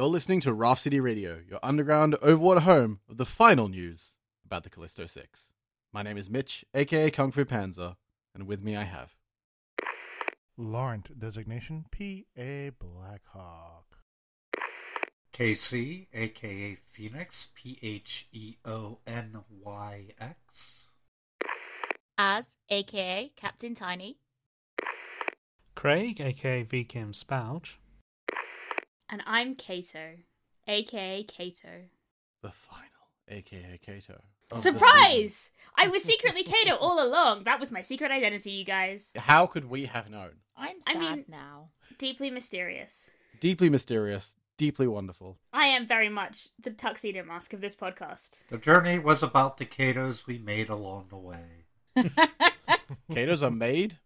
You're 0.00 0.08
listening 0.08 0.40
to 0.40 0.54
Raft 0.54 0.80
City 0.80 0.98
Radio, 0.98 1.40
your 1.46 1.58
underground 1.62 2.14
overwater 2.22 2.60
home 2.60 3.00
of 3.10 3.18
the 3.18 3.26
final 3.26 3.68
news 3.68 4.16
about 4.46 4.64
the 4.64 4.70
Callisto 4.70 5.04
6. 5.04 5.52
My 5.92 6.02
name 6.02 6.16
is 6.16 6.30
Mitch, 6.30 6.64
aka 6.72 7.10
Kung 7.10 7.30
Fu 7.30 7.44
Panzer, 7.44 7.96
and 8.34 8.46
with 8.46 8.62
me 8.62 8.74
I 8.78 8.84
have. 8.84 9.14
Laurent 10.56 11.18
designation 11.18 11.84
P.A. 11.90 12.70
Blackhawk. 12.78 13.98
KC, 15.34 16.06
aka 16.14 16.78
Phoenix, 16.86 17.50
P 17.54 17.78
H 17.82 18.26
E 18.32 18.56
O 18.64 19.00
N 19.06 19.44
Y 19.50 20.06
X. 20.18 20.88
Az, 22.16 22.56
aka 22.70 23.30
Captain 23.36 23.74
Tiny, 23.74 24.16
Craig, 25.74 26.22
aka 26.22 26.64
VKM 26.64 27.14
Spouge. 27.14 27.79
And 29.10 29.22
I'm 29.26 29.54
Cato, 29.54 30.16
aka 30.68 31.24
Cato. 31.24 31.88
The 32.42 32.50
final, 32.50 32.86
aka 33.28 33.78
Cato. 33.82 34.20
Surprise! 34.54 35.52
I 35.76 35.88
was 35.88 36.02
secretly 36.02 36.42
Cato 36.42 36.74
all 36.76 37.04
along. 37.04 37.44
That 37.44 37.60
was 37.60 37.70
my 37.70 37.80
secret 37.82 38.10
identity, 38.10 38.50
you 38.52 38.64
guys. 38.64 39.12
How 39.16 39.46
could 39.46 39.64
we 39.70 39.86
have 39.86 40.10
known? 40.10 40.30
I'm 40.56 40.76
I 40.86 40.92
sad 40.94 41.00
mean- 41.00 41.24
now. 41.28 41.70
Deeply 41.98 42.30
mysterious. 42.30 43.10
Deeply 43.40 43.68
mysterious, 43.68 44.36
deeply 44.58 44.86
wonderful. 44.86 45.38
I 45.52 45.66
am 45.66 45.86
very 45.86 46.08
much 46.08 46.48
the 46.60 46.70
tuxedo 46.70 47.24
mask 47.24 47.52
of 47.52 47.60
this 47.60 47.74
podcast. 47.74 48.30
The 48.48 48.58
journey 48.58 48.98
was 48.98 49.22
about 49.22 49.56
the 49.56 49.64
Catos 49.66 50.26
we 50.26 50.38
made 50.38 50.68
along 50.68 51.06
the 51.08 51.16
way. 51.16 51.64
Catos 53.12 53.42
are 53.42 53.50
made, 53.50 53.98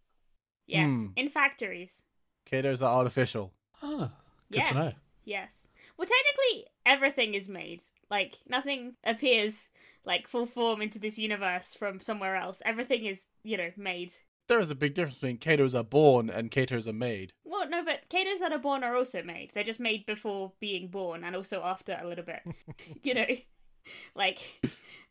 Yes, 0.67 0.89
Hmm. 0.91 1.07
in 1.17 1.29
factories. 1.29 2.03
Catos 2.47 2.81
are 2.81 2.97
artificial. 2.99 3.53
Ah, 3.83 4.13
good 4.55 4.75
yes. 4.75 4.99
Yes. 5.25 5.69
Well, 5.97 6.07
technically, 6.07 6.67
everything 6.85 7.35
is 7.35 7.49
made. 7.49 7.83
Like, 8.11 8.39
nothing 8.49 8.95
appears 9.05 9.71
like 10.05 10.29
full 10.29 10.47
form 10.47 10.83
into 10.83 10.99
this 10.99 11.19
universe 11.19 11.75
from 11.75 12.01
somewhere 12.01 12.37
else. 12.37 12.61
Everything 12.65 13.07
is, 13.07 13.29
you 13.43 13.57
know, 13.57 13.71
made. 13.77 14.13
There 14.49 14.61
is 14.61 14.71
a 14.71 14.75
big 14.75 14.95
difference 14.95 15.19
between 15.19 15.39
Catos 15.39 15.75
are 15.75 15.85
born 15.85 16.29
and 16.29 16.51
Catos 16.51 16.87
are 16.87 16.93
made. 16.93 17.33
Well, 17.45 17.69
no, 17.69 17.83
but 17.85 18.09
Catos 18.11 18.41
that 18.41 18.53
are 18.53 18.59
born 18.59 18.85
are 18.85 18.97
also 18.97 19.23
made. 19.23 19.53
They're 19.55 19.65
just 19.65 19.81
made 19.81 20.05
before 20.05 20.53
being 20.61 20.89
born 20.89 21.25
and 21.25 21.35
also 21.35 21.63
after 21.63 21.99
a 22.01 22.07
little 22.07 22.25
bit. 22.25 22.43
you 23.03 23.15
know, 23.15 23.27
like, 24.15 24.39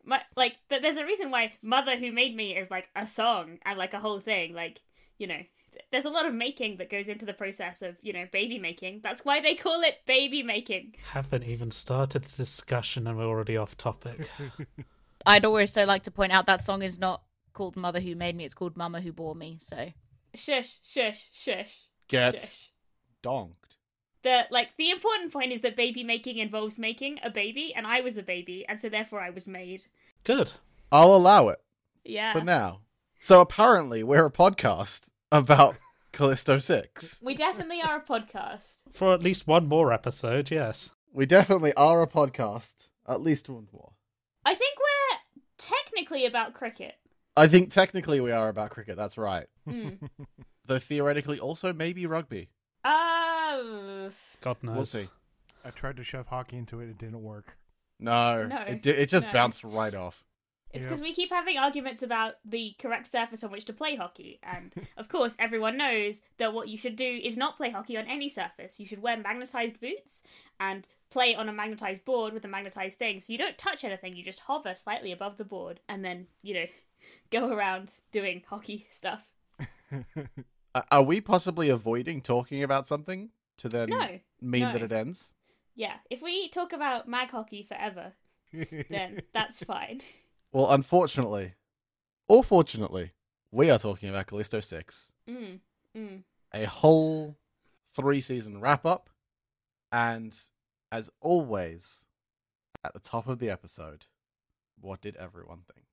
my, 0.04 0.20
like 0.36 0.56
th- 0.68 0.82
there's 0.82 0.98
a 0.98 1.04
reason 1.04 1.30
why 1.30 1.52
"Mother 1.62 1.96
Who 1.96 2.12
Made 2.12 2.36
Me" 2.36 2.56
is 2.56 2.70
like 2.70 2.88
a 2.94 3.06
song 3.06 3.58
and 3.64 3.78
like 3.78 3.94
a 3.94 4.00
whole 4.00 4.20
thing. 4.20 4.54
Like, 4.54 4.80
you 5.18 5.26
know, 5.26 5.40
there's 5.90 6.04
a 6.04 6.10
lot 6.10 6.26
of 6.26 6.34
making 6.34 6.76
that 6.78 6.90
goes 6.90 7.08
into 7.08 7.24
the 7.24 7.32
process 7.32 7.82
of 7.82 7.96
you 8.02 8.12
know 8.12 8.26
baby 8.32 8.58
making. 8.58 9.00
That's 9.02 9.24
why 9.24 9.40
they 9.40 9.54
call 9.54 9.82
it 9.82 9.96
baby 10.06 10.42
making. 10.42 10.94
Haven't 11.12 11.44
even 11.44 11.70
started 11.70 12.24
the 12.24 12.36
discussion 12.36 13.06
and 13.06 13.16
we're 13.18 13.26
already 13.26 13.56
off 13.56 13.76
topic. 13.76 14.28
I'd 15.26 15.44
also 15.44 15.86
like 15.86 16.02
to 16.04 16.10
point 16.10 16.32
out 16.32 16.46
that 16.46 16.62
song 16.62 16.82
is 16.82 16.98
not 16.98 17.22
called 17.52 17.76
Mother 17.76 18.00
Who 18.00 18.14
Made 18.14 18.36
Me, 18.36 18.44
it's 18.44 18.54
called 18.54 18.76
Mama 18.76 19.00
Who 19.00 19.12
Bore 19.12 19.34
Me, 19.34 19.58
so. 19.60 19.92
Shush, 20.34 20.80
shush, 20.82 21.28
shush. 21.32 21.86
Get 22.08 22.34
Shush. 22.42 22.70
donked. 23.22 23.76
The 24.22 24.46
like 24.50 24.70
the 24.76 24.90
important 24.90 25.32
point 25.32 25.52
is 25.52 25.60
that 25.60 25.76
baby 25.76 26.02
making 26.02 26.38
involves 26.38 26.78
making 26.78 27.20
a 27.22 27.30
baby, 27.30 27.72
and 27.74 27.86
I 27.86 28.00
was 28.00 28.16
a 28.18 28.22
baby, 28.22 28.64
and 28.68 28.80
so 28.82 28.88
therefore 28.88 29.20
I 29.20 29.30
was 29.30 29.46
made. 29.46 29.84
Good. 30.24 30.52
I'll 30.90 31.14
allow 31.14 31.48
it 31.48 31.58
Yeah. 32.04 32.32
for 32.32 32.40
now. 32.42 32.80
So 33.18 33.40
apparently, 33.40 34.02
we're 34.02 34.26
a 34.26 34.30
podcast 34.32 35.10
about 35.34 35.76
Callisto 36.12 36.58
6. 36.60 37.20
We 37.22 37.34
definitely 37.34 37.82
are 37.82 37.96
a 37.96 38.00
podcast. 38.00 38.74
For 38.92 39.12
at 39.12 39.22
least 39.22 39.46
one 39.48 39.66
more 39.66 39.92
episode, 39.92 40.50
yes. 40.50 40.90
We 41.12 41.26
definitely 41.26 41.74
are 41.74 42.02
a 42.02 42.06
podcast. 42.06 42.88
At 43.08 43.20
least 43.20 43.48
one 43.48 43.66
more. 43.72 43.92
I 44.44 44.54
think 44.54 44.76
we're 44.78 45.18
technically 45.58 46.24
about 46.26 46.54
cricket. 46.54 46.94
I 47.36 47.48
think 47.48 47.72
technically 47.72 48.20
we 48.20 48.30
are 48.30 48.48
about 48.48 48.70
cricket, 48.70 48.96
that's 48.96 49.18
right. 49.18 49.46
Mm. 49.68 50.08
Though 50.66 50.78
theoretically 50.78 51.40
also 51.40 51.72
maybe 51.72 52.06
rugby. 52.06 52.48
Uh, 52.84 54.10
God 54.40 54.56
knows. 54.62 54.76
We'll 54.76 54.84
see. 54.86 55.08
I 55.64 55.70
tried 55.70 55.96
to 55.96 56.04
shove 56.04 56.28
hockey 56.28 56.56
into 56.58 56.80
it. 56.80 56.90
It 56.90 56.98
didn't 56.98 57.22
work. 57.22 57.56
No, 57.98 58.46
No, 58.46 58.56
it, 58.58 58.82
di- 58.82 58.90
it 58.90 59.08
just 59.08 59.26
no. 59.26 59.32
bounced 59.32 59.64
right 59.64 59.94
off. 59.94 60.24
It's 60.74 60.82
Yep. 60.84 60.90
because 60.90 61.00
we 61.00 61.14
keep 61.14 61.30
having 61.30 61.56
arguments 61.56 62.02
about 62.02 62.34
the 62.44 62.74
correct 62.78 63.08
surface 63.10 63.42
on 63.42 63.50
which 63.50 63.64
to 63.66 63.72
play 63.72 63.96
hockey, 63.96 64.40
and 64.42 64.72
of 64.98 65.08
course, 65.08 65.34
everyone 65.38 65.76
knows 65.78 66.20
that 66.38 66.52
what 66.52 66.68
you 66.68 66.76
should 66.76 66.96
do 66.96 67.20
is 67.22 67.36
not 67.36 67.56
play 67.56 67.70
hockey 67.70 67.96
on 67.96 68.06
any 68.06 68.28
surface. 68.28 68.78
You 68.78 68.86
should 68.86 69.00
wear 69.00 69.16
magnetized 69.16 69.80
boots 69.80 70.22
and 70.60 70.86
play 71.10 71.34
on 71.34 71.48
a 71.48 71.52
magnetized 71.52 72.04
board 72.04 72.34
with 72.34 72.44
a 72.44 72.48
magnetized 72.48 72.98
thing, 72.98 73.20
so 73.20 73.32
you 73.32 73.38
don't 73.38 73.56
touch 73.56 73.84
anything. 73.84 74.14
You 74.16 74.24
just 74.24 74.40
hover 74.40 74.74
slightly 74.74 75.12
above 75.12 75.36
the 75.38 75.44
board, 75.44 75.80
and 75.88 76.04
then 76.04 76.26
you 76.42 76.54
know, 76.54 76.66
go 77.30 77.48
around 77.52 77.92
doing 78.12 78.42
hockey 78.46 78.86
stuff. 78.90 79.24
Are 80.90 81.02
we 81.02 81.20
possibly 81.20 81.68
avoiding 81.68 82.20
talking 82.20 82.62
about 82.64 82.86
something 82.86 83.30
to 83.58 83.68
then 83.68 83.88
No, 83.90 84.18
mean 84.40 84.62
no. 84.62 84.72
that 84.72 84.82
it 84.82 84.90
ends? 84.92 85.32
Yeah, 85.76 85.94
if 86.10 86.20
we 86.20 86.48
talk 86.48 86.72
about 86.72 87.06
mag 87.08 87.30
hockey 87.30 87.62
forever, 87.62 88.12
then 88.52 89.22
that's 89.32 89.62
fine. 89.62 90.00
Well, 90.54 90.70
unfortunately, 90.70 91.54
or 92.28 92.44
fortunately, 92.44 93.10
we 93.50 93.70
are 93.70 93.78
talking 93.78 94.08
about 94.08 94.28
Callisto 94.28 94.60
6. 94.60 95.10
Mm, 95.28 95.58
mm. 95.96 96.22
A 96.54 96.64
whole 96.66 97.36
three 97.92 98.20
season 98.20 98.60
wrap 98.60 98.86
up. 98.86 99.10
And 99.90 100.32
as 100.92 101.10
always, 101.20 102.04
at 102.84 102.94
the 102.94 103.00
top 103.00 103.26
of 103.26 103.40
the 103.40 103.50
episode, 103.50 104.06
what 104.80 105.00
did 105.00 105.16
everyone 105.16 105.62
think? 105.74 105.86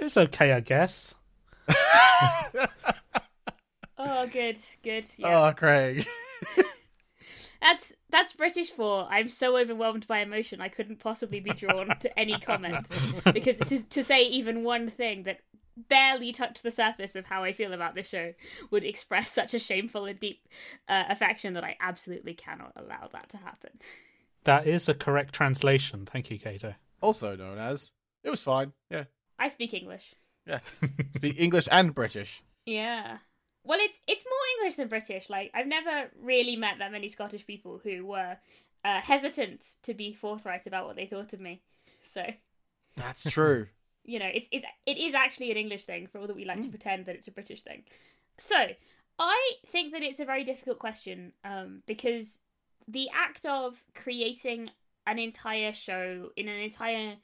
It 0.00 0.04
was 0.04 0.16
okay, 0.16 0.52
I 0.52 0.60
guess. 0.60 1.14
Oh, 3.98 4.26
good, 4.32 4.56
good. 4.82 5.04
Yeah, 5.18 5.48
Oh, 5.48 5.52
Craig. 5.54 6.06
that's 7.60 7.92
that's 8.10 8.32
British 8.32 8.70
for 8.70 9.06
I'm 9.10 9.28
so 9.28 9.56
overwhelmed 9.56 10.06
by 10.06 10.20
emotion 10.20 10.60
I 10.60 10.68
couldn't 10.68 11.00
possibly 11.00 11.40
be 11.40 11.50
drawn 11.50 11.88
to 12.00 12.18
any 12.18 12.38
comment 12.38 12.86
because 13.32 13.58
to 13.58 13.88
to 13.88 14.02
say 14.02 14.22
even 14.24 14.64
one 14.64 14.88
thing 14.88 15.24
that 15.24 15.40
barely 15.88 16.32
touched 16.32 16.62
the 16.62 16.70
surface 16.70 17.14
of 17.14 17.26
how 17.26 17.44
I 17.44 17.52
feel 17.52 17.72
about 17.72 17.94
this 17.94 18.08
show 18.08 18.34
would 18.70 18.84
express 18.84 19.30
such 19.30 19.54
a 19.54 19.58
shameful 19.58 20.06
and 20.06 20.18
deep 20.18 20.48
uh, 20.88 21.04
affection 21.08 21.54
that 21.54 21.64
I 21.64 21.76
absolutely 21.80 22.34
cannot 22.34 22.72
allow 22.76 23.08
that 23.12 23.28
to 23.30 23.36
happen. 23.36 23.70
That 24.44 24.66
is 24.66 24.88
a 24.88 24.94
correct 24.94 25.34
translation. 25.34 26.06
Thank 26.06 26.30
you, 26.30 26.38
Cato. 26.38 26.74
also 27.00 27.36
known 27.36 27.58
as. 27.58 27.92
It 28.24 28.30
was 28.30 28.40
fine. 28.40 28.72
Yeah. 28.90 29.04
I 29.38 29.48
speak 29.48 29.72
English. 29.72 30.14
Yeah. 30.46 30.58
Speak 31.14 31.36
English 31.38 31.68
and 31.70 31.94
British. 31.94 32.42
Yeah. 32.66 33.18
Well, 33.68 33.78
it's 33.82 34.00
it's 34.06 34.24
more 34.24 34.56
English 34.56 34.76
than 34.76 34.88
British. 34.88 35.28
Like 35.28 35.50
I've 35.52 35.66
never 35.66 36.10
really 36.22 36.56
met 36.56 36.78
that 36.78 36.90
many 36.90 37.08
Scottish 37.10 37.46
people 37.46 37.78
who 37.84 38.06
were 38.06 38.38
uh, 38.82 39.00
hesitant 39.02 39.76
to 39.82 39.92
be 39.92 40.14
forthright 40.14 40.66
about 40.66 40.86
what 40.86 40.96
they 40.96 41.04
thought 41.04 41.34
of 41.34 41.40
me. 41.40 41.60
So 42.02 42.24
That's 42.96 43.30
true. 43.30 43.66
you 44.04 44.18
know, 44.18 44.30
it's 44.32 44.48
it's 44.52 44.64
it 44.86 44.96
is 44.96 45.12
actually 45.12 45.50
an 45.50 45.58
English 45.58 45.84
thing 45.84 46.06
for 46.06 46.18
all 46.18 46.26
that 46.26 46.34
we 46.34 46.46
like 46.46 46.62
to 46.62 46.70
pretend 46.70 47.04
that 47.06 47.14
it's 47.14 47.28
a 47.28 47.30
British 47.32 47.60
thing. 47.60 47.82
So 48.38 48.56
I 49.18 49.52
think 49.66 49.92
that 49.92 50.02
it's 50.02 50.20
a 50.20 50.24
very 50.24 50.44
difficult 50.44 50.78
question 50.78 51.32
um, 51.44 51.82
because 51.86 52.40
the 52.86 53.10
act 53.12 53.44
of 53.44 53.76
creating 53.94 54.70
an 55.06 55.18
entire 55.18 55.74
show 55.74 56.30
in 56.36 56.48
an 56.48 56.60
entire 56.60 57.16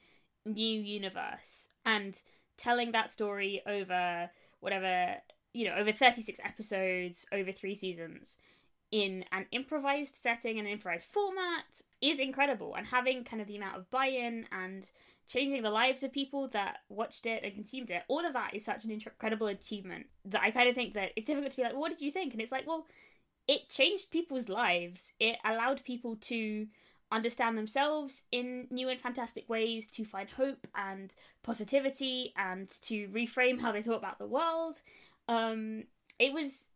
new 0.45 0.79
universe 0.79 1.69
and 1.85 2.21
telling 2.55 2.91
that 2.91 3.09
story 3.09 3.63
over 3.65 4.29
whatever 4.59 5.15
you 5.55 5.65
know 5.67 5.75
over 5.75 5.91
36 5.91 6.39
episodes 6.43 7.25
over 7.31 7.51
three 7.51 7.75
seasons 7.75 8.37
in 8.91 9.25
an 9.31 9.45
improvised 9.51 10.15
setting 10.15 10.59
and 10.59 10.67
an 10.67 10.73
improvised 10.73 11.07
format 11.11 11.81
is 12.01 12.19
incredible. 12.19 12.75
And 12.75 12.85
having 12.85 13.23
kind 13.23 13.41
of 13.41 13.47
the 13.47 13.57
amount 13.57 13.77
of 13.77 13.89
buy-in 13.89 14.45
and 14.51 14.85
changing 15.27 15.63
the 15.63 15.69
lives 15.71 16.03
of 16.03 16.11
people 16.11 16.47
that 16.49 16.77
watched 16.87 17.25
it 17.25 17.43
and 17.43 17.53
consumed 17.55 17.89
it 17.89 18.03
all 18.07 18.23
of 18.23 18.33
that 18.33 18.53
is 18.53 18.63
such 18.63 18.85
an 18.85 18.91
incredible 18.91 19.47
achievement 19.47 20.05
that 20.23 20.43
i 20.43 20.51
kind 20.51 20.69
of 20.69 20.75
think 20.75 20.93
that 20.93 21.09
it's 21.15 21.25
difficult 21.25 21.49
to 21.49 21.57
be 21.57 21.63
like 21.63 21.71
well, 21.71 21.81
what 21.81 21.89
did 21.89 21.99
you 21.99 22.11
think? 22.11 22.31
And 22.31 22.41
it's 22.41 22.51
like 22.51 22.67
well 22.67 22.85
it 23.47 23.69
changed 23.69 24.11
people's 24.11 24.49
lives. 24.49 25.13
It 25.19 25.37
allowed 25.45 25.83
people 25.83 26.15
to 26.15 26.67
understand 27.11 27.57
themselves 27.57 28.23
in 28.31 28.67
new 28.71 28.89
and 28.89 28.99
fantastic 28.99 29.47
ways 29.47 29.87
to 29.87 30.03
find 30.03 30.29
hope 30.29 30.67
and 30.75 31.13
positivity 31.43 32.33
and 32.35 32.69
to 32.81 33.07
reframe 33.09 33.61
how 33.61 33.71
they 33.71 33.83
thought 33.83 33.99
about 33.99 34.17
the 34.17 34.25
world 34.25 34.81
um 35.27 35.83
it 36.19 36.33
was 36.33 36.67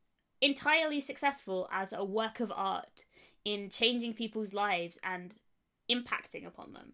entirely 0.42 1.02
successful 1.02 1.68
as 1.72 1.94
a 1.94 2.04
work 2.04 2.40
of 2.40 2.52
art 2.56 3.06
in 3.46 3.70
changing 3.70 4.14
people's 4.14 4.54
lives 4.54 4.98
and 5.04 5.36
impacting 5.90 6.46
upon 6.46 6.74
them 6.74 6.94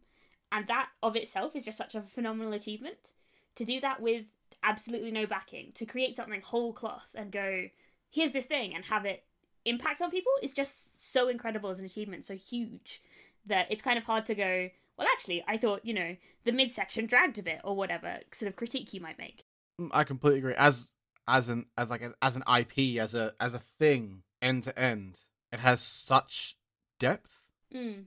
and 0.51 0.67
that 0.67 0.89
of 1.03 1.15
itself 1.15 1.55
is 1.55 1.65
just 1.65 1.77
such 1.77 1.95
a 1.95 2.01
phenomenal 2.01 2.53
achievement 2.53 3.11
to 3.55 3.65
do 3.65 3.79
that 3.79 4.01
with 4.01 4.25
absolutely 4.63 5.11
no 5.11 5.25
backing 5.25 5.71
to 5.75 5.85
create 5.85 6.15
something 6.15 6.41
whole 6.41 6.73
cloth 6.73 7.07
and 7.13 7.31
go 7.31 7.65
here's 8.09 8.31
this 8.31 8.45
thing 8.45 8.73
and 8.73 8.85
have 8.85 9.05
it 9.05 9.23
impact 9.65 10.01
on 10.01 10.11
people 10.11 10.31
is 10.41 10.53
just 10.53 10.99
so 10.99 11.27
incredible 11.27 11.69
as 11.69 11.79
an 11.79 11.85
achievement 11.85 12.23
so 12.25 12.35
huge 12.35 13.01
that 13.45 13.67
it's 13.69 13.81
kind 13.81 13.97
of 13.97 14.03
hard 14.03 14.25
to 14.25 14.35
go. 14.35 14.69
Well, 14.97 15.07
actually, 15.11 15.43
I 15.47 15.57
thought 15.57 15.85
you 15.85 15.93
know 15.93 16.15
the 16.45 16.51
midsection 16.51 17.05
dragged 17.05 17.39
a 17.39 17.43
bit 17.43 17.59
or 17.63 17.75
whatever 17.75 18.19
sort 18.31 18.49
of 18.49 18.55
critique 18.55 18.93
you 18.93 19.01
might 19.01 19.17
make. 19.17 19.45
Mm, 19.79 19.89
I 19.91 20.03
completely 20.03 20.39
agree. 20.39 20.55
As 20.55 20.91
as 21.27 21.50
an 21.50 21.66
as 21.77 21.89
like 21.89 22.01
a, 22.01 22.13
as 22.22 22.36
an 22.36 22.44
IP 22.60 23.00
as 23.00 23.13
a 23.16 23.33
as 23.39 23.54
a 23.54 23.60
thing 23.60 24.24
end 24.42 24.63
to 24.63 24.77
end, 24.77 25.19
it 25.51 25.60
has 25.60 25.81
such 25.81 26.56
depth, 27.00 27.42
Mm. 27.74 28.06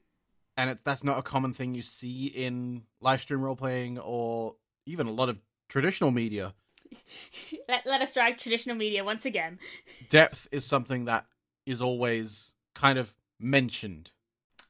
and 0.56 0.70
it, 0.70 0.78
that's 0.84 1.04
not 1.04 1.18
a 1.18 1.22
common 1.22 1.52
thing 1.52 1.74
you 1.74 1.82
see 1.82 2.26
in 2.26 2.82
live 3.00 3.20
stream 3.20 3.42
role 3.42 3.56
playing 3.56 3.98
or 3.98 4.54
even 4.86 5.06
a 5.06 5.12
lot 5.12 5.28
of 5.28 5.40
traditional 5.68 6.10
media. 6.10 6.54
let, 7.68 7.84
let 7.84 8.00
us 8.00 8.14
drag 8.14 8.38
traditional 8.38 8.76
media 8.76 9.04
once 9.04 9.26
again. 9.26 9.58
Depth 10.08 10.48
is 10.52 10.64
something 10.64 11.04
that 11.04 11.26
is 11.66 11.82
always 11.82 12.54
kind 12.74 12.98
of 12.98 13.14
mentioned. 13.38 14.10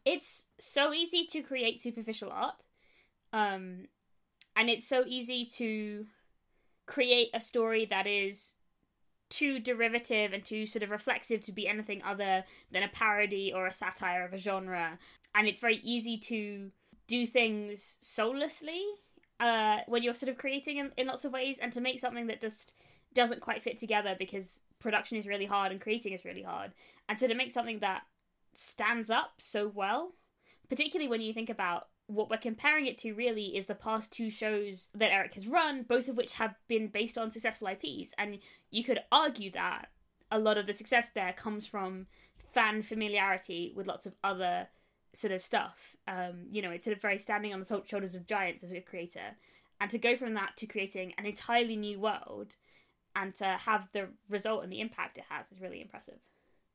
It's 0.04 0.48
so 0.58 0.92
easy 0.92 1.26
to 1.26 1.42
create 1.42 1.80
superficial 1.80 2.30
art, 2.32 2.54
um, 3.32 3.86
and 4.56 4.68
it's 4.70 4.88
so 4.88 5.04
easy 5.06 5.44
to 5.56 6.06
create 6.88 7.28
a 7.34 7.40
story 7.40 7.84
that 7.84 8.06
is 8.06 8.54
too 9.28 9.60
derivative 9.60 10.32
and 10.32 10.42
too 10.42 10.66
sort 10.66 10.82
of 10.82 10.90
reflexive 10.90 11.42
to 11.42 11.52
be 11.52 11.68
anything 11.68 12.02
other 12.02 12.42
than 12.72 12.82
a 12.82 12.88
parody 12.88 13.52
or 13.54 13.66
a 13.66 13.72
satire 13.72 14.24
of 14.24 14.32
a 14.32 14.38
genre. 14.38 14.98
And 15.34 15.46
it's 15.46 15.60
very 15.60 15.76
easy 15.76 16.16
to 16.18 16.70
do 17.06 17.26
things 17.26 17.98
soullessly 18.00 18.82
uh, 19.38 19.80
when 19.86 20.02
you're 20.02 20.14
sort 20.14 20.30
of 20.30 20.38
creating 20.38 20.78
in, 20.78 20.90
in 20.96 21.06
lots 21.06 21.24
of 21.24 21.32
ways, 21.32 21.58
and 21.58 21.72
to 21.74 21.80
make 21.80 22.00
something 22.00 22.26
that 22.26 22.40
just 22.40 22.72
doesn't 23.14 23.40
quite 23.40 23.62
fit 23.62 23.78
together 23.78 24.16
because 24.18 24.60
production 24.80 25.18
is 25.18 25.26
really 25.26 25.46
hard 25.46 25.72
and 25.72 25.80
creating 25.80 26.12
is 26.12 26.24
really 26.24 26.42
hard. 26.42 26.72
And 27.08 27.18
so 27.18 27.28
to 27.28 27.34
make 27.34 27.52
something 27.52 27.80
that 27.80 28.02
stands 28.54 29.10
up 29.10 29.32
so 29.38 29.68
well, 29.68 30.12
particularly 30.70 31.08
when 31.08 31.20
you 31.20 31.34
think 31.34 31.50
about 31.50 31.88
what 32.08 32.30
we're 32.30 32.38
comparing 32.38 32.86
it 32.86 32.98
to 32.98 33.12
really 33.12 33.56
is 33.56 33.66
the 33.66 33.74
past 33.74 34.10
two 34.10 34.30
shows 34.30 34.88
that 34.94 35.12
Eric 35.12 35.34
has 35.34 35.46
run, 35.46 35.82
both 35.82 36.08
of 36.08 36.16
which 36.16 36.32
have 36.32 36.54
been 36.66 36.88
based 36.88 37.18
on 37.18 37.30
successful 37.30 37.68
IPs. 37.68 38.14
And 38.16 38.38
you 38.70 38.82
could 38.82 39.00
argue 39.12 39.52
that 39.52 39.90
a 40.30 40.38
lot 40.38 40.56
of 40.56 40.66
the 40.66 40.72
success 40.72 41.10
there 41.10 41.34
comes 41.34 41.66
from 41.66 42.06
fan 42.54 42.82
familiarity 42.82 43.72
with 43.76 43.86
lots 43.86 44.06
of 44.06 44.14
other 44.24 44.68
sort 45.14 45.32
of 45.32 45.42
stuff. 45.42 45.96
Um, 46.06 46.46
you 46.50 46.62
know, 46.62 46.70
it's 46.70 46.86
sort 46.86 46.96
of 46.96 47.02
very 47.02 47.18
standing 47.18 47.52
on 47.52 47.60
the 47.60 47.82
shoulders 47.86 48.14
of 48.14 48.26
giants 48.26 48.64
as 48.64 48.72
a 48.72 48.80
creator. 48.80 49.36
And 49.78 49.90
to 49.90 49.98
go 49.98 50.16
from 50.16 50.32
that 50.34 50.56
to 50.56 50.66
creating 50.66 51.12
an 51.18 51.26
entirely 51.26 51.76
new 51.76 52.00
world 52.00 52.56
and 53.14 53.34
to 53.36 53.44
have 53.44 53.88
the 53.92 54.08
result 54.30 54.64
and 54.64 54.72
the 54.72 54.80
impact 54.80 55.18
it 55.18 55.24
has 55.28 55.52
is 55.52 55.60
really 55.60 55.82
impressive. 55.82 56.18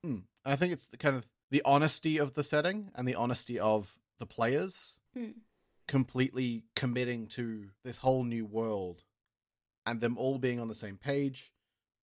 Mm. 0.06 0.24
I 0.46 0.56
think 0.56 0.74
it's 0.74 0.88
the 0.88 0.98
kind 0.98 1.16
of 1.16 1.26
the 1.50 1.64
honesty 1.66 2.20
of 2.20 2.36
the 2.36 2.44
setting 2.44 2.92
and 2.94 3.08
the 3.08 3.16
honesty 3.16 3.58
of 3.58 3.98
the 4.20 4.26
players 4.28 5.00
Mm. 5.18 5.34
completely 5.88 6.64
committing 6.76 7.28
to 7.28 7.70
this 7.84 7.98
whole 7.98 8.24
new 8.24 8.46
world 8.46 9.04
and 9.86 10.00
them 10.02 10.18
all 10.18 10.38
being 10.40 10.60
on 10.60 10.68
the 10.70 10.76
same 10.76 10.98
page 10.98 11.52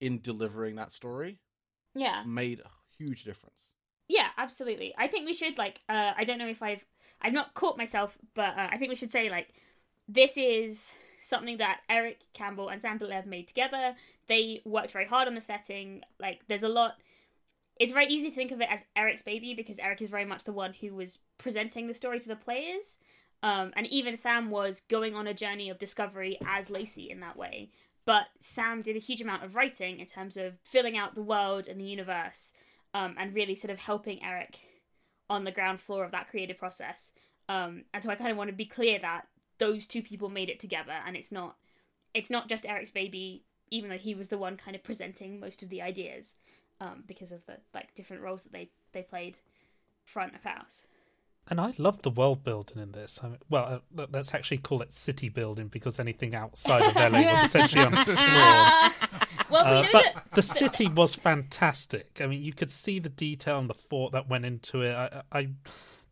in 0.01 0.21
delivering 0.21 0.77
that 0.77 0.93
story 0.93 1.39
Yeah. 1.95 2.23
made 2.27 2.61
a 2.61 2.71
huge 2.99 3.25
difference. 3.25 3.57
Yeah, 4.09 4.29
absolutely. 4.37 4.95
I 4.99 5.07
think 5.09 5.27
we 5.27 5.35
should 5.35 5.57
like 5.59 5.81
uh 5.89 6.13
I 6.17 6.25
don't 6.25 6.39
know 6.39 6.49
if 6.49 6.63
I've 6.63 6.85
I've 7.23 7.33
not 7.33 7.55
caught 7.55 7.77
myself, 7.79 8.17
but 8.35 8.57
uh, 8.57 8.69
I 8.71 8.77
think 8.79 8.91
we 8.91 8.97
should 8.97 9.11
say 9.11 9.29
like 9.31 9.49
this 10.09 10.37
is 10.37 10.93
something 11.23 11.59
that 11.59 11.81
Eric 11.89 12.19
Campbell 12.33 12.69
and 12.69 12.81
Sam 12.83 12.99
de 12.99 13.07
Leve 13.07 13.27
made 13.27 13.47
together. 13.49 13.95
They 14.27 14.63
worked 14.65 14.93
very 14.93 15.07
hard 15.07 15.29
on 15.29 15.35
the 15.35 15.41
setting. 15.41 16.03
Like 16.19 16.41
there's 16.49 16.63
a 16.63 16.69
lot 16.69 16.97
it's 17.81 17.93
very 17.93 18.07
easy 18.07 18.29
to 18.29 18.37
think 18.37 18.53
of 18.53 18.61
it 18.61 18.69
as 18.71 18.85
Eric's 18.95 19.23
baby 19.23 19.55
because 19.55 19.79
Eric 19.79 20.03
is 20.03 20.11
very 20.11 20.27
much 20.27 20.45
the 20.45 20.53
one 20.53 20.75
who 20.75 20.95
was 20.95 21.19
presenting 21.39 21.87
the 21.87 21.95
story 21.95 22.21
to 22.21 22.29
the 22.29 22.37
players. 22.37 22.99
Um, 23.43 23.73
and 23.75 23.87
even 23.87 24.19
Sam 24.19 24.51
was 24.51 24.83
going 24.91 25.15
on 25.15 25.27
a 25.27 25.33
journey 25.33 25.71
of 25.71 25.79
discovery 25.79 26.39
as 26.47 26.69
Lacey 26.69 27.11
in 27.11 27.21
that 27.21 27.39
way. 27.39 27.71
But 28.05 28.27
Sam 28.39 28.83
did 28.83 28.97
a 28.97 29.01
huge 29.01 29.23
amount 29.23 29.45
of 29.45 29.55
writing 29.55 29.99
in 29.99 30.07
terms 30.07 30.37
of 30.37 30.59
filling 30.63 30.99
out 30.99 31.15
the 31.15 31.23
world 31.23 31.69
and 31.69 31.81
the 31.81 31.87
universe 31.87 32.53
um, 32.93 33.15
and 33.19 33.35
really 33.35 33.55
sort 33.55 33.73
of 33.73 33.81
helping 33.81 34.23
Eric 34.23 34.59
on 35.31 35.45
the 35.45 35.53
ground 35.53 35.81
floor 35.81 36.05
of 36.05 36.11
that 36.11 36.29
creative 36.29 36.59
process. 36.59 37.13
Um, 37.49 37.85
and 37.95 38.05
so 38.05 38.11
I 38.11 38.15
kind 38.15 38.31
of 38.31 38.37
want 38.37 38.51
to 38.51 38.57
be 38.57 38.67
clear 38.67 38.99
that 38.99 39.27
those 39.57 39.87
two 39.87 40.03
people 40.03 40.29
made 40.29 40.51
it 40.51 40.61
together, 40.61 40.95
and 41.07 41.17
it's 41.17 41.33
not 41.33 41.57
it's 42.13 42.31
not 42.31 42.49
just 42.49 42.67
Eric's 42.67 42.91
baby, 42.91 43.45
even 43.71 43.89
though 43.89 43.97
he 43.97 44.15
was 44.15 44.29
the 44.29 44.39
one 44.39 44.57
kind 44.57 44.75
of 44.75 44.83
presenting 44.83 45.41
most 45.41 45.63
of 45.63 45.69
the 45.69 45.81
ideas 45.81 46.35
um, 46.81 47.05
because 47.07 47.33
of 47.33 47.45
the 47.47 47.59
like 47.75 47.95
different 47.95 48.23
roles 48.23 48.43
that 48.45 48.53
they 48.53 48.71
they 48.93 49.03
played 49.03 49.37
front 50.05 50.35
of 50.35 50.43
house. 50.43 50.87
And 51.49 51.61
I 51.61 51.73
love 51.79 52.03
the 52.03 52.11
world 52.11 52.45
building 52.45 52.81
in 52.81 52.93
this. 52.93 53.19
I 53.23 53.29
mean, 53.29 53.39
well, 53.49 53.83
uh, 53.99 54.07
let's 54.13 54.35
actually 54.35 54.59
call 54.59 54.83
it 54.83 54.93
city 54.93 55.29
building 55.29 55.69
because 55.69 55.99
anything 55.99 56.35
outside 56.35 56.83
of 56.83 56.95
LA 56.95 57.33
was 57.33 57.43
essentially 57.45 57.85
unexplored. 57.85 58.19
well, 59.51 59.65
we 59.65 59.79
Uh, 59.79 59.83
know 59.83 59.89
but 59.93 60.05
that 60.15 60.25
the 60.35 60.43
city 60.43 60.87
was 60.87 61.15
fantastic. 61.17 62.21
I 62.21 62.27
mean, 62.27 62.43
you 62.43 62.53
could 62.53 62.71
see 62.71 62.99
the 63.01 63.09
detail 63.09 63.59
and 63.59 63.69
the 63.69 63.75
thought 63.75 64.13
that 64.13 64.29
went 64.29 64.45
into 64.45 64.83
it. 64.83 64.95
I, 64.95 65.23
I 65.33 65.49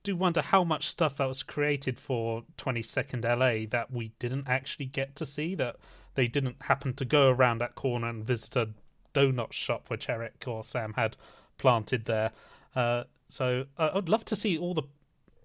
do 0.03 0.17
wonder 0.17 0.41
how 0.43 0.65
much 0.65 0.89
stuff 0.89 1.17
that 1.17 1.29
was 1.29 1.43
created 1.43 1.99
for 2.01 2.43
22nd 2.57 3.23
LA 3.25 3.67
that 3.71 3.93
we 3.93 4.13
didn't 4.19 4.49
actually 4.49 4.87
get 4.87 5.15
to 5.17 5.27
see, 5.27 5.55
that 5.57 5.77
they 6.15 6.27
didn't 6.27 6.57
happen 6.63 6.95
to 6.95 7.05
go 7.05 7.29
around 7.29 7.59
that 7.59 7.75
corner 7.75 8.09
and 8.09 8.25
visit 8.25 8.57
a 8.57 8.71
donut 9.15 9.53
shop 9.53 9.89
which 9.89 10.09
Eric 10.09 10.45
or 10.47 10.65
Sam 10.65 10.95
had 10.95 11.17
planted 11.57 12.05
there. 12.05 12.33
Uh, 12.75 13.05
so 13.29 13.65
uh, 13.77 13.91
I'd 13.95 14.09
love 14.09 14.25
to 14.27 14.37
see 14.37 14.57
all 14.57 14.75
the 14.75 14.85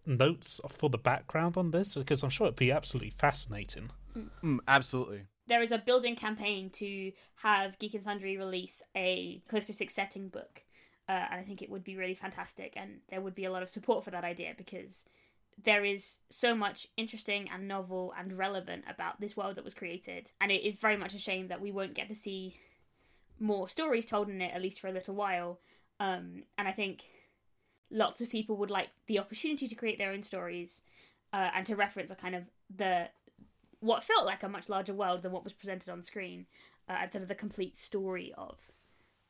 notes 0.05 0.60
for 0.70 0.89
the 0.89 0.98
background 0.98 1.58
on 1.58 1.72
this 1.72 1.96
because 1.96 2.24
I'm 2.24 2.29
sure 2.29 2.48
it'd 2.48 2.55
be 2.55 2.72
absolutely 2.72 3.12
fascinating. 3.12 3.89
Mm, 4.43 4.60
absolutely. 4.67 5.24
there 5.48 5.62
is 5.62 5.72
a 5.72 5.77
building 5.77 6.15
campaign 6.15 6.70
to 6.72 7.12
have 7.36 7.77
Geek 7.79 7.96
and 7.96 8.03
Sundry 8.03 8.38
release 8.38 8.82
a 8.96 9.41
Callisto 9.50 9.74
Six 9.74 9.93
setting 9.93 10.29
book, 10.29 10.63
uh, 11.10 11.25
and 11.32 11.39
I 11.39 11.43
think 11.43 11.62
it 11.62 11.70
would 11.70 11.84
be 11.84 11.98
really 11.98 12.13
fantastic, 12.13 12.74
and 12.75 13.00
there 13.10 13.22
would 13.22 13.36
be 13.36 13.46
a 13.46 13.51
lot 13.51 13.63
of 13.63 13.70
support 13.70 14.03
for 14.03 14.12
that 14.12 14.24
idea 14.24 14.53
because 14.58 15.03
there 15.63 15.84
is 15.84 16.17
so 16.29 16.55
much 16.55 16.88
interesting 16.98 17.50
and 17.53 17.67
novel 17.67 18.13
and 18.17 18.38
relevant 18.38 18.86
about 18.89 19.20
this 19.20 19.36
world 19.36 19.55
that 19.55 19.63
was 19.63 19.74
created, 19.74 20.32
and 20.39 20.51
it 20.51 20.63
is 20.63 20.77
very 20.77 20.98
much 20.98 21.13
a 21.13 21.20
shame 21.20 21.48
that 21.48 21.62
we 21.62 21.72
won't 21.72 21.96
get 21.96 22.08
to 22.10 22.15
see 22.15 22.58
more 23.39 23.67
stories 23.67 24.05
told 24.05 24.29
in 24.29 24.41
it 24.41 24.53
at 24.53 24.61
least 24.61 24.79
for 24.79 24.87
a 24.87 24.91
little 24.91 25.15
while. 25.15 25.59
Um, 25.99 26.43
and 26.57 26.67
I 26.67 26.71
think 26.71 27.05
lots 27.91 28.21
of 28.21 28.29
people 28.29 28.57
would 28.57 28.71
like 28.71 28.89
the 29.07 29.19
opportunity 29.19 29.67
to 29.67 29.75
create 29.75 29.97
their 29.97 30.11
own 30.11 30.23
stories 30.23 30.81
uh, 31.31 31.49
and 31.55 31.65
to 31.67 31.75
reference 31.75 32.11
a 32.11 32.15
kind 32.15 32.35
of 32.35 32.43
the 32.75 33.09
what 33.79 34.03
felt 34.03 34.25
like 34.25 34.43
a 34.43 34.49
much 34.49 34.69
larger 34.69 34.93
world 34.93 35.21
than 35.23 35.31
what 35.31 35.43
was 35.43 35.51
presented 35.51 35.89
on 35.89 36.01
screen, 36.01 36.45
uh, 36.87 36.93
and 37.01 37.11
sort 37.11 37.21
of 37.21 37.27
the 37.27 37.35
complete 37.35 37.75
story 37.75 38.33
of 38.37 38.57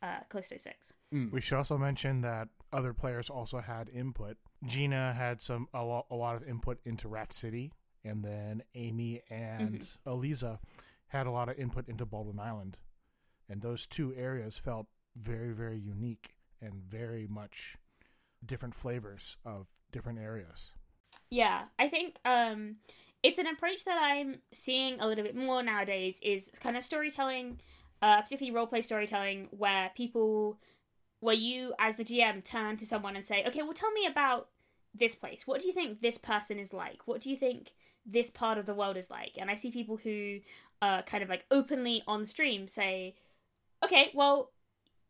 uh, 0.04 0.20
Callisto 0.30 0.58
Six. 0.58 0.94
We 1.32 1.42
should 1.42 1.58
also 1.58 1.78
mention 1.78 2.22
that 2.22 2.50
other 2.72 2.94
players 2.94 3.30
also 3.30 3.60
had 3.60 3.90
input. 3.90 4.38
Gina 4.66 5.14
had 5.14 5.42
some 5.42 5.68
a, 5.74 5.84
lo- 5.84 6.06
a 6.12 6.16
lot 6.16 6.36
of 6.36 6.48
input 6.48 6.80
into 6.86 7.08
Raft 7.08 7.34
City, 7.34 7.72
and 8.06 8.24
then 8.24 8.62
Amy 8.76 9.22
and 9.30 9.88
Eliza 10.06 10.60
had 11.08 11.26
a 11.26 11.32
lot 11.32 11.50
of 11.50 11.58
input 11.58 11.88
into 11.90 12.06
Baldwin 12.06 12.40
Island, 12.40 12.78
and 13.50 13.62
those 13.62 13.86
two 13.86 14.14
areas 14.16 14.58
felt 14.58 14.88
very 15.16 15.52
very 15.52 15.78
unique 15.78 16.36
and 16.62 16.74
very 16.74 17.28
much 17.28 17.78
different 18.46 18.76
flavors 18.76 19.38
of 19.46 19.68
different 19.92 20.20
areas. 20.20 20.74
Yeah, 21.30 21.64
I 21.80 21.88
think 21.90 22.18
um, 22.26 22.78
it's 23.22 23.38
an 23.38 23.48
approach 23.48 23.86
that 23.86 23.98
I'm 24.00 24.38
seeing 24.52 25.00
a 25.00 25.08
little 25.08 25.24
bit 25.24 25.36
more 25.36 25.64
nowadays. 25.64 26.20
Is 26.22 26.52
kind 26.60 26.78
of 26.78 26.84
storytelling, 26.84 27.60
uh, 28.02 28.22
particularly 28.22 28.56
role 28.56 28.68
play 28.68 28.82
storytelling, 28.82 29.48
where 29.52 29.92
people, 29.96 30.58
where 31.20 31.36
you 31.36 31.74
as 31.80 31.96
the 31.96 32.04
GM 32.04 32.44
turn 32.44 32.78
to 32.78 32.86
someone 32.86 33.16
and 33.16 33.26
say, 33.26 33.44
"Okay, 33.46 33.62
well, 33.64 33.74
tell 33.74 33.92
me 33.92 34.06
about 34.06 34.50
this 34.94 35.16
place. 35.16 35.48
What 35.48 35.62
do 35.62 35.68
you 35.68 35.74
think 35.74 36.02
this 36.02 36.18
person 36.18 36.60
is 36.60 36.74
like? 36.74 37.08
What 37.08 37.22
do 37.22 37.30
you 37.30 37.38
think 37.38 37.74
this 38.06 38.30
part 38.30 38.58
of 38.58 38.66
the 38.66 38.76
world 38.76 38.98
is 38.98 39.10
like?" 39.10 39.34
And 39.38 39.50
I 39.50 39.56
see 39.56 39.72
people 39.72 39.98
who, 39.98 40.40
uh, 40.82 41.02
kind 41.04 41.24
of 41.24 41.30
like 41.30 41.46
openly 41.50 42.04
on 42.08 42.26
stream 42.26 42.68
say, 42.68 43.16
"Okay, 43.84 44.12
well." 44.14 44.52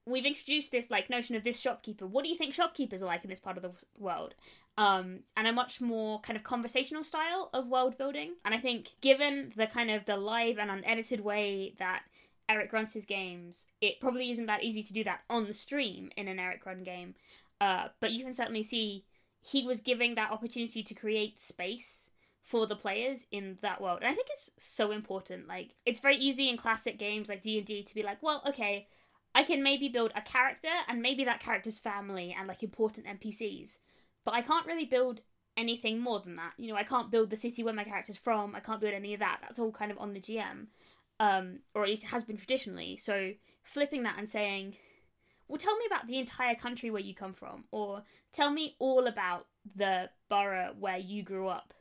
We've 0.06 0.26
introduced 0.26 0.70
this 0.70 0.92
like 0.92 1.10
notion 1.10 1.38
of 1.38 1.46
this 1.46 1.62
shopkeeper. 1.62 2.06
What 2.06 2.26
do 2.26 2.30
you 2.30 2.36
think 2.36 2.54
shopkeepers 2.54 3.02
are 3.02 3.06
like 3.06 3.24
in 3.24 3.30
this 3.30 3.40
part 3.40 3.56
of 3.56 3.64
the 3.64 3.72
world? 3.98 4.36
um, 4.78 5.20
and 5.38 5.48
a 5.48 5.54
much 5.54 5.82
more 5.82 6.20
kind 6.22 6.36
of 6.38 6.44
conversational 6.44 7.04
style 7.04 7.50
of 7.54 7.68
world 7.68 7.98
building. 7.98 8.34
And 8.44 8.54
I 8.54 8.60
think, 8.60 8.90
given 9.02 9.54
the 9.56 9.68
kind 9.68 9.92
of 9.92 10.06
the 10.06 10.18
live 10.18 10.58
and 10.58 10.72
unedited 10.72 11.22
way 11.22 11.76
that 11.80 12.04
Eric 12.50 12.74
runs 12.74 12.94
his 12.94 13.06
games, 13.06 13.68
it 13.82 14.00
probably 14.00 14.32
isn't 14.32 14.48
that 14.48 14.64
easy 14.64 14.84
to 14.84 14.94
do 14.94 15.04
that 15.04 15.22
on 15.30 15.46
the 15.46 15.54
stream 15.54 16.10
in 16.18 16.28
an 16.28 16.40
Eric 16.40 16.66
run 16.66 16.84
game. 16.84 17.14
Uh, 17.62 17.88
but 18.00 18.12
you 18.12 18.24
can 18.24 18.34
certainly 18.34 18.64
see 18.64 19.06
he 19.42 19.64
was 19.64 19.82
giving 19.82 20.16
that 20.16 20.32
opportunity 20.32 20.84
to 20.84 20.94
create 20.94 21.40
space 21.40 22.10
for 22.44 22.68
the 22.68 22.76
players 22.76 23.26
in 23.32 23.58
that 23.62 23.82
world, 23.82 24.00
and 24.02 24.12
I 24.12 24.14
think 24.14 24.28
it's 24.32 24.52
so 24.58 24.92
important. 24.92 25.48
Like, 25.48 25.76
it's 25.86 26.00
very 26.00 26.18
easy 26.18 26.50
in 26.50 26.58
classic 26.58 27.00
games 27.00 27.30
like 27.30 27.42
D 27.42 27.58
and 27.58 27.66
D 27.66 27.84
to 27.84 27.96
be 27.96 28.04
like, 28.04 28.22
well, 28.22 28.42
okay. 28.48 28.88
I 29.36 29.42
can 29.42 29.64
maybe 29.64 29.90
build 29.90 30.12
a 30.16 30.22
character 30.22 30.70
and 30.88 31.02
maybe 31.02 31.24
that 31.24 31.40
character's 31.40 31.80
family 31.80 32.36
and 32.38 32.48
like 32.48 32.62
important 32.62 33.08
NPCs 33.08 33.80
but 34.26 34.34
I 34.34 34.42
can't 34.42 34.66
really 34.66 34.86
build 34.86 35.22
anything 35.58 36.00
more 36.00 36.20
than 36.20 36.36
that. 36.38 36.54
You 36.58 36.70
know, 36.70 36.78
I 36.78 36.84
can't 36.84 37.12
build 37.12 37.30
the 37.30 37.36
city 37.36 37.64
where 37.64 37.74
my 37.74 37.84
character's 37.84 38.18
from. 38.18 38.56
I 38.56 38.60
can't 38.60 38.82
build 38.82 38.94
any 38.94 39.14
of 39.14 39.20
that. 39.20 39.40
That's 39.42 39.60
all 39.60 39.72
kind 39.72 39.92
of 39.92 39.98
on 39.98 40.14
the 40.14 40.20
GM, 40.20 40.68
um, 41.20 41.60
or 41.76 41.84
at 41.84 41.90
least 41.90 42.04
it 42.04 42.08
has 42.08 42.24
been 42.24 42.38
traditionally. 42.38 42.98
So 42.98 43.34
flipping 43.64 44.04
that 44.04 44.18
and 44.18 44.30
saying, 44.30 44.76
well, 45.48 45.58
tell 45.58 45.78
me 45.78 45.86
about 45.86 46.08
the 46.08 46.20
entire 46.20 46.56
country 46.56 46.90
where 46.90 47.02
you 47.02 47.14
come 47.14 47.34
from, 47.34 47.66
or 47.72 48.04
tell 48.32 48.50
me 48.50 48.76
all 48.80 49.08
about 49.08 49.48
the 49.76 50.10
borough 50.30 50.74
where 50.80 50.98
you 50.98 51.22
grew 51.22 51.48
up, 51.48 51.74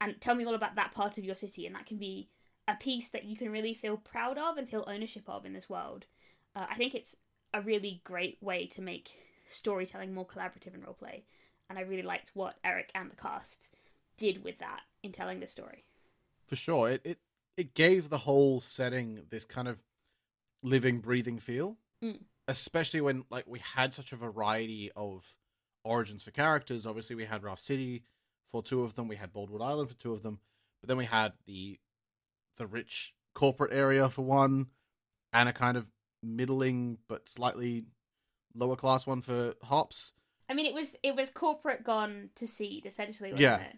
and 0.00 0.20
tell 0.20 0.34
me 0.34 0.44
all 0.44 0.54
about 0.54 0.76
that 0.76 0.92
part 0.92 1.18
of 1.18 1.24
your 1.24 1.34
city, 1.34 1.66
and 1.66 1.74
that 1.74 1.86
can 1.86 1.98
be 1.98 2.28
a 2.66 2.74
piece 2.74 3.08
that 3.08 3.24
you 3.24 3.36
can 3.36 3.50
really 3.50 3.74
feel 3.74 3.96
proud 3.96 4.38
of 4.38 4.56
and 4.56 4.68
feel 4.68 4.84
ownership 4.86 5.24
of 5.28 5.44
in 5.44 5.52
this 5.52 5.70
world. 5.70 6.06
Uh, 6.54 6.66
I 6.68 6.74
think 6.74 6.94
it's 6.94 7.16
a 7.54 7.62
really 7.62 8.02
great 8.04 8.38
way 8.40 8.66
to 8.68 8.82
make 8.82 9.10
storytelling 9.48 10.12
more 10.12 10.26
collaborative 10.26 10.74
in 10.74 10.82
roleplay, 10.82 11.22
and 11.68 11.78
I 11.78 11.82
really 11.82 12.02
liked 12.02 12.30
what 12.34 12.56
Eric 12.64 12.90
and 12.94 13.10
the 13.10 13.16
cast 13.16 13.70
did 14.16 14.44
with 14.44 14.58
that 14.58 14.80
in 15.02 15.12
telling 15.12 15.40
the 15.40 15.46
story. 15.46 15.84
For 16.46 16.56
sure, 16.56 16.90
it 16.90 17.00
it 17.04 17.18
it 17.56 17.74
gave 17.74 18.08
the 18.08 18.18
whole 18.18 18.60
setting 18.60 19.22
this 19.30 19.44
kind 19.44 19.68
of 19.68 19.78
living, 20.62 21.00
breathing 21.00 21.38
feel. 21.38 21.76
Mm. 22.02 22.20
Especially 22.46 23.00
when 23.00 23.24
like 23.30 23.46
we 23.46 23.58
had 23.58 23.92
such 23.92 24.12
a 24.12 24.16
variety 24.16 24.90
of 24.96 25.36
origins 25.84 26.22
for 26.22 26.30
characters. 26.30 26.86
Obviously, 26.86 27.16
we 27.16 27.24
had 27.24 27.42
Raft 27.42 27.62
City 27.62 28.04
for 28.50 28.62
two 28.62 28.82
of 28.82 28.94
them. 28.94 29.08
We 29.08 29.16
had 29.16 29.32
Baldwin 29.32 29.62
Island 29.62 29.88
for 29.88 29.94
two 29.96 30.12
of 30.12 30.22
them. 30.22 30.40
But 30.80 30.88
then 30.88 30.96
we 30.96 31.04
had 31.04 31.32
the 31.46 31.78
the 32.56 32.66
rich 32.66 33.14
corporate 33.34 33.72
area 33.72 34.08
for 34.08 34.22
one, 34.22 34.66
and 35.32 35.48
a 35.48 35.52
kind 35.52 35.76
of 35.76 35.86
middling 36.22 36.98
but 37.08 37.28
slightly 37.28 37.84
lower 38.54 38.76
class 38.76 39.06
one 39.06 39.20
for 39.20 39.54
Hops. 39.62 40.12
I 40.48 40.54
mean, 40.54 40.66
it 40.66 40.74
was 40.74 40.96
it 41.02 41.14
was 41.14 41.30
corporate 41.30 41.84
gone 41.84 42.30
to 42.36 42.46
seed 42.48 42.86
essentially. 42.86 43.30
Wasn't 43.30 43.42
Yeah. 43.42 43.56
it? 43.60 43.76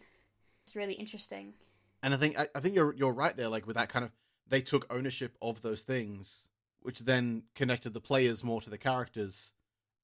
it's 0.67 0.77
really 0.77 0.95
interesting. 0.95 1.55
And 2.03 2.15
I 2.15 2.17
think 2.17 2.39
I, 2.39 2.49
I 2.55 2.61
think 2.61 2.75
you're 2.75 2.95
you're 2.95 3.13
right 3.13 3.37
there. 3.37 3.49
Like 3.49 3.67
with 3.67 3.77
that 3.77 3.89
kind 3.89 4.05
of, 4.05 4.13
they 4.49 4.61
took 4.61 4.87
ownership 4.93 5.37
of 5.43 5.63
those 5.63 5.83
things, 5.83 6.49
which 6.81 7.01
then 7.01 7.43
connected 7.55 7.93
the 7.93 8.01
players 8.01 8.45
more 8.45 8.61
to 8.61 8.71
the 8.71 8.79
characters 8.79 9.53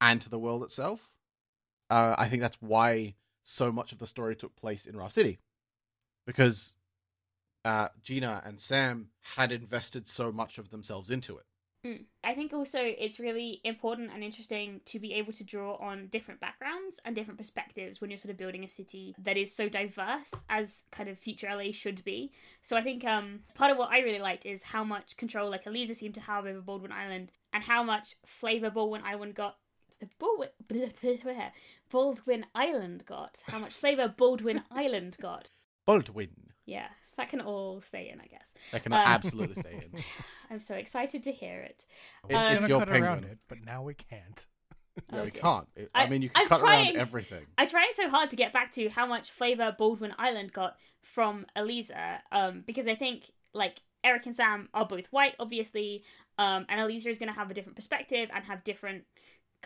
and 0.01 0.21
to 0.21 0.29
the 0.29 0.39
world 0.39 0.63
itself. 0.63 1.13
Uh, 1.89 2.15
I 2.19 2.29
think 2.29 2.43
that's 2.43 2.61
why 2.61 3.15
so 3.47 3.71
much 3.71 3.93
of 3.93 3.99
the 3.99 4.07
story 4.07 4.35
took 4.35 4.57
place 4.57 4.87
in 4.87 4.97
Raft 4.97 5.15
City, 5.15 5.39
because 6.27 6.75
uh, 7.65 7.89
Gina 8.03 8.43
and 8.45 8.61
Sam 8.61 9.09
had 9.37 9.53
invested 9.53 10.09
so 10.09 10.33
much 10.33 10.59
of 10.59 10.71
themselves 10.71 11.11
into 11.11 11.37
it. 11.39 11.45
Mm. 11.87 12.05
I 12.25 12.35
think 12.35 12.53
also 12.53 12.81
it's 12.81 13.21
really 13.21 13.61
important 13.63 14.11
and 14.13 14.25
interesting 14.25 14.81
to 14.87 14.99
be 14.99 15.13
able 15.15 15.33
to 15.35 15.45
draw 15.45 15.77
on 15.77 16.09
different 16.09 16.41
backgrounds 16.41 16.99
and 17.05 17.15
different 17.15 17.39
perspectives 17.39 18.01
when 18.01 18.11
you're 18.11 18.19
sort 18.19 18.33
of 18.33 18.39
building 18.39 18.65
a 18.65 18.69
city 18.69 19.15
that 19.23 19.37
is 19.37 19.55
so 19.55 19.69
diverse 19.69 20.45
as 20.49 20.85
kind 20.91 21.09
of 21.09 21.19
future 21.19 21.49
LA 21.49 21.71
should 21.71 22.03
be. 22.05 22.33
So 22.63 22.77
I 22.77 22.81
think 22.81 23.05
um, 23.05 23.41
part 23.55 23.71
of 23.71 23.79
what 23.79 23.91
I 23.91 24.01
really 24.01 24.19
liked 24.19 24.47
is 24.47 24.63
how 24.63 24.83
much 24.83 25.17
control 25.17 25.51
like 25.51 25.67
Eliza 25.67 25.95
seemed 25.95 26.15
to 26.15 26.21
have 26.21 26.47
over 26.47 26.61
Baldwin 26.61 26.93
Island 26.93 27.31
and 27.53 27.63
how 27.63 27.83
much 27.85 28.17
flavor 28.27 28.71
Baldwin 28.71 29.03
Island 29.05 29.35
got. 29.35 29.57
Baldwin, 30.19 30.49
Baldwin 31.91 32.47
Island 32.55 33.05
got. 33.07 33.39
How 33.47 33.59
much 33.59 33.73
flavor 33.75 34.09
Baldwin 34.09 34.63
Island 34.71 35.17
got. 35.21 35.51
Baldwin, 35.87 36.31
Yeah, 36.65 36.89
that 37.17 37.29
can 37.29 37.41
all 37.41 37.81
stay 37.81 38.11
in, 38.13 38.21
I 38.21 38.27
guess. 38.27 38.55
that 38.73 38.83
can 38.83 38.93
Um, 38.93 39.01
absolutely 39.05 39.55
stay 39.55 39.89
in. 39.93 40.01
I'm 40.51 40.61
so 40.61 40.75
excited 40.75 41.23
to 41.25 41.33
hear 41.33 41.61
it. 41.61 41.87
It's, 42.29 42.33
We're 42.33 42.39
it's 42.39 42.49
gonna 42.63 42.69
your 42.69 42.79
cut 42.81 42.89
penguin. 42.89 43.05
around 43.11 43.25
it, 43.25 43.39
but 43.49 43.59
now 43.65 43.83
we 43.83 43.95
can't. 43.95 44.47
Yeah, 45.13 45.21
Oh, 45.21 45.25
we 45.25 45.31
dear. 45.31 45.43
can't. 45.43 45.69
It- 45.77 45.91
I, 45.95 46.05
I- 46.05 46.09
mean, 46.09 46.23
you 46.23 46.31
can 46.31 46.43
I'm 46.43 46.49
cut 46.49 46.61
trying. 46.61 46.87
around 46.97 46.97
everything. 47.03 47.45
I'm 47.59 47.69
trying 47.69 47.93
so 47.93 48.09
hard 48.09 48.31
to 48.31 48.37
get 48.37 48.55
back 48.55 48.73
to 48.73 48.89
how 48.89 49.05
much 49.07 49.31
flavor 49.31 49.77
Baldwin 49.79 50.15
Island 50.19 50.55
got 50.55 50.77
from 51.03 51.45
Eliza, 51.55 52.23
um, 52.33 52.65
because 52.67 52.89
I 52.89 52.95
think 52.95 53.31
like 53.53 53.83
Eric 54.03 54.25
and 54.25 54.35
Sam 54.35 54.71
are 54.73 54.87
both 54.87 55.07
white, 55.09 55.35
obviously, 55.39 56.03
um, 56.39 56.65
and 56.71 56.81
Eliza 56.81 57.11
is 57.11 57.19
going 57.19 57.29
to 57.29 57.35
have 57.39 57.51
a 57.51 57.55
different 57.55 57.77
perspective 57.77 58.31
and 58.33 58.43
have 58.47 58.65
different 58.65 59.05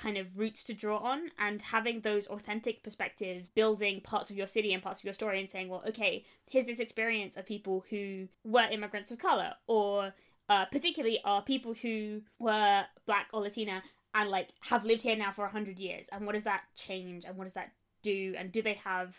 kind 0.01 0.17
of 0.17 0.39
roots 0.39 0.65
to 0.65 0.75
draw 0.75 0.99
on, 0.99 1.31
and 1.39 1.61
having 1.63 2.01
those 2.01 2.27
authentic 2.27 2.83
perspectives, 2.83 3.51
building 3.51 4.01
parts 4.01 4.31
of 4.31 4.37
your 4.37 4.47
city 4.47 4.73
and 4.73 4.83
parts 4.83 5.01
of 5.01 5.05
your 5.05 5.15
story, 5.15 5.41
and 5.41 5.51
saying, 5.51 5.69
well, 5.69 5.83
okay, 5.87 6.25
here's 6.49 6.67
this 6.67 6.81
experience 6.81 7.37
of 7.37 7.47
people 7.47 7.85
who 7.91 8.29
were 8.45 8.67
immigrants 8.71 9.11
of 9.11 9.19
color, 9.19 9.55
or 9.67 10.13
uh, 10.49 10.65
particularly 10.67 11.21
are 11.25 11.43
people 11.43 11.75
who 11.75 12.23
were 12.39 12.85
black 13.07 13.29
or 13.33 13.41
Latina 13.41 13.83
and 14.15 14.29
like 14.29 14.49
have 14.61 14.85
lived 14.85 15.03
here 15.03 15.17
now 15.17 15.31
for 15.31 15.45
a 15.45 15.51
hundred 15.51 15.79
years 15.79 16.09
and 16.11 16.27
what 16.27 16.33
does 16.33 16.45
that 16.45 16.63
change 16.75 17.25
and 17.25 17.37
what 17.37 17.45
does 17.45 17.55
that 17.55 17.71
do 18.03 18.35
and 18.37 18.51
do 18.51 18.61
they 18.61 18.75
have 18.75 19.17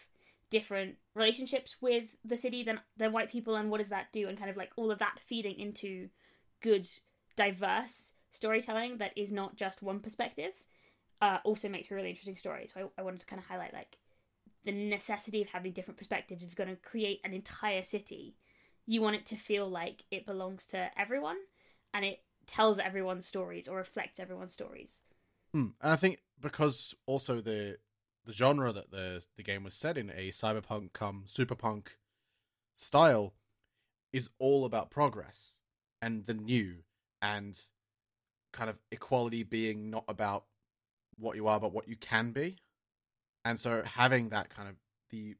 different 0.49 0.95
relationships 1.15 1.77
with 1.79 2.03
the 2.25 2.35
city 2.35 2.63
than 2.63 2.79
than 2.97 3.13
white 3.13 3.31
people 3.31 3.55
and 3.55 3.69
what 3.71 3.77
does 3.77 3.89
that 3.89 4.07
do 4.11 4.27
and 4.27 4.37
kind 4.37 4.49
of 4.49 4.57
like 4.57 4.71
all 4.75 4.91
of 4.91 4.99
that 4.99 5.19
feeding 5.25 5.57
into 5.57 6.09
good 6.61 6.87
diverse 7.37 8.11
storytelling 8.33 8.97
that 8.97 9.17
is 9.17 9.31
not 9.31 9.55
just 9.55 9.81
one 9.81 9.99
perspective 9.99 10.51
uh, 11.21 11.37
also 11.43 11.69
makes 11.69 11.87
for 11.87 11.95
a 11.95 11.97
really 11.97 12.09
interesting 12.09 12.35
story 12.35 12.67
so 12.73 12.91
I, 12.97 13.01
I 13.01 13.03
wanted 13.03 13.19
to 13.21 13.25
kind 13.25 13.39
of 13.39 13.45
highlight 13.45 13.73
like 13.73 13.97
the 14.63 14.71
necessity 14.71 15.41
of 15.41 15.49
having 15.49 15.71
different 15.71 15.97
perspectives 15.97 16.43
if 16.43 16.49
you're 16.49 16.65
going 16.65 16.75
to 16.75 16.81
create 16.81 17.21
an 17.23 17.33
entire 17.33 17.83
city 17.83 18.35
you 18.85 19.01
want 19.01 19.15
it 19.15 19.25
to 19.27 19.35
feel 19.35 19.69
like 19.69 20.03
it 20.11 20.25
belongs 20.25 20.65
to 20.67 20.89
everyone 20.97 21.37
and 21.93 22.05
it 22.05 22.21
tells 22.47 22.79
everyone's 22.79 23.25
stories 23.25 23.67
or 23.67 23.77
reflects 23.77 24.19
everyone's 24.19 24.53
stories 24.53 25.01
Hmm. 25.53 25.67
And 25.81 25.91
I 25.91 25.95
think 25.95 26.19
because 26.39 26.95
also 27.05 27.41
the 27.41 27.77
the 28.25 28.31
genre 28.31 28.71
that 28.71 28.91
the 28.91 29.23
the 29.35 29.43
game 29.43 29.63
was 29.63 29.73
set 29.73 29.97
in, 29.97 30.09
a 30.09 30.29
cyberpunk 30.29 30.93
come 30.93 31.25
superpunk 31.27 31.87
style, 32.75 33.33
is 34.13 34.29
all 34.39 34.65
about 34.65 34.91
progress 34.91 35.55
and 36.01 36.25
the 36.25 36.33
new 36.33 36.77
and 37.21 37.61
kind 38.53 38.69
of 38.69 38.79
equality 38.91 39.43
being 39.43 39.89
not 39.89 40.05
about 40.07 40.45
what 41.21 41.35
you 41.35 41.47
are 41.47 41.59
but 41.59 41.71
what 41.71 41.87
you 41.87 41.95
can 41.95 42.31
be. 42.31 42.57
And 43.45 43.59
so 43.59 43.83
having 43.85 44.29
that 44.29 44.49
kind 44.49 44.69
of 44.69 44.75
the 45.09 45.35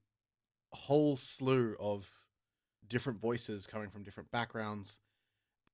whole 0.71 1.17
slew 1.17 1.75
of 1.79 2.09
different 2.87 3.19
voices 3.19 3.67
coming 3.67 3.89
from 3.89 4.03
different 4.03 4.31
backgrounds 4.31 4.99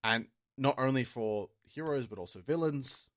and 0.04 0.28
not 0.58 0.76
only 0.78 1.04
for 1.04 1.50
heroes 1.64 2.08
but 2.08 2.20
also 2.20 2.40
villains 2.40 3.10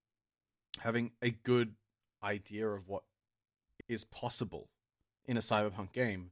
having 0.78 1.12
a 1.22 1.30
good 1.30 1.74
idea 2.22 2.68
of 2.68 2.88
what 2.88 3.02
is 3.88 4.04
possible 4.04 4.68
in 5.26 5.36
a 5.36 5.40
cyberpunk 5.40 5.92
game 5.92 6.30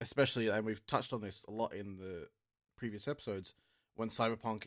especially 0.00 0.48
and 0.48 0.64
we've 0.64 0.86
touched 0.86 1.12
on 1.12 1.20
this 1.20 1.44
a 1.48 1.50
lot 1.50 1.72
in 1.72 1.96
the 1.96 2.28
previous 2.76 3.08
episodes 3.08 3.54
when 3.96 4.08
cyberpunk 4.08 4.64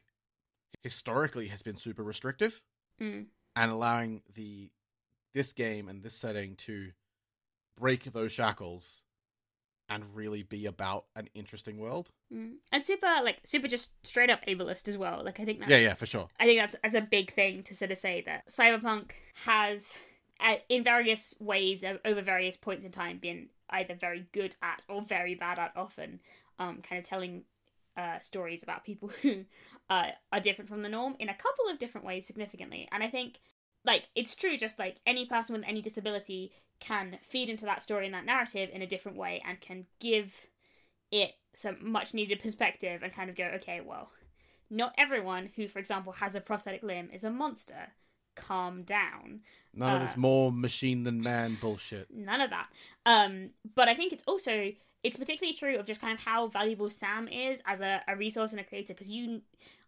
historically 0.84 1.48
has 1.48 1.62
been 1.62 1.76
super 1.76 2.04
restrictive 2.04 2.62
mm. 3.00 3.26
and 3.56 3.72
allowing 3.72 4.22
the 4.36 4.70
this 5.34 5.54
game 5.54 5.88
and 5.88 6.04
this 6.04 6.16
setting 6.16 6.56
to 6.56 6.92
break 7.78 8.04
those 8.12 8.32
shackles 8.32 9.04
and 9.90 10.16
really 10.16 10.44
be 10.44 10.66
about 10.66 11.06
an 11.16 11.28
interesting 11.34 11.78
world 11.78 12.10
Mm. 12.34 12.54
and 12.72 12.86
super 12.86 13.08
like 13.24 13.40
super 13.44 13.68
just 13.68 13.92
straight 14.08 14.30
up 14.30 14.40
ableist 14.48 14.88
as 14.88 14.98
well 14.98 15.22
like 15.22 15.42
i 15.42 15.44
think 15.44 15.60
that's 15.60 15.70
yeah 15.70 15.80
yeah 15.80 15.94
for 15.96 16.06
sure 16.06 16.30
I 16.40 16.46
think 16.46 16.62
that's 16.62 16.78
that's 16.82 16.96
a 16.96 17.02
big 17.02 17.34
thing 17.34 17.64
to 17.64 17.76
sort 17.76 17.92
of 17.92 17.98
say 17.98 18.24
that 18.26 18.48
cyberpunk 18.48 19.12
has, 19.46 19.94
uh, 20.40 20.56
in 20.70 20.82
various 20.86 21.36
ways 21.42 21.84
o- 21.84 22.00
over 22.06 22.22
various 22.22 22.56
points 22.56 22.86
in 22.86 22.92
time, 22.94 23.18
been 23.18 23.50
either 23.70 23.94
very 23.96 24.28
good 24.32 24.56
at 24.64 24.82
or 24.88 25.02
very 25.02 25.36
bad 25.36 25.60
at 25.60 25.74
often, 25.76 26.22
um, 26.58 26.82
kind 26.82 27.00
of 27.00 27.04
telling 27.06 27.44
uh, 27.98 28.18
stories 28.20 28.64
about 28.64 28.86
people 28.86 29.10
who 29.22 29.44
uh, 29.90 30.12
are 30.32 30.40
different 30.40 30.70
from 30.70 30.84
the 30.84 30.90
norm 30.90 31.16
in 31.20 31.28
a 31.28 31.34
couple 31.36 31.68
of 31.70 31.80
different 31.80 32.08
ways 32.08 32.26
significantly. 32.26 32.88
And 32.94 33.04
I 33.04 33.10
think, 33.10 33.40
like, 33.86 34.10
it's 34.16 34.36
true, 34.36 34.58
just 34.58 34.80
like 34.80 34.98
any 35.06 35.26
person 35.26 35.56
with 35.56 35.66
any 35.68 35.82
disability 35.82 36.52
can 36.80 37.18
feed 37.22 37.50
into 37.50 37.66
that 37.66 37.84
story 37.84 38.06
and 38.06 38.14
that 38.14 38.26
narrative 38.26 38.70
in 38.74 38.82
a 38.82 38.88
different 38.88 39.18
way 39.18 39.42
and 39.48 39.62
can 39.62 39.86
give 40.00 40.34
it 41.12 41.32
some 41.54 41.78
much 41.82 42.14
needed 42.14 42.40
perspective 42.42 43.04
and 43.04 43.14
kind 43.14 43.30
of 43.30 43.36
go, 43.36 43.44
okay, 43.56 43.82
well, 43.86 44.10
not 44.70 44.94
everyone 44.98 45.50
who, 45.56 45.68
for 45.68 45.80
example, 45.80 46.14
has 46.14 46.36
a 46.36 46.42
prosthetic 46.42 46.82
limb 46.82 47.10
is 47.14 47.24
a 47.24 47.30
monster. 47.30 47.90
Calm 48.36 48.84
down. 48.84 49.42
none 49.74 49.96
of 49.96 50.02
this 50.02 50.16
Uh, 50.16 50.22
more 50.22 50.52
machine 50.54 51.04
than 51.04 51.22
man 51.22 51.58
bullshit 51.60 52.10
None 52.10 52.40
of 52.40 52.50
that. 52.50 52.68
Um, 53.06 53.52
but 53.76 53.90
I 53.90 53.94
think 53.94 54.14
it's 54.14 54.24
also 54.24 54.72
it's 55.04 55.18
particularly 55.18 55.58
true 55.58 55.78
of 55.78 55.86
just 55.86 56.00
kind 56.00 56.14
of 56.14 56.24
how 56.24 56.48
valuable 56.48 56.90
Sam 56.90 57.28
is 57.28 57.62
as 57.66 57.82
a, 57.82 58.02
a 58.08 58.16
resource 58.16 58.52
and 58.52 58.62
a 58.62 58.64
creator 58.64 58.94
because 58.94 59.10
you, 59.10 59.42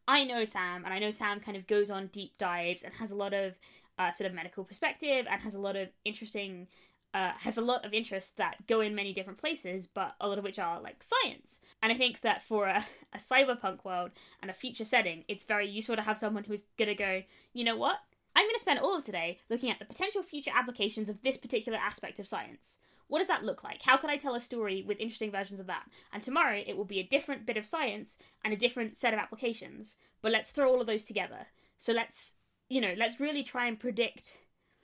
I 0.08 0.26
know 0.26 0.44
Sam 0.44 0.84
and 0.84 0.94
I 0.94 1.00
know 1.00 1.12
Sam 1.12 1.40
kind 1.40 1.56
of 1.56 1.68
goes 1.68 1.90
on 1.92 2.08
deep 2.08 2.38
dives 2.38 2.84
and 2.84 2.94
has 2.96 3.12
a 3.12 3.16
lot 3.16 3.34
of 3.34 3.54
uh, 4.00 4.12
sort 4.12 4.30
of 4.30 4.34
medical 4.34 4.64
perspective 4.64 5.26
and 5.30 5.42
has 5.42 5.56
a 5.56 5.60
lot 5.60 5.76
of 5.76 5.90
interesting. 6.06 6.68
Uh, 7.16 7.32
has 7.38 7.60
a 7.60 7.62
lot 7.62 7.86
of 7.86 7.94
interests 7.94 8.32
that 8.32 8.56
go 8.66 8.82
in 8.82 8.96
many 8.96 9.14
different 9.14 9.38
places, 9.38 9.86
but 9.86 10.16
a 10.20 10.28
lot 10.28 10.40
of 10.40 10.44
which 10.44 10.58
are 10.58 10.82
like 10.82 11.04
science. 11.04 11.60
And 11.84 11.92
I 11.92 11.96
think 11.96 12.22
that 12.22 12.42
for 12.42 12.66
a, 12.66 12.84
a 13.14 13.20
cyberpunk 13.20 13.86
world 13.86 14.10
and 14.42 14.50
a 14.50 14.54
future 14.56 14.84
setting, 14.84 15.24
it's 15.28 15.46
very 15.46 15.70
useful 15.70 15.96
to 15.96 16.02
have 16.02 16.18
someone 16.18 16.44
who's 16.44 16.64
gonna 16.76 16.96
go, 16.96 17.22
you 17.54 17.66
know 17.66 17.78
what? 17.78 18.00
I'm 18.36 18.46
going 18.46 18.56
to 18.56 18.60
spend 18.60 18.80
all 18.80 18.98
of 18.98 19.04
today 19.04 19.40
looking 19.50 19.70
at 19.70 19.80
the 19.80 19.86
potential 19.86 20.24
future 20.24 20.52
applications 20.54 21.10
of 21.10 21.22
this 21.22 21.38
particular 21.38 21.78
aspect 21.78 22.20
of 22.20 22.28
science. 22.28 22.78
what 23.08 23.20
does 23.20 23.28
that 23.28 23.44
look 23.44 23.64
like? 23.64 23.84
How 23.84 23.96
could 23.98 24.10
I 24.10 24.18
tell 24.18 24.34
a 24.34 24.42
story 24.42 24.82
with 24.82 25.00
interesting 25.00 25.30
versions 25.30 25.60
of 25.60 25.68
that? 25.68 25.84
And 26.12 26.24
tomorrow 26.24 26.64
it 26.66 26.76
will 26.76 26.86
be 26.86 27.00
a 27.00 27.04
different 27.04 27.46
bit 27.46 27.58
of 27.58 27.66
science 27.66 28.18
and 28.44 28.52
a 28.52 28.58
different 28.58 28.98
set 28.98 29.14
of 29.14 29.20
applications. 29.20 29.98
But 30.24 30.32
let's 30.32 30.50
throw 30.50 30.72
all 30.72 30.82
of 30.82 30.88
those 30.88 31.04
together. 31.04 31.46
So 31.78 31.94
let's, 31.94 32.34
you 32.70 32.82
know, 32.82 32.94
let's 32.98 33.20
really 33.20 33.44
try 33.44 33.68
and 33.68 33.80
predict 33.80 34.34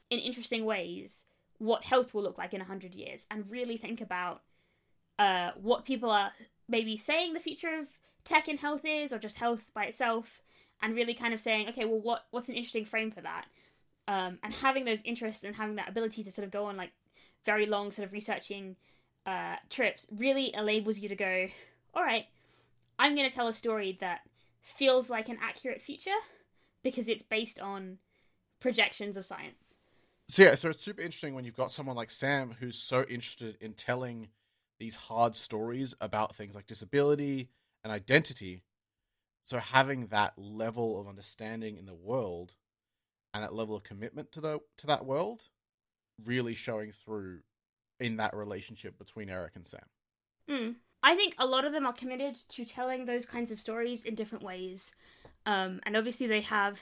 in 0.10 0.20
interesting 0.20 0.66
ways 0.66 1.26
what 1.60 1.84
health 1.84 2.14
will 2.14 2.24
look 2.24 2.38
like 2.38 2.54
in 2.54 2.60
100 2.60 2.96
years 2.96 3.28
and 3.30 3.50
really 3.50 3.78
think 3.78 4.02
about 4.02 4.42
uh, 5.20 5.52
what 5.62 5.86
people 5.86 6.10
are 6.10 6.32
maybe 6.68 6.98
saying 6.98 7.34
the 7.34 7.40
future 7.40 7.80
of 7.80 7.88
tech 8.24 8.48
and 8.48 8.60
health 8.60 8.86
is 8.86 9.12
or 9.12 9.20
just 9.20 9.38
health 9.38 9.66
by 9.74 9.86
itself 9.86 10.42
and 10.82 10.96
really 10.96 11.14
kind 11.14 11.34
of 11.34 11.42
saying 11.42 11.68
okay 11.68 11.84
well 11.84 12.00
what 12.00 12.26
what's 12.32 12.48
an 12.48 12.56
interesting 12.56 12.86
frame 12.86 13.12
for 13.12 13.22
that? 13.22 13.46
Um, 14.08 14.40
and 14.42 14.54
having 14.54 14.86
those 14.86 15.04
interests 15.04 15.44
and 15.44 15.56
having 15.56 15.76
that 15.76 15.90
ability 15.90 16.24
to 16.24 16.32
sort 16.32 16.46
of 16.46 16.52
go 16.52 16.66
on 16.66 16.78
like 16.78 16.92
very 17.46 17.66
long 17.66 17.92
sort 17.92 18.08
of 18.08 18.14
researching 18.14 18.76
uh, 19.26 19.58
trips 19.70 20.08
really 20.16 20.54
enables 20.56 20.98
you 20.98 21.10
to 21.10 21.16
go 21.16 21.48
all 21.94 22.04
right 22.04 22.26
i'm 22.98 23.16
going 23.16 23.30
to 23.30 23.36
tell 23.36 23.48
a 23.48 23.54
story 23.54 23.98
that 24.00 24.22
feels 24.62 25.10
like 25.10 25.30
an 25.30 25.38
accurate 25.42 25.82
future 25.82 26.12
because 26.84 27.08
it's 27.10 27.24
based 27.24 27.60
on 27.60 27.98
projections 28.60 29.18
of 29.18 29.26
science 29.26 29.78
So 30.28 30.44
yeah, 30.44 30.56
so 30.56 30.70
it's 30.70 30.84
super 30.84 31.02
interesting 31.02 31.34
when 31.36 31.46
you've 31.46 31.58
got 31.58 31.72
someone 31.72 31.96
like 31.96 32.12
Sam 32.12 32.56
who's 32.60 32.78
so 32.78 33.04
interested 33.10 33.58
in 33.62 33.74
telling 33.74 34.30
these 34.80 34.96
hard 34.96 35.36
stories 35.36 35.94
about 36.02 36.36
things 36.36 36.56
like 36.56 36.66
disability 36.68 37.50
and 37.84 37.92
identity. 37.92 38.64
So 39.44 39.60
having 39.60 40.08
that 40.08 40.34
level 40.38 41.00
of 41.00 41.08
understanding 41.08 41.78
in 41.78 41.86
the 41.86 41.96
world 41.96 42.54
and 43.34 43.44
that 43.44 43.54
level 43.54 43.76
of 43.76 43.84
commitment 43.84 44.32
to 44.34 44.42
the 44.42 44.60
to 44.78 44.88
that 44.88 45.06
world 45.06 45.44
really 46.26 46.54
showing 46.54 46.92
through 46.92 47.40
in 48.00 48.18
that 48.18 48.36
relationship 48.36 48.98
between 48.98 49.30
Eric 49.30 49.56
and 49.56 49.66
Sam. 49.66 49.82
Mm. 50.50 50.76
I 51.02 51.16
think 51.16 51.36
a 51.38 51.46
lot 51.46 51.66
of 51.66 51.72
them 51.72 51.86
are 51.86 51.94
committed 51.94 52.36
to 52.50 52.66
telling 52.66 53.06
those 53.06 53.26
kinds 53.26 53.52
of 53.52 53.60
stories 53.60 54.04
in 54.06 54.16
different 54.16 54.44
ways. 54.44 54.94
Um, 55.46 55.80
and 55.84 55.96
obviously, 55.96 56.28
they 56.28 56.42
have 56.42 56.80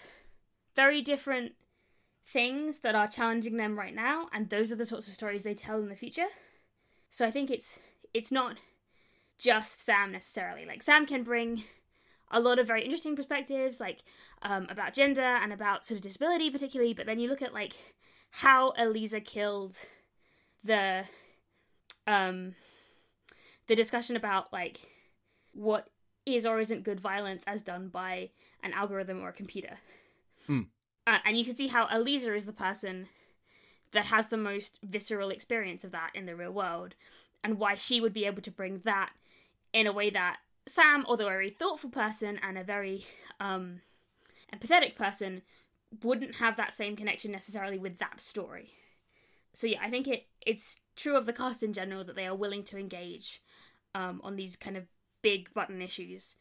very 0.76 1.02
different 1.02 1.54
things 2.26 2.80
that 2.80 2.96
are 2.96 3.08
challenging 3.08 3.58
them 3.58 3.78
right 3.78 3.96
now, 3.96 4.28
and 4.34 4.50
those 4.50 4.72
are 4.72 4.76
the 4.76 4.86
sorts 4.86 5.08
of 5.08 5.14
stories 5.14 5.44
they 5.44 5.54
tell 5.54 5.80
in 5.80 5.90
the 5.90 5.96
future. 5.96 6.28
So 7.10 7.26
I 7.26 7.32
think 7.32 7.50
it's 7.50 7.80
it's 8.14 8.32
not 8.32 8.58
just 9.38 9.82
Sam 9.82 10.12
necessarily. 10.12 10.66
Like 10.66 10.82
Sam 10.82 11.06
can 11.06 11.24
bring 11.24 11.64
a 12.30 12.40
lot 12.40 12.60
of 12.60 12.68
very 12.68 12.84
interesting 12.84 13.16
perspectives, 13.16 13.80
like 13.80 14.00
um, 14.42 14.68
about 14.70 14.94
gender 14.94 15.22
and 15.22 15.53
about 15.53 15.86
sort 15.86 15.98
of 15.98 16.03
disability, 16.03 16.50
particularly. 16.50 16.94
But 16.94 17.05
then 17.05 17.20
you 17.20 17.29
look 17.29 17.42
at 17.42 17.53
like 17.53 17.74
how 18.31 18.72
Eliza 18.72 19.22
killed 19.22 19.77
the 20.64 21.05
um 22.05 22.55
the 23.68 23.75
discussion 23.75 24.16
about 24.16 24.51
like 24.51 24.79
what 25.53 25.90
is 26.25 26.46
or 26.46 26.60
isn't 26.60 26.84
good 26.84 27.00
violence 27.00 27.44
as 27.48 27.62
done 27.62 27.88
by 27.88 28.29
an 28.68 28.74
algorithm 28.74 29.22
or 29.24 29.30
a 29.30 29.34
computer. 29.34 29.77
Hmm. 30.46 30.64
Uh, 31.08 31.20
and 31.25 31.38
you 31.38 31.46
can 31.46 31.56
see 31.56 31.68
how 31.68 31.88
Eliza 31.88 32.36
is 32.36 32.46
the 32.46 32.53
person 32.53 33.08
that 33.92 34.06
has 34.06 34.27
the 34.27 34.38
most 34.38 34.77
visceral 34.84 35.30
experience 35.30 35.84
of 35.84 35.92
that 35.92 36.12
in 36.14 36.25
the 36.25 36.36
real 36.36 36.51
world, 36.51 36.96
and 37.44 37.58
why 37.58 37.75
she 37.75 38.01
would 38.01 38.14
be 38.14 38.25
able 38.25 38.42
to 38.42 38.51
bring 38.51 38.82
that 38.84 39.12
in 39.74 39.88
a 39.88 39.94
way 39.94 40.10
that 40.10 40.38
Sam, 40.68 41.06
although 41.08 41.27
a 41.27 41.32
very 41.32 41.50
thoughtful 41.50 41.90
person 41.90 42.40
and 42.44 42.58
a 42.58 42.64
very 42.64 43.06
um, 43.40 43.82
empathetic 44.53 44.96
person, 44.96 45.42
wouldn't 46.03 46.36
have 46.36 46.58
that 46.58 46.74
same 46.74 46.96
connection 46.96 47.32
necessarily 47.32 47.77
with 47.77 48.00
that 48.00 48.20
story. 48.20 48.72
So 49.53 49.66
yeah, 49.66 49.80
I 49.82 49.90
think 49.90 50.08
it 50.08 50.25
it's 50.46 50.82
true 50.96 51.16
of 51.16 51.25
the 51.25 51.34
cast 51.34 51.64
in 51.64 51.74
general 51.74 52.03
that 52.03 52.16
they 52.16 52.27
are 52.27 52.36
willing 52.36 52.64
to 52.66 52.77
engage 52.77 53.42
um, 53.96 54.22
on 54.24 54.36
these 54.36 54.56
kind 54.56 54.77
of 54.77 54.86
big 55.22 55.53
button 55.53 55.82
issues 55.82 56.36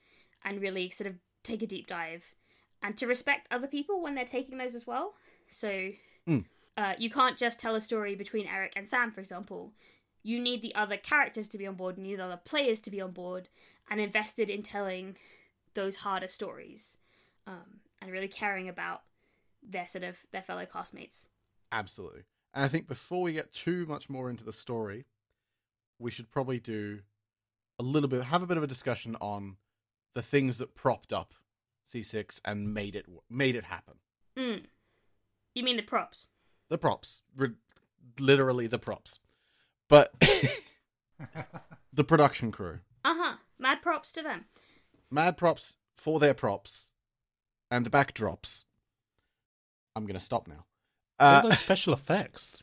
and 0.44 0.60
really 0.60 0.88
sort 0.90 1.08
of 1.08 1.14
take 1.46 1.62
a 1.62 1.66
deep 1.66 1.86
dive 1.86 2.34
and 2.82 2.96
to 2.96 3.06
respect 3.06 3.46
other 3.50 3.66
people 3.66 4.00
when 4.02 4.14
they're 4.14 4.24
taking 4.24 4.58
those 4.58 4.74
as 4.74 4.86
well. 4.86 5.14
So 5.48 5.92
Mm. 6.26 6.44
uh, 6.76 6.94
you 6.98 7.08
can't 7.08 7.38
just 7.38 7.58
tell 7.60 7.74
a 7.74 7.80
story 7.80 8.14
between 8.14 8.46
Eric 8.46 8.72
and 8.76 8.88
Sam, 8.88 9.12
for 9.12 9.20
example. 9.20 9.72
You 10.22 10.40
need 10.40 10.60
the 10.60 10.74
other 10.74 10.96
characters 10.96 11.48
to 11.48 11.58
be 11.58 11.66
on 11.66 11.76
board, 11.76 11.96
and 11.96 12.04
you 12.04 12.12
need 12.12 12.18
the 12.20 12.24
other 12.24 12.36
players 12.44 12.80
to 12.80 12.90
be 12.90 13.00
on 13.00 13.12
board 13.12 13.48
and 13.88 14.00
invested 14.00 14.50
in 14.50 14.62
telling 14.64 15.16
those 15.74 15.96
harder 15.96 16.26
stories 16.28 16.96
um, 17.46 17.80
and 18.02 18.10
really 18.10 18.26
caring 18.28 18.68
about 18.68 19.02
their 19.62 19.86
sort 19.86 20.02
of 20.04 20.26
their 20.32 20.42
fellow 20.42 20.66
castmates. 20.66 21.28
Absolutely. 21.70 22.24
And 22.52 22.64
I 22.64 22.68
think 22.68 22.88
before 22.88 23.22
we 23.22 23.34
get 23.34 23.52
too 23.52 23.86
much 23.86 24.10
more 24.10 24.28
into 24.28 24.42
the 24.44 24.52
story, 24.52 25.06
we 25.98 26.10
should 26.10 26.30
probably 26.30 26.58
do 26.58 27.00
a 27.78 27.82
little 27.82 28.08
bit, 28.08 28.24
have 28.24 28.42
a 28.42 28.46
bit 28.46 28.56
of 28.56 28.62
a 28.62 28.66
discussion 28.66 29.16
on 29.20 29.56
the 30.16 30.22
things 30.22 30.56
that 30.56 30.74
propped 30.74 31.12
up 31.12 31.34
C6 31.92 32.40
and 32.42 32.72
made 32.72 32.96
it 32.96 33.04
made 33.30 33.54
it 33.54 33.64
happen. 33.64 33.96
Mm. 34.36 34.62
You 35.54 35.62
mean 35.62 35.76
the 35.76 35.82
props? 35.82 36.26
The 36.70 36.78
props, 36.78 37.20
Re- 37.36 37.50
literally 38.18 38.66
the 38.66 38.78
props, 38.78 39.20
but 39.88 40.12
the 41.92 42.04
production 42.04 42.50
crew, 42.50 42.80
Uh 43.04 43.14
huh. 43.16 43.36
Mad 43.58 43.82
props 43.82 44.10
to 44.12 44.22
them. 44.22 44.46
mad 45.10 45.36
props 45.36 45.76
for 45.94 46.18
their 46.18 46.34
props 46.34 46.88
and 47.70 47.86
the 47.86 47.90
backdrops. 47.90 48.64
I'm 49.94 50.06
gonna 50.06 50.20
stop 50.20 50.46
now. 50.48 50.64
All 51.20 51.36
Uh, 51.36 51.42
those 51.42 51.58
special 51.68 51.92
effects. 51.92 52.62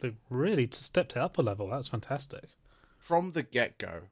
They 0.00 0.14
really 0.28 0.68
stepped 0.72 1.12
it 1.12 1.18
up 1.18 1.38
a 1.38 1.42
level. 1.42 1.68
That's 1.70 1.88
fantastic. 1.88 2.50
from 2.98 3.32
the 3.32 3.42
get 3.42 3.78
go, 3.78 4.08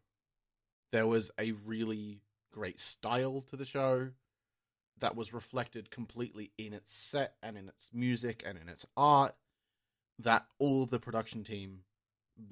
there 0.93 1.07
was 1.07 1.31
a 1.39 1.53
really 1.53 2.21
great 2.55 2.81
style 2.81 3.41
to 3.51 3.57
the 3.57 3.65
show 3.65 4.11
that 5.01 5.17
was 5.17 5.35
reflected 5.35 5.91
completely 5.91 6.53
in 6.57 6.73
its 6.73 6.95
set 6.95 7.35
and 7.43 7.59
in 7.59 7.69
its 7.69 7.91
music 7.93 8.45
and 8.47 8.57
in 8.57 8.69
its 8.69 8.87
art 8.97 9.35
that 10.21 10.47
all 10.61 10.85
of 10.85 10.91
the 10.91 11.01
production 11.01 11.43
team 11.43 11.81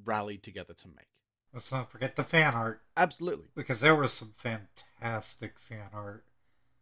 rallied 0.04 0.42
together 0.42 0.74
to 0.74 0.88
make. 0.88 1.06
Let's 1.54 1.70
not 1.70 1.90
forget 1.90 2.16
the 2.16 2.24
fan 2.24 2.54
art, 2.54 2.82
Absolutely. 2.96 3.46
because 3.54 3.80
there 3.80 3.94
was 3.94 4.12
some 4.12 4.32
fantastic 4.36 5.58
fan 5.58 5.88
art 5.92 6.24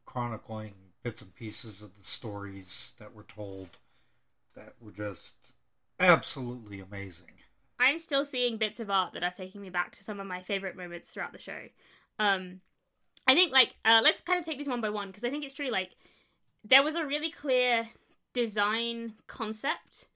chronicling 0.07 0.75
bits 1.03 1.21
and 1.21 1.35
pieces 1.35 1.83
of 1.83 1.99
the 1.99 2.05
stories 2.05 2.95
that 2.99 3.15
were 3.15 3.25
told 3.25 3.79
that 4.55 4.75
were 4.81 4.93
just 4.93 5.53
absolutely 5.99 6.81
amazing. 6.81 7.27
I'm 7.79 7.99
still 7.99 8.25
seeing 8.25 8.57
bits 8.57 8.81
of 8.81 8.91
art 8.91 9.13
that 9.13 9.23
are 9.23 9.31
taking 9.31 9.61
me 9.61 9.71
back 9.71 9.95
to 9.97 10.05
some 10.05 10.21
of 10.21 10.27
my 10.27 10.41
favorite 10.41 10.77
moments 10.77 11.11
throughout 11.11 11.33
the 11.33 11.39
show. 11.39 11.69
Um, 12.19 12.61
I 13.31 13.35
think 13.35 13.53
like 13.53 13.77
uh, 13.85 14.01
let's 14.03 14.21
kind 14.21 14.41
of 14.41 14.45
take 14.45 14.59
these 14.59 14.69
one 14.69 14.81
by 14.81 14.91
one 14.91 15.07
because 15.07 15.23
I 15.23 15.31
think 15.31 15.45
it's 15.45 15.55
true. 15.55 15.71
Like 15.71 15.91
there 16.65 16.83
was 16.83 16.97
a 16.97 17.07
really 17.07 17.31
clear 17.31 17.89
design 18.35 19.15
concept 19.29 20.07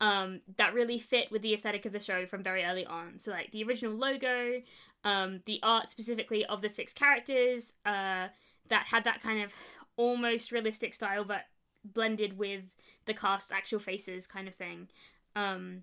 um, 0.00 0.40
that 0.56 0.72
really 0.72 1.00
fit 1.00 1.32
with 1.32 1.42
the 1.42 1.52
aesthetic 1.52 1.84
of 1.84 1.92
the 1.92 1.98
show 1.98 2.26
from 2.26 2.44
very 2.44 2.64
early 2.64 2.86
on. 2.86 3.18
So 3.18 3.32
like 3.32 3.50
the 3.50 3.64
original 3.64 3.92
logo, 3.92 4.62
um, 5.02 5.40
the 5.46 5.58
art 5.64 5.90
specifically 5.90 6.46
of 6.46 6.62
the 6.62 6.68
six 6.68 6.92
characters 6.92 7.72
uh, 7.84 8.28
that 8.68 8.86
had 8.86 9.02
that 9.02 9.20
kind 9.20 9.42
of 9.42 9.52
almost 9.96 10.52
realistic 10.52 10.94
style, 10.94 11.24
but 11.24 11.46
blended 11.84 12.38
with 12.38 12.66
the 13.06 13.14
cast's 13.14 13.50
actual 13.50 13.80
faces, 13.80 14.28
kind 14.28 14.46
of 14.46 14.54
thing. 14.54 14.86
Um, 15.34 15.82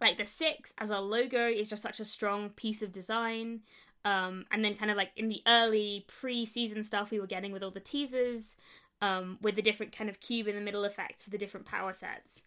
like 0.00 0.16
the 0.16 0.24
six 0.24 0.72
as 0.78 0.88
a 0.88 1.00
logo 1.00 1.46
is 1.46 1.68
just 1.68 1.82
such 1.82 2.00
a 2.00 2.04
strong 2.04 2.48
piece 2.48 2.80
of 2.80 2.92
design 2.92 3.60
um, 4.04 4.44
and 4.50 4.64
then 4.64 4.74
kind 4.74 4.90
of 4.90 4.96
like 4.96 5.10
in 5.16 5.28
the 5.28 5.42
early 5.46 6.04
pre-season 6.20 6.82
stuff 6.82 7.10
we 7.10 7.20
were 7.20 7.26
getting 7.26 7.52
with 7.52 7.62
all 7.62 7.70
the 7.70 7.80
teasers 7.80 8.56
um, 9.00 9.38
with 9.40 9.56
the 9.56 9.62
different 9.62 9.96
kind 9.96 10.08
of 10.10 10.20
cube 10.20 10.48
in 10.48 10.54
the 10.54 10.60
middle 10.60 10.84
effects 10.84 11.22
for 11.22 11.30
the 11.30 11.38
different 11.38 11.66
power 11.66 11.92
sets 11.92 12.42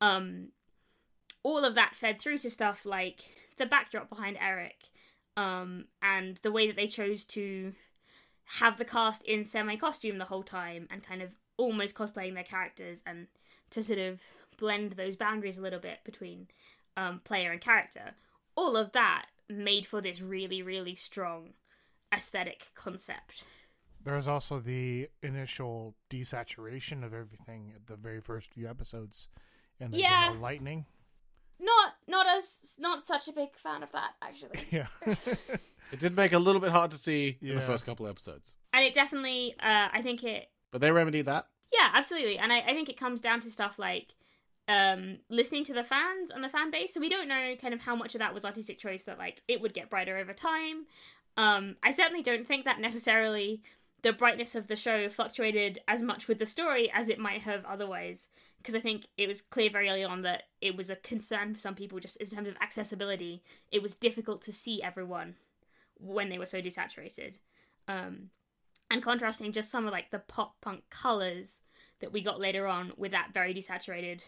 um, 0.00 0.48
all 1.42 1.64
of 1.64 1.74
that 1.74 1.94
fed 1.94 2.20
through 2.20 2.38
to 2.38 2.50
stuff 2.50 2.84
like 2.84 3.24
the 3.58 3.66
backdrop 3.66 4.08
behind 4.08 4.36
eric 4.40 4.84
um, 5.36 5.84
and 6.02 6.38
the 6.42 6.52
way 6.52 6.66
that 6.66 6.76
they 6.76 6.86
chose 6.86 7.24
to 7.24 7.72
have 8.44 8.76
the 8.76 8.84
cast 8.84 9.24
in 9.24 9.44
semi-costume 9.44 10.18
the 10.18 10.26
whole 10.26 10.42
time 10.42 10.86
and 10.90 11.02
kind 11.02 11.22
of 11.22 11.30
almost 11.56 11.94
cosplaying 11.94 12.34
their 12.34 12.44
characters 12.44 13.02
and 13.06 13.26
to 13.70 13.82
sort 13.82 13.98
of 13.98 14.20
blend 14.58 14.92
those 14.92 15.16
boundaries 15.16 15.58
a 15.58 15.62
little 15.62 15.78
bit 15.78 15.98
between 16.04 16.48
um, 16.96 17.20
player 17.24 17.50
and 17.50 17.60
character. 17.60 18.12
All 18.56 18.76
of 18.76 18.92
that 18.92 19.26
made 19.48 19.86
for 19.86 20.00
this 20.00 20.20
really, 20.20 20.62
really 20.62 20.94
strong 20.94 21.50
aesthetic 22.12 22.68
concept. 22.74 23.44
There's 24.02 24.28
also 24.28 24.60
the 24.60 25.08
initial 25.22 25.94
desaturation 26.10 27.02
of 27.04 27.14
everything 27.14 27.72
at 27.74 27.86
the 27.86 27.96
very 27.96 28.20
first 28.20 28.52
few 28.52 28.68
episodes, 28.68 29.28
and 29.80 29.92
the 29.92 29.98
Yeah. 29.98 30.26
general 30.26 30.40
lightning. 30.42 30.86
Not, 31.58 31.94
not 32.06 32.26
as, 32.26 32.74
not 32.78 33.06
such 33.06 33.28
a 33.28 33.32
big 33.32 33.56
fan 33.56 33.82
of 33.82 33.92
that 33.92 34.14
actually. 34.20 34.58
Yeah, 34.70 34.86
It 35.92 36.00
did 36.00 36.16
make 36.16 36.32
it 36.32 36.36
a 36.36 36.40
little 36.40 36.60
bit 36.60 36.70
hard 36.72 36.90
to 36.90 36.98
see 36.98 37.38
in 37.40 37.54
the 37.54 37.60
first 37.60 37.86
couple 37.86 38.06
episodes. 38.06 38.54
and 38.72 38.84
it 38.84 38.94
definitely, 38.94 39.54
uh, 39.60 39.88
I 39.92 40.00
think 40.02 40.24
it 40.24 40.48
But 40.72 40.80
they 40.80 40.90
remedied 40.90 41.26
that. 41.26 41.46
Yeah, 41.72 41.90
absolutely. 41.92 42.38
And 42.38 42.52
I, 42.52 42.60
I 42.60 42.74
think 42.74 42.88
it 42.88 42.96
comes 42.98 43.20
down 43.20 43.40
to 43.40 43.50
stuff 43.50 43.78
like 43.78 44.08
um 44.68 45.18
listening 45.28 45.64
to 45.64 45.74
the 45.74 45.84
fans 45.84 46.30
and 46.30 46.42
the 46.42 46.48
fan 46.48 46.70
base. 46.70 46.94
So 46.94 47.00
we 47.00 47.08
don't 47.08 47.28
know 47.28 47.54
kind 47.60 47.74
of 47.74 47.80
how 47.80 47.94
much 47.94 48.14
of 48.14 48.20
that 48.20 48.34
was 48.34 48.44
artistic 48.44 48.78
choice 48.78 49.04
that 49.04 49.18
like 49.18 49.42
it 49.48 49.60
would 49.60 49.74
get 49.74 49.90
brighter 49.90 50.16
over 50.16 50.32
time. 50.32 50.86
Um 51.36 51.76
i 51.82 51.90
certainly 51.90 52.22
don't 52.22 52.46
think 52.46 52.64
that 52.64 52.80
necessarily 52.80 53.62
the 54.02 54.12
brightness 54.12 54.54
of 54.54 54.68
the 54.68 54.76
show 54.76 55.08
fluctuated 55.08 55.80
as 55.88 56.02
much 56.02 56.28
with 56.28 56.38
the 56.38 56.46
story 56.46 56.90
as 56.92 57.08
it 57.08 57.18
might 57.18 57.42
have 57.42 57.64
otherwise 57.64 58.28
because 58.58 58.74
i 58.74 58.80
think 58.80 59.06
it 59.16 59.26
was 59.26 59.40
clear 59.40 59.70
very 59.70 59.88
early 59.88 60.04
on 60.04 60.20
that 60.22 60.44
it 60.60 60.76
was 60.76 60.90
a 60.90 60.96
concern 60.96 61.54
for 61.54 61.60
some 61.60 61.74
people 61.74 61.98
just 61.98 62.16
in 62.16 62.26
terms 62.26 62.48
of 62.48 62.56
accessibility. 62.60 63.42
It 63.72 63.82
was 63.82 63.94
difficult 63.96 64.42
to 64.42 64.52
see 64.52 64.82
everyone 64.82 65.36
when 65.98 66.28
they 66.28 66.38
were 66.38 66.46
so 66.46 66.62
desaturated. 66.62 67.34
Um 67.88 68.30
and 68.90 69.02
contrasting 69.02 69.52
just 69.52 69.70
some 69.70 69.86
of 69.86 69.92
like 69.92 70.10
the 70.10 70.20
pop 70.20 70.54
punk 70.60 70.84
colors 70.90 71.60
that 72.00 72.12
we 72.12 72.22
got 72.22 72.40
later 72.40 72.66
on 72.66 72.92
with 72.96 73.12
that 73.12 73.32
very 73.32 73.54
desaturated 73.54 74.20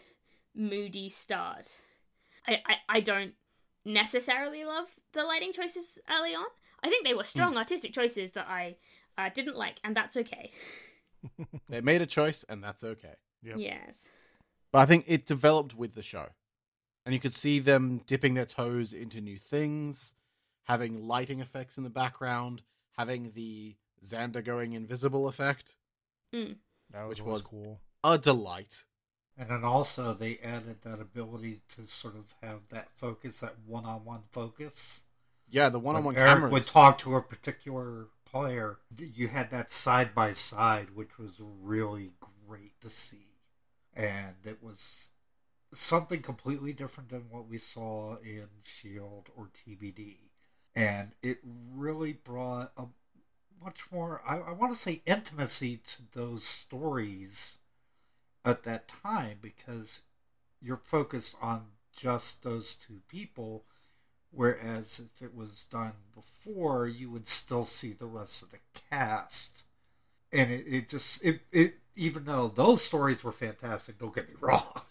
moody 0.57 1.09
start. 1.09 1.77
I, 2.47 2.61
I, 2.65 2.75
I 2.89 2.99
don't 2.99 3.33
necessarily 3.85 4.65
love 4.65 4.87
the 5.13 5.23
lighting 5.23 5.53
choices 5.53 5.99
early 6.09 6.33
on. 6.33 6.45
I 6.83 6.89
think 6.89 7.05
they 7.05 7.13
were 7.13 7.23
strong 7.23 7.57
artistic 7.57 7.93
choices 7.93 8.33
that 8.33 8.47
I 8.49 8.75
uh, 9.17 9.29
didn't 9.33 9.55
like, 9.55 9.79
and 9.83 9.95
that's 9.95 10.17
okay. 10.17 10.51
They 11.69 11.81
made 11.81 12.01
a 12.01 12.05
choice, 12.05 12.45
and 12.47 12.63
that's 12.63 12.83
okay. 12.83 13.15
Yep. 13.43 13.55
Yes. 13.57 14.09
But 14.71 14.79
I 14.79 14.85
think 14.85 15.05
it 15.07 15.25
developed 15.25 15.75
with 15.75 15.93
the 15.95 16.01
show. 16.01 16.27
And 17.05 17.13
you 17.13 17.19
could 17.19 17.33
see 17.33 17.59
them 17.59 18.01
dipping 18.05 18.35
their 18.35 18.45
toes 18.45 18.93
into 18.93 19.19
new 19.19 19.37
things, 19.37 20.13
having 20.65 21.07
lighting 21.07 21.41
effects 21.41 21.77
in 21.77 21.83
the 21.83 21.89
background, 21.89 22.61
having 22.97 23.31
the 23.33 23.75
Xander 24.05 24.43
going 24.43 24.73
invisible 24.73 25.27
effect. 25.27 25.75
Mm. 26.33 26.57
That 26.91 27.07
was, 27.07 27.19
Which 27.19 27.27
was- 27.27 27.47
cool. 27.47 27.81
A 28.03 28.17
delight. 28.17 28.83
And 29.37 29.49
then 29.49 29.63
also 29.63 30.13
they 30.13 30.39
added 30.43 30.81
that 30.81 30.99
ability 30.99 31.61
to 31.75 31.85
sort 31.85 32.15
of 32.15 32.33
have 32.41 32.61
that 32.69 32.89
focus, 32.95 33.41
that 33.41 33.55
one-on-one 33.65 34.23
focus. 34.31 35.01
Yeah, 35.49 35.69
the 35.69 35.79
one 35.79 35.95
on 35.95 36.03
one 36.03 36.15
When 36.15 36.23
Eric 36.23 36.33
cameras. 36.33 36.51
would 36.51 36.65
talk 36.65 36.97
to 36.99 37.15
a 37.15 37.21
particular 37.21 38.07
player. 38.25 38.77
You 38.97 39.27
had 39.27 39.51
that 39.51 39.71
side 39.71 40.13
by 40.13 40.33
side, 40.33 40.95
which 40.95 41.17
was 41.17 41.33
really 41.39 42.11
great 42.47 42.79
to 42.81 42.89
see, 42.89 43.35
and 43.95 44.35
it 44.43 44.61
was 44.61 45.09
something 45.73 46.21
completely 46.21 46.73
different 46.73 47.09
than 47.09 47.29
what 47.29 47.47
we 47.47 47.57
saw 47.57 48.17
in 48.17 48.47
Shield 48.63 49.29
or 49.35 49.49
TBD, 49.49 50.15
and 50.75 51.11
it 51.21 51.39
really 51.43 52.13
brought 52.13 52.71
a 52.77 52.85
much 53.63 53.91
more 53.91 54.21
I, 54.27 54.37
I 54.37 54.51
want 54.51 54.73
to 54.73 54.79
say 54.79 55.01
intimacy 55.05 55.77
to 55.77 56.01
those 56.13 56.43
stories 56.43 57.57
at 58.47 58.63
that 58.63 58.87
time 58.87 59.37
because 59.41 60.01
you're 60.61 60.77
focused 60.77 61.35
on 61.41 61.65
just 61.95 62.43
those 62.43 62.75
two 62.75 63.01
people 63.07 63.65
whereas 64.31 64.99
if 64.99 65.21
it 65.21 65.35
was 65.35 65.65
done 65.65 65.93
before 66.13 66.87
you 66.87 67.09
would 67.09 67.27
still 67.27 67.65
see 67.65 67.91
the 67.91 68.05
rest 68.05 68.41
of 68.41 68.51
the 68.51 68.59
cast. 68.89 69.63
And 70.31 70.51
it, 70.51 70.65
it 70.67 70.89
just 70.89 71.23
it, 71.23 71.41
it 71.51 71.75
even 71.95 72.25
though 72.25 72.47
those 72.47 72.83
stories 72.83 73.23
were 73.23 73.31
fantastic 73.31 73.99
don't 73.99 74.13
get 74.15 74.29
me 74.29 74.35
wrong. 74.41 74.81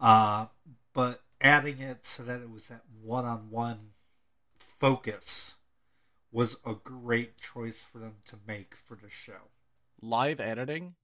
Uh, 0.00 0.46
but 0.92 1.22
adding 1.40 1.80
it 1.80 2.04
so 2.04 2.22
that 2.22 2.40
it 2.40 2.50
was 2.50 2.68
that 2.68 2.82
one-on-one 3.02 3.90
focus 4.56 5.54
was 6.30 6.56
a 6.64 6.74
great 6.74 7.38
choice 7.38 7.80
for 7.80 7.98
them 7.98 8.16
to 8.24 8.36
make 8.46 8.74
for 8.74 8.94
the 8.94 9.10
show. 9.10 9.50
Live 10.00 10.40
editing 10.40 10.94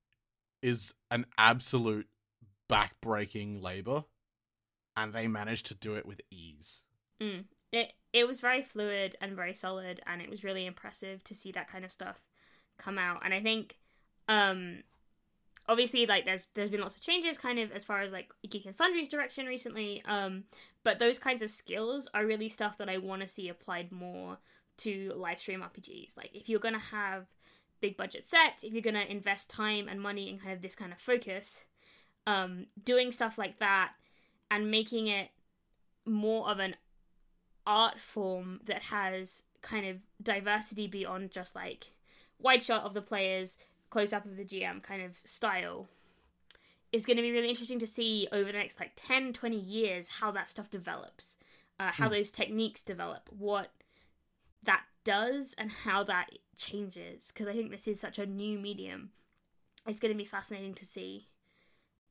is 0.62 0.94
an 1.10 1.26
absolute 1.36 2.08
back-breaking 2.68 3.62
labor, 3.62 4.04
and 4.96 5.12
they 5.12 5.26
managed 5.26 5.66
to 5.66 5.74
do 5.74 5.94
it 5.94 6.06
with 6.06 6.20
ease. 6.30 6.82
Mm. 7.20 7.44
It 7.72 7.92
it 8.12 8.26
was 8.26 8.40
very 8.40 8.62
fluid 8.62 9.16
and 9.20 9.36
very 9.36 9.54
solid, 9.54 10.00
and 10.06 10.22
it 10.22 10.30
was 10.30 10.44
really 10.44 10.66
impressive 10.66 11.22
to 11.24 11.34
see 11.34 11.52
that 11.52 11.68
kind 11.68 11.84
of 11.84 11.92
stuff 11.92 12.22
come 12.78 12.98
out. 12.98 13.20
And 13.24 13.34
I 13.34 13.42
think, 13.42 13.76
um, 14.28 14.82
obviously, 15.68 16.06
like 16.06 16.24
there's 16.24 16.48
there's 16.54 16.70
been 16.70 16.80
lots 16.80 16.96
of 16.96 17.02
changes, 17.02 17.36
kind 17.36 17.58
of 17.58 17.70
as 17.72 17.84
far 17.84 18.00
as 18.00 18.12
like 18.12 18.30
Geek 18.48 18.64
and 18.64 18.74
Sundry's 18.74 19.08
direction 19.08 19.46
recently. 19.46 20.02
Um, 20.06 20.44
but 20.84 20.98
those 20.98 21.18
kinds 21.18 21.42
of 21.42 21.50
skills 21.50 22.08
are 22.14 22.24
really 22.24 22.48
stuff 22.48 22.78
that 22.78 22.88
I 22.88 22.98
want 22.98 23.22
to 23.22 23.28
see 23.28 23.48
applied 23.48 23.92
more 23.92 24.38
to 24.78 25.12
live 25.16 25.40
stream 25.40 25.62
RPGs. 25.62 26.16
Like 26.16 26.30
if 26.32 26.48
you're 26.48 26.60
gonna 26.60 26.78
have 26.78 27.26
big 27.80 27.96
budget 27.96 28.24
sets, 28.24 28.64
if 28.64 28.72
you're 28.72 28.82
gonna 28.82 29.04
invest 29.08 29.50
time 29.50 29.88
and 29.88 30.00
money 30.00 30.28
in 30.28 30.38
kind 30.38 30.52
of 30.52 30.62
this 30.62 30.74
kind 30.74 30.92
of 30.92 30.98
focus, 30.98 31.62
um, 32.26 32.66
doing 32.84 33.12
stuff 33.12 33.38
like 33.38 33.58
that 33.58 33.92
and 34.50 34.70
making 34.70 35.08
it 35.08 35.30
more 36.06 36.48
of 36.48 36.58
an 36.58 36.74
art 37.66 37.98
form 37.98 38.60
that 38.64 38.82
has 38.84 39.42
kind 39.60 39.86
of 39.86 39.96
diversity 40.22 40.86
beyond 40.86 41.30
just 41.30 41.54
like 41.54 41.92
wide 42.38 42.62
shot 42.62 42.84
of 42.84 42.94
the 42.94 43.02
players, 43.02 43.58
close 43.90 44.12
up 44.12 44.24
of 44.24 44.36
the 44.36 44.44
GM 44.44 44.82
kind 44.82 45.02
of 45.02 45.18
style 45.24 45.88
is 46.92 47.04
going 47.04 47.16
to 47.16 47.22
be 47.22 47.32
really 47.32 47.50
interesting 47.50 47.78
to 47.78 47.86
see 47.86 48.26
over 48.32 48.50
the 48.50 48.58
next 48.58 48.80
like 48.80 48.92
10, 48.96 49.32
20 49.34 49.56
years 49.58 50.08
how 50.08 50.30
that 50.30 50.48
stuff 50.48 50.70
develops, 50.70 51.36
uh, 51.78 51.90
how 51.92 52.08
Hmm. 52.08 52.14
those 52.14 52.30
techniques 52.30 52.82
develop, 52.82 53.28
what 53.30 53.70
that 54.62 54.84
does, 55.08 55.54
and 55.56 55.70
how 55.70 56.04
that 56.04 56.26
changes. 56.58 57.32
Because 57.32 57.48
I 57.48 57.54
think 57.54 57.70
this 57.70 57.88
is 57.88 57.98
such 57.98 58.18
a 58.18 58.26
new 58.26 58.58
medium. 58.58 59.10
It's 59.86 60.00
going 60.00 60.12
to 60.12 60.18
be 60.18 60.26
fascinating 60.26 60.74
to 60.74 60.84
see, 60.84 61.28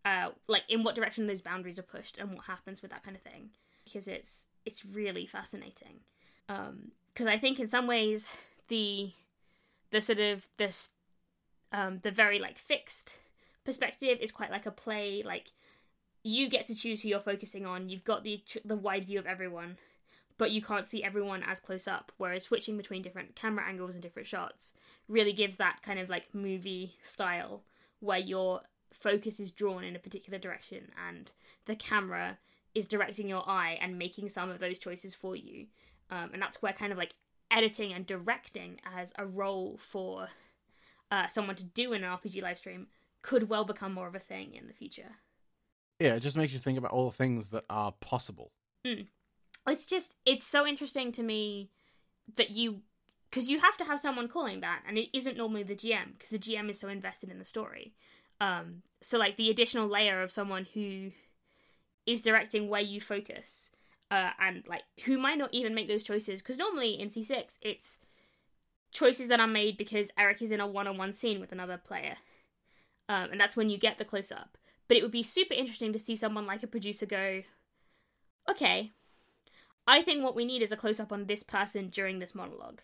uh, 0.03 0.29
like 0.47 0.63
in 0.67 0.83
what 0.83 0.95
direction 0.95 1.27
those 1.27 1.41
boundaries 1.41 1.77
are 1.77 1.83
pushed 1.83 2.17
and 2.17 2.33
what 2.33 2.45
happens 2.45 2.81
with 2.81 2.89
that 2.89 3.03
kind 3.03 3.15
of 3.15 3.21
thing. 3.21 3.51
Because 3.85 4.07
it's 4.07 4.47
it's 4.65 4.83
really 4.83 5.27
fascinating. 5.27 5.99
Because 6.47 7.27
I 7.27 7.37
think 7.37 7.59
in 7.59 7.67
some 7.67 7.85
ways 7.85 8.33
the 8.67 9.11
the 9.91 10.01
sort 10.01 10.19
of 10.19 10.47
this 10.57 10.91
um, 11.71 11.99
the 12.01 12.11
very 12.11 12.39
like 12.39 12.57
fixed 12.57 13.13
perspective 13.63 14.17
is 14.21 14.31
quite 14.31 14.49
like 14.49 14.65
a 14.65 14.71
play. 14.71 15.21
Like 15.23 15.51
you 16.23 16.49
get 16.49 16.65
to 16.65 16.75
choose 16.75 17.01
who 17.01 17.09
you're 17.09 17.19
focusing 17.19 17.67
on. 17.67 17.89
You've 17.89 18.03
got 18.03 18.23
the 18.23 18.41
the 18.65 18.75
wide 18.75 19.05
view 19.05 19.19
of 19.19 19.27
everyone, 19.27 19.77
but 20.37 20.51
you 20.51 20.61
can't 20.61 20.87
see 20.87 21.03
everyone 21.03 21.43
as 21.43 21.59
close 21.59 21.87
up. 21.87 22.11
Whereas 22.17 22.43
switching 22.43 22.77
between 22.77 23.01
different 23.01 23.35
camera 23.35 23.65
angles 23.67 23.93
and 23.93 24.01
different 24.01 24.27
shots 24.27 24.73
really 25.07 25.33
gives 25.33 25.57
that 25.57 25.81
kind 25.81 25.99
of 25.99 26.09
like 26.09 26.33
movie 26.33 26.95
style 27.01 27.63
where 27.99 28.19
your 28.19 28.61
focus 28.93 29.39
is 29.39 29.51
drawn 29.51 29.83
in 29.83 29.95
a 29.95 29.99
particular 29.99 30.39
direction 30.39 30.91
and 31.07 31.31
the 31.65 31.75
camera 31.75 32.37
is 32.75 32.87
directing 32.87 33.27
your 33.27 33.47
eye 33.47 33.77
and 33.81 33.97
making 33.97 34.29
some 34.29 34.49
of 34.49 34.59
those 34.59 34.77
choices 34.77 35.15
for 35.15 35.35
you. 35.35 35.65
Um, 36.09 36.29
and 36.33 36.41
that's 36.41 36.61
where 36.61 36.73
kind 36.73 36.91
of 36.91 36.97
like 36.97 37.15
editing 37.49 37.93
and 37.93 38.05
directing 38.05 38.79
as 38.95 39.13
a 39.17 39.25
role 39.25 39.77
for 39.79 40.27
uh, 41.11 41.27
someone 41.27 41.55
to 41.55 41.63
do 41.63 41.93
in 41.93 42.03
an 42.03 42.17
RPG 42.17 42.41
live 42.41 42.57
stream 42.57 42.87
could 43.21 43.49
well 43.49 43.65
become 43.65 43.93
more 43.93 44.07
of 44.07 44.15
a 44.15 44.19
thing 44.19 44.53
in 44.53 44.67
the 44.67 44.73
future. 44.73 45.17
Yeah, 45.99 46.13
it 46.13 46.19
just 46.19 46.37
makes 46.37 46.53
you 46.53 46.59
think 46.59 46.77
about 46.77 46.91
all 46.91 47.09
the 47.09 47.15
things 47.15 47.49
that 47.49 47.65
are 47.69 47.91
possible. 47.93 48.51
It's 49.67 49.85
just 49.85 50.15
it's 50.25 50.47
so 50.47 50.65
interesting 50.65 51.11
to 51.13 51.23
me 51.23 51.69
that 52.35 52.49
you 52.49 52.81
because 53.29 53.47
you 53.47 53.59
have 53.59 53.77
to 53.77 53.83
have 53.83 53.99
someone 53.99 54.27
calling 54.27 54.61
that 54.61 54.83
and 54.87 54.97
it 54.97 55.09
isn't 55.15 55.37
normally 55.37 55.63
the 55.63 55.75
GM 55.75 56.13
because 56.13 56.29
the 56.29 56.39
GM 56.39 56.69
is 56.69 56.79
so 56.79 56.87
invested 56.87 57.29
in 57.29 57.39
the 57.39 57.45
story. 57.45 57.93
Um, 58.39 58.83
so 59.01 59.17
like 59.17 59.35
the 59.35 59.49
additional 59.49 59.87
layer 59.87 60.21
of 60.21 60.31
someone 60.31 60.67
who 60.73 61.11
is 62.05 62.21
directing 62.21 62.69
where 62.69 62.81
you 62.81 63.01
focus 63.01 63.71
uh, 64.09 64.31
and 64.39 64.63
like 64.67 64.83
who 65.05 65.17
might 65.17 65.37
not 65.37 65.53
even 65.53 65.75
make 65.75 65.87
those 65.87 66.03
choices 66.03 66.41
because 66.41 66.57
normally 66.57 66.99
in 66.99 67.09
C6 67.09 67.57
it's 67.61 67.97
choices 68.91 69.27
that 69.27 69.39
are 69.39 69.47
made 69.47 69.77
because 69.77 70.11
Eric 70.17 70.41
is 70.41 70.51
in 70.51 70.59
a 70.59 70.67
one-on-one 70.67 71.13
scene 71.13 71.39
with 71.39 71.51
another 71.51 71.77
player, 71.77 72.15
um, 73.09 73.29
and 73.31 73.39
that's 73.39 73.55
when 73.55 73.69
you 73.69 73.77
get 73.77 73.97
the 73.97 74.05
close-up. 74.05 74.57
But 74.87 74.97
it 74.97 75.03
would 75.03 75.11
be 75.11 75.23
super 75.23 75.53
interesting 75.53 75.93
to 75.93 75.99
see 75.99 76.15
someone 76.15 76.45
like 76.45 76.63
a 76.63 76.67
producer 76.67 77.05
go, 77.05 77.43
okay, 78.49 78.93
I 79.87 80.01
think 80.01 80.23
what 80.23 80.35
we 80.35 80.45
need 80.45 80.61
is 80.61 80.71
a 80.71 80.77
close-up 80.77 81.11
on 81.11 81.25
this 81.25 81.43
person 81.43 81.89
during 81.89 82.19
this 82.19 82.35
monologue. 82.35 82.81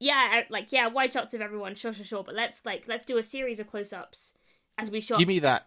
Yeah, 0.00 0.42
like 0.48 0.72
yeah, 0.72 0.88
wide 0.88 1.12
shots 1.12 1.34
of 1.34 1.40
everyone, 1.40 1.74
sure, 1.74 1.92
sure, 1.92 2.04
sure. 2.04 2.24
But 2.24 2.34
let's 2.34 2.64
like 2.64 2.84
let's 2.88 3.04
do 3.04 3.18
a 3.18 3.22
series 3.22 3.60
of 3.60 3.70
close-ups 3.70 4.32
as 4.78 4.90
we 4.90 5.00
shot 5.00 5.18
Give 5.18 5.28
me 5.28 5.38
that. 5.40 5.66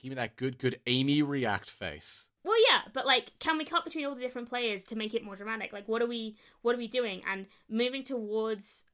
Give 0.00 0.10
me 0.10 0.14
that 0.16 0.36
good, 0.36 0.58
good 0.58 0.80
Amy 0.86 1.20
react 1.22 1.68
face. 1.68 2.26
Well, 2.44 2.54
yeah, 2.68 2.82
but 2.92 3.06
like, 3.06 3.32
can 3.40 3.58
we 3.58 3.64
cut 3.64 3.84
between 3.84 4.04
all 4.04 4.14
the 4.14 4.20
different 4.20 4.48
players 4.48 4.84
to 4.84 4.96
make 4.96 5.14
it 5.14 5.24
more 5.24 5.34
dramatic? 5.34 5.72
Like, 5.72 5.88
what 5.88 6.00
are 6.00 6.06
we, 6.06 6.36
what 6.62 6.76
are 6.76 6.78
we 6.78 6.86
doing? 6.86 7.22
And 7.28 7.46
moving 7.68 8.04
towards 8.04 8.84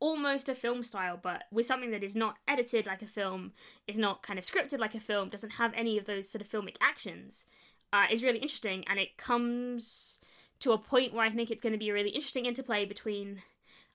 almost 0.00 0.48
a 0.48 0.56
film 0.56 0.82
style, 0.82 1.16
but 1.22 1.44
with 1.52 1.66
something 1.66 1.92
that 1.92 2.02
is 2.02 2.16
not 2.16 2.38
edited 2.48 2.86
like 2.86 3.02
a 3.02 3.06
film, 3.06 3.52
is 3.86 3.96
not 3.96 4.24
kind 4.24 4.40
of 4.40 4.44
scripted 4.44 4.80
like 4.80 4.96
a 4.96 5.00
film, 5.00 5.28
doesn't 5.28 5.50
have 5.50 5.72
any 5.76 5.98
of 5.98 6.06
those 6.06 6.28
sort 6.28 6.42
of 6.42 6.50
filmic 6.50 6.76
actions, 6.80 7.44
uh, 7.92 8.06
is 8.10 8.22
really 8.22 8.38
interesting. 8.38 8.84
And 8.88 8.98
it 8.98 9.16
comes 9.16 10.18
to 10.60 10.72
a 10.72 10.78
point 10.78 11.14
where 11.14 11.24
I 11.24 11.30
think 11.30 11.50
it's 11.50 11.62
going 11.62 11.72
to 11.72 11.78
be 11.78 11.90
a 11.90 11.94
really 11.94 12.10
interesting 12.10 12.46
interplay 12.46 12.84
between 12.84 13.42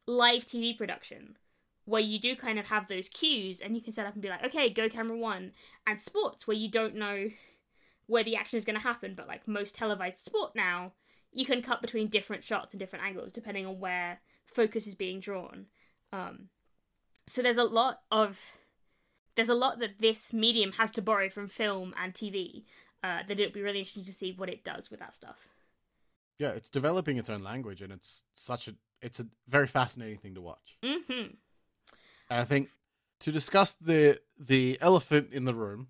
live 0.07 0.45
TV 0.45 0.77
production, 0.77 1.37
where 1.85 2.01
you 2.01 2.19
do 2.19 2.35
kind 2.35 2.59
of 2.59 2.65
have 2.65 2.87
those 2.87 3.09
cues 3.09 3.61
and 3.61 3.75
you 3.75 3.81
can 3.81 3.93
set 3.93 4.05
up 4.05 4.13
and 4.13 4.21
be 4.21 4.29
like, 4.29 4.43
okay, 4.43 4.69
go 4.69 4.89
camera 4.89 5.17
one, 5.17 5.51
and 5.85 6.01
sports, 6.01 6.47
where 6.47 6.57
you 6.57 6.69
don't 6.69 6.95
know 6.95 7.29
where 8.07 8.23
the 8.23 8.35
action 8.35 8.57
is 8.57 8.65
going 8.65 8.75
to 8.75 8.81
happen, 8.81 9.13
but 9.15 9.27
like 9.27 9.47
most 9.47 9.75
televised 9.75 10.19
sport 10.19 10.51
now, 10.55 10.93
you 11.31 11.45
can 11.45 11.61
cut 11.61 11.81
between 11.81 12.07
different 12.07 12.43
shots 12.43 12.73
and 12.73 12.79
different 12.79 13.05
angles 13.05 13.31
depending 13.31 13.65
on 13.65 13.79
where 13.79 14.19
focus 14.45 14.87
is 14.87 14.95
being 14.95 15.19
drawn. 15.19 15.65
Um, 16.13 16.49
so 17.27 17.41
there's 17.41 17.57
a 17.57 17.63
lot 17.63 18.01
of 18.11 18.39
there's 19.35 19.49
a 19.49 19.55
lot 19.55 19.79
that 19.79 19.99
this 19.99 20.31
medium 20.31 20.73
has 20.73 20.91
to 20.91 21.01
borrow 21.01 21.29
from 21.29 21.47
film 21.47 21.93
and 22.01 22.13
TV. 22.13 22.63
Uh, 23.03 23.19
that 23.27 23.39
it'll 23.39 23.53
be 23.53 23.61
really 23.61 23.79
interesting 23.79 24.03
to 24.05 24.13
see 24.13 24.31
what 24.31 24.49
it 24.49 24.63
does 24.63 24.89
with 24.89 24.99
that 24.99 25.13
stuff. 25.13 25.37
Yeah, 26.39 26.49
it's 26.49 26.69
developing 26.69 27.17
its 27.17 27.29
own 27.29 27.43
language, 27.43 27.81
and 27.81 27.93
it's 27.93 28.23
such 28.33 28.67
a 28.67 28.75
it's 29.01 29.19
a 29.19 29.27
very 29.47 29.67
fascinating 29.67 30.17
thing 30.17 30.35
to 30.35 30.41
watch. 30.41 30.77
hmm 30.83 31.11
And 31.11 31.33
I 32.29 32.43
think 32.45 32.69
to 33.21 33.31
discuss 33.31 33.75
the 33.75 34.19
the 34.39 34.77
elephant 34.81 35.29
in 35.31 35.45
the 35.45 35.53
room, 35.53 35.89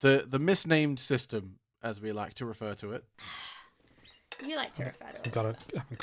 the 0.00 0.24
the 0.28 0.38
misnamed 0.38 0.98
system, 1.00 1.58
as 1.82 2.00
we 2.00 2.12
like 2.12 2.34
to 2.34 2.46
refer 2.46 2.74
to 2.74 2.92
it, 2.92 3.04
You 4.46 4.56
like 4.56 4.72
to 4.76 4.84
refer 4.84 5.04
to 5.12 5.18
I 5.18 5.26
it. 5.26 5.32
got 5.32 5.46
it. 5.46 5.56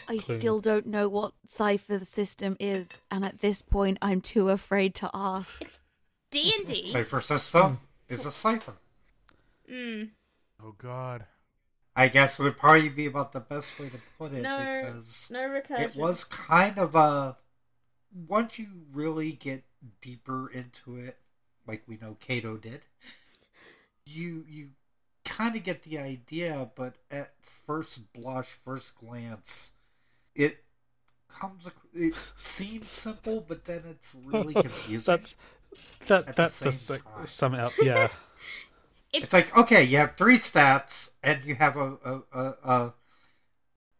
I 0.07 0.19
still 0.19 0.61
don't 0.61 0.85
know 0.85 1.09
what 1.09 1.33
cipher 1.47 1.97
the 1.97 2.05
system 2.05 2.55
is, 2.59 2.89
and 3.09 3.25
at 3.25 3.39
this 3.39 3.61
point, 3.61 3.97
I'm 4.01 4.21
too 4.21 4.49
afraid 4.49 4.93
to 4.95 5.09
ask. 5.13 5.61
It's 5.61 5.81
D 6.29 6.53
and 6.55 6.67
D. 6.67 6.91
Cypher 6.91 7.21
System 7.21 7.79
is 8.09 8.25
a 8.25 8.31
cipher. 8.31 8.73
Mm. 9.69 10.09
Oh 10.63 10.73
God. 10.77 11.25
I 11.95 12.09
guess 12.09 12.39
it 12.39 12.43
would 12.43 12.57
probably 12.57 12.89
be 12.89 13.07
about 13.07 13.31
the 13.31 13.39
best 13.39 13.79
way 13.79 13.89
to 13.89 13.97
put 14.19 14.31
it 14.33 14.43
No, 14.43 14.57
because 14.57 15.29
no 15.31 15.39
recursion. 15.39 15.79
it 15.81 15.95
was 15.95 16.23
kind 16.23 16.77
of 16.77 16.95
a 16.95 17.37
once 18.27 18.59
you 18.59 18.67
really 18.91 19.31
get 19.31 19.63
deeper 20.01 20.49
into 20.49 20.97
it, 20.97 21.17
like 21.67 21.83
we 21.87 21.97
know 21.97 22.17
Cato 22.19 22.57
did, 22.57 22.81
you 24.05 24.45
you 24.47 24.69
kind 25.25 25.55
of 25.55 25.63
get 25.63 25.83
the 25.83 25.97
idea, 25.99 26.71
but 26.75 26.95
at 27.11 27.33
first 27.41 28.13
blush, 28.13 28.47
first 28.47 28.95
glance, 28.95 29.71
it 30.35 30.63
comes 31.29 31.69
it 31.93 32.15
seems 32.39 32.89
simple, 32.91 33.41
but 33.47 33.65
then 33.65 33.83
it's 33.89 34.15
really 34.15 34.53
confusing. 34.61 35.03
That's 35.05 35.35
that. 36.07 36.27
At 36.27 36.39
the 36.39 36.43
That 36.43 36.59
does 36.59 36.87
time. 36.87 37.27
sum 37.27 37.53
it 37.55 37.59
up. 37.59 37.73
Yeah. 37.81 38.09
It's, 39.17 39.25
It's 39.25 39.33
like 39.33 39.57
okay, 39.57 39.83
you 39.83 39.97
have 39.97 40.15
three 40.15 40.37
stats, 40.37 41.09
and 41.23 41.43
you 41.43 41.55
have 41.55 41.75
a 41.75 41.97
a 42.03 42.21
a 42.63 42.93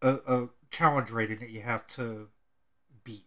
a, 0.01 0.09
a, 0.27 0.49
challenge 0.69 1.09
rating 1.09 1.39
that 1.39 1.49
you 1.49 1.61
have 1.61 1.87
to 1.87 2.27
beat. 3.03 3.25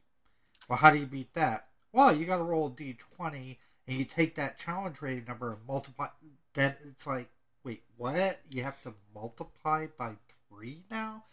Well, 0.68 0.78
how 0.78 0.92
do 0.92 0.98
you 0.98 1.06
beat 1.06 1.34
that? 1.34 1.66
Well, 1.92 2.14
you 2.14 2.26
got 2.26 2.36
to 2.36 2.44
roll 2.44 2.68
a 2.68 2.70
d 2.70 2.96
twenty, 3.16 3.58
and 3.88 3.98
you 3.98 4.04
take 4.04 4.36
that 4.36 4.56
challenge 4.56 5.02
rating 5.02 5.24
number 5.26 5.52
and 5.52 5.66
multiply. 5.66 6.08
Then 6.54 6.76
it's 6.84 7.08
like, 7.08 7.28
wait, 7.64 7.82
what? 7.96 8.40
You 8.50 8.62
have 8.62 8.80
to 8.82 8.94
multiply 9.12 9.88
by 9.98 10.14
three 10.48 10.84
now. 10.90 11.24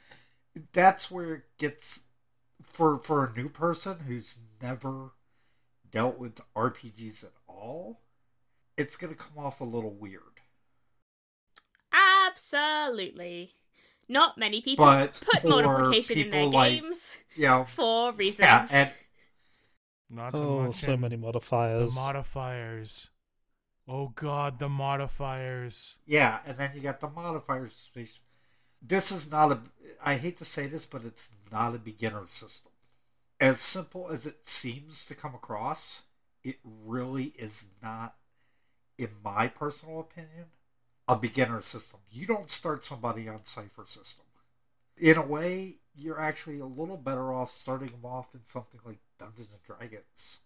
That's 0.73 1.11
where 1.11 1.35
it 1.35 1.43
gets 1.59 2.01
for 2.63 2.97
for 2.97 3.27
a 3.27 3.33
new 3.37 3.49
person 3.49 3.99
who's 4.07 4.39
never 4.59 5.11
dealt 5.91 6.17
with 6.17 6.41
RPGs 6.55 7.23
at 7.25 7.33
all. 7.47 8.01
It's 8.75 8.95
gonna 8.95 9.13
come 9.13 9.37
off 9.37 9.61
a 9.61 9.65
little 9.65 9.93
weird. 9.93 10.36
Absolutely. 12.27 13.53
Not 14.09 14.37
many 14.37 14.61
people 14.61 14.85
But 14.85 15.13
put 15.19 15.41
for 15.41 15.47
multiplication 15.49 16.17
in 16.17 16.29
their 16.29 16.45
like- 16.45 16.81
games 16.81 17.11
You 17.35 17.47
know, 17.47 17.65
for 17.65 18.13
reasons. 18.13 18.39
yeah, 18.45 18.67
and 18.71 18.91
Not 20.09 20.33
to 20.33 20.39
oh, 20.41 20.71
so 20.71 20.95
many 20.95 21.17
modifiers. 21.17 21.93
the 21.93 21.99
modifiers. 21.99 22.05
modifiers. 22.05 23.09
Oh 23.89 24.09
God, 24.09 24.59
the 24.59 24.69
modifiers. 24.69 25.99
yeah, 26.05 26.39
and 26.45 26.57
then 26.57 26.71
you 26.75 26.81
got 26.81 26.99
the 26.99 27.09
modifiers. 27.09 27.89
This 28.81 29.11
is 29.11 29.31
not 29.31 29.51
a. 29.51 29.59
I 30.03 30.15
hate 30.15 30.37
to 30.37 30.45
say 30.45 30.67
this, 30.67 30.85
but 30.85 31.03
it's 31.03 31.31
not 31.51 31.73
a 31.75 31.79
beginner 31.79 32.25
system. 32.27 32.71
As 33.39 33.59
simple 33.59 34.09
as 34.09 34.25
it 34.25 34.45
seems 34.47 35.05
to 35.05 35.15
come 35.15 35.33
across, 35.35 36.01
it 36.43 36.57
really 36.63 37.33
is 37.37 37.67
not, 37.81 38.15
in 38.97 39.09
my 39.23 39.47
personal 39.47 39.99
opinion, 39.99 40.45
a 41.07 41.15
beginner 41.15 41.61
system. 41.61 41.99
You 42.11 42.27
don't 42.27 42.49
start 42.49 42.83
somebody 42.83 43.27
on 43.27 43.43
Cypher 43.43 43.85
System. 43.85 44.25
In 44.97 45.17
a 45.17 45.25
way, 45.25 45.75
you're 45.95 46.19
actually 46.19 46.59
a 46.59 46.65
little 46.65 46.97
better 46.97 47.31
off 47.31 47.51
starting 47.51 47.89
them 47.89 48.05
off 48.05 48.33
in 48.33 48.41
something 48.43 48.79
like 48.85 48.99
Dungeons 49.17 49.49
and 49.51 49.77
Dragons. 49.77 50.39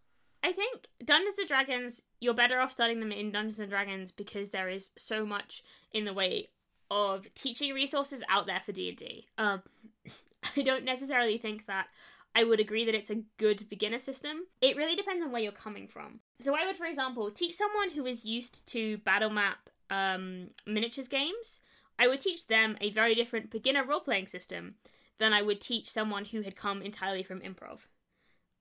I 0.43 0.51
think 0.51 0.87
Dungeons 1.03 1.37
and 1.37 1.47
Dragons, 1.47 2.01
you're 2.19 2.33
better 2.33 2.59
off 2.59 2.71
starting 2.71 2.99
them 2.99 3.11
in 3.11 3.31
Dungeons 3.31 3.59
and 3.59 3.69
Dragons 3.69 4.11
because 4.11 4.49
there 4.49 4.69
is 4.69 4.91
so 4.97 5.25
much 5.25 5.63
in 5.93 6.05
the 6.05 6.13
way 6.13 6.49
of 6.89 7.25
teaching 7.35 7.73
resources 7.73 8.23
out 8.27 8.47
there 8.47 8.61
for 8.65 8.71
D 8.71 8.89
and 8.89 8.97
D. 8.97 9.27
Um, 9.37 9.61
I 10.57 10.61
don't 10.63 10.83
necessarily 10.83 11.37
think 11.37 11.67
that 11.67 11.87
I 12.33 12.43
would 12.43 12.59
agree 12.59 12.85
that 12.85 12.95
it's 12.95 13.09
a 13.09 13.23
good 13.37 13.67
beginner 13.69 13.99
system. 13.99 14.45
It 14.61 14.77
really 14.77 14.95
depends 14.95 15.21
on 15.21 15.31
where 15.31 15.41
you're 15.41 15.51
coming 15.51 15.87
from. 15.87 16.21
So 16.39 16.55
I 16.55 16.65
would, 16.65 16.77
for 16.77 16.85
example, 16.85 17.29
teach 17.29 17.55
someone 17.55 17.91
who 17.91 18.05
is 18.05 18.25
used 18.25 18.67
to 18.69 18.97
battle 18.99 19.29
map 19.29 19.69
um, 19.91 20.47
miniatures 20.65 21.07
games. 21.07 21.59
I 21.99 22.07
would 22.07 22.21
teach 22.21 22.47
them 22.47 22.77
a 22.81 22.89
very 22.89 23.13
different 23.13 23.51
beginner 23.51 23.85
role 23.85 23.99
playing 23.99 24.27
system 24.27 24.75
than 25.19 25.33
I 25.33 25.43
would 25.43 25.61
teach 25.61 25.89
someone 25.89 26.25
who 26.25 26.41
had 26.41 26.55
come 26.55 26.81
entirely 26.81 27.21
from 27.21 27.41
improv. 27.41 27.81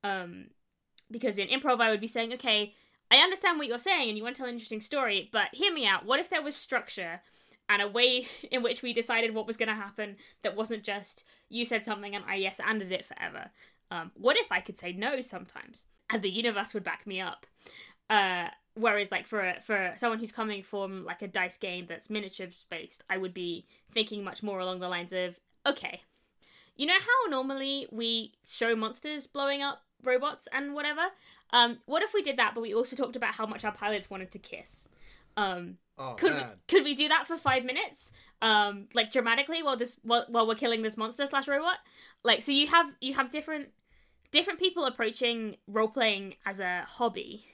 Um, 0.04 0.48
because 1.10 1.38
in 1.38 1.48
improv 1.48 1.80
I 1.80 1.90
would 1.90 2.00
be 2.00 2.06
saying, 2.06 2.34
okay, 2.34 2.74
I 3.10 3.16
understand 3.16 3.58
what 3.58 3.66
you're 3.66 3.78
saying 3.78 4.08
and 4.08 4.18
you 4.18 4.22
want 4.22 4.36
to 4.36 4.40
tell 4.40 4.48
an 4.48 4.54
interesting 4.54 4.82
story, 4.82 5.30
but 5.32 5.48
hear 5.52 5.72
me 5.72 5.86
out. 5.86 6.04
What 6.04 6.20
if 6.20 6.28
there 6.28 6.42
was 6.42 6.54
structure 6.54 7.22
and 7.68 7.80
a 7.80 7.88
way 7.88 8.26
in 8.50 8.62
which 8.62 8.82
we 8.82 8.92
decided 8.92 9.34
what 9.34 9.46
was 9.46 9.56
going 9.56 9.68
to 9.68 9.74
happen 9.74 10.16
that 10.42 10.56
wasn't 10.56 10.84
just 10.84 11.24
you 11.48 11.64
said 11.64 11.84
something 11.84 12.14
and 12.14 12.24
I 12.28 12.34
yes 12.36 12.60
anded 12.60 12.92
it 12.92 13.06
forever? 13.06 13.50
Um, 13.90 14.12
what 14.14 14.36
if 14.36 14.52
I 14.52 14.60
could 14.60 14.78
say 14.78 14.92
no 14.92 15.20
sometimes 15.20 15.84
and 16.12 16.22
the 16.22 16.30
universe 16.30 16.74
would 16.74 16.84
back 16.84 17.06
me 17.06 17.20
up? 17.20 17.46
Uh, 18.08 18.48
whereas 18.74 19.10
like 19.10 19.26
for 19.26 19.40
a, 19.40 19.60
for 19.60 19.92
someone 19.96 20.18
who's 20.18 20.32
coming 20.32 20.62
from 20.62 21.04
like 21.04 21.22
a 21.22 21.28
dice 21.28 21.56
game 21.58 21.86
that's 21.88 22.10
miniatures 22.10 22.64
based, 22.70 23.02
I 23.10 23.18
would 23.18 23.34
be 23.34 23.66
thinking 23.92 24.24
much 24.24 24.42
more 24.42 24.60
along 24.60 24.80
the 24.80 24.88
lines 24.88 25.12
of, 25.12 25.38
okay, 25.66 26.02
you 26.76 26.86
know 26.86 26.98
how 26.98 27.30
normally 27.30 27.86
we 27.90 28.32
show 28.48 28.74
monsters 28.74 29.26
blowing 29.26 29.62
up 29.62 29.82
robots 30.02 30.48
and 30.52 30.74
whatever? 30.74 31.02
Um, 31.52 31.78
what 31.86 32.02
if 32.02 32.14
we 32.14 32.22
did 32.22 32.36
that, 32.38 32.54
but 32.54 32.62
we 32.62 32.74
also 32.74 32.96
talked 32.96 33.16
about 33.16 33.34
how 33.34 33.46
much 33.46 33.64
our 33.64 33.72
pilots 33.72 34.08
wanted 34.08 34.30
to 34.32 34.38
kiss? 34.38 34.88
Um, 35.36 35.78
Oh 36.00 36.14
could 36.14 36.32
we, 36.32 36.40
could 36.66 36.84
we 36.84 36.94
do 36.94 37.08
that 37.08 37.26
for 37.26 37.36
five 37.36 37.62
minutes? 37.62 38.10
Um, 38.40 38.86
like 38.94 39.12
dramatically 39.12 39.62
while 39.62 39.76
this 39.76 39.98
while, 40.02 40.24
while 40.28 40.48
we're 40.48 40.54
killing 40.54 40.80
this 40.80 40.96
monster 40.96 41.26
slash 41.26 41.46
robot? 41.46 41.76
Like 42.24 42.42
so 42.42 42.52
you 42.52 42.68
have 42.68 42.86
you 43.02 43.12
have 43.12 43.30
different 43.30 43.68
different 44.32 44.58
people 44.58 44.86
approaching 44.86 45.56
role 45.66 45.88
playing 45.88 46.36
as 46.46 46.58
a 46.58 46.86
hobby, 46.88 47.44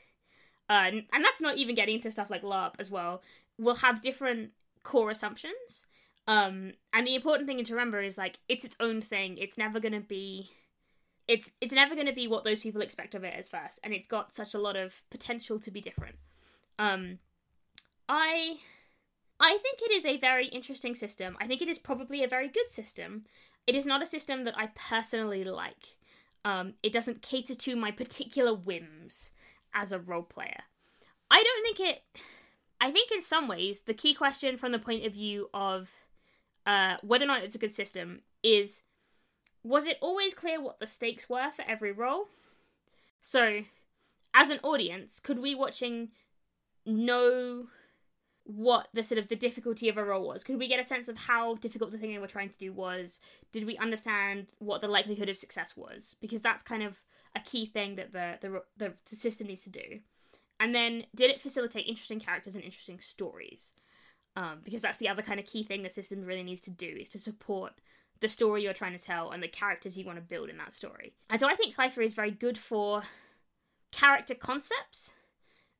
uh, 0.69 0.91
and, 1.13 1.25
that's 1.25 1.41
not 1.41 1.57
even 1.57 1.75
getting 1.75 1.97
into 1.97 2.11
stuff 2.11 2.31
like 2.31 2.43
LARP 2.43 2.75
as 2.79 2.91
well. 2.91 3.23
Will 3.59 3.77
have 3.77 4.03
different 4.03 4.53
core 4.83 5.11
assumptions. 5.11 5.87
Um, 6.27 6.73
and 6.93 7.07
the 7.07 7.15
important 7.15 7.47
thing 7.49 7.63
to 7.63 7.73
remember 7.73 8.01
is 8.01 8.19
like 8.19 8.39
it's 8.49 8.65
its 8.65 8.77
own 8.81 9.01
thing. 9.01 9.39
It's 9.39 9.57
never 9.57 9.79
gonna 9.79 10.01
be 10.01 10.51
it's 11.29 11.51
it's 11.61 11.73
never 11.73 11.95
to 11.95 12.13
be 12.13 12.29
what 12.29 12.45
those 12.45 12.61
people 12.61 12.81
expect 12.81 13.15
of 13.15 13.25
it 13.25 13.35
as 13.37 13.49
first 13.49 13.81
and 13.83 13.93
it's 13.93 14.09
got 14.09 14.35
such 14.35 14.55
a 14.55 14.59
lot 14.59 14.77
of 14.77 15.03
potential 15.11 15.59
to 15.59 15.71
be 15.71 15.81
different 15.81 16.17
um 16.79 17.19
i 18.09 18.57
i 19.41 19.59
think 19.63 19.81
it 19.83 19.93
is 19.93 20.07
a 20.07 20.19
very 20.19 20.47
interesting 20.49 20.95
system 20.95 21.37
i 21.41 21.47
think 21.47 21.61
it 21.61 21.69
is 21.69 21.79
probably 21.79 22.23
a 22.23 22.29
very 22.29 22.49
good 22.49 22.71
system 22.71 23.25
it 23.67 23.75
is 23.75 23.87
not 23.87 24.03
a 24.03 24.07
system 24.07 24.45
that 24.45 24.57
i 24.57 24.69
personally 24.75 25.43
like 25.43 25.97
um 26.45 26.75
it 26.83 26.93
doesn't 26.93 27.23
cater 27.23 27.55
to 27.55 27.75
my 27.75 27.91
particular 27.91 28.55
whims 28.55 29.31
as 29.77 29.93
a 29.93 30.01
role 30.01 30.25
player 30.25 30.63
i 31.31 31.43
don't 31.43 31.63
think 31.63 31.89
it 31.89 32.03
i 32.81 32.91
think 32.91 33.13
in 33.13 33.23
some 33.23 33.47
ways 33.47 33.83
the 33.83 33.95
key 33.95 34.15
question 34.15 34.57
from 34.57 34.73
the 34.73 34.79
point 34.79 35.07
of 35.07 35.13
view 35.13 35.49
of 35.55 35.91
uh 36.67 36.97
whether 37.03 37.25
or 37.25 37.29
not 37.29 37.45
it's 37.45 37.55
a 37.55 37.61
good 37.61 37.73
system 37.73 38.23
is 38.43 38.83
was 39.67 39.87
it 39.87 39.99
always 40.01 40.33
clear 40.33 40.63
what 40.63 40.79
the 40.79 40.87
stakes 40.87 41.29
were 41.29 41.51
for 41.51 41.65
every 41.67 41.91
role? 41.91 42.29
So, 43.21 43.63
as 44.33 44.49
an 44.49 44.61
audience, 44.63 45.19
could 45.19 45.41
we 45.41 45.57
watching 45.57 46.11
know 46.85 47.67
what 48.45 48.87
the 48.95 49.03
sort 49.03 49.19
of 49.19 49.27
the 49.27 49.35
difficulty 49.35 49.89
of 49.89 49.97
a 49.97 50.05
role 50.05 50.25
was? 50.25 50.45
Could 50.45 50.61
we 50.61 50.69
get 50.69 50.79
a 50.79 50.85
sense 50.85 51.09
of 51.09 51.17
how 51.17 51.57
difficult 51.57 51.91
the 51.91 51.99
thing 51.99 52.13
they 52.13 52.19
were 52.19 52.29
trying 52.29 52.51
to 52.51 52.59
do 52.59 52.73
was? 52.73 53.19
Did 53.51 53.67
we 53.67 53.77
understand 53.79 54.47
what 54.61 54.83
the 54.83 54.89
likelihood 54.89 55.29
of 55.29 55.37
success 55.37 55.77
was? 55.77 56.15
Because 56.21 56.43
that's 56.43 56.63
kind 56.63 56.85
of 56.85 56.95
a 57.37 57.41
key 57.41 57.67
thing 57.67 57.97
that 57.97 58.13
the 58.13 58.39
the, 58.41 58.63
the, 58.77 58.93
the 59.09 59.17
system 59.17 59.47
needs 59.47 59.63
to 59.65 59.71
do. 59.71 60.01
And 60.59 60.75
then, 60.75 61.05
did 61.15 61.31
it 61.31 61.43
facilitate 61.43 61.87
interesting 61.87 62.19
characters 62.19 62.55
and 62.55 62.65
interesting 62.65 62.99
stories? 62.99 63.73
Um, 64.37 64.61
because 64.65 64.83
that's 64.83 64.99
the 64.99 65.09
other 65.09 65.23
kind 65.23 65.39
of 65.39 65.47
key 65.47 65.63
thing 65.63 65.83
the 65.83 65.91
system 65.91 66.25
really 66.25 66.43
needs 66.43 66.61
to 66.63 66.71
do 66.71 66.87
is 66.87 67.09
to 67.11 67.19
support 67.19 67.73
the 68.21 68.29
story 68.29 68.63
you're 68.63 68.75
trying 68.75 68.99
to 68.99 69.05
tell 69.05 69.31
and 69.31 69.43
the 69.43 69.49
characters 69.49 69.97
you 69.97 70.05
want 70.05 70.19
to 70.19 70.23
build 70.23 70.49
in 70.49 70.59
that 70.59 70.75
story. 70.75 71.15
And 71.31 71.41
so 71.41 71.49
I 71.49 71.55
think 71.55 71.75
Cypher 71.75 72.03
is 72.03 72.15
very 72.15 72.31
good 72.31 72.59
for 72.59 73.03
character 73.93 74.35
concepts 74.35 75.11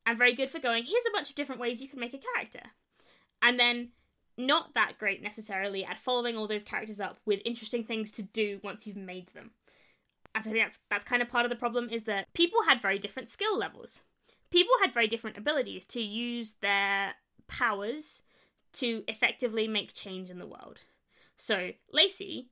and 0.07 0.17
very 0.17 0.35
good 0.35 0.51
for 0.51 0.59
going, 0.59 0.85
here's 0.85 1.07
a 1.07 1.13
bunch 1.13 1.29
of 1.29 1.37
different 1.37 1.61
ways 1.61 1.83
you 1.83 1.89
can 1.89 2.01
make 2.01 2.15
a 2.15 2.21
character. 2.35 2.71
And 3.43 3.59
then 3.59 3.91
not 4.39 4.75
that 4.75 4.99
great 4.99 5.23
necessarily 5.23 5.85
at 5.85 5.99
following 5.99 6.37
all 6.37 6.47
those 6.47 6.63
characters 6.63 7.01
up 7.01 7.19
with 7.25 7.41
interesting 7.45 7.85
things 7.85 8.11
to 8.13 8.23
do 8.23 8.61
once 8.63 8.87
you've 8.87 8.97
made 8.97 9.29
them. 9.35 9.51
And 10.37 10.45
so 10.45 10.51
I 10.51 10.53
think 10.53 10.67
that's 10.67 10.79
that's 10.91 11.05
kind 11.07 11.23
of 11.23 11.31
part 11.31 11.47
of 11.47 11.51
the 11.51 11.57
problem 11.57 11.89
is 11.91 12.05
that 12.05 12.33
people 12.35 12.65
had 12.69 12.83
very 12.83 12.99
different 12.99 13.31
skill 13.31 13.59
levels. 13.59 14.03
People 14.51 14.75
had 14.83 14.93
very 14.93 15.07
different 15.09 15.39
abilities 15.39 15.87
to 15.87 16.03
use 16.03 16.57
their 16.61 17.15
powers 17.49 18.21
to 18.75 19.03
effectively 19.09 19.67
make 19.67 19.95
change 19.95 20.29
in 20.29 20.39
the 20.39 20.47
world. 20.47 20.81
So 21.39 21.71
Lacey 21.91 22.51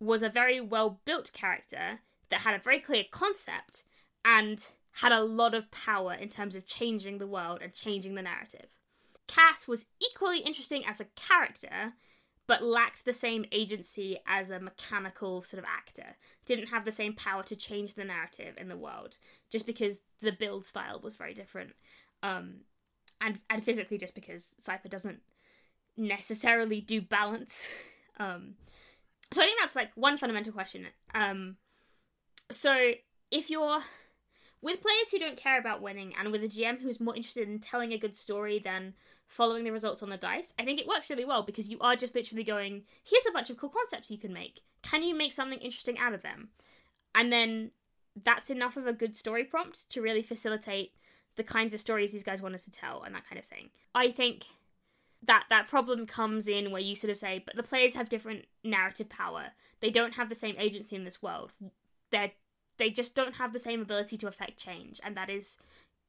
was 0.00 0.22
a 0.22 0.30
very 0.30 0.62
well 0.62 1.00
built 1.04 1.30
character 1.34 2.00
that 2.30 2.40
had 2.40 2.54
a 2.54 2.62
very 2.62 2.80
clear 2.80 3.04
concept 3.10 3.84
and 4.24 4.66
had 4.92 5.12
a 5.12 5.22
lot 5.22 5.52
of 5.52 5.70
power 5.70 6.14
in 6.14 6.30
terms 6.30 6.54
of 6.54 6.66
changing 6.66 7.18
the 7.18 7.26
world 7.26 7.60
and 7.62 7.74
changing 7.74 8.14
the 8.14 8.22
narrative. 8.22 8.68
Cass 9.26 9.68
was 9.68 9.86
equally 10.00 10.38
interesting 10.38 10.84
as 10.86 11.00
a 11.00 11.06
character, 11.16 11.92
but 12.50 12.64
lacked 12.64 13.04
the 13.04 13.12
same 13.12 13.44
agency 13.52 14.18
as 14.26 14.50
a 14.50 14.58
mechanical 14.58 15.40
sort 15.40 15.62
of 15.62 15.64
actor. 15.64 16.16
Didn't 16.46 16.66
have 16.66 16.84
the 16.84 16.90
same 16.90 17.12
power 17.12 17.44
to 17.44 17.54
change 17.54 17.94
the 17.94 18.02
narrative 18.02 18.56
in 18.58 18.68
the 18.68 18.76
world, 18.76 19.18
just 19.52 19.66
because 19.66 20.00
the 20.20 20.32
build 20.32 20.66
style 20.66 20.98
was 21.00 21.14
very 21.14 21.32
different. 21.32 21.74
Um, 22.24 22.62
and 23.20 23.38
and 23.48 23.62
physically, 23.62 23.98
just 23.98 24.16
because 24.16 24.56
Cypher 24.58 24.88
doesn't 24.88 25.20
necessarily 25.96 26.80
do 26.80 27.00
balance. 27.00 27.68
Um, 28.18 28.56
so 29.30 29.40
I 29.40 29.46
think 29.46 29.58
that's 29.58 29.74
like 29.74 29.92
one 29.94 30.18
fundamental 30.18 30.52
question. 30.52 30.84
Um, 31.14 31.56
so 32.50 32.92
if 33.30 33.48
you're 33.48 33.80
with 34.60 34.82
players 34.82 35.10
who 35.10 35.18
don't 35.18 35.38
care 35.38 35.58
about 35.58 35.80
winning 35.80 36.12
and 36.18 36.30
with 36.30 36.44
a 36.44 36.48
GM 36.48 36.82
who's 36.82 37.00
more 37.00 37.16
interested 37.16 37.48
in 37.48 37.60
telling 37.60 37.94
a 37.94 37.98
good 37.98 38.14
story 38.14 38.58
than 38.58 38.92
following 39.30 39.62
the 39.62 39.70
results 39.70 40.02
on 40.02 40.10
the 40.10 40.16
dice, 40.16 40.52
I 40.58 40.64
think 40.64 40.80
it 40.80 40.88
works 40.88 41.08
really 41.08 41.24
well 41.24 41.42
because 41.42 41.68
you 41.68 41.78
are 41.80 41.94
just 41.94 42.16
literally 42.16 42.42
going, 42.42 42.82
here's 43.04 43.26
a 43.26 43.32
bunch 43.32 43.48
of 43.48 43.56
cool 43.56 43.70
concepts 43.70 44.10
you 44.10 44.18
can 44.18 44.32
make. 44.32 44.60
Can 44.82 45.04
you 45.04 45.14
make 45.14 45.32
something 45.32 45.60
interesting 45.60 45.98
out 45.98 46.12
of 46.12 46.22
them? 46.22 46.48
And 47.14 47.32
then 47.32 47.70
that's 48.22 48.50
enough 48.50 48.76
of 48.76 48.88
a 48.88 48.92
good 48.92 49.16
story 49.16 49.44
prompt 49.44 49.88
to 49.90 50.02
really 50.02 50.22
facilitate 50.22 50.94
the 51.36 51.44
kinds 51.44 51.72
of 51.72 51.80
stories 51.80 52.10
these 52.10 52.24
guys 52.24 52.42
wanted 52.42 52.64
to 52.64 52.72
tell 52.72 53.02
and 53.02 53.14
that 53.14 53.26
kind 53.28 53.38
of 53.38 53.44
thing. 53.44 53.70
I 53.94 54.10
think 54.10 54.46
that 55.22 55.44
that 55.48 55.68
problem 55.68 56.06
comes 56.06 56.48
in 56.48 56.72
where 56.72 56.82
you 56.82 56.96
sort 56.96 57.12
of 57.12 57.16
say, 57.16 57.42
but 57.46 57.54
the 57.54 57.62
players 57.62 57.94
have 57.94 58.08
different 58.08 58.46
narrative 58.64 59.08
power. 59.08 59.52
They 59.78 59.90
don't 59.90 60.14
have 60.14 60.28
the 60.28 60.34
same 60.34 60.56
agency 60.58 60.96
in 60.96 61.04
this 61.04 61.22
world. 61.22 61.52
They're 62.10 62.32
they 62.78 62.90
just 62.90 63.14
don't 63.14 63.34
have 63.34 63.52
the 63.52 63.58
same 63.58 63.82
ability 63.82 64.16
to 64.16 64.26
affect 64.26 64.56
change, 64.56 65.00
and 65.04 65.14
that 65.14 65.28
is 65.28 65.58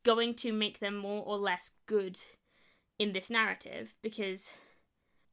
going 0.04 0.34
to 0.36 0.54
make 0.54 0.80
them 0.80 0.96
more 0.96 1.22
or 1.26 1.38
less 1.38 1.72
good 1.86 2.18
in 3.02 3.14
this 3.14 3.32
narrative 3.32 3.96
because 4.04 4.54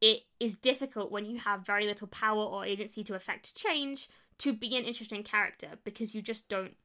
it 0.00 0.22
is 0.40 0.56
difficult 0.56 1.12
when 1.12 1.26
you 1.26 1.36
have 1.36 1.66
very 1.66 1.84
little 1.84 2.06
power 2.06 2.42
or 2.42 2.64
agency 2.64 3.04
to 3.04 3.14
affect 3.14 3.54
change 3.54 4.08
to 4.38 4.54
be 4.54 4.74
an 4.74 4.84
interesting 4.84 5.22
character 5.22 5.68
because 5.84 6.14
you 6.14 6.22
just 6.22 6.48
don't 6.48 6.76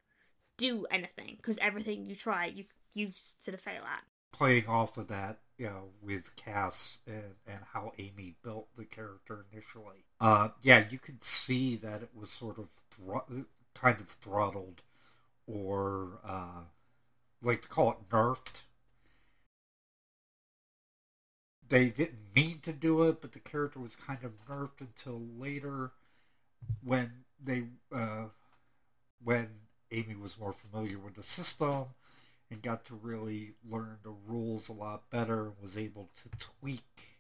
do 0.58 0.86
anything 0.92 1.36
because 1.38 1.58
everything 1.60 2.06
you 2.06 2.18
try 2.18 2.48
you 2.48 2.66
you 2.94 3.12
sort 3.16 3.56
of 3.56 3.62
fail 3.62 3.82
at. 3.84 4.04
Playing 4.34 4.68
off 4.68 4.98
of 4.98 5.08
that 5.08 5.40
you 5.58 5.68
know 5.68 5.92
with 6.02 6.36
cass 6.36 7.00
and, 7.08 7.36
and 7.48 7.60
how 7.72 7.94
amy 7.98 8.36
built 8.44 8.68
the 8.76 8.84
character 8.84 9.46
initially 9.54 10.04
uh 10.20 10.50
yeah 10.64 10.84
you 10.90 10.98
could 10.98 11.24
see 11.24 11.78
that 11.78 12.02
it 12.02 12.10
was 12.14 12.32
sort 12.32 12.58
of 12.58 12.70
thr- 12.90 13.44
kind 13.76 14.02
of 14.02 14.08
throttled 14.08 14.82
or 15.48 16.20
uh 16.26 16.64
like 17.42 17.62
to 17.62 17.68
call 17.70 17.92
it 17.92 17.98
nerfed 18.10 18.64
they 21.70 21.90
didn't 21.90 22.36
mean 22.36 22.60
to 22.60 22.74
do 22.74 23.04
it, 23.04 23.22
but 23.22 23.32
the 23.34 23.40
character 23.40 23.80
was 23.80 23.96
kind 23.96 24.24
of 24.24 24.34
nerfed 24.48 24.82
until 24.82 25.20
later 25.38 25.92
when 26.84 27.26
they 27.42 27.66
uh, 27.92 28.28
when 29.24 29.50
Amy 29.92 30.16
was 30.16 30.40
more 30.40 30.54
familiar 30.54 30.98
with 30.98 31.16
the 31.16 31.24
system 31.24 31.86
and 32.52 32.62
got 32.62 32.86
to 32.86 32.96
really 32.96 33.54
learn 33.68 33.98
the 34.04 34.12
rules 34.12 34.70
a 34.70 34.74
lot 34.74 35.10
better 35.10 35.46
and 35.48 35.54
was 35.62 35.78
able 35.78 36.10
to 36.22 36.30
tweak 36.40 37.20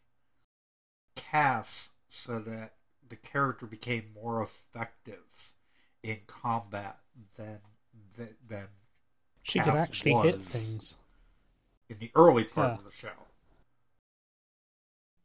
Cass 1.15 1.89
so 2.09 2.39
that 2.39 2.73
the 3.07 3.15
character 3.15 3.65
became 3.65 4.05
more 4.13 4.41
effective 4.41 5.53
in 6.03 6.19
combat 6.27 6.99
than 7.37 7.59
than, 8.17 8.35
than 8.47 8.67
She 9.43 9.59
Cass 9.59 9.65
could 9.65 9.75
actually 9.79 10.13
hit 10.15 10.41
things. 10.41 10.95
in 11.89 11.97
the 11.99 12.11
early 12.15 12.43
part 12.43 12.71
Yeah. 12.71 12.77
of 12.77 12.83
the 12.83 12.91
show. 12.91 13.22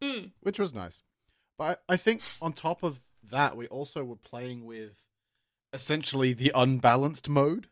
Mm. 0.02 0.30
which 0.40 0.58
was 0.58 0.74
nice. 0.74 1.02
But 1.56 1.82
I 1.88 1.94
I 1.94 1.96
think 1.96 2.22
on 2.40 2.52
top 2.52 2.82
of 2.82 3.06
that, 3.22 3.56
we 3.56 3.66
also 3.68 4.04
were 4.04 4.16
playing 4.16 4.64
with 4.64 5.04
essentially 5.72 6.32
the 6.32 6.52
unbalanced 6.54 7.28
mode 7.28 7.68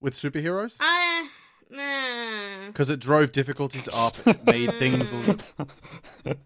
with 0.00 0.14
superheroes 0.14 0.80
uh, 0.80 1.26
uh, 1.74 2.66
because 2.66 2.90
it 2.90 3.00
drove 3.00 3.32
difficulties 3.32 3.88
up. 3.92 4.14
It 4.26 4.44
made 4.44 4.74
things. 4.78 5.12
little- 5.12 5.36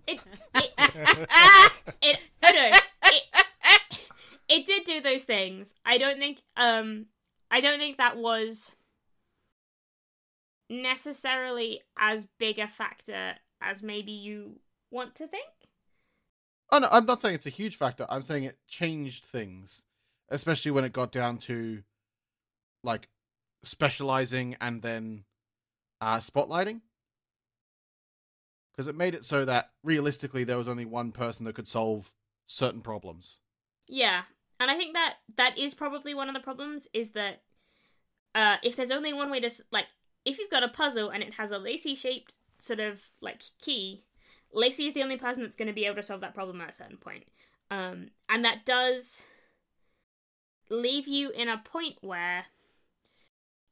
it 0.07 0.21
it 0.55 0.71
it 2.03 2.19
oh 2.43 2.51
no 2.53 2.79
it, 3.05 3.23
it 4.49 4.67
did 4.67 4.85
do 4.85 5.01
those 5.01 5.25
things 5.25 5.75
i 5.85 5.99
don't 5.99 6.19
think 6.19 6.43
um 6.57 7.07
i 7.51 7.61
don't 7.61 7.79
think 7.79 7.99
that 7.99 8.17
was 8.17 8.73
necessarily 10.69 11.81
as 11.99 12.27
big 12.39 12.59
a 12.59 12.69
factor 12.69 13.35
as 13.61 13.83
maybe 13.83 14.13
you 14.13 14.59
want 14.91 15.15
to 15.15 15.27
think 15.27 15.45
Oh 16.73 16.79
no, 16.79 16.89
I'm 16.91 17.07
not 17.07 17.21
saying 17.21 17.35
it's 17.35 17.47
a 17.47 17.51
huge 17.51 17.77
factor. 17.77 18.07
I'm 18.09 18.23
saying 18.23 18.45
it 18.45 18.59
changed 18.69 19.25
things, 19.25 19.83
especially 20.29 20.71
when 20.71 20.85
it 20.85 20.93
got 20.93 21.11
down 21.11 21.39
to 21.39 21.83
like 22.85 23.09
specializing 23.65 24.57
and 24.61 24.83
then 24.83 25.25
uh, 26.01 26.19
spotlighting. 26.19 26.81
Because 28.73 28.87
it 28.87 28.97
made 28.97 29.15
it 29.15 29.25
so 29.25 29.45
that 29.45 29.71
realistically 29.83 30.45
there 30.45 30.57
was 30.57 30.69
only 30.69 30.85
one 30.85 31.11
person 31.11 31.45
that 31.47 31.57
could 31.57 31.69
solve 31.69 32.13
certain 32.47 32.81
problems. 32.81 33.41
Yeah, 33.89 34.23
and 34.61 34.71
I 34.71 34.77
think 34.77 34.95
that 34.95 35.15
that 35.37 35.59
is 35.59 35.75
probably 35.75 36.15
one 36.15 36.29
of 36.29 36.35
the 36.35 36.41
problems 36.41 36.87
is 36.93 37.11
that 37.11 37.43
uh, 38.35 38.57
if 38.63 38.77
there's 38.77 38.93
only 38.93 39.13
one 39.13 39.31
way 39.31 39.41
to 39.41 39.51
like, 39.73 39.87
if 40.25 40.39
you've 40.39 40.51
got 40.51 40.63
a 40.63 40.69
puzzle 40.69 41.11
and 41.11 41.23
it 41.23 41.35
has 41.35 41.51
a 41.51 41.59
lacy 41.59 41.97
shaped 41.97 42.35
sort 42.61 42.79
of 42.79 43.01
like 43.21 43.43
key, 43.61 44.05
Lacey 44.53 44.87
is 44.87 44.95
the 44.95 45.03
only 45.03 45.17
person 45.17 45.43
that's 45.43 45.57
going 45.57 45.69
to 45.69 45.75
be 45.75 45.87
able 45.87 45.97
to 45.97 46.03
solve 46.03 46.21
that 46.23 46.35
problem 46.35 46.61
at 46.61 46.71
a 46.71 46.73
certain 46.73 46.97
point, 46.97 47.25
um, 47.71 48.09
and 48.29 48.45
that 48.45 48.65
does 48.65 49.23
leave 50.69 51.09
you 51.09 51.31
in 51.31 51.49
a 51.49 51.59
point 51.59 51.97
where 52.01 52.47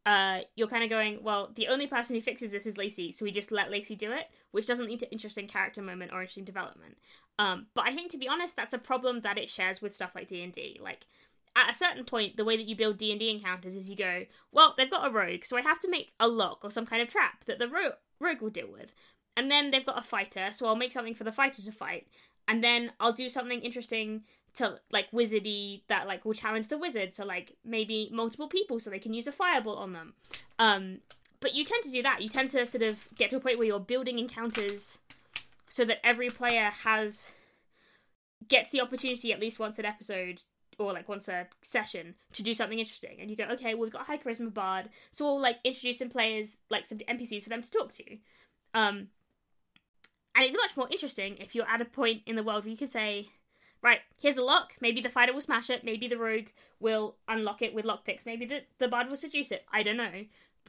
uh, 0.09 0.41
you're 0.57 0.69
kind 0.69 0.83
of 0.83 0.91
going, 0.91 1.19
well, 1.23 1.51
the 1.55 1.69
only 1.69 1.87
person 1.87 2.17
who 2.17 2.23
fixes 2.23 2.51
this 2.51 2.67
is 2.67 2.79
Lacey, 2.79 3.13
so 3.13 3.25
we 3.25 3.31
just 3.31 3.53
let 3.53 3.71
Lacey 3.71 3.95
do 3.95 4.11
it, 4.11 4.27
which 4.53 4.67
doesn't 4.67 4.87
lead 4.87 5.01
to 5.01 5.13
interesting 5.13 5.47
character 5.47 5.83
moment 5.83 6.13
or 6.13 6.21
interesting 6.21 6.45
development. 6.45 6.97
Um, 7.39 7.67
but 7.75 7.85
I 7.87 7.95
think 7.95 8.11
to 8.13 8.19
be 8.19 8.29
honest, 8.29 8.57
that's 8.57 8.75
a 8.75 8.79
problem 8.79 9.21
that 9.21 9.39
it 9.39 9.49
shares 9.49 9.81
with 9.81 9.95
stuff 9.95 10.15
like 10.15 10.29
D 10.29 10.43
and 10.43 10.53
D. 10.53 10.81
Like 10.83 11.07
at 11.55 11.71
a 11.71 11.75
certain 11.75 12.05
point, 12.05 12.37
the 12.37 12.45
way 12.45 12.57
that 12.57 12.67
you 12.67 12.75
build 12.75 12.99
D 12.99 13.11
and 13.11 13.21
D 13.21 13.31
encounters 13.31 13.77
is 13.77 13.91
you 13.91 13.97
go, 13.97 14.25
well, 14.51 14.75
they've 14.77 14.91
got 14.91 15.07
a 15.07 15.11
rogue, 15.13 15.45
so 15.45 15.57
I 15.57 15.63
have 15.63 15.81
to 15.81 15.91
make 15.91 16.13
a 16.19 16.27
lock 16.27 16.61
or 16.65 16.71
some 16.71 16.87
kind 16.87 17.03
of 17.03 17.09
trap 17.09 17.45
that 17.45 17.59
the 17.59 17.69
ro- 17.69 17.93
rogue 18.19 18.41
will 18.41 18.51
deal 18.51 18.71
with, 18.73 18.95
and 19.39 19.49
then 19.49 19.71
they've 19.71 19.87
got 19.87 19.97
a 19.97 20.03
fighter, 20.03 20.49
so 20.51 20.67
I'll 20.67 20.75
make 20.75 20.91
something 20.91 21.15
for 21.15 21.23
the 21.23 21.31
fighter 21.31 21.63
to 21.63 21.71
fight, 21.71 22.09
and 22.49 22.63
then 22.63 22.91
I'll 22.99 23.13
do 23.13 23.29
something 23.29 23.61
interesting 23.61 24.25
to 24.55 24.81
like 24.91 25.09
wizardy 25.13 25.83
that 25.87 26.09
like 26.09 26.25
will 26.25 26.35
challenge 26.35 26.67
the 26.67 26.77
wizard, 26.77 27.15
so 27.15 27.25
like 27.25 27.57
maybe 27.65 28.11
multiple 28.13 28.49
people, 28.49 28.81
so 28.81 28.91
they 28.91 28.99
can 28.99 29.15
use 29.15 29.29
a 29.29 29.33
fireball 29.33 29.77
on 29.77 29.93
them. 29.93 30.15
Um, 30.59 30.99
but 31.39 31.55
you 31.55 31.65
tend 31.65 31.85
to 31.85 31.91
do 31.93 32.03
that. 32.03 32.21
You 32.21 32.29
tend 32.29 32.51
to 32.51 32.67
sort 32.67 32.83
of 32.83 33.07
get 33.17 33.31
to 33.31 33.37
a 33.37 33.41
point 33.41 33.59
where 33.59 33.67
you're 33.69 33.79
building 33.79 34.19
encounters 34.19 34.99
so 35.69 35.85
that 35.85 36.05
every 36.05 36.31
player 36.31 36.71
has 36.83 37.31
gets 38.49 38.71
the 38.71 38.81
opportunity 38.81 39.33
at 39.33 39.39
least 39.39 39.61
once 39.61 39.79
an 39.79 39.85
episode 39.85 40.41
or 40.81 40.93
like 40.93 41.09
once 41.09 41.29
a 41.29 41.47
session 41.63 42.15
to 42.33 42.43
do 42.43 42.55
something 42.55 42.79
interesting 42.79 43.19
and 43.21 43.31
you 43.31 43.37
go 43.37 43.45
okay 43.45 43.75
well, 43.75 43.83
we've 43.83 43.93
got 43.93 44.03
a 44.03 44.05
high 44.05 44.19
charisma 44.19 44.53
bard 44.53 44.89
so 45.13 45.25
we'll 45.25 45.41
like 45.41 45.59
introduce 45.65 45.99
some 45.99 46.09
players 46.09 46.59
like 46.71 46.87
some 46.87 46.99
npcs 46.99 47.43
for 47.43 47.49
them 47.49 47.63
to 47.63 47.71
talk 47.71 47.93
to 47.93 48.05
um 48.75 49.09
and 50.39 50.47
it's 50.47 50.57
much 50.57 50.77
more 50.77 50.87
interesting 50.89 51.37
if 51.39 51.57
you're 51.57 51.69
at 51.69 51.81
a 51.81 51.85
point 51.85 52.23
in 52.25 52.37
the 52.37 52.45
world 52.45 52.63
where 52.63 52.71
you 52.71 52.77
can 52.77 52.87
say 52.87 53.27
right 53.83 53.99
here's 54.21 54.37
a 54.37 54.43
lock. 54.43 54.75
Maybe 54.81 55.01
the 55.01 55.09
fighter 55.09 55.33
will 55.33 55.41
smash 55.41 55.69
it. 55.69 55.83
Maybe 55.83 56.07
the 56.07 56.17
rogue 56.17 56.47
will 56.79 57.17
unlock 57.27 57.61
it 57.61 57.75
with 57.75 57.85
lockpicks. 57.85 58.25
Maybe 58.25 58.47
the, 58.47 58.61
the 58.79 58.87
bard 58.87 59.09
will 59.09 59.17
seduce 59.17 59.51
it. 59.51 59.65
I 59.73 59.83
don't 59.83 59.97
know. 59.97 60.27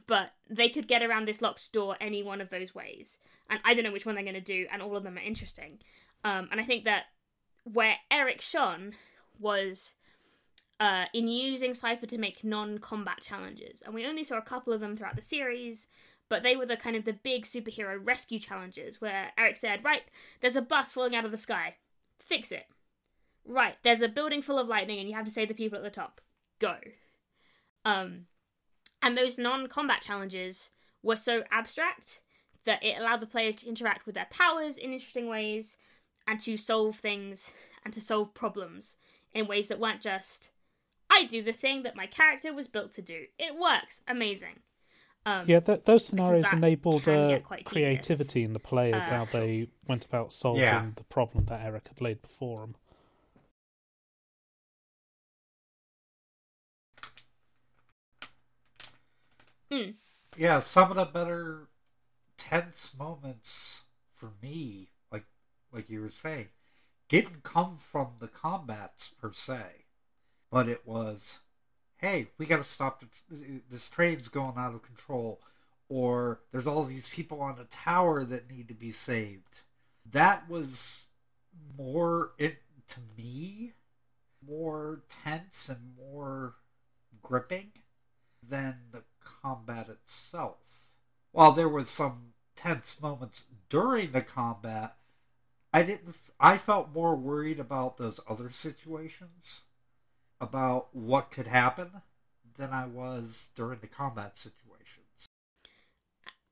But 0.08 0.32
they 0.48 0.68
could 0.68 0.88
get 0.88 1.04
around 1.04 1.28
this 1.28 1.40
locked 1.40 1.70
door 1.70 1.96
any 2.00 2.20
one 2.20 2.40
of 2.40 2.50
those 2.50 2.74
ways. 2.74 3.18
And 3.48 3.60
i 3.64 3.72
don't 3.72 3.84
know 3.84 3.92
which 3.92 4.06
one 4.06 4.16
they're 4.16 4.24
going 4.24 4.34
to 4.34 4.40
do 4.40 4.66
and 4.72 4.82
all 4.82 4.96
of 4.96 5.04
them 5.04 5.16
are 5.16 5.22
interesting. 5.22 5.78
Um, 6.24 6.48
and 6.50 6.60
i 6.60 6.64
think 6.64 6.84
that 6.84 7.04
where 7.62 7.94
eric 8.10 8.40
shone 8.40 8.94
was 9.38 9.92
uh, 10.80 11.04
in 11.12 11.28
using 11.28 11.74
Cypher 11.74 12.06
to 12.06 12.18
make 12.18 12.42
non 12.42 12.78
combat 12.78 13.20
challenges. 13.20 13.82
And 13.84 13.94
we 13.94 14.06
only 14.06 14.24
saw 14.24 14.38
a 14.38 14.42
couple 14.42 14.72
of 14.72 14.80
them 14.80 14.96
throughout 14.96 15.14
the 15.14 15.22
series, 15.22 15.86
but 16.30 16.42
they 16.44 16.56
were 16.56 16.64
the 16.64 16.76
kind 16.76 16.96
of 16.96 17.04
the 17.04 17.12
big 17.12 17.44
superhero 17.44 17.98
rescue 18.02 18.38
challenges 18.38 19.00
where 19.00 19.32
Eric 19.36 19.58
said, 19.58 19.84
"Right, 19.84 20.04
there's 20.40 20.56
a 20.56 20.62
bus 20.62 20.92
falling 20.92 21.14
out 21.14 21.26
of 21.26 21.32
the 21.32 21.36
sky. 21.36 21.76
Fix 22.18 22.50
it." 22.50 22.66
Right, 23.44 23.76
there's 23.82 24.00
a 24.00 24.08
building 24.08 24.40
full 24.40 24.58
of 24.58 24.68
lightning 24.68 24.98
and 24.98 25.08
you 25.08 25.14
have 25.14 25.24
to 25.24 25.30
save 25.30 25.48
the 25.48 25.54
people 25.54 25.76
at 25.76 25.82
the 25.82 25.90
top. 25.90 26.20
Go. 26.60 26.76
Um 27.84 28.26
and 29.02 29.18
those 29.18 29.38
non-combat 29.38 30.02
challenges 30.02 30.70
were 31.02 31.16
so 31.16 31.42
abstract 31.50 32.20
that 32.64 32.82
it 32.82 32.98
allowed 32.98 33.20
the 33.20 33.26
players 33.26 33.56
to 33.56 33.68
interact 33.68 34.06
with 34.06 34.14
their 34.14 34.28
powers 34.30 34.76
in 34.76 34.92
interesting 34.92 35.26
ways 35.26 35.78
and 36.26 36.38
to 36.40 36.56
solve 36.56 36.96
things 36.96 37.50
and 37.84 37.94
to 37.94 38.00
solve 38.00 38.34
problems 38.34 38.96
in 39.32 39.46
ways 39.46 39.68
that 39.68 39.80
weren't 39.80 40.02
just 40.02 40.50
I 41.08 41.24
do 41.24 41.42
the 41.42 41.52
thing 41.52 41.82
that 41.82 41.96
my 41.96 42.06
character 42.06 42.54
was 42.54 42.68
built 42.68 42.92
to 42.92 43.02
do. 43.02 43.26
It 43.36 43.56
works. 43.56 44.04
Amazing. 44.06 44.60
Um, 45.26 45.44
Yeah, 45.46 45.60
th- 45.60 45.84
those 45.84 46.06
scenarios 46.06 46.44
that 46.44 46.54
enabled 46.54 47.06
uh, 47.06 47.40
quite 47.40 47.64
creativity 47.64 48.42
in 48.42 48.52
the 48.52 48.58
players, 48.58 49.04
Uh, 49.04 49.10
how 49.18 49.24
they 49.26 49.68
went 49.86 50.04
about 50.04 50.32
solving 50.32 50.62
Yeah. 50.62 50.90
the 50.96 51.04
problem 51.04 51.44
that 51.46 51.60
Eric 51.60 51.88
had 51.88 52.00
laid 52.00 52.22
before 52.22 52.60
them. 52.60 52.76
hmm. 59.70 59.90
Yeah, 60.36 60.60
some 60.60 60.90
of 60.90 60.96
the 60.96 61.04
better 61.04 61.68
tense 62.36 62.94
moments 62.96 63.84
for 64.12 64.32
me, 64.42 64.90
like 65.10 65.24
like 65.72 65.88
you 65.90 66.00
were 66.00 66.08
saying, 66.08 66.48
didn't 67.08 67.42
come 67.42 67.76
from 67.76 68.14
the 68.18 68.28
combats 68.28 69.10
per 69.10 69.32
se, 69.32 69.84
but 70.50 70.68
it 70.68 70.86
was, 70.86 71.40
hey, 72.00 72.28
we 72.38 72.46
got 72.46 72.58
to 72.58 72.64
stop 72.64 73.04
this 73.70 73.90
train's 73.90 74.28
going 74.28 74.54
out 74.56 74.74
of 74.74 74.82
control, 74.82 75.40
or 75.88 76.40
there's 76.52 76.66
all 76.66 76.84
these 76.84 77.08
people 77.08 77.40
on 77.40 77.56
the 77.56 77.64
tower 77.64 78.24
that 78.24 78.50
need 78.50 78.68
to 78.68 78.74
be 78.74 78.92
saved. 78.92 79.60
That 80.10 80.48
was 80.48 81.04
more 81.76 82.32
it 82.38 82.58
to 82.88 83.00
me, 83.16 83.72
more 84.46 85.02
tense 85.24 85.68
and 85.68 85.94
more 85.96 86.54
gripping 87.22 87.72
than 88.42 88.76
the 88.92 89.02
combat 89.22 89.88
itself. 89.88 90.56
While 91.32 91.52
there 91.52 91.68
was 91.68 91.88
some 91.88 92.32
tense 92.56 93.00
moments 93.00 93.44
during 93.68 94.12
the 94.12 94.22
combat, 94.22 94.96
I 95.72 95.82
didn't. 95.82 96.16
I 96.40 96.56
felt 96.56 96.92
more 96.92 97.14
worried 97.14 97.60
about 97.60 97.96
those 97.96 98.18
other 98.28 98.50
situations, 98.50 99.60
about 100.40 100.88
what 100.92 101.30
could 101.30 101.46
happen, 101.46 102.02
than 102.56 102.70
I 102.72 102.86
was 102.86 103.50
during 103.56 103.80
the 103.80 103.86
combat 103.86 104.36
situations. 104.36 105.26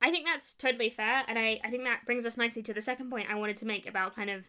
I 0.01 0.11
think 0.11 0.25
that's 0.25 0.53
totally 0.53 0.89
fair, 0.89 1.23
and 1.27 1.37
I, 1.37 1.59
I 1.63 1.69
think 1.69 1.83
that 1.83 2.05
brings 2.05 2.25
us 2.25 2.37
nicely 2.37 2.63
to 2.63 2.73
the 2.73 2.81
second 2.81 3.09
point 3.09 3.29
I 3.29 3.35
wanted 3.35 3.57
to 3.57 3.65
make 3.65 3.87
about 3.87 4.15
kind 4.15 4.29
of 4.29 4.45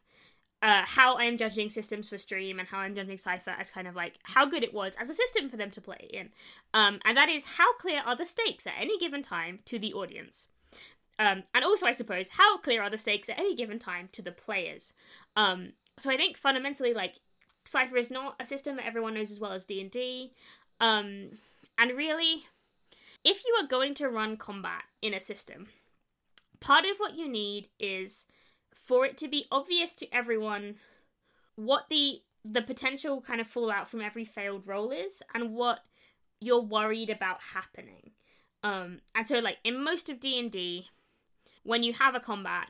uh, 0.62 0.82
how 0.84 1.16
I'm 1.16 1.36
judging 1.36 1.70
systems 1.70 2.08
for 2.08 2.18
stream 2.18 2.58
and 2.58 2.68
how 2.68 2.78
I'm 2.78 2.94
judging 2.94 3.16
Cypher 3.16 3.54
as 3.58 3.70
kind 3.70 3.88
of 3.88 3.96
like 3.96 4.18
how 4.24 4.46
good 4.46 4.62
it 4.62 4.74
was 4.74 4.96
as 4.96 5.08
a 5.08 5.14
system 5.14 5.48
for 5.48 5.56
them 5.56 5.70
to 5.70 5.80
play 5.80 6.08
in. 6.12 6.30
Um, 6.74 7.00
and 7.04 7.16
that 7.16 7.28
is 7.28 7.56
how 7.56 7.72
clear 7.74 8.02
are 8.04 8.16
the 8.16 8.26
stakes 8.26 8.66
at 8.66 8.74
any 8.78 8.98
given 8.98 9.22
time 9.22 9.60
to 9.64 9.78
the 9.78 9.94
audience. 9.94 10.48
Um, 11.18 11.44
and 11.54 11.64
also, 11.64 11.86
I 11.86 11.92
suppose, 11.92 12.30
how 12.30 12.58
clear 12.58 12.82
are 12.82 12.90
the 12.90 12.98
stakes 12.98 13.28
at 13.28 13.38
any 13.38 13.54
given 13.56 13.78
time 13.78 14.08
to 14.12 14.22
the 14.22 14.32
players? 14.32 14.92
Um, 15.34 15.72
so 15.98 16.10
I 16.10 16.16
think 16.16 16.36
fundamentally, 16.36 16.94
like 16.94 17.16
Cypher 17.70 17.96
is 17.96 18.10
not 18.10 18.34
a 18.40 18.44
system 18.44 18.76
that 18.76 18.86
everyone 18.86 19.14
knows 19.14 19.30
as 19.30 19.38
well 19.38 19.52
as 19.52 19.64
D 19.64 19.80
and 19.80 19.90
D, 19.90 20.32
um, 20.80 21.38
and 21.78 21.96
really, 21.96 22.46
if 23.22 23.44
you 23.44 23.56
are 23.60 23.66
going 23.68 23.94
to 23.94 24.08
run 24.08 24.36
combat 24.36 24.82
in 25.00 25.14
a 25.14 25.20
system, 25.20 25.68
part 26.58 26.84
of 26.84 26.96
what 26.98 27.14
you 27.14 27.28
need 27.28 27.68
is 27.78 28.26
for 28.74 29.06
it 29.06 29.16
to 29.18 29.28
be 29.28 29.46
obvious 29.52 29.94
to 29.94 30.12
everyone 30.12 30.76
what 31.54 31.84
the 31.90 32.22
the 32.44 32.62
potential 32.62 33.20
kind 33.20 33.40
of 33.40 33.46
fallout 33.46 33.88
from 33.88 34.00
every 34.00 34.24
failed 34.24 34.66
roll 34.66 34.90
is 34.90 35.22
and 35.34 35.54
what 35.54 35.80
you're 36.40 36.60
worried 36.60 37.10
about 37.10 37.38
happening. 37.52 38.10
Um, 38.64 39.00
and 39.14 39.28
so, 39.28 39.38
like 39.38 39.58
in 39.62 39.84
most 39.84 40.08
of 40.08 40.18
D 40.18 40.40
and 40.40 40.50
D, 40.50 40.88
when 41.62 41.82
you 41.82 41.92
have 41.92 42.14
a 42.14 42.20
combat, 42.20 42.68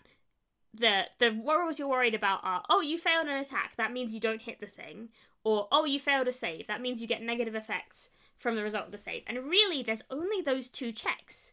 the 0.72 1.06
the 1.18 1.32
rolls 1.32 1.78
you're 1.78 1.88
worried 1.88 2.14
about 2.14 2.40
are 2.42 2.62
oh 2.70 2.80
you 2.80 2.96
failed 2.96 3.26
an 3.26 3.36
attack 3.36 3.72
that 3.76 3.92
means 3.92 4.12
you 4.12 4.20
don't 4.20 4.42
hit 4.42 4.60
the 4.60 4.66
thing, 4.66 5.08
or 5.44 5.68
oh 5.72 5.84
you 5.84 5.98
failed 5.98 6.28
a 6.28 6.32
save 6.32 6.66
that 6.66 6.80
means 6.80 7.00
you 7.00 7.06
get 7.06 7.22
negative 7.22 7.54
effects 7.54 8.10
from 8.38 8.56
the 8.56 8.62
result 8.62 8.86
of 8.86 8.92
the 8.92 8.98
save. 8.98 9.22
And 9.26 9.38
really, 9.44 9.82
there's 9.82 10.04
only 10.10 10.40
those 10.40 10.68
two 10.68 10.92
checks, 10.92 11.52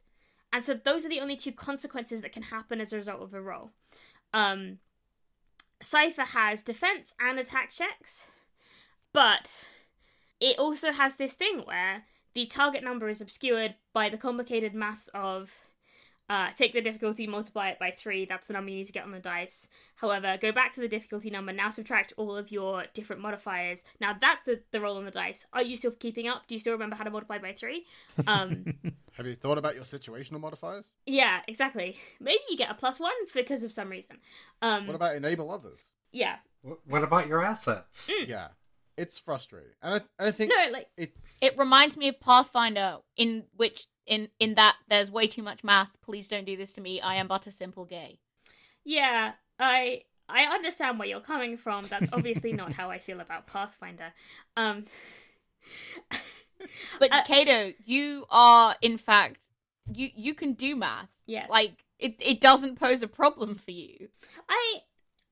and 0.54 0.66
so 0.66 0.74
those 0.74 1.06
are 1.06 1.10
the 1.10 1.20
only 1.20 1.36
two 1.36 1.52
consequences 1.52 2.22
that 2.22 2.32
can 2.32 2.44
happen 2.44 2.80
as 2.80 2.94
a 2.94 2.98
result 2.98 3.22
of 3.22 3.34
a 3.34 3.42
roll. 3.42 3.72
Um, 4.34 4.80
Cypher 5.82 6.24
has 6.24 6.64
defense 6.64 7.14
and 7.20 7.40
attack 7.40 7.72
checks, 7.72 8.24
but 9.14 9.64
it 10.40 10.58
also 10.58 10.92
has 10.92 11.16
this 11.16 11.34
thing 11.34 11.62
where 11.62 12.04
the 12.34 12.46
target 12.46 12.84
number 12.84 13.10
is 13.10 13.22
obscured 13.22 13.76
by 13.94 14.10
the 14.10 14.18
complicated 14.18 14.74
maths 14.74 15.10
of 15.14 15.52
uh, 16.30 16.50
take 16.58 16.74
the 16.74 16.82
difficulty, 16.82 17.26
multiply 17.28 17.70
it 17.70 17.80
by 17.80 17.92
three. 17.92 18.26
That's 18.26 18.48
the 18.48 18.54
number 18.54 18.70
you 18.72 18.78
need 18.78 18.88
to 18.88 18.92
get 18.94 19.04
on 19.06 19.12
the 19.12 19.20
dice. 19.20 19.68
However, 19.96 20.38
go 20.42 20.52
back 20.52 20.74
to 20.74 20.82
the 20.82 20.88
difficulty 20.88 21.30
number. 21.30 21.54
Now 21.54 21.70
subtract 21.70 22.14
all 22.18 22.36
of 22.36 22.52
your 22.52 22.84
different 22.94 23.22
modifiers. 23.22 23.84
Now 24.02 24.16
that's 24.20 24.42
the, 24.46 24.62
the 24.72 24.82
roll 24.82 24.98
on 24.98 25.06
the 25.06 25.12
dice. 25.12 25.46
Are 25.54 25.62
you 25.62 25.78
still 25.78 25.92
keeping 25.92 26.28
up? 26.28 26.44
Do 26.48 26.56
you 26.56 26.60
still 26.60 26.74
remember 26.74 26.96
how 26.98 27.04
to 27.06 27.10
multiply 27.10 27.38
by 27.38 27.54
three? 27.54 27.86
Um, 28.28 28.66
Have 29.14 29.26
you 29.26 29.36
thought 29.36 29.58
about 29.58 29.76
your 29.76 29.84
situational 29.84 30.40
modifiers? 30.40 30.92
yeah, 31.06 31.42
exactly. 31.48 31.98
Maybe 32.20 32.42
you 32.50 32.58
get 32.58 32.70
a 32.70 32.74
plus 32.76 33.00
one 33.00 33.14
because 33.34 33.64
of 33.64 33.72
some 33.72 33.90
reason. 33.90 34.18
Um, 34.62 34.86
What 34.88 34.96
about 34.96 35.16
enable 35.16 35.50
others? 35.50 35.94
yeah. 36.12 36.36
Wh- 36.64 36.88
What 36.90 37.04
about 37.04 37.28
your 37.28 37.44
assets? 37.44 38.10
Yeah, 38.28 38.50
it's 38.98 39.18
frustrating, 39.20 39.72
and 39.82 39.94
I, 39.94 39.98
and 40.20 40.28
I 40.28 40.32
think 40.32 40.52
No, 40.56 40.72
like 40.72 40.88
it's 40.98 41.38
It 41.42 41.58
reminds 41.58 41.96
me 41.98 42.10
of 42.10 42.20
Pathfinder, 42.20 42.98
in 43.16 43.46
which 43.56 43.88
in 44.08 44.30
in 44.40 44.56
that 44.56 44.78
there's 44.90 45.12
way 45.12 45.28
too 45.28 45.44
much 45.44 45.64
math. 45.64 45.90
Please 46.02 46.28
don't 46.28 46.46
do 46.46 46.58
this 46.58 46.74
to 46.74 46.82
me. 46.82 47.00
I 47.02 47.16
am 47.16 47.28
but 47.28 47.46
a 47.48 47.52
simple 47.52 47.86
gay. 47.86 48.20
Yeah, 48.84 49.34
I 49.60 50.04
I 50.30 50.44
understand 50.46 51.00
where 51.00 51.08
you're 51.08 51.20
coming 51.20 51.58
from. 51.58 51.86
That's 51.88 52.12
obviously 52.14 52.54
not 52.54 52.74
how 52.74 52.90
I 52.90 53.00
feel 53.00 53.20
about 53.20 53.48
Pathfinder. 53.48 54.14
Um 54.56 54.86
But 57.00 57.12
Uh, 57.12 57.24
Cato, 57.24 57.74
you 57.86 58.26
are 58.30 58.76
in 58.82 58.98
fact 58.98 59.42
you 59.94 60.10
you 60.16 60.34
can 60.34 60.54
do 60.54 60.76
math. 60.76 61.10
yes. 61.26 61.50
Like 61.50 61.84
it 62.00 62.16
it 62.20 62.42
doesn't 62.42 62.80
pose 62.80 63.04
a 63.04 63.08
problem 63.08 63.56
for 63.56 63.72
you. 63.72 64.10
I 64.50 64.82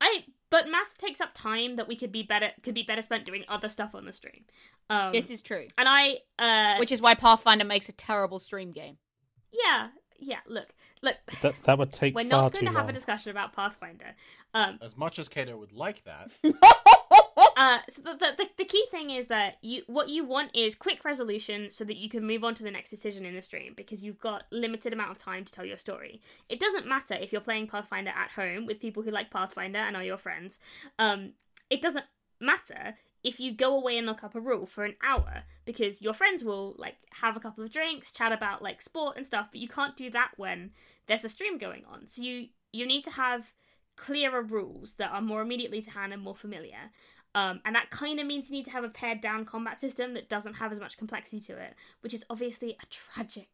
I 0.00 0.24
but 0.50 0.68
math 0.68 0.96
takes 0.98 1.20
up 1.20 1.30
time 1.34 1.76
that 1.76 1.88
we 1.88 1.96
could 1.96 2.12
be 2.12 2.22
better 2.22 2.50
could 2.62 2.74
be 2.74 2.82
better 2.82 3.02
spent 3.02 3.24
doing 3.24 3.44
other 3.48 3.68
stuff 3.68 3.94
on 3.94 4.04
the 4.04 4.12
stream. 4.12 4.44
Um 4.90 5.12
this 5.12 5.30
is 5.30 5.42
true. 5.42 5.66
and 5.78 5.88
I 5.88 6.18
uh 6.38 6.76
Which 6.78 6.92
is 6.92 7.00
why 7.02 7.14
Pathfinder 7.14 7.64
makes 7.64 7.88
a 7.88 7.92
terrible 7.92 8.38
stream 8.38 8.72
game. 8.72 8.96
yeah, 9.52 9.88
yeah, 10.18 10.38
look. 10.46 10.68
Look. 11.02 11.16
That 11.42 11.54
that 11.64 11.78
would 11.78 11.92
take 11.92 12.14
We're 12.16 12.22
far 12.22 12.42
not 12.42 12.52
going 12.52 12.64
too 12.64 12.70
to 12.72 12.72
have 12.72 12.86
long. 12.86 12.90
a 12.90 12.92
discussion 12.92 13.30
about 13.30 13.52
Pathfinder. 13.52 14.14
Um 14.54 14.78
as 14.82 14.96
much 14.96 15.18
as 15.18 15.28
Cato 15.28 15.56
would 15.58 15.72
like 15.72 16.04
that. 16.04 16.30
uh 17.56 17.78
so 17.88 18.02
the, 18.02 18.14
the 18.18 18.48
the- 18.58 18.64
key 18.64 18.84
thing 18.90 19.10
is 19.10 19.28
that 19.28 19.56
you 19.62 19.82
what 19.86 20.08
you 20.08 20.24
want 20.24 20.54
is 20.54 20.74
quick 20.74 21.04
resolution 21.04 21.70
so 21.70 21.84
that 21.84 21.96
you 21.96 22.08
can 22.08 22.26
move 22.26 22.44
on 22.44 22.54
to 22.54 22.62
the 22.62 22.70
next 22.70 22.90
decision 22.90 23.24
in 23.24 23.34
the 23.34 23.42
stream 23.42 23.72
because 23.76 24.02
you've 24.02 24.20
got 24.20 24.44
limited 24.50 24.92
amount 24.92 25.10
of 25.10 25.18
time 25.18 25.44
to 25.44 25.52
tell 25.52 25.64
your 25.64 25.78
story. 25.78 26.20
It 26.48 26.60
doesn't 26.60 26.86
matter 26.86 27.14
if 27.14 27.32
you're 27.32 27.40
playing 27.40 27.68
pathfinder 27.68 28.10
at 28.10 28.32
home 28.32 28.66
with 28.66 28.80
people 28.80 29.02
who 29.02 29.10
like 29.10 29.30
pathfinder 29.30 29.78
and 29.78 29.96
are 29.96 30.04
your 30.04 30.18
friends. 30.18 30.58
Um 30.98 31.32
it 31.70 31.80
doesn't 31.80 32.04
matter 32.40 32.94
if 33.24 33.40
you 33.40 33.52
go 33.52 33.76
away 33.76 33.96
and 33.96 34.06
look 34.06 34.22
up 34.22 34.34
a 34.34 34.40
rule 34.40 34.66
for 34.66 34.84
an 34.84 34.94
hour 35.02 35.42
because 35.64 36.02
your 36.02 36.12
friends 36.12 36.44
will 36.44 36.74
like 36.78 36.96
have 37.10 37.36
a 37.36 37.40
couple 37.40 37.64
of 37.64 37.72
drinks 37.72 38.12
chat 38.12 38.30
about 38.30 38.62
like 38.62 38.82
sport 38.82 39.16
and 39.16 39.26
stuff 39.26 39.48
but 39.50 39.60
you 39.60 39.66
can't 39.68 39.96
do 39.96 40.10
that 40.10 40.32
when 40.36 40.70
there's 41.06 41.24
a 41.24 41.28
stream 41.28 41.56
going 41.56 41.84
on. 41.90 42.06
So 42.08 42.22
you 42.22 42.48
you 42.72 42.86
need 42.86 43.04
to 43.04 43.12
have 43.12 43.52
clearer 43.96 44.42
rules 44.42 44.94
that 44.94 45.10
are 45.10 45.22
more 45.22 45.42
immediately 45.42 45.80
to 45.82 45.90
hand 45.90 46.12
and 46.12 46.22
more 46.22 46.34
familiar 46.34 46.90
um, 47.36 47.60
and 47.66 47.76
that 47.76 47.90
kind 47.90 48.18
of 48.18 48.26
means 48.26 48.50
you 48.50 48.56
need 48.56 48.64
to 48.64 48.70
have 48.70 48.82
a 48.82 48.88
pared 48.88 49.20
down 49.20 49.44
combat 49.44 49.78
system 49.78 50.14
that 50.14 50.30
doesn't 50.30 50.54
have 50.54 50.72
as 50.72 50.80
much 50.80 50.96
complexity 50.96 51.38
to 51.40 51.52
it, 51.58 51.74
which 52.00 52.14
is 52.14 52.24
obviously 52.30 52.78
a 52.82 52.86
tragic, 52.86 53.48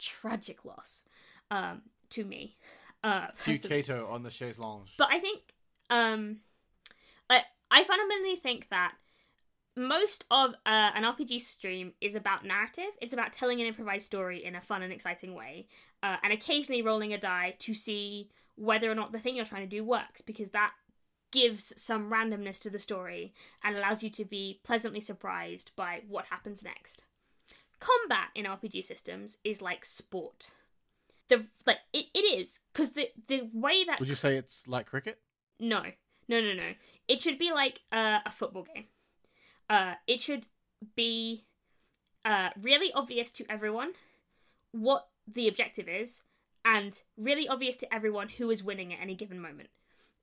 tragic 0.00 0.64
loss 0.64 1.04
um, 1.48 1.82
to 2.10 2.24
me. 2.24 2.56
Uh, 3.04 3.28
personally. 3.38 3.82
Cato 3.82 4.08
on 4.10 4.24
the 4.24 4.32
chaise 4.32 4.58
lounge. 4.58 4.94
But 4.98 5.10
I 5.12 5.20
think, 5.20 5.42
um, 5.90 6.38
I, 7.30 7.42
I 7.70 7.84
fundamentally 7.84 8.34
think 8.34 8.68
that 8.70 8.94
most 9.76 10.24
of 10.32 10.54
uh, 10.66 10.90
an 10.96 11.04
RPG 11.04 11.40
stream 11.40 11.92
is 12.00 12.16
about 12.16 12.44
narrative. 12.44 12.90
It's 13.00 13.12
about 13.12 13.32
telling 13.32 13.60
an 13.60 13.68
improvised 13.68 14.06
story 14.06 14.44
in 14.44 14.56
a 14.56 14.60
fun 14.60 14.82
and 14.82 14.92
exciting 14.92 15.36
way, 15.36 15.68
uh, 16.02 16.16
and 16.24 16.32
occasionally 16.32 16.82
rolling 16.82 17.12
a 17.12 17.18
die 17.18 17.54
to 17.60 17.74
see 17.74 18.28
whether 18.56 18.90
or 18.90 18.94
not 18.94 19.12
the 19.12 19.18
thing 19.18 19.36
you're 19.36 19.44
trying 19.44 19.68
to 19.68 19.76
do 19.76 19.84
works, 19.84 20.20
because 20.20 20.50
that 20.50 20.72
gives 21.32 21.72
some 21.80 22.10
randomness 22.10 22.60
to 22.60 22.70
the 22.70 22.78
story 22.78 23.32
and 23.62 23.76
allows 23.76 24.02
you 24.02 24.10
to 24.10 24.24
be 24.24 24.60
pleasantly 24.64 25.00
surprised 25.00 25.70
by 25.76 26.02
what 26.08 26.26
happens 26.26 26.64
next. 26.64 27.04
Combat 27.78 28.28
in 28.34 28.44
RPG 28.44 28.84
systems 28.84 29.38
is 29.44 29.62
like 29.62 29.84
sport. 29.84 30.50
the 31.28 31.46
like 31.66 31.78
it, 31.92 32.06
it 32.14 32.18
is 32.40 32.58
because 32.72 32.92
the 32.92 33.08
the 33.28 33.48
way 33.54 33.84
that 33.84 34.00
Would 34.00 34.08
you 34.08 34.14
say 34.16 34.36
it's 34.36 34.66
like 34.68 34.86
cricket? 34.86 35.18
no 35.58 35.82
no 36.28 36.40
no 36.40 36.52
no 36.54 36.70
it 37.06 37.20
should 37.20 37.38
be 37.38 37.52
like 37.52 37.80
uh, 37.92 38.18
a 38.26 38.30
football 38.30 38.62
game 38.74 38.86
uh 39.68 39.94
it 40.06 40.18
should 40.20 40.46
be 40.96 41.44
uh 42.24 42.48
really 42.60 42.92
obvious 42.94 43.30
to 43.32 43.44
everyone 43.50 43.92
what 44.72 45.08
the 45.32 45.46
objective 45.48 45.88
is 45.88 46.22
and 46.64 47.02
really 47.16 47.48
obvious 47.48 47.76
to 47.78 47.94
everyone 47.94 48.28
who 48.28 48.50
is 48.50 48.62
winning 48.62 48.92
at 48.92 49.00
any 49.00 49.14
given 49.14 49.40
moment. 49.40 49.70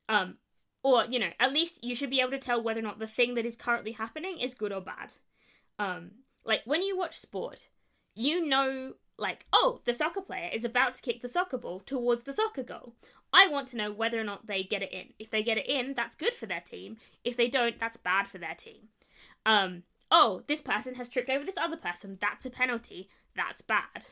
Um 0.10 0.38
or 0.84 1.06
you 1.06 1.20
know 1.20 1.32
at 1.40 1.54
least 1.54 1.84
you 1.84 1.96
should 1.96 2.10
be 2.10 2.22
able 2.22 2.32
to 2.32 2.40
tell 2.40 2.62
whether 2.62 2.80
or 2.80 2.84
not 2.84 3.00
the 3.00 3.08
thing 3.08 3.36
that 3.36 3.46
is 3.46 3.56
currently 3.56 3.94
happening 3.94 4.40
is 4.40 4.54
good 4.54 4.72
or 4.72 4.82
bad. 4.82 5.14
Um 5.80 6.12
like 6.44 6.62
when 6.66 6.82
you 6.82 6.98
watch 6.98 7.18
sport 7.18 7.68
you 8.16 8.46
know 8.46 8.94
like 9.18 9.46
oh 9.52 9.82
the 9.86 9.94
soccer 9.94 10.22
player 10.22 10.50
is 10.54 10.64
about 10.64 10.96
to 10.96 11.02
kick 11.02 11.22
the 11.22 11.30
soccer 11.30 11.58
ball 11.58 11.80
towards 11.80 12.24
the 12.24 12.34
soccer 12.34 12.64
goal. 12.64 12.94
I 13.34 13.48
want 13.48 13.68
to 13.70 13.78
know 13.78 13.92
whether 13.92 14.20
or 14.20 14.24
not 14.24 14.48
they 14.48 14.64
get 14.64 14.82
it 14.82 14.94
in. 14.94 15.08
If 15.20 15.30
they 15.30 15.44
get 15.44 15.58
it 15.58 15.68
in 15.68 15.94
that's 15.96 16.16
good 16.16 16.34
for 16.34 16.46
their 16.46 16.62
team. 16.62 16.98
If 17.24 17.36
they 17.36 17.48
don't 17.48 17.80
that's 17.80 17.98
bad 17.98 18.28
for 18.28 18.38
their 18.38 18.56
team. 18.56 18.90
Um 19.46 19.84
oh 20.12 20.44
this 20.48 20.62
person 20.62 20.96
has 20.96 21.10
tripped 21.10 21.30
over 21.30 21.44
this 21.44 21.58
other 21.58 21.78
person. 21.78 22.18
That's 22.22 22.46
a 22.46 22.52
penalty. 22.52 23.10
That's 23.36 23.62
bad 23.62 24.06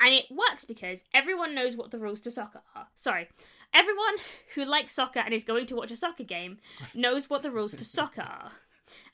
and 0.00 0.14
it 0.14 0.26
works 0.30 0.64
because 0.64 1.04
everyone 1.12 1.54
knows 1.54 1.76
what 1.76 1.90
the 1.90 1.98
rules 1.98 2.20
to 2.22 2.30
soccer 2.30 2.62
are. 2.74 2.88
Sorry. 2.94 3.28
Everyone 3.72 4.16
who 4.54 4.64
likes 4.64 4.94
soccer 4.94 5.20
and 5.20 5.34
is 5.34 5.44
going 5.44 5.66
to 5.66 5.76
watch 5.76 5.90
a 5.90 5.96
soccer 5.96 6.24
game 6.24 6.58
knows 6.94 7.28
what 7.28 7.42
the 7.42 7.50
rules 7.50 7.74
to 7.76 7.84
soccer 7.84 8.22
are. 8.22 8.52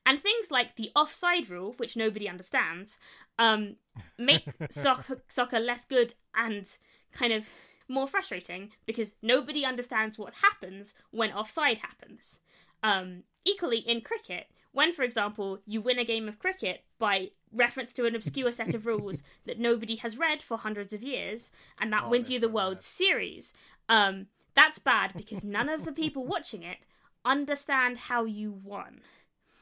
And 0.04 0.18
things 0.18 0.50
like 0.50 0.76
the 0.76 0.90
offside 0.96 1.48
rule, 1.48 1.74
which 1.76 1.96
nobody 1.96 2.28
understands, 2.28 2.98
um, 3.38 3.76
make 4.18 4.48
soccer, 4.70 5.22
soccer 5.28 5.60
less 5.60 5.84
good 5.84 6.14
and 6.34 6.68
kind 7.12 7.32
of 7.32 7.48
more 7.88 8.06
frustrating 8.06 8.70
because 8.86 9.14
nobody 9.22 9.64
understands 9.64 10.18
what 10.18 10.34
happens 10.36 10.94
when 11.10 11.32
offside 11.32 11.78
happens. 11.78 12.38
Um, 12.82 13.24
equally, 13.44 13.78
in 13.78 14.00
cricket, 14.00 14.46
when, 14.72 14.92
for 14.92 15.02
example, 15.02 15.60
you 15.66 15.80
win 15.80 15.98
a 15.98 16.04
game 16.04 16.28
of 16.28 16.38
cricket 16.38 16.84
by 16.98 17.30
reference 17.52 17.92
to 17.94 18.06
an 18.06 18.14
obscure 18.14 18.52
set 18.52 18.74
of 18.74 18.86
rules 18.86 19.22
that 19.46 19.58
nobody 19.58 19.96
has 19.96 20.16
read 20.18 20.42
for 20.42 20.58
hundreds 20.58 20.92
of 20.92 21.02
years, 21.02 21.50
and 21.80 21.92
that 21.92 22.04
Oh, 22.04 22.08
wins 22.08 22.30
you 22.30 22.38
the 22.38 22.48
World 22.48 22.76
bad. 22.76 22.82
Series, 22.82 23.54
um, 23.88 24.26
that's 24.54 24.78
bad 24.78 25.12
because 25.16 25.44
none 25.44 25.68
of 25.68 25.84
the 25.84 25.92
people 25.92 26.24
watching 26.24 26.62
it 26.62 26.78
understand 27.24 27.98
how 27.98 28.24
you 28.24 28.50
won. 28.50 29.00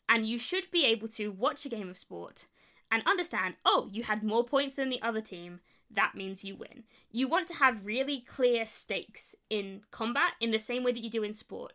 And 0.08 0.26
you 0.26 0.38
should 0.38 0.70
be 0.70 0.84
able 0.86 1.08
to 1.08 1.30
watch 1.30 1.66
a 1.66 1.68
game 1.68 1.90
of 1.90 1.98
sport 1.98 2.46
and 2.90 3.02
understand 3.06 3.56
oh 3.64 3.88
you 3.92 4.02
had 4.04 4.22
more 4.22 4.44
points 4.44 4.74
than 4.74 4.88
the 4.88 5.02
other 5.02 5.20
team. 5.20 5.60
That 5.90 6.14
means 6.14 6.44
you 6.44 6.54
win. 6.54 6.84
You 7.10 7.28
want 7.28 7.46
to 7.48 7.54
have 7.54 7.84
really 7.84 8.20
clear 8.20 8.66
stakes 8.66 9.34
in 9.48 9.82
combat 9.90 10.32
in 10.40 10.50
the 10.50 10.58
same 10.58 10.84
way 10.84 10.92
that 10.92 11.02
you 11.02 11.10
do 11.10 11.22
in 11.22 11.32
sport. 11.32 11.72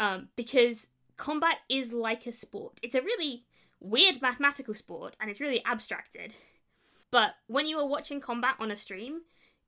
Um, 0.00 0.28
because 0.34 0.88
combat 1.16 1.58
is 1.68 1.92
like 1.92 2.26
a 2.26 2.32
sport. 2.32 2.78
It's 2.82 2.96
a 2.96 3.02
really 3.02 3.44
weird 3.84 4.20
mathematical 4.22 4.74
sport 4.74 5.16
and 5.20 5.30
it's 5.30 5.40
really 5.40 5.62
abstracted 5.64 6.32
but 7.10 7.34
when 7.46 7.66
you 7.66 7.78
are 7.78 7.86
watching 7.86 8.20
combat 8.20 8.54
on 8.58 8.70
a 8.70 8.76
stream 8.76 9.20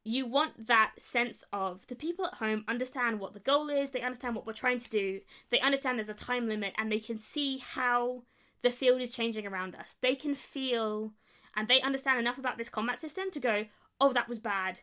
you 0.06 0.24
want 0.24 0.68
that 0.68 0.92
sense 0.98 1.42
of 1.52 1.84
the 1.88 1.96
people 1.96 2.24
at 2.24 2.34
home 2.34 2.64
understand 2.68 3.18
what 3.18 3.34
the 3.34 3.40
goal 3.40 3.68
is, 3.68 3.90
they 3.90 4.02
understand 4.02 4.36
what 4.36 4.46
we're 4.46 4.52
trying 4.52 4.78
to 4.78 4.88
do, 4.88 5.20
they 5.50 5.58
understand 5.58 5.98
there's 5.98 6.08
a 6.08 6.14
time 6.14 6.48
limit, 6.48 6.72
and 6.78 6.92
they 6.92 7.00
can 7.00 7.18
see 7.18 7.58
how 7.58 8.22
the 8.62 8.70
field 8.70 9.00
is 9.00 9.10
changing 9.10 9.48
around 9.48 9.74
us. 9.74 9.96
They 10.00 10.14
can 10.14 10.36
feel 10.36 11.12
and 11.56 11.66
they 11.66 11.80
understand 11.80 12.20
enough 12.20 12.38
about 12.38 12.56
this 12.56 12.68
combat 12.68 13.00
system 13.00 13.32
to 13.32 13.40
go, 13.40 13.64
oh, 14.00 14.12
that 14.12 14.28
was 14.28 14.38
bad. 14.38 14.78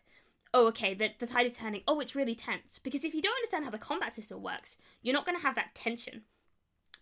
Oh, 0.54 0.68
okay, 0.68 0.94
the, 0.94 1.12
the 1.20 1.28
tide 1.28 1.46
is 1.46 1.56
turning. 1.56 1.84
Oh, 1.88 2.02
it's 2.02 2.16
really 2.16 2.36
tense. 2.36 2.80
Because 2.84 3.06
if 3.06 3.14
you 3.14 3.22
don't 3.22 3.36
understand 3.38 3.64
how 3.64 3.72
the 3.72 3.78
combat 3.78 4.14
system 4.14 4.42
works, 4.42 4.78
you're 5.02 5.14
not 5.14 5.26
going 5.26 5.38
to 5.38 5.44
have 5.44 5.56
that 5.56 5.74
tension. 5.74 6.24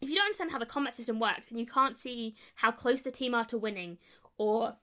If 0.01 0.09
you 0.09 0.15
don't 0.15 0.25
understand 0.25 0.51
how 0.51 0.59
the 0.59 0.65
combat 0.65 0.95
system 0.95 1.19
works 1.19 1.49
and 1.49 1.59
you 1.59 1.65
can't 1.65 1.97
see 1.97 2.35
how 2.55 2.71
close 2.71 3.03
the 3.03 3.11
team 3.11 3.33
are 3.35 3.45
to 3.45 3.57
winning 3.57 3.97
or 4.37 4.75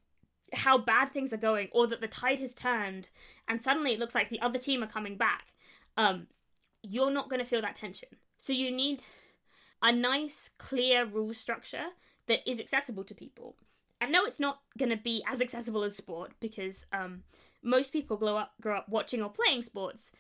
how 0.55 0.79
bad 0.79 1.11
things 1.11 1.33
are 1.33 1.39
going 1.39 1.69
or 1.73 1.87
that 1.89 2.01
the 2.01 2.09
tide 2.09 2.39
has 2.39 2.55
turned 2.55 3.09
and 3.49 3.63
suddenly 3.63 3.93
it 3.93 3.99
looks 3.99 4.15
like 4.15 4.31
the 4.31 4.41
other 4.41 4.59
team 4.59 4.83
are 4.83 4.87
coming 4.87 5.17
back 5.17 5.53
um 5.99 6.27
you're 6.83 7.11
not 7.11 7.29
going 7.29 7.41
to 7.41 7.47
feel 7.49 7.61
that 7.63 7.77
tension. 7.77 8.09
So 8.39 8.53
you 8.53 8.71
need 8.71 9.03
a 9.83 9.93
nice 9.93 10.51
clear 10.59 11.05
rule 11.05 11.35
structure 11.35 11.87
that 12.27 12.49
is 12.49 12.61
accessible 12.61 13.05
to 13.05 13.15
people. 13.15 13.57
And 14.01 14.13
no 14.13 14.25
it's 14.25 14.41
not 14.41 14.61
going 14.79 14.91
to 14.91 14.97
be 14.97 15.25
as 15.29 15.41
accessible 15.41 15.83
as 15.83 15.97
sport 15.97 16.33
because 16.41 16.87
um 16.93 17.25
most 17.63 17.93
people 17.93 18.17
grow 18.17 18.37
up 18.37 18.53
grow 18.61 18.79
up 18.79 18.89
watching 18.89 19.23
or 19.23 19.31
playing 19.31 19.63
sports 19.63 20.13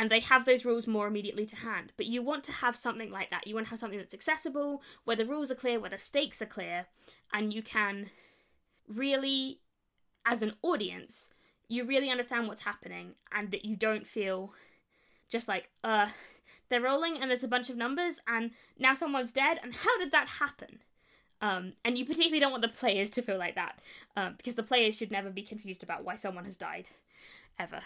and 0.00 0.08
they 0.08 0.20
have 0.20 0.46
those 0.46 0.64
rules 0.64 0.86
more 0.86 1.06
immediately 1.06 1.44
to 1.44 1.56
hand. 1.56 1.92
But 1.98 2.06
you 2.06 2.22
want 2.22 2.42
to 2.44 2.52
have 2.52 2.74
something 2.74 3.10
like 3.10 3.28
that. 3.28 3.46
You 3.46 3.54
want 3.54 3.66
to 3.66 3.70
have 3.70 3.78
something 3.78 3.98
that's 3.98 4.14
accessible 4.14 4.80
where 5.04 5.14
the 5.14 5.26
rules 5.26 5.50
are 5.50 5.54
clear 5.54 5.78
where 5.78 5.90
the 5.90 5.98
stakes 5.98 6.40
are 6.40 6.46
clear 6.46 6.86
and 7.34 7.52
you 7.52 7.62
can 7.62 8.08
really 8.88 9.60
as 10.24 10.40
an 10.40 10.54
audience 10.62 11.28
you 11.68 11.84
really 11.84 12.08
understand 12.08 12.48
what's 12.48 12.62
happening 12.62 13.12
and 13.30 13.50
that 13.50 13.66
you 13.66 13.76
don't 13.76 14.06
feel 14.06 14.54
just 15.28 15.48
like 15.48 15.68
uh 15.84 16.06
they're 16.70 16.80
rolling 16.80 17.18
and 17.18 17.30
there's 17.30 17.44
a 17.44 17.48
bunch 17.48 17.68
of 17.68 17.76
numbers 17.76 18.20
and 18.26 18.52
now 18.78 18.94
someone's 18.94 19.32
dead 19.32 19.60
and 19.62 19.74
how 19.74 19.98
did 19.98 20.12
that 20.12 20.28
happen? 20.28 20.78
Um 21.42 21.74
and 21.84 21.98
you 21.98 22.06
particularly 22.06 22.40
don't 22.40 22.52
want 22.52 22.62
the 22.62 22.68
players 22.68 23.10
to 23.10 23.22
feel 23.22 23.38
like 23.38 23.56
that 23.56 23.78
um 24.16 24.32
because 24.38 24.54
the 24.54 24.62
players 24.62 24.96
should 24.96 25.10
never 25.10 25.28
be 25.28 25.42
confused 25.42 25.82
about 25.82 26.04
why 26.04 26.14
someone 26.14 26.46
has 26.46 26.56
died 26.56 26.88
ever 27.58 27.80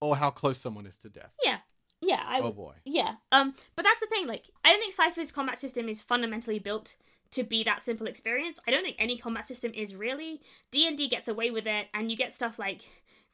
Or 0.00 0.16
how 0.16 0.30
close 0.30 0.58
someone 0.58 0.86
is 0.86 0.98
to 0.98 1.08
death. 1.08 1.32
yeah 1.44 1.58
yeah 2.00 2.22
i 2.26 2.40
Oh 2.40 2.52
boy. 2.52 2.74
yeah. 2.84 3.14
Um, 3.32 3.54
but 3.74 3.84
that's 3.84 4.00
the 4.00 4.06
thing. 4.06 4.26
Like, 4.28 4.44
I 4.64 4.70
don't 4.70 4.78
think 4.80 4.94
Cypher's 4.94 5.32
combat 5.32 5.58
system 5.58 5.88
is 5.88 6.00
fundamentally 6.00 6.58
built 6.60 6.94
to 7.32 7.42
be 7.42 7.64
that 7.64 7.82
simple 7.82 8.06
experience. 8.06 8.58
I 8.66 8.70
don't 8.70 8.82
think 8.84 8.96
any 8.98 9.18
combat 9.18 9.46
system 9.46 9.72
is 9.74 9.94
really. 9.96 10.40
D 10.70 10.86
and 10.86 10.96
D 10.96 11.08
gets 11.08 11.26
away 11.28 11.50
with 11.50 11.66
it, 11.66 11.88
and 11.92 12.10
you 12.10 12.16
get 12.16 12.32
stuff 12.32 12.58
like 12.58 12.82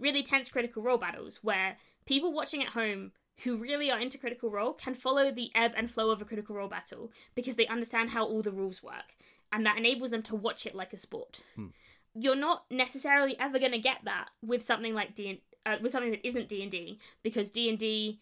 really 0.00 0.22
tense 0.22 0.48
critical 0.48 0.82
role 0.82 0.96
battles 0.98 1.40
where 1.42 1.76
people 2.06 2.32
watching 2.32 2.62
at 2.62 2.70
home 2.70 3.12
who 3.42 3.56
really 3.56 3.90
are 3.90 4.00
into 4.00 4.16
critical 4.18 4.50
role 4.50 4.72
can 4.72 4.94
follow 4.94 5.30
the 5.30 5.50
ebb 5.54 5.72
and 5.76 5.90
flow 5.90 6.10
of 6.10 6.22
a 6.22 6.24
critical 6.24 6.56
role 6.56 6.68
battle 6.68 7.12
because 7.34 7.56
they 7.56 7.66
understand 7.66 8.10
how 8.10 8.24
all 8.24 8.42
the 8.42 8.50
rules 8.50 8.82
work, 8.82 9.14
and 9.52 9.66
that 9.66 9.76
enables 9.76 10.10
them 10.10 10.22
to 10.22 10.34
watch 10.34 10.64
it 10.66 10.74
like 10.74 10.92
a 10.94 10.98
sport. 10.98 11.40
Hmm. 11.54 11.66
You're 12.14 12.34
not 12.34 12.64
necessarily 12.70 13.38
ever 13.38 13.58
going 13.58 13.72
to 13.72 13.78
get 13.78 13.98
that 14.04 14.30
with 14.40 14.62
something 14.64 14.94
like 14.94 15.14
D 15.14 15.42
uh, 15.66 15.76
with 15.80 15.92
something 15.92 16.10
that 16.10 16.26
isn't 16.26 16.48
D 16.48 16.62
and 16.62 16.70
D 16.70 16.98
because 17.22 17.50
D 17.50 17.68
and 17.68 17.78
D 17.78 18.20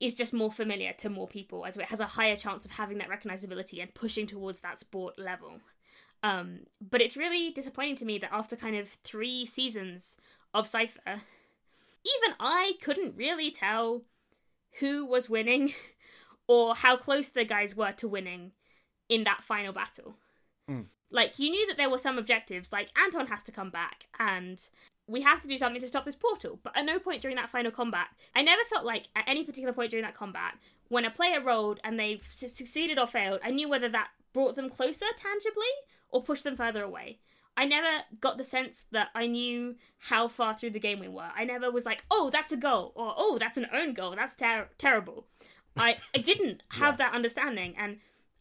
is 0.00 0.14
just 0.14 0.32
more 0.32 0.52
familiar 0.52 0.92
to 0.92 1.10
more 1.10 1.26
people, 1.26 1.66
as 1.66 1.76
it 1.76 1.86
has 1.86 2.00
a 2.00 2.06
higher 2.06 2.36
chance 2.36 2.64
of 2.64 2.72
having 2.72 2.98
that 2.98 3.08
recognizability 3.08 3.82
and 3.82 3.92
pushing 3.94 4.26
towards 4.26 4.60
that 4.60 4.78
sport 4.78 5.18
level. 5.18 5.60
Um, 6.22 6.60
but 6.80 7.00
it's 7.00 7.16
really 7.16 7.50
disappointing 7.50 7.96
to 7.96 8.04
me 8.04 8.18
that 8.18 8.32
after 8.32 8.56
kind 8.56 8.76
of 8.76 8.88
three 9.04 9.46
seasons 9.46 10.16
of 10.54 10.66
Cypher, 10.66 11.00
even 11.06 12.36
I 12.38 12.74
couldn't 12.82 13.16
really 13.16 13.50
tell 13.50 14.02
who 14.80 15.04
was 15.04 15.28
winning 15.28 15.72
or 16.48 16.74
how 16.74 16.96
close 16.96 17.30
the 17.30 17.44
guys 17.44 17.76
were 17.76 17.92
to 17.92 18.08
winning 18.08 18.52
in 19.08 19.24
that 19.24 19.42
final 19.42 19.72
battle. 19.72 20.14
Mm. 20.70 20.86
Like, 21.10 21.38
you 21.38 21.50
knew 21.50 21.66
that 21.68 21.76
there 21.76 21.90
were 21.90 21.98
some 21.98 22.18
objectives, 22.18 22.72
like 22.72 22.90
Anton 22.96 23.28
has 23.28 23.42
to 23.44 23.52
come 23.52 23.70
back 23.70 24.08
and 24.18 24.68
we 25.08 25.22
have 25.22 25.40
to 25.42 25.48
do 25.48 25.58
something 25.58 25.80
to 25.80 25.88
stop 25.88 26.04
this 26.04 26.14
portal. 26.14 26.60
But 26.62 26.76
at 26.76 26.84
no 26.84 26.98
point 26.98 27.22
during 27.22 27.36
that 27.36 27.50
final 27.50 27.72
combat, 27.72 28.08
I 28.36 28.42
never 28.42 28.62
felt 28.64 28.84
like 28.84 29.08
at 29.16 29.24
any 29.26 29.42
particular 29.42 29.72
point 29.72 29.90
during 29.90 30.04
that 30.04 30.14
combat, 30.14 30.54
when 30.88 31.04
a 31.04 31.10
player 31.10 31.40
rolled 31.42 31.80
and 31.82 31.98
they 31.98 32.20
su- 32.30 32.48
succeeded 32.48 32.98
or 32.98 33.06
failed, 33.06 33.40
I 33.42 33.50
knew 33.50 33.68
whether 33.68 33.88
that 33.88 34.08
brought 34.32 34.54
them 34.54 34.68
closer 34.68 35.06
tangibly 35.16 35.66
or 36.10 36.22
pushed 36.22 36.44
them 36.44 36.56
further 36.56 36.82
away. 36.82 37.18
I 37.56 37.64
never 37.64 38.04
got 38.20 38.38
the 38.38 38.44
sense 38.44 38.86
that 38.92 39.08
I 39.16 39.26
knew 39.26 39.74
how 39.98 40.28
far 40.28 40.56
through 40.56 40.70
the 40.70 40.78
game 40.78 41.00
we 41.00 41.08
were. 41.08 41.30
I 41.34 41.44
never 41.44 41.72
was 41.72 41.84
like, 41.84 42.04
"Oh, 42.08 42.30
that's 42.30 42.52
a 42.52 42.56
goal," 42.56 42.92
or 42.94 43.12
"Oh, 43.16 43.36
that's 43.36 43.58
an 43.58 43.66
own 43.72 43.94
goal. 43.94 44.14
That's 44.14 44.36
ter- 44.36 44.68
terrible." 44.78 45.26
I 45.76 45.98
I 46.14 46.18
didn't 46.18 46.62
have 46.70 46.98
that 46.98 47.14
understanding, 47.14 47.74
and 47.76 47.98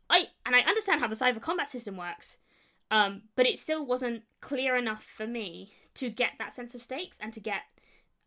I 0.07 0.27
and 0.45 0.55
I 0.55 0.59
understand 0.59 1.01
how 1.01 1.07
the 1.07 1.15
Cypher 1.15 1.39
combat 1.39 1.67
system 1.67 1.97
works, 1.97 2.37
um, 2.91 3.23
but 3.35 3.45
it 3.45 3.59
still 3.59 3.85
wasn't 3.85 4.23
clear 4.41 4.75
enough 4.75 5.03
for 5.03 5.27
me 5.27 5.73
to 5.95 6.09
get 6.09 6.31
that 6.39 6.55
sense 6.55 6.75
of 6.75 6.81
stakes 6.81 7.17
and 7.21 7.33
to 7.33 7.39
get 7.39 7.61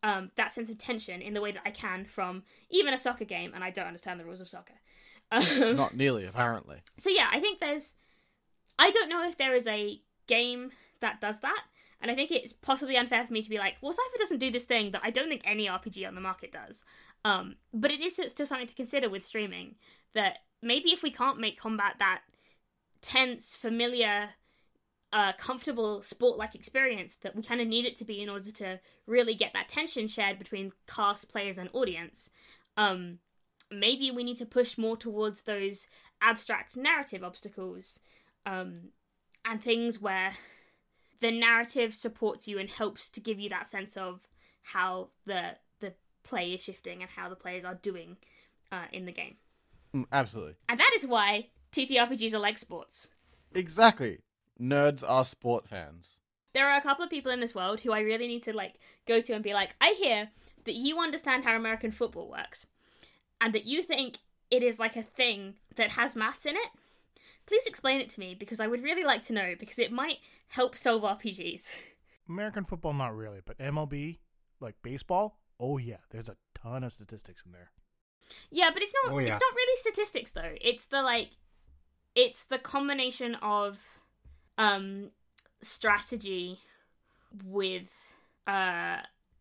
um, 0.03 0.31
that 0.37 0.53
sense 0.53 0.71
of 0.71 0.79
tension 0.79 1.21
in 1.21 1.35
the 1.35 1.41
way 1.41 1.53
that 1.53 1.63
I 1.65 1.71
can 1.71 2.05
from 2.05 2.43
even 2.71 2.95
a 2.95 2.99
soccer 2.99 3.25
game, 3.25 3.53
and 3.55 3.63
I 3.63 3.71
don't 3.71 3.87
understand 3.87 4.19
the 4.19 4.25
rules 4.25 4.41
of 4.41 4.49
soccer. 4.49 4.75
Um, 5.33 5.77
Not 5.77 5.95
nearly, 5.95 6.27
apparently. 6.27 6.79
so 6.97 7.09
yeah, 7.09 7.29
I 7.31 7.39
think 7.39 7.61
there's. 7.61 7.95
I 8.81 8.91
don't 8.91 9.09
know 9.09 9.25
if 9.29 9.39
there 9.39 9.55
is 9.55 9.69
a 9.69 10.01
game 10.27 10.73
that 10.99 11.21
does 11.21 11.39
that, 11.43 11.63
and 12.01 12.11
I 12.11 12.17
think 12.17 12.33
it's 12.33 12.53
possibly 12.53 12.97
unfair 12.97 13.25
for 13.25 13.33
me 13.33 13.41
to 13.41 13.49
be 13.49 13.59
like, 13.59 13.77
well, 13.81 13.93
Cypher 13.93 14.19
doesn't 14.19 14.39
do 14.39 14.51
this 14.51 14.65
thing 14.65 14.91
that 14.91 15.03
I 15.05 15.11
don't 15.11 15.29
think 15.29 15.43
any 15.45 15.69
RPG 15.69 16.05
on 16.09 16.17
the 16.17 16.21
market 16.21 16.51
does. 16.51 16.85
Um, 17.25 17.55
but 17.73 17.93
it 17.93 18.01
is 18.01 18.21
still 18.29 18.47
something 18.47 18.67
to 18.67 18.75
consider 18.75 19.09
with 19.09 19.25
streaming 19.25 19.77
that 20.15 20.39
maybe 20.63 20.91
if 20.91 21.05
we 21.05 21.11
can't 21.11 21.39
make 21.39 21.61
combat 21.61 21.95
that 22.01 22.23
tense, 23.03 23.55
familiar, 23.55 24.31
a 25.13 25.35
comfortable 25.37 26.03
sport 26.03 26.39
like 26.39 26.55
experience 26.55 27.17
that 27.23 27.35
we 27.35 27.43
kind 27.43 27.61
of 27.61 27.67
need 27.67 27.85
it 27.85 27.97
to 27.97 28.05
be 28.05 28.23
in 28.23 28.29
order 28.29 28.53
to 28.53 28.79
really 29.07 29.35
get 29.35 29.53
that 29.53 29.69
tension 29.69 30.07
shared 30.07 30.39
between 30.39 30.73
cast, 30.87 31.29
players, 31.29 31.59
and 31.59 31.69
audience. 31.73 32.31
Um, 32.77 33.19
maybe 33.71 34.11
we 34.11 34.25
need 34.25 34.39
to 34.39 34.47
push 34.47 34.79
more 34.79 34.97
towards 34.97 35.43
those 35.43 35.89
abstract 36.23 36.77
narrative 36.77 37.25
obstacles 37.25 38.01
um, 38.47 38.91
and 39.45 39.63
things 39.63 40.01
where 40.01 40.33
the 41.21 41.31
narrative 41.31 41.95
supports 41.95 42.47
you 42.47 42.59
and 42.59 42.71
helps 42.71 43.09
to 43.11 43.21
give 43.21 43.39
you 43.39 43.49
that 43.49 43.67
sense 43.67 43.97
of 43.97 44.21
how 44.63 45.09
the 45.27 45.57
the 45.81 45.95
play 46.23 46.53
is 46.53 46.63
shifting 46.63 47.03
and 47.03 47.11
how 47.11 47.29
the 47.29 47.37
players 47.37 47.65
are 47.65 47.75
doing 47.75 48.17
uh, 48.71 48.85
in 48.93 49.07
the 49.07 49.13
game. 49.13 49.37
Mm, 49.95 50.05
absolutely. 50.13 50.55
And 50.69 50.79
that 50.79 50.93
is 50.97 51.07
why 51.07 51.49
TTRPGs 51.73 52.35
are 52.35 52.39
like 52.39 52.59
sports. 52.59 53.09
Exactly. 53.55 54.19
Nerds 54.61 55.03
are 55.07 55.25
sport 55.25 55.67
fans. 55.69 56.19
There 56.53 56.69
are 56.69 56.77
a 56.77 56.83
couple 56.83 57.05
of 57.05 57.11
people 57.11 57.31
in 57.33 57.41
this 57.41 57.55
world 57.55 57.81
who 57.81 57.93
I 57.93 58.01
really 58.01 58.27
need 58.27 58.43
to 58.45 58.53
like 58.53 58.75
go 59.07 59.21
to 59.21 59.33
and 59.33 59.43
be 59.45 59.55
like, 59.55 59.75
I 59.81 59.93
hear 59.93 60.31
that 60.65 60.75
you 60.75 60.99
understand 60.99 61.45
how 61.45 61.57
American 61.57 61.93
football 61.93 62.29
works, 62.29 62.67
and 63.41 63.55
that 63.55 63.65
you 63.65 63.83
think 63.83 64.19
it 64.51 64.63
is 64.63 64.79
like 64.79 64.97
a 64.97 65.03
thing 65.03 65.55
that 65.77 65.91
has 65.93 66.17
maths 66.17 66.45
in 66.45 66.57
it. 66.57 66.69
Please 67.47 67.67
explain 67.67 68.01
it 68.01 68.09
to 68.11 68.21
me 68.21 68.35
because 68.35 68.61
I 68.61 68.67
would 68.67 68.83
really 68.83 69.05
like 69.05 69.23
to 69.25 69.33
know 69.33 69.55
because 69.59 69.79
it 69.79 69.91
might 69.93 70.19
help 70.49 70.77
solve 70.77 71.03
RPGs. 71.03 71.71
American 72.29 72.65
football, 72.65 72.93
not 72.93 73.17
really, 73.17 73.41
but 73.45 73.59
MLB, 73.59 74.19
like 74.61 74.75
baseball, 74.83 75.39
oh 75.59 75.79
yeah, 75.79 75.97
there's 76.11 76.29
a 76.29 76.37
ton 76.55 76.85
of 76.85 76.93
statistics 76.93 77.43
in 77.47 77.53
there. 77.53 77.71
Yeah, 78.51 78.71
but 78.73 78.83
it's 78.83 78.93
not 79.05 79.13
Oh, 79.15 79.19
yeah. 79.19 79.33
it's 79.33 79.41
not 79.41 79.55
really 79.55 79.77
statistics 79.79 80.33
though. 80.33 80.55
It's 80.61 80.87
the 80.87 81.03
like 81.03 81.31
it's 82.15 82.45
the 82.45 82.59
combination 82.59 83.37
of 83.37 83.79
um 84.61 85.11
strategy 85.63 86.59
with 87.45 87.91
uh 88.47 88.99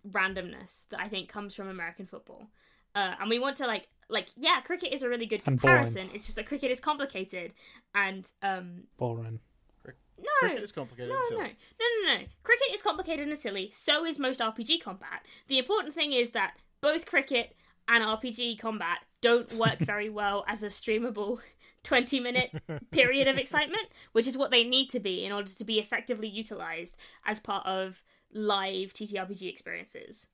randomness 0.09 0.83
that 0.89 0.99
I 0.99 1.09
think 1.09 1.29
comes 1.29 1.53
from 1.53 1.67
American 1.67 2.07
football. 2.07 2.47
Uh 2.95 3.15
and 3.19 3.29
we 3.29 3.37
want 3.37 3.57
to 3.57 3.67
like 3.67 3.87
like 4.09 4.27
yeah, 4.35 4.61
cricket 4.61 4.91
is 4.93 5.03
a 5.03 5.09
really 5.09 5.25
good 5.25 5.43
comparison. 5.43 6.09
It's 6.13 6.25
just 6.25 6.37
that 6.37 6.47
cricket 6.47 6.71
is 6.71 6.79
complicated 6.79 7.51
and 7.93 8.27
um 8.41 8.83
Boring. 8.97 9.39
no 9.85 10.23
Cricket 10.39 10.63
is 10.63 10.71
complicated 10.71 11.09
no, 11.09 11.37
and 11.37 11.37
no, 11.37 11.43
no, 11.43 12.13
no, 12.13 12.13
no. 12.19 12.25
Cricket 12.43 12.73
is 12.73 12.81
complicated 12.81 13.27
and 13.27 13.37
silly. 13.37 13.69
So 13.73 14.05
is 14.05 14.17
most 14.17 14.39
RPG 14.39 14.81
combat. 14.81 15.25
The 15.47 15.59
important 15.59 15.93
thing 15.93 16.13
is 16.13 16.31
that 16.31 16.53
both 16.81 17.05
cricket 17.05 17.55
and 17.89 18.03
RPG 18.03 18.57
combat 18.59 18.99
don't 19.21 19.51
work 19.53 19.77
very 19.79 20.09
well 20.09 20.45
as 20.47 20.63
a 20.63 20.67
streamable 20.67 21.39
20 21.83 22.19
minute 22.19 22.51
period 22.91 23.27
of 23.27 23.37
excitement, 23.37 23.87
which 24.11 24.27
is 24.27 24.37
what 24.37 24.51
they 24.51 24.63
need 24.63 24.89
to 24.89 24.99
be 24.99 25.25
in 25.25 25.31
order 25.31 25.49
to 25.49 25.63
be 25.63 25.79
effectively 25.79 26.27
utilized 26.27 26.95
as 27.25 27.39
part 27.39 27.65
of 27.65 28.03
live 28.31 28.93
TTRPG 28.93 29.49
experiences. 29.49 30.27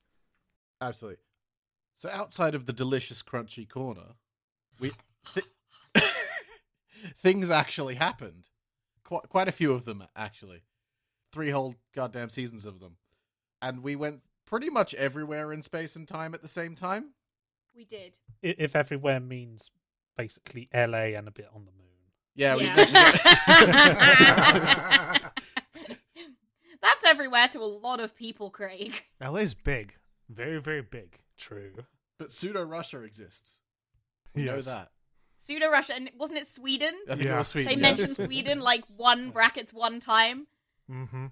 Absolutely. 0.80 1.18
So 1.94 2.10
outside 2.10 2.54
of 2.54 2.66
the 2.66 2.72
delicious 2.72 3.22
crunchy 3.22 3.68
corner, 3.68 4.16
we 4.78 4.92
th- 5.34 5.46
things 7.16 7.50
actually 7.50 7.94
happened. 7.94 8.44
Quite 9.04 9.28
quite 9.28 9.48
a 9.48 9.52
few 9.52 9.72
of 9.72 9.84
them 9.84 10.04
actually. 10.14 10.62
Three 11.32 11.50
whole 11.50 11.74
goddamn 11.94 12.30
seasons 12.30 12.64
of 12.64 12.80
them. 12.80 12.96
And 13.62 13.82
we 13.82 13.96
went 13.96 14.20
pretty 14.44 14.68
much 14.68 14.94
everywhere 14.94 15.52
in 15.52 15.62
space 15.62 15.96
and 15.96 16.06
time 16.06 16.34
at 16.34 16.42
the 16.42 16.48
same 16.48 16.74
time. 16.74 17.14
We 17.74 17.84
did. 17.84 18.18
If 18.42 18.76
everywhere 18.76 19.20
means 19.20 19.70
basically 20.16 20.68
LA 20.74 21.14
and 21.16 21.28
a 21.28 21.30
bit 21.30 21.48
on 21.54 21.64
the 21.64 21.72
moon. 21.72 21.86
Yeah, 22.34 22.56
we 22.56 22.64
Yeah. 22.64 22.82
That's 26.82 27.04
everywhere 27.04 27.48
to 27.48 27.58
a 27.58 27.64
lot 27.64 28.00
of 28.00 28.14
people, 28.14 28.50
Craig. 28.50 29.04
LA's 29.20 29.54
big, 29.54 29.94
very 30.28 30.60
very 30.60 30.82
big. 30.82 31.20
True. 31.36 31.72
but 32.18 32.32
pseudo 32.32 32.64
Russia 32.64 33.02
exists. 33.02 33.60
We 34.34 34.44
know 34.44 34.60
that. 34.60 34.90
Pseudo 35.38 35.70
Russia, 35.70 35.94
and 35.94 36.10
wasn't 36.18 36.40
it 36.40 36.48
Sweden? 36.48 36.94
I 37.08 37.14
think 37.14 37.28
it 37.28 37.36
was 37.36 37.48
Sweden. 37.48 37.68
They 37.68 37.76
yeah. 37.76 37.94
mentioned 37.94 38.16
Sweden 38.26 38.60
like 38.60 38.84
one 38.96 39.30
brackets 39.30 39.72
one 39.72 40.00
time. 40.00 40.46
Mm-hmm. 40.90 41.26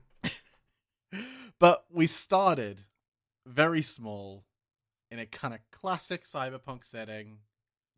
but 1.59 1.85
we 1.91 2.07
started 2.07 2.81
very 3.47 3.83
small 3.83 4.45
in 5.11 5.19
a 5.19 5.27
kind 5.27 5.55
of 5.55 5.61
classic 5.71 6.25
cyberpunk 6.25 6.85
setting 6.85 7.39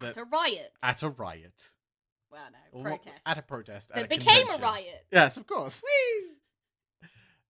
that 0.01 0.09
It's 0.09 0.16
a 0.18 0.24
riot. 0.24 0.72
at 0.82 1.03
a 1.03 1.09
riot. 1.11 1.72
well, 2.30 2.42
no, 2.53 2.78
Or 2.78 2.82
protest. 2.84 3.22
At 3.26 3.38
a 3.38 3.42
protest. 3.42 3.88
that 3.90 3.99
at 3.99 4.05
a 4.05 4.09
became 4.09 4.49
a 4.51 4.59
riot. 4.59 5.07
Yes, 5.12 5.36
of 5.36 5.47
course. 5.47 5.82
Woo! 5.82 7.09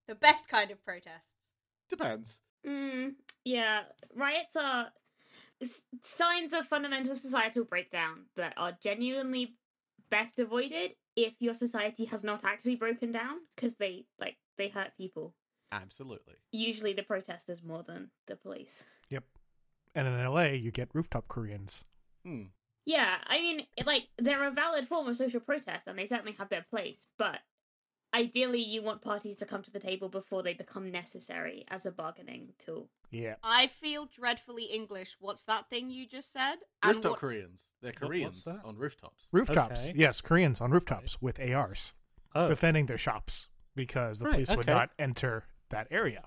The 0.08 0.14
best 0.14 0.48
kind 0.48 0.70
of 0.70 0.84
protests. 0.84 1.50
Depends. 1.90 2.40
Mm, 2.66 3.14
yeah, 3.44 3.82
riots 4.14 4.54
are 4.56 4.88
s- 5.60 5.82
signs 6.04 6.52
of 6.52 6.66
fundamental 6.66 7.16
societal 7.16 7.64
breakdown 7.64 8.26
that 8.36 8.54
are 8.56 8.76
genuinely 8.82 9.56
best 10.10 10.38
avoided 10.38 10.92
if 11.16 11.34
your 11.40 11.54
society 11.54 12.04
has 12.04 12.22
not 12.22 12.44
actually 12.44 12.76
broken 12.76 13.10
down 13.12 13.38
because 13.54 13.74
they 13.76 14.04
like 14.20 14.36
they 14.58 14.68
hurt 14.68 14.92
people. 14.96 15.34
Absolutely. 15.72 16.34
Usually 16.52 16.92
the 16.92 17.02
protesters 17.02 17.62
more 17.62 17.82
than 17.82 18.10
the 18.28 18.36
police. 18.36 18.84
Yep. 19.10 19.24
And 19.94 20.06
in 20.06 20.24
LA, 20.24 20.42
you 20.52 20.70
get 20.70 20.88
rooftop 20.94 21.26
Koreans. 21.28 21.84
Hmm. 22.26 22.42
Yeah, 22.84 23.16
I 23.26 23.38
mean, 23.38 23.66
like 23.84 24.04
they're 24.18 24.46
a 24.46 24.50
valid 24.50 24.86
form 24.88 25.08
of 25.08 25.16
social 25.16 25.40
protest 25.40 25.86
and 25.86 25.98
they 25.98 26.06
certainly 26.06 26.32
have 26.38 26.48
their 26.48 26.64
place, 26.70 27.06
but 27.18 27.38
ideally 28.14 28.62
you 28.62 28.82
want 28.82 29.02
parties 29.02 29.36
to 29.36 29.44
come 29.46 29.62
to 29.62 29.70
the 29.70 29.80
table 29.80 30.08
before 30.08 30.42
they 30.42 30.54
become 30.54 30.90
necessary 30.90 31.64
as 31.68 31.84
a 31.86 31.90
bargaining 31.92 32.48
tool. 32.64 32.88
Yeah. 33.10 33.34
I 33.42 33.66
feel 33.68 34.06
dreadfully 34.06 34.64
English. 34.64 35.16
What's 35.20 35.42
that 35.44 35.68
thing 35.68 35.90
you 35.90 36.06
just 36.06 36.32
said? 36.32 36.56
And 36.82 36.94
Rooftop 36.94 37.12
what- 37.12 37.20
Koreans. 37.20 37.70
They're 37.82 37.92
Koreans 37.92 38.44
that? 38.44 38.60
on 38.64 38.76
rooftops. 38.76 39.28
Rooftops. 39.32 39.84
Okay. 39.86 39.94
Yes, 39.96 40.20
Koreans 40.20 40.60
on 40.60 40.70
rooftops 40.70 41.20
with 41.20 41.38
ARs 41.40 41.92
Oh, 42.34 42.48
defending 42.48 42.86
their 42.86 42.98
shops 42.98 43.48
because 43.74 44.18
the 44.18 44.26
Right, 44.26 44.32
police 44.34 44.54
would 44.56 44.66
not 44.66 44.90
enter 44.98 45.44
that 45.70 45.86
area 45.90 46.24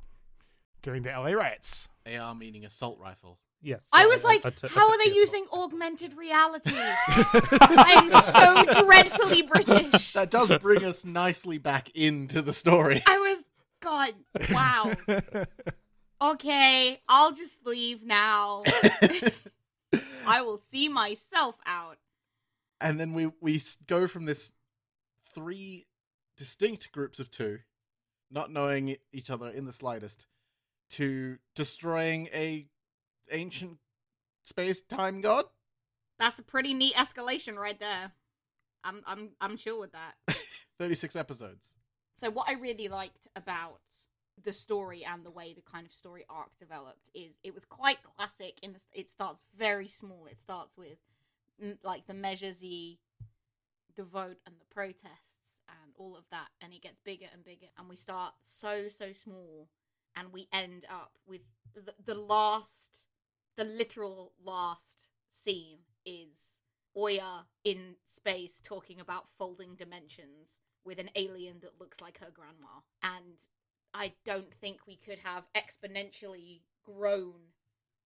during 0.81 1.03
the 1.03 1.09
LA 1.11 1.31
riots. 1.33 1.87
AR 2.05 2.35
meaning 2.35 2.65
assault 2.65 2.99
rifle. 2.99 3.39
Yes. 3.61 3.87
I 3.93 4.05
was 4.07 4.23
like, 4.23 4.45
I 4.45 4.49
took- 4.51 4.75
I 4.75 4.79
how 4.79 4.89
are 4.89 4.97
they 5.03 5.11
using 5.13 5.45
assault. 5.51 5.71
augmented 5.73 6.15
reality? 6.17 6.71
I'm 7.07 8.09
so 8.09 8.83
dreadfully 8.85 9.41
British. 9.43 10.13
That 10.13 10.29
does 10.31 10.55
bring 10.59 10.83
us 10.85 11.05
nicely 11.05 11.57
back 11.57 11.89
into 11.95 12.41
the 12.41 12.53
story. 12.53 13.01
I 13.05 13.17
was, 13.19 13.45
God, 13.81 14.13
wow. 14.51 14.93
Okay, 16.21 17.01
I'll 17.07 17.31
just 17.31 17.65
leave 17.65 18.03
now. 18.03 18.63
I 20.27 20.41
will 20.41 20.57
see 20.57 20.89
myself 20.89 21.55
out. 21.65 21.97
and 22.81 22.99
then 22.99 23.13
we 23.13 23.31
we 23.41 23.61
go 23.87 24.05
from 24.07 24.25
this 24.25 24.53
three 25.33 25.87
distinct 26.37 26.91
groups 26.91 27.19
of 27.19 27.31
two, 27.31 27.59
not 28.29 28.51
knowing 28.51 28.97
each 29.13 29.29
other 29.29 29.47
in 29.49 29.65
the 29.65 29.73
slightest, 29.73 30.27
to 30.91 31.37
destroying 31.55 32.27
a 32.33 32.67
ancient 33.31 33.77
space 34.43 34.81
time 34.81 35.21
god. 35.21 35.45
That's 36.19 36.39
a 36.39 36.43
pretty 36.43 36.73
neat 36.73 36.95
escalation 36.95 37.55
right 37.57 37.79
there. 37.79 38.11
I'm 38.83 39.01
I'm 39.05 39.29
I'm 39.41 39.57
chill 39.57 39.79
with 39.79 39.91
that. 39.93 40.15
Thirty 40.79 40.95
six 40.95 41.15
episodes. 41.15 41.75
So 42.15 42.29
what 42.29 42.49
I 42.49 42.53
really 42.53 42.87
liked 42.87 43.27
about 43.35 43.79
the 44.43 44.53
story 44.53 45.05
and 45.05 45.25
the 45.25 45.31
way 45.31 45.53
the 45.53 45.61
kind 45.61 45.85
of 45.85 45.91
story 45.91 46.25
arc 46.29 46.57
developed 46.59 47.09
is 47.13 47.33
it 47.43 47.53
was 47.53 47.65
quite 47.65 47.97
classic 48.03 48.57
in 48.61 48.73
the 48.73 48.79
it 48.93 49.09
starts 49.09 49.43
very 49.57 49.87
small. 49.87 50.27
It 50.29 50.39
starts 50.39 50.77
with 50.77 50.97
mm, 51.63 51.77
like 51.83 52.07
the 52.07 52.13
measures 52.13 52.59
the 52.59 52.97
vote 54.03 54.37
and 54.45 54.55
the 54.59 54.73
protests 54.73 55.55
and 55.67 55.93
all 55.97 56.15
of 56.17 56.23
that 56.31 56.47
and 56.61 56.73
it 56.73 56.81
gets 56.81 56.99
bigger 57.03 57.25
and 57.33 57.43
bigger 57.43 57.67
and 57.77 57.89
we 57.89 57.97
start 57.97 58.33
so 58.41 58.87
so 58.87 59.11
small 59.11 59.67
and 60.15 60.31
we 60.31 60.47
end 60.53 60.85
up 60.89 61.11
with 61.27 61.41
the, 61.75 61.93
the 62.05 62.15
last 62.15 63.05
the 63.59 63.65
literal 63.65 64.31
last 64.41 65.09
scene 65.29 65.79
is 66.05 66.59
Oya 66.95 67.45
in 67.65 67.95
space 68.05 68.61
talking 68.63 69.01
about 69.01 69.25
folding 69.37 69.75
dimensions 69.75 70.59
with 70.85 70.97
an 70.97 71.09
alien 71.17 71.57
that 71.61 71.77
looks 71.77 71.99
like 71.99 72.19
her 72.19 72.31
grandma. 72.33 72.79
And 73.03 73.35
I 73.93 74.13
don't 74.23 74.53
think 74.61 74.87
we 74.87 74.95
could 74.95 75.19
have 75.19 75.43
exponentially 75.53 76.61
grown 76.85 77.33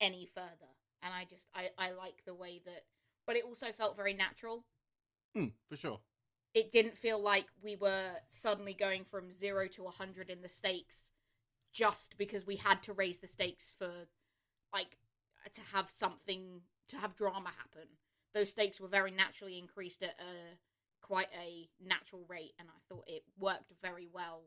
any 0.01 0.27
further. 0.33 0.73
And 1.03 1.13
I 1.13 1.25
just, 1.29 1.47
I, 1.53 1.69
I 1.77 1.91
like 1.91 2.23
the 2.25 2.33
way 2.33 2.59
that, 2.65 2.85
but 3.27 3.35
it 3.35 3.45
also 3.45 3.67
felt 3.71 3.95
very 3.95 4.15
natural. 4.15 4.65
Hmm, 5.35 5.49
for 5.69 5.77
sure. 5.77 5.99
It 6.55 6.71
didn't 6.71 6.97
feel 6.97 7.21
like 7.21 7.45
we 7.61 7.75
were 7.75 8.13
suddenly 8.27 8.73
going 8.73 9.05
from 9.05 9.29
zero 9.29 9.67
to 9.67 9.81
a 9.83 9.85
100 9.85 10.31
in 10.31 10.41
the 10.41 10.49
stakes 10.49 11.11
just 11.71 12.15
because 12.17 12.43
we 12.43 12.55
had 12.55 12.81
to 12.83 12.93
raise 12.93 13.19
the 13.19 13.27
stakes 13.27 13.71
for, 13.77 13.91
like, 14.73 14.97
to 15.53 15.61
have 15.73 15.89
something, 15.89 16.61
to 16.89 16.97
have 16.97 17.15
drama 17.15 17.49
happen. 17.57 17.87
Those 18.33 18.51
stakes 18.51 18.79
were 18.79 18.87
very 18.87 19.11
naturally 19.11 19.57
increased 19.59 20.03
at 20.03 20.15
a 20.19 20.57
quite 21.01 21.29
a 21.37 21.69
natural 21.85 22.25
rate, 22.29 22.53
and 22.59 22.69
I 22.69 22.79
thought 22.89 23.03
it 23.07 23.23
worked 23.37 23.71
very 23.81 24.07
well 24.11 24.43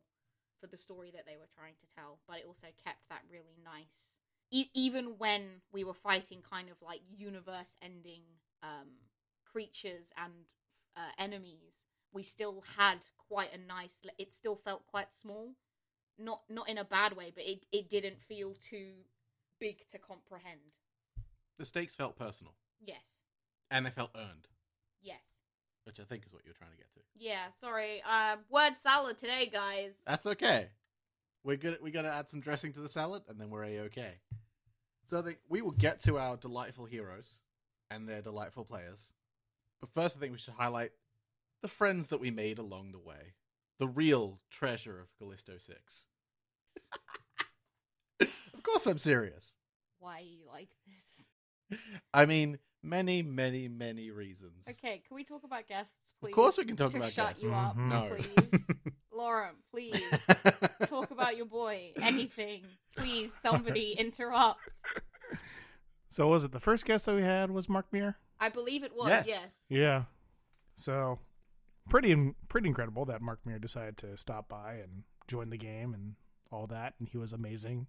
for 0.60 0.66
the 0.66 0.76
story 0.76 1.10
that 1.14 1.26
they 1.26 1.36
were 1.36 1.48
trying 1.54 1.74
to 1.80 1.86
tell. 1.94 2.18
But 2.26 2.38
it 2.38 2.44
also 2.46 2.68
kept 2.84 3.08
that 3.10 3.22
really 3.30 3.56
nice, 3.64 4.14
e- 4.50 4.70
even 4.74 5.18
when 5.18 5.60
we 5.72 5.84
were 5.84 5.94
fighting 5.94 6.42
kind 6.48 6.68
of 6.70 6.76
like 6.82 7.00
universe-ending 7.16 8.22
um, 8.62 8.88
creatures 9.44 10.12
and 10.16 10.32
uh, 10.96 11.12
enemies, 11.18 11.74
we 12.12 12.22
still 12.22 12.64
had 12.76 12.98
quite 13.18 13.52
a 13.54 13.58
nice. 13.58 14.00
It 14.18 14.32
still 14.32 14.56
felt 14.56 14.86
quite 14.86 15.12
small, 15.12 15.52
not 16.18 16.42
not 16.48 16.68
in 16.68 16.78
a 16.78 16.84
bad 16.84 17.16
way, 17.16 17.32
but 17.34 17.44
it 17.44 17.66
it 17.72 17.90
didn't 17.90 18.20
feel 18.22 18.54
too 18.54 18.92
big 19.60 19.86
to 19.90 19.98
comprehend. 19.98 20.60
The 21.58 21.64
stakes 21.64 21.94
felt 21.94 22.16
personal, 22.16 22.54
Yes, 22.84 23.02
and 23.70 23.86
they 23.86 23.90
felt 23.90 24.10
earned, 24.14 24.46
yes. 25.00 25.22
which 25.84 25.98
I 25.98 26.04
think 26.04 26.24
is 26.26 26.32
what 26.32 26.42
you're 26.44 26.54
trying 26.54 26.72
to 26.72 26.76
get 26.76 26.92
to. 26.94 27.00
Yeah, 27.16 27.50
sorry. 27.58 28.02
Uh, 28.08 28.36
word 28.50 28.76
salad 28.76 29.16
today, 29.18 29.48
guys. 29.50 29.94
That's 30.06 30.26
okay. 30.26 30.68
We're 31.44 31.56
good. 31.56 31.78
We 31.80 31.90
got 31.90 32.02
to 32.02 32.12
add 32.12 32.28
some 32.28 32.40
dressing 32.40 32.72
to 32.74 32.80
the 32.80 32.88
salad, 32.88 33.22
and 33.28 33.40
then 33.40 33.48
we're 33.50 33.64
a 33.64 33.78
okay. 33.80 34.14
So 35.06 35.18
I 35.18 35.22
think 35.22 35.38
we 35.48 35.62
will 35.62 35.70
get 35.70 36.00
to 36.00 36.18
our 36.18 36.36
delightful 36.36 36.84
heroes 36.84 37.38
and 37.90 38.08
their 38.08 38.20
delightful 38.20 38.64
players. 38.64 39.12
But 39.80 39.90
first, 39.94 40.16
I 40.16 40.20
think 40.20 40.32
we 40.32 40.38
should 40.38 40.54
highlight 40.54 40.90
the 41.62 41.68
friends 41.68 42.08
that 42.08 42.20
we 42.20 42.30
made 42.30 42.58
along 42.58 42.92
the 42.92 42.98
way. 42.98 43.34
The 43.78 43.86
real 43.86 44.40
treasure 44.50 45.00
of 45.00 45.14
Callisto 45.18 45.58
Six. 45.58 46.06
of 48.20 48.62
course, 48.62 48.86
I'm 48.86 48.98
serious. 48.98 49.54
Why 49.98 50.18
are 50.18 50.22
you 50.22 50.38
like? 50.46 50.68
I 52.14 52.26
mean, 52.26 52.58
many, 52.82 53.22
many, 53.22 53.68
many 53.68 54.10
reasons. 54.10 54.66
Okay, 54.68 55.02
can 55.06 55.14
we 55.14 55.24
talk 55.24 55.44
about 55.44 55.66
guests, 55.66 56.14
please? 56.20 56.30
Of 56.30 56.34
course, 56.36 56.58
we 56.58 56.64
can 56.64 56.76
talk 56.76 56.90
to 56.92 56.98
about 56.98 57.12
shut 57.12 57.28
guests. 57.28 57.44
you 57.44 57.52
up, 57.52 57.76
Mhm. 57.76 57.88
No. 57.88 58.16
please. 58.16 58.66
Laurent, 59.12 59.56
please 59.70 60.00
talk 60.86 61.10
about 61.10 61.36
your 61.36 61.46
boy. 61.46 61.92
Anything, 62.00 62.64
please. 62.96 63.32
Somebody 63.42 63.92
interrupt. 63.98 64.60
So 66.08 66.28
was 66.28 66.44
it 66.44 66.52
the 66.52 66.60
first 66.60 66.84
guest 66.84 67.06
that 67.06 67.14
we 67.14 67.22
had 67.22 67.50
was 67.50 67.68
Mark 67.68 67.86
Meer? 67.92 68.16
I 68.38 68.48
believe 68.48 68.84
it 68.84 68.94
was. 68.94 69.08
Yes. 69.08 69.26
Yes. 69.28 69.52
Yeah. 69.68 70.02
So 70.76 71.18
pretty 71.88 72.34
pretty 72.48 72.68
incredible 72.68 73.04
that 73.06 73.22
Mark 73.22 73.40
Meer 73.44 73.58
decided 73.58 73.96
to 73.98 74.16
stop 74.16 74.48
by 74.48 74.74
and 74.74 75.04
join 75.26 75.50
the 75.50 75.56
game 75.56 75.94
and 75.94 76.14
all 76.52 76.66
that, 76.68 76.94
and 76.98 77.08
he 77.08 77.16
was 77.18 77.32
amazing 77.32 77.86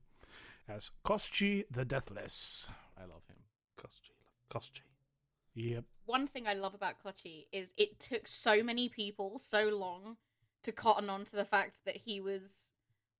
as 0.67 0.91
Koschei 1.05 1.65
the 1.69 1.85
Deathless. 1.85 2.69
I 2.97 3.01
love 3.01 3.23
him. 3.29 3.37
Koschei, 3.77 4.11
Koschei. 4.51 4.81
Yep. 5.55 5.85
One 6.05 6.27
thing 6.27 6.47
I 6.47 6.53
love 6.53 6.75
about 6.75 6.95
Koschei 7.03 7.45
is 7.51 7.69
it 7.77 7.99
took 7.99 8.27
so 8.27 8.61
many 8.61 8.89
people 8.89 9.39
so 9.39 9.69
long 9.69 10.17
to 10.63 10.71
cotton 10.71 11.09
on 11.09 11.25
to 11.25 11.35
the 11.35 11.45
fact 11.45 11.77
that 11.85 11.97
he 11.97 12.21
was 12.21 12.69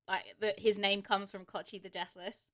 like 0.08 0.36
that 0.40 0.60
his 0.60 0.78
name 0.78 1.02
comes 1.02 1.32
from 1.32 1.46
Koschei 1.46 1.82
the 1.82 1.90
Deathless. 1.90 2.50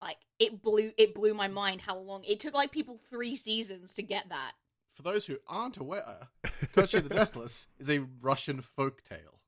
Like 0.00 0.18
it 0.38 0.62
blew 0.62 0.92
it 0.98 1.14
blew 1.14 1.32
my 1.32 1.48
mind 1.48 1.80
how 1.80 1.96
long 1.96 2.24
it 2.24 2.40
took 2.40 2.54
like 2.54 2.72
people 2.72 3.00
three 3.08 3.36
seasons 3.36 3.94
to 3.94 4.02
get 4.02 4.28
that. 4.28 4.52
For 4.94 5.02
those 5.02 5.26
who 5.26 5.38
aren't 5.46 5.78
aware, 5.78 6.28
Koschei 6.74 7.02
the 7.02 7.08
Deathless 7.08 7.68
is 7.78 7.88
a 7.88 8.04
Russian 8.20 8.60
folk 8.60 9.02
tale. 9.02 9.40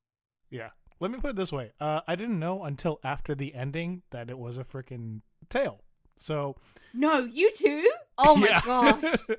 Yeah. 0.51 0.71
Let 1.01 1.11
me 1.11 1.19
put 1.19 1.31
it 1.31 1.37
this 1.37 1.53
way. 1.53 1.73
Uh, 1.81 2.01
I 2.07 2.15
didn't 2.15 2.39
know 2.39 2.65
until 2.65 3.01
after 3.05 3.35
the 3.35 3.55
ending 3.55 4.03
that 4.11 4.31
it 4.31 4.39
was 4.39 4.57
a 4.57 4.65
freaking 4.65 5.21
tale. 5.51 5.84
So 6.17 6.57
No, 6.93 7.19
you 7.19 7.53
too? 7.55 7.91
Oh 8.19 8.37
my 8.37 8.49
yeah. 8.49 8.61
gosh. 8.65 9.17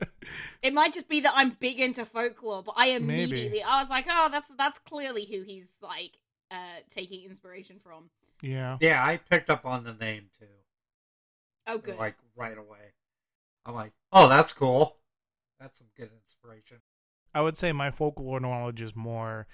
It 0.62 0.74
might 0.74 0.94
just 0.94 1.08
be 1.08 1.20
that 1.22 1.34
I'm 1.36 1.52
big 1.60 1.80
into 1.80 2.06
folklore, 2.06 2.64
but 2.64 2.74
I 2.76 2.98
Maybe. 2.98 3.24
immediately 3.24 3.62
I 3.64 3.82
was 3.82 3.90
like, 3.90 4.06
oh, 4.10 4.30
that's 4.32 4.52
that's 4.58 4.80
clearly 4.80 5.26
who 5.26 5.44
he's 5.44 5.72
like 5.82 6.18
uh 6.52 6.82
taking 6.90 7.24
inspiration 7.24 7.80
from. 7.84 8.10
yeah. 8.42 8.78
Yeah, 8.82 9.04
I 9.04 9.18
picked 9.18 9.50
up 9.50 9.66
on 9.66 9.84
the 9.84 9.94
name 9.94 10.30
too. 10.40 10.46
Oh, 11.68 11.78
good. 11.78 11.98
Like 11.98 12.16
right 12.36 12.58
away. 12.58 12.94
I'm 13.66 13.74
like, 13.76 13.94
oh, 14.12 14.28
that's 14.30 14.54
cool. 14.54 14.98
That's 15.60 15.78
some 15.80 15.88
good 15.96 16.10
inspiration. 16.24 16.78
I 17.34 17.42
would 17.42 17.58
say 17.58 17.72
my 17.72 17.92
folklore 17.92 18.40
knowledge 18.40 18.82
is 18.82 18.96
more 18.96 19.48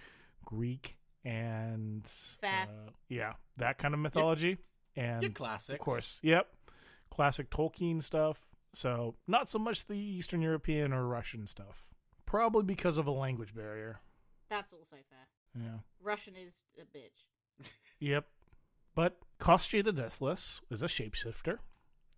Greek 0.46 0.98
and 1.24 2.06
Fair. 2.42 2.68
uh, 2.70 2.92
yeah, 3.08 3.34
that 3.58 3.78
kind 3.78 3.94
of 3.94 4.00
mythology. 4.00 4.58
And 4.96 5.24
Your 5.24 5.32
classics. 5.32 5.80
Of 5.80 5.80
course. 5.86 6.20
Yep. 6.24 6.48
Classic 7.12 7.50
Tolkien 7.50 8.02
stuff. 8.02 8.40
So, 8.74 9.16
not 9.28 9.50
so 9.50 9.60
much 9.60 9.86
the 9.86 9.98
Eastern 9.98 10.42
European 10.42 10.94
or 10.94 11.06
Russian 11.06 11.46
stuff. 11.46 11.88
Probably 12.26 12.64
because 12.64 12.98
of 12.98 13.06
a 13.06 13.12
language 13.12 13.54
barrier. 13.54 14.00
That's 14.50 14.74
also 14.74 14.96
fair. 15.10 15.28
Yeah. 15.62 15.80
Russian 16.02 16.34
is 16.36 16.54
a 16.80 16.98
bitch. 16.98 17.68
Yep. 18.00 18.26
But 18.96 19.20
Koschei 19.40 19.84
the 19.84 19.92
Deathless 19.92 20.60
is 20.72 20.82
a 20.82 20.88
shapeshifter, 20.88 21.60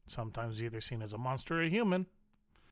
sometimes 0.07 0.63
either 0.63 0.79
seen 0.79 1.01
as 1.01 1.11
a 1.11 1.17
monster 1.17 1.59
or 1.59 1.63
a 1.63 1.69
human. 1.69 2.05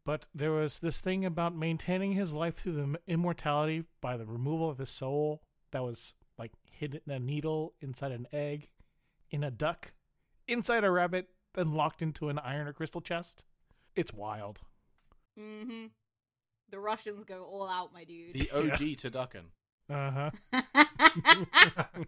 But 0.06 0.28
there 0.34 0.52
was 0.52 0.80
this 0.80 1.02
thing 1.02 1.26
about 1.26 1.54
maintaining 1.54 2.14
his 2.14 2.34
life 2.34 2.56
through 2.56 2.74
the 2.74 3.00
immortality 3.06 3.84
by 4.00 4.16
the 4.16 4.26
removal 4.26 4.70
of 4.70 4.78
his 4.78 4.90
soul 4.90 5.42
that 5.72 5.84
was 5.84 6.16
like 6.40 6.54
hidden 6.72 7.02
in 7.06 7.12
a 7.12 7.20
needle 7.20 7.74
inside 7.82 8.14
an 8.14 8.28
egg, 8.32 8.70
in 9.30 9.44
a 9.44 9.52
duck, 9.52 9.92
inside 10.48 10.86
a 10.86 10.90
rabbit, 10.90 11.28
then 11.54 11.74
locked 11.74 12.02
into 12.02 12.30
an 12.30 12.40
iron 12.40 12.68
or 12.68 12.74
crystal 12.74 13.02
chest. 13.02 13.46
It's 13.96 14.14
wild. 14.14 14.62
Mm-hmm. 15.40 15.88
The 16.70 16.80
Russians 16.80 17.24
go 17.26 17.44
all 17.44 17.68
out, 17.68 17.94
my 17.94 18.04
dude. 18.04 18.34
The 18.34 18.52
OG 18.52 18.80
Turducken. 18.98 19.52
Uh 19.90 20.30
huh. 20.52 21.36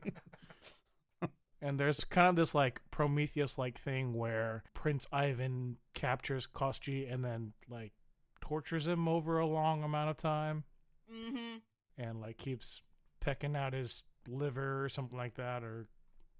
And 1.63 1.79
there's 1.79 2.03
kind 2.03 2.27
of 2.27 2.35
this 2.35 2.53
like 2.53 2.81
Prometheus 2.91 3.57
like 3.57 3.79
thing 3.79 4.13
where 4.13 4.63
Prince 4.73 5.07
Ivan 5.13 5.77
captures 5.93 6.45
Koschei 6.45 7.11
and 7.11 7.23
then 7.23 7.53
like 7.69 7.93
tortures 8.41 8.85
him 8.85 9.07
over 9.07 9.39
a 9.39 9.47
long 9.47 9.81
amount 9.81 10.09
of 10.09 10.17
time 10.17 10.65
mm-hmm. 11.09 11.59
and 11.97 12.19
like 12.19 12.37
keeps 12.37 12.81
pecking 13.21 13.55
out 13.55 13.71
his 13.71 14.03
liver 14.27 14.83
or 14.83 14.89
something 14.89 15.17
like 15.17 15.35
that 15.35 15.63
or 15.63 15.87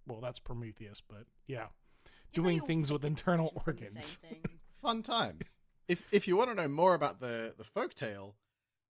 well 0.06 0.20
that's 0.20 0.40
Prometheus 0.40 1.02
but 1.08 1.24
yeah 1.48 1.68
doing 2.34 2.62
things 2.62 2.92
with 2.92 3.06
internal 3.06 3.62
organs. 3.66 4.18
Fun 4.82 5.04
times. 5.04 5.58
If 5.88 6.04
if 6.12 6.28
you 6.28 6.36
want 6.38 6.50
to 6.50 6.56
know 6.56 6.68
more 6.68 6.94
about 6.96 7.20
the 7.20 7.54
the 7.58 7.64
folktale, 7.64 8.34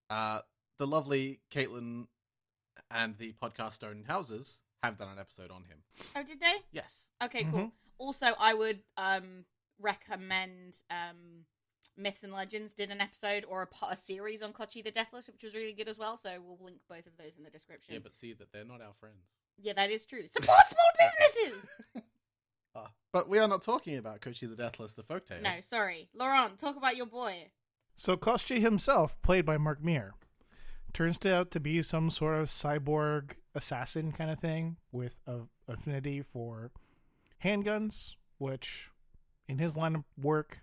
uh, 0.10 0.40
the 0.80 0.88
lovely 0.88 1.40
Caitlin 1.52 2.08
and 2.92 3.18
the 3.18 3.34
podcast 3.42 3.74
Stone 3.76 4.06
Houses 4.08 4.62
have 4.82 4.98
done 4.98 5.10
an 5.10 5.20
episode 5.20 5.52
on 5.52 5.64
him. 5.66 5.80
Oh, 6.16 6.24
did 6.24 6.40
they? 6.40 6.56
Yes. 6.72 7.08
Okay, 7.24 7.44
cool. 7.46 7.60
Mhm. 7.60 7.72
Also, 7.98 8.28
I 8.40 8.54
would 8.54 8.80
um 8.98 9.46
recommend 9.80 10.82
um 10.90 11.46
Myths 11.96 12.24
and 12.24 12.34
Legends 12.34 12.74
did 12.74 12.90
an 12.90 13.02
episode 13.02 13.46
or 13.48 13.62
a, 13.82 13.86
a 13.92 13.96
series 13.96 14.42
on 14.42 14.52
Koschei 14.52 14.84
the 14.84 14.90
Deathless, 14.92 15.28
which 15.28 15.44
was 15.44 15.54
really 15.54 15.74
good 15.74 15.88
as 15.88 15.98
well. 16.00 16.18
So 16.18 16.42
we'll 16.44 16.58
link 16.64 16.80
both 16.90 17.06
of 17.06 17.16
those 17.18 17.38
in 17.38 17.44
the 17.44 17.52
description. 17.52 17.94
Yeah, 17.94 18.00
but 18.02 18.14
see 18.14 18.34
that 18.34 18.52
they're 18.52 18.66
not 18.66 18.82
our 18.82 18.94
friends. 19.00 19.26
Yeah, 19.62 19.74
that 19.74 19.92
is 19.92 20.04
true. 20.06 20.28
Support 20.28 20.60
small 20.68 20.92
businesses. 21.46 21.70
Ah, 22.76 22.92
but 23.12 23.30
we 23.30 23.38
are 23.40 23.48
not 23.48 23.62
talking 23.62 23.98
about 23.98 24.22
Koschei 24.22 24.50
the 24.50 24.56
Deathless, 24.56 24.94
the 24.94 25.04
folktale. 25.04 25.42
no, 25.42 25.62
sorry, 25.62 26.10
Laurent. 26.16 26.58
Talk 26.58 26.76
about 26.76 26.96
your 26.96 27.06
boy. 27.06 27.52
So 27.96 28.18
Koschei 28.18 28.60
himself, 28.60 29.22
played 29.22 29.46
by 29.46 29.58
Mark 29.58 29.84
Meer, 29.84 30.16
turns 30.94 31.24
out 31.26 31.52
to 31.52 31.60
be 31.60 31.82
some 31.82 32.10
sort 32.10 32.40
of 32.40 32.48
cyborg 32.48 33.34
assassin 33.54 34.12
kind 34.12 34.32
of 34.32 34.40
thing 34.40 34.78
with 34.92 35.16
a 35.28 35.42
affinity 35.68 36.22
for 36.22 36.72
handguns, 37.44 38.16
which 38.38 38.90
in 39.48 39.60
his 39.60 39.78
line 39.78 39.96
of 39.96 40.04
work, 40.18 40.60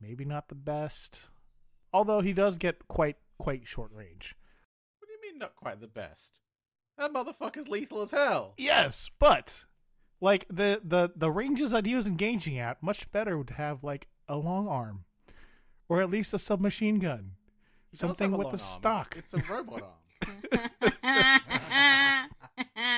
maybe 0.00 0.24
not 0.24 0.48
the 0.48 0.54
best. 0.54 1.30
Although 1.92 2.20
he 2.20 2.32
does 2.34 2.58
get 2.58 2.86
quite 2.88 3.16
quite 3.38 3.66
short 3.66 3.90
range. 3.92 4.36
What 4.98 5.08
do 5.08 5.14
you 5.14 5.32
mean 5.32 5.38
not 5.38 5.56
quite 5.56 5.80
the 5.80 5.86
best? 5.88 6.40
That 6.98 7.12
motherfucker's 7.12 7.68
lethal 7.68 8.02
as 8.02 8.10
hell. 8.10 8.54
Yes, 8.58 9.08
but 9.18 9.64
like 10.20 10.46
the 10.48 10.80
the 10.84 11.10
the 11.14 11.30
ranges 11.30 11.70
that 11.70 11.86
he 11.86 11.94
was 11.94 12.06
engaging 12.06 12.58
at, 12.58 12.82
much 12.82 13.10
better 13.12 13.36
would 13.38 13.50
have 13.50 13.84
like 13.84 14.08
a 14.28 14.36
long 14.36 14.68
arm, 14.68 15.04
or 15.88 16.00
at 16.00 16.10
least 16.10 16.34
a 16.34 16.38
submachine 16.38 16.98
gun. 16.98 17.32
He 17.90 17.96
Something 17.96 18.32
with 18.32 18.40
a 18.46 18.50
with 18.50 18.60
the 18.60 18.64
arm. 18.64 18.80
stock. 18.80 19.14
It's, 19.16 19.32
it's 19.34 19.48
a 19.48 19.52
robot 19.52 19.82
arm. 19.82 19.92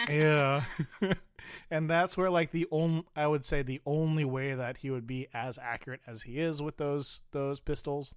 Yeah. 0.08 0.64
and 1.70 1.88
that's 1.88 2.16
where 2.16 2.30
like 2.30 2.50
the 2.50 2.66
only 2.70 3.04
I 3.14 3.26
would 3.26 3.44
say 3.44 3.62
the 3.62 3.80
only 3.86 4.24
way 4.24 4.54
that 4.54 4.78
he 4.78 4.90
would 4.90 5.06
be 5.06 5.28
as 5.32 5.58
accurate 5.58 6.00
as 6.06 6.22
he 6.22 6.38
is 6.38 6.60
with 6.62 6.76
those 6.78 7.22
those 7.32 7.60
pistols 7.60 8.12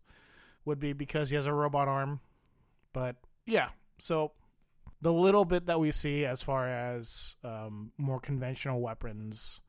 would 0.66 0.80
be 0.80 0.94
because 0.94 1.30
he 1.30 1.36
has 1.36 1.46
a 1.46 1.54
robot 1.54 1.88
arm. 1.88 2.22
But 2.94 3.18
yeah, 3.46 3.70
so 4.00 4.32
the 5.04 5.14
little 5.14 5.46
bit 5.46 5.66
that 5.66 5.80
we 5.80 5.92
see 5.92 6.26
as 6.26 6.42
far 6.42 6.68
as 6.68 7.36
um, 7.44 7.92
more 7.98 8.20
conventional 8.20 8.80
weapons 8.80 9.60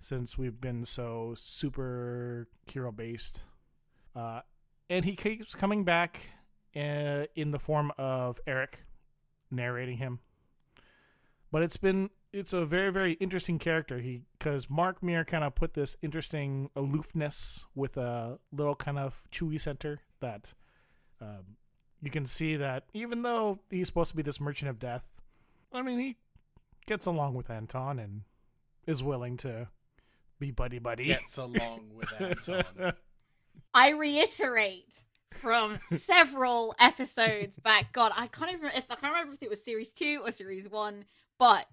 since 0.00 0.38
we've 0.38 0.60
been 0.60 0.84
so 0.84 1.34
super 1.36 2.48
hero 2.66 2.90
based 2.90 3.44
uh, 4.16 4.40
and 4.90 5.04
he 5.04 5.14
keeps 5.14 5.54
coming 5.54 5.84
back 5.84 6.30
uh, 6.74 7.24
in 7.34 7.50
the 7.50 7.58
form 7.58 7.92
of 7.98 8.40
Eric 8.46 8.80
narrating 9.50 9.98
him. 9.98 10.20
But 11.50 11.62
it's 11.62 11.76
been 11.76 12.10
it's 12.32 12.52
a 12.52 12.64
very 12.64 12.90
very 12.90 13.12
interesting 13.12 13.58
character. 13.58 14.00
He 14.00 14.22
because 14.38 14.68
Mark 14.68 15.02
Meer 15.02 15.24
kind 15.24 15.44
of 15.44 15.54
put 15.54 15.74
this 15.74 15.96
interesting 16.02 16.70
aloofness 16.76 17.64
with 17.74 17.96
a 17.96 18.38
little 18.52 18.74
kind 18.74 18.98
of 18.98 19.26
chewy 19.32 19.60
center 19.60 20.00
that 20.20 20.52
um, 21.20 21.56
you 22.02 22.10
can 22.10 22.26
see 22.26 22.56
that 22.56 22.84
even 22.92 23.22
though 23.22 23.58
he's 23.70 23.88
supposed 23.88 24.10
to 24.10 24.16
be 24.16 24.22
this 24.22 24.40
merchant 24.40 24.70
of 24.70 24.78
death, 24.78 25.16
I 25.72 25.82
mean 25.82 25.98
he 25.98 26.16
gets 26.86 27.06
along 27.06 27.34
with 27.34 27.50
Anton 27.50 27.98
and 27.98 28.22
is 28.86 29.02
willing 29.02 29.36
to 29.38 29.68
be 30.38 30.50
buddy 30.50 30.78
buddy. 30.78 31.04
Gets 31.04 31.38
along 31.38 31.90
with 31.94 32.08
Anton. 32.20 32.92
I 33.74 33.90
reiterate 33.90 35.04
from 35.32 35.78
several 35.90 36.74
episodes 36.78 37.56
back. 37.58 37.92
God, 37.92 38.12
I 38.16 38.26
can't 38.26 38.52
even 38.52 38.70
if 38.74 38.84
I 38.90 38.94
can't 38.96 39.12
remember 39.12 39.34
if 39.34 39.42
it 39.42 39.50
was 39.50 39.64
series 39.64 39.92
two 39.92 40.20
or 40.24 40.32
series 40.32 40.68
one, 40.68 41.04
but 41.38 41.66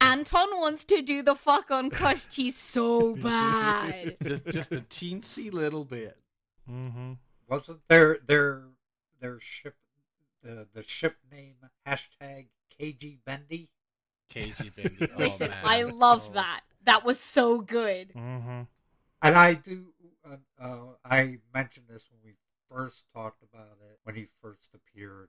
Anton 0.00 0.48
wants 0.58 0.84
to 0.84 1.02
do 1.02 1.22
the 1.22 1.34
fuck 1.34 1.70
on 1.70 1.90
Koschei 1.90 2.52
so 2.52 3.16
bad. 3.22 4.16
just 4.22 4.46
just 4.46 4.72
a 4.72 4.80
teensy 4.80 5.52
little 5.52 5.84
bit. 5.84 6.16
mm-hmm. 6.70 7.12
Wasn't 7.48 7.80
there 7.88 8.18
their 8.26 8.64
their 9.20 9.40
ship 9.40 9.76
the 10.42 10.66
the 10.72 10.82
ship 10.82 11.16
name 11.30 11.56
hashtag 11.86 12.48
KG 12.78 13.18
Bendy? 13.24 13.70
KG 14.32 14.74
Bendy. 14.76 15.08
Oh, 15.14 15.18
Listen, 15.18 15.50
man. 15.50 15.64
I 15.64 15.82
love 15.84 16.26
Oh. 16.30 16.32
that. 16.34 16.60
That 16.84 17.04
was 17.04 17.18
so 17.18 17.60
good. 17.60 18.12
Mm-hmm. 18.14 18.62
And 19.22 19.34
I 19.36 19.54
do. 19.54 19.86
Uh, 20.24 20.36
uh, 20.60 20.86
I 21.04 21.38
mentioned 21.54 21.86
this 21.88 22.08
when 22.10 22.20
we 22.24 22.34
first 22.70 23.04
talked 23.14 23.42
about 23.42 23.78
it 23.90 23.98
when 24.04 24.14
he 24.16 24.26
first 24.42 24.70
appeared, 24.74 25.28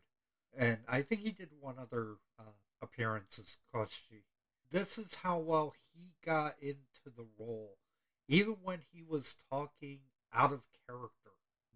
and 0.55 0.79
I 0.87 1.01
think 1.01 1.21
he 1.21 1.31
did 1.31 1.49
one 1.59 1.75
other 1.79 2.15
uh, 2.39 2.43
appearance 2.81 3.39
as 3.39 3.57
Koschei. 3.73 4.23
This 4.69 4.97
is 4.97 5.15
how 5.23 5.39
well 5.39 5.73
he 5.93 6.13
got 6.25 6.55
into 6.61 7.05
the 7.15 7.25
role, 7.39 7.77
even 8.27 8.57
when 8.63 8.79
he 8.91 9.01
was 9.03 9.37
talking 9.51 9.99
out 10.33 10.51
of 10.51 10.67
character. 10.87 11.31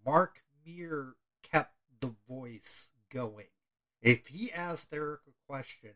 Mark 0.05 0.41
Meer 0.65 1.13
kept 1.43 1.73
the 2.01 2.13
voice 2.27 2.89
going. 3.09 3.47
If 4.01 4.27
he 4.27 4.51
asked 4.51 4.91
Eric 4.91 5.21
a 5.27 5.51
question, 5.51 5.91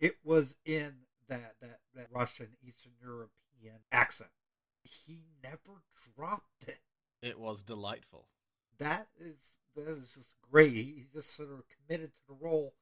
it 0.00 0.16
was 0.24 0.56
in 0.64 0.94
that 1.28 1.54
that, 1.60 1.80
that 1.94 2.08
Russian 2.12 2.48
Eastern 2.62 2.92
European 3.00 3.80
accent. 3.90 4.30
He 4.82 5.20
never 5.42 5.82
dropped 6.16 6.64
it. 6.66 6.80
It 7.22 7.38
was 7.38 7.62
delightful. 7.62 8.28
That 8.78 9.08
is 9.18 9.56
that 9.74 9.88
is 9.88 10.12
just 10.12 10.36
great. 10.50 10.72
He 10.72 11.06
just 11.12 11.34
sort 11.34 11.50
of 11.50 11.62
committed 11.68 12.14
to 12.14 12.20
the 12.28 12.34
role, 12.34 12.74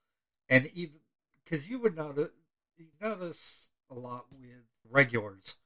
and 0.49 0.68
even 0.75 0.97
because 1.45 1.68
you 1.68 1.79
would 1.79 1.97
notice 1.97 2.25
uh, 2.25 2.29
you 2.77 2.87
notice 3.01 3.68
a 3.91 3.95
lot 3.95 4.27
with 4.33 4.64
regulars, 4.91 5.57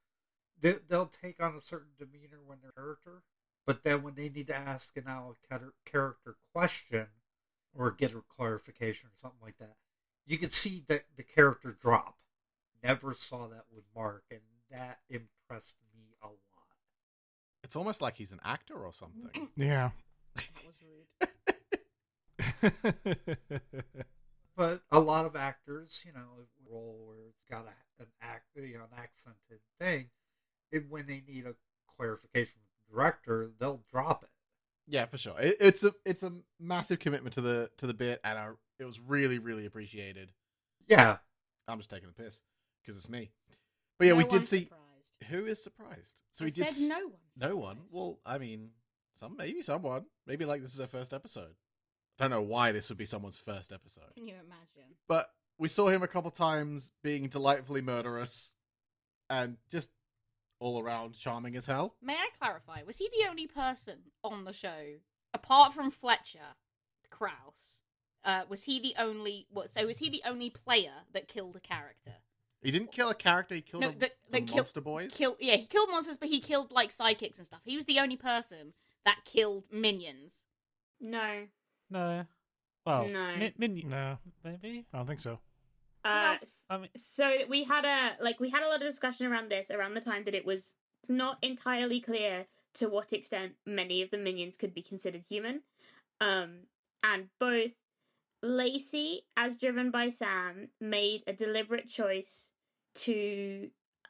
they, 0.60 0.74
they'll 0.88 1.06
take 1.06 1.42
on 1.42 1.54
a 1.54 1.60
certain 1.60 1.92
demeanor 1.98 2.40
when 2.44 2.58
they're 2.62 2.72
character, 2.72 3.22
but 3.66 3.84
then 3.84 4.02
when 4.02 4.14
they 4.14 4.28
need 4.28 4.46
to 4.46 4.56
ask 4.56 4.96
an 4.96 5.04
out 5.08 5.36
character 5.84 6.36
question 6.54 7.08
or 7.74 7.90
get 7.90 8.12
a 8.12 8.22
clarification 8.28 9.08
or 9.08 9.18
something 9.20 9.40
like 9.42 9.58
that, 9.58 9.76
you 10.26 10.38
can 10.38 10.50
see 10.50 10.84
that 10.88 11.04
the 11.16 11.22
character 11.22 11.76
drop. 11.78 12.16
Never 12.82 13.14
saw 13.14 13.48
that 13.48 13.64
with 13.74 13.84
Mark, 13.94 14.24
and 14.30 14.40
that 14.70 14.98
impressed 15.08 15.76
me 15.94 16.14
a 16.22 16.26
lot. 16.26 16.36
It's 17.64 17.74
almost 17.74 18.00
like 18.00 18.16
he's 18.16 18.32
an 18.32 18.40
actor 18.44 18.74
or 18.74 18.92
something. 18.92 19.48
Yeah. 19.56 19.90
But 24.56 24.80
a 24.90 25.00
lot 25.00 25.26
of 25.26 25.36
actors, 25.36 26.02
you 26.06 26.14
know, 26.14 26.46
role 26.66 26.98
where 27.04 27.18
it's 27.28 27.44
got 27.50 27.66
a, 27.66 28.02
an 28.02 28.08
act, 28.22 28.44
you 28.56 28.78
know, 28.78 28.84
an 28.84 28.98
accented 28.98 29.60
thing, 29.78 30.08
and 30.72 30.90
when 30.90 31.06
they 31.06 31.22
need 31.28 31.44
a 31.44 31.54
clarification 31.94 32.54
from 32.54 32.62
the 32.64 32.65
director, 32.90 33.50
they'll 33.58 33.82
drop 33.90 34.22
it. 34.22 34.30
yeah, 34.86 35.06
for 35.06 35.18
sure. 35.18 35.34
It, 35.40 35.56
it's 35.60 35.84
a 35.84 35.92
it's 36.04 36.22
a 36.22 36.32
massive 36.60 36.98
commitment 36.98 37.34
to 37.34 37.40
the 37.40 37.70
to 37.78 37.86
the 37.86 37.94
bit, 37.94 38.20
and 38.24 38.38
I, 38.38 38.48
it 38.78 38.84
was 38.84 39.00
really 39.00 39.38
really 39.38 39.66
appreciated. 39.66 40.32
Yeah, 40.88 41.16
I'm 41.68 41.78
just 41.78 41.90
taking 41.90 42.08
the 42.08 42.14
piss 42.22 42.40
because 42.82 42.96
it's 42.96 43.10
me. 43.10 43.30
But 43.98 44.06
yeah, 44.06 44.12
No 44.12 44.18
we 44.18 44.24
did 44.24 44.46
see. 44.46 44.60
surprised. 44.64 44.82
Who 45.30 45.46
is 45.46 45.62
surprised? 45.62 46.20
So 46.32 46.44
I 46.44 46.46
we 46.46 46.50
did. 46.50 46.68
said 46.68 46.92
s- 46.92 46.98
no 47.00 47.06
one. 47.08 47.20
No 47.50 47.56
one. 47.56 47.78
Well, 47.90 48.18
I 48.26 48.38
mean, 48.38 48.70
some 49.18 49.36
maybe 49.36 49.62
someone. 49.62 50.04
Maybe 50.26 50.44
like 50.44 50.60
this 50.62 50.72
is 50.72 50.76
their 50.76 50.86
first 50.86 51.12
episode. 51.14 51.54
I 52.18 52.24
don't 52.24 52.30
know 52.30 52.42
why 52.42 52.72
this 52.72 52.88
would 52.88 52.98
be 52.98 53.04
someone's 53.06 53.38
first 53.38 53.72
episode. 53.72 54.14
Can 54.14 54.26
you 54.28 54.34
imagine? 54.34 54.94
But 55.08 55.28
we 55.58 55.68
saw 55.68 55.88
him 55.88 56.02
a 56.02 56.08
couple 56.08 56.30
times 56.30 56.90
being 57.02 57.28
delightfully 57.28 57.80
murderous 57.82 58.52
and 59.30 59.56
just 59.70 59.90
all 60.58 60.80
around 60.80 61.18
charming 61.18 61.56
as 61.56 61.66
hell. 61.66 61.94
May 62.02 62.14
I 62.14 62.28
clarify? 62.38 62.82
Was 62.86 62.96
he 62.96 63.08
the 63.08 63.28
only 63.28 63.46
person 63.46 63.98
on 64.24 64.44
the 64.44 64.52
show, 64.52 64.94
apart 65.34 65.72
from 65.72 65.90
Fletcher 65.90 66.54
Kraus? 67.10 67.78
Uh, 68.24 68.42
was 68.48 68.64
he 68.64 68.80
the 68.80 68.94
only? 68.98 69.46
What? 69.50 69.70
So 69.70 69.86
was 69.86 69.98
he 69.98 70.10
the 70.10 70.22
only 70.26 70.50
player 70.50 70.92
that 71.12 71.28
killed 71.28 71.56
a 71.56 71.60
character? 71.60 72.12
He 72.62 72.70
didn't 72.72 72.90
kill 72.90 73.10
a 73.10 73.14
character, 73.14 73.54
he 73.54 73.60
killed 73.60 73.82
No, 73.82 73.88
a, 73.90 73.92
that- 73.92 74.16
the 74.30 74.40
that 74.40 74.46
kill- 74.46 74.56
monster 74.56 74.80
boys. 74.80 75.12
Kill? 75.14 75.36
Yeah, 75.38 75.56
he 75.56 75.66
killed 75.66 75.88
monsters, 75.90 76.16
but 76.16 76.28
he 76.28 76.40
killed 76.40 76.72
like 76.72 76.90
psychics 76.90 77.38
and 77.38 77.46
stuff. 77.46 77.60
He 77.64 77.76
was 77.76 77.86
the 77.86 78.00
only 78.00 78.16
person 78.16 78.72
that 79.04 79.20
killed 79.24 79.64
minions. 79.70 80.42
No. 81.00 81.46
No. 81.90 82.24
Well, 82.84 83.08
No. 83.08 83.36
Min- 83.36 83.52
Min- 83.58 83.82
no, 83.88 84.18
maybe. 84.42 84.86
I 84.92 84.96
don't 84.96 85.06
think 85.06 85.20
so. 85.20 85.38
Uh. 86.06 86.36
I 86.70 86.78
mean, 86.78 86.90
so 86.94 87.32
we 87.48 87.64
had 87.64 87.84
a 87.84 88.22
like 88.22 88.38
we 88.38 88.50
had 88.50 88.62
a 88.62 88.68
lot 88.68 88.82
of 88.82 88.88
discussion 88.88 89.26
around 89.26 89.50
this 89.50 89.70
around 89.70 89.94
the 89.94 90.00
time 90.00 90.24
that 90.24 90.34
it 90.34 90.46
was 90.46 90.74
not 91.08 91.38
entirely 91.42 92.00
clear 92.00 92.46
to 92.74 92.88
what 92.88 93.12
extent 93.12 93.52
many 93.64 94.02
of 94.02 94.10
the 94.10 94.18
minions 94.18 94.56
could 94.56 94.74
be 94.74 94.82
considered 94.82 95.22
human 95.28 95.60
um 96.20 96.60
and 97.02 97.26
both 97.40 97.72
lacey 98.42 99.22
as 99.36 99.56
driven 99.56 99.90
by 99.90 100.10
sam 100.10 100.68
made 100.80 101.22
a 101.26 101.32
deliberate 101.32 101.88
choice 101.88 102.50
to 102.94 103.68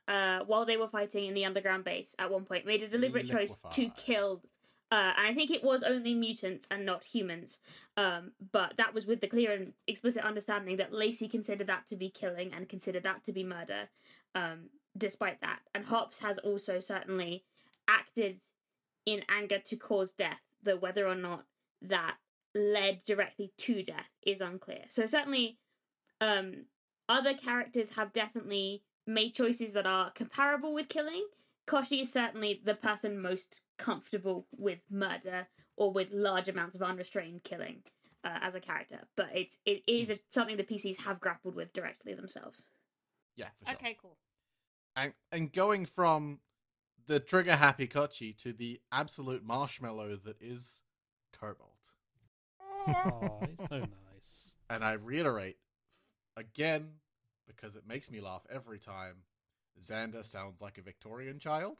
uh 0.09 0.41
while 0.47 0.65
they 0.65 0.77
were 0.77 0.89
fighting 0.89 1.27
in 1.27 1.35
the 1.35 1.45
underground 1.45 1.85
base 1.85 2.15
at 2.19 2.31
one 2.31 2.45
point 2.45 2.67
made 2.67 2.83
a 2.83 2.89
deliberate 2.89 3.29
choice 3.29 3.57
to 3.71 3.89
kill 3.97 4.43
uh, 4.93 5.13
and 5.17 5.27
I 5.27 5.35
think 5.35 5.51
it 5.51 5.65
was 5.65 5.83
only 5.83 6.15
mutants 6.15 6.69
and 6.71 6.87
not 6.87 7.03
humans. 7.03 7.59
Um, 7.97 8.33
but 8.53 8.75
that 8.77 8.95
was 8.95 9.07
with 9.07 9.21
the 9.21 9.27
clear 9.27 9.53
and 9.53 9.73
explicit 9.87 10.25
understanding 10.25 10.77
that 10.77 10.93
Lacey 10.93 11.29
considered 11.29 11.67
that 11.67 11.87
to 11.89 11.97
be 11.97 12.11
killing 12.11 12.53
and 12.55 12.69
considered 12.69 13.03
that 13.03 13.25
to 13.25 13.33
be 13.33 13.43
murder. 13.43 13.89
Um, 14.35 14.71
despite 14.97 15.41
that, 15.41 15.61
and 15.75 15.85
Hops 15.85 16.19
has 16.19 16.39
also 16.39 16.79
certainly 16.81 17.45
acted 17.89 18.41
in 19.07 19.23
anger 19.29 19.59
to 19.59 19.77
cause 19.77 20.13
death, 20.13 20.41
though 20.63 20.77
whether 20.77 21.07
or 21.07 21.15
not 21.15 21.45
that 21.83 22.17
led 22.55 23.03
directly 23.05 23.53
to 23.59 23.83
death 23.83 24.11
is 24.25 24.41
unclear. 24.41 24.85
So 24.89 25.07
certainly, 25.07 25.59
um, 26.21 26.65
other 27.09 27.35
characters 27.35 27.91
have 27.91 28.13
definitely 28.13 28.83
made 29.07 29.35
choices 29.35 29.73
that 29.75 29.87
are 29.87 30.11
comparable 30.11 30.75
with 30.75 30.89
killing. 30.89 31.27
Koschei 31.67 32.03
is 32.03 32.13
certainly 32.13 32.61
the 32.65 32.75
person 32.75 33.21
most 33.21 33.61
comfortable 33.79 34.47
with 34.57 34.79
murder 34.91 35.49
or 35.77 35.93
with 35.93 36.09
large 36.13 36.49
amounts 36.49 36.77
of 36.77 36.83
unrestrained 36.83 37.43
killing 37.43 37.83
uh, 38.25 38.39
as 38.43 38.55
a 38.55 38.61
character, 38.61 39.01
but 39.17 39.29
it's 39.35 39.59
it 39.65 39.83
is 39.87 40.11
a, 40.11 40.19
something 40.31 40.57
the 40.57 40.65
PCs 40.65 41.03
have 41.03 41.21
grappled 41.21 41.55
with 41.55 41.73
directly 41.73 42.15
themselves. 42.15 42.65
Yeah, 43.37 43.49
for 43.59 43.67
sure. 43.67 43.75
Okay, 43.77 43.97
cool. 44.01 44.17
And, 44.97 45.13
and 45.31 45.53
going 45.53 45.85
from 45.85 46.41
the 47.07 47.21
trigger 47.21 47.55
happy 47.55 47.87
Koschei 47.87 48.37
to 48.39 48.53
the 48.53 48.81
absolute 48.91 49.45
marshmallow 49.45 50.17
that 50.25 50.41
is 50.41 50.83
Cobalt. 51.39 51.93
oh, 52.61 53.41
he's 53.47 53.69
so 53.69 53.79
nice. 54.13 54.55
And 54.71 54.83
I 54.83 54.93
reiterate 54.93 55.59
again, 56.37 56.95
because 57.47 57.77
it 57.77 57.87
makes 57.87 58.11
me 58.11 58.21
laugh 58.21 58.43
every 58.51 58.79
time, 58.79 59.17
Xander 59.83 60.25
sounds 60.25 60.61
like 60.61 60.79
a 60.79 60.83
Victorian 60.83 61.39
child. 61.39 61.77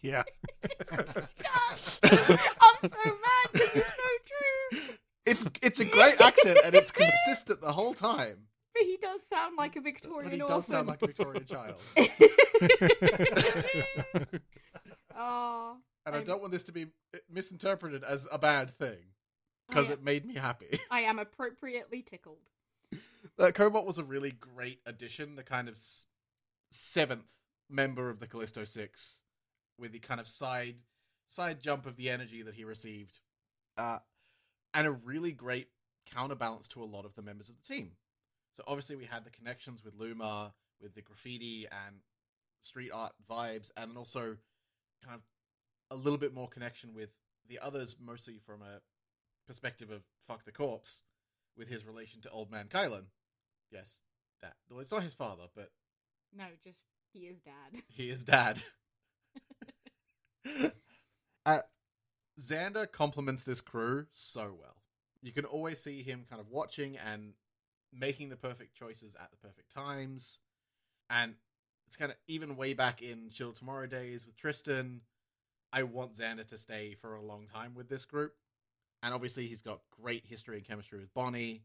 Yeah. 0.00 0.22
I'm 0.92 1.06
so 1.06 3.04
mad 3.04 3.52
because 3.52 3.76
it's 3.76 3.96
so 3.96 4.08
true. 4.26 4.94
It's 5.26 5.44
it's 5.62 5.80
a 5.80 5.84
great 5.90 6.20
accent 6.20 6.58
and 6.64 6.74
it's 6.74 6.90
consistent 6.90 7.60
the 7.60 7.72
whole 7.72 7.94
time. 7.94 8.46
But 8.74 8.82
he 8.84 8.96
does 8.96 9.22
sound 9.22 9.56
like 9.56 9.76
a 9.76 9.80
Victorian 9.82 10.24
But 10.30 10.34
he 10.34 10.40
orphan. 10.40 10.56
does 10.56 10.66
sound 10.66 10.88
like 10.88 11.02
a 11.02 11.06
Victorian 11.06 11.44
child. 11.44 11.76
oh, 15.16 15.76
And 16.06 16.14
I 16.14 16.18
I'm- 16.18 16.26
don't 16.26 16.40
want 16.40 16.52
this 16.52 16.64
to 16.64 16.72
be 16.72 16.86
misinterpreted 17.30 18.02
as 18.04 18.26
a 18.32 18.38
bad 18.38 18.76
thing 18.78 18.98
because 19.68 19.90
I, 19.90 19.94
it 19.94 20.02
made 20.02 20.24
me 20.24 20.34
happy. 20.34 20.80
I 20.90 21.00
am 21.00 21.18
appropriately 21.18 22.02
tickled. 22.02 22.38
Uh, 23.38 23.50
Cobalt 23.52 23.86
was 23.86 23.98
a 23.98 24.04
really 24.04 24.30
great 24.32 24.80
addition, 24.86 25.36
the 25.36 25.42
kind 25.42 25.68
of 25.68 25.74
s- 25.74 26.06
seventh 26.72 27.40
member 27.68 28.10
of 28.10 28.20
the 28.20 28.26
Callisto 28.26 28.64
Six, 28.64 29.22
with 29.78 29.92
the 29.92 29.98
kind 29.98 30.20
of 30.20 30.26
side 30.26 30.76
side 31.28 31.60
jump 31.60 31.86
of 31.86 31.96
the 31.96 32.10
energy 32.10 32.42
that 32.42 32.54
he 32.54 32.64
received, 32.64 33.20
uh, 33.78 33.98
and 34.74 34.86
a 34.86 34.92
really 34.92 35.32
great 35.32 35.68
counterbalance 36.12 36.68
to 36.68 36.82
a 36.82 36.84
lot 36.84 37.04
of 37.04 37.14
the 37.14 37.22
members 37.22 37.48
of 37.48 37.56
the 37.56 37.74
team. 37.74 37.92
So 38.54 38.62
obviously 38.66 38.96
we 38.96 39.06
had 39.06 39.24
the 39.24 39.30
connections 39.30 39.82
with 39.82 39.94
Luma, 39.94 40.52
with 40.80 40.94
the 40.94 41.00
graffiti 41.00 41.66
and 41.70 41.96
street 42.60 42.90
art 42.92 43.12
vibes, 43.30 43.70
and 43.76 43.96
also 43.96 44.36
kind 45.04 45.14
of 45.14 45.22
a 45.90 45.96
little 45.96 46.18
bit 46.18 46.34
more 46.34 46.48
connection 46.48 46.94
with 46.94 47.10
the 47.48 47.58
others, 47.60 47.96
mostly 48.02 48.38
from 48.38 48.60
a 48.62 48.80
perspective 49.46 49.90
of 49.90 50.02
fuck 50.26 50.44
the 50.44 50.52
corpse, 50.52 51.02
with 51.56 51.68
his 51.68 51.84
relation 51.86 52.20
to 52.20 52.30
Old 52.30 52.50
Man 52.50 52.66
Kylan. 52.68 53.06
Yes, 53.70 54.02
that. 54.42 54.56
Well, 54.70 54.80
it's 54.80 54.92
not 54.92 55.02
his 55.02 55.14
father, 55.14 55.44
but 55.54 55.70
No, 56.36 56.44
just 56.64 56.80
he 57.12 57.20
is 57.20 57.38
dad. 57.40 57.82
he 57.88 58.10
is 58.10 58.24
dad. 58.24 58.62
uh, 61.46 61.60
Xander 62.38 62.90
complements 62.90 63.42
this 63.42 63.60
crew 63.60 64.06
so 64.12 64.54
well. 64.58 64.76
You 65.22 65.32
can 65.32 65.44
always 65.44 65.80
see 65.80 66.02
him 66.02 66.24
kind 66.28 66.40
of 66.40 66.48
watching 66.50 66.96
and 66.96 67.34
making 67.92 68.30
the 68.30 68.36
perfect 68.36 68.74
choices 68.74 69.14
at 69.14 69.30
the 69.30 69.36
perfect 69.36 69.72
times. 69.72 70.40
And 71.10 71.34
it's 71.86 71.96
kind 71.96 72.10
of 72.10 72.16
even 72.26 72.56
way 72.56 72.72
back 72.72 73.02
in 73.02 73.28
Shield 73.30 73.56
Tomorrow 73.56 73.86
days 73.86 74.26
with 74.26 74.36
Tristan. 74.36 75.02
I 75.72 75.84
want 75.84 76.14
Xander 76.14 76.46
to 76.48 76.58
stay 76.58 76.96
for 77.00 77.14
a 77.14 77.22
long 77.22 77.46
time 77.46 77.74
with 77.74 77.88
this 77.88 78.04
group. 78.04 78.32
And 79.02 79.12
obviously 79.12 79.46
he's 79.46 79.62
got 79.62 79.80
great 80.00 80.24
history 80.26 80.56
and 80.56 80.66
chemistry 80.66 80.98
with 80.98 81.12
Bonnie. 81.14 81.62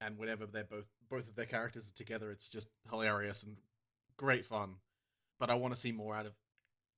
And 0.00 0.18
whenever 0.18 0.46
they're 0.46 0.64
both 0.64 0.86
both 1.08 1.28
of 1.28 1.36
their 1.36 1.46
characters 1.46 1.88
are 1.88 1.94
together, 1.94 2.30
it's 2.30 2.48
just 2.48 2.68
hilarious 2.90 3.44
and 3.44 3.56
great 4.16 4.44
fun. 4.44 4.76
But 5.38 5.50
I 5.50 5.54
want 5.54 5.74
to 5.74 5.80
see 5.80 5.92
more 5.92 6.14
out 6.14 6.26
of 6.26 6.34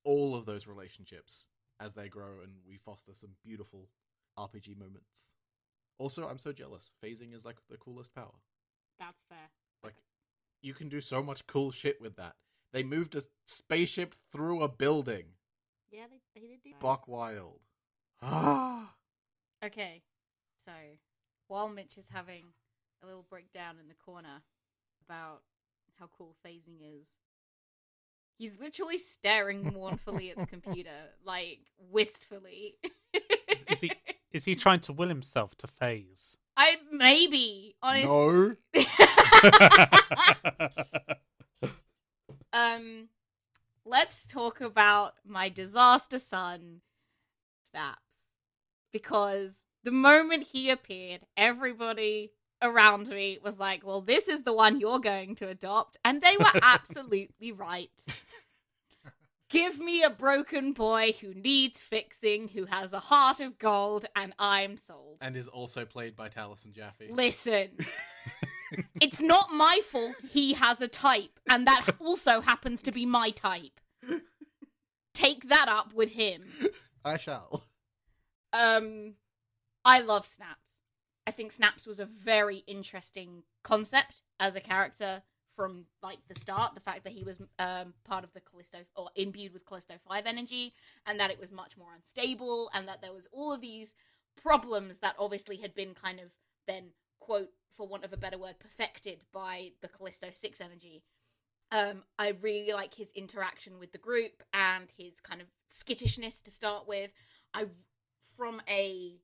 all 0.04 0.34
of 0.34 0.44
those 0.44 0.66
relationships 0.66 1.46
as 1.80 1.94
they 1.94 2.08
grow 2.08 2.40
and 2.42 2.56
we 2.68 2.76
foster 2.76 3.12
some 3.14 3.30
beautiful 3.42 3.88
RPG 4.38 4.76
moments. 4.78 5.32
Also, 5.98 6.28
I'm 6.28 6.38
so 6.38 6.52
jealous. 6.52 6.92
Phasing 7.02 7.34
is 7.34 7.44
like 7.44 7.56
the 7.70 7.76
coolest 7.76 8.14
power. 8.14 8.34
That's 8.98 9.22
fair. 9.28 9.50
Like, 9.82 9.96
you 10.62 10.74
can 10.74 10.88
do 10.88 11.00
so 11.00 11.22
much 11.22 11.46
cool 11.46 11.70
shit 11.70 12.00
with 12.00 12.16
that. 12.16 12.34
They 12.72 12.82
moved 12.82 13.14
a 13.14 13.22
spaceship 13.46 14.14
through 14.32 14.62
a 14.62 14.68
building. 14.68 15.24
Yeah, 15.90 16.04
they, 16.10 16.40
they 16.40 16.46
did 16.48 16.62
do 16.62 16.70
that. 16.70 16.80
Buck 16.80 17.08
wild. 17.08 17.60
Ah. 18.22 18.90
Okay, 19.64 20.02
so 20.62 20.72
while 21.48 21.70
Mitch 21.70 21.96
is 21.96 22.08
having 22.12 22.52
a 23.02 23.06
little 23.06 23.24
breakdown 23.30 23.76
in 23.80 23.88
the 23.88 23.94
corner 23.94 24.42
about 25.08 25.40
how 25.98 26.08
cool 26.16 26.34
phasing 26.46 26.78
is, 27.00 27.08
he's 28.38 28.58
literally 28.58 28.98
staring 28.98 29.72
mournfully 29.72 30.30
at 30.30 30.36
the 30.36 30.46
computer, 30.60 30.90
like 31.24 31.60
wistfully. 31.90 32.76
Is, 33.48 33.64
is 33.68 33.80
he 33.80 33.92
is 34.32 34.44
he 34.44 34.54
trying 34.54 34.80
to 34.80 34.92
will 34.92 35.08
himself 35.08 35.56
to 35.58 35.66
phase? 35.66 36.36
I 36.56 36.76
maybe 36.92 37.74
honestly. 37.82 38.08
no. 38.08 38.56
um, 42.52 43.08
let's 43.84 44.26
talk 44.26 44.60
about 44.60 45.14
my 45.26 45.48
disaster 45.48 46.18
son, 46.18 46.80
Snaps, 47.70 48.28
because 48.92 49.64
the 49.82 49.90
moment 49.90 50.48
he 50.52 50.70
appeared, 50.70 51.22
everybody 51.36 52.32
around 52.64 53.08
me 53.08 53.38
was 53.42 53.58
like, 53.58 53.86
"Well, 53.86 54.00
this 54.00 54.28
is 54.28 54.42
the 54.42 54.52
one 54.52 54.80
you're 54.80 54.98
going 54.98 55.36
to 55.36 55.48
adopt," 55.48 55.98
and 56.04 56.20
they 56.20 56.36
were 56.36 56.50
absolutely 56.62 57.52
right. 57.52 57.90
Give 59.50 59.78
me 59.78 60.02
a 60.02 60.10
broken 60.10 60.72
boy 60.72 61.14
who 61.20 61.32
needs 61.32 61.80
fixing, 61.80 62.48
who 62.48 62.64
has 62.64 62.92
a 62.92 62.98
heart 62.98 63.38
of 63.38 63.58
gold, 63.58 64.06
and 64.16 64.32
I'm 64.38 64.76
sold. 64.76 65.18
And 65.20 65.36
is 65.36 65.46
also 65.46 65.84
played 65.84 66.16
by 66.16 66.28
Taliesin 66.28 66.72
Jaffe. 66.72 67.08
Listen, 67.08 67.68
it's 69.00 69.20
not 69.20 69.52
my 69.52 69.80
fault 69.84 70.16
he 70.28 70.54
has 70.54 70.80
a 70.80 70.88
type, 70.88 71.38
and 71.48 71.68
that 71.68 71.86
also 72.00 72.40
happens 72.40 72.82
to 72.82 72.90
be 72.90 73.06
my 73.06 73.30
type. 73.30 73.80
Take 75.12 75.48
that 75.48 75.68
up 75.68 75.92
with 75.94 76.10
him. 76.12 76.46
I 77.04 77.18
shall. 77.18 77.64
Um, 78.52 79.14
I 79.84 80.00
love 80.00 80.26
Snaps. 80.26 80.73
I 81.26 81.30
think 81.30 81.52
Snaps 81.52 81.86
was 81.86 82.00
a 82.00 82.04
very 82.04 82.58
interesting 82.66 83.44
concept 83.62 84.22
as 84.38 84.54
a 84.54 84.60
character 84.60 85.22
from 85.56 85.86
like 86.02 86.18
the 86.28 86.38
start. 86.38 86.74
The 86.74 86.80
fact 86.80 87.04
that 87.04 87.12
he 87.12 87.22
was 87.22 87.40
um, 87.58 87.94
part 88.04 88.24
of 88.24 88.32
the 88.32 88.40
Callisto 88.40 88.78
or 88.96 89.08
imbued 89.14 89.52
with 89.52 89.66
Callisto 89.66 89.94
Five 90.06 90.26
energy, 90.26 90.74
and 91.06 91.18
that 91.20 91.30
it 91.30 91.40
was 91.40 91.50
much 91.50 91.76
more 91.76 91.94
unstable, 91.94 92.70
and 92.74 92.86
that 92.88 93.00
there 93.00 93.12
was 93.12 93.28
all 93.32 93.52
of 93.52 93.60
these 93.60 93.94
problems 94.40 94.98
that 94.98 95.14
obviously 95.18 95.56
had 95.56 95.74
been 95.74 95.94
kind 95.94 96.20
of 96.20 96.26
then 96.66 96.88
quote 97.20 97.50
for 97.72 97.86
want 97.88 98.04
of 98.04 98.12
a 98.12 98.16
better 98.16 98.38
word 98.38 98.56
perfected 98.58 99.20
by 99.32 99.70
the 99.80 99.88
Callisto 99.88 100.28
Six 100.32 100.60
energy. 100.60 101.02
Um, 101.72 102.02
I 102.18 102.36
really 102.40 102.72
like 102.72 102.94
his 102.94 103.10
interaction 103.12 103.78
with 103.78 103.92
the 103.92 103.98
group 103.98 104.42
and 104.52 104.88
his 104.96 105.20
kind 105.20 105.40
of 105.40 105.48
skittishness 105.68 106.40
to 106.42 106.50
start 106.50 106.86
with. 106.86 107.10
I, 107.52 107.66
from 108.36 108.60
a 108.68 109.16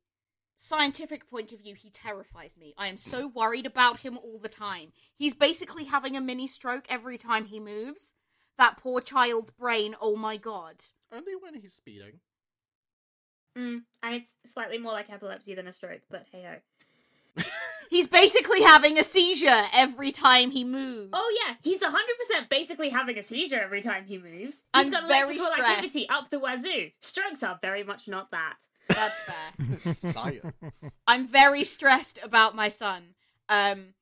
scientific 0.60 1.28
point 1.28 1.52
of 1.52 1.58
view, 1.58 1.74
he 1.74 1.88
terrifies 1.88 2.56
me. 2.58 2.74
I 2.76 2.88
am 2.88 2.98
so 2.98 3.26
worried 3.26 3.66
about 3.66 4.00
him 4.00 4.18
all 4.18 4.38
the 4.38 4.48
time. 4.48 4.92
He's 5.16 5.34
basically 5.34 5.84
having 5.84 6.16
a 6.16 6.20
mini 6.20 6.46
stroke 6.46 6.84
every 6.88 7.16
time 7.16 7.46
he 7.46 7.58
moves. 7.58 8.14
That 8.58 8.76
poor 8.76 9.00
child's 9.00 9.50
brain, 9.50 9.96
oh 10.00 10.16
my 10.16 10.36
god. 10.36 10.76
Only 11.10 11.32
when 11.40 11.54
he's 11.54 11.72
speeding. 11.72 12.20
Mm, 13.56 13.82
and 14.02 14.14
it's 14.14 14.34
slightly 14.44 14.78
more 14.78 14.92
like 14.92 15.10
epilepsy 15.10 15.54
than 15.54 15.66
a 15.66 15.72
stroke, 15.72 16.02
but 16.10 16.26
hey 16.30 16.44
ho. 17.36 17.42
He's 17.90 18.06
basically 18.06 18.62
having 18.62 18.96
a 18.98 19.02
seizure 19.02 19.64
every 19.72 20.12
time 20.12 20.52
he 20.52 20.62
moves. 20.62 21.10
Oh 21.12 21.36
yeah, 21.44 21.56
he's 21.60 21.82
hundred 21.82 22.16
percent 22.18 22.48
basically 22.48 22.90
having 22.90 23.18
a 23.18 23.22
seizure 23.22 23.58
every 23.60 23.82
time 23.82 24.04
he 24.04 24.16
moves. 24.18 24.62
He's 24.76 24.86
I'm 24.86 24.90
got 24.90 25.08
very 25.08 25.36
electrical 25.36 25.64
activity 25.64 26.08
up 26.08 26.30
the 26.30 26.38
wazoo. 26.38 26.90
Strokes 27.00 27.42
are 27.42 27.58
very 27.60 27.82
much 27.82 28.06
not 28.06 28.30
that. 28.30 28.58
That's 28.94 29.20
fair. 29.20 29.92
Science. 29.92 30.98
I'm 31.06 31.26
very 31.26 31.64
stressed 31.64 32.18
about 32.22 32.54
my 32.54 32.68
son. 32.68 33.14
Um, 33.48 33.94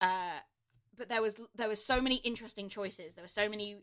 uh, 0.00 0.40
but 0.96 1.08
there 1.08 1.22
was 1.22 1.36
there 1.54 1.68
was 1.68 1.84
so 1.84 2.00
many 2.00 2.16
interesting 2.16 2.68
choices. 2.68 3.14
There 3.14 3.24
were 3.24 3.28
so 3.28 3.48
many 3.48 3.78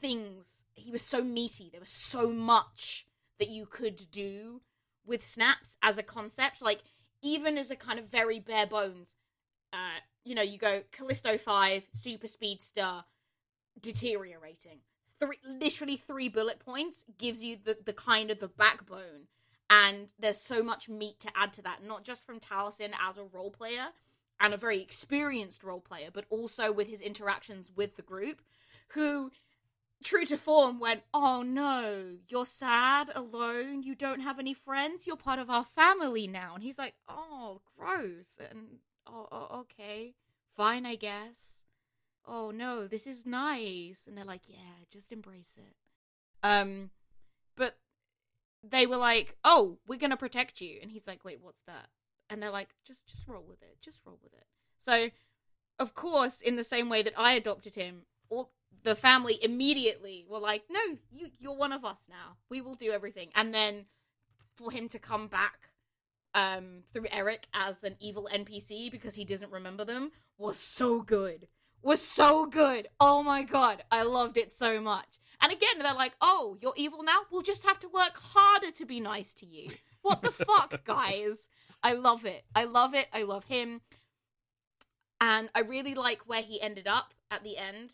things. 0.00 0.64
He 0.74 0.90
was 0.90 1.02
so 1.02 1.22
meaty. 1.22 1.68
There 1.70 1.80
was 1.80 1.90
so 1.90 2.28
much 2.28 3.06
that 3.38 3.48
you 3.48 3.66
could 3.66 4.10
do 4.10 4.60
with 5.06 5.24
snaps 5.24 5.76
as 5.82 5.98
a 5.98 6.02
concept. 6.02 6.62
Like 6.62 6.82
even 7.22 7.56
as 7.58 7.70
a 7.70 7.76
kind 7.76 7.98
of 7.98 8.06
very 8.06 8.38
bare 8.38 8.66
bones. 8.66 9.14
Uh, 9.72 9.98
you 10.24 10.34
know, 10.34 10.42
you 10.42 10.58
go 10.58 10.82
Callisto 10.92 11.36
Five, 11.36 11.82
Super 11.92 12.28
Speedster, 12.28 13.04
deteriorating. 13.80 14.78
Three, 15.18 15.38
literally 15.44 15.96
three 15.96 16.28
bullet 16.28 16.60
points 16.60 17.04
gives 17.18 17.42
you 17.42 17.56
the 17.62 17.78
the 17.84 17.92
kind 17.92 18.30
of 18.30 18.38
the 18.38 18.48
backbone 18.48 19.28
and 19.70 20.12
there's 20.18 20.40
so 20.40 20.62
much 20.62 20.88
meat 20.88 21.20
to 21.20 21.30
add 21.36 21.52
to 21.54 21.62
that 21.62 21.82
not 21.84 22.04
just 22.04 22.24
from 22.24 22.40
Taliesin 22.40 22.92
as 23.00 23.16
a 23.16 23.24
role 23.24 23.50
player 23.50 23.88
and 24.40 24.52
a 24.52 24.58
very 24.58 24.80
experienced 24.80 25.62
role 25.62 25.80
player 25.80 26.08
but 26.12 26.24
also 26.30 26.72
with 26.72 26.88
his 26.88 27.00
interactions 27.00 27.70
with 27.74 27.96
the 27.96 28.02
group 28.02 28.42
who 28.88 29.30
true 30.02 30.26
to 30.26 30.36
form 30.36 30.78
went 30.78 31.02
oh 31.14 31.42
no 31.42 32.16
you're 32.28 32.44
sad 32.44 33.10
alone 33.14 33.82
you 33.82 33.94
don't 33.94 34.20
have 34.20 34.38
any 34.38 34.52
friends 34.52 35.06
you're 35.06 35.16
part 35.16 35.38
of 35.38 35.50
our 35.50 35.64
family 35.64 36.26
now. 36.26 36.54
And 36.54 36.62
he's 36.62 36.78
like 36.78 36.94
oh 37.08 37.60
gross 37.76 38.38
and 38.38 38.80
oh, 39.06 39.28
oh 39.32 39.60
okay 39.60 40.14
fine 40.56 40.84
i 40.86 40.94
guess. 40.94 41.62
Oh 42.26 42.50
no 42.50 42.86
this 42.86 43.06
is 43.06 43.24
nice. 43.24 44.04
And 44.06 44.16
they're 44.16 44.24
like 44.24 44.48
yeah 44.48 44.84
just 44.90 45.10
embrace 45.10 45.58
it. 45.58 45.74
Um 46.42 46.90
but 47.56 47.76
they 48.70 48.86
were 48.86 48.96
like, 48.96 49.36
"Oh, 49.44 49.78
we're 49.86 49.98
gonna 49.98 50.16
protect 50.16 50.60
you," 50.60 50.78
and 50.80 50.90
he's 50.90 51.06
like, 51.06 51.24
"Wait, 51.24 51.40
what's 51.40 51.62
that?" 51.66 51.88
And 52.30 52.42
they're 52.42 52.50
like, 52.50 52.74
"Just, 52.86 53.06
just 53.06 53.26
roll 53.28 53.44
with 53.46 53.62
it. 53.62 53.78
Just 53.80 54.00
roll 54.04 54.18
with 54.22 54.34
it." 54.34 54.46
So, 54.78 55.10
of 55.78 55.94
course, 55.94 56.40
in 56.40 56.56
the 56.56 56.64
same 56.64 56.88
way 56.88 57.02
that 57.02 57.18
I 57.18 57.32
adopted 57.32 57.74
him, 57.74 58.06
all 58.28 58.52
the 58.82 58.94
family 58.94 59.38
immediately 59.42 60.24
were 60.28 60.38
like, 60.38 60.64
"No, 60.70 60.98
you, 61.10 61.30
you're 61.38 61.56
one 61.56 61.72
of 61.72 61.84
us 61.84 62.06
now. 62.08 62.36
We 62.48 62.60
will 62.60 62.74
do 62.74 62.92
everything." 62.92 63.30
And 63.34 63.54
then 63.54 63.86
for 64.56 64.70
him 64.70 64.88
to 64.88 64.98
come 64.98 65.26
back 65.26 65.70
um, 66.34 66.82
through 66.92 67.06
Eric 67.10 67.46
as 67.54 67.84
an 67.84 67.96
evil 68.00 68.28
NPC 68.32 68.90
because 68.90 69.14
he 69.14 69.24
doesn't 69.24 69.52
remember 69.52 69.84
them 69.84 70.12
was 70.38 70.58
so 70.58 71.00
good. 71.00 71.48
Was 71.82 72.00
so 72.00 72.46
good. 72.46 72.88
Oh 72.98 73.22
my 73.22 73.42
god, 73.42 73.84
I 73.90 74.02
loved 74.02 74.36
it 74.36 74.52
so 74.52 74.80
much. 74.80 75.06
And 75.44 75.52
again, 75.52 75.78
they're 75.78 75.92
like, 75.92 76.14
"Oh, 76.22 76.56
you're 76.62 76.72
evil 76.74 77.02
now. 77.02 77.26
We'll 77.30 77.42
just 77.42 77.64
have 77.64 77.78
to 77.80 77.88
work 77.88 78.16
harder 78.16 78.70
to 78.70 78.86
be 78.86 78.98
nice 78.98 79.34
to 79.34 79.46
you." 79.46 79.72
What 80.00 80.22
the 80.22 80.30
fuck, 80.30 80.84
guys? 80.86 81.50
I 81.82 81.92
love 81.92 82.24
it. 82.24 82.44
I 82.54 82.64
love 82.64 82.94
it. 82.94 83.08
I 83.12 83.24
love 83.24 83.44
him. 83.44 83.82
And 85.20 85.50
I 85.54 85.60
really 85.60 85.94
like 85.94 86.22
where 86.26 86.40
he 86.40 86.62
ended 86.62 86.86
up 86.86 87.12
at 87.30 87.44
the 87.44 87.58
end, 87.58 87.92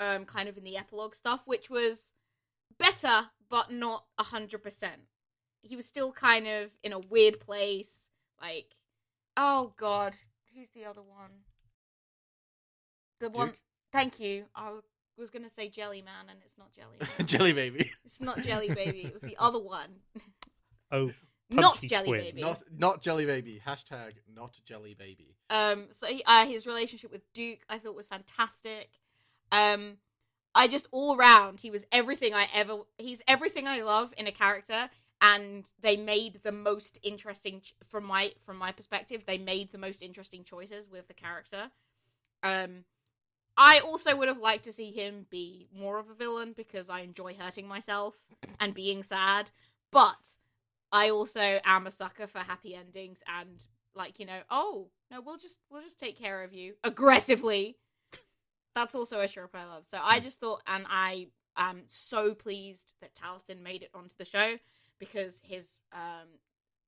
um, 0.00 0.24
kind 0.24 0.48
of 0.48 0.58
in 0.58 0.64
the 0.64 0.76
epilogue 0.76 1.14
stuff, 1.14 1.42
which 1.46 1.70
was 1.70 2.14
better, 2.80 3.26
but 3.48 3.70
not 3.70 4.06
a 4.18 4.24
hundred 4.24 4.64
percent. 4.64 5.02
He 5.62 5.76
was 5.76 5.86
still 5.86 6.10
kind 6.10 6.48
of 6.48 6.70
in 6.82 6.92
a 6.92 6.98
weird 6.98 7.38
place. 7.38 8.08
Like, 8.42 8.74
oh 9.36 9.72
god, 9.76 10.14
who's 10.52 10.70
the 10.74 10.84
other 10.84 11.02
one? 11.02 11.30
The 13.20 13.30
one. 13.30 13.52
Thank 13.92 14.18
you. 14.18 14.46
I 14.54 14.72
was 15.18 15.30
gonna 15.30 15.48
say 15.48 15.68
Jelly 15.68 16.02
Man, 16.02 16.26
and 16.30 16.38
it's 16.44 16.56
not 16.58 16.72
Jelly. 16.72 16.96
Man. 17.18 17.26
Jelly 17.26 17.52
Baby. 17.52 17.90
it's 18.04 18.20
not 18.20 18.38
Jelly 18.40 18.68
Baby. 18.68 19.02
It 19.06 19.12
was 19.12 19.22
the 19.22 19.36
other 19.38 19.60
one. 19.60 19.90
Oh, 20.90 21.10
not 21.50 21.78
Jelly 21.80 22.08
Twin. 22.08 22.20
Baby. 22.22 22.40
Not 22.40 22.62
not 22.74 23.02
Jelly 23.02 23.26
Baby. 23.26 23.60
Hashtag 23.66 24.12
not 24.34 24.58
Jelly 24.64 24.94
Baby. 24.94 25.36
Um, 25.50 25.88
so 25.90 26.06
he, 26.06 26.22
uh, 26.24 26.46
his 26.46 26.66
relationship 26.66 27.12
with 27.12 27.30
Duke, 27.34 27.58
I 27.68 27.76
thought 27.76 27.94
was 27.94 28.06
fantastic. 28.06 28.88
Um, 29.52 29.98
I 30.54 30.66
just 30.66 30.88
all 30.90 31.16
round, 31.16 31.60
he 31.60 31.70
was 31.70 31.84
everything 31.92 32.32
I 32.32 32.48
ever. 32.54 32.78
He's 32.96 33.20
everything 33.28 33.68
I 33.68 33.82
love 33.82 34.14
in 34.16 34.26
a 34.26 34.32
character, 34.32 34.88
and 35.20 35.64
they 35.80 35.96
made 35.96 36.40
the 36.42 36.52
most 36.52 36.98
interesting 37.02 37.62
from 37.86 38.04
my 38.06 38.32
from 38.44 38.56
my 38.56 38.72
perspective. 38.72 39.24
They 39.26 39.38
made 39.38 39.72
the 39.72 39.78
most 39.78 40.02
interesting 40.02 40.44
choices 40.44 40.88
with 40.90 41.06
the 41.08 41.14
character. 41.14 41.70
Um, 42.42 42.84
I 43.60 43.80
also 43.80 44.14
would 44.14 44.28
have 44.28 44.38
liked 44.38 44.64
to 44.64 44.72
see 44.72 44.92
him 44.92 45.26
be 45.30 45.66
more 45.76 45.98
of 45.98 46.08
a 46.08 46.14
villain 46.14 46.54
because 46.56 46.88
I 46.88 47.00
enjoy 47.00 47.34
hurting 47.34 47.66
myself 47.66 48.14
and 48.60 48.72
being 48.72 49.02
sad, 49.02 49.50
but 49.90 50.16
I 50.92 51.10
also 51.10 51.58
am 51.64 51.88
a 51.88 51.90
sucker 51.90 52.28
for 52.28 52.38
happy 52.38 52.76
endings 52.76 53.18
and 53.26 53.62
like 53.94 54.20
you 54.20 54.26
know 54.26 54.40
oh 54.48 54.86
no 55.10 55.20
we'll 55.20 55.38
just 55.38 55.58
we'll 55.70 55.82
just 55.82 55.98
take 55.98 56.16
care 56.16 56.44
of 56.44 56.52
you 56.54 56.74
aggressively. 56.84 57.76
That's 58.76 58.94
also 58.94 59.18
a 59.20 59.26
trope 59.26 59.54
i 59.54 59.64
love. 59.64 59.86
So 59.86 59.98
i 60.02 60.20
just 60.20 60.38
thought 60.38 60.62
and 60.68 60.86
i 60.88 61.26
am 61.56 61.82
so 61.88 62.34
pleased 62.34 62.92
that 63.00 63.16
taliesin 63.16 63.60
made 63.60 63.82
it 63.82 63.90
onto 63.92 64.14
the 64.16 64.24
show 64.24 64.56
because 65.00 65.40
his 65.42 65.80
um 65.92 66.28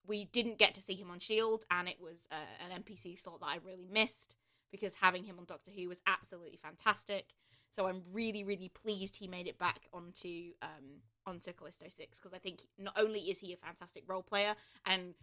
we 0.06 0.24
didn't 0.26 0.58
get 0.58 0.74
to 0.74 0.82
see 0.82 0.94
him 0.94 1.10
on 1.10 1.18
shield 1.18 1.64
and 1.70 1.88
it 1.88 1.98
was 2.00 2.28
uh, 2.30 2.34
an 2.64 2.82
npc 2.82 3.18
slot 3.18 3.40
that 3.40 3.46
i 3.46 3.58
really 3.66 3.88
missed 3.92 4.36
because 4.70 4.94
having 4.94 5.24
him 5.24 5.36
on 5.38 5.44
doctor 5.44 5.70
who 5.70 5.88
was 5.88 6.00
absolutely 6.06 6.58
fantastic 6.62 7.34
so 7.70 7.86
i'm 7.86 8.02
really 8.12 8.44
really 8.44 8.68
pleased 8.68 9.16
he 9.16 9.26
made 9.26 9.46
it 9.46 9.58
back 9.58 9.88
onto 9.92 10.52
um 10.62 11.00
onto 11.26 11.52
callisto 11.52 11.86
6 11.88 12.18
because 12.18 12.34
i 12.34 12.38
think 12.38 12.60
not 12.78 12.94
only 12.98 13.20
is 13.20 13.38
he 13.38 13.52
a 13.52 13.56
fantastic 13.56 14.04
role 14.06 14.22
player 14.22 14.54
and 14.86 15.14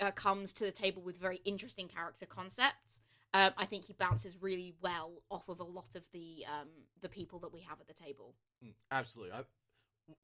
uh, 0.00 0.10
comes 0.10 0.52
to 0.54 0.64
the 0.64 0.70
table 0.70 1.02
with 1.02 1.16
very 1.18 1.40
interesting 1.44 1.88
character 1.88 2.26
concepts. 2.26 3.00
Um, 3.32 3.50
I 3.56 3.64
think 3.64 3.84
he 3.84 3.94
bounces 3.94 4.36
really 4.40 4.74
well 4.80 5.22
off 5.30 5.48
of 5.48 5.58
a 5.60 5.64
lot 5.64 5.88
of 5.96 6.02
the 6.12 6.44
um, 6.46 6.68
the 7.00 7.08
people 7.08 7.40
that 7.40 7.52
we 7.52 7.60
have 7.60 7.80
at 7.80 7.88
the 7.88 7.94
table. 7.94 8.34
Mm, 8.64 8.74
Absolutely. 8.90 9.32
I, 9.32 9.42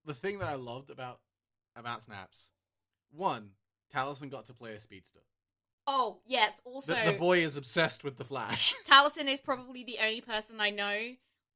the 0.04 0.14
thing 0.14 0.38
that 0.38 0.48
I 0.48 0.54
loved 0.54 0.90
about 0.90 1.20
about 1.74 2.02
Snaps, 2.02 2.50
one, 3.10 3.50
Taliesin 3.92 4.30
got 4.30 4.46
to 4.46 4.54
play 4.54 4.74
a 4.74 4.80
speedster. 4.80 5.20
Oh 5.93 6.20
yes, 6.24 6.61
also 6.64 6.95
The, 6.95 7.11
the 7.12 7.18
boy 7.18 7.38
is 7.38 7.57
obsessed 7.57 8.05
with 8.05 8.16
the 8.16 8.24
Flash. 8.24 8.74
Taliesin 8.88 9.26
is 9.28 9.41
probably 9.41 9.82
the 9.82 9.99
only 10.01 10.20
person 10.20 10.61
I 10.61 10.70
know 10.70 11.14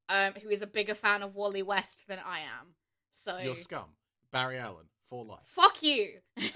um, 0.09 0.32
who 0.43 0.49
is 0.49 0.61
a 0.61 0.66
bigger 0.66 0.95
fan 0.97 1.22
of 1.22 1.37
Wally 1.37 1.62
West 1.62 2.03
than 2.09 2.18
I 2.18 2.41
am. 2.41 2.74
So 3.12 3.39
Your 3.39 3.55
scum, 3.55 3.91
Barry 4.32 4.59
Allen, 4.59 4.87
for 5.09 5.24
life. 5.24 5.47
fuck 5.47 5.82
you. 5.82 6.14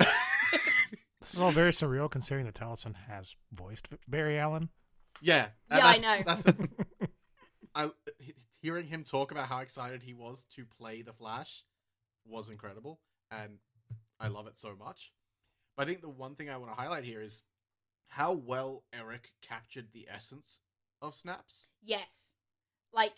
This 1.21 1.35
is 1.35 1.41
all 1.41 1.51
very 1.51 1.73
surreal 1.73 2.11
considering 2.11 2.47
that 2.47 2.55
Taliesin 2.55 2.95
has 3.09 3.35
voiced 3.53 3.89
Barry 4.07 4.39
Allen. 4.39 4.71
Yeah, 5.21 5.49
Yeah, 5.71 5.87
I 5.87 5.99
know. 5.99 6.23
That's 6.25 6.43
the, 6.43 6.69
I 7.75 7.91
hearing 8.63 8.87
him 8.87 9.05
talk 9.05 9.31
about 9.31 9.49
how 9.49 9.59
excited 9.59 10.03
he 10.03 10.15
was 10.15 10.47
to 10.57 10.65
play 10.65 11.03
the 11.03 11.13
Flash 11.13 11.65
was 12.25 12.49
incredible, 12.49 13.01
and 13.31 13.59
I 14.21 14.29
love 14.29 14.47
it 14.47 14.59
so 14.59 14.75
much. 14.79 15.13
But 15.77 15.83
I 15.83 15.87
think 15.91 16.03
the 16.03 16.09
one 16.09 16.35
thing 16.35 16.51
I 16.51 16.57
want 16.57 16.75
to 16.75 16.81
highlight 16.81 17.05
here 17.05 17.21
is 17.21 17.43
how 18.09 18.33
well 18.33 18.85
Eric 18.93 19.33
captured 19.43 19.89
the 19.93 20.07
essence 20.13 20.61
of 21.01 21.15
Snaps. 21.15 21.69
Yes. 21.83 22.33
Like, 22.93 23.13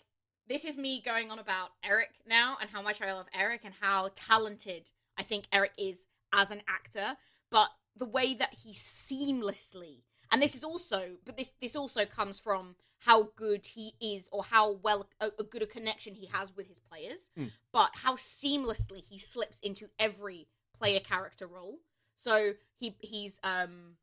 this 0.47 0.65
is 0.65 0.77
me 0.77 1.01
going 1.01 1.31
on 1.31 1.39
about 1.39 1.69
Eric 1.83 2.09
now 2.27 2.57
and 2.61 2.69
how 2.69 2.81
much 2.81 3.01
I 3.01 3.13
love 3.13 3.27
Eric 3.33 3.61
and 3.63 3.73
how 3.79 4.09
talented 4.15 4.89
I 5.17 5.23
think 5.23 5.45
Eric 5.51 5.71
is 5.77 6.05
as 6.33 6.51
an 6.51 6.61
actor. 6.67 7.17
But 7.49 7.69
the 7.97 8.05
way 8.05 8.33
that 8.35 8.53
he 8.63 8.73
seamlessly 8.73 10.03
and 10.31 10.41
this 10.41 10.55
is 10.55 10.63
also 10.63 11.17
but 11.25 11.37
this 11.37 11.51
this 11.61 11.75
also 11.75 12.05
comes 12.05 12.39
from 12.39 12.75
how 12.99 13.29
good 13.35 13.65
he 13.65 13.93
is 13.99 14.29
or 14.31 14.43
how 14.43 14.71
well 14.71 15.07
a, 15.19 15.29
a 15.39 15.43
good 15.43 15.61
a 15.61 15.65
connection 15.65 16.15
he 16.15 16.27
has 16.27 16.55
with 16.55 16.67
his 16.67 16.79
players 16.79 17.29
Mm. 17.37 17.51
but 17.73 17.91
how 17.95 18.15
seamlessly 18.15 19.03
he 19.09 19.19
slips 19.19 19.59
into 19.61 19.89
every 19.99 20.47
player 20.77 20.99
character 21.01 21.47
role 21.47 21.79
so 22.15 22.53
he 22.79 22.95
he's 23.01 23.39
um 23.43 23.97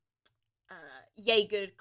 uh 0.70 0.74
good 1.50 1.76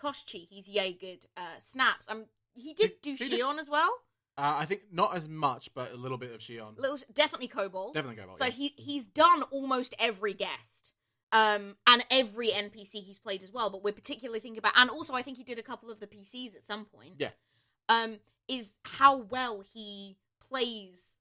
he's 0.50 0.68
good 0.94 1.26
uh 1.36 1.42
snaps 1.60 2.06
um 2.10 2.26
he 2.54 2.74
did 2.74 2.92
He- 3.02 3.16
do 3.16 3.24
he 3.24 3.30
did- 3.30 3.40
Shion 3.42 3.60
as 3.60 3.70
well 3.70 3.94
Uh, 4.38 4.58
I 4.62 4.66
think 4.66 4.82
not 4.92 5.16
as 5.16 5.28
much, 5.28 5.74
but 5.74 5.92
a 5.92 5.96
little 5.98 6.18
bit 6.20 6.32
of 6.32 6.42
Shion. 6.42 6.78
little 6.78 7.00
definitely 7.14 7.48
Cobalt 7.48 7.94
Definitely 7.96 8.22
Cobalt. 8.22 8.38
so 8.38 8.46
yeah. 8.46 8.52
he 8.52 8.74
he's 8.78 9.06
done 9.08 9.42
almost 9.50 9.96
every 10.00 10.34
guest, 10.36 10.92
um, 11.32 11.76
and 11.88 12.06
every 12.12 12.50
NPC 12.52 13.04
he's 13.04 13.18
played 13.20 13.42
as 13.44 13.52
well. 13.52 13.70
But 13.72 13.84
we're 13.84 13.94
particularly 13.94 14.40
thinking 14.40 14.60
about, 14.60 14.74
and 14.78 14.90
also 14.92 15.14
I 15.16 15.24
think 15.24 15.38
he 15.38 15.44
did 15.44 15.58
a 15.58 15.64
couple 15.64 15.90
of 15.90 16.00
the 16.00 16.06
PCs 16.08 16.56
at 16.56 16.62
some 16.64 16.86
point. 16.86 17.16
Yeah. 17.18 17.32
Um, 17.90 18.20
is 18.48 18.76
how 18.86 19.18
well 19.18 19.62
he 19.74 20.18
plays. 20.40 21.17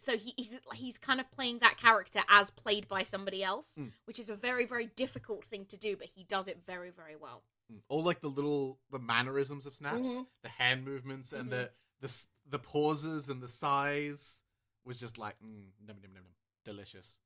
So 0.00 0.16
he, 0.16 0.32
he's 0.36 0.58
he's 0.74 0.98
kind 0.98 1.20
of 1.20 1.30
playing 1.30 1.58
that 1.60 1.76
character 1.76 2.20
as 2.28 2.50
played 2.50 2.88
by 2.88 3.02
somebody 3.04 3.44
else, 3.44 3.74
Mm. 3.78 3.92
which 4.06 4.18
is 4.18 4.28
a 4.30 4.34
very 4.34 4.64
very 4.66 4.86
difficult 4.86 5.44
thing 5.44 5.66
to 5.66 5.76
do, 5.76 5.96
but 5.96 6.08
he 6.14 6.24
does 6.24 6.48
it 6.48 6.58
very 6.66 6.90
very 6.90 7.16
well. 7.16 7.42
Mm. 7.72 7.82
all 7.88 8.02
like 8.02 8.20
the 8.20 8.28
little 8.28 8.78
the 8.90 8.98
mannerisms 8.98 9.66
of 9.66 9.74
snaps, 9.74 10.10
Mhm. 10.10 10.26
the 10.42 10.48
hand 10.48 10.84
movements, 10.84 11.32
and 11.32 11.46
Mhm. 11.48 11.50
the 11.50 11.72
the 12.00 12.24
the 12.46 12.58
pauses 12.58 13.28
and 13.28 13.42
the 13.42 13.48
sighs 13.48 14.42
was 14.84 14.98
just 14.98 15.18
like 15.18 15.38
mm, 15.40 15.70
num, 15.86 16.00
num, 16.00 16.12
num, 16.14 16.22
num, 16.24 16.34
delicious. 16.64 17.18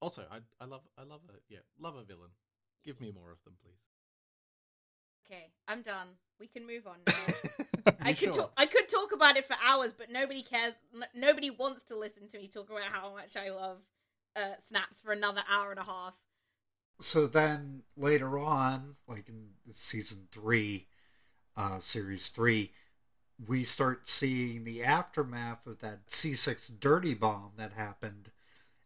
Also, 0.00 0.26
I 0.30 0.40
I 0.60 0.66
love 0.66 0.82
I 0.98 1.04
love 1.04 1.22
a 1.28 1.40
yeah 1.48 1.60
love 1.78 1.96
a 1.96 2.02
villain. 2.04 2.32
Give 2.84 3.00
me 3.00 3.10
more 3.12 3.30
of 3.32 3.42
them, 3.44 3.56
please. 3.62 3.80
Okay, 5.26 5.50
I'm 5.66 5.82
done. 5.82 6.08
We 6.40 6.46
can 6.48 6.66
move 6.66 6.86
on 6.86 6.98
now. 7.06 7.14
I 8.02 8.12
could 8.12 8.16
sure? 8.16 8.34
talk, 8.34 8.52
I 8.56 8.66
could 8.66 8.88
talk 8.88 9.12
about 9.12 9.36
it 9.36 9.46
for 9.46 9.56
hours, 9.64 9.92
but 9.92 10.10
nobody 10.10 10.42
cares. 10.42 10.74
N- 10.94 11.08
nobody 11.14 11.50
wants 11.50 11.84
to 11.84 11.96
listen 11.96 12.28
to 12.28 12.38
me 12.38 12.48
talk 12.48 12.70
about 12.70 12.82
how 12.82 13.12
much 13.14 13.36
I 13.36 13.50
love 13.50 13.78
uh, 14.36 14.54
snaps 14.66 15.00
for 15.00 15.12
another 15.12 15.42
hour 15.50 15.70
and 15.70 15.80
a 15.80 15.84
half. 15.84 16.14
So 17.00 17.26
then 17.26 17.82
later 17.96 18.38
on, 18.38 18.96
like 19.06 19.28
in 19.28 19.50
season 19.72 20.26
three, 20.30 20.88
uh, 21.56 21.78
series 21.78 22.28
three, 22.28 22.72
we 23.46 23.62
start 23.64 24.08
seeing 24.08 24.64
the 24.64 24.82
aftermath 24.82 25.66
of 25.66 25.78
that 25.80 26.10
C6 26.10 26.68
dirty 26.80 27.14
bomb 27.14 27.52
that 27.56 27.72
happened 27.72 28.30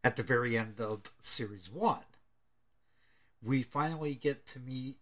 at 0.05 0.17
the 0.17 0.23
very 0.23 0.59
end 0.59 0.81
of 0.81 1.03
series 1.21 1.71
one. 1.71 2.05
We 3.43 3.63
finally 3.63 4.15
get 4.15 4.47
to 4.49 4.61
meet 4.61 4.99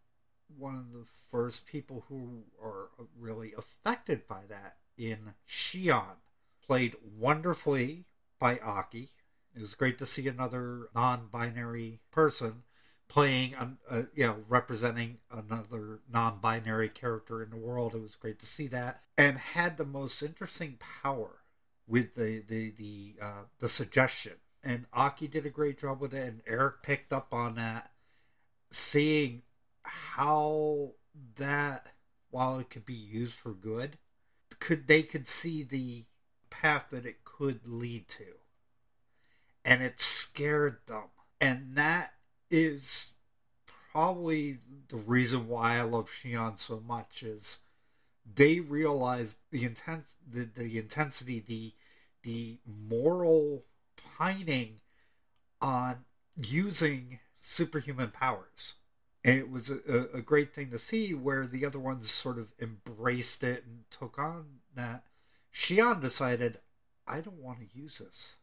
one 0.56 0.74
of 0.74 0.92
the 0.92 1.06
first 1.30 1.66
people 1.66 2.04
who 2.08 2.44
are 2.62 2.90
really 3.18 3.52
affected 3.56 4.26
by 4.28 4.42
that 4.48 4.76
in 4.96 5.34
Shion, 5.48 6.16
played 6.64 6.94
wonderfully 7.18 8.06
by 8.38 8.58
Aki. 8.58 9.08
It 9.54 9.60
was 9.60 9.74
great 9.74 9.98
to 9.98 10.06
see 10.06 10.28
another 10.28 10.86
non-binary 10.94 12.00
person 12.10 12.62
playing, 13.08 13.54
uh, 13.56 14.02
you 14.14 14.26
know, 14.26 14.44
representing 14.48 15.18
another 15.30 16.00
non-binary 16.08 16.88
character 16.88 17.42
in 17.42 17.50
the 17.50 17.56
world. 17.56 17.94
It 17.94 18.02
was 18.02 18.14
great 18.14 18.38
to 18.38 18.46
see 18.46 18.68
that, 18.68 19.00
and 19.18 19.36
had 19.36 19.76
the 19.76 19.84
most 19.84 20.22
interesting 20.22 20.78
power 21.02 21.40
with 21.86 22.14
the 22.14 22.44
the 22.46 22.70
the 22.70 23.14
uh, 23.20 23.42
the 23.58 23.68
suggestion. 23.68 24.34
And 24.62 24.86
Aki 24.92 25.28
did 25.28 25.46
a 25.46 25.50
great 25.50 25.78
job 25.78 26.00
with 26.00 26.14
it, 26.14 26.26
and 26.26 26.42
Eric 26.46 26.82
picked 26.82 27.12
up 27.12 27.32
on 27.32 27.56
that, 27.56 27.90
seeing 28.70 29.42
how 29.84 30.92
that, 31.36 31.88
while 32.30 32.58
it 32.58 32.70
could 32.70 32.86
be 32.86 32.94
used 32.94 33.34
for 33.34 33.52
good, 33.52 33.98
could 34.58 34.86
they 34.86 35.02
could 35.02 35.28
see 35.28 35.62
the 35.62 36.04
path 36.50 36.86
that 36.90 37.06
it 37.06 37.24
could 37.24 37.66
lead 37.66 38.08
to, 38.08 38.26
and 39.64 39.82
it 39.82 40.00
scared 40.00 40.78
them, 40.86 41.08
and 41.40 41.76
that 41.76 42.14
is 42.50 43.12
probably 43.92 44.58
the 44.88 44.96
reason 44.96 45.48
why 45.48 45.76
I 45.78 45.82
love 45.82 46.10
Shion 46.10 46.58
so 46.58 46.80
much 46.86 47.22
is 47.22 47.58
they 48.34 48.60
realized 48.60 49.38
the 49.50 49.64
intense 49.64 50.16
the, 50.28 50.44
the 50.44 50.78
intensity 50.78 51.40
the 51.40 51.72
the 52.22 52.58
moral 52.66 53.64
pining 54.18 54.80
on 55.60 56.04
using 56.36 57.18
superhuman 57.34 58.10
powers 58.10 58.74
and 59.24 59.38
it 59.38 59.50
was 59.50 59.70
a, 59.70 60.08
a, 60.14 60.22
great 60.22 60.54
thing 60.54 60.70
to 60.70 60.78
see 60.78 61.12
where 61.12 61.46
the 61.46 61.66
other 61.66 61.78
ones 61.78 62.10
sort 62.10 62.38
of 62.38 62.52
embraced 62.60 63.42
it 63.44 63.64
and 63.66 63.84
took 63.90 64.18
on 64.18 64.60
that. 64.74 65.04
Shion 65.52 66.00
decided 66.00 66.56
I 67.06 67.20
don't 67.20 67.42
want 67.42 67.58
to 67.60 67.78
use 67.78 67.98
this. 67.98 68.36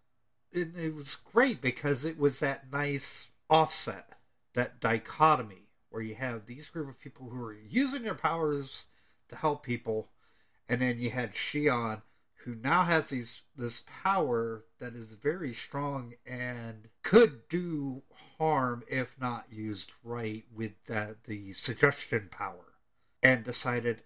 And 0.54 0.78
it 0.78 0.94
was 0.94 1.16
great 1.16 1.62
because 1.62 2.06
it 2.06 2.20
was 2.20 2.40
that 2.40 2.72
nice 2.72 3.30
offset, 3.50 4.14
that 4.54 4.80
dichotomy 4.80 5.70
where 5.90 6.02
you 6.02 6.16
have 6.16 6.46
these 6.46 6.70
group 6.70 6.90
of 6.90 7.00
people 7.00 7.30
who 7.30 7.44
are 7.44 7.54
using 7.54 8.04
their 8.04 8.14
powers 8.14 8.86
to 9.30 9.36
help 9.36 9.64
people, 9.64 10.10
and 10.70 10.82
then 10.82 11.00
you 11.00 11.10
had 11.10 11.34
Shion, 11.34 12.02
who 12.48 12.56
now 12.56 12.84
has 12.84 13.10
these 13.10 13.42
this 13.58 13.84
power 14.04 14.64
that 14.80 14.96
is 14.96 15.08
very 15.08 15.54
strong 15.54 16.14
and 16.26 16.88
could 17.04 17.50
do 17.50 18.02
harm 18.40 18.84
if 18.88 19.20
not 19.20 19.46
used 19.52 19.92
right 20.02 20.46
with 20.56 20.72
that 20.86 21.26
the 21.26 21.52
suggestion 21.52 22.30
power, 22.32 22.74
and 23.22 23.44
decided 23.44 24.02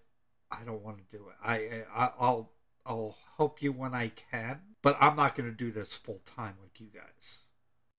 I 0.50 0.64
don't 0.64 0.82
want 0.82 0.98
to 0.98 1.16
do 1.16 1.28
it. 1.28 1.36
I, 1.40 1.84
I 1.94 2.10
I'll 2.18 2.50
I'll 2.84 3.16
help 3.36 3.62
you 3.62 3.70
when 3.70 3.94
I 3.94 4.08
can, 4.08 4.60
but 4.82 4.96
I'm 5.00 5.14
not 5.14 5.36
going 5.36 5.48
to 5.48 5.56
do 5.56 5.70
this 5.70 5.94
full 5.94 6.20
time 6.26 6.56
like 6.60 6.80
you 6.80 6.88
guys. 6.92 7.38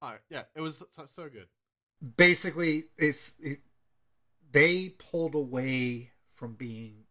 All 0.01 0.09
right, 0.09 0.19
yeah, 0.29 0.43
it 0.57 0.59
was 0.59 0.83
so, 0.91 1.05
so 1.05 1.29
good. 1.29 1.47
Basically, 2.17 2.87
it's 2.97 3.31
it, 3.39 3.59
they 4.51 4.89
pulled 4.89 5.35
away 5.35 6.11
from 6.35 6.55
being 6.55 7.05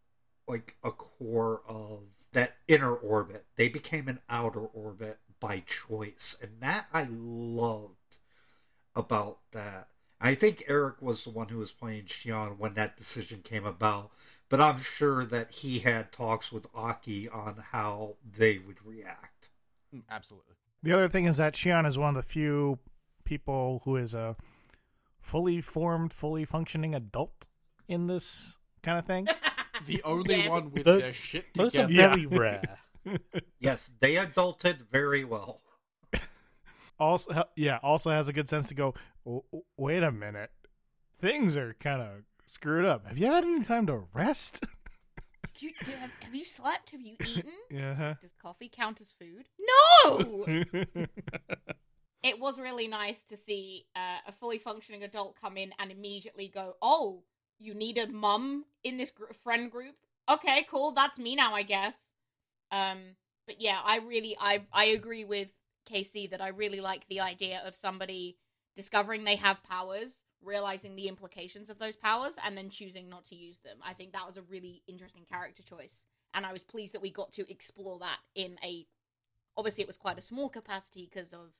like 0.47 0.75
a 0.83 0.91
core 0.91 1.63
of 1.67 2.03
that 2.33 2.57
inner 2.67 2.93
orbit. 2.93 3.45
They 3.55 3.69
became 3.69 4.07
an 4.07 4.19
outer 4.29 4.61
orbit 4.61 5.19
by 5.39 5.63
choice, 5.65 6.37
and 6.41 6.51
that 6.61 6.87
I 6.93 7.07
loved 7.09 8.17
about 8.95 9.39
that. 9.51 9.87
I 10.21 10.35
think 10.35 10.63
Eric 10.67 11.01
was 11.01 11.23
the 11.23 11.31
one 11.31 11.49
who 11.49 11.57
was 11.57 11.71
playing 11.71 12.03
Shion 12.03 12.57
when 12.57 12.75
that 12.75 12.97
decision 12.97 13.41
came 13.43 13.65
about, 13.65 14.11
but 14.47 14.61
I'm 14.61 14.79
sure 14.79 15.25
that 15.25 15.51
he 15.51 15.79
had 15.79 16.11
talks 16.11 16.51
with 16.51 16.67
Aki 16.73 17.27
on 17.27 17.63
how 17.71 18.15
they 18.23 18.57
would 18.57 18.85
react. 18.85 19.49
Mm, 19.93 20.03
Absolutely. 20.09 20.55
The 20.81 20.93
other 20.93 21.07
thing 21.09 21.25
is 21.25 21.37
that 21.37 21.53
Shion 21.53 21.85
is 21.85 21.97
one 21.97 22.09
of 22.09 22.15
the 22.15 22.21
few 22.21 22.79
people 23.25 23.81
who 23.85 23.95
is 23.95 24.13
a 24.13 24.35
fully 25.21 25.61
formed, 25.61 26.13
fully 26.13 26.45
functioning 26.45 26.93
adult 26.93 27.47
in 27.87 28.07
this 28.07 28.57
kind 28.81 28.99
of 28.99 29.05
thing. 29.05 29.27
The 29.85 30.01
only 30.03 30.35
Yes. 30.35 30.49
one 30.49 30.71
with 30.71 30.83
Those- 30.85 31.03
their 31.03 31.13
shit 31.13 31.53
Those 31.53 31.75
are 31.75 31.87
together. 31.87 32.09
very 32.17 32.25
rare. 32.25 32.79
Yes, 33.59 33.91
they 33.99 34.15
adulted 34.15 34.89
very 34.89 35.23
well. 35.25 35.61
also, 36.99 37.43
yeah, 37.55 37.79
also 37.83 38.11
has 38.11 38.27
a 38.29 38.33
good 38.33 38.47
sense 38.47 38.69
to 38.69 38.75
go. 38.75 38.93
"W- 39.25 39.43
w- 39.51 39.65
Wait 39.77 40.03
a 40.03 40.11
minute, 40.11 40.51
things 41.19 41.57
are 41.57 41.73
kind 41.75 42.01
of 42.01 42.23
screwed 42.45 42.85
up. 42.85 43.05
Have 43.07 43.17
you 43.17 43.25
had 43.27 43.43
any 43.43 43.61
time 43.61 43.87
to 43.87 44.05
rest? 44.13 44.65
Did 45.53 45.61
you, 45.61 45.71
do, 45.83 45.91
have, 45.91 46.11
have 46.21 46.33
you 46.33 46.45
slept? 46.45 46.91
Have 46.91 47.01
you 47.01 47.15
eaten? 47.25 47.51
yeah. 47.69 48.15
Does 48.21 48.33
coffee 48.41 48.71
count 48.73 49.01
as 49.01 49.11
food? 49.19 49.47
No! 50.05 50.45
it 52.23 52.39
was 52.39 52.57
really 52.59 52.87
nice 52.87 53.25
to 53.25 53.35
see 53.37 53.85
uh, 53.95 54.19
a 54.27 54.31
fully 54.31 54.57
functioning 54.59 55.03
adult 55.03 55.35
come 55.39 55.57
in 55.57 55.73
and 55.79 55.91
immediately 55.91 56.47
go, 56.47 56.75
"Oh, 56.81 57.23
you 57.59 57.73
need 57.73 57.97
a 57.97 58.07
mum 58.07 58.65
in 58.83 58.97
this 58.97 59.11
gr- 59.11 59.33
friend 59.43 59.71
group? 59.71 59.95
Okay, 60.29 60.65
cool. 60.69 60.91
That's 60.91 61.19
me 61.19 61.35
now, 61.35 61.53
I 61.53 61.63
guess." 61.63 62.09
Um, 62.71 63.15
but 63.45 63.61
yeah, 63.61 63.79
I 63.83 63.97
really, 63.97 64.35
I, 64.39 64.61
I 64.71 64.85
agree 64.85 65.25
with 65.25 65.49
Casey 65.85 66.27
that 66.27 66.41
I 66.41 66.49
really 66.49 66.79
like 66.79 67.07
the 67.07 67.19
idea 67.19 67.61
of 67.65 67.75
somebody 67.75 68.37
discovering 68.75 69.23
they 69.23 69.35
have 69.35 69.63
powers, 69.63 70.11
realizing 70.41 70.95
the 70.95 71.07
implications 71.07 71.69
of 71.69 71.77
those 71.77 71.95
powers, 71.95 72.33
and 72.43 72.57
then 72.57 72.69
choosing 72.69 73.09
not 73.09 73.25
to 73.25 73.35
use 73.35 73.59
them. 73.63 73.77
I 73.85 73.93
think 73.93 74.13
that 74.13 74.25
was 74.25 74.37
a 74.37 74.41
really 74.43 74.81
interesting 74.87 75.25
character 75.31 75.61
choice, 75.63 76.05
and 76.33 76.45
I 76.45 76.53
was 76.53 76.63
pleased 76.63 76.93
that 76.93 77.01
we 77.01 77.11
got 77.11 77.31
to 77.33 77.49
explore 77.51 77.99
that 77.99 78.19
in 78.35 78.57
a. 78.63 78.87
Obviously, 79.55 79.83
it 79.83 79.87
was 79.87 79.97
quite 79.97 80.17
a 80.17 80.21
small 80.21 80.49
capacity 80.49 81.07
because 81.11 81.31
of 81.31 81.51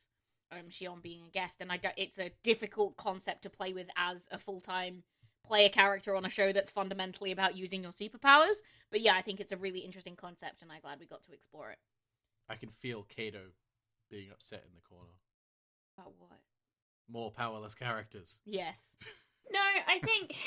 um, 0.51 0.69
Shion 0.69 1.01
being 1.01 1.25
a 1.27 1.29
guest, 1.29 1.57
and 1.59 1.71
I 1.71 1.77
don't, 1.77 1.93
it's 1.97 2.17
a 2.17 2.31
difficult 2.43 2.97
concept 2.97 3.43
to 3.43 3.49
play 3.49 3.73
with 3.73 3.87
as 3.95 4.27
a 4.31 4.39
full 4.39 4.61
time 4.61 5.03
player 5.45 5.69
character 5.69 6.15
on 6.15 6.25
a 6.25 6.29
show 6.29 6.51
that's 6.51 6.71
fundamentally 6.71 7.31
about 7.31 7.57
using 7.57 7.83
your 7.83 7.91
superpowers. 7.91 8.57
But 8.91 9.01
yeah, 9.01 9.15
I 9.15 9.21
think 9.21 9.39
it's 9.39 9.51
a 9.51 9.57
really 9.57 9.79
interesting 9.79 10.15
concept, 10.15 10.61
and 10.61 10.71
I'm 10.71 10.81
glad 10.81 10.99
we 10.99 11.05
got 11.05 11.23
to 11.23 11.33
explore 11.33 11.71
it. 11.71 11.79
I 12.49 12.55
can 12.55 12.69
feel 12.69 13.03
Cato 13.03 13.41
being 14.09 14.29
upset 14.31 14.63
in 14.67 14.75
the 14.75 14.81
corner. 14.81 15.13
About 15.97 16.13
what? 16.19 16.39
More 17.09 17.31
powerless 17.31 17.75
characters. 17.75 18.39
Yes. 18.45 18.95
No, 19.51 19.59
I 19.59 19.99
think 19.99 20.37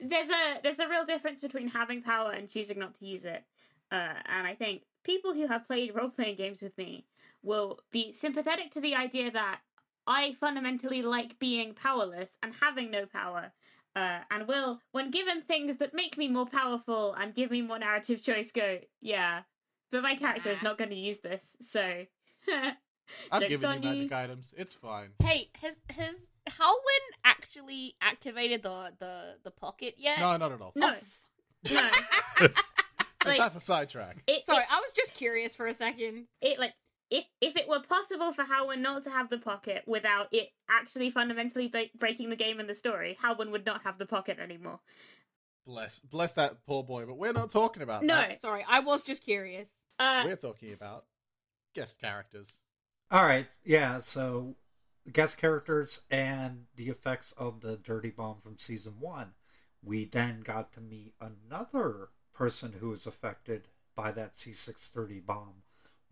there's 0.00 0.30
a 0.30 0.60
there's 0.62 0.80
a 0.80 0.88
real 0.88 1.06
difference 1.06 1.40
between 1.40 1.68
having 1.68 2.02
power 2.02 2.32
and 2.32 2.50
choosing 2.50 2.78
not 2.78 2.94
to 2.98 3.06
use 3.06 3.24
it. 3.24 3.44
Uh, 3.92 4.14
and 4.26 4.46
I 4.46 4.54
think 4.54 4.82
people 5.04 5.32
who 5.32 5.46
have 5.46 5.66
played 5.66 5.94
role 5.94 6.10
playing 6.10 6.36
games 6.36 6.60
with 6.60 6.76
me 6.76 7.06
will 7.42 7.78
be 7.90 8.12
sympathetic 8.12 8.72
to 8.72 8.80
the 8.80 8.94
idea 8.94 9.30
that 9.30 9.60
I 10.06 10.36
fundamentally 10.40 11.02
like 11.02 11.38
being 11.38 11.74
powerless 11.74 12.36
and 12.42 12.52
having 12.60 12.90
no 12.90 13.06
power. 13.06 13.52
Uh, 13.96 14.20
and 14.30 14.46
will, 14.46 14.80
when 14.92 15.10
given 15.10 15.42
things 15.42 15.76
that 15.78 15.92
make 15.94 16.16
me 16.16 16.28
more 16.28 16.46
powerful 16.46 17.12
and 17.14 17.34
give 17.34 17.50
me 17.50 17.60
more 17.60 17.78
narrative 17.78 18.22
choice, 18.22 18.52
go, 18.52 18.78
yeah, 19.00 19.40
but 19.90 20.02
my 20.02 20.14
character 20.14 20.50
is 20.50 20.62
not 20.62 20.78
going 20.78 20.90
to 20.90 20.96
use 20.96 21.18
this, 21.18 21.56
so. 21.60 22.04
I've 23.32 23.40
Joke's 23.42 23.60
given 23.62 23.82
you 23.82 23.88
magic 23.88 24.10
you. 24.12 24.16
items. 24.16 24.54
It's 24.56 24.74
fine. 24.74 25.10
Hey, 25.20 25.50
has 25.60 25.74
has 25.90 26.30
Halwyn 26.48 27.04
actually 27.24 27.96
activated 28.00 28.62
the 28.62 28.92
the 29.00 29.34
the 29.42 29.50
pocket 29.50 29.94
yet? 29.98 30.20
No, 30.20 30.36
not 30.36 30.52
at 30.52 30.60
all. 30.60 30.70
No. 30.76 30.94
Oh, 30.94 31.90
No. 32.38 32.48
Like- 33.26 33.38
that's 33.38 33.56
a 33.56 33.60
sidetrack. 33.60 34.22
It, 34.26 34.46
Sorry, 34.46 34.62
it, 34.62 34.72
I 34.72 34.78
was 34.80 34.92
just 34.96 35.14
curious 35.14 35.54
for 35.54 35.66
a 35.66 35.74
second. 35.74 36.26
it 36.40 36.58
like 36.58 36.72
if 37.10 37.24
if 37.40 37.56
it 37.56 37.68
were 37.68 37.80
possible 37.80 38.32
for 38.32 38.44
Halwyn 38.44 38.78
not 38.80 39.04
to 39.04 39.10
have 39.10 39.30
the 39.30 39.38
pocket 39.38 39.82
without 39.86 40.28
it 40.32 40.50
actually 40.68 41.10
fundamentally 41.10 41.68
ba- 41.68 41.90
breaking 41.98 42.30
the 42.30 42.36
game 42.36 42.60
and 42.60 42.68
the 42.68 42.74
story, 42.74 43.16
Halwyn 43.22 43.50
would 43.50 43.66
not 43.66 43.82
have 43.82 43.98
the 43.98 44.06
pocket 44.06 44.38
anymore. 44.38 44.80
Bless, 45.66 46.00
bless 46.00 46.34
that 46.34 46.64
poor 46.66 46.82
boy. 46.82 47.04
But 47.06 47.18
we're 47.18 47.32
not 47.32 47.50
talking 47.50 47.82
about 47.82 48.02
No. 48.02 48.14
that. 48.16 48.40
Sorry, 48.40 48.64
I 48.68 48.80
was 48.80 49.02
just 49.02 49.22
curious. 49.24 49.68
Uh, 49.98 50.22
We're 50.24 50.36
talking 50.36 50.72
about 50.72 51.04
guest 51.74 52.00
characters. 52.00 52.56
All 53.10 53.24
right, 53.26 53.46
yeah. 53.64 53.98
So 53.98 54.56
guest 55.12 55.36
characters 55.38 56.00
and 56.10 56.66
the 56.76 56.88
effects 56.88 57.32
of 57.32 57.60
the 57.60 57.76
dirty 57.76 58.10
bomb 58.10 58.40
from 58.40 58.58
season 58.58 58.94
one. 59.00 59.34
We 59.82 60.04
then 60.04 60.40
got 60.40 60.72
to 60.72 60.80
meet 60.80 61.14
another 61.20 62.08
person 62.32 62.74
who 62.80 62.88
was 62.90 63.06
affected 63.06 63.68
by 63.94 64.12
that 64.12 64.36
C6 64.36 64.92
dirty 64.92 65.20
bomb. 65.20 65.62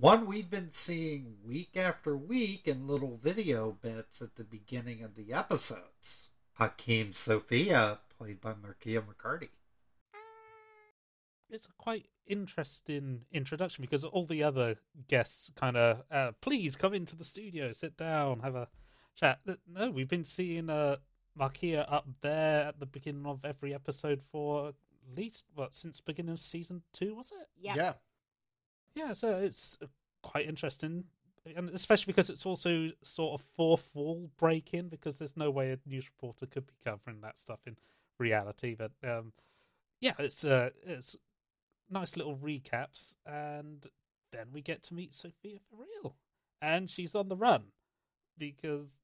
One 0.01 0.27
we've 0.27 0.49
been 0.51 0.71
seeing 0.71 1.39
week 1.45 1.77
after 1.77 2.17
week 2.17 2.69
in 2.69 2.87
little 2.87 3.19
video 3.21 3.73
bits 3.83 4.23
at 4.23 4.37
the 4.37 4.45
beginning 4.45 5.03
of 5.03 5.17
the 5.17 5.33
episodes. 5.33 6.29
Hakeem 6.55 7.13
Sophia, 7.13 7.99
played 8.17 8.41
by 8.41 8.53
Markia 8.53 9.03
McCarty. 9.03 9.49
it's 11.51 11.67
a 11.67 11.73
quite 11.79 12.07
interesting 12.27 13.23
introduction 13.33 13.83
because 13.83 14.05
all 14.05 14.27
the 14.27 14.43
other 14.45 14.77
guests 15.09 15.51
kind 15.57 15.77
of 15.77 16.03
uh, 16.11 16.31
please 16.43 16.77
come 16.77 16.93
into 16.93 17.17
the 17.17 17.25
studio 17.25 17.73
sit 17.73 17.97
down 17.97 18.41
have 18.41 18.55
a 18.55 18.69
chat 19.17 19.41
no 19.67 19.91
we've 19.91 20.11
been 20.11 20.25
seeing 20.25 20.69
uh 20.69 20.97
markia 21.41 21.87
up 21.91 22.07
there 22.21 22.65
at 22.67 22.79
the 22.79 22.85
beginning 22.85 23.25
of 23.25 23.43
every 23.47 23.73
episode 23.73 24.21
for 24.31 24.69
at 24.69 24.75
least 25.17 25.47
what 25.55 25.75
since 25.75 26.03
beginning 26.03 26.33
of 26.33 26.39
season 26.39 26.83
two 26.93 27.15
was 27.15 27.33
it 27.33 27.49
Yeah. 27.59 27.75
Yeah. 27.77 27.93
Yeah 28.99 29.13
so 29.13 29.37
it's 29.37 29.79
quite 30.23 30.47
interesting 30.47 31.05
and 31.57 31.71
especially 31.71 32.13
because 32.13 32.29
it's 32.29 32.45
also 32.45 32.89
sort 33.03 33.41
of 33.41 33.47
fourth 33.57 33.89
wall 33.95 34.31
breaking 34.37 34.89
because 34.89 35.19
there's 35.19 35.37
no 35.37 35.51
way 35.51 35.71
a 35.71 35.79
news 35.89 36.09
reporter 36.09 36.47
could 36.47 36.67
be 36.67 36.75
covering 36.85 37.21
that 37.21 37.39
stuff 37.39 37.61
in 37.67 37.77
reality 38.19 38.75
but 38.75 38.91
um 39.09 39.33
yeah 40.01 40.13
it's 40.19 40.45
uh 40.45 40.71
it's 40.85 41.17
nice 41.89 42.17
little 42.17 42.37
recaps 42.37 43.15
and 43.25 43.87
then 44.33 44.49
we 44.53 44.61
get 44.61 44.83
to 44.83 44.93
meet 44.93 45.15
sophia 45.15 45.59
for 45.71 45.77
real 45.77 46.17
and 46.61 46.91
she's 46.91 47.15
on 47.15 47.29
the 47.29 47.37
run 47.37 47.65
because 48.37 48.99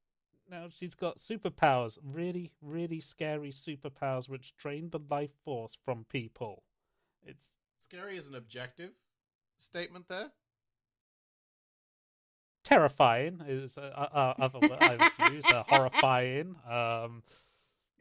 now 0.50 0.66
she's 0.68 0.94
got 0.94 1.18
superpowers 1.18 1.98
really 2.02 2.50
really 2.60 3.00
scary 3.00 3.50
superpowers 3.50 4.28
which 4.28 4.54
drain 4.56 4.90
the 4.90 5.00
life 5.10 5.32
force 5.44 5.76
from 5.84 6.04
people. 6.10 6.62
It's 7.24 7.50
Scary 7.78 8.16
as 8.16 8.26
an 8.26 8.34
objective 8.34 8.92
statement 9.58 10.08
there. 10.08 10.32
terrifying 12.62 13.42
is 13.46 13.76
uh, 13.76 13.80
uh, 13.80 14.34
other 14.38 14.58
word 14.58 14.78
I 14.80 14.96
would 14.96 15.32
use. 15.34 15.44
Uh, 15.44 15.62
horrifying. 15.68 16.56
Um, 16.68 17.22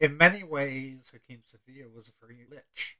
In 0.00 0.16
many 0.16 0.42
ways, 0.44 1.10
Hakeem 1.12 1.42
Sophia 1.44 1.88
was 1.88 2.08
a 2.08 2.26
very 2.26 2.46
lich, 2.50 2.98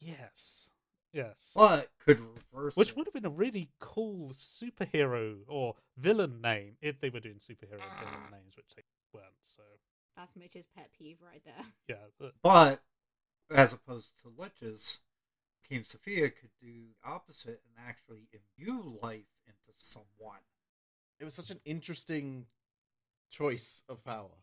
yes, 0.00 0.70
yes. 1.12 1.52
but 1.54 1.88
could 2.04 2.20
reverse 2.20 2.76
Which 2.76 2.90
it. 2.90 2.96
would 2.96 3.06
have 3.06 3.14
been 3.14 3.24
a 3.24 3.30
really 3.30 3.70
cool 3.78 4.30
superhero 4.32 5.38
or 5.48 5.76
villain 5.96 6.40
name 6.40 6.76
if 6.80 7.00
they 7.00 7.10
were 7.10 7.20
doing 7.20 7.36
superhero 7.40 7.80
and 7.80 7.98
villain 7.98 8.30
names, 8.30 8.56
which 8.56 8.74
they 8.76 8.82
weren't. 9.12 9.26
So 9.42 9.62
That's 10.16 10.34
Mitch's 10.36 10.66
pet 10.74 10.90
peeve 10.96 11.18
right 11.22 11.42
there. 11.44 11.64
yeah, 11.88 12.06
but 12.18 12.32
But 12.42 12.82
as 13.50 13.72
opposed 13.72 14.12
to 14.22 14.28
liches, 14.28 14.98
King 15.68 15.84
Sophia 15.84 16.30
could 16.30 16.50
do 16.60 16.66
the 16.66 16.94
opposite 17.04 17.60
and 17.64 17.86
actually 17.88 18.28
imbue 18.32 18.98
life 19.02 19.26
into 19.46 19.72
someone. 19.78 20.40
It 21.18 21.24
was 21.24 21.34
such 21.34 21.50
an 21.50 21.60
interesting 21.64 22.46
choice 23.30 23.82
of 23.88 24.04
power. 24.04 24.42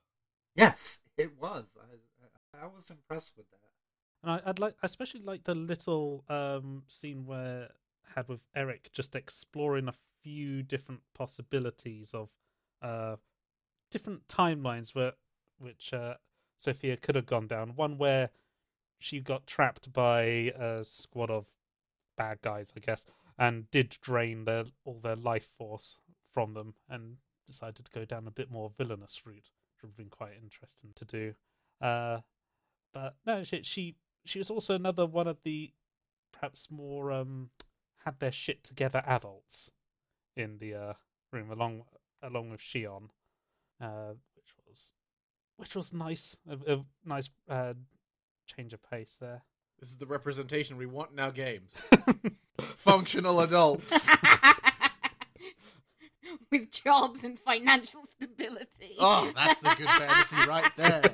Yes, 0.56 1.00
it 1.18 1.32
was. 1.40 1.66
I, 1.80 2.58
I, 2.58 2.64
I 2.64 2.68
was 2.68 2.90
impressed 2.90 3.38
with 3.38 3.50
that. 3.52 3.58
And 4.24 4.32
I, 4.32 4.50
I'd 4.50 4.60
like, 4.60 4.76
I 4.82 4.86
especially 4.86 5.22
like 5.22 5.44
the 5.44 5.56
little 5.56 6.24
um, 6.30 6.84
scene 6.88 7.26
where 7.26 7.70
had 8.16 8.28
with 8.28 8.42
Eric 8.56 8.90
just 8.92 9.16
exploring 9.16 9.88
a 9.88 9.94
few 10.22 10.64
different 10.64 11.02
possibilities 11.14 12.14
of 12.14 12.30
uh, 12.82 13.16
different 13.90 14.28
timelines 14.28 14.94
where 14.94 15.14
which 15.60 15.94
uh, 15.94 16.16
Sophia 16.58 16.98
could 16.98 17.16
have 17.16 17.26
gone 17.26 17.48
down. 17.48 17.76
One 17.76 17.98
where 17.98 18.32
she 19.02 19.20
got 19.20 19.48
trapped 19.48 19.92
by 19.92 20.22
a 20.22 20.84
squad 20.86 21.30
of 21.30 21.48
bad 22.18 22.42
guys, 22.42 22.72
I 22.76 22.80
guess, 22.80 23.06
and 23.38 23.70
did 23.72 23.98
drain 24.02 24.46
their 24.46 24.66
all 24.86 25.00
their 25.02 25.16
life 25.16 25.50
force 25.58 25.98
from 26.34 26.54
them, 26.54 26.76
and 26.88 27.18
decided 27.48 27.86
to 27.86 27.92
go 27.92 28.06
down 28.06 28.28
a 28.28 28.32
bit 28.32 28.52
more 28.52 28.72
villainous 28.78 29.26
route, 29.26 29.50
which 29.50 29.82
would 29.82 29.90
have 29.90 29.98
been 29.98 30.10
quite 30.10 30.34
interesting 30.42 30.92
to 30.96 31.06
do. 31.06 31.34
Uh, 31.82 32.20
but 32.94 33.16
no, 33.26 33.44
she, 33.44 33.64
she 33.64 33.96
she 34.24 34.40
was 34.40 34.50
also 34.50 34.76
another 34.76 35.06
one 35.06 35.28
of 35.28 35.38
the 35.44 35.72
perhaps 36.32 36.70
more 36.70 37.12
um 37.12 37.50
had 38.06 38.20
their 38.20 38.32
shit 38.32 38.64
together 38.64 39.04
adults 39.06 39.72
in 40.36 40.58
the 40.60 40.74
uh, 40.74 40.94
room 41.32 41.52
along 41.52 41.84
along 42.22 42.52
with 42.52 42.60
Shion, 42.60 43.10
uh, 43.80 44.14
which 44.36 44.54
was 44.68 44.94
which 45.58 45.76
was 45.76 45.94
nice, 45.94 46.38
a, 46.50 46.74
a 46.74 46.86
nice 47.06 47.30
uh, 47.50 47.74
change 48.46 48.74
of 48.74 48.84
pace 48.84 49.18
there. 49.20 49.44
This 49.80 49.90
is 49.90 49.98
the 49.98 50.06
representation 50.06 50.78
we 50.78 50.86
want 50.86 51.12
in 51.12 51.20
our 51.20 51.32
games. 51.32 51.82
Functional 52.60 53.40
adults. 53.40 54.10
With 56.52 56.72
jobs 56.72 57.24
and 57.24 57.40
financial 57.40 58.04
stability. 58.16 58.96
Oh, 59.00 59.32
that's 59.36 59.62
the 59.62 59.74
good 59.76 59.90
fantasy 59.90 60.38
right 60.48 60.72
there. 60.76 61.02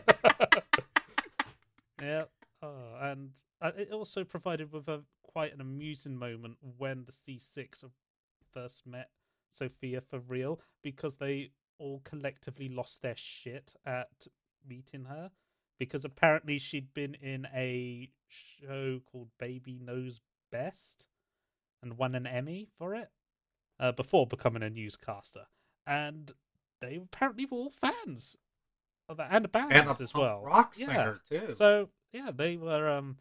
yeah. 2.01 2.23
Oh, 2.61 2.97
and 3.01 3.31
uh, 3.61 3.71
it 3.77 3.91
also 3.91 4.23
provided 4.23 4.71
with 4.71 4.87
a 4.87 5.03
quite 5.23 5.53
an 5.53 5.61
amusing 5.61 6.17
moment 6.17 6.57
when 6.77 7.05
the 7.05 7.11
C6 7.11 7.83
first 8.51 8.85
met 8.85 9.09
Sophia 9.53 10.01
for 10.01 10.19
real 10.19 10.59
because 10.83 11.15
they 11.15 11.51
all 11.79 12.01
collectively 12.03 12.67
lost 12.67 13.01
their 13.01 13.15
shit 13.15 13.73
at 13.85 14.27
meeting 14.67 15.05
her 15.05 15.31
because 15.79 16.05
apparently 16.05 16.57
she'd 16.57 16.93
been 16.93 17.15
in 17.15 17.47
a 17.53 18.09
show 18.27 19.01
called 19.11 19.29
Baby 19.39 19.79
Knows 19.81 20.21
Best 20.51 21.05
and 21.81 21.97
won 21.97 22.15
an 22.15 22.25
Emmy 22.27 22.67
for 22.77 22.95
it 22.95 23.09
uh, 23.79 23.91
before 23.91 24.25
becoming 24.27 24.63
a 24.63 24.69
newscaster. 24.69 25.47
And 25.85 26.31
they 26.81 26.95
apparently 26.95 27.45
were 27.45 27.57
all 27.57 27.69
fans 27.69 28.37
of 29.09 29.17
that 29.17 29.29
and 29.31 29.45
a 29.45 29.47
band 29.47 29.71
and 29.73 29.87
a 29.89 30.03
as 30.03 30.13
well. 30.13 30.41
rock 30.43 30.73
yeah. 30.77 30.87
singer 30.87 31.21
too. 31.29 31.53
So 31.53 31.89
yeah, 32.11 32.31
they 32.35 32.57
were. 32.57 32.89
Um, 32.89 33.17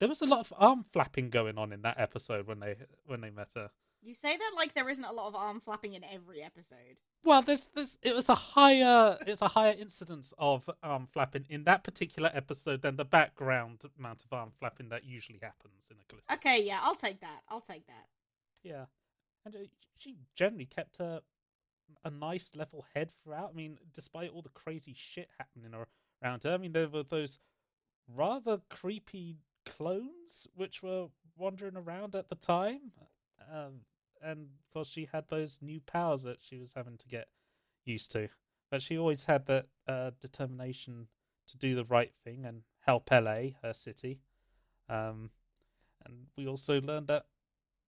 there 0.00 0.08
was 0.08 0.20
a 0.20 0.26
lot 0.26 0.40
of 0.40 0.52
arm 0.56 0.84
flapping 0.92 1.28
going 1.28 1.58
on 1.58 1.72
in 1.72 1.82
that 1.82 1.98
episode 1.98 2.46
when 2.46 2.60
they 2.60 2.76
when 3.06 3.20
they 3.20 3.30
met 3.30 3.48
her. 3.54 3.70
You 4.02 4.14
say 4.14 4.36
that 4.36 4.50
like 4.54 4.74
there 4.74 4.88
isn't 4.88 5.04
a 5.04 5.12
lot 5.12 5.28
of 5.28 5.34
arm 5.34 5.60
flapping 5.60 5.94
in 5.94 6.04
every 6.04 6.42
episode. 6.42 7.00
Well, 7.24 7.42
there's 7.42 7.68
this. 7.74 7.98
It 8.00 8.14
was 8.14 8.28
a 8.28 8.34
higher. 8.34 9.18
It 9.26 9.30
was 9.30 9.42
a 9.42 9.48
higher 9.48 9.74
incidence 9.78 10.32
of 10.38 10.70
arm 10.82 11.08
flapping 11.12 11.46
in 11.48 11.64
that 11.64 11.82
particular 11.84 12.30
episode 12.32 12.82
than 12.82 12.96
the 12.96 13.04
background 13.04 13.82
amount 13.98 14.24
of 14.24 14.32
arm 14.32 14.52
flapping 14.58 14.88
that 14.90 15.04
usually 15.04 15.40
happens 15.42 15.88
in 15.90 15.96
a 15.96 16.04
Callisto. 16.08 16.34
Okay, 16.34 16.64
yeah, 16.64 16.78
I'll 16.82 16.94
take 16.94 17.20
that. 17.20 17.42
I'll 17.48 17.60
take 17.60 17.86
that. 17.86 18.06
Yeah, 18.62 18.84
and 19.44 19.54
uh, 19.54 19.58
she 19.98 20.16
generally 20.36 20.66
kept 20.66 21.00
a 21.00 21.22
a 22.04 22.10
nice 22.10 22.52
level 22.54 22.86
head 22.94 23.10
throughout. 23.22 23.50
I 23.52 23.56
mean, 23.56 23.78
despite 23.92 24.30
all 24.30 24.42
the 24.42 24.48
crazy 24.50 24.94
shit 24.96 25.28
happening 25.38 25.72
around 26.22 26.44
her. 26.44 26.52
I 26.52 26.56
mean, 26.56 26.72
there 26.72 26.88
were 26.88 27.02
those 27.02 27.38
rather 28.14 28.60
creepy 28.70 29.36
clones 29.66 30.46
which 30.54 30.82
were 30.82 31.08
wandering 31.36 31.76
around 31.76 32.14
at 32.14 32.28
the 32.28 32.34
time. 32.34 32.92
Um, 33.52 33.80
and 34.22 34.48
of 34.60 34.72
course, 34.72 34.88
she 34.88 35.08
had 35.12 35.24
those 35.28 35.60
new 35.62 35.80
powers 35.80 36.22
that 36.24 36.38
she 36.40 36.58
was 36.58 36.72
having 36.74 36.96
to 36.98 37.08
get 37.08 37.28
used 37.84 38.10
to. 38.12 38.28
But 38.70 38.82
she 38.82 38.98
always 38.98 39.24
had 39.26 39.46
that 39.46 39.66
uh, 39.86 40.10
determination 40.20 41.08
to 41.46 41.56
do 41.56 41.74
the 41.74 41.84
right 41.84 42.12
thing 42.24 42.44
and 42.44 42.62
help 42.80 43.10
LA, 43.10 43.50
her 43.62 43.72
city. 43.72 44.20
Um, 44.88 45.30
and 46.04 46.26
we 46.36 46.46
also 46.46 46.80
learned 46.80 47.06
that 47.08 47.26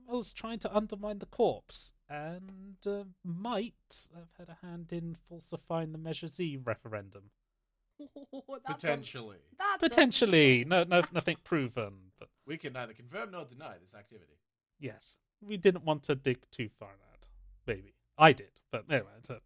was 0.06 0.32
trying 0.32 0.58
to 0.60 0.74
undermine 0.74 1.18
the 1.18 1.26
corpse 1.26 1.92
and 2.08 2.76
uh, 2.86 3.04
might 3.22 4.08
have 4.14 4.28
had 4.38 4.48
a 4.48 4.66
hand 4.66 4.92
in 4.92 5.16
falsifying 5.28 5.92
the 5.92 5.98
Measure 5.98 6.26
Z 6.28 6.58
referendum. 6.64 7.30
That's 7.98 8.82
a- 8.84 8.86
Potentially. 8.86 9.36
a- 9.74 9.78
Potentially, 9.78 10.64
no, 10.66 10.84
no, 10.84 11.02
nothing 11.12 11.36
proven, 11.44 12.12
but 12.18 12.28
We 12.46 12.56
can 12.56 12.72
neither 12.72 12.94
confirm 12.94 13.32
nor 13.32 13.44
deny 13.44 13.76
this 13.78 13.94
activity. 13.94 14.38
yes, 14.78 15.16
we 15.40 15.56
didn't 15.56 15.84
want 15.84 16.02
to 16.04 16.14
dig 16.14 16.38
too 16.50 16.68
far 16.78 16.88
out. 16.90 17.26
Maybe 17.66 17.94
I 18.18 18.32
did, 18.32 18.50
but 18.70 18.84
anyway. 18.90 19.10
it's 19.18 19.30
a- 19.30 19.40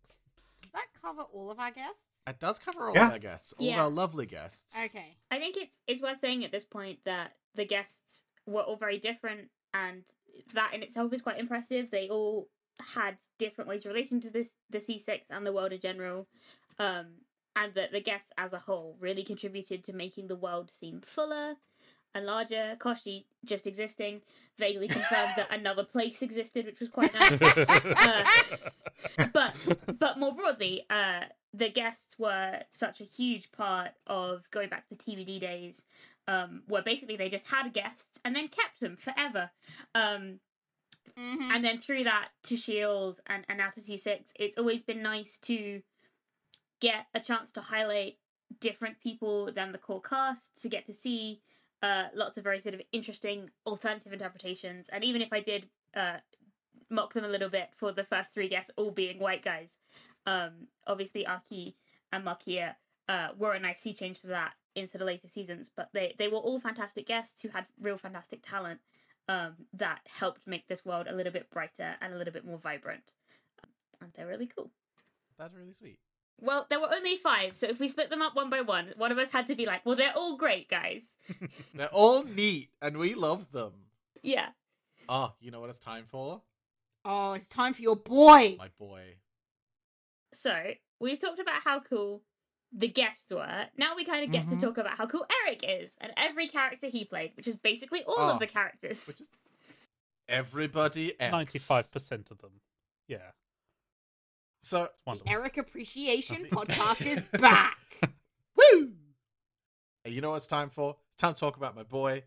Does 0.62 0.70
that 0.72 0.86
cover 1.00 1.22
all 1.22 1.50
of 1.50 1.58
our 1.60 1.70
guests? 1.70 2.18
It 2.26 2.38
does 2.38 2.58
cover 2.58 2.88
all 2.88 2.94
Yeah. 2.94 3.06
of 3.06 3.12
our 3.12 3.18
guests, 3.18 3.52
all 3.54 3.66
Yeah. 3.66 3.74
of 3.74 3.80
our 3.80 3.90
lovely 3.90 4.26
guests. 4.26 4.74
Okay. 4.76 5.16
I 5.30 5.38
think 5.38 5.56
it's 5.56 5.80
it's 5.86 6.00
worth 6.00 6.20
saying 6.20 6.44
at 6.44 6.50
this 6.52 6.64
point 6.64 7.04
that 7.04 7.36
the 7.54 7.64
guests 7.66 8.24
were 8.46 8.62
all 8.62 8.76
very 8.76 8.98
different, 8.98 9.50
and 9.72 10.04
that 10.52 10.72
in 10.74 10.82
itself 10.82 11.12
is 11.12 11.22
quite 11.22 11.38
impressive. 11.38 11.90
They 11.90 12.08
all 12.08 12.48
had 12.80 13.18
different 13.38 13.68
ways 13.68 13.82
of 13.84 13.86
relating 13.92 14.20
to 14.22 14.30
this 14.30 14.54
the 14.70 14.80
C 14.80 14.98
six 14.98 15.26
and 15.30 15.46
the 15.46 15.52
world 15.52 15.72
in 15.72 15.80
general, 15.80 16.28
um, 16.78 17.20
and 17.54 17.74
that 17.74 17.92
the 17.92 18.00
guests 18.00 18.32
as 18.38 18.52
a 18.52 18.58
whole 18.58 18.96
really 18.98 19.22
contributed 19.22 19.84
to 19.84 19.92
making 19.92 20.26
the 20.26 20.36
world 20.36 20.70
seem 20.70 21.00
fuller 21.02 21.56
and 22.14 22.26
larger. 22.26 22.76
Koschei 22.78 23.24
just 23.44 23.66
existing 23.66 24.20
vaguely 24.58 24.86
confirmed 24.88 25.32
that 25.36 25.48
another 25.50 25.84
place 25.84 26.22
existed, 26.22 26.66
which 26.66 26.80
was 26.80 26.88
quite 26.88 27.12
nice. 27.14 27.40
but 29.32 29.54
but 29.98 30.18
more 30.18 30.34
broadly, 30.34 30.84
uh, 30.90 31.20
the 31.52 31.70
guests 31.70 32.18
were 32.18 32.60
such 32.70 33.00
a 33.00 33.04
huge 33.04 33.50
part 33.52 33.90
of 34.06 34.48
going 34.50 34.68
back 34.68 34.88
to 34.88 34.94
the 34.94 35.02
TVD 35.02 35.40
days, 35.40 35.84
um, 36.28 36.62
where 36.66 36.82
basically 36.82 37.16
they 37.16 37.28
just 37.28 37.46
had 37.48 37.72
guests 37.72 38.20
and 38.24 38.34
then 38.34 38.48
kept 38.48 38.80
them 38.80 38.96
forever. 38.96 39.50
Um, 39.94 40.40
Mhm. 41.18 41.54
and 41.54 41.64
then 41.64 41.78
through 41.78 42.04
that 42.04 42.30
to 42.44 42.56
Shield 42.56 43.20
and, 43.26 43.44
and 43.48 43.58
now 43.58 43.70
to 43.70 43.80
C6, 43.80 44.32
it's 44.36 44.56
always 44.58 44.82
been 44.82 45.02
nice 45.02 45.38
to 45.40 45.82
get 46.80 47.06
a 47.14 47.20
chance 47.20 47.52
to 47.52 47.60
highlight 47.60 48.16
different 48.58 48.98
people 49.00 49.52
than 49.52 49.70
the 49.70 49.78
core 49.78 50.00
cast, 50.00 50.60
to 50.62 50.68
get 50.68 50.86
to 50.86 50.94
see 50.94 51.40
uh, 51.84 52.08
lots 52.14 52.38
of 52.38 52.44
very 52.44 52.60
sort 52.60 52.74
of 52.74 52.80
interesting 52.92 53.50
alternative 53.66 54.12
interpretations. 54.12 54.88
And 54.90 55.04
even 55.04 55.20
if 55.20 55.32
I 55.32 55.40
did 55.40 55.68
uh, 55.94 56.16
mock 56.88 57.12
them 57.12 57.24
a 57.24 57.28
little 57.28 57.50
bit 57.50 57.68
for 57.76 57.92
the 57.92 58.04
first 58.04 58.32
three 58.32 58.48
guests 58.48 58.70
all 58.76 58.90
being 58.90 59.18
white 59.18 59.44
guys, 59.44 59.76
um, 60.26 60.68
obviously 60.86 61.26
Aki 61.26 61.76
and 62.10 62.24
Makia 62.24 62.74
uh, 63.10 63.28
were 63.36 63.52
a 63.52 63.60
nice 63.60 63.80
sea 63.80 63.92
change 63.92 64.22
to 64.22 64.28
that 64.28 64.52
into 64.74 64.96
the 64.96 65.04
later 65.04 65.28
seasons, 65.28 65.70
but 65.76 65.90
they, 65.92 66.14
they 66.18 66.28
were 66.28 66.38
all 66.38 66.58
fantastic 66.58 67.06
guests 67.06 67.42
who 67.42 67.50
had 67.50 67.66
real 67.78 67.98
fantastic 67.98 68.40
talent 68.42 68.80
um, 69.28 69.52
that 69.74 70.00
helped 70.06 70.40
make 70.46 70.66
this 70.66 70.86
world 70.86 71.06
a 71.06 71.14
little 71.14 71.32
bit 71.32 71.50
brighter 71.50 71.96
and 72.00 72.14
a 72.14 72.16
little 72.16 72.32
bit 72.32 72.46
more 72.46 72.58
vibrant. 72.58 73.12
And 74.00 74.10
they're 74.14 74.26
really 74.26 74.48
cool. 74.56 74.70
That's 75.38 75.54
really 75.54 75.74
sweet. 75.74 75.98
Well, 76.40 76.66
there 76.68 76.80
were 76.80 76.92
only 76.92 77.16
five, 77.16 77.56
so 77.56 77.66
if 77.68 77.78
we 77.78 77.88
split 77.88 78.10
them 78.10 78.20
up 78.22 78.34
one 78.34 78.50
by 78.50 78.60
one, 78.60 78.92
one 78.96 79.12
of 79.12 79.18
us 79.18 79.30
had 79.30 79.46
to 79.46 79.54
be 79.54 79.66
like, 79.66 79.86
well, 79.86 79.96
they're 79.96 80.12
all 80.16 80.36
great, 80.36 80.68
guys. 80.68 81.16
They're 81.74 81.86
all 81.88 82.22
neat, 82.24 82.70
and 82.82 82.96
we 82.98 83.14
love 83.14 83.50
them. 83.52 83.72
Yeah. 84.22 84.48
Oh, 85.08 85.32
you 85.40 85.50
know 85.50 85.60
what 85.60 85.70
it's 85.70 85.78
time 85.78 86.04
for? 86.06 86.42
Oh, 87.04 87.32
it's 87.34 87.46
time 87.48 87.72
for 87.72 87.82
your 87.82 87.96
boy. 87.96 88.56
My 88.58 88.68
boy. 88.78 89.14
So, 90.32 90.54
we've 91.00 91.18
talked 91.18 91.38
about 91.38 91.62
how 91.62 91.80
cool 91.80 92.22
the 92.76 92.88
guests 92.88 93.30
were. 93.30 93.66
Now 93.78 93.94
we 93.94 94.04
kind 94.04 94.24
of 94.24 94.32
get 94.32 94.46
Mhm. 94.46 94.58
to 94.58 94.66
talk 94.66 94.78
about 94.78 94.98
how 94.98 95.06
cool 95.06 95.24
Eric 95.46 95.62
is 95.62 95.92
and 96.00 96.12
every 96.16 96.48
character 96.48 96.88
he 96.88 97.04
played, 97.04 97.32
which 97.36 97.46
is 97.46 97.56
basically 97.56 98.02
all 98.04 98.18
Oh, 98.18 98.30
of 98.32 98.40
the 98.40 98.48
characters. 98.48 99.06
Which 99.06 99.20
is 99.20 99.30
everybody 100.28 101.18
X. 101.20 101.30
Ninety-five 101.30 101.92
percent 101.92 102.30
of 102.32 102.38
them. 102.38 102.60
Yeah, 103.06 103.30
So, 104.64 104.88
The. 105.06 105.20
Eric 105.26 105.58
Appreciation 105.58 106.46
Podcast 106.50 107.04
is 107.04 107.20
back. 107.38 107.76
woo! 108.56 108.92
Hey, 110.02 110.12
you 110.12 110.22
know 110.22 110.30
what 110.30 110.36
it's 110.36 110.46
time 110.46 110.70
for? 110.70 110.96
It's 111.12 111.20
time 111.20 111.34
to 111.34 111.40
talk 111.40 111.58
about 111.58 111.76
my 111.76 111.82
boy, 111.82 112.22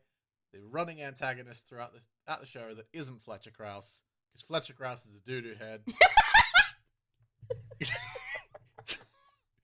the 0.53 0.59
running 0.69 1.01
antagonist 1.01 1.67
throughout 1.67 1.93
the 1.93 2.01
at 2.31 2.39
the 2.39 2.45
show 2.45 2.75
that 2.75 2.85
isn't 2.93 3.23
Fletcher 3.23 3.49
Krause, 3.49 4.01
because 4.31 4.45
Fletcher 4.45 4.73
Krause 4.73 5.07
is 5.07 5.15
a 5.15 5.19
doo 5.19 5.41
doo 5.41 5.55
head. 5.57 5.81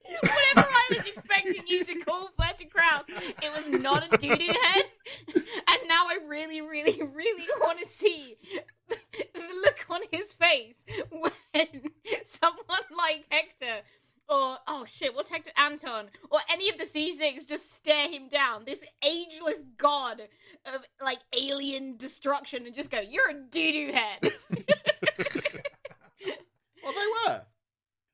Whatever 0.05 0.67
I 0.67 0.87
was 0.89 1.05
expecting 1.05 1.67
you 1.67 1.83
to 1.83 1.99
call 1.99 2.29
Fletcher 2.35 2.65
Krause, 2.73 3.05
it 3.07 3.51
was 3.55 3.81
not 3.81 4.11
a 4.11 4.17
doo 4.17 4.35
doo 4.35 4.53
head. 4.63 4.83
And 5.35 5.87
now 5.87 6.07
I 6.07 6.17
really, 6.27 6.61
really, 6.61 6.99
really 7.03 7.47
want 7.61 7.79
to 7.81 7.85
see 7.85 8.37
the 8.89 8.97
look 9.63 9.85
on 9.89 10.01
his 10.11 10.33
face 10.33 10.83
when 11.09 11.31
someone 12.25 12.85
like 12.97 13.25
Hector 13.29 13.81
or 14.29 14.57
oh 14.67 14.85
shit, 14.85 15.13
what's 15.13 15.29
Hector 15.29 15.51
Anton 15.57 16.05
or 16.29 16.39
any 16.49 16.69
of 16.69 16.77
the 16.77 16.85
C6 16.85 17.47
just 17.47 17.71
stare 17.73 18.07
him 18.09 18.29
down. 18.29 18.63
This 18.65 18.83
ageless 19.03 19.61
god 19.77 20.21
of 20.73 20.81
like 21.01 21.19
alien 21.37 21.97
destruction 21.97 22.65
and 22.65 22.73
just 22.75 22.89
go, 22.89 22.99
"You're 23.01 23.29
a 23.29 23.33
doo 23.33 23.71
doo 23.71 23.91
head." 23.93 24.33
Well, 26.83 26.93
they 26.93 27.31
were. 27.31 27.41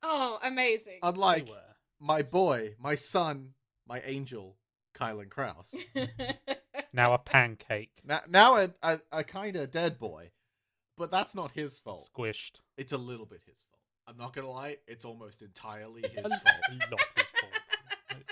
oh, 0.04 0.40
amazing. 0.44 1.00
Unlike 1.02 1.46
They 1.48 1.52
were. 1.54 1.58
my 2.00 2.22
boy, 2.22 2.76
my 2.80 2.94
son, 2.94 3.54
my 3.88 4.00
angel, 4.06 4.58
Kylan 4.96 5.30
Krause. 5.30 5.76
Now 6.94 7.14
a 7.14 7.18
pancake. 7.20 7.92
now, 8.04 8.22
now 8.28 8.56
a, 8.58 8.70
a, 8.82 9.00
a 9.12 9.24
kind 9.24 9.56
of 9.56 9.70
dead 9.72 10.00
boy, 10.00 10.32
but 11.00 11.10
that's 11.10 11.34
not 11.34 11.52
his 11.52 11.80
fault. 11.80 12.10
Squished. 12.14 12.60
It's 12.78 12.94
a 12.94 12.98
little 12.98 13.26
bit 13.26 13.42
his 13.46 13.64
fault. 13.64 13.80
I'm 14.08 14.18
not 14.18 14.36
gonna 14.36 14.50
lie, 14.50 14.78
it's 14.88 15.06
almost 15.06 15.42
entirely 15.42 16.02
his 16.14 16.14
fault. 16.14 16.56
lot 16.92 17.02
his 17.16 17.28
fault. 17.40 18.24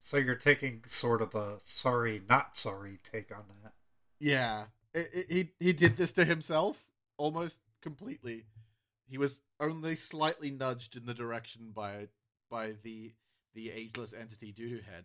So 0.00 0.16
you're 0.16 0.34
taking 0.34 0.82
sort 0.86 1.22
of 1.22 1.34
a 1.34 1.58
sorry, 1.62 2.22
not 2.28 2.56
sorry 2.56 2.98
take 3.04 3.30
on 3.30 3.44
that. 3.62 3.74
Yeah, 4.18 4.64
it, 4.94 5.10
it, 5.12 5.26
he 5.28 5.50
he 5.60 5.72
did 5.72 5.96
this 5.96 6.12
to 6.14 6.24
himself 6.24 6.82
almost 7.16 7.60
completely. 7.82 8.46
He 9.06 9.18
was 9.18 9.40
only 9.60 9.94
slightly 9.94 10.50
nudged 10.50 10.96
in 10.96 11.06
the 11.06 11.14
direction 11.14 11.70
by 11.74 12.08
by 12.50 12.72
the 12.82 13.12
the 13.54 13.70
ageless 13.70 14.14
entity 14.14 14.52
Doodoo 14.52 14.82
Head. 14.82 15.04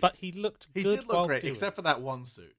But 0.00 0.16
he 0.16 0.32
looked 0.32 0.68
He 0.74 0.82
good 0.82 0.90
did 0.90 1.08
look 1.08 1.16
while 1.16 1.26
great, 1.26 1.40
doing 1.42 1.52
except 1.52 1.76
for 1.76 1.82
that 1.82 2.00
one 2.00 2.24
suit. 2.24 2.54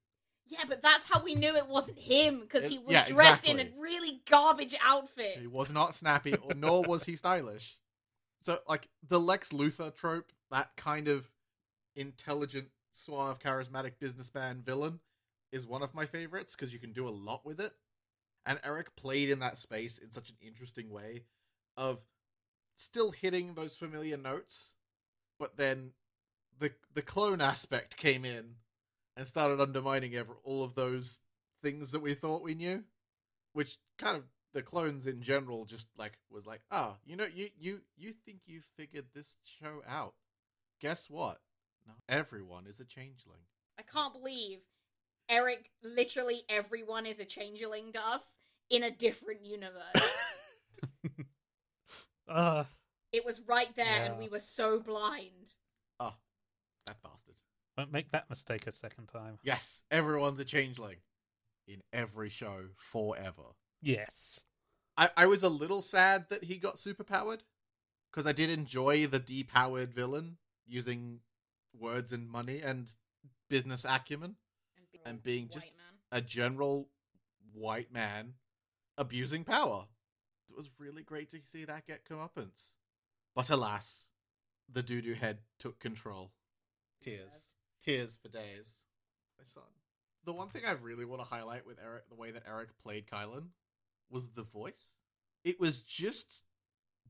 yeah, 0.47 0.63
but 0.67 0.81
that's 0.81 1.05
how 1.05 1.23
we 1.23 1.35
knew 1.35 1.55
it 1.55 1.67
wasn't 1.67 1.97
him 1.99 2.41
because 2.41 2.67
he 2.67 2.77
was 2.79 2.91
yeah, 2.91 3.05
dressed 3.07 3.45
in 3.45 3.59
a 3.59 3.69
really 3.79 4.21
garbage 4.29 4.75
outfit. 4.83 5.37
He 5.39 5.47
was 5.47 5.71
not 5.71 5.95
snappy, 5.95 6.35
or- 6.35 6.53
nor 6.53 6.83
was 6.83 7.05
he 7.05 7.15
stylish. 7.15 7.77
So, 8.39 8.59
like 8.67 8.89
the 9.07 9.19
Lex 9.19 9.49
Luthor 9.51 9.95
trope, 9.95 10.31
that 10.49 10.75
kind 10.75 11.07
of 11.07 11.29
intelligent, 11.95 12.69
suave, 12.91 13.39
charismatic 13.39 13.93
businessman 13.99 14.61
villain, 14.61 14.99
is 15.51 15.67
one 15.67 15.83
of 15.83 15.93
my 15.93 16.05
favorites 16.05 16.55
because 16.55 16.73
you 16.73 16.79
can 16.79 16.93
do 16.93 17.07
a 17.07 17.11
lot 17.11 17.45
with 17.45 17.59
it. 17.59 17.73
And 18.45 18.59
Eric 18.63 18.95
played 18.95 19.29
in 19.29 19.39
that 19.39 19.57
space 19.59 19.97
in 19.99 20.11
such 20.11 20.29
an 20.29 20.37
interesting 20.41 20.89
way 20.89 21.23
of 21.77 21.99
still 22.75 23.11
hitting 23.11 23.53
those 23.53 23.75
familiar 23.75 24.17
notes, 24.17 24.71
but 25.39 25.57
then 25.57 25.91
the 26.61 26.71
the 26.93 27.01
clone 27.01 27.41
aspect 27.41 27.97
came 27.97 28.23
in 28.23 28.55
and 29.17 29.27
started 29.27 29.59
undermining 29.59 30.15
ever 30.15 30.38
all 30.43 30.63
of 30.63 30.75
those 30.75 31.19
things 31.61 31.91
that 31.91 32.01
we 32.01 32.13
thought 32.13 32.43
we 32.43 32.55
knew, 32.55 32.83
which 33.51 33.77
kind 33.97 34.15
of 34.15 34.23
the 34.53 34.61
clones 34.61 35.07
in 35.07 35.21
general 35.21 35.65
just 35.65 35.88
like 35.97 36.13
was 36.29 36.45
like, 36.45 36.61
oh, 36.71 36.95
you 37.05 37.17
know, 37.17 37.27
you 37.33 37.49
you 37.59 37.81
you 37.97 38.13
think 38.25 38.41
you 38.45 38.61
figured 38.77 39.05
this 39.13 39.35
show 39.43 39.81
out? 39.89 40.13
Guess 40.79 41.09
what? 41.09 41.39
No, 41.85 41.93
everyone 42.07 42.67
is 42.67 42.79
a 42.79 42.85
changeling. 42.85 43.41
I 43.77 43.81
can't 43.81 44.13
believe 44.13 44.59
Eric, 45.27 45.71
literally 45.83 46.43
everyone 46.47 47.05
is 47.05 47.19
a 47.19 47.25
changeling 47.25 47.91
to 47.93 48.07
us 48.07 48.38
in 48.69 48.83
a 48.83 48.91
different 48.91 49.45
universe. 49.45 49.81
Uh, 52.29 52.63
it 53.11 53.25
was 53.25 53.41
right 53.45 53.75
there 53.75 54.05
and 54.05 54.17
we 54.17 54.29
were 54.29 54.39
so 54.39 54.79
blind. 54.79 55.53
That 56.85 57.01
bastard. 57.03 57.35
won't 57.77 57.91
make 57.91 58.11
that 58.11 58.29
mistake 58.29 58.67
a 58.67 58.71
second 58.71 59.07
time. 59.07 59.39
Yes, 59.43 59.83
everyone's 59.91 60.39
a 60.39 60.45
changeling 60.45 60.97
in 61.67 61.81
every 61.93 62.29
show 62.29 62.65
forever. 62.77 63.55
Yes. 63.81 64.41
I, 64.97 65.09
I 65.15 65.25
was 65.25 65.43
a 65.43 65.49
little 65.49 65.81
sad 65.81 66.25
that 66.29 66.43
he 66.43 66.57
got 66.57 66.75
superpowered 66.75 67.39
because 68.11 68.25
I 68.25 68.33
did 68.33 68.49
enjoy 68.49 69.07
the 69.07 69.19
depowered 69.19 69.93
villain 69.93 70.37
using 70.67 71.19
words 71.77 72.11
and 72.11 72.29
money 72.29 72.61
and 72.61 72.89
business 73.49 73.85
acumen. 73.85 74.35
And 75.05 75.23
being 75.23 75.49
just- 75.49 75.65
man. 75.65 75.73
A 76.13 76.21
general 76.21 76.89
white 77.53 77.91
man 77.91 78.33
abusing 78.97 79.45
power. 79.45 79.85
It 80.49 80.57
was 80.57 80.69
really 80.77 81.03
great 81.03 81.29
to 81.29 81.37
see 81.45 81.63
that 81.63 81.87
get 81.87 82.03
comeuppance. 82.03 82.71
But 83.33 83.49
alas, 83.49 84.07
the 84.69 84.83
doo 84.83 85.01
doo 85.01 85.13
head 85.13 85.39
took 85.57 85.79
control. 85.79 86.33
Tears. 87.02 87.49
Tears 87.84 88.18
for 88.22 88.30
days. 88.30 88.86
My 89.38 89.44
son. 89.45 89.64
The 90.23 90.34
one 90.34 90.49
thing 90.49 90.64
I 90.68 90.73
really 90.73 91.06
want 91.06 91.22
to 91.22 91.28
highlight 91.28 91.65
with 91.65 91.80
Eric, 91.84 92.07
the 92.10 92.15
way 92.15 92.32
that 92.32 92.44
Eric 92.48 92.69
played 92.84 93.07
Kylan, 93.07 93.48
was 94.10 94.30
the 94.30 94.44
voice. 94.44 94.94
It 95.44 95.60
was 95.60 95.82
just, 95.82 96.44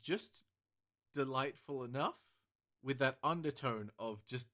just 0.02 0.46
delightful 1.14 1.84
enough 1.84 2.20
with 2.82 3.00
that 3.00 3.18
undertone 3.24 3.92
of 4.00 4.26
just 4.26 4.48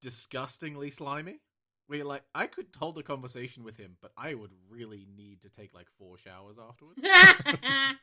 disgustingly 0.00 0.90
slimy. 0.90 1.40
Where 1.86 1.98
you're 1.98 2.06
like, 2.06 2.24
I 2.34 2.46
could 2.46 2.68
hold 2.78 2.96
a 2.98 3.02
conversation 3.02 3.62
with 3.62 3.76
him, 3.76 3.98
but 4.00 4.10
I 4.16 4.32
would 4.32 4.52
really 4.70 5.06
need 5.16 5.42
to 5.42 5.50
take 5.50 5.74
like 5.74 5.88
four 5.98 6.16
showers 6.16 6.56
afterwards. 6.58 7.04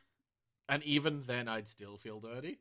and 0.68 0.82
even 0.84 1.24
then, 1.26 1.48
I'd 1.48 1.66
still 1.66 1.96
feel 1.96 2.20
dirty. 2.20 2.60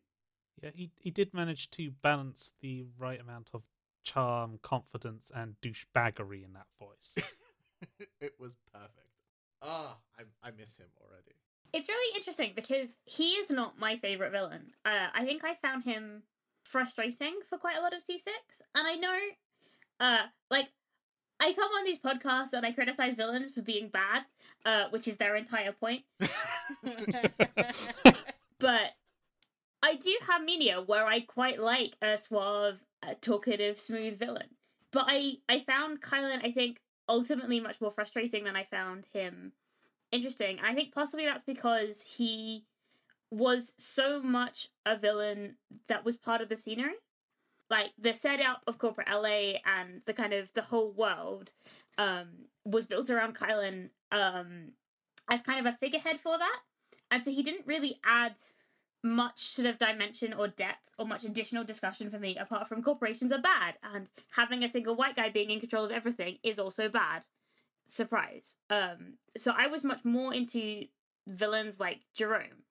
Yeah, 0.64 0.72
he 0.74 0.92
he 0.98 1.12
did 1.12 1.34
manage 1.34 1.70
to 1.72 1.92
balance 1.92 2.54
the 2.62 2.86
right 2.98 3.22
amount 3.22 3.52
of 3.54 3.62
charm, 4.04 4.60
confidence, 4.62 5.32
and 5.34 5.56
douchebaggery 5.62 6.44
in 6.44 6.54
that 6.54 6.68
voice. 6.80 7.16
it 8.20 8.34
was 8.40 8.56
perfect. 8.74 8.98
Ah, 9.62 9.98
I, 10.18 10.24
I 10.48 10.52
miss 10.52 10.74
him 10.76 10.88
already. 11.02 11.36
It's 11.74 11.88
really 11.88 12.18
interesting 12.18 12.52
because 12.56 12.98
he 13.06 13.34
is 13.34 13.50
not 13.50 13.80
my 13.80 13.98
favorite 13.98 14.32
villain. 14.32 14.74
Uh, 14.86 15.08
I 15.14 15.24
think 15.24 15.44
I 15.44 15.56
found 15.56 15.84
him 15.84 16.24
frustrating 16.64 17.40
for 17.50 17.58
quite 17.58 17.78
a 17.78 17.82
lot 17.82 17.94
of 17.94 18.04
C6, 18.04 18.28
and 18.76 18.88
I 18.88 18.96
know, 18.96 19.18
uh, 20.00 20.24
like, 20.50 20.68
I 21.40 21.54
come 21.54 21.72
on 21.72 21.86
these 21.86 22.00
podcasts 22.00 22.54
and 22.54 22.66
I 22.66 22.72
criticize 22.72 23.16
villains 23.16 23.50
for 23.50 23.62
being 23.62 23.90
bad, 23.90 24.24
uh, 24.66 24.90
which 24.92 25.08
is 25.08 25.18
their 25.18 25.36
entire 25.36 25.72
point. 25.72 26.04
But 28.62 28.92
I 29.82 29.96
do 29.96 30.16
have 30.28 30.44
Mania 30.44 30.82
where 30.82 31.06
I 31.06 31.22
quite 31.22 31.60
like 31.60 31.98
a 32.02 32.18
suave, 32.18 32.80
uh, 33.04 33.14
talkative, 33.22 33.80
smooth 33.80 34.20
villain. 34.20 34.50
But 34.92 35.06
I, 35.08 35.36
I 35.48 35.60
found 35.60 36.02
Kylan, 36.02 36.46
I 36.46 36.52
think, 36.52 36.80
ultimately 37.08 37.60
much 37.60 37.80
more 37.82 37.92
frustrating 37.92 38.44
than 38.44 38.56
I 38.56 38.66
found 38.66 39.06
him 39.14 39.54
interesting. 40.12 40.58
And 40.58 40.68
I 40.68 40.74
think 40.74 40.94
possibly 40.94 41.26
that's 41.26 41.44
because 41.44 42.02
he 42.02 42.66
was 43.32 43.74
so 43.78 44.22
much 44.22 44.68
a 44.86 44.98
villain 44.98 45.56
that 45.88 46.04
was 46.04 46.18
part 46.18 46.42
of 46.42 46.50
the 46.50 46.58
scenery. 46.58 46.96
Like 47.70 47.92
the 47.98 48.14
setup 48.14 48.62
of 48.68 48.78
corporate 48.78 49.08
LA 49.10 49.60
and 49.66 50.02
the 50.06 50.14
kind 50.14 50.34
of 50.34 50.50
the 50.54 50.62
whole 50.62 50.92
world 50.92 51.52
um, 51.98 52.28
was 52.66 52.86
built 52.86 53.10
around 53.10 53.36
Kylan 53.36 53.90
um, 54.12 54.74
as 55.30 55.42
kind 55.42 55.66
of 55.66 55.74
a 55.74 55.78
figurehead 55.78 56.20
for 56.22 56.38
that. 56.38 56.60
And 57.12 57.24
so 57.24 57.32
he 57.32 57.44
didn't 57.44 57.68
really 57.68 58.00
add 58.04 58.36
much 59.04 59.54
sort 59.54 59.68
of 59.68 59.80
dimension 59.80 60.34
or 60.34 60.48
depth 60.48 60.90
or 61.00 61.06
much 61.06 61.24
additional 61.24 61.64
discussion 61.64 62.10
for 62.12 62.20
me 62.20 62.38
apart 62.38 62.68
from 62.68 62.84
corporations 62.84 63.32
are 63.32 63.42
bad 63.42 63.74
and 63.94 64.08
having 64.36 64.64
a 64.64 64.70
single 64.70 64.96
white 64.96 65.16
guy 65.16 65.30
being 65.30 65.50
in 65.50 65.60
control 65.60 65.84
of 65.84 65.92
everything 65.92 66.38
is 66.44 66.60
also 66.60 66.88
bad. 66.88 67.24
Surprise. 67.88 68.56
Um 68.70 69.14
so 69.38 69.54
i 69.58 69.68
was 69.68 69.84
much 69.84 70.04
more 70.06 70.34
into 70.34 70.86
villains 71.28 71.80
like 71.80 72.00
jerome 72.16 72.64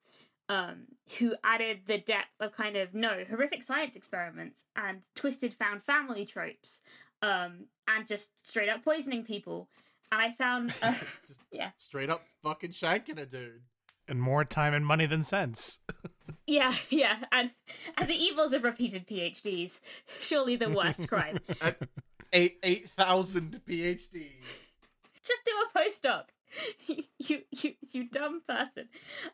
um 0.48 0.86
who 1.18 1.34
added 1.44 1.80
the 1.86 1.98
depth 1.98 2.34
of 2.40 2.52
kind 2.52 2.76
of 2.76 2.94
no 2.94 3.24
horrific 3.28 3.62
science 3.62 3.96
experiments 3.96 4.64
and 4.76 5.00
twisted 5.14 5.54
found 5.54 5.82
family 5.82 6.24
tropes 6.24 6.80
um 7.22 7.64
and 7.88 8.06
just 8.06 8.30
straight 8.44 8.68
up 8.68 8.84
poisoning 8.84 9.24
people. 9.24 9.68
And 10.12 10.20
i 10.22 10.32
found 10.32 10.74
uh, 10.82 10.94
Just 11.26 11.40
yeah. 11.52 11.70
straight 11.76 12.10
up 12.10 12.22
fucking 12.42 12.70
shanking 12.72 13.18
a 13.18 13.26
dude. 13.26 13.62
And 14.10 14.20
more 14.20 14.44
time 14.44 14.74
and 14.74 14.84
money 14.84 15.06
than 15.06 15.22
sense. 15.22 15.78
Yeah, 16.46 16.74
yeah, 16.90 17.16
and 17.32 17.52
and 17.96 18.08
the 18.08 18.14
evils 18.14 18.52
of 18.52 18.64
repeated 18.64 19.06
PhDs. 19.06 19.80
Surely 20.20 20.56
the 20.56 20.68
worst 20.68 21.08
crime. 21.08 21.38
At 21.60 21.78
eight 22.32 22.58
eight 22.62 22.90
thousand 22.90 23.60
PhDs. 23.66 24.32
Just 25.24 25.42
do 25.46 25.52
a 25.52 25.78
postdoc. 25.78 26.24
You 27.18 27.42
you 27.52 27.74
you 27.92 28.08
dumb 28.08 28.42
person. 28.48 28.88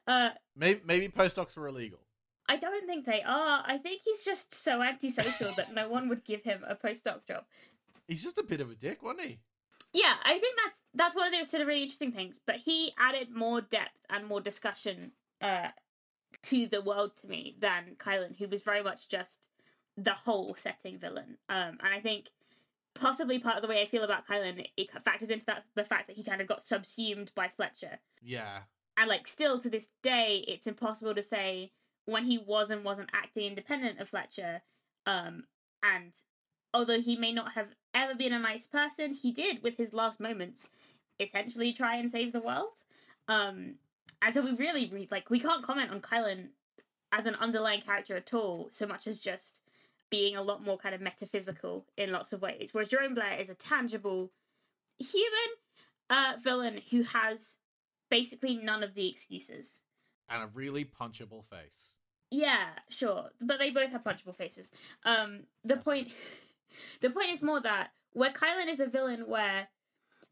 Uh, 0.06 0.30
Maybe 0.54 0.80
maybe 0.84 1.08
postdocs 1.08 1.56
were 1.56 1.68
illegal. 1.68 2.00
I 2.48 2.58
don't 2.58 2.86
think 2.86 3.06
they 3.06 3.22
are. 3.22 3.64
I 3.66 3.78
think 3.78 4.02
he's 4.04 4.22
just 4.22 4.54
so 4.54 4.82
antisocial 4.82 5.50
that 5.56 5.72
no 5.74 5.88
one 5.88 6.08
would 6.10 6.24
give 6.24 6.42
him 6.42 6.62
a 6.68 6.74
postdoc 6.74 7.26
job. 7.26 7.44
He's 8.06 8.22
just 8.22 8.36
a 8.38 8.42
bit 8.42 8.60
of 8.60 8.70
a 8.70 8.74
dick, 8.74 9.02
wasn't 9.02 9.22
he? 9.28 9.38
Yeah, 9.96 10.12
I 10.24 10.38
think 10.38 10.56
that's 10.62 10.78
that's 10.92 11.16
one 11.16 11.26
of 11.26 11.32
those 11.32 11.48
sort 11.48 11.62
of 11.62 11.68
really 11.68 11.82
interesting 11.84 12.12
things. 12.12 12.38
But 12.46 12.56
he 12.56 12.92
added 12.98 13.30
more 13.34 13.62
depth 13.62 14.04
and 14.10 14.26
more 14.26 14.42
discussion 14.42 15.12
uh, 15.40 15.68
to 16.42 16.66
the 16.66 16.82
world 16.82 17.12
to 17.22 17.26
me 17.26 17.56
than 17.60 17.96
Kylan, 17.98 18.38
who 18.38 18.46
was 18.46 18.60
very 18.60 18.82
much 18.82 19.08
just 19.08 19.46
the 19.96 20.12
whole 20.12 20.54
setting 20.54 20.98
villain. 20.98 21.38
Um, 21.48 21.78
and 21.82 21.94
I 21.94 22.00
think 22.00 22.26
possibly 22.94 23.38
part 23.38 23.56
of 23.56 23.62
the 23.62 23.68
way 23.68 23.80
I 23.80 23.86
feel 23.86 24.04
about 24.04 24.26
Kylan 24.28 24.66
it 24.76 24.90
factors 25.02 25.30
into 25.30 25.46
that 25.46 25.64
the 25.74 25.84
fact 25.84 26.08
that 26.08 26.16
he 26.16 26.22
kind 26.22 26.42
of 26.42 26.46
got 26.46 26.62
subsumed 26.62 27.32
by 27.34 27.48
Fletcher. 27.48 27.98
Yeah. 28.22 28.60
and 28.98 29.08
like 29.08 29.26
still 29.26 29.58
to 29.60 29.70
this 29.70 29.88
day, 30.02 30.44
it's 30.46 30.66
impossible 30.66 31.14
to 31.14 31.22
say 31.22 31.72
when 32.04 32.24
he 32.24 32.36
was 32.36 32.68
and 32.68 32.84
wasn't 32.84 33.10
acting 33.14 33.44
independent 33.44 33.98
of 33.98 34.10
Fletcher. 34.10 34.60
Um, 35.06 35.44
and 35.82 36.12
although 36.74 37.00
he 37.00 37.16
may 37.16 37.32
not 37.32 37.52
have 37.52 37.68
ever 38.04 38.14
been 38.14 38.32
a 38.32 38.38
nice 38.38 38.66
person, 38.66 39.14
he 39.14 39.32
did 39.32 39.62
with 39.62 39.76
his 39.76 39.92
last 39.92 40.20
moments 40.20 40.68
essentially 41.18 41.72
try 41.72 41.96
and 41.96 42.10
save 42.10 42.32
the 42.32 42.40
world. 42.40 42.82
Um, 43.28 43.74
and 44.22 44.34
so 44.34 44.42
we 44.42 44.52
really 44.52 44.88
read 44.88 45.10
like 45.10 45.30
we 45.30 45.40
can't 45.40 45.64
comment 45.64 45.90
on 45.90 46.00
Kylan 46.00 46.48
as 47.12 47.26
an 47.26 47.34
underlying 47.36 47.80
character 47.80 48.16
at 48.16 48.34
all, 48.34 48.68
so 48.70 48.86
much 48.86 49.06
as 49.06 49.20
just 49.20 49.60
being 50.10 50.36
a 50.36 50.42
lot 50.42 50.64
more 50.64 50.78
kind 50.78 50.94
of 50.94 51.00
metaphysical 51.00 51.84
in 51.96 52.12
lots 52.12 52.32
of 52.32 52.42
ways. 52.42 52.70
Whereas 52.72 52.88
Jerome 52.88 53.14
Blair 53.14 53.38
is 53.40 53.50
a 53.50 53.54
tangible 53.54 54.30
human 54.98 55.30
uh, 56.10 56.34
villain 56.42 56.80
who 56.90 57.02
has 57.02 57.56
basically 58.10 58.56
none 58.56 58.82
of 58.82 58.94
the 58.94 59.08
excuses. 59.08 59.80
And 60.28 60.42
a 60.42 60.48
really 60.54 60.84
punchable 60.84 61.44
face. 61.44 61.96
Yeah, 62.30 62.66
sure, 62.88 63.30
but 63.40 63.58
they 63.58 63.70
both 63.70 63.92
have 63.92 64.02
punchable 64.02 64.36
faces. 64.36 64.70
Um, 65.04 65.40
the 65.64 65.74
That's 65.74 65.84
point, 65.84 66.08
the 67.00 67.10
point 67.10 67.30
is 67.30 67.42
more 67.42 67.60
that 67.60 67.90
where 68.12 68.32
Kylan 68.32 68.68
is 68.68 68.80
a 68.80 68.86
villain, 68.86 69.26
where 69.26 69.68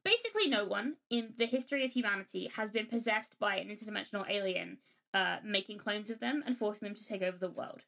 basically 0.05 0.49
no 0.49 0.65
one 0.65 0.97
in 1.11 1.35
the 1.39 1.47
history 1.47 1.85
of 1.85 1.93
humanity 1.93 2.51
has 2.55 2.71
been 2.71 2.87
possessed 2.87 3.39
by 3.39 3.57
an 3.57 3.69
interdimensional 3.69 4.29
alien, 4.29 4.79
uh, 5.13 5.39
making 5.45 5.79
clones 5.79 6.11
of 6.11 6.21
them 6.21 6.43
and 6.47 6.59
forcing 6.59 6.87
them 6.87 6.97
to 6.97 7.07
take 7.07 7.23
over 7.23 7.39
the 7.39 7.51
world. 7.51 7.83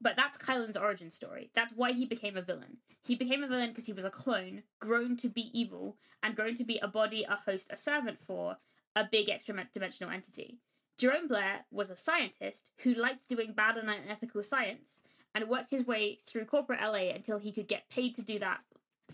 But 0.00 0.16
that's 0.16 0.36
Kylan's 0.36 0.76
origin 0.76 1.10
story. 1.10 1.50
That's 1.54 1.72
why 1.72 1.92
he 1.92 2.06
became 2.06 2.36
a 2.36 2.42
villain. 2.42 2.78
He 3.04 3.14
became 3.14 3.44
a 3.44 3.48
villain 3.48 3.70
because 3.70 3.86
he 3.86 3.92
was 3.92 4.04
a 4.04 4.10
clone, 4.10 4.62
grown 4.80 5.16
to 5.18 5.28
be 5.28 5.50
evil, 5.58 5.96
and 6.22 6.34
grown 6.34 6.56
to 6.56 6.64
be 6.64 6.78
a 6.78 6.88
body, 6.88 7.24
a 7.28 7.36
host, 7.36 7.68
a 7.70 7.76
servant 7.76 8.18
for 8.26 8.56
a 8.96 9.04
big 9.10 9.28
extra 9.28 9.54
dimensional 9.72 10.12
entity. 10.12 10.58
Jerome 10.98 11.28
Blair 11.28 11.64
was 11.70 11.90
a 11.90 11.96
scientist 11.96 12.70
who 12.78 12.94
liked 12.94 13.28
doing 13.28 13.52
bad 13.52 13.76
and 13.76 13.88
unethical 13.88 14.42
science 14.42 15.00
and 15.34 15.48
worked 15.48 15.70
his 15.70 15.86
way 15.86 16.20
through 16.26 16.44
corporate 16.44 16.80
LA 16.80 17.10
until 17.14 17.38
he 17.38 17.52
could 17.52 17.68
get 17.68 17.88
paid 17.88 18.14
to 18.16 18.22
do 18.22 18.38
that, 18.38 18.60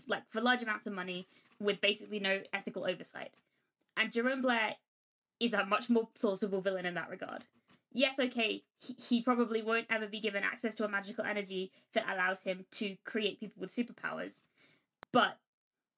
like 0.07 0.23
for 0.29 0.41
large 0.41 0.61
amounts 0.61 0.87
of 0.87 0.93
money 0.93 1.27
with 1.59 1.81
basically 1.81 2.19
no 2.19 2.41
ethical 2.53 2.85
oversight. 2.85 3.31
And 3.97 4.11
Jerome 4.11 4.41
Blair 4.41 4.75
is 5.39 5.53
a 5.53 5.65
much 5.65 5.89
more 5.89 6.07
plausible 6.19 6.61
villain 6.61 6.85
in 6.85 6.93
that 6.95 7.09
regard. 7.09 7.43
Yes, 7.91 8.19
okay, 8.19 8.63
he, 8.79 8.93
he 8.93 9.21
probably 9.21 9.61
won't 9.61 9.87
ever 9.89 10.07
be 10.07 10.19
given 10.19 10.43
access 10.43 10.75
to 10.75 10.85
a 10.85 10.89
magical 10.89 11.25
energy 11.25 11.71
that 11.93 12.05
allows 12.09 12.43
him 12.43 12.65
to 12.73 12.95
create 13.03 13.39
people 13.39 13.59
with 13.59 13.75
superpowers, 13.75 14.41
but 15.11 15.37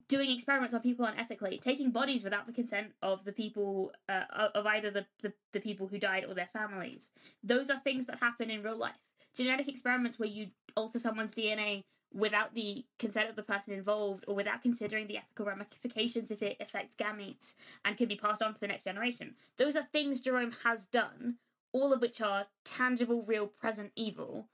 doing 0.08 0.30
experiments 0.30 0.74
on 0.74 0.80
people 0.80 1.06
unethically, 1.06 1.60
taking 1.60 1.90
bodies 1.90 2.24
without 2.24 2.46
the 2.46 2.52
consent 2.52 2.88
of 3.02 3.24
the 3.24 3.32
people, 3.32 3.92
uh, 4.08 4.24
of 4.54 4.66
either 4.66 4.90
the, 4.90 5.06
the, 5.22 5.32
the 5.52 5.60
people 5.60 5.86
who 5.86 5.98
died 5.98 6.24
or 6.26 6.34
their 6.34 6.48
families. 6.52 7.10
Those 7.42 7.70
are 7.70 7.80
things 7.80 8.06
that 8.06 8.18
happen 8.18 8.50
in 8.50 8.62
real 8.62 8.76
life. 8.76 8.92
Genetic 9.36 9.68
experiments 9.68 10.18
where 10.18 10.28
you 10.28 10.48
alter 10.76 10.98
someone's 10.98 11.34
DNA 11.34 11.82
without 12.14 12.54
the 12.54 12.84
consent 12.98 13.30
of 13.30 13.36
the 13.36 13.42
person 13.42 13.72
involved 13.72 14.24
or 14.28 14.34
without 14.34 14.62
considering 14.62 15.06
the 15.06 15.16
ethical 15.16 15.46
ramifications 15.46 16.30
if 16.30 16.42
it 16.42 16.56
affects 16.60 16.94
gametes 16.94 17.54
and 17.84 17.96
can 17.96 18.08
be 18.08 18.16
passed 18.16 18.42
on 18.42 18.52
to 18.52 18.60
the 18.60 18.66
next 18.66 18.84
generation. 18.84 19.34
Those 19.56 19.76
are 19.76 19.86
things 19.92 20.20
Jerome 20.20 20.54
has 20.64 20.84
done, 20.86 21.36
all 21.72 21.92
of 21.92 22.00
which 22.00 22.20
are 22.20 22.46
tangible, 22.64 23.22
real, 23.22 23.46
present 23.46 23.92
evil 23.96 24.48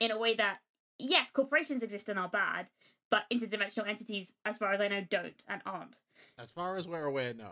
in 0.00 0.10
a 0.10 0.18
way 0.18 0.34
that, 0.34 0.58
yes, 0.98 1.30
corporations 1.30 1.82
exist 1.82 2.08
and 2.08 2.18
are 2.18 2.28
bad, 2.28 2.66
but 3.10 3.24
interdimensional 3.32 3.88
entities, 3.88 4.34
as 4.44 4.58
far 4.58 4.72
as 4.72 4.80
I 4.80 4.88
know, 4.88 5.02
don't 5.08 5.42
and 5.48 5.62
aren't. 5.64 5.96
As 6.38 6.50
far 6.50 6.76
as 6.76 6.86
we're 6.86 7.04
aware, 7.04 7.34
no. 7.34 7.50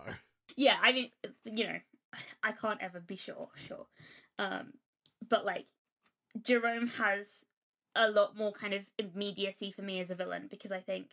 Yeah, 0.55 0.77
I 0.81 0.93
mean, 0.93 1.11
you 1.44 1.65
know, 1.65 1.78
I 2.43 2.53
can't 2.53 2.81
ever 2.81 3.01
be 3.01 3.16
sure, 3.16 3.48
sure. 3.57 3.86
Um, 4.39 4.74
but 5.28 5.44
like, 5.44 5.66
Jerome 6.42 6.88
has 6.88 7.44
a 7.94 8.10
lot 8.10 8.36
more 8.36 8.52
kind 8.52 8.74
of 8.74 8.82
immediacy 8.98 9.70
for 9.70 9.82
me 9.82 10.00
as 10.00 10.10
a 10.10 10.14
villain 10.14 10.48
because 10.50 10.72
I 10.72 10.80
think, 10.80 11.06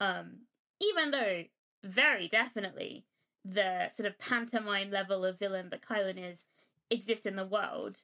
um, 0.00 0.38
even 0.80 1.10
though 1.10 1.44
very 1.84 2.28
definitely 2.28 3.04
the 3.44 3.88
sort 3.90 4.06
of 4.06 4.18
pantomime 4.18 4.90
level 4.90 5.24
of 5.24 5.38
villain 5.38 5.68
that 5.70 5.82
Kylan 5.82 6.18
is 6.18 6.44
exists 6.90 7.26
in 7.26 7.36
the 7.36 7.46
world, 7.46 8.02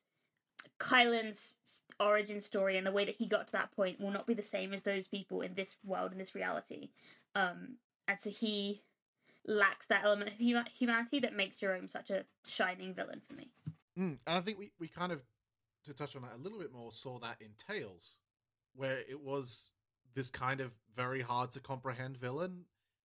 Kylan's 0.81 1.57
origin 2.01 2.41
story 2.41 2.77
and 2.77 2.87
the 2.87 2.93
way 2.93 3.05
that 3.05 3.17
he 3.17 3.27
got 3.27 3.47
to 3.47 3.53
that 3.53 3.73
point 3.73 4.01
will 4.01 4.11
not 4.11 4.27
be 4.27 4.35
the 4.35 4.43
same 4.43 4.73
as 4.73 4.83
those 4.83 5.07
people 5.07 5.41
in 5.41 5.55
this 5.55 5.77
world 5.85 6.13
in 6.13 6.19
this 6.19 6.35
reality. 6.35 6.91
Um, 7.35 7.77
and 8.07 8.21
so 8.21 8.31
he 8.31 8.83
lacks 9.47 9.87
that 9.87 10.05
element 10.05 10.31
of 10.31 10.39
huma- 10.39 10.69
humanity 10.69 11.21
that 11.21 11.35
makes 11.35 11.59
Jerome 11.59 11.89
such 11.89 12.11
a 12.11 12.25
shining 12.47 12.95
villain 12.95 13.21
for 13.27 13.35
me. 13.35 13.49
Mm, 13.99 14.19
and 14.27 14.39
I 14.39 14.41
think 14.41 14.59
we, 14.59 14.71
we 14.79 14.89
kind 14.89 15.13
of, 15.13 15.21
to 15.89 15.95
touch 15.95 16.17
on 16.17 16.23
that 16.23 16.37
a 16.37 16.39
little 16.39 16.59
bit 16.59 16.73
more, 16.73 16.93
saw 16.93 17.19
that 17.19 17.37
in 17.41 17.51
Tales, 17.57 18.17
where 18.75 19.01
it 19.09 19.21
was 19.21 19.73
this 20.15 20.31
kind 20.31 20.61
of 20.61 20.73
very 20.97 21.21
hard 21.21 21.53
to 21.53 21.61
comprehend 21.61 22.17
villain 22.17 22.65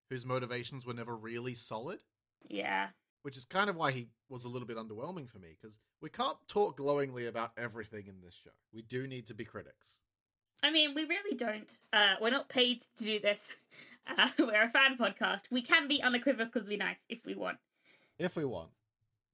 whose 0.10 0.26
motivations 0.26 0.86
were 0.86 0.94
never 0.94 1.16
really 1.16 1.56
solid. 1.56 2.00
Yeah. 2.48 2.90
Which 3.24 3.38
is 3.38 3.46
kind 3.46 3.70
of 3.70 3.76
why 3.76 3.92
he 3.92 4.10
was 4.30 4.46
a 4.46 4.50
little 4.50 4.68
bit 4.68 4.78
underwhelming 4.78 5.30
for 5.30 5.40
me, 5.40 5.56
because 5.60 5.78
we 6.02 6.10
can't 6.10 6.38
talk 6.48 6.78
glowingly 6.78 7.28
about 7.28 7.52
everything 7.58 8.08
in 8.08 8.22
this 8.22 8.36
show. 8.36 8.52
We 8.74 8.82
do 8.82 9.08
need 9.08 9.28
to 9.28 9.34
be 9.34 9.46
critics. 9.46 9.98
I 10.62 10.72
mean, 10.72 10.94
we 10.94 11.06
really 11.06 11.36
don't. 11.36 11.72
Uh, 11.92 12.16
we're 12.22 12.30
not 12.30 12.50
paid 12.50 12.82
to 12.98 13.04
do 13.04 13.20
this. 13.20 13.52
Uh, 14.06 14.28
we're 14.38 14.64
a 14.64 14.70
fan 14.70 14.98
podcast. 15.00 15.44
We 15.50 15.62
can 15.62 15.88
be 15.88 16.02
unequivocally 16.04 16.76
nice 16.76 17.06
if 17.08 17.20
we 17.26 17.36
want. 17.36 17.58
If 18.20 18.36
we 18.36 18.44
want. 18.44 18.68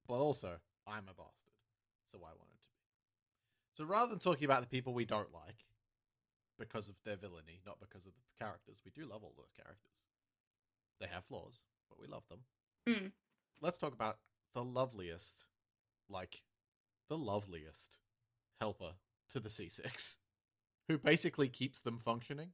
But 0.06 0.20
also, 0.20 0.58
I'm 0.86 1.02
a 1.08 1.12
bastard, 1.12 1.58
so 2.12 2.18
I 2.18 2.30
be. 2.38 2.49
So 3.80 3.86
rather 3.86 4.10
than 4.10 4.18
talking 4.18 4.44
about 4.44 4.60
the 4.60 4.66
people 4.66 4.92
we 4.92 5.06
don't 5.06 5.32
like, 5.32 5.64
because 6.58 6.90
of 6.90 6.96
their 7.02 7.16
villainy, 7.16 7.62
not 7.64 7.80
because 7.80 8.04
of 8.04 8.12
the 8.12 8.44
characters, 8.44 8.82
we 8.84 8.90
do 8.90 9.08
love 9.08 9.22
all 9.24 9.32
those 9.38 9.54
characters. 9.56 9.96
They 11.00 11.06
have 11.06 11.24
flaws, 11.24 11.62
but 11.88 11.98
we 11.98 12.06
love 12.06 12.24
them. 12.28 12.40
Mm. 12.86 13.12
Let's 13.62 13.78
talk 13.78 13.94
about 13.94 14.18
the 14.52 14.62
loveliest, 14.62 15.46
like, 16.10 16.42
the 17.08 17.16
loveliest 17.16 17.96
helper 18.60 18.96
to 19.30 19.40
the 19.40 19.48
C6, 19.48 20.16
who 20.88 20.98
basically 20.98 21.48
keeps 21.48 21.80
them 21.80 21.96
functioning. 21.96 22.50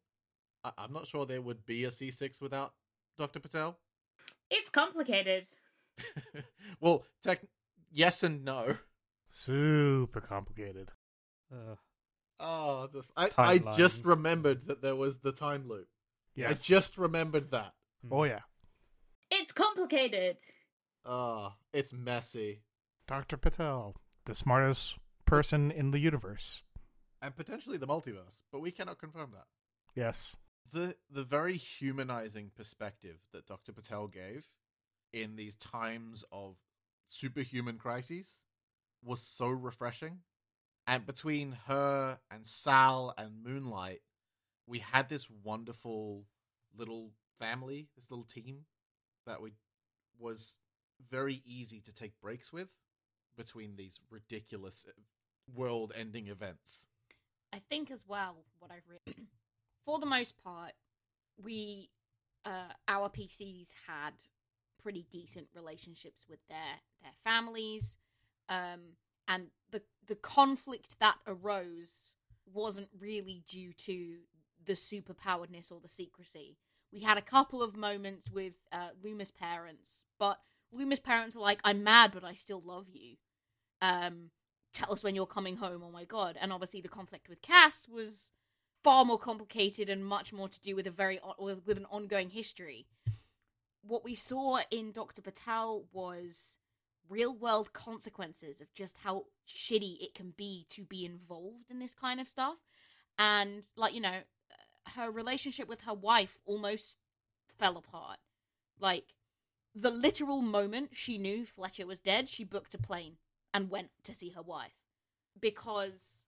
I- 0.63 0.75
I'm 0.79 0.93
not 0.93 1.09
sure 1.09 1.27
there 1.27 1.43
would 1.43 1.67
be 1.67 1.83
a 1.83 1.91
C6 1.91 2.41
without 2.41 2.75
Dr. 3.19 3.41
Patel. 3.41 3.81
It's 4.49 4.71
complicated. 4.71 5.49
well, 6.81 7.05
tech, 7.21 7.41
yes 7.91 8.23
and 8.23 8.45
no. 8.45 8.77
Super 9.27 10.21
complicated. 10.21 10.93
Uh, 11.53 11.77
Oh, 12.39 12.89
the, 12.93 13.03
I, 13.17 13.31
I 13.39 13.59
just 13.77 14.05
remembered 14.05 14.67
that 14.67 14.83
there 14.83 14.95
was 14.95 15.19
the 15.19 15.33
time 15.33 15.69
loop. 15.69 15.89
Yes. 16.35 16.51
I 16.71 16.75
just 16.75 16.99
remembered 16.99 17.51
that. 17.53 17.73
Oh 18.11 18.25
yeah. 18.25 18.41
It's 19.31 19.53
complicated. 19.53 20.37
Oh, 21.05 21.55
it's 21.73 21.93
messy. 21.93 22.61
Dr. 23.09 23.37
Patel, 23.37 23.97
the 24.27 24.35
smartest 24.35 24.99
person 25.25 25.71
in 25.71 25.93
the 25.93 25.99
universe. 25.99 26.63
And 27.23 27.35
potentially 27.35 27.79
the 27.79 27.87
multiverse, 27.87 28.43
but 28.53 28.61
we 28.61 28.71
cannot 28.71 28.99
confirm 28.99 29.31
that. 29.33 29.47
Yes. 29.95 30.37
The 30.73 30.97
the 31.11 31.25
very 31.25 31.57
humanizing 31.57 32.51
perspective 32.55 33.17
that 33.33 33.47
Dr. 33.47 33.73
Patel 33.73 34.09
gave 34.09 34.47
in 35.13 35.37
these 35.37 35.57
times 35.57 36.25
of 36.31 36.57
superhuman 37.07 37.79
crises 37.79 38.43
was 39.03 39.23
so 39.23 39.49
refreshing. 39.49 40.19
And 40.87 41.05
between 41.05 41.57
her 41.67 42.19
and 42.31 42.47
Sal 42.47 43.13
and 43.19 43.43
Moonlight, 43.45 44.03
we 44.67 44.79
had 44.79 45.09
this 45.09 45.27
wonderful 45.43 46.25
little 46.77 47.11
family, 47.39 47.89
this 47.97 48.11
little 48.11 48.25
team 48.25 48.67
that 49.27 49.41
we 49.41 49.53
was 50.19 50.57
very 51.11 51.43
easy 51.45 51.81
to 51.81 51.93
take 51.93 52.19
breaks 52.21 52.53
with 52.53 52.69
between 53.37 53.77
these 53.77 53.99
ridiculous 54.11 54.87
world-ending 55.55 56.29
events. 56.29 56.87
I 57.53 57.61
think 57.69 57.91
as 57.91 58.05
well 58.07 58.45
what 58.59 58.71
I've 58.71 58.89
written 58.89 59.29
for 59.85 59.99
the 59.99 60.07
most 60.07 60.35
part 60.43 60.73
we 61.43 61.91
uh 62.45 62.73
our 62.89 63.09
PCs 63.09 63.69
had 63.87 64.15
pretty 64.83 65.07
decent 65.11 65.49
relationships 65.55 66.25
with 66.29 66.39
their 66.49 66.81
their 67.03 67.13
families 67.25 67.97
um 68.49 68.81
and 69.29 69.49
the 69.71 69.83
the 70.07 70.17
conflict 70.17 70.99
that 71.01 71.17
arose 71.27 72.15
wasn't 72.53 72.89
really 72.99 73.43
due 73.49 73.73
to 73.73 74.17
the 74.65 74.75
superpoweredness 74.75 75.71
or 75.71 75.81
the 75.81 75.89
secrecy. 75.89 76.57
We 76.93 77.01
had 77.01 77.19
a 77.19 77.23
couple 77.23 77.63
of 77.63 77.77
moments 77.77 78.31
with 78.31 78.55
uh, 78.73 78.91
Luma's 79.03 79.31
parents, 79.31 80.05
but 80.19 80.39
Luma's 80.73 81.01
parents 81.01 81.37
are 81.37 81.41
like, 81.41 81.61
"I'm 81.65 81.83
mad, 81.83 82.13
but 82.13 82.25
I 82.25 82.35
still 82.35 82.63
love 82.65 82.87
you." 82.93 83.17
Um, 83.83 84.31
tell 84.73 84.93
us 84.93 85.03
when 85.03 85.15
you're 85.15 85.27
coming 85.27 85.57
home. 85.57 85.83
Oh 85.85 85.91
my 85.91 86.05
god! 86.05 86.39
And 86.41 86.53
obviously, 86.53 86.81
the 86.81 86.89
conflict 86.89 87.29
with 87.29 87.43
Cass 87.43 87.87
was 87.89 88.31
far 88.83 89.05
more 89.05 89.19
complicated 89.19 89.91
and 89.91 90.07
much 90.07 90.33
more 90.33 90.49
to 90.49 90.61
do 90.61 90.77
with 90.77 90.87
a 90.87 90.91
very 90.93 91.19
with 91.39 91.77
an 91.77 91.87
ongoing 91.91 92.31
history. 92.31 92.87
What 93.83 94.05
we 94.05 94.15
saw 94.15 94.61
in 94.71 94.93
Doctor 94.93 95.23
Patel 95.23 95.87
was 95.93 96.59
real 97.09 97.35
world 97.35 97.73
consequences 97.73 98.61
of 98.61 98.73
just 98.75 98.99
how 98.99 99.25
shitty 99.49 100.01
it 100.01 100.15
can 100.15 100.33
be 100.37 100.67
to 100.71 100.83
be 100.83 101.05
involved 101.05 101.71
in 101.71 101.79
this 101.79 101.95
kind 101.95 102.21
of 102.21 102.29
stuff. 102.29 102.57
And, 103.19 103.63
like, 103.77 103.95
you 103.95 104.01
know, 104.01 104.21
her 104.95 105.11
relationship 105.11 105.69
with 105.69 105.83
her 105.83 105.95
wife 105.95 106.39
almost 106.45 106.99
fell 107.59 107.77
apart. 107.77 108.19
Like, 108.79 109.15
the 109.75 109.91
literal 109.91 110.43
moment 110.43 110.91
she 110.93 111.19
knew 111.19 111.45
Fletcher 111.45 111.87
was 111.87 112.01
dead, 112.01 112.29
she 112.29 112.45
booked 112.45 112.75
a 112.75 112.79
plane 112.79 113.17
and 113.53 113.71
went 113.71 113.91
to 114.05 114.15
see 114.15 114.31
her 114.31 114.43
wife. 114.43 114.73
Because 115.39 116.25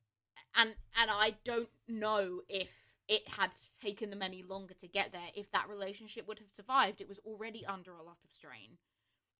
and 0.55 0.75
and 1.01 1.11
I 1.11 1.35
don't 1.45 1.71
know 1.89 2.43
if 2.49 2.69
it 3.09 3.27
had 3.27 3.51
taken 3.83 4.11
them 4.11 4.23
any 4.23 4.43
longer 4.43 4.75
to 4.75 4.87
get 4.87 5.13
there 5.13 5.31
if 5.35 5.51
that 5.53 5.69
relationship 5.69 6.29
would 6.29 6.39
have 6.39 6.51
survived. 6.51 7.01
It 7.01 7.09
was 7.09 7.21
already 7.25 7.65
under 7.65 7.93
a 7.93 8.03
lot 8.03 8.19
of 8.23 8.31
strain. 8.33 8.77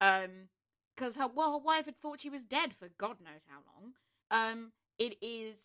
Um 0.01 0.49
because 0.99 1.17
her 1.17 1.29
well 1.29 1.53
her 1.53 1.59
wife 1.65 1.87
had 1.87 2.01
thought 2.01 2.21
she 2.21 2.31
was 2.31 2.45
dead 2.45 2.75
for 2.75 2.89
God 2.99 3.17
knows 3.21 3.43
how 3.49 3.61
long. 3.73 3.93
Um 4.31 4.73
it 4.99 5.17
is 5.23 5.57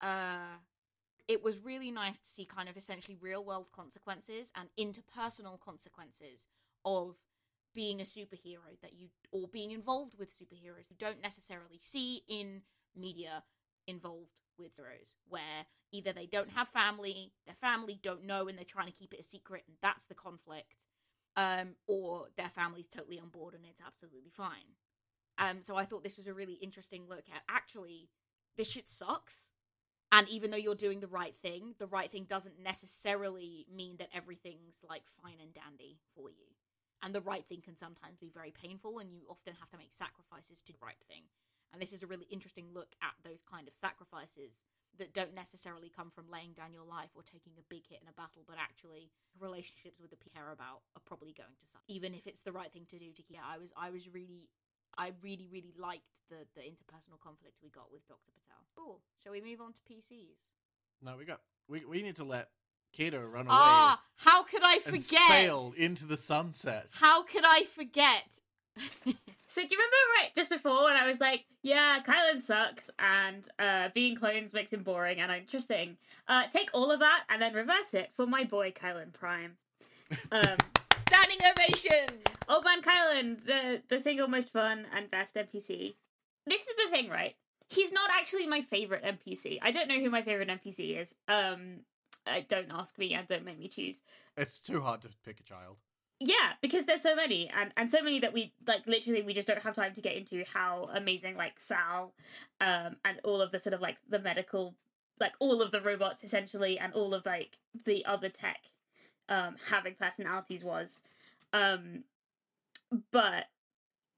uh 0.00 0.56
it 1.28 1.42
was 1.42 1.60
really 1.60 1.90
nice 1.90 2.18
to 2.18 2.28
see 2.28 2.44
kind 2.44 2.68
of 2.68 2.76
essentially 2.76 3.16
real 3.20 3.44
world 3.44 3.66
consequences 3.72 4.50
and 4.56 4.68
interpersonal 4.78 5.60
consequences 5.60 6.46
of 6.84 7.16
being 7.74 8.00
a 8.00 8.04
superhero 8.04 8.72
that 8.82 8.94
you 8.94 9.08
or 9.30 9.46
being 9.48 9.70
involved 9.70 10.14
with 10.18 10.30
superheroes 10.30 10.90
you 10.90 10.96
don't 10.98 11.22
necessarily 11.22 11.78
see 11.80 12.22
in 12.28 12.62
media 12.96 13.42
involved 13.86 14.32
with 14.58 14.72
heroes 14.76 15.14
where 15.28 15.66
either 15.92 16.12
they 16.12 16.26
don't 16.26 16.50
have 16.50 16.68
family 16.68 17.32
their 17.46 17.54
family 17.54 17.98
don't 18.02 18.24
know 18.24 18.48
and 18.48 18.58
they're 18.58 18.64
trying 18.64 18.86
to 18.86 18.92
keep 18.92 19.14
it 19.14 19.20
a 19.20 19.24
secret 19.24 19.62
and 19.66 19.76
that's 19.80 20.04
the 20.06 20.14
conflict 20.14 20.74
um 21.36 21.74
or 21.86 22.26
their 22.36 22.50
family's 22.50 22.88
totally 22.88 23.18
on 23.18 23.28
board 23.28 23.54
and 23.54 23.64
it's 23.64 23.80
absolutely 23.84 24.30
fine. 24.30 24.76
Um 25.38 25.62
so 25.62 25.76
i 25.76 25.84
thought 25.84 26.04
this 26.04 26.16
was 26.18 26.26
a 26.26 26.34
really 26.34 26.54
interesting 26.54 27.04
look 27.08 27.24
at 27.34 27.42
actually 27.48 28.10
this 28.56 28.70
shit 28.70 28.88
sucks 28.88 29.48
and 30.10 30.28
even 30.28 30.50
though 30.50 30.58
you're 30.58 30.74
doing 30.74 31.00
the 31.00 31.06
right 31.06 31.34
thing 31.40 31.74
the 31.78 31.86
right 31.86 32.10
thing 32.12 32.24
doesn't 32.28 32.62
necessarily 32.62 33.66
mean 33.74 33.96
that 33.98 34.10
everything's 34.14 34.76
like 34.88 35.04
fine 35.22 35.38
and 35.40 35.54
dandy 35.54 35.98
for 36.14 36.28
you. 36.30 36.52
And 37.02 37.12
the 37.14 37.20
right 37.20 37.44
thing 37.48 37.60
can 37.62 37.76
sometimes 37.76 38.18
be 38.20 38.30
very 38.32 38.52
painful 38.52 39.00
and 39.00 39.10
you 39.12 39.22
often 39.28 39.54
have 39.58 39.70
to 39.70 39.76
make 39.78 39.92
sacrifices 39.92 40.62
to 40.62 40.72
the 40.72 40.78
right 40.84 41.00
thing. 41.08 41.22
And 41.72 41.82
this 41.82 41.92
is 41.92 42.02
a 42.02 42.06
really 42.06 42.28
interesting 42.30 42.66
look 42.72 42.94
at 43.02 43.14
those 43.24 43.42
kind 43.42 43.66
of 43.66 43.74
sacrifices 43.74 44.54
that 44.98 45.14
don't 45.14 45.34
necessarily 45.34 45.88
come 45.94 46.10
from 46.10 46.24
laying 46.30 46.52
down 46.52 46.72
your 46.72 46.84
life 46.84 47.10
or 47.14 47.22
taking 47.22 47.52
a 47.58 47.64
big 47.68 47.86
hit 47.88 48.00
in 48.02 48.08
a 48.08 48.12
battle 48.12 48.42
but 48.46 48.56
actually 48.60 49.10
relationships 49.40 49.98
with 50.00 50.10
the 50.10 50.16
people 50.16 50.32
you 50.34 50.40
care 50.42 50.52
about 50.52 50.80
are 50.96 51.02
probably 51.04 51.32
going 51.32 51.52
to 51.58 51.66
suck 51.70 51.82
even 51.88 52.14
if 52.14 52.26
it's 52.26 52.42
the 52.42 52.52
right 52.52 52.72
thing 52.72 52.84
to 52.88 52.98
do 52.98 53.12
to 53.12 53.22
yeah 53.28 53.40
i 53.48 53.56
was 53.58 53.70
i 53.76 53.90
was 53.90 54.08
really 54.12 54.48
i 54.98 55.12
really 55.22 55.48
really 55.50 55.72
liked 55.78 56.08
the 56.28 56.36
the 56.54 56.60
interpersonal 56.62 57.18
conflict 57.22 57.56
we 57.62 57.70
got 57.70 57.90
with 57.92 58.06
dr 58.06 58.20
patel. 58.34 58.60
Cool. 58.76 59.00
Shall 59.22 59.32
we 59.32 59.40
move 59.40 59.60
on 59.60 59.72
to 59.72 59.80
pcs 59.80 60.36
No, 61.02 61.16
we 61.18 61.24
got 61.24 61.40
we 61.68 61.84
we 61.84 62.02
need 62.02 62.16
to 62.16 62.24
let 62.24 62.48
Cato 62.92 63.20
run 63.20 63.46
away 63.46 63.56
ah 63.56 64.00
how 64.16 64.42
could 64.42 64.62
i 64.62 64.74
and 64.74 64.82
forget? 64.84 65.28
sail 65.28 65.72
into 65.76 66.04
the 66.06 66.16
sunset. 66.16 66.86
how 66.92 67.22
could 67.22 67.44
i 67.46 67.64
forget 67.64 68.40
So 69.52 69.60
do 69.60 69.68
you 69.70 69.76
remember 69.76 69.96
right 70.18 70.34
just 70.34 70.48
before 70.48 70.84
when 70.84 70.96
I 70.96 71.06
was 71.06 71.20
like, 71.20 71.44
yeah, 71.62 71.98
Kylan 72.02 72.40
sucks 72.40 72.88
and 72.98 73.46
uh, 73.58 73.90
being 73.92 74.16
clones 74.16 74.54
makes 74.54 74.72
him 74.72 74.82
boring 74.82 75.20
and 75.20 75.30
uninteresting. 75.30 75.98
Uh, 76.26 76.44
take 76.50 76.70
all 76.72 76.90
of 76.90 77.00
that 77.00 77.24
and 77.28 77.42
then 77.42 77.52
reverse 77.52 77.92
it 77.92 78.08
for 78.16 78.24
my 78.24 78.44
boy 78.44 78.72
Kylan 78.72 79.12
Prime. 79.12 79.52
Um, 80.30 80.56
standing 80.96 81.36
ovation 81.50 82.16
Old 82.48 82.64
Man 82.64 82.80
Kylan, 82.80 83.44
the 83.44 83.82
the 83.90 84.00
single 84.00 84.26
most 84.26 84.54
fun 84.54 84.86
and 84.96 85.10
best 85.10 85.34
NPC. 85.34 85.96
This 86.46 86.62
is 86.62 86.74
the 86.86 86.90
thing, 86.90 87.10
right? 87.10 87.34
He's 87.68 87.92
not 87.92 88.08
actually 88.10 88.46
my 88.46 88.62
favorite 88.62 89.04
NPC. 89.04 89.58
I 89.60 89.70
don't 89.70 89.86
know 89.86 90.00
who 90.00 90.08
my 90.08 90.22
favorite 90.22 90.48
NPC 90.48 90.98
is. 90.98 91.14
Um, 91.28 91.80
uh, 92.26 92.40
don't 92.48 92.70
ask 92.70 92.98
me 92.98 93.12
and 93.12 93.28
don't 93.28 93.44
make 93.44 93.58
me 93.58 93.68
choose. 93.68 94.00
It's 94.34 94.62
too 94.62 94.80
hard 94.80 95.02
to 95.02 95.10
pick 95.26 95.40
a 95.40 95.42
child. 95.42 95.76
Yeah, 96.24 96.52
because 96.60 96.86
there's 96.86 97.02
so 97.02 97.16
many, 97.16 97.50
and 97.50 97.72
and 97.76 97.90
so 97.90 98.00
many 98.00 98.20
that 98.20 98.32
we 98.32 98.52
like. 98.66 98.86
Literally, 98.86 99.22
we 99.22 99.34
just 99.34 99.48
don't 99.48 99.60
have 99.60 99.74
time 99.74 99.92
to 99.94 100.00
get 100.00 100.14
into 100.14 100.44
how 100.44 100.88
amazing 100.94 101.36
like 101.36 101.58
Sal, 101.58 102.14
um, 102.60 102.96
and 103.04 103.18
all 103.24 103.40
of 103.40 103.50
the 103.50 103.58
sort 103.58 103.74
of 103.74 103.80
like 103.80 103.96
the 104.08 104.20
medical, 104.20 104.74
like 105.18 105.32
all 105.40 105.60
of 105.60 105.72
the 105.72 105.80
robots 105.80 106.22
essentially, 106.22 106.78
and 106.78 106.92
all 106.92 107.12
of 107.12 107.26
like 107.26 107.56
the 107.86 108.04
other 108.06 108.28
tech, 108.28 108.60
um, 109.28 109.56
having 109.68 109.94
personalities 109.96 110.62
was, 110.62 111.02
um, 111.52 112.04
but 113.10 113.46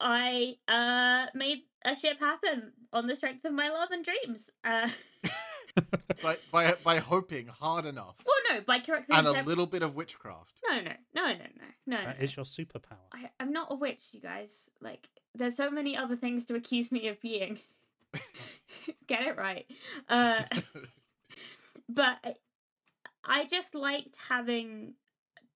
I 0.01 0.57
uh 0.69 1.27
made 1.35 1.63
a 1.85 1.95
ship 1.95 2.19
happen 2.19 2.73
on 2.93 3.07
the 3.07 3.17
strength 3.17 3.45
of 3.45 3.53
my 3.53 3.69
love 3.69 3.91
and 3.91 4.05
dreams. 4.05 4.51
Uh, 4.65 4.89
by 6.23 6.37
by 6.51 6.75
by 6.85 6.99
hoping 6.99 7.47
hard 7.47 7.85
enough 7.85 8.17
well, 8.25 8.37
no, 8.51 8.61
by 8.67 8.81
correctly 8.81 9.17
and 9.17 9.27
a 9.27 9.31
interpret- 9.31 9.47
little 9.47 9.67
bit 9.67 9.83
of 9.83 9.95
witchcraft. 9.95 10.53
No, 10.69 10.81
no, 10.81 10.93
no, 11.15 11.27
no, 11.27 11.33
no, 11.33 11.67
no. 11.87 11.97
That 12.05 12.19
no. 12.19 12.25
is 12.25 12.37
your 12.37 12.45
superpower. 12.45 12.99
I, 13.13 13.31
I'm 13.41 13.53
not 13.53 13.69
a 13.71 13.75
witch, 13.75 14.03
you 14.13 14.21
guys. 14.21 14.71
Like, 14.81 15.09
there's 15.35 15.57
so 15.57 15.71
many 15.71 15.97
other 15.97 16.17
things 16.17 16.45
to 16.47 16.55
accuse 16.55 16.91
me 16.91 17.09
of 17.09 17.21
being. 17.21 17.59
Get 19.07 19.23
it 19.23 19.37
right. 19.37 19.67
Uh, 20.09 20.43
but 21.89 22.19
I, 22.25 22.35
I 23.25 23.45
just 23.47 23.75
liked 23.75 24.17
having 24.29 24.95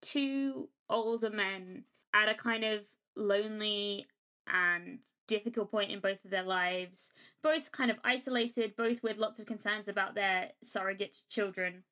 two 0.00 0.68
older 0.90 1.30
men 1.30 1.84
at 2.14 2.28
a 2.28 2.34
kind 2.34 2.64
of 2.64 2.80
lonely 3.16 4.06
and 4.52 4.98
difficult 5.26 5.70
point 5.70 5.90
in 5.90 6.00
both 6.00 6.24
of 6.24 6.30
their 6.30 6.42
lives, 6.42 7.10
both 7.42 7.70
kind 7.70 7.90
of 7.90 7.98
isolated, 8.04 8.74
both 8.76 9.02
with 9.02 9.18
lots 9.18 9.38
of 9.38 9.46
concerns 9.46 9.88
about 9.88 10.14
their 10.14 10.50
surrogate 10.64 11.16
children. 11.28 11.84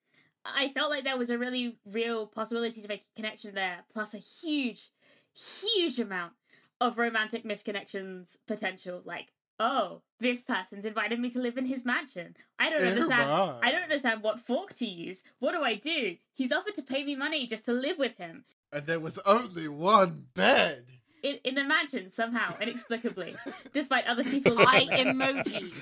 I 0.44 0.68
felt 0.70 0.90
like 0.90 1.04
there 1.04 1.18
was 1.18 1.30
a 1.30 1.38
really 1.38 1.78
real 1.84 2.26
possibility 2.26 2.80
to 2.80 2.88
make 2.88 3.02
a 3.02 3.16
connection 3.16 3.54
there, 3.54 3.78
plus 3.92 4.14
a 4.14 4.18
huge, 4.18 4.90
huge 5.34 5.98
amount 5.98 6.32
of 6.80 6.98
romantic 6.98 7.44
misconnections 7.44 8.36
potential. 8.46 9.02
Like, 9.04 9.32
oh, 9.58 10.02
this 10.20 10.40
person's 10.40 10.86
invited 10.86 11.18
me 11.18 11.30
to 11.30 11.40
live 11.40 11.58
in 11.58 11.66
his 11.66 11.84
mansion. 11.84 12.36
I 12.58 12.70
don't 12.70 12.86
understand. 12.86 13.28
Right. 13.28 13.58
I 13.62 13.72
don't 13.72 13.82
understand 13.82 14.22
what 14.22 14.40
fork 14.40 14.74
to 14.74 14.86
use. 14.86 15.22
What 15.40 15.52
do 15.52 15.62
I 15.62 15.74
do? 15.74 16.16
He's 16.34 16.52
offered 16.52 16.74
to 16.76 16.82
pay 16.82 17.04
me 17.04 17.16
money 17.16 17.46
just 17.46 17.64
to 17.66 17.72
live 17.72 17.98
with 17.98 18.16
him 18.18 18.44
And 18.72 18.86
there 18.86 19.00
was 19.00 19.18
only 19.20 19.68
one 19.68 20.26
bed. 20.34 20.86
In, 21.26 21.38
in 21.44 21.54
the 21.54 21.64
mansion 21.64 22.10
somehow, 22.10 22.54
inexplicably, 22.60 23.34
despite 23.72 24.06
other 24.06 24.24
people. 24.24 24.54
i 24.58 24.84
living 24.84 25.18
emoji 25.18 25.72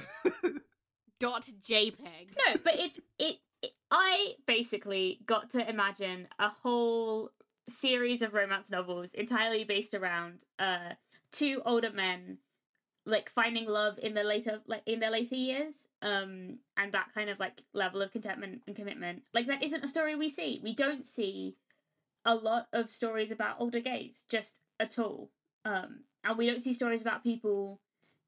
dot 1.21 1.49
jpeg 1.69 2.29
No, 2.47 2.57
but 2.65 2.75
it's 2.77 2.99
it, 3.19 3.37
it. 3.63 3.73
I 3.91 4.35
basically 4.47 5.21
got 5.27 5.51
to 5.51 5.69
imagine 5.69 6.29
a 6.39 6.49
whole 6.49 7.31
series 7.69 8.23
of 8.23 8.35
romance 8.35 8.71
novels 8.71 9.15
entirely 9.15 9.65
based 9.65 9.95
around 9.95 10.45
uh 10.59 10.91
two 11.33 11.63
older 11.65 11.91
men 11.91 12.37
like 13.07 13.31
finding 13.31 13.67
love 13.67 13.99
in 14.03 14.13
their 14.13 14.25
later 14.25 14.61
like 14.67 14.83
in 14.85 15.01
their 15.01 15.11
later 15.11 15.35
years 15.35 15.89
um 16.03 16.59
and 16.77 16.93
that 16.93 17.07
kind 17.15 17.31
of 17.31 17.41
like 17.41 17.63
level 17.73 18.03
of 18.03 18.13
contentment 18.13 18.61
and 18.67 18.77
commitment 18.77 19.23
like 19.33 19.47
that 19.47 19.63
isn't 19.63 19.83
a 19.83 19.89
story 19.89 20.15
we 20.15 20.29
see 20.29 20.61
we 20.63 20.75
don't 20.75 21.07
see 21.07 21.57
a 22.27 22.35
lot 22.35 22.67
of 22.75 22.91
stories 22.91 23.31
about 23.31 23.57
older 23.59 23.81
gays 23.81 24.25
just 24.29 24.59
at 24.81 24.99
all. 24.99 25.31
Um 25.65 26.01
and 26.23 26.39
we 26.39 26.47
don't 26.47 26.63
see 26.63 26.75
stories 26.75 27.01
about 27.01 27.23
people 27.23 27.81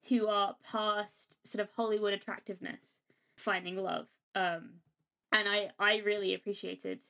who 0.08 0.28
are 0.28 0.56
past 0.62 1.34
sort 1.44 1.62
of 1.62 1.72
hollywood 1.74 2.12
attractiveness 2.12 2.98
finding 3.36 3.76
love. 3.76 4.06
Um 4.34 4.80
and 5.32 5.48
i 5.48 5.70
i 5.78 5.98
really 5.98 6.34
appreciated 6.34 7.00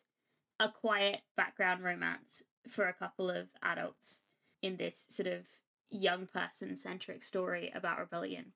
a 0.59 0.69
quiet 0.69 1.21
background 1.37 1.85
romance 1.85 2.43
for 2.69 2.89
a 2.89 2.93
couple 2.93 3.31
of 3.31 3.49
adults 3.63 4.21
in 4.63 4.77
this 4.77 5.07
sort 5.11 5.27
of 5.27 5.45
young 5.91 6.27
person 6.27 6.75
centric 6.75 7.23
story 7.23 7.71
about 7.75 7.99
rebellion. 7.99 8.53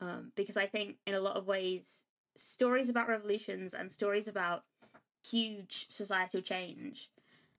Um, 0.00 0.32
because 0.34 0.56
i 0.56 0.66
think 0.66 0.96
in 1.06 1.14
a 1.14 1.20
lot 1.20 1.36
of 1.36 1.46
ways 1.46 2.04
stories 2.36 2.88
about 2.88 3.08
revolutions 3.08 3.74
and 3.74 3.92
stories 3.92 4.28
about 4.28 4.64
huge 5.28 5.86
societal 5.88 6.40
change 6.40 7.10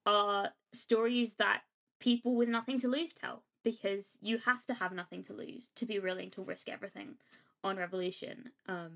are 0.05 0.49
stories 0.73 1.35
that 1.35 1.61
people 2.01 2.35
with 2.35 2.49
nothing 2.49 2.79
to 2.81 2.89
lose 2.89 3.13
tell 3.13 3.43
because 3.63 4.17
you 4.21 4.39
have 4.39 4.65
to 4.65 4.73
have 4.73 4.91
nothing 4.91 5.23
to 5.23 5.33
lose 5.33 5.69
to 5.75 5.85
be 5.85 5.99
willing 5.99 6.31
to 6.31 6.41
risk 6.41 6.67
everything 6.67 7.15
on 7.63 7.77
revolution. 7.77 8.49
Um, 8.67 8.91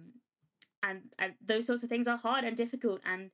and, 0.83 1.01
and 1.17 1.33
those 1.45 1.67
sorts 1.67 1.83
of 1.83 1.89
things 1.89 2.07
are 2.07 2.17
hard 2.17 2.43
and 2.43 2.57
difficult 2.57 2.99
and 3.05 3.31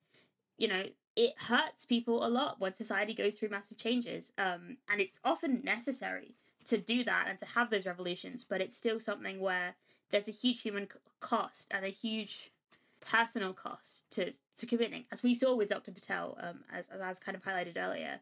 you 0.58 0.68
know 0.68 0.84
it 1.16 1.34
hurts 1.38 1.86
people 1.86 2.26
a 2.26 2.30
lot 2.30 2.60
when 2.60 2.74
society 2.74 3.14
goes 3.14 3.36
through 3.36 3.50
massive 3.50 3.78
changes. 3.78 4.32
Um, 4.38 4.78
and 4.90 5.02
it's 5.02 5.20
often 5.26 5.62
necessary 5.64 6.36
to 6.66 6.78
do 6.78 7.04
that 7.04 7.26
and 7.28 7.40
to 7.40 7.46
have 7.46 7.70
those 7.70 7.86
revolutions 7.86 8.46
but 8.48 8.62
it's 8.62 8.78
still 8.78 9.00
something 9.00 9.40
where 9.40 9.76
there's 10.12 10.28
a 10.28 10.32
huge 10.32 10.62
human 10.62 10.88
cost 11.20 11.68
and 11.72 11.86
a 11.86 11.90
huge 11.90 12.52
personal 13.00 13.54
cost 13.54 14.04
to 14.12 14.32
to 14.58 14.66
committing 14.68 15.06
as 15.12 15.24
we 15.24 15.34
saw 15.34 15.56
with 15.56 15.70
dr 15.70 15.92
patel 15.92 16.38
um, 16.40 16.60
as, 16.72 16.88
as 17.02 17.20
kind 17.20 17.36
of 17.36 17.44
highlighted 17.44 17.78
earlier 17.78 18.20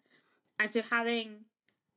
and 0.59 0.71
so 0.71 0.81
having 0.89 1.45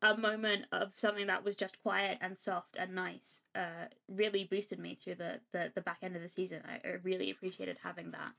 a 0.02 0.16
moment 0.16 0.64
of 0.72 0.92
something 0.96 1.28
that 1.28 1.44
was 1.44 1.54
just 1.54 1.80
quiet 1.82 2.18
and 2.20 2.36
soft 2.36 2.76
and 2.78 2.94
nice 2.94 3.40
uh, 3.54 3.86
really 4.08 4.44
boosted 4.44 4.78
me 4.78 4.98
through 5.02 5.14
the, 5.14 5.38
the, 5.52 5.70
the 5.74 5.80
back 5.80 5.98
end 6.02 6.16
of 6.16 6.22
the 6.22 6.28
season. 6.28 6.60
I, 6.66 6.86
I 6.86 6.92
really 7.02 7.30
appreciated 7.30 7.78
having 7.82 8.10
that 8.10 8.32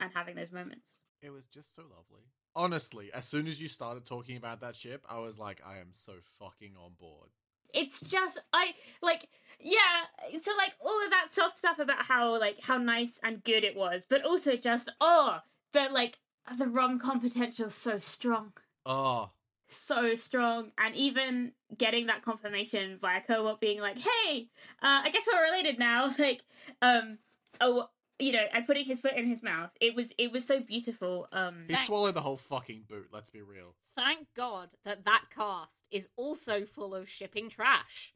and 0.00 0.10
having 0.12 0.34
those 0.34 0.50
moments. 0.50 0.96
It 1.22 1.30
was 1.30 1.46
just 1.46 1.74
so 1.74 1.82
lovely. 1.82 2.24
Honestly, 2.56 3.10
as 3.14 3.26
soon 3.26 3.46
as 3.46 3.60
you 3.60 3.68
started 3.68 4.04
talking 4.04 4.36
about 4.36 4.60
that 4.60 4.74
ship, 4.74 5.04
I 5.08 5.18
was 5.20 5.38
like, 5.38 5.60
I 5.64 5.78
am 5.78 5.88
so 5.92 6.14
fucking 6.38 6.74
on 6.76 6.92
board. 6.98 7.30
It's 7.72 8.00
just 8.00 8.40
I 8.52 8.72
like 9.02 9.28
yeah, 9.58 10.04
so 10.40 10.52
like 10.56 10.74
all 10.84 11.04
of 11.04 11.10
that 11.10 11.32
soft 11.32 11.58
stuff 11.58 11.80
about 11.80 12.04
how 12.04 12.38
like 12.38 12.60
how 12.60 12.78
nice 12.78 13.18
and 13.24 13.42
good 13.42 13.64
it 13.64 13.74
was, 13.74 14.06
but 14.08 14.24
also 14.24 14.56
just 14.56 14.90
oh 15.00 15.38
the 15.72 15.88
like 15.90 16.18
the 16.56 16.68
rom 16.68 17.00
com 17.00 17.20
potential 17.20 17.66
is 17.66 17.74
so 17.74 17.98
strong. 17.98 18.52
Oh, 18.86 19.30
so 19.74 20.14
strong 20.14 20.70
and 20.78 20.94
even 20.94 21.52
getting 21.76 22.06
that 22.06 22.22
confirmation 22.22 22.98
via 23.00 23.20
co-op 23.26 23.60
being 23.60 23.80
like 23.80 23.98
hey 23.98 24.48
uh, 24.82 25.00
i 25.04 25.10
guess 25.10 25.24
we're 25.30 25.42
related 25.42 25.78
now 25.78 26.12
like 26.18 26.42
um 26.82 27.18
oh 27.60 27.88
you 28.18 28.32
know 28.32 28.44
and 28.52 28.66
putting 28.66 28.84
his 28.84 29.00
foot 29.00 29.14
in 29.14 29.26
his 29.26 29.42
mouth 29.42 29.70
it 29.80 29.94
was 29.94 30.12
it 30.18 30.30
was 30.30 30.46
so 30.46 30.60
beautiful 30.60 31.26
um 31.32 31.64
he 31.68 31.76
swallowed 31.76 32.14
the 32.14 32.20
whole 32.20 32.36
fucking 32.36 32.84
boot. 32.88 33.08
Let's 33.12 33.30
be 33.30 33.42
real. 33.42 33.74
Thank 33.96 34.28
God 34.36 34.70
that 34.84 35.04
that 35.04 35.24
cast 35.34 35.84
is 35.90 36.08
also 36.16 36.64
full 36.64 36.94
of 36.94 37.08
shipping 37.08 37.48
trash. 37.48 38.14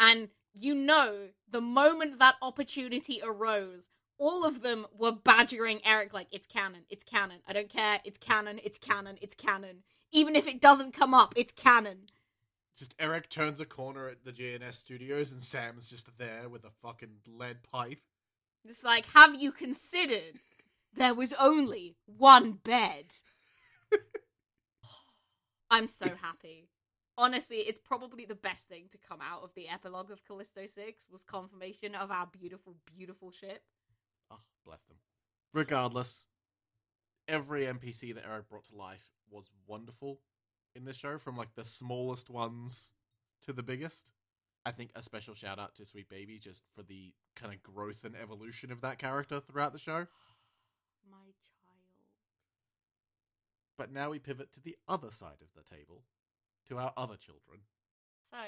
And 0.00 0.28
you 0.54 0.74
know, 0.74 1.28
the 1.50 1.60
moment 1.60 2.18
that 2.18 2.36
opportunity 2.42 3.20
arose, 3.24 3.88
all 4.18 4.44
of 4.44 4.62
them 4.62 4.86
were 4.96 5.12
badgering 5.12 5.80
Eric 5.84 6.12
like, 6.12 6.28
it's 6.30 6.46
canon, 6.46 6.82
it's 6.90 7.04
canon, 7.04 7.38
I 7.48 7.52
don't 7.52 7.70
care, 7.70 8.00
it's 8.04 8.18
canon, 8.18 8.60
it's 8.62 8.78
canon, 8.78 9.16
it's 9.22 9.34
canon. 9.34 9.82
Even 10.12 10.36
if 10.36 10.46
it 10.46 10.60
doesn't 10.60 10.92
come 10.92 11.14
up, 11.14 11.32
it's 11.36 11.52
canon. 11.52 12.02
Just 12.76 12.94
Eric 12.98 13.28
turns 13.28 13.60
a 13.60 13.64
corner 13.64 14.08
at 14.08 14.24
the 14.24 14.32
GNS 14.32 14.74
studios, 14.74 15.32
and 15.32 15.42
Sam's 15.42 15.88
just 15.88 16.06
there 16.18 16.48
with 16.48 16.64
a 16.64 16.70
fucking 16.82 17.20
lead 17.26 17.62
pipe. 17.62 18.00
It's 18.64 18.84
like, 18.84 19.06
have 19.14 19.40
you 19.40 19.52
considered 19.52 20.40
there 20.94 21.14
was 21.14 21.32
only 21.40 21.96
one 22.06 22.52
bed? 22.52 23.06
I'm 25.70 25.86
so 25.86 26.06
happy. 26.20 26.68
Honestly, 27.18 27.58
it's 27.58 27.80
probably 27.80 28.24
the 28.24 28.34
best 28.34 28.68
thing 28.68 28.84
to 28.90 28.98
come 28.98 29.20
out 29.20 29.42
of 29.42 29.54
the 29.54 29.68
epilogue 29.68 30.10
of 30.10 30.24
Callisto 30.24 30.66
6 30.66 31.06
was 31.10 31.24
confirmation 31.24 31.94
of 31.94 32.10
our 32.10 32.26
beautiful, 32.26 32.76
beautiful 32.96 33.30
ship. 33.30 33.62
Oh, 34.30 34.40
bless 34.64 34.84
them. 34.84 34.96
Regardless, 35.52 36.26
every 37.28 37.62
NPC 37.62 38.14
that 38.14 38.24
Eric 38.28 38.48
brought 38.48 38.64
to 38.66 38.76
life 38.76 39.12
was 39.32 39.50
wonderful 39.66 40.20
in 40.74 40.84
this 40.84 40.96
show, 40.96 41.18
from 41.18 41.36
like 41.36 41.54
the 41.54 41.64
smallest 41.64 42.30
ones 42.30 42.92
to 43.42 43.52
the 43.52 43.62
biggest. 43.62 44.10
I 44.64 44.70
think 44.70 44.90
a 44.94 45.02
special 45.02 45.34
shout 45.34 45.58
out 45.58 45.74
to 45.76 45.84
Sweet 45.86 46.08
Baby 46.08 46.38
just 46.38 46.62
for 46.76 46.82
the 46.82 47.12
kind 47.34 47.52
of 47.52 47.62
growth 47.62 48.04
and 48.04 48.14
evolution 48.14 48.70
of 48.70 48.80
that 48.82 48.98
character 48.98 49.40
throughout 49.40 49.72
the 49.72 49.78
show. 49.78 50.06
My 51.10 51.16
child. 51.16 52.06
But 53.76 53.92
now 53.92 54.10
we 54.10 54.18
pivot 54.18 54.52
to 54.52 54.60
the 54.60 54.76
other 54.88 55.10
side 55.10 55.40
of 55.40 55.48
the 55.56 55.68
table, 55.76 56.02
to 56.68 56.78
our 56.78 56.92
other 56.96 57.16
children. 57.16 57.60
So, 58.30 58.38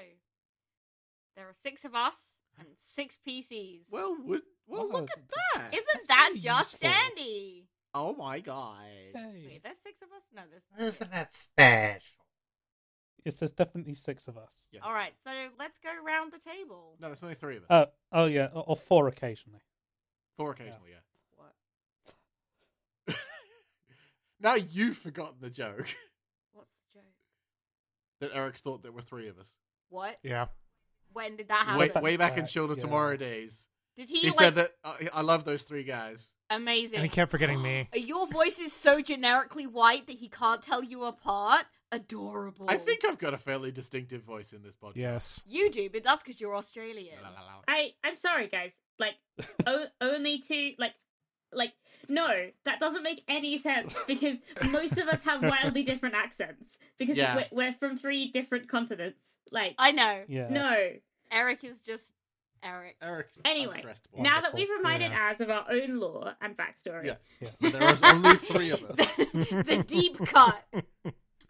there 1.36 1.46
are 1.46 1.54
six 1.62 1.84
of 1.84 1.94
us 1.94 2.14
and 2.58 2.68
six 2.78 3.18
PCs. 3.26 3.90
Well, 3.90 4.16
would, 4.24 4.42
well, 4.68 4.88
Wow, 4.88 4.94
look 5.00 5.10
at 5.10 5.16
that's- 5.54 5.72
that! 5.72 5.78
Isn't 5.78 5.86
that's 5.94 6.06
that 6.06 6.26
really 6.28 6.40
just 6.40 6.72
useful. 6.74 6.88
dandy? 6.90 7.68
Oh 7.94 8.14
my 8.14 8.40
god! 8.40 8.78
Hey. 9.14 9.44
Wait, 9.46 9.62
there's 9.62 9.78
six 9.78 10.02
of 10.02 10.08
us? 10.16 10.24
No, 10.34 10.42
there's. 10.50 10.94
Isn't 10.94 11.12
that 11.12 11.32
special? 11.32 12.24
Yes, 13.24 13.36
there's 13.36 13.52
definitely 13.52 13.94
six 13.94 14.28
of 14.28 14.36
us. 14.36 14.68
Yes. 14.70 14.82
All 14.84 14.92
right, 14.92 15.12
so 15.22 15.30
let's 15.58 15.78
go 15.78 15.88
around 16.04 16.32
the 16.32 16.38
table. 16.38 16.96
No, 17.00 17.06
there's 17.06 17.22
only 17.22 17.36
three 17.36 17.56
of 17.56 17.62
us. 17.62 17.70
Uh, 17.70 17.86
oh 18.12 18.26
yeah, 18.26 18.48
or, 18.52 18.64
or 18.66 18.76
four 18.76 19.08
occasionally. 19.08 19.60
Four 20.36 20.50
occasionally, 20.50 20.90
yeah. 20.90 21.46
What? 23.06 23.16
now 24.40 24.54
you've 24.56 24.96
forgotten 24.96 25.36
the 25.40 25.48
joke 25.50 25.94
What's 26.52 26.72
the 26.92 26.98
joke? 27.00 27.04
that 28.20 28.30
Eric 28.34 28.56
thought 28.56 28.82
there 28.82 28.92
were 28.92 29.02
three 29.02 29.28
of 29.28 29.38
us. 29.38 29.48
What? 29.88 30.18
Yeah. 30.22 30.46
When 31.12 31.36
did 31.36 31.48
that 31.48 31.64
happen? 31.64 31.78
Way, 31.78 31.88
back- 31.88 32.02
way 32.02 32.16
back 32.16 32.36
in 32.36 32.42
back, 32.42 32.50
Shield 32.50 32.72
of 32.72 32.78
yeah. 32.78 32.82
Tomorrow 32.82 33.16
days. 33.16 33.68
Did 33.96 34.08
he, 34.08 34.20
He 34.20 34.26
like 34.28 34.34
said 34.38 34.54
that 34.56 34.72
uh, 34.82 34.94
I 35.12 35.20
love 35.22 35.44
those 35.44 35.62
three 35.62 35.84
guys. 35.84 36.32
amazing? 36.50 36.96
And 36.96 37.04
he 37.04 37.08
kept 37.08 37.30
forgetting 37.30 37.62
me. 37.62 37.88
Your 37.94 38.26
voice 38.26 38.58
is 38.58 38.72
so 38.72 39.00
generically 39.00 39.66
white 39.66 40.06
that 40.08 40.16
he 40.16 40.28
can't 40.28 40.60
tell 40.62 40.82
you 40.82 41.04
apart. 41.04 41.66
Adorable. 41.92 42.66
I 42.68 42.76
think 42.76 43.04
I've 43.04 43.18
got 43.18 43.34
a 43.34 43.38
fairly 43.38 43.70
distinctive 43.70 44.22
voice 44.24 44.52
in 44.52 44.62
this 44.62 44.74
podcast. 44.74 44.92
Yes. 44.96 45.44
you 45.46 45.70
do, 45.70 45.88
but 45.90 46.02
that's 46.02 46.22
because 46.24 46.40
you're 46.40 46.56
Australian. 46.56 47.18
La, 47.22 47.28
la, 47.28 47.34
la. 47.46 47.52
I 47.68 47.92
I'm 48.02 48.16
sorry, 48.16 48.48
guys. 48.48 48.76
Like, 48.98 49.14
o- 49.66 49.86
only 50.00 50.38
two. 50.40 50.72
Like, 50.76 50.94
like 51.52 51.72
no, 52.08 52.26
that 52.64 52.80
doesn't 52.80 53.04
make 53.04 53.22
any 53.28 53.56
sense 53.58 53.94
because 54.08 54.40
most 54.70 54.98
of 54.98 55.06
us 55.06 55.20
have 55.22 55.40
wildly 55.42 55.84
different 55.84 56.16
accents 56.16 56.78
because 56.98 57.16
Yeah. 57.16 57.36
we're, 57.52 57.66
we're 57.66 57.72
from 57.72 57.96
three 57.96 58.28
different 58.32 58.68
continents. 58.68 59.36
Like, 59.52 59.76
I 59.78 59.92
know. 59.92 60.22
Yeah. 60.26 60.48
no. 60.50 60.76
Eric 61.30 61.62
is 61.62 61.80
just 61.80 62.12
Eric. 62.64 62.96
Eric's 63.02 63.38
Anyway, 63.44 63.78
stressed 63.78 64.10
boy. 64.10 64.22
Now 64.22 64.40
that 64.40 64.54
we've 64.54 64.68
reminded 64.70 65.10
Yeah. 65.12 65.30
Az 65.30 65.40
of 65.40 65.50
our 65.50 65.66
own 65.70 65.98
lore 66.00 66.32
and 66.40 66.56
backstory, 66.56 67.06
Yeah. 67.06 67.14
Yeah. 67.40 67.70
there 67.70 67.92
is 67.92 68.02
only 68.02 68.36
three 68.36 68.70
of 68.70 68.82
us. 68.84 69.16
the 69.16 69.84
deep 69.86 70.18
cut. 70.26 70.64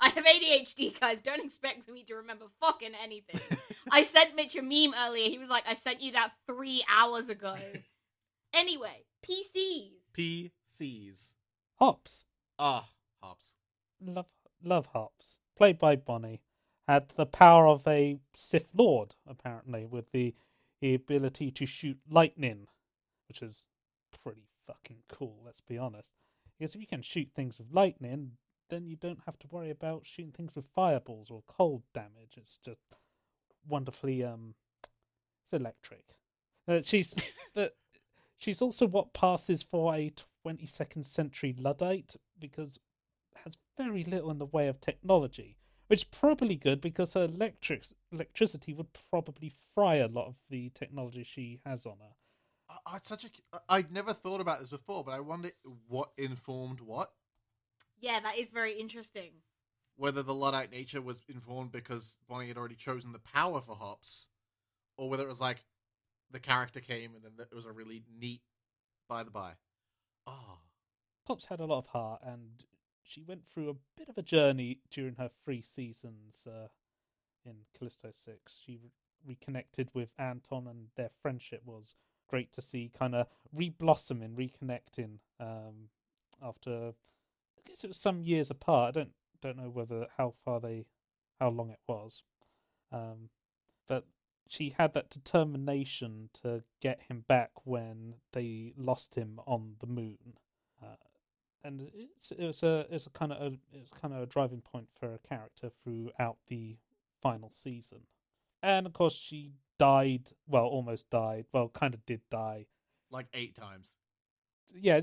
I 0.00 0.08
have 0.08 0.24
ADHD, 0.24 0.98
guys. 1.00 1.20
Don't 1.20 1.42
expect 1.44 1.88
me 1.88 2.02
to 2.04 2.16
remember 2.16 2.46
fucking 2.60 2.92
anything. 3.02 3.40
I 3.90 4.02
sent 4.14 4.34
Mitch 4.34 4.54
a 4.56 4.62
meme 4.62 4.94
earlier. 5.06 5.30
He 5.30 5.38
was 5.38 5.48
like, 5.48 5.64
I 5.68 5.74
sent 5.74 6.00
you 6.02 6.12
that 6.12 6.32
three 6.46 6.84
hours 6.88 7.28
ago. 7.28 7.56
Anyway, 8.56 9.04
PCs. 9.28 9.90
PCs. 10.16 11.34
Hops, 11.80 12.24
Ah, 12.58 12.88
hops. 13.20 13.52
love 14.00 14.26
love 14.62 14.86
Hops, 14.92 15.38
played 15.56 15.78
by 15.78 15.96
Bonnie, 15.96 16.40
had 16.86 17.08
the 17.16 17.26
power 17.26 17.66
of 17.66 17.84
a 17.88 18.18
Sith 18.32 18.68
Lord 18.74 19.16
apparently, 19.28 19.86
with 19.86 20.12
the, 20.12 20.34
the 20.84 20.92
ability 20.92 21.50
to 21.50 21.64
shoot 21.64 21.96
lightning, 22.10 22.66
which 23.26 23.40
is 23.40 23.62
pretty 24.22 24.48
fucking 24.66 24.98
cool. 25.08 25.40
Let's 25.42 25.62
be 25.62 25.78
honest, 25.78 26.10
because 26.58 26.74
if 26.74 26.80
you 26.82 26.86
can 26.86 27.00
shoot 27.00 27.30
things 27.34 27.56
with 27.56 27.68
lightning, 27.72 28.32
then 28.68 28.86
you 28.86 28.94
don't 28.94 29.20
have 29.24 29.38
to 29.38 29.48
worry 29.50 29.70
about 29.70 30.02
shooting 30.04 30.32
things 30.32 30.54
with 30.54 30.66
fireballs 30.74 31.30
or 31.30 31.42
cold 31.48 31.84
damage. 31.94 32.34
It's 32.36 32.58
just 32.62 32.82
wonderfully 33.66 34.22
um, 34.22 34.56
it's 34.82 35.58
electric. 35.58 36.04
Uh, 36.68 36.82
she's 36.82 37.14
but 37.54 37.78
she's 38.36 38.60
also 38.60 38.86
what 38.86 39.14
passes 39.14 39.62
for 39.62 39.94
a 39.94 40.12
22nd 40.46 41.06
century 41.06 41.56
luddite 41.58 42.16
because 42.38 42.78
has 43.42 43.56
very 43.78 44.04
little 44.04 44.30
in 44.30 44.36
the 44.36 44.44
way 44.44 44.68
of 44.68 44.82
technology, 44.82 45.56
which 45.94 46.00
is 46.00 46.18
probably 46.18 46.56
good 46.56 46.80
because 46.80 47.14
her 47.14 47.22
electric 47.22 47.86
electricity 48.10 48.74
would 48.74 48.88
probably 49.12 49.52
fry 49.76 49.94
a 49.94 50.08
lot 50.08 50.26
of 50.26 50.34
the 50.50 50.68
technology 50.70 51.22
she 51.22 51.60
has 51.64 51.86
on 51.86 51.98
her. 52.00 52.16
I, 52.68 52.96
I, 52.96 52.98
such 53.00 53.24
a. 53.24 53.28
I'd 53.68 53.92
never 53.92 54.12
thought 54.12 54.40
about 54.40 54.58
this 54.58 54.70
before, 54.70 55.04
but 55.04 55.12
I 55.12 55.20
wonder 55.20 55.50
what 55.86 56.10
informed 56.18 56.80
what. 56.80 57.12
Yeah, 58.00 58.18
that 58.18 58.36
is 58.38 58.50
very 58.50 58.72
interesting. 58.72 59.30
Whether 59.94 60.24
the 60.24 60.34
Luddite 60.34 60.72
nature 60.72 61.00
was 61.00 61.20
informed 61.28 61.70
because 61.70 62.16
Bonnie 62.28 62.48
had 62.48 62.58
already 62.58 62.74
chosen 62.74 63.12
the 63.12 63.20
power 63.20 63.60
for 63.60 63.76
hops, 63.76 64.26
or 64.98 65.08
whether 65.08 65.22
it 65.22 65.28
was 65.28 65.40
like 65.40 65.64
the 66.32 66.40
character 66.40 66.80
came 66.80 67.14
and 67.14 67.22
then 67.22 67.34
it 67.38 67.54
was 67.54 67.66
a 67.66 67.72
really 67.72 68.02
neat 68.18 68.42
by 69.08 69.22
the 69.22 69.30
by. 69.30 69.52
Ah. 70.26 70.32
Oh, 70.40 70.58
Pops 71.24 71.46
had 71.46 71.60
a 71.60 71.66
lot 71.66 71.78
of 71.78 71.86
heart, 71.86 72.20
and 72.26 72.64
she 73.06 73.22
went 73.22 73.42
through 73.46 73.70
a 73.70 73.76
bit 73.96 74.08
of 74.08 74.18
a 74.18 74.22
journey 74.22 74.80
during 74.90 75.16
her 75.16 75.30
three 75.44 75.62
seasons 75.62 76.46
uh, 76.46 76.68
in 77.44 77.54
Callisto 77.76 78.10
Six. 78.12 78.54
She 78.64 78.78
re- 78.82 78.90
reconnected 79.26 79.90
with 79.94 80.10
Anton, 80.18 80.66
and 80.66 80.88
their 80.96 81.10
friendship 81.22 81.62
was 81.64 81.94
great 82.28 82.52
to 82.52 82.62
see, 82.62 82.90
kind 82.98 83.14
of 83.14 83.26
re-blossoming, 83.52 84.34
reconnecting 84.34 85.18
um, 85.38 85.88
after. 86.42 86.92
I 87.58 87.62
guess 87.66 87.84
it 87.84 87.88
was 87.88 87.98
some 87.98 88.22
years 88.24 88.50
apart. 88.50 88.96
I 88.96 89.00
don't 89.00 89.12
don't 89.40 89.56
know 89.56 89.70
whether 89.70 90.06
how 90.16 90.34
far 90.44 90.58
they, 90.60 90.86
how 91.38 91.50
long 91.50 91.70
it 91.70 91.80
was, 91.86 92.22
um, 92.90 93.28
but 93.86 94.04
she 94.48 94.74
had 94.76 94.94
that 94.94 95.10
determination 95.10 96.30
to 96.42 96.62
get 96.80 97.02
him 97.08 97.24
back 97.28 97.50
when 97.64 98.14
they 98.32 98.72
lost 98.76 99.14
him 99.14 99.40
on 99.46 99.76
the 99.80 99.86
moon. 99.86 100.38
And 101.64 101.90
it's 101.94 102.30
it 102.30 102.44
was 102.46 102.62
a 102.62 102.86
it's 102.90 103.06
a 103.06 103.10
kind 103.10 103.32
of 103.32 103.40
a 103.52 103.56
it's 103.72 103.90
kind 103.90 104.12
of 104.12 104.20
a 104.20 104.26
driving 104.26 104.60
point 104.60 104.88
for 105.00 105.14
a 105.14 105.18
character 105.18 105.70
throughout 105.82 106.36
the 106.48 106.76
final 107.22 107.48
season, 107.50 108.00
and 108.62 108.84
of 108.86 108.92
course 108.92 109.14
she 109.14 109.52
died. 109.78 110.30
Well, 110.46 110.66
almost 110.66 111.08
died. 111.08 111.46
Well, 111.52 111.70
kind 111.70 111.94
of 111.94 112.04
did 112.04 112.20
die. 112.30 112.66
like 113.10 113.26
eight 113.32 113.54
times. 113.54 113.94
Yeah, 114.76 115.00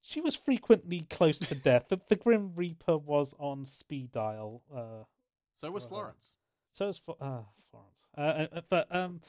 she 0.00 0.20
was 0.20 0.36
frequently 0.36 1.00
close 1.10 1.40
to 1.40 1.54
death. 1.56 1.86
The, 1.88 1.98
the 2.08 2.16
Grim 2.16 2.52
Reaper 2.54 2.96
was 2.96 3.34
on 3.38 3.64
speed 3.64 4.12
dial. 4.12 4.62
Uh, 4.72 5.04
So 5.60 5.70
was 5.72 5.86
Florence. 5.86 6.36
so 6.70 6.86
is 6.88 6.98
for 6.98 7.16
uh, 7.20 7.42
Florence. 7.70 7.98
Uh, 8.16 8.56
uh, 8.56 8.60
but 8.68 8.94
um, 8.94 9.20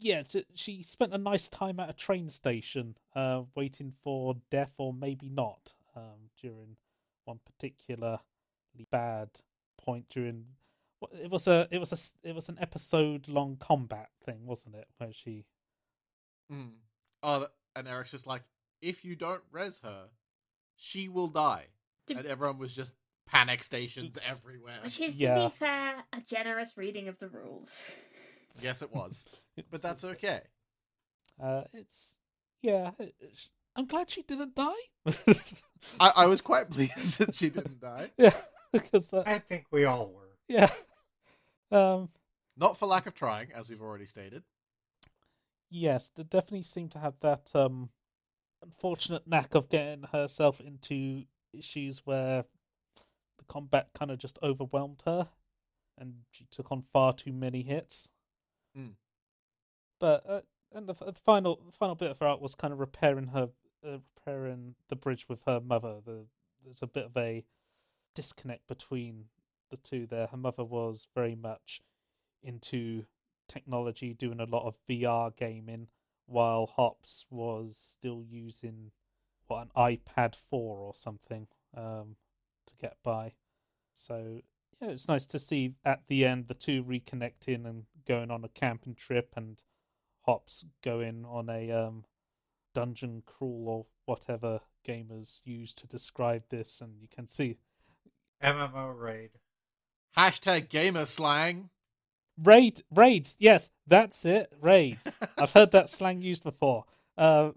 yeah, 0.00 0.22
t- 0.22 0.44
she 0.54 0.82
spent 0.82 1.12
a 1.14 1.18
nice 1.18 1.48
time 1.48 1.78
at 1.80 1.90
a 1.90 1.92
train 1.94 2.28
station, 2.28 2.96
uh, 3.14 3.42
waiting 3.54 3.92
for 4.02 4.36
death 4.50 4.72
or 4.78 4.92
maybe 4.92 5.28
not. 5.28 5.72
Um, 5.96 6.30
during 6.40 6.76
one 7.24 7.38
particularly 7.44 8.18
bad 8.90 9.28
point 9.78 10.08
during 10.08 10.44
it 11.22 11.30
was 11.30 11.46
a 11.46 11.68
it 11.70 11.78
was 11.78 11.92
a 11.92 11.94
s- 11.94 12.14
it 12.22 12.34
was 12.34 12.48
an 12.48 12.58
episode 12.60 13.28
long 13.28 13.56
combat 13.56 14.08
thing, 14.24 14.44
wasn't 14.46 14.74
it? 14.74 14.88
Where 14.98 15.12
she 15.12 15.44
Mm. 16.52 16.72
Oh, 17.22 17.46
and 17.76 17.88
Eric's 17.88 18.10
just 18.10 18.26
like, 18.26 18.42
if 18.82 19.04
you 19.04 19.16
don't 19.16 19.42
res 19.50 19.78
her, 19.82 20.08
she 20.76 21.08
will 21.08 21.28
die. 21.28 21.66
To- 22.08 22.16
And 22.18 22.26
everyone 22.26 22.58
was 22.58 22.74
just 22.74 22.92
panic 23.26 23.62
stations 23.64 24.16
Oops. 24.18 24.30
everywhere. 24.30 24.78
Which 24.82 25.00
is, 25.00 25.16
to 25.16 25.22
Yeah. 25.22 25.48
be 25.48 25.54
fair, 25.54 26.04
a 26.12 26.20
generous 26.20 26.76
reading 26.76 27.08
of 27.08 27.18
the 27.18 27.28
rules. 27.28 27.84
Yes, 28.62 28.82
it 28.82 28.92
was. 28.94 29.26
but 29.70 29.82
that's 29.82 30.04
okay. 30.04 30.40
uh, 31.42 31.62
it's 31.72 32.14
yeah. 32.62 32.90
it's- 32.98 33.48
I'm 33.76 33.86
glad 33.86 34.08
she 34.08 34.22
didn't 34.22 34.54
die. 34.54 34.72
I, 35.98 36.12
I 36.18 36.26
was 36.26 36.40
quite 36.40 36.70
pleased 36.70 37.18
that 37.18 37.34
she 37.34 37.50
didn't 37.50 37.80
die. 37.80 38.12
yeah, 38.16 38.32
because 38.72 39.08
that 39.08 39.26
I 39.26 39.38
think 39.40 39.66
we 39.72 39.84
all 39.84 40.12
were. 40.12 40.36
yeah. 40.48 40.70
Um, 41.72 42.10
Not 42.56 42.78
for 42.78 42.86
lack 42.86 43.06
of 43.08 43.14
trying, 43.14 43.48
as 43.52 43.68
we've 43.68 43.82
already 43.82 44.06
stated. 44.06 44.44
yes, 45.70 46.08
d- 46.14 46.22
definitely 46.22 46.62
seemed 46.62 46.92
to 46.92 47.00
have 47.00 47.14
that 47.20 47.50
um 47.54 47.88
unfortunate 48.62 49.26
knack 49.26 49.56
of 49.56 49.68
getting 49.68 50.04
herself 50.12 50.60
into 50.60 51.24
issues 51.52 52.02
where 52.06 52.44
the 53.38 53.44
combat 53.48 53.88
kind 53.92 54.12
of 54.12 54.18
just 54.18 54.38
overwhelmed 54.40 55.02
her, 55.04 55.28
and 55.98 56.14
she 56.30 56.46
took 56.50 56.70
on 56.70 56.84
far 56.92 57.12
too 57.12 57.32
many 57.32 57.62
hits. 57.62 58.08
Mm. 58.76 58.92
But 60.00 60.24
uh, 60.28 60.40
and 60.72 60.88
the, 60.88 60.94
the 60.94 61.12
final 61.24 61.60
the 61.64 61.76
final 61.76 61.94
bit 61.94 62.10
of 62.10 62.18
her 62.20 62.26
art 62.26 62.40
was 62.40 62.54
kind 62.54 62.72
of 62.72 62.80
repairing 62.80 63.28
her 63.28 63.48
uh, 63.86 63.98
repairing 64.16 64.74
the 64.88 64.96
bridge 64.96 65.26
with 65.28 65.40
her 65.46 65.60
mother. 65.60 65.96
The, 66.04 66.26
there's 66.64 66.82
a 66.82 66.86
bit 66.86 67.06
of 67.06 67.16
a 67.16 67.44
disconnect 68.14 68.66
between 68.66 69.26
the 69.70 69.76
two 69.76 70.06
there. 70.06 70.28
Her 70.28 70.36
mother 70.36 70.64
was 70.64 71.06
very 71.14 71.34
much 71.34 71.82
into 72.42 73.04
technology, 73.48 74.14
doing 74.14 74.40
a 74.40 74.44
lot 74.44 74.66
of 74.66 74.76
VR 74.88 75.34
gaming, 75.36 75.88
while 76.26 76.66
Hops 76.66 77.26
was 77.30 77.76
still 77.76 78.24
using 78.28 78.90
what 79.46 79.62
an 79.62 79.70
iPad 79.76 80.34
four 80.34 80.78
or 80.78 80.94
something 80.94 81.46
um, 81.76 82.16
to 82.66 82.74
get 82.80 82.96
by. 83.02 83.32
So 83.94 84.40
yeah, 84.80 84.88
it's 84.88 85.08
nice 85.08 85.26
to 85.26 85.38
see 85.38 85.74
at 85.84 86.02
the 86.08 86.24
end 86.24 86.48
the 86.48 86.54
two 86.54 86.82
reconnecting 86.82 87.66
and 87.66 87.84
going 88.06 88.30
on 88.30 88.44
a 88.44 88.48
camping 88.48 88.94
trip, 88.94 89.32
and 89.36 89.62
Hops 90.22 90.64
going 90.82 91.24
on 91.28 91.50
a 91.50 91.70
um, 91.70 92.04
dungeon 92.74 93.22
crawl 93.26 93.64
or 93.68 93.86
whatever 94.06 94.60
gamers 94.86 95.40
use 95.44 95.74
to 95.74 95.86
describe 95.86 96.44
this, 96.50 96.80
and 96.80 97.00
you 97.00 97.08
can 97.08 97.26
see 97.26 97.58
MMO 98.42 98.98
raid. 98.98 99.30
Hashtag 100.16 100.68
gamer 100.68 101.06
slang. 101.06 101.70
raid 102.42 102.82
raids. 102.94 103.36
Yes, 103.38 103.70
that's 103.86 104.24
it. 104.24 104.52
Raids. 104.60 105.16
I've 105.38 105.52
heard 105.52 105.70
that 105.72 105.88
slang 105.88 106.20
used 106.22 106.42
before. 106.42 106.84
Uh, 107.16 107.50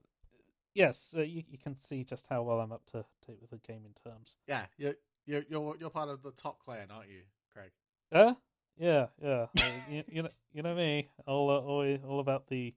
yes, 0.74 1.14
uh, 1.16 1.22
you 1.22 1.44
you 1.50 1.58
can 1.58 1.76
see 1.76 2.04
just 2.04 2.28
how 2.28 2.44
well 2.44 2.60
I'm 2.60 2.72
up 2.72 2.86
to 2.92 3.06
date 3.26 3.40
with 3.42 3.52
the 3.52 3.60
gaming 3.68 3.96
terms. 4.04 4.38
Yeah, 4.48 4.66
you're, 4.78 4.96
you're, 5.26 5.44
you're, 5.50 5.76
you're 5.80 5.90
part 5.90 6.10
of 6.10 6.24
the 6.24 6.32
top 6.32 6.60
clan, 6.64 6.88
aren't 6.92 7.10
you, 7.10 7.22
Craig? 7.54 7.72
Uh, 8.12 8.34
yeah, 8.78 9.08
yeah. 9.22 9.48
Uh, 9.60 9.66
you, 9.90 10.04
you 10.08 10.24
know, 10.24 10.30
you 10.54 10.64
know 10.64 10.76
me. 10.76 11.10
All, 11.26 11.50
uh, 11.50 11.60
all, 11.60 11.98
all 12.08 12.20
about 12.20 12.48
the 12.48 12.74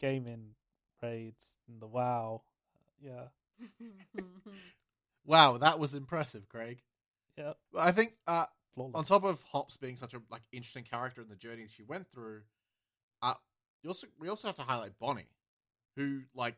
gaming 0.00 0.54
raids 1.02 1.58
and 1.68 1.80
the 1.80 1.86
WoW. 1.86 2.42
Yeah, 3.02 3.28
Wow, 5.24 5.58
that 5.58 5.78
was 5.78 5.94
impressive, 5.94 6.48
Craig. 6.48 6.82
yeah. 7.36 7.52
I 7.78 7.92
think 7.92 8.16
uh, 8.26 8.46
on 8.76 9.04
top 9.04 9.24
of 9.24 9.42
Hops 9.52 9.76
being 9.76 9.96
such 9.96 10.14
a 10.14 10.22
like 10.30 10.42
interesting 10.52 10.84
character 10.84 11.20
in 11.22 11.28
the 11.28 11.36
journey 11.36 11.66
she 11.68 11.82
went 11.82 12.06
through, 12.10 12.42
uh, 13.22 13.34
you 13.82 13.90
also 13.90 14.06
we 14.18 14.28
also 14.28 14.48
have 14.48 14.56
to 14.56 14.62
highlight 14.62 14.98
Bonnie, 14.98 15.28
who 15.96 16.22
like 16.34 16.56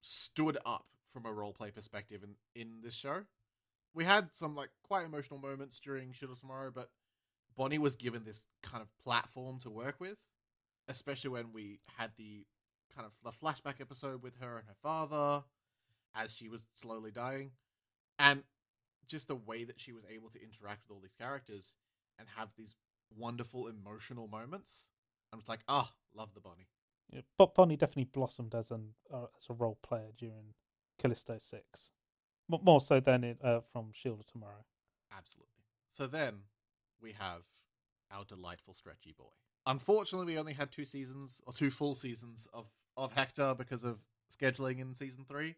stood 0.00 0.58
up 0.64 0.86
from 1.12 1.26
a 1.26 1.30
roleplay 1.30 1.74
perspective 1.74 2.22
in 2.22 2.36
in 2.60 2.80
this 2.82 2.94
show. 2.94 3.22
We 3.94 4.04
had 4.04 4.32
some 4.34 4.54
like 4.54 4.70
quite 4.82 5.04
emotional 5.04 5.40
moments 5.40 5.80
during 5.80 6.12
Shield 6.12 6.32
of 6.32 6.40
Tomorrow, 6.40 6.70
but 6.74 6.90
Bonnie 7.58 7.78
was 7.78 7.96
given 7.96 8.22
this 8.24 8.46
kind 8.62 8.80
of 8.80 8.88
platform 9.02 9.58
to 9.58 9.68
work 9.68 9.96
with, 9.98 10.16
especially 10.86 11.30
when 11.30 11.52
we 11.52 11.80
had 11.98 12.12
the 12.16 12.46
kind 12.94 13.04
of 13.04 13.12
the 13.24 13.36
flashback 13.36 13.80
episode 13.80 14.22
with 14.22 14.36
her 14.40 14.56
and 14.56 14.66
her 14.68 14.76
father 14.80 15.44
as 16.14 16.34
she 16.34 16.48
was 16.48 16.68
slowly 16.72 17.10
dying, 17.10 17.50
and 18.18 18.44
just 19.08 19.26
the 19.26 19.34
way 19.34 19.64
that 19.64 19.80
she 19.80 19.92
was 19.92 20.04
able 20.08 20.30
to 20.30 20.40
interact 20.40 20.82
with 20.86 20.94
all 20.94 21.00
these 21.00 21.14
characters 21.18 21.74
and 22.18 22.28
have 22.36 22.48
these 22.56 22.76
wonderful 23.16 23.66
emotional 23.66 24.28
moments. 24.28 24.86
I'm 25.32 25.40
just 25.40 25.48
like, 25.48 25.60
ah, 25.68 25.90
love 26.14 26.34
the 26.34 26.40
Bonnie. 26.40 26.68
Yeah, 27.12 27.22
but 27.36 27.54
Bonnie 27.54 27.76
definitely 27.76 28.04
blossomed 28.04 28.54
as 28.54 28.70
an 28.70 28.90
uh, 29.12 29.26
as 29.36 29.46
a 29.50 29.52
role 29.52 29.78
player 29.82 30.12
during 30.16 30.54
Callisto 30.98 31.38
Six, 31.38 31.90
more 32.48 32.80
so 32.80 33.00
than 33.00 33.24
it, 33.24 33.38
uh, 33.42 33.60
from 33.72 33.90
Shield 33.92 34.20
of 34.20 34.26
Tomorrow. 34.26 34.64
Absolutely. 35.16 35.64
So 35.90 36.06
then 36.06 36.42
we 37.02 37.12
have 37.12 37.42
our 38.10 38.24
delightful 38.24 38.74
stretchy 38.74 39.12
boy. 39.16 39.30
Unfortunately, 39.66 40.32
we 40.32 40.38
only 40.38 40.54
had 40.54 40.72
two 40.72 40.84
seasons 40.84 41.40
or 41.46 41.52
two 41.52 41.70
full 41.70 41.94
seasons 41.94 42.48
of 42.52 42.66
of 42.96 43.12
Hector 43.12 43.54
because 43.56 43.84
of 43.84 43.98
scheduling 44.34 44.80
in 44.80 44.94
season 44.94 45.24
three, 45.28 45.56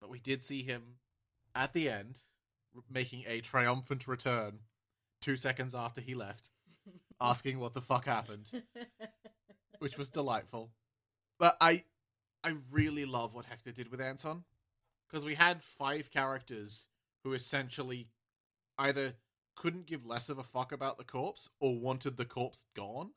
but 0.00 0.10
we 0.10 0.18
did 0.18 0.42
see 0.42 0.62
him 0.62 0.82
at 1.54 1.72
the 1.72 1.88
end 1.88 2.18
r- 2.74 2.82
making 2.90 3.24
a 3.26 3.40
triumphant 3.40 4.06
return 4.06 4.58
two 5.22 5.36
seconds 5.36 5.74
after 5.74 6.00
he 6.00 6.14
left, 6.14 6.50
asking 7.20 7.58
what 7.58 7.74
the 7.74 7.80
fuck 7.80 8.04
happened. 8.04 8.50
which 9.78 9.98
was 9.98 10.10
delightful. 10.10 10.70
But 11.38 11.56
I 11.60 11.84
I 12.42 12.54
really 12.70 13.04
love 13.04 13.34
what 13.34 13.46
Hector 13.46 13.72
did 13.72 13.90
with 13.90 14.00
Anton 14.00 14.44
because 15.08 15.24
we 15.24 15.34
had 15.34 15.62
five 15.62 16.10
characters 16.10 16.86
who 17.24 17.32
essentially 17.32 18.08
either 18.78 19.14
couldn't 19.56 19.86
give 19.86 20.06
less 20.06 20.28
of 20.28 20.38
a 20.38 20.44
fuck 20.44 20.70
about 20.70 20.98
the 20.98 21.04
corpse 21.04 21.48
or 21.60 21.78
wanted 21.78 22.16
the 22.16 22.24
corpse 22.24 22.66
gone. 22.74 23.10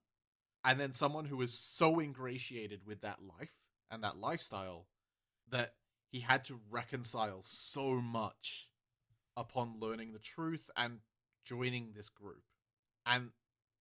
And 0.63 0.79
then 0.79 0.93
someone 0.93 1.25
who 1.25 1.37
was 1.37 1.53
so 1.53 1.99
ingratiated 1.99 2.81
with 2.85 3.01
that 3.01 3.19
life 3.39 3.53
and 3.91 4.03
that 4.03 4.17
lifestyle 4.17 4.87
that 5.49 5.75
he 6.11 6.19
had 6.21 6.43
to 6.45 6.59
reconcile 6.69 7.41
so 7.43 8.01
much 8.01 8.69
upon 9.37 9.79
learning 9.79 10.13
the 10.13 10.19
truth 10.19 10.69
and 10.75 10.99
joining 11.45 11.91
this 11.95 12.09
group. 12.09 12.43
And 13.05 13.29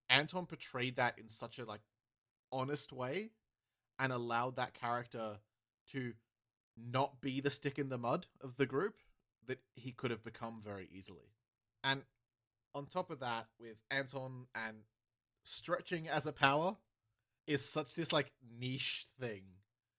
Anton 0.08 0.46
portrayed 0.46 0.96
that 0.96 1.18
in 1.18 1.28
such 1.28 1.58
a 1.58 1.64
like 1.64 1.80
honest 2.52 2.92
way 2.92 3.30
and 3.98 4.12
allowed 4.12 4.56
that 4.56 4.74
character 4.74 5.38
to 5.92 6.12
not 6.76 7.20
be 7.20 7.40
the 7.40 7.50
stick 7.50 7.78
in 7.78 7.88
the 7.88 7.98
mud 7.98 8.26
of 8.40 8.56
the 8.56 8.66
group 8.66 8.98
that 9.46 9.58
he 9.74 9.90
could 9.90 10.10
have 10.10 10.22
become 10.22 10.60
very 10.64 10.88
easily. 10.92 11.32
And 11.82 12.02
on 12.74 12.86
top 12.86 13.10
of 13.10 13.20
that, 13.20 13.46
with 13.58 13.76
Anton 13.90 14.46
and 14.54 14.78
stretching 15.44 16.08
as 16.08 16.26
a 16.26 16.32
power 16.32 16.76
is 17.46 17.64
such 17.64 17.94
this 17.94 18.12
like 18.12 18.30
niche 18.58 19.06
thing 19.20 19.42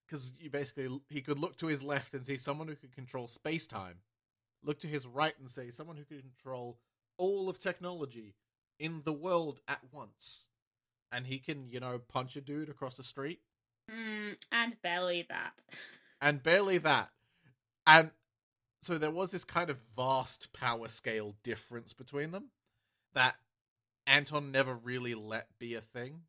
because 0.06 0.34
you 0.40 0.50
basically 0.50 1.00
he 1.10 1.22
could 1.22 1.40
look 1.40 1.56
to 1.58 1.68
his 1.68 1.84
left 1.84 2.14
and 2.14 2.26
see 2.26 2.38
someone 2.38 2.68
who 2.68 2.76
could 2.76 2.94
control 2.94 3.28
space 3.28 3.68
time, 3.68 3.96
look 4.64 4.80
to 4.80 4.88
his 4.88 5.08
right 5.08 5.34
and 5.40 5.50
say 5.50 5.70
someone 5.70 5.98
who 5.98 6.04
could 6.04 6.22
control 6.22 6.78
all 7.18 7.50
of 7.50 7.60
technology 7.60 8.36
in 8.80 9.02
the 9.04 9.14
world 9.14 9.60
at 9.68 9.82
once, 9.92 10.46
and 11.12 11.28
he 11.28 11.40
can 11.40 11.68
you 11.70 11.80
know 11.80 12.00
punch 12.08 12.36
a 12.36 12.42
dude 12.42 12.70
across 12.70 12.98
the 12.98 13.04
street 13.04 13.40
Mm, 13.90 14.36
and 14.52 14.76
barely 14.84 15.26
that. 15.30 15.54
and 16.22 16.44
barely 16.44 16.78
that. 16.78 17.10
And 17.88 18.12
so 18.82 19.00
there 19.00 19.10
was 19.10 19.32
this 19.32 19.44
kind 19.44 19.72
of 19.72 19.78
vast 19.98 20.54
power 20.54 20.88
scale 20.88 21.36
difference 21.44 21.94
between 21.94 22.30
them 22.32 22.52
that 23.14 23.36
Anton 24.08 24.52
never 24.52 24.74
really 24.76 25.16
let 25.16 25.48
be 25.60 25.76
a 25.76 25.82
thing. 25.82 26.22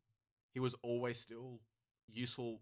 He 0.53 0.59
was 0.59 0.75
always 0.81 1.19
still 1.19 1.59
useful 2.07 2.61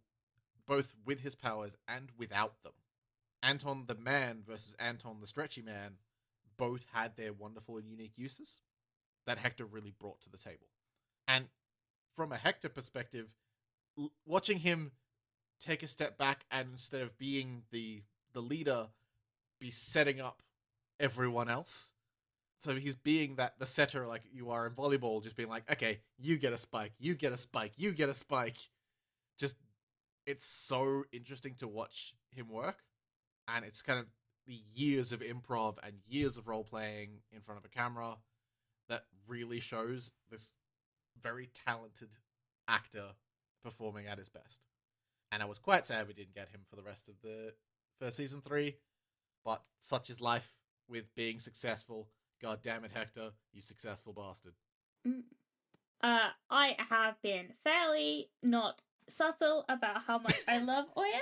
both 0.65 0.93
with 1.05 1.21
his 1.21 1.35
powers 1.35 1.75
and 1.87 2.09
without 2.17 2.61
them. 2.63 2.73
Anton 3.41 3.85
the 3.87 3.95
man 3.95 4.43
versus 4.45 4.75
Anton 4.79 5.17
the 5.19 5.27
stretchy 5.27 5.61
man 5.61 5.93
both 6.57 6.85
had 6.93 7.15
their 7.15 7.33
wonderful 7.33 7.77
and 7.77 7.89
unique 7.89 8.17
uses 8.17 8.61
that 9.25 9.37
Hector 9.37 9.65
really 9.65 9.93
brought 9.97 10.21
to 10.21 10.29
the 10.29 10.37
table. 10.37 10.67
And 11.27 11.45
from 12.15 12.31
a 12.31 12.37
Hector 12.37 12.69
perspective, 12.69 13.27
l- 13.97 14.11
watching 14.25 14.59
him 14.59 14.91
take 15.59 15.83
a 15.83 15.87
step 15.87 16.17
back 16.17 16.45
and 16.51 16.69
instead 16.71 17.01
of 17.01 17.17
being 17.17 17.63
the 17.71 18.03
the 18.33 18.41
leader 18.41 18.87
be 19.59 19.71
setting 19.71 20.21
up 20.21 20.41
everyone 20.99 21.49
else 21.49 21.91
so 22.59 22.75
he's 22.75 22.97
being 22.97 23.35
that 23.35 23.57
the 23.57 23.65
setter 23.65 24.05
like 24.05 24.23
you 24.31 24.51
are 24.51 24.67
in 24.67 24.73
volleyball, 24.73 25.23
just 25.23 25.37
being 25.37 25.49
like, 25.49 25.69
okay, 25.71 25.99
you 26.17 26.37
get 26.37 26.51
a 26.51 26.57
spike, 26.57 26.91
you 26.99 27.15
get 27.15 27.31
a 27.31 27.37
spike, 27.37 27.71
you 27.77 27.93
get 27.93 28.09
a 28.09 28.13
spike. 28.13 28.57
Just 29.39 29.55
it's 30.25 30.45
so 30.45 31.05
interesting 31.13 31.55
to 31.55 31.67
watch 31.67 32.13
him 32.31 32.49
work, 32.49 32.83
and 33.47 33.63
it's 33.63 33.81
kind 33.81 33.99
of 33.99 34.05
the 34.45 34.61
years 34.73 35.13
of 35.13 35.21
improv 35.21 35.77
and 35.83 35.93
years 36.07 36.35
of 36.35 36.47
role 36.47 36.65
playing 36.65 37.21
in 37.31 37.39
front 37.39 37.59
of 37.59 37.65
a 37.65 37.69
camera 37.69 38.17
that 38.89 39.03
really 39.27 39.61
shows 39.61 40.11
this 40.29 40.55
very 41.21 41.49
talented 41.65 42.09
actor 42.67 43.11
performing 43.63 44.07
at 44.07 44.17
his 44.17 44.29
best. 44.29 44.65
And 45.31 45.41
I 45.41 45.45
was 45.45 45.59
quite 45.59 45.85
sad 45.87 46.07
we 46.07 46.13
didn't 46.13 46.35
get 46.35 46.49
him 46.49 46.61
for 46.69 46.75
the 46.75 46.83
rest 46.83 47.07
of 47.07 47.15
the 47.21 47.53
for 47.99 48.11
season 48.11 48.41
three, 48.41 48.75
but 49.45 49.63
such 49.79 50.09
is 50.09 50.19
life 50.19 50.55
with 50.89 51.13
being 51.15 51.39
successful. 51.39 52.09
God 52.41 52.59
damn 52.61 52.85
it, 52.85 52.91
Hector, 52.93 53.31
you 53.53 53.61
successful 53.61 54.13
bastard. 54.13 54.53
Mm. 55.07 55.23
Uh, 56.01 56.29
I 56.49 56.77
have 56.89 57.21
been 57.21 57.47
fairly 57.63 58.29
not 58.41 58.81
subtle 59.09 59.65
about 59.67 60.03
how 60.03 60.19
much 60.19 60.37
I 60.47 60.59
love 60.59 60.85
Oya. 60.97 61.19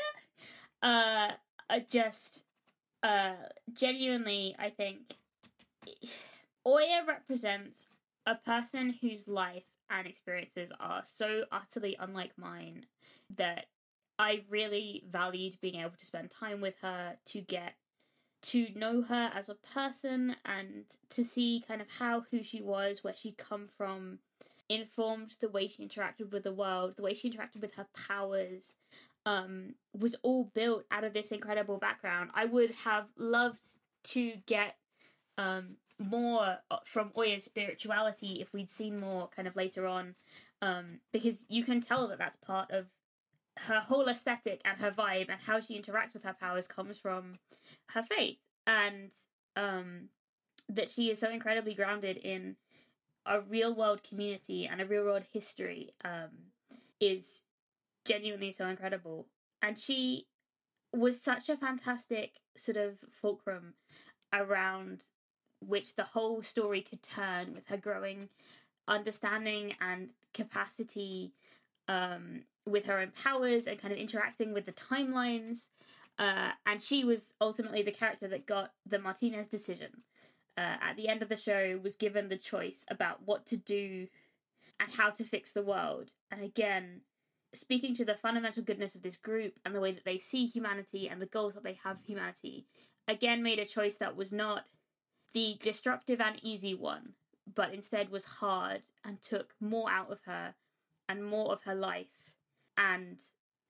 Uh, 0.84 1.32
I 1.70 1.80
just, 1.90 2.44
uh, 3.02 3.34
genuinely, 3.74 4.56
I 4.60 4.70
think 4.70 5.16
Oya 6.66 7.04
represents 7.08 7.88
a 8.26 8.36
person 8.36 8.94
whose 9.02 9.28
life 9.28 9.64
and 9.90 10.06
experiences 10.06 10.70
are 10.80 11.02
so 11.06 11.46
utterly 11.52 11.96
unlike 12.00 12.34
mine 12.38 12.86
that 13.36 13.66
I 14.20 14.44
really 14.50 15.04
valued 15.10 15.60
being 15.62 15.80
able 15.80 15.96
to 15.98 16.06
spend 16.06 16.30
time 16.30 16.62
with 16.62 16.76
her 16.82 17.16
to 17.28 17.42
get 17.42 17.74
to 18.48 18.68
know 18.76 19.02
her 19.02 19.30
as 19.34 19.50
a 19.50 19.56
person 19.56 20.36
and 20.46 20.86
to 21.10 21.24
see 21.24 21.64
kind 21.68 21.82
of 21.82 21.88
how 22.00 22.24
who 22.32 22.44
she 22.44 22.62
was, 22.62 23.04
where 23.04 23.16
she'd 23.16 23.38
come 23.38 23.68
from, 23.78 24.20
informed 24.70 25.36
the 25.42 25.50
way 25.50 25.68
she 25.68 25.86
interacted 25.86 26.32
with 26.32 26.44
the 26.44 26.54
world, 26.54 26.96
the 26.96 27.04
way 27.04 27.14
she 27.14 27.30
interacted 27.30 27.62
with 27.62 27.74
her 27.76 27.88
powers, 28.08 28.76
um, 29.26 29.74
was 29.98 30.16
all 30.24 30.50
built 30.54 30.86
out 30.92 31.04
of 31.04 31.14
this 31.14 31.32
incredible 31.32 31.78
background. 31.78 32.30
I 32.34 32.46
would 32.46 32.72
have 32.72 33.08
loved 33.18 33.76
to 34.06 34.34
get 34.46 34.78
um, 35.38 35.76
more 36.00 36.58
uh, 36.72 36.78
from 36.86 37.12
Oya's 37.18 37.44
spirituality 37.44 38.40
if 38.40 38.54
we'd 38.54 38.72
seen 38.72 38.98
more 38.98 39.28
kind 39.36 39.48
of 39.48 39.58
later 39.58 39.86
on, 39.86 40.16
um, 40.62 41.00
because 41.12 41.46
you 41.50 41.66
can 41.66 41.82
tell 41.82 42.08
that 42.08 42.18
that's 42.18 42.38
part 42.38 42.72
of 42.72 42.86
her 43.58 43.80
whole 43.80 44.08
aesthetic 44.08 44.62
and 44.64 44.80
her 44.80 44.92
vibe 44.92 45.30
and 45.30 45.42
how 45.46 45.60
she 45.60 45.78
interacts 45.80 46.14
with 46.14 46.24
her 46.24 46.36
powers 46.40 46.68
comes 46.68 46.98
from 46.98 47.40
her 47.90 48.04
faith 48.04 48.38
and 48.66 49.12
um, 49.56 50.10
that 50.70 50.90
she 50.90 51.10
is 51.10 51.20
so 51.20 51.30
incredibly 51.30 51.74
grounded 51.74 52.18
in 52.18 52.56
a 53.26 53.42
real 53.42 53.74
world 53.74 54.04
community 54.04 54.68
and 54.68 54.82
a 54.82 54.86
real 54.86 55.04
world 55.04 55.24
history 55.32 55.94
um, 56.06 56.30
is 57.00 57.44
genuinely 58.06 58.52
so 58.52 58.68
incredible 58.68 59.28
and 59.62 59.78
she 59.78 60.28
was 60.94 61.20
such 61.20 61.50
a 61.50 61.58
fantastic 61.58 62.34
sort 62.56 62.78
of 62.78 62.98
fulcrum 63.12 63.74
around 64.34 65.02
which 65.66 65.96
the 65.96 66.04
whole 66.04 66.42
story 66.42 66.82
could 66.82 67.02
turn 67.04 67.54
with 67.54 67.68
her 67.68 67.78
growing 67.78 68.30
understanding 68.88 69.74
and 69.82 70.10
capacity 70.34 71.34
um, 71.88 72.42
with 72.66 72.86
her 72.86 73.00
own 73.00 73.12
powers 73.24 73.68
and 73.68 73.80
kind 73.82 73.92
of 73.92 74.00
interacting 74.00 74.54
with 74.54 74.66
the 74.66 74.74
timelines. 74.74 75.68
Uh, 76.20 76.52
and 76.66 76.82
she 76.82 77.04
was 77.04 77.34
ultimately 77.40 77.84
the 77.84 77.92
character 77.92 78.28
that 78.28 78.48
got 78.48 78.72
the 78.86 79.00
Martinez 79.00 79.48
decision. 79.48 79.90
Uh, 80.58 80.78
at 80.82 80.96
the 80.98 81.08
end 81.08 81.22
of 81.22 81.30
the 81.30 81.38
show, 81.38 81.80
was 81.84 81.96
given 81.96 82.30
the 82.30 82.38
choice 82.38 82.84
about 82.90 83.20
what 83.26 83.46
to 83.46 83.58
do 83.58 84.08
and 84.80 84.92
how 84.92 85.10
to 85.12 85.24
fix 85.24 85.52
the 85.52 85.62
world. 85.62 86.10
And 86.32 86.44
again, 86.44 87.02
speaking 87.54 87.96
to 87.96 88.06
the 88.06 88.16
fundamental 88.16 88.64
goodness 88.64 88.96
of 88.96 89.04
this 89.04 89.18
group 89.18 89.54
and 89.66 89.76
the 89.76 89.80
way 89.80 89.92
that 89.92 90.06
they 90.06 90.18
see 90.18 90.48
humanity 90.48 91.10
and 91.10 91.22
the 91.22 91.28
goals 91.28 91.54
that 91.54 91.64
they 91.64 91.78
have 91.84 91.98
for 92.00 92.06
humanity, 92.06 92.66
again 93.08 93.44
made 93.44 93.60
a 93.60 93.66
choice 93.66 93.98
that 93.98 94.16
was 94.16 94.32
not 94.32 94.64
the 95.34 95.58
destructive 95.62 96.20
and 96.20 96.40
easy 96.44 96.74
one, 96.74 97.14
but 97.54 97.74
instead 97.74 98.10
was 98.10 98.26
hard 98.26 98.82
and 99.06 99.22
took 99.22 99.54
more 99.62 99.90
out 99.90 100.12
of 100.12 100.20
her 100.26 100.56
and 101.10 101.24
more 101.24 101.52
of 101.52 101.62
her 101.64 101.76
life 101.76 102.08
and 102.78 103.20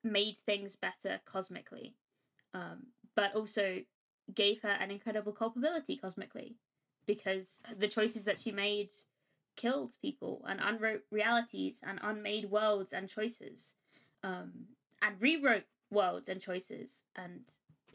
made 0.04 0.38
things 0.46 0.76
better 0.76 1.20
cosmically, 1.26 1.96
um, 2.58 2.88
but 3.16 3.36
also 3.36 3.80
gave 4.34 4.62
her 4.62 4.70
an 4.70 4.92
incredible 4.92 5.32
culpability 5.32 5.98
cosmically 5.98 6.56
because 7.06 7.62
the 7.78 7.88
choices 7.88 8.24
that 8.26 8.42
she 8.42 8.52
made 8.52 8.90
killed 9.56 9.94
people 10.02 10.44
and 10.48 10.60
unwrote 10.62 11.02
realities 11.12 11.80
and 11.88 12.00
unmade 12.04 12.50
worlds 12.50 12.94
and 12.94 13.10
choices 13.10 13.74
um, 14.24 14.52
and 15.02 15.16
rewrote 15.20 15.64
worlds 15.92 16.28
and 16.30 16.42
choices. 16.42 17.04
And 17.16 17.42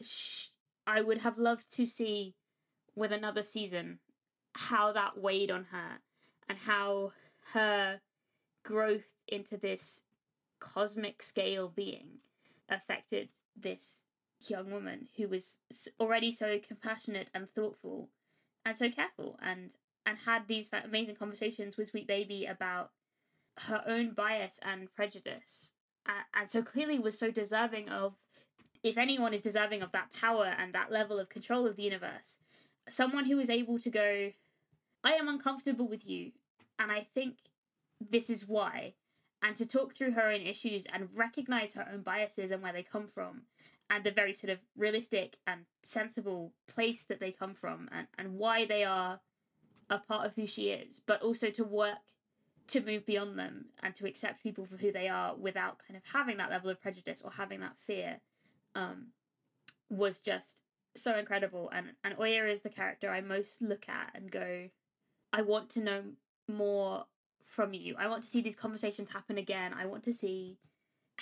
sh- 0.01 0.47
i 0.85 1.01
would 1.01 1.19
have 1.19 1.37
loved 1.37 1.63
to 1.71 1.85
see 1.85 2.35
with 2.95 3.11
another 3.11 3.43
season 3.43 3.99
how 4.53 4.91
that 4.91 5.17
weighed 5.17 5.49
on 5.51 5.65
her 5.71 5.99
and 6.49 6.57
how 6.57 7.11
her 7.53 7.99
growth 8.63 9.07
into 9.27 9.57
this 9.57 10.03
cosmic 10.59 11.23
scale 11.23 11.71
being 11.73 12.07
affected 12.69 13.29
this 13.55 14.02
young 14.49 14.71
woman 14.71 15.07
who 15.17 15.27
was 15.27 15.57
already 15.99 16.31
so 16.31 16.59
compassionate 16.65 17.29
and 17.33 17.49
thoughtful 17.49 18.09
and 18.65 18.77
so 18.77 18.89
careful 18.89 19.37
and 19.41 19.71
and 20.05 20.17
had 20.25 20.47
these 20.47 20.69
amazing 20.83 21.15
conversations 21.15 21.77
with 21.77 21.89
sweet 21.89 22.07
baby 22.07 22.45
about 22.45 22.91
her 23.57 23.81
own 23.87 24.11
bias 24.11 24.59
and 24.61 24.93
prejudice. 24.93 25.71
And 26.33 26.51
so 26.51 26.61
clearly 26.61 26.99
was 26.99 27.17
so 27.17 27.31
deserving 27.31 27.87
of 27.87 28.15
if 28.83 28.97
anyone 28.97 29.33
is 29.33 29.41
deserving 29.41 29.81
of 29.81 29.91
that 29.93 30.11
power 30.11 30.53
and 30.57 30.73
that 30.73 30.91
level 30.91 31.19
of 31.19 31.29
control 31.29 31.65
of 31.65 31.77
the 31.77 31.83
universe 31.83 32.37
someone 32.89 33.25
who 33.25 33.39
is 33.39 33.49
able 33.49 33.79
to 33.79 33.89
go 33.89 34.31
i 35.03 35.13
am 35.13 35.27
uncomfortable 35.27 35.87
with 35.87 36.05
you 36.05 36.31
and 36.77 36.91
i 36.91 37.05
think 37.13 37.35
this 38.11 38.29
is 38.29 38.47
why 38.47 38.93
and 39.41 39.55
to 39.55 39.65
talk 39.65 39.95
through 39.95 40.11
her 40.11 40.29
own 40.29 40.41
issues 40.41 40.85
and 40.93 41.07
recognize 41.15 41.73
her 41.73 41.87
own 41.91 42.01
biases 42.01 42.51
and 42.51 42.61
where 42.61 42.73
they 42.73 42.83
come 42.83 43.07
from 43.07 43.41
and 43.93 44.03
the 44.03 44.11
very 44.11 44.33
sort 44.33 44.49
of 44.49 44.59
realistic 44.75 45.37
and 45.45 45.61
sensible 45.83 46.51
place 46.67 47.03
that 47.03 47.19
they 47.19 47.31
come 47.31 47.53
from 47.53 47.87
and, 47.91 48.07
and 48.17 48.33
why 48.33 48.65
they 48.65 48.83
are 48.83 49.19
a 49.89 49.99
part 49.99 50.25
of 50.25 50.33
who 50.33 50.47
she 50.47 50.69
is, 50.69 50.99
but 51.05 51.21
also 51.21 51.51
to 51.51 51.63
work 51.63 51.99
to 52.65 52.81
move 52.81 53.05
beyond 53.05 53.37
them 53.37 53.65
and 53.83 53.95
to 53.95 54.07
accept 54.07 54.41
people 54.41 54.65
for 54.65 54.77
who 54.77 54.91
they 54.91 55.07
are 55.07 55.35
without 55.35 55.77
kind 55.85 55.95
of 55.95 56.01
having 56.11 56.37
that 56.37 56.49
level 56.49 56.71
of 56.71 56.81
prejudice 56.81 57.21
or 57.23 57.29
having 57.29 57.59
that 57.59 57.75
fear 57.85 58.19
um, 58.73 59.07
was 59.89 60.17
just 60.19 60.61
so 60.95 61.15
incredible. 61.15 61.69
And, 61.71 61.87
and 62.03 62.15
Oya 62.19 62.45
is 62.45 62.61
the 62.61 62.69
character 62.69 63.11
I 63.11 63.21
most 63.21 63.61
look 63.61 63.87
at 63.89 64.11
and 64.15 64.31
go, 64.31 64.69
I 65.31 65.41
want 65.43 65.69
to 65.71 65.81
know 65.81 66.03
more 66.47 67.05
from 67.45 67.73
you. 67.73 67.95
I 67.99 68.07
want 68.07 68.23
to 68.23 68.29
see 68.29 68.41
these 68.41 68.55
conversations 68.55 69.09
happen 69.09 69.37
again. 69.37 69.73
I 69.77 69.85
want 69.85 70.03
to 70.05 70.13
see 70.13 70.57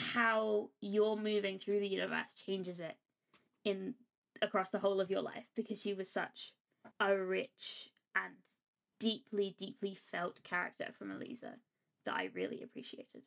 how 0.02 0.69
you're 0.82 1.15
moving 1.15 1.60
through 1.60 1.80
the 1.80 1.88
universe 1.88 2.34
changes 2.45 2.80
it 2.80 2.95
in 3.64 3.94
across 4.41 4.72
the 4.72 4.80
whole 4.80 4.99
of 4.99 5.11
your 5.11 5.22
life 5.22 5.45
because 5.56 5.80
she 5.80 5.94
was 5.94 6.10
such 6.10 6.53
a 6.99 7.15
rich 7.15 7.90
and 8.15 8.34
deeply, 8.99 9.56
deeply 9.57 9.98
felt 10.11 10.44
character 10.44 10.88
from 10.98 11.10
Aliza 11.10 11.53
that 12.06 12.15
I 12.15 12.30
really 12.34 12.61
appreciated. 12.64 13.23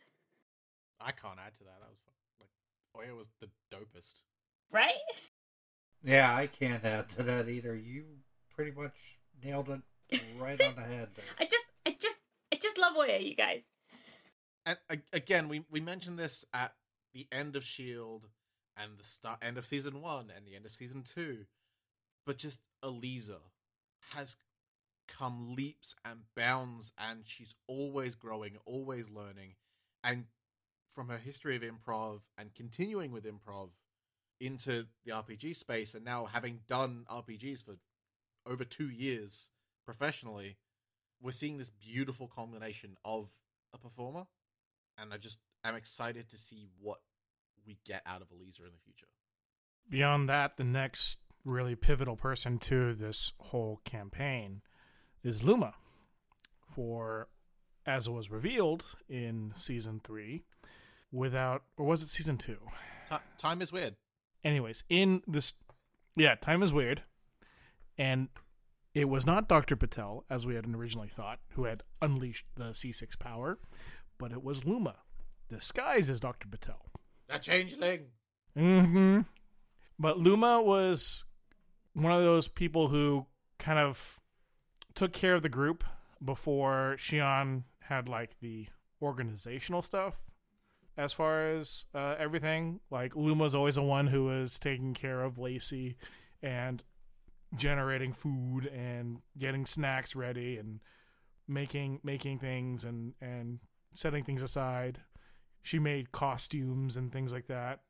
I 1.00 1.12
can't 1.12 1.38
add 1.44 1.56
to 1.58 1.64
that. 1.64 1.80
That 1.80 1.90
was 1.90 2.00
like 2.06 2.48
oh, 2.94 3.00
Oya 3.00 3.14
was 3.14 3.30
the 3.40 3.48
dopest. 3.70 4.14
Right? 4.72 4.92
Yeah, 6.02 6.34
I 6.34 6.46
can't 6.46 6.84
add 6.84 7.08
to 7.10 7.22
that 7.22 7.48
either. 7.48 7.74
You 7.74 8.04
pretty 8.54 8.72
much 8.72 9.18
nailed 9.42 9.68
it 9.68 10.22
right 10.38 10.60
on 10.60 10.74
the 10.74 10.82
head 10.82 11.08
there. 11.14 11.24
I 11.38 11.44
just 11.44 11.66
I 11.86 11.96
just 11.98 12.20
I 12.52 12.56
just 12.56 12.78
love 12.78 12.96
Oya, 12.96 13.18
you 13.18 13.34
guys. 13.34 13.64
And 14.66 14.78
again, 15.12 15.48
we 15.48 15.64
we 15.70 15.80
mentioned 15.80 16.18
this 16.18 16.44
at 16.54 16.72
the 17.12 17.26
end 17.30 17.56
of 17.56 17.64
Shield 17.64 18.28
and 18.76 18.98
the 18.98 19.04
start 19.04 19.38
end 19.42 19.58
of 19.58 19.66
season 19.66 20.00
one 20.00 20.32
and 20.34 20.46
the 20.46 20.56
end 20.56 20.66
of 20.66 20.72
season 20.72 21.02
two, 21.02 21.44
but 22.26 22.38
just 22.38 22.60
Aliza 22.82 23.40
has 24.14 24.36
come 25.06 25.54
leaps 25.54 25.94
and 26.04 26.20
bounds, 26.34 26.92
and 26.98 27.22
she's 27.26 27.54
always 27.66 28.14
growing, 28.14 28.56
always 28.64 29.08
learning, 29.10 29.54
and 30.02 30.24
from 30.94 31.08
her 31.08 31.18
history 31.18 31.56
of 31.56 31.62
improv 31.62 32.20
and 32.38 32.54
continuing 32.54 33.12
with 33.12 33.24
improv 33.24 33.70
into 34.40 34.86
the 35.04 35.12
RPG 35.12 35.56
space, 35.56 35.94
and 35.94 36.04
now 36.04 36.26
having 36.26 36.60
done 36.66 37.04
RPGs 37.10 37.64
for 37.64 37.74
over 38.46 38.64
two 38.64 38.88
years 38.88 39.50
professionally, 39.84 40.56
we're 41.20 41.32
seeing 41.32 41.58
this 41.58 41.70
beautiful 41.70 42.28
combination 42.28 42.96
of 43.04 43.30
a 43.72 43.78
performer, 43.78 44.26
and 44.98 45.12
I 45.12 45.16
just 45.16 45.38
am 45.64 45.74
excited 45.74 46.30
to 46.30 46.38
see 46.38 46.68
what 46.80 46.98
we 47.66 47.78
get 47.86 48.02
out 48.06 48.22
of 48.22 48.28
Aliza 48.28 48.60
in 48.60 48.72
the 48.72 48.82
future. 48.84 49.06
Beyond 49.88 50.28
that, 50.28 50.56
the 50.56 50.64
next 50.64 51.18
really 51.44 51.74
pivotal 51.74 52.16
person 52.16 52.58
to 52.58 52.94
this 52.94 53.32
whole 53.38 53.80
campaign 53.84 54.62
is 55.22 55.42
Luma. 55.42 55.74
For 56.74 57.28
as 57.86 58.08
was 58.08 58.30
revealed 58.30 58.84
in 59.08 59.52
season 59.54 60.00
three, 60.02 60.42
without 61.12 61.62
or 61.76 61.86
was 61.86 62.02
it 62.02 62.08
season 62.08 62.38
two? 62.38 62.58
Ti 63.08 63.16
time 63.38 63.62
is 63.62 63.72
weird. 63.72 63.96
Anyways, 64.42 64.84
in 64.88 65.22
this, 65.26 65.52
yeah, 66.16 66.34
time 66.34 66.62
is 66.62 66.72
weird, 66.72 67.02
and 67.96 68.28
it 68.94 69.08
was 69.08 69.24
not 69.24 69.48
Doctor 69.48 69.76
Patel 69.76 70.24
as 70.28 70.46
we 70.46 70.54
had 70.54 70.66
originally 70.66 71.08
thought, 71.08 71.40
who 71.50 71.64
had 71.64 71.82
unleashed 72.02 72.46
the 72.56 72.70
C6 72.70 73.18
power, 73.18 73.58
but 74.18 74.32
it 74.32 74.42
was 74.42 74.64
Luma, 74.64 74.96
disguised 75.48 76.10
as 76.10 76.20
Doctor 76.20 76.48
Patel. 76.48 76.84
A 77.28 77.38
changeling. 77.38 78.06
Mm-hmm. 78.56 79.20
But 79.98 80.18
Luma 80.18 80.62
was 80.62 81.24
one 81.94 82.12
of 82.12 82.22
those 82.22 82.48
people 82.48 82.88
who 82.88 83.26
kind 83.58 83.78
of 83.78 84.20
took 84.94 85.12
care 85.12 85.34
of 85.34 85.42
the 85.42 85.48
group 85.48 85.84
before 86.24 86.96
Shion 86.98 87.64
had 87.80 88.08
like 88.08 88.38
the 88.40 88.66
organizational 89.00 89.82
stuff. 89.82 90.20
As 90.96 91.12
far 91.12 91.50
as 91.50 91.86
uh, 91.94 92.14
everything, 92.18 92.80
like 92.90 93.16
Luma's 93.16 93.54
always 93.54 93.74
the 93.74 93.82
one 93.82 94.06
who 94.06 94.24
was 94.24 94.58
taking 94.58 94.94
care 94.94 95.22
of 95.22 95.38
Lacey 95.38 95.96
and 96.42 96.82
generating 97.56 98.12
food 98.12 98.66
and 98.66 99.18
getting 99.36 99.66
snacks 99.66 100.14
ready 100.14 100.56
and 100.56 100.80
making 101.46 102.00
making 102.02 102.38
things 102.38 102.84
and 102.84 103.14
and 103.20 103.58
setting 103.94 104.22
things 104.22 104.42
aside. 104.42 105.00
She 105.62 105.78
made 105.78 106.12
costumes 106.12 106.96
and 106.96 107.10
things 107.10 107.32
like 107.32 107.46
that 107.46 107.80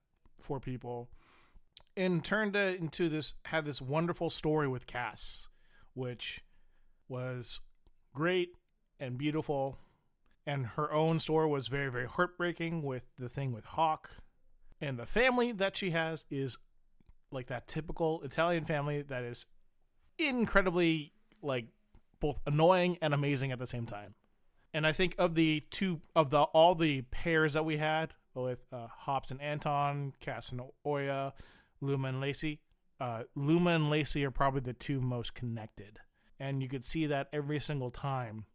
for 0.40 0.60
people 0.60 1.08
and 1.96 2.24
turned 2.24 2.56
it 2.56 2.80
into 2.80 3.08
this 3.08 3.34
had 3.46 3.64
this 3.64 3.80
wonderful 3.80 4.30
story 4.30 4.68
with 4.68 4.86
Cass, 4.86 5.48
which 5.94 6.44
was 7.08 7.60
great 8.14 8.50
and 8.98 9.16
beautiful. 9.16 9.78
And 10.46 10.66
her 10.66 10.92
own 10.92 11.18
story 11.20 11.48
was 11.48 11.68
very, 11.68 11.90
very 11.90 12.06
heartbreaking 12.06 12.82
with 12.82 13.06
the 13.18 13.28
thing 13.28 13.52
with 13.52 13.64
Hawk. 13.64 14.10
And 14.80 14.98
the 14.98 15.06
family 15.06 15.52
that 15.52 15.76
she 15.76 15.90
has 15.90 16.24
is 16.30 16.58
like 17.30 17.46
that 17.46 17.66
typical 17.66 18.20
Italian 18.22 18.64
family 18.64 19.02
that 19.02 19.22
is 19.22 19.46
incredibly 20.18 21.12
like 21.42 21.66
both 22.20 22.40
annoying 22.46 22.98
and 23.00 23.14
amazing 23.14 23.52
at 23.52 23.58
the 23.58 23.66
same 23.66 23.86
time. 23.86 24.14
And 24.74 24.84
I 24.84 24.92
think 24.92 25.14
of 25.18 25.36
the 25.36 25.62
two 25.70 26.00
of 26.16 26.30
the 26.30 26.42
all 26.42 26.74
the 26.74 27.02
pairs 27.02 27.54
that 27.54 27.64
we 27.64 27.76
had 27.76 28.12
with 28.34 28.66
uh, 28.72 28.88
Hops 28.88 29.30
and 29.30 29.40
Anton, 29.40 30.12
Cass 30.18 30.50
and 30.50 30.60
Oya, 30.84 31.32
Luma 31.80 32.08
and 32.08 32.20
Lacey. 32.20 32.60
Uh, 33.00 33.22
Luma 33.36 33.70
and 33.70 33.88
Lacey 33.88 34.24
are 34.24 34.32
probably 34.32 34.60
the 34.60 34.72
two 34.72 35.00
most 35.00 35.34
connected, 35.34 36.00
and 36.40 36.60
you 36.60 36.68
could 36.68 36.84
see 36.84 37.06
that 37.06 37.28
every 37.32 37.60
single 37.60 37.90
time, 37.90 38.46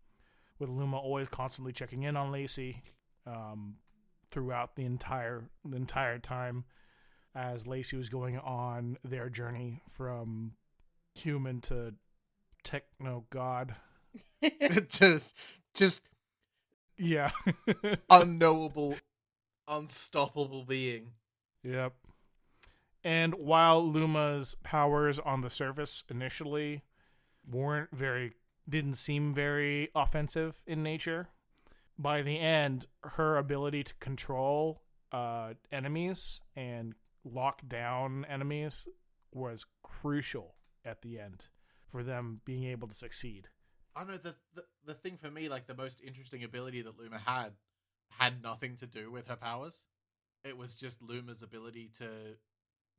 with 0.60 0.70
Luma 0.70 0.98
always 0.98 1.30
constantly 1.30 1.72
checking 1.72 2.04
in 2.04 2.18
on 2.18 2.32
Lacey 2.32 2.84
um, 3.26 3.76
throughout 4.30 4.76
the 4.76 4.84
entire 4.84 5.50
the 5.64 5.78
entire 5.78 6.20
time, 6.20 6.66
as 7.34 7.66
Lacey 7.66 7.96
was 7.96 8.10
going 8.10 8.38
on 8.40 8.98
their 9.06 9.30
journey 9.30 9.82
from 9.90 10.52
human 11.16 11.62
to 11.62 11.94
techno 12.64 13.26
god. 13.30 13.76
It 14.42 14.90
just, 14.90 15.34
just 15.74 16.02
Yeah. 16.98 17.32
unknowable, 18.10 18.96
unstoppable 19.68 20.66
being. 20.66 21.12
Yep. 21.64 21.94
And 23.04 23.34
while 23.36 23.90
Luma's 23.90 24.56
powers 24.64 25.20
on 25.20 25.42
the 25.42 25.50
surface 25.50 26.04
initially 26.10 26.84
weren't 27.50 27.90
very 27.92 28.34
didn't 28.68 28.96
seem 28.96 29.34
very 29.34 29.90
offensive 29.96 30.62
in 30.68 30.84
nature, 30.84 31.30
by 31.98 32.22
the 32.22 32.40
end 32.40 32.86
her 33.04 33.38
ability 33.38 33.84
to 33.84 33.94
control 33.96 34.82
uh 35.12 35.54
enemies 35.72 36.42
and 36.56 36.94
lock 37.24 37.62
down 37.68 38.26
enemies 38.30 38.88
was 39.32 39.66
crucial 39.84 40.56
at 40.86 41.02
the 41.02 41.20
end 41.20 41.48
for 41.92 42.04
them 42.04 42.42
being 42.46 42.64
able 42.66 42.88
to 42.88 42.94
succeed. 42.96 43.50
I 44.00 44.04
know 44.06 44.18
the, 44.18 44.36
the 44.56 44.64
the 44.86 44.94
thing 44.94 45.18
for 45.18 45.30
me, 45.30 45.50
like 45.50 45.68
the 45.68 45.76
most 45.76 46.02
interesting 46.02 46.44
ability 46.44 46.82
that 46.84 46.98
Luma 46.98 47.18
had, 47.18 47.52
had 48.12 48.42
nothing 48.42 48.76
to 48.78 48.88
do 48.88 49.12
with 49.12 49.28
her 49.28 49.36
powers. 49.36 49.84
It 50.46 50.58
was 50.58 50.78
just 50.78 51.02
Luma's 51.02 51.44
ability 51.44 51.92
to 51.98 52.38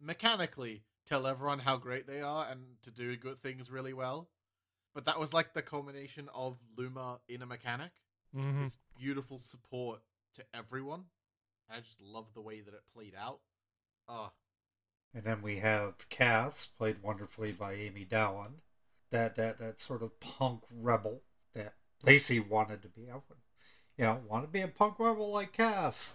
mechanically 0.01 0.83
tell 1.07 1.27
everyone 1.27 1.61
how 1.61 1.79
great 1.79 2.07
they 2.07 2.21
are 2.21 2.47
and 2.51 2.61
to 2.83 2.91
do 2.91 3.17
good 3.17 3.41
things 3.43 3.71
really 3.71 3.95
well. 3.95 4.29
But 4.95 5.07
that 5.07 5.19
was 5.19 5.33
like 5.33 5.55
the 5.55 5.63
culmination 5.63 6.29
of 6.35 6.59
Luma 6.77 7.21
in 7.29 7.41
a 7.43 7.47
mechanic. 7.47 7.93
Mhm. 8.37 8.65
This 8.65 8.77
beautiful 8.99 9.39
support 9.39 10.01
to 10.35 10.45
everyone. 10.55 11.07
And 11.69 11.79
I 11.79 11.81
just 11.81 12.01
love 12.01 12.35
the 12.35 12.41
way 12.43 12.61
that 12.61 12.75
it 12.75 12.83
played 12.93 13.15
out. 13.15 13.41
Oh, 14.07 14.33
And 15.15 15.25
then 15.25 15.43
we 15.43 15.57
have 15.57 16.09
Cass, 16.09 16.67
played 16.67 17.03
wonderfully 17.03 17.53
by 17.53 17.73
Amy 17.73 18.05
Dallen. 18.05 18.61
That 19.11 19.35
that 19.37 19.59
that 19.59 19.81
sort 19.81 20.03
of 20.03 20.19
punk 20.21 20.63
rebel 20.71 21.23
that 21.55 21.75
Lacey 22.05 22.41
wanted 22.41 22.83
to 22.83 22.89
be. 22.89 23.11
I 23.11 23.15
would, 23.15 23.25
you 23.97 24.05
know, 24.05 24.21
want 24.29 24.45
to 24.45 24.51
be 24.51 24.61
a 24.61 24.69
punk 24.69 24.99
rebel 24.99 25.31
like 25.33 25.53
Cass, 25.53 26.15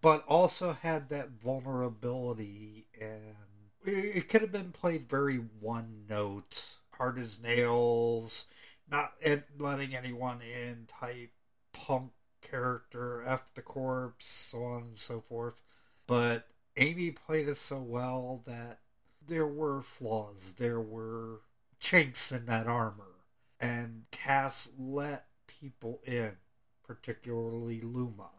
but 0.00 0.24
also 0.26 0.72
had 0.72 1.08
that 1.08 1.30
vulnerability, 1.30 2.86
and 3.00 3.36
it, 3.84 4.16
it 4.16 4.28
could 4.28 4.40
have 4.40 4.52
been 4.52 4.72
played 4.72 5.08
very 5.08 5.36
one 5.36 6.04
note, 6.08 6.64
hard 6.94 7.18
as 7.18 7.40
nails, 7.40 8.46
not 8.90 9.14
letting 9.58 9.94
anyone 9.94 10.40
in 10.42 10.86
type 10.86 11.30
punk 11.72 12.12
character, 12.42 13.22
F 13.24 13.54
the 13.54 13.62
corpse, 13.62 14.26
so 14.26 14.64
on 14.64 14.82
and 14.82 14.96
so 14.96 15.20
forth. 15.20 15.62
But 16.06 16.48
Amy 16.76 17.10
played 17.10 17.48
it 17.48 17.56
so 17.56 17.78
well 17.78 18.42
that 18.46 18.80
there 19.26 19.46
were 19.46 19.80
flaws, 19.82 20.54
there 20.58 20.80
were 20.80 21.40
chinks 21.82 22.30
in 22.30 22.46
that 22.46 22.68
armor, 22.68 23.24
and 23.60 24.04
Cass 24.12 24.70
let 24.78 25.26
people 25.48 26.00
in, 26.04 26.36
particularly 26.86 27.80
Luma, 27.80 28.30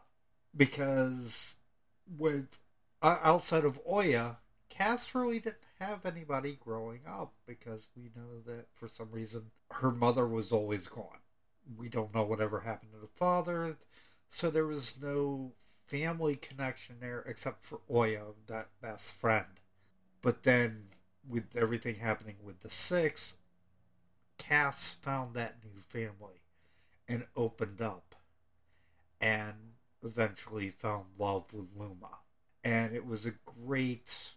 because 0.56 1.56
with 2.18 2.62
uh, 3.02 3.20
outside 3.22 3.66
of 3.66 3.82
Oya, 3.88 4.38
Cass 4.70 5.14
really 5.14 5.40
didn't 5.40 5.58
have 5.80 6.06
anybody 6.06 6.58
growing 6.60 7.02
up 7.06 7.34
because 7.46 7.90
we 7.96 8.04
know 8.16 8.40
that 8.46 8.68
for 8.72 8.88
some 8.88 9.12
reason 9.12 9.52
her 9.72 9.92
mother 9.92 10.26
was 10.26 10.52
always 10.54 10.88
gone. 10.88 11.20
We 11.78 11.90
don't 11.90 12.16
know 12.16 12.24
whatever 12.24 12.62
happened 12.62 12.94
to 12.94 13.00
the 13.00 13.08
father, 13.08 13.76
so 14.30 14.50
there 14.50 14.66
was 14.66 14.96
no 15.02 15.52
family 15.86 16.38
connection 16.38 16.96
there 17.02 17.24
except 17.28 17.66
for 17.66 17.82
Oya, 17.92 18.24
that 18.48 18.70
best 18.82 19.14
friend. 19.14 19.60
But 20.22 20.44
then, 20.44 20.86
with 21.28 21.56
everything 21.56 21.96
happening 21.96 22.36
with 22.44 22.62
the 22.62 22.70
six, 22.70 23.36
Cass 24.38 24.94
found 24.94 25.36
that 25.36 25.58
new 25.64 25.80
family 25.80 26.42
and 27.08 27.26
opened 27.36 27.82
up 27.82 28.16
and 29.22 29.54
eventually 30.04 30.70
found 30.70 31.06
love 31.18 31.54
with 31.54 31.76
Luma. 31.76 32.20
And 32.64 32.94
it 32.94 33.06
was 33.06 33.26
a 33.26 33.34
great 33.66 34.32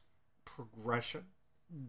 progression, 0.45 1.25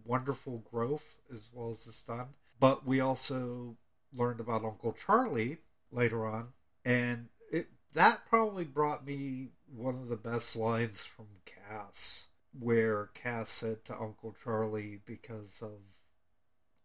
wonderful 0.05 0.63
growth 0.71 1.19
as 1.31 1.49
well 1.51 1.71
as 1.71 1.85
it's 1.87 2.03
done. 2.03 2.27
But 2.59 2.85
we 2.85 2.99
also 2.99 3.77
learned 4.13 4.39
about 4.39 4.63
Uncle 4.65 4.93
Charlie 4.93 5.59
later 5.91 6.25
on, 6.25 6.49
and 6.85 7.29
it 7.51 7.67
that 7.93 8.25
probably 8.27 8.65
brought 8.65 9.05
me 9.05 9.49
one 9.73 9.95
of 9.95 10.09
the 10.09 10.17
best 10.17 10.55
lines 10.55 11.03
from 11.03 11.27
Cass, 11.45 12.26
where 12.59 13.09
Cass 13.13 13.49
said 13.49 13.85
to 13.85 13.99
Uncle 13.99 14.35
Charlie 14.43 14.99
because 15.05 15.61
of 15.61 15.79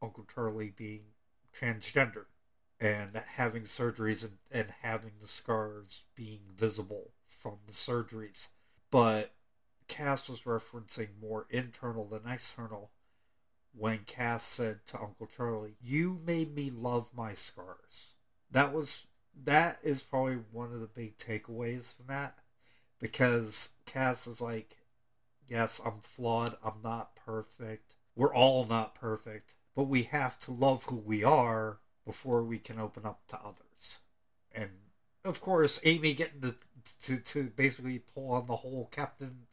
Uncle 0.01 0.27
Charlie 0.33 0.73
being 0.77 1.03
transgender 1.57 2.27
and 2.81 3.23
having 3.35 3.63
surgeries 3.63 4.25
and, 4.25 4.39
and 4.53 4.75
having 4.83 5.13
the 5.21 5.29
scars 5.29 6.03
being 6.17 6.41
visible 6.55 7.13
from 7.25 7.59
the 7.67 7.73
surgeries. 7.73 8.49
But 8.91 9.33
Cass 9.89 10.29
was 10.29 10.43
referencing 10.43 11.09
more 11.21 11.47
internal 11.51 12.07
than 12.07 12.27
external 12.27 12.91
when 13.75 14.01
Cass 14.01 14.45
said 14.45 14.81
to 14.87 15.01
Uncle 15.01 15.27
Charlie, 15.27 15.77
You 15.81 16.21
made 16.27 16.55
me 16.55 16.71
love 16.71 17.11
my 17.15 17.35
scars. 17.35 18.15
That 18.51 18.73
was 18.73 19.07
that 19.45 19.79
is 19.83 20.03
probably 20.03 20.39
one 20.51 20.73
of 20.73 20.81
the 20.81 20.87
big 20.87 21.17
takeaways 21.17 21.95
from 21.95 22.07
that. 22.09 22.37
Because 23.01 23.71
Cass 23.87 24.27
is 24.27 24.41
like, 24.41 24.77
Yes, 25.53 25.81
I'm 25.85 26.01
flawed, 26.01 26.57
I'm 26.65 26.81
not 26.83 27.15
perfect. 27.15 27.95
We're 28.17 28.35
all 28.35 28.65
not 28.65 28.95
perfect. 28.95 29.55
But 29.77 29.85
we 29.85 30.05
have 30.05 30.39
to 30.41 30.51
love 30.51 30.85
who 30.85 30.97
we 30.97 31.23
are 31.23 31.79
before 32.07 32.43
we 32.43 32.59
can 32.59 32.81
open 32.81 33.05
up 33.05 33.27
to 33.29 33.37
others. 33.37 33.99
And 34.55 34.71
of 35.25 35.41
course, 35.41 35.79
Amy 35.85 36.15
getting 36.15 36.41
to 36.41 36.55
to, 37.03 37.19
to 37.19 37.45
basically 37.51 37.99
pull 37.99 38.31
on 38.33 38.47
the 38.47 38.57
whole 38.57 38.89
Captain, 38.91 39.47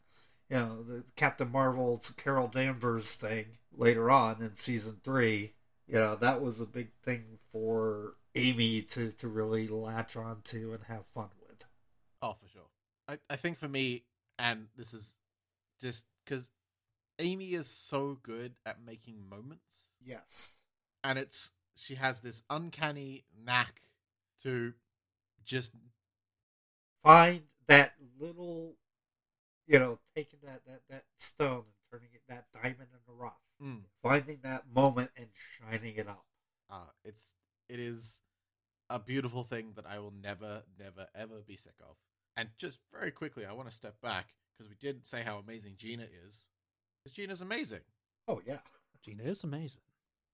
you 0.48 0.56
know, 0.56 0.82
the 0.82 1.04
Captain 1.16 1.52
Marvel's 1.52 2.10
Carol 2.16 2.48
Danvers 2.48 3.14
thing 3.14 3.58
later 3.76 4.10
on 4.10 4.42
in 4.42 4.56
season 4.56 4.96
three 5.04 5.52
you 5.90 5.96
know 5.96 6.14
that 6.16 6.40
was 6.40 6.60
a 6.60 6.66
big 6.66 6.92
thing 7.02 7.24
for 7.50 8.14
Amy 8.36 8.80
to 8.82 9.10
to 9.12 9.28
really 9.28 9.66
latch 9.66 10.16
on 10.16 10.40
to 10.44 10.72
and 10.72 10.84
have 10.84 11.04
fun 11.06 11.30
with. 11.40 11.64
Oh, 12.22 12.36
for 12.40 12.48
sure. 12.48 12.62
I, 13.08 13.18
I 13.28 13.36
think 13.36 13.58
for 13.58 13.66
me, 13.66 14.04
and 14.38 14.68
this 14.76 14.94
is 14.94 15.16
just 15.80 16.04
because 16.24 16.48
Amy 17.18 17.52
is 17.54 17.68
so 17.68 18.18
good 18.22 18.54
at 18.66 18.82
making 18.84 19.28
moments, 19.28 19.90
Yes. 20.00 20.58
and 21.04 21.18
it's 21.18 21.52
she 21.76 21.94
has 21.96 22.20
this 22.20 22.42
uncanny 22.50 23.24
knack 23.44 23.82
to 24.42 24.74
just 25.44 25.72
Find 27.02 27.42
that 27.66 27.94
little, 28.18 28.76
you 29.66 29.78
know, 29.78 29.98
taking 30.14 30.40
that 30.44 30.64
that 30.66 30.82
that 30.90 31.04
stone 31.16 31.64
and 31.64 31.74
turning 31.90 32.10
it 32.14 32.22
that 32.28 32.46
diamond 32.52 32.90
in 32.92 33.00
the 33.06 33.12
rough, 33.12 33.40
mm, 33.62 33.82
finding 34.02 34.40
that 34.42 34.64
moment 34.72 35.10
and 35.16 35.28
shining 35.34 35.96
it 35.96 36.08
up. 36.08 36.24
uh, 36.70 36.90
it's 37.04 37.34
it 37.68 37.80
is 37.80 38.20
a 38.90 38.98
beautiful 38.98 39.44
thing 39.44 39.72
that 39.76 39.86
I 39.86 39.98
will 40.00 40.12
never, 40.12 40.62
never, 40.78 41.06
ever 41.14 41.42
be 41.46 41.56
sick 41.56 41.74
of. 41.80 41.96
And 42.36 42.50
just 42.58 42.80
very 42.92 43.10
quickly, 43.10 43.46
I 43.46 43.52
want 43.52 43.68
to 43.68 43.74
step 43.74 43.94
back 44.02 44.34
because 44.60 44.68
we 44.68 44.76
didn't 44.78 45.06
say 45.06 45.22
how 45.22 45.38
amazing 45.38 45.74
Gina 45.78 46.06
is. 46.26 46.46
Because 47.02 47.16
Gina's 47.16 47.40
amazing. 47.40 47.80
Oh 48.28 48.42
yeah. 48.46 48.58
Gina 49.02 49.22
is 49.22 49.42
amazing. 49.42 49.80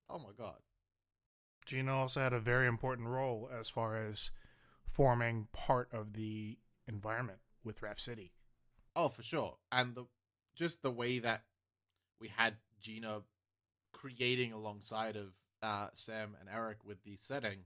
Oh 0.09 0.19
my 0.19 0.31
god. 0.37 0.57
Gina 1.65 1.95
also 1.95 2.19
had 2.19 2.33
a 2.33 2.39
very 2.39 2.67
important 2.67 3.07
role 3.07 3.49
as 3.57 3.69
far 3.69 3.95
as 3.95 4.31
forming 4.85 5.47
part 5.53 5.89
of 5.93 6.13
the 6.13 6.57
environment 6.87 7.39
with 7.63 7.81
Raft 7.81 8.01
City. 8.01 8.33
Oh, 8.97 9.07
for 9.07 9.23
sure. 9.23 9.55
And 9.71 9.95
the 9.95 10.05
just 10.55 10.81
the 10.81 10.91
way 10.91 11.19
that 11.19 11.43
we 12.19 12.27
had 12.27 12.55
Gina 12.81 13.21
creating 13.93 14.51
alongside 14.51 15.15
of 15.15 15.27
uh, 15.61 15.87
Sam 15.93 16.35
and 16.39 16.49
Eric 16.53 16.79
with 16.83 17.01
the 17.03 17.15
setting, 17.15 17.59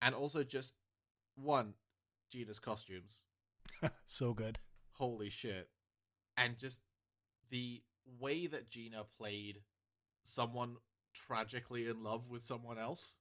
and 0.00 0.14
also 0.14 0.44
just 0.44 0.74
one 1.34 1.74
Gina's 2.30 2.60
costumes. 2.60 3.22
so 4.06 4.32
good. 4.32 4.60
Holy 4.92 5.30
shit! 5.30 5.68
And 6.38 6.58
just 6.58 6.80
the 7.50 7.82
way 8.20 8.46
that 8.46 8.70
Gina 8.70 9.04
played 9.18 9.62
someone 10.22 10.76
tragically 11.14 11.88
in 11.88 12.02
love 12.02 12.30
with 12.30 12.44
someone 12.44 12.78
else, 12.78 13.16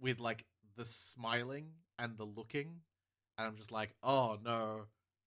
with 0.00 0.20
like 0.20 0.44
the 0.76 0.84
smiling 0.84 1.70
and 1.98 2.16
the 2.16 2.24
looking, 2.24 2.80
and 3.38 3.46
I'm 3.46 3.56
just 3.56 3.72
like, 3.72 3.94
oh 4.02 4.38
no, 4.44 4.86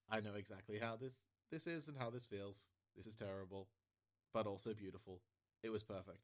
I 0.09 0.19
know 0.19 0.35
exactly 0.37 0.79
how 0.79 0.95
this 0.95 1.17
this 1.51 1.67
is 1.67 1.87
and 1.87 1.97
how 1.97 2.09
this 2.09 2.25
feels. 2.25 2.67
This 2.95 3.07
is 3.07 3.15
terrible, 3.15 3.67
but 4.33 4.45
also 4.45 4.73
beautiful. 4.73 5.21
It 5.63 5.69
was 5.71 5.83
perfect. 5.83 6.19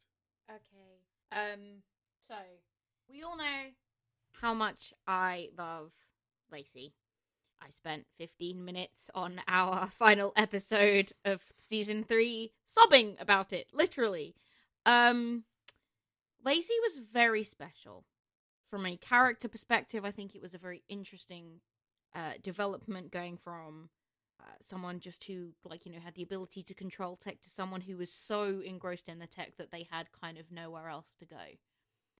Okay. 0.50 1.02
Um. 1.32 1.82
So 2.28 2.36
we 3.10 3.24
all 3.24 3.38
know 3.38 3.72
how 4.34 4.54
much 4.54 4.94
I 5.08 5.50
love 5.58 5.92
Lacey. 6.52 6.94
I 7.62 7.70
spent 7.72 8.06
15 8.18 8.64
minutes 8.64 9.10
on 9.14 9.42
our 9.48 9.88
final 10.00 10.34
episode 10.36 11.12
of 11.26 11.42
season 11.60 12.04
three 12.04 12.52
sobbing 12.66 13.18
about 13.20 13.54
it, 13.54 13.68
literally. 13.74 14.36
Um, 14.86 15.44
Lacey 16.44 16.74
was 16.82 17.00
very 17.12 17.44
special. 17.44 18.06
From 18.70 18.86
a 18.86 18.98
character 18.98 19.48
perspective, 19.48 20.06
I 20.06 20.12
think 20.12 20.36
it 20.36 20.42
was 20.42 20.54
a 20.54 20.60
very 20.60 20.84
interesting 20.88 21.62
uh, 22.16 22.34
development 22.42 23.12
going 23.12 23.38
from 23.38 23.90
uh, 24.40 24.46
someone 24.62 25.00
just 25.00 25.24
who, 25.26 25.50
like, 25.64 25.86
you 25.86 25.92
know, 25.92 26.00
had 26.00 26.16
the 26.16 26.24
ability 26.24 26.64
to 26.64 26.74
control 26.74 27.18
tech 27.18 27.42
to 27.42 27.50
someone 27.50 27.82
who 27.82 27.98
was 27.98 28.12
so 28.12 28.62
engrossed 28.64 29.10
in 29.10 29.20
the 29.20 29.28
tech 29.28 29.58
that 29.58 29.72
they 29.72 29.88
had 29.90 30.08
kind 30.22 30.38
of 30.38 30.52
nowhere 30.52 30.88
else 30.88 31.08
to 31.20 31.26
go. 31.26 31.36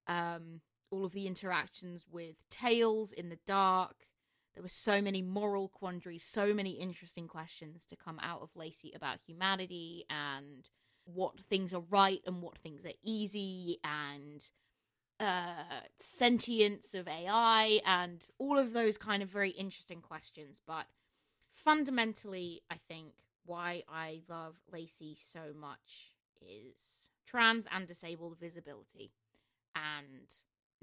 Um, 0.08 0.62
all 0.92 1.06
of 1.06 1.14
the 1.14 1.28
interactions 1.28 2.06
with 2.12 2.36
Tails 2.50 3.12
in 3.12 3.30
the 3.30 3.40
dark. 3.46 4.08
There 4.60 4.66
were 4.66 4.68
so 4.68 5.02
many 5.02 5.22
moral 5.22 5.70
quandaries, 5.70 6.26
so 6.26 6.54
many 6.54 6.72
interesting 6.72 7.30
questions 7.30 7.86
to 7.86 7.96
come 7.96 8.20
out 8.22 8.42
of 8.42 8.50
Lacey 8.58 8.92
about 8.94 9.20
humanity 9.26 10.04
and 10.10 10.70
what 11.06 11.40
things 11.40 11.74
are 11.74 11.84
right 11.90 12.20
and 12.26 12.42
what 12.42 12.58
things 12.58 12.84
are 12.84 12.92
easy 13.02 13.80
and 13.86 14.50
uh 15.18 15.80
sentience 15.98 16.94
of 16.94 17.08
AI 17.08 17.80
and 17.86 18.30
all 18.38 18.60
of 18.60 18.74
those 18.74 18.98
kind 18.98 19.24
of 19.24 19.30
very 19.30 19.52
interesting 19.52 20.02
questions. 20.02 20.60
But 20.68 20.88
fundamentally, 21.54 22.62
I 22.70 22.80
think 22.90 23.14
why 23.46 23.84
I 23.88 24.24
love 24.28 24.58
Lacey 24.70 25.18
so 25.32 25.54
much 25.58 26.12
is 26.42 26.76
trans 27.26 27.66
and 27.72 27.88
disabled 27.88 28.38
visibility 28.38 29.14
and 29.74 30.28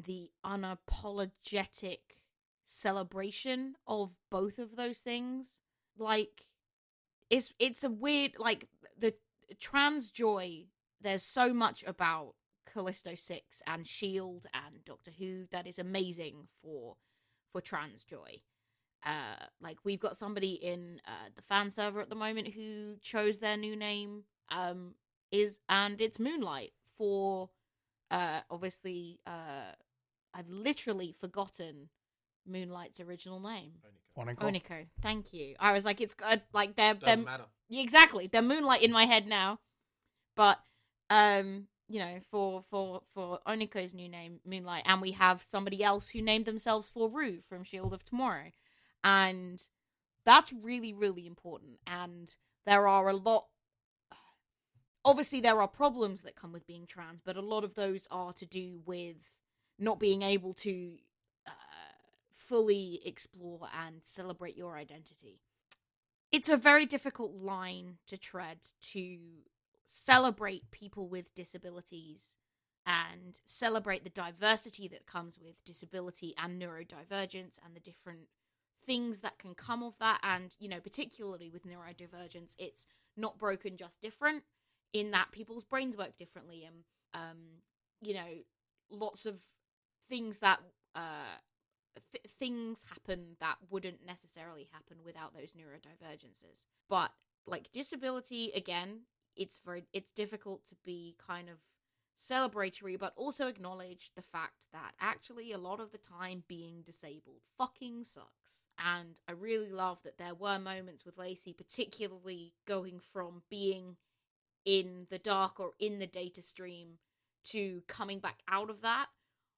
the 0.03 0.31
unapologetic 0.47 1.99
celebration 2.67 3.77
of 3.87 4.11
both 4.31 4.59
of 4.59 4.77
those 4.77 4.99
things. 4.99 5.61
Like 5.99 6.47
it's 7.31 7.53
it's 7.59 7.85
a 7.85 7.91
weird 7.91 8.33
like 8.39 8.69
the 8.99 9.15
trans 9.59 10.11
joy 10.11 10.65
there's 11.01 11.23
so 11.23 11.53
much 11.53 11.85
about 11.87 12.35
callisto 12.73 13.15
6 13.15 13.63
and 13.67 13.87
shield 13.87 14.47
and 14.53 14.85
doctor 14.85 15.11
who 15.19 15.45
that 15.51 15.67
is 15.67 15.79
amazing 15.79 16.49
for 16.63 16.97
for 17.53 17.61
trans 17.61 18.05
joy. 18.05 18.41
Uh 19.05 19.47
like 19.61 19.79
we've 19.85 20.01
got 20.01 20.17
somebody 20.17 20.53
in 20.53 21.01
uh 21.07 21.29
the 21.35 21.43
fan 21.43 21.71
server 21.71 22.01
at 22.01 22.11
the 22.11 22.17
moment 22.17 22.49
who 22.49 22.97
chose 23.01 23.39
their 23.39 23.57
new 23.57 23.77
name 23.77 24.25
um 24.51 24.95
is 25.31 25.59
and 25.69 26.01
it's 26.01 26.19
moonlight 26.19 26.73
for 26.97 27.51
uh 28.11 28.41
obviously 28.51 29.19
uh 29.27 29.73
i've 30.35 30.49
literally 30.49 31.13
forgotten 31.13 31.89
moonlight's 32.47 33.01
original 33.01 33.41
name. 33.41 33.73
Oniko. 34.17 34.39
oniko. 34.39 34.87
Thank 35.03 35.33
you. 35.33 35.55
I 35.61 35.73
was 35.73 35.85
like 35.85 36.01
it's 36.01 36.15
good 36.15 36.43
like 36.53 36.77
they're 36.77 36.95
Doesn't 36.95 37.25
they're 37.25 37.33
matter. 37.33 37.45
yeah, 37.69 37.83
exactly. 37.83 38.29
They're 38.29 38.43
moonlight 38.43 38.83
in 38.83 38.93
my 38.93 39.05
head 39.05 39.27
now. 39.27 39.59
But 40.35 40.59
um 41.11 41.67
you 41.89 42.01
know 42.01 42.19
for 42.31 42.65
for 42.71 43.03
for 43.15 43.39
oniko's 43.47 43.95
new 43.95 44.09
name 44.09 44.41
moonlight 44.45 44.83
and 44.87 45.01
we 45.01 45.13
have 45.13 45.43
somebody 45.43 45.85
else 45.85 46.09
who 46.09 46.21
named 46.21 46.47
themselves 46.47 46.89
for 46.89 47.11
rue 47.11 47.41
from 47.49 47.65
shield 47.65 47.93
of 47.93 48.05
tomorrow. 48.05 48.51
And 49.05 49.63
that's 50.25 50.53
really 50.53 50.93
really 50.93 51.27
important. 51.27 51.79
And 51.87 52.35
there 52.65 52.89
are 52.89 53.09
a 53.09 53.17
lot 53.17 53.47
obviously 55.05 55.41
there 55.41 55.61
are 55.61 55.69
problems 55.69 56.23
that 56.23 56.35
come 56.35 56.53
with 56.53 56.67
being 56.67 56.85
trans 56.85 57.21
but 57.25 57.37
a 57.37 57.41
lot 57.41 57.63
of 57.63 57.75
those 57.75 58.09
are 58.11 58.33
to 58.33 58.45
do 58.45 58.81
with 58.85 59.17
not 59.79 60.01
being 60.01 60.23
able 60.23 60.53
to 60.53 60.95
uh, 60.95 61.06
fully 62.47 63.01
explore 63.05 63.69
and 63.77 64.01
celebrate 64.05 64.57
your 64.57 64.77
identity. 64.77 65.41
It's 66.33 66.49
a 66.49 66.57
very 66.57 66.87
difficult 66.87 67.35
line 67.35 67.99
to 68.09 68.17
tread 68.17 68.59
to 68.93 69.19
celebrate 69.85 70.71
people 70.71 71.09
with 71.09 71.35
disabilities 71.35 72.33
and 72.85 73.39
celebrate 73.47 74.05
the 74.05 74.11
diversity 74.11 74.89
that 74.89 75.07
comes 75.07 75.39
with 75.41 75.63
disability 75.65 76.35
and 76.39 76.61
neurodivergence 76.61 77.59
and 77.65 77.75
the 77.75 77.81
different 77.81 78.29
things 78.85 79.21
that 79.21 79.39
can 79.39 79.55
come 79.55 79.83
of 79.83 79.95
that. 79.99 80.21
And 80.23 80.55
you 80.59 80.69
know 80.69 80.81
particularly 80.81 81.51
with 81.51 81.67
neurodivergence 81.67 82.55
it's 82.59 82.87
not 83.17 83.39
broken 83.39 83.77
just 83.77 84.01
different 84.01 84.43
in 84.93 85.11
that 85.13 85.33
people's 85.33 85.65
brains 85.65 85.97
work 85.97 86.17
differently. 86.17 86.65
And 86.65 86.85
um 87.15 87.39
you 88.01 88.15
know 88.15 88.43
lots 88.91 89.27
of 89.27 89.41
things 90.09 90.39
that 90.39 90.61
uh 90.95 91.39
th- 92.13 92.25
things 92.39 92.85
happen 92.89 93.37
that 93.41 93.57
wouldn't 93.71 94.05
necessarily 94.07 94.69
happen 94.73 94.99
without 95.05 95.35
those 95.35 95.53
neurodivergences. 95.53 96.63
But 96.89 97.13
like 97.47 97.71
disability 97.73 98.51
again 98.55 99.01
it's 99.37 99.61
very 99.65 99.85
it's 99.93 100.13
difficult 100.13 100.67
to 100.67 100.75
be 100.85 101.15
kind 101.25 101.49
of 101.49 101.57
celebratory 102.19 102.99
but 102.99 103.13
also 103.17 103.47
acknowledge 103.47 104.11
the 104.17 104.23
fact 104.23 104.55
that 104.73 104.93
actually 105.01 105.53
a 105.53 105.59
lot 105.59 105.81
of 105.81 105.93
the 105.93 105.99
time 105.99 106.43
being 106.49 106.83
disabled 106.83 107.43
fucking 107.59 108.05
sucks. 108.05 108.67
And 108.79 109.21
i 109.29 109.33
really 109.33 109.71
love 109.71 109.99
that 110.05 110.19
there 110.19 110.35
were 110.35 110.59
moments 110.59 111.05
with 111.05 111.19
lacey 111.19 111.53
particularly 111.53 112.55
going 112.67 113.01
from 113.13 113.43
being 113.51 113.97
in 114.65 115.07
the 115.11 115.19
dark 115.19 115.61
or 115.61 115.73
in 115.79 115.99
the 115.99 116.07
data 116.07 116.43
stream 116.43 116.99
to 117.45 117.83
coming 117.87 118.19
back 118.19 118.41
out 118.49 118.71
of 118.71 118.81
that 118.81 119.07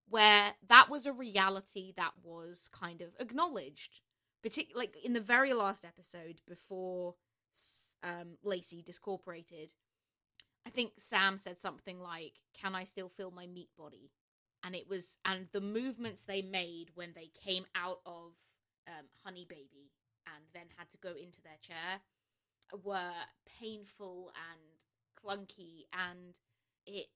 where 0.08 0.54
that 0.68 0.88
was 0.90 1.06
a 1.06 1.12
reality 1.12 1.92
that 1.96 2.12
was 2.22 2.68
kind 2.72 3.00
of 3.00 3.08
acknowledged 3.20 4.00
particularly 4.42 4.86
like 4.86 5.04
in 5.04 5.12
the 5.12 5.20
very 5.20 5.52
last 5.52 5.84
episode 5.84 6.40
before 6.46 7.14
um, 8.02 8.36
lacey 8.44 8.82
discorporated 8.82 9.72
i 10.66 10.70
think 10.70 10.92
sam 10.96 11.36
said 11.36 11.58
something 11.60 12.00
like 12.00 12.34
can 12.60 12.74
i 12.74 12.84
still 12.84 13.08
feel 13.08 13.30
my 13.30 13.46
meat 13.46 13.70
body? 13.76 14.10
And 14.64 14.74
it 14.74 14.88
was 14.88 15.16
and 15.24 15.46
the 15.52 15.60
movements 15.60 16.22
they 16.22 16.42
made 16.42 16.90
when 16.94 17.12
they 17.14 17.30
came 17.44 17.64
out 17.76 18.00
of 18.04 18.32
um, 18.88 19.06
honey 19.24 19.46
baby 19.48 19.92
and 20.26 20.44
then 20.52 20.64
had 20.76 20.90
to 20.90 20.96
go 20.98 21.10
into 21.10 21.40
their 21.42 21.58
chair 21.62 22.00
were 22.82 23.14
painful 23.60 24.32
and 24.50 24.60
clunky 25.16 25.84
and 25.92 26.34
it 26.86 27.06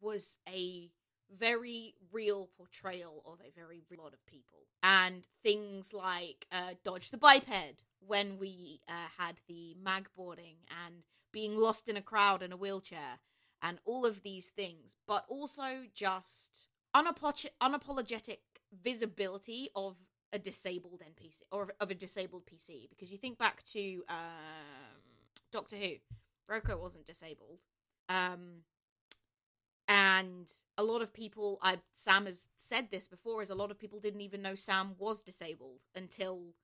was 0.00 0.38
a 0.48 0.90
very 1.38 1.94
real 2.12 2.48
portrayal 2.56 3.22
of 3.26 3.38
a 3.40 3.50
very 3.58 3.82
real 3.90 4.02
lot 4.02 4.12
of 4.12 4.24
people. 4.26 4.66
And 4.82 5.24
things 5.42 5.92
like 5.92 6.46
uh, 6.50 6.74
Dodge 6.84 7.10
the 7.10 7.18
Biped, 7.18 7.82
when 8.06 8.38
we 8.38 8.80
uh, 8.88 8.92
had 9.16 9.36
the 9.48 9.76
mag 9.82 10.08
boarding 10.16 10.56
and 10.84 11.02
being 11.32 11.56
lost 11.56 11.88
in 11.88 11.96
a 11.96 12.02
crowd 12.02 12.42
in 12.42 12.52
a 12.52 12.56
wheelchair, 12.56 13.18
and 13.62 13.78
all 13.84 14.04
of 14.04 14.22
these 14.22 14.48
things, 14.48 14.96
but 15.06 15.24
also 15.28 15.82
just 15.94 16.68
unapo- 16.96 17.48
unapologetic 17.62 18.38
visibility 18.82 19.70
of 19.76 19.96
a 20.32 20.38
disabled 20.38 21.00
NPC 21.00 21.42
or 21.50 21.72
of 21.80 21.90
a 21.90 21.94
disabled 21.94 22.42
PC. 22.46 22.88
Because 22.90 23.12
you 23.12 23.18
think 23.18 23.38
back 23.38 23.62
to 23.72 24.02
um, 24.08 25.02
Doctor 25.52 25.76
Who, 25.76 25.92
Roko 26.50 26.78
wasn't 26.78 27.06
disabled. 27.06 27.60
Um, 28.08 28.62
and 29.88 30.50
a 30.78 30.82
lot 30.82 31.02
of 31.02 31.12
people 31.12 31.58
I 31.62 31.78
Sam 31.94 32.26
has 32.26 32.48
said 32.56 32.88
this 32.90 33.06
before 33.06 33.42
is 33.42 33.50
a 33.50 33.54
lot 33.54 33.70
of 33.70 33.78
people 33.78 34.00
didn't 34.00 34.20
even 34.20 34.42
know 34.42 34.54
Sam 34.54 34.94
was 34.98 35.22
disabled 35.22 35.80
until 35.94 36.54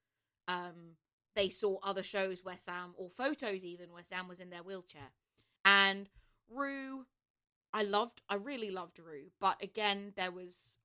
um 0.47 0.97
they 1.35 1.49
saw 1.49 1.78
other 1.82 2.03
shows 2.03 2.45
where 2.45 2.57
Sam 2.57 2.95
or 2.97 3.11
photos 3.11 3.65
even 3.65 3.93
where 3.93 4.03
Sam 4.03 4.28
was 4.28 4.40
in 4.40 4.51
their 4.51 4.62
wheelchair. 4.62 5.12
And 5.65 6.09
Rue 6.51 7.07
I 7.73 7.82
loved 7.82 8.23
I 8.28 8.35
really 8.35 8.70
loved 8.70 8.99
Rue, 8.99 9.31
but 9.40 9.62
again 9.62 10.12
there 10.16 10.31
was 10.31 10.77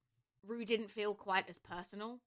Rue 0.45 0.65
didn't 0.65 0.91
feel 0.91 1.15
quite 1.15 1.49
as 1.49 1.60
personal 1.60 2.19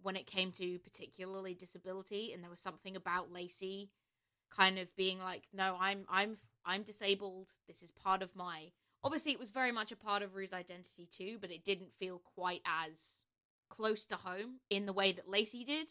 when 0.00 0.14
it 0.14 0.26
came 0.26 0.52
to 0.52 0.78
particularly 0.78 1.54
disability 1.54 2.32
and 2.32 2.42
there 2.42 2.50
was 2.50 2.60
something 2.60 2.94
about 2.94 3.32
Lacey 3.32 3.90
kind 4.50 4.78
of 4.78 4.94
being 4.96 5.18
like 5.18 5.48
no 5.52 5.76
I'm 5.80 6.04
I'm 6.08 6.36
I'm 6.64 6.82
disabled 6.82 7.48
this 7.66 7.82
is 7.82 7.90
part 7.90 8.22
of 8.22 8.36
my 8.36 8.70
obviously 9.08 9.32
it 9.32 9.40
was 9.40 9.48
very 9.48 9.72
much 9.72 9.90
a 9.90 9.96
part 9.96 10.22
of 10.22 10.34
Rue's 10.34 10.52
identity 10.52 11.08
too, 11.10 11.38
but 11.40 11.50
it 11.50 11.64
didn't 11.64 11.94
feel 11.98 12.20
quite 12.34 12.60
as 12.66 13.14
close 13.70 14.04
to 14.04 14.16
home 14.16 14.56
in 14.68 14.84
the 14.84 14.92
way 14.92 15.12
that 15.12 15.30
Lacey 15.30 15.64
did. 15.64 15.88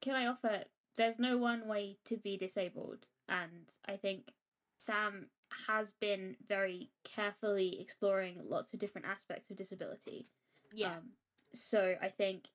Can 0.00 0.16
I 0.16 0.26
offer? 0.26 0.64
There's 0.96 1.20
no 1.20 1.36
one 1.36 1.68
way 1.68 1.96
to 2.06 2.16
be 2.16 2.36
disabled, 2.36 3.06
and 3.28 3.70
I 3.88 3.94
think 3.94 4.32
Sam 4.78 5.26
has 5.68 5.92
been 6.00 6.34
very 6.48 6.90
carefully 7.04 7.80
exploring 7.80 8.40
lots 8.44 8.74
of 8.74 8.80
different 8.80 9.06
aspects 9.06 9.48
of 9.48 9.56
disability. 9.56 10.26
Yeah. 10.74 10.88
Um, 10.88 11.10
so 11.54 11.94
I 12.02 12.08
think 12.08 12.48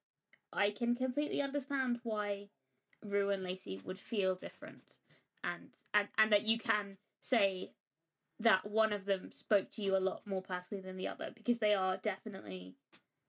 I 0.52 0.72
can 0.72 0.94
completely 0.94 1.42
understand 1.42 2.02
why 2.04 2.50
Rue 3.02 3.30
and 3.30 3.44
Lacey 3.44 3.80
would 3.86 3.98
feel 3.98 4.36
different, 4.36 4.98
and 5.42 5.70
and 5.94 6.10
and 6.18 6.34
that 6.34 6.44
you 6.44 6.60
can 6.60 6.98
say 7.22 7.72
that 8.42 8.70
one 8.70 8.92
of 8.92 9.06
them 9.06 9.32
spoke 9.34 9.72
to 9.72 9.82
you 9.82 9.96
a 9.96 10.00
lot 10.00 10.26
more 10.26 10.42
personally 10.42 10.84
than 10.84 10.98
the 10.98 11.08
other 11.08 11.32
because 11.36 11.60
they 11.60 11.74
are 11.74 11.98
definitely 11.98 12.76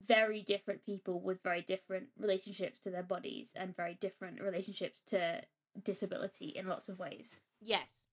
very 0.05 0.41
different 0.41 0.83
people 0.85 1.21
with 1.21 1.41
very 1.43 1.61
different 1.61 2.07
relationships 2.19 2.79
to 2.81 2.89
their 2.89 3.03
bodies 3.03 3.51
and 3.55 3.75
very 3.75 3.97
different 4.01 4.41
relationships 4.41 5.01
to 5.09 5.41
disability 5.83 6.47
in 6.47 6.67
lots 6.67 6.89
of 6.89 6.99
ways. 6.99 7.39
Yes. 7.61 8.03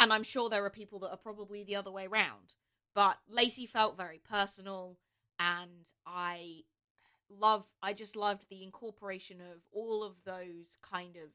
And 0.00 0.12
I'm 0.12 0.24
sure 0.24 0.50
there 0.50 0.64
are 0.64 0.70
people 0.70 0.98
that 1.00 1.10
are 1.10 1.16
probably 1.16 1.62
the 1.62 1.76
other 1.76 1.90
way 1.90 2.06
round. 2.06 2.54
But 2.94 3.18
Lacey 3.28 3.66
felt 3.66 3.96
very 3.96 4.20
personal 4.28 4.98
and 5.38 5.92
I 6.06 6.64
love 7.30 7.66
I 7.82 7.92
just 7.92 8.16
loved 8.16 8.46
the 8.50 8.62
incorporation 8.62 9.40
of 9.40 9.62
all 9.72 10.02
of 10.02 10.16
those 10.24 10.76
kind 10.82 11.16
of 11.16 11.30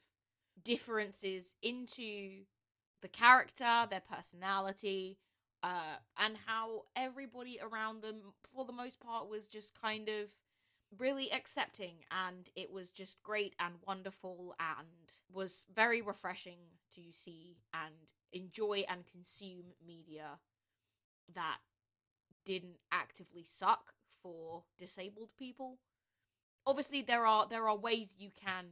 differences 0.64 1.54
into 1.62 2.44
the 3.02 3.08
character, 3.08 3.88
their 3.90 4.02
personality, 4.02 5.18
uh, 5.64 5.98
and 6.18 6.36
how 6.46 6.84
everybody 6.96 7.60
around 7.62 8.02
them, 8.02 8.18
for 8.54 8.66
the 8.66 8.74
most 8.74 9.00
part, 9.00 9.30
was 9.30 9.48
just 9.48 9.80
kind 9.80 10.10
of 10.10 10.28
really 10.98 11.32
accepting 11.32 11.94
and 12.10 12.50
it 12.56 12.72
was 12.72 12.90
just 12.90 13.22
great 13.22 13.54
and 13.60 13.76
wonderful 13.86 14.56
and 14.60 14.88
was 15.32 15.66
very 15.74 16.02
refreshing 16.02 16.58
to 16.96 17.02
see 17.12 17.58
and 17.74 17.94
enjoy 18.34 18.84
and 18.90 19.04
consume 19.06 19.66
media 19.86 20.40
that 21.36 21.58
didn't 22.44 22.80
actively 22.92 23.46
suck 23.48 23.94
for 24.24 24.64
disabled 24.80 25.30
people. 25.38 25.78
Obviously 26.66 27.04
there 27.04 27.26
are 27.26 27.48
there 27.48 27.70
are 27.70 27.78
ways 27.78 28.16
you 28.18 28.32
can 28.36 28.66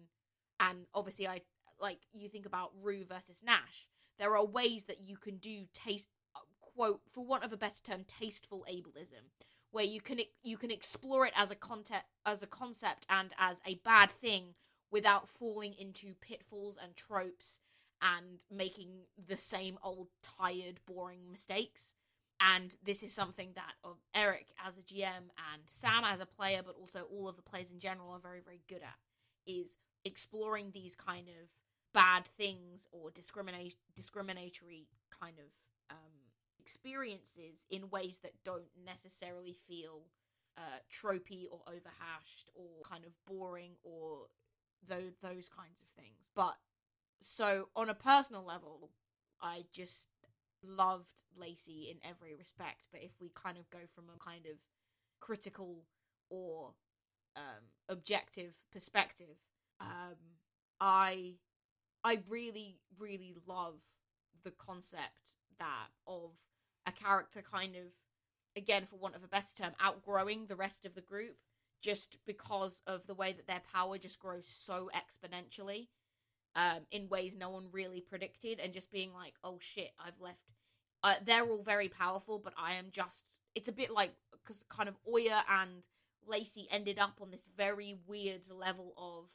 and 0.59 0.79
obviously 0.93 1.27
i 1.27 1.41
like 1.79 1.99
you 2.13 2.29
think 2.29 2.45
about 2.45 2.71
rue 2.81 3.05
versus 3.05 3.41
nash 3.43 3.87
there 4.19 4.35
are 4.35 4.45
ways 4.45 4.85
that 4.85 5.01
you 5.01 5.17
can 5.17 5.37
do 5.37 5.65
taste 5.73 6.07
uh, 6.35 6.39
quote 6.59 7.01
for 7.11 7.25
want 7.25 7.43
of 7.43 7.53
a 7.53 7.57
better 7.57 7.81
term 7.83 8.03
tasteful 8.07 8.65
ableism 8.69 9.29
where 9.71 9.85
you 9.85 10.01
can 10.01 10.19
you 10.43 10.57
can 10.57 10.71
explore 10.71 11.25
it 11.25 11.33
as 11.35 11.51
a 11.51 11.55
concept 11.55 12.05
as 12.25 12.41
a 12.41 12.47
concept 12.47 13.05
and 13.09 13.33
as 13.37 13.59
a 13.65 13.75
bad 13.83 14.09
thing 14.09 14.55
without 14.91 15.27
falling 15.27 15.73
into 15.77 16.13
pitfalls 16.21 16.77
and 16.81 16.95
tropes 16.95 17.59
and 18.01 18.39
making 18.51 18.89
the 19.27 19.37
same 19.37 19.77
old 19.83 20.07
tired 20.21 20.79
boring 20.85 21.31
mistakes. 21.31 21.93
And 22.39 22.75
this 22.85 23.01
is 23.01 23.13
something 23.13 23.49
that 23.55 23.73
of 23.83 23.97
Eric 24.13 24.47
as 24.63 24.77
a 24.77 24.81
GM 24.81 25.31
and 25.51 25.61
Sam 25.65 26.03
as 26.03 26.19
a 26.19 26.25
player 26.25 26.61
but 26.63 26.75
also 26.79 27.07
all 27.11 27.27
of 27.27 27.35
the 27.35 27.41
players 27.41 27.71
in 27.71 27.79
general 27.79 28.11
are 28.11 28.19
very 28.19 28.41
very 28.41 28.61
good 28.69 28.83
at 28.83 28.95
is 29.47 29.77
exploring 30.05 30.71
these 30.71 30.95
kind 30.95 31.27
of 31.27 31.49
bad 31.93 32.27
things 32.37 32.87
or 32.91 33.09
discriminate 33.11 33.75
discriminatory 33.95 34.87
kind 35.19 35.37
of 35.39 35.45
um, 35.89 36.13
experiences 36.59 37.65
in 37.69 37.89
ways 37.89 38.19
that 38.23 38.33
don't 38.43 38.69
necessarily 38.85 39.55
feel 39.67 40.01
uh, 40.57 40.79
tropey 40.91 41.45
or 41.51 41.61
overhashed 41.67 42.49
or 42.55 42.81
kind 42.87 43.05
of 43.05 43.11
boring 43.25 43.71
or 43.83 44.27
those 44.87 45.13
those 45.21 45.49
kinds 45.49 45.79
of 45.81 45.87
things. 45.95 46.27
But 46.35 46.55
so 47.21 47.69
on 47.75 47.89
a 47.89 47.93
personal 47.93 48.43
level, 48.43 48.91
I 49.41 49.65
just 49.71 50.07
loved 50.63 51.21
Lacey 51.35 51.89
in 51.91 51.97
every 52.09 52.35
respect. 52.35 52.87
But 52.91 53.01
if 53.03 53.11
we 53.19 53.31
kind 53.35 53.57
of 53.57 53.69
go 53.69 53.79
from 53.93 54.05
a 54.13 54.23
kind 54.23 54.45
of 54.45 54.57
critical 55.19 55.85
or 56.29 56.73
um, 57.35 57.63
objective 57.89 58.53
perspective, 58.71 59.37
um, 59.79 60.15
I 60.79 61.35
I 62.07 62.19
really, 62.29 62.77
really 62.97 63.35
love 63.45 63.81
the 64.45 64.51
concept 64.51 65.33
that 65.59 65.89
of 66.07 66.31
a 66.85 66.91
character 66.93 67.41
kind 67.41 67.75
of, 67.75 67.83
again, 68.55 68.85
for 68.85 68.95
want 68.95 69.17
of 69.17 69.25
a 69.25 69.27
better 69.27 69.53
term, 69.53 69.73
outgrowing 69.81 70.45
the 70.45 70.55
rest 70.55 70.85
of 70.85 70.95
the 70.95 71.01
group 71.01 71.35
just 71.81 72.19
because 72.25 72.81
of 72.87 73.05
the 73.07 73.13
way 73.13 73.33
that 73.33 73.45
their 73.45 73.61
power 73.73 73.97
just 73.97 74.19
grows 74.19 74.45
so 74.47 74.89
exponentially 74.95 75.87
um, 76.55 76.79
in 76.91 77.09
ways 77.09 77.35
no 77.37 77.49
one 77.49 77.65
really 77.73 77.99
predicted, 77.99 78.61
and 78.61 78.73
just 78.73 78.89
being 78.89 79.13
like, 79.13 79.33
oh 79.43 79.57
shit, 79.59 79.91
I've 79.99 80.21
left. 80.21 80.39
Uh, 81.03 81.15
they're 81.25 81.45
all 81.45 81.61
very 81.61 81.89
powerful, 81.89 82.39
but 82.41 82.53
I 82.57 82.75
am 82.75 82.85
just. 82.89 83.25
It's 83.53 83.67
a 83.67 83.73
bit 83.73 83.91
like 83.91 84.11
because 84.31 84.63
kind 84.69 84.87
of 84.87 84.95
Oya 85.05 85.43
and 85.49 85.83
Lacey 86.25 86.69
ended 86.71 86.99
up 86.99 87.19
on 87.21 87.31
this 87.31 87.49
very 87.57 87.97
weird 88.07 88.49
level 88.49 88.93
of 88.97 89.25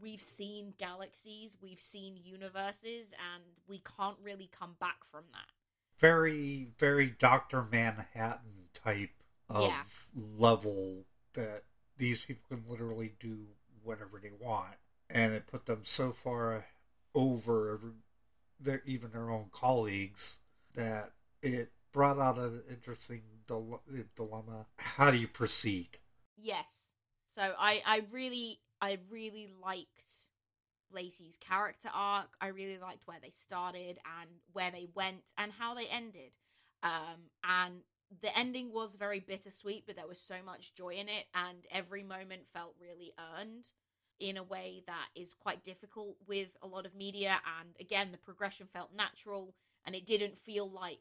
we've 0.00 0.20
seen 0.20 0.74
galaxies, 0.78 1.56
we've 1.60 1.80
seen 1.80 2.16
universes, 2.16 3.12
and 3.34 3.42
we 3.68 3.82
can't 3.98 4.16
really 4.22 4.48
come 4.56 4.76
back 4.80 5.04
from 5.10 5.24
that. 5.32 5.50
Very, 5.98 6.68
very 6.78 7.10
Doctor 7.10 7.62
Manhattan 7.62 8.68
type 8.74 9.22
of 9.48 9.62
Yeah. 9.62 9.84
level 10.14 11.04
that 11.32 11.64
these 11.96 12.24
people 12.24 12.44
can 12.48 12.68
literally 12.68 13.14
do 13.18 13.46
whatever 13.82 14.20
they 14.20 14.32
want, 14.32 14.76
and 15.08 15.32
it 15.32 15.46
put 15.46 15.66
them 15.66 15.84
so 15.84 16.12
far 16.12 16.66
over 17.14 17.72
every, 17.72 17.92
their 18.60 18.82
even 18.84 19.12
their 19.12 19.30
own 19.30 19.48
colleagues 19.50 20.40
that 20.74 21.12
it 21.42 21.72
brought 21.92 22.18
out 22.18 22.36
an 22.36 22.62
interesting 22.68 23.22
dile- 23.46 23.82
dilemma. 24.14 24.66
How 24.76 25.10
do 25.10 25.16
you 25.16 25.28
proceed? 25.28 25.98
Yes. 26.36 26.92
So 27.34 27.54
I, 27.58 27.82
I 27.86 28.02
really, 28.10 28.60
I 28.80 28.98
really 29.10 29.48
liked 29.62 30.28
Lacey's 30.92 31.38
character 31.38 31.88
arc. 31.92 32.28
I 32.40 32.48
really 32.48 32.78
liked 32.78 33.06
where 33.06 33.18
they 33.20 33.30
started 33.30 33.98
and 34.20 34.30
where 34.52 34.70
they 34.70 34.86
went 34.94 35.32
and 35.36 35.52
how 35.52 35.74
they 35.74 35.86
ended. 35.86 36.32
Um, 36.82 37.30
and 37.42 37.74
the 38.22 38.36
ending 38.36 38.72
was 38.72 38.94
very 38.94 39.20
bittersweet, 39.20 39.84
but 39.86 39.96
there 39.96 40.06
was 40.06 40.20
so 40.20 40.36
much 40.44 40.74
joy 40.74 40.90
in 40.90 41.08
it, 41.08 41.26
and 41.34 41.58
every 41.70 42.04
moment 42.04 42.42
felt 42.52 42.74
really 42.80 43.12
earned 43.18 43.66
in 44.20 44.36
a 44.36 44.42
way 44.42 44.82
that 44.86 45.08
is 45.14 45.34
quite 45.34 45.64
difficult 45.64 46.16
with 46.26 46.48
a 46.62 46.66
lot 46.66 46.86
of 46.86 46.94
media. 46.94 47.38
And 47.60 47.70
again, 47.80 48.12
the 48.12 48.18
progression 48.18 48.68
felt 48.72 48.94
natural, 48.94 49.54
and 49.84 49.94
it 49.94 50.06
didn't 50.06 50.38
feel 50.38 50.70
like 50.70 51.00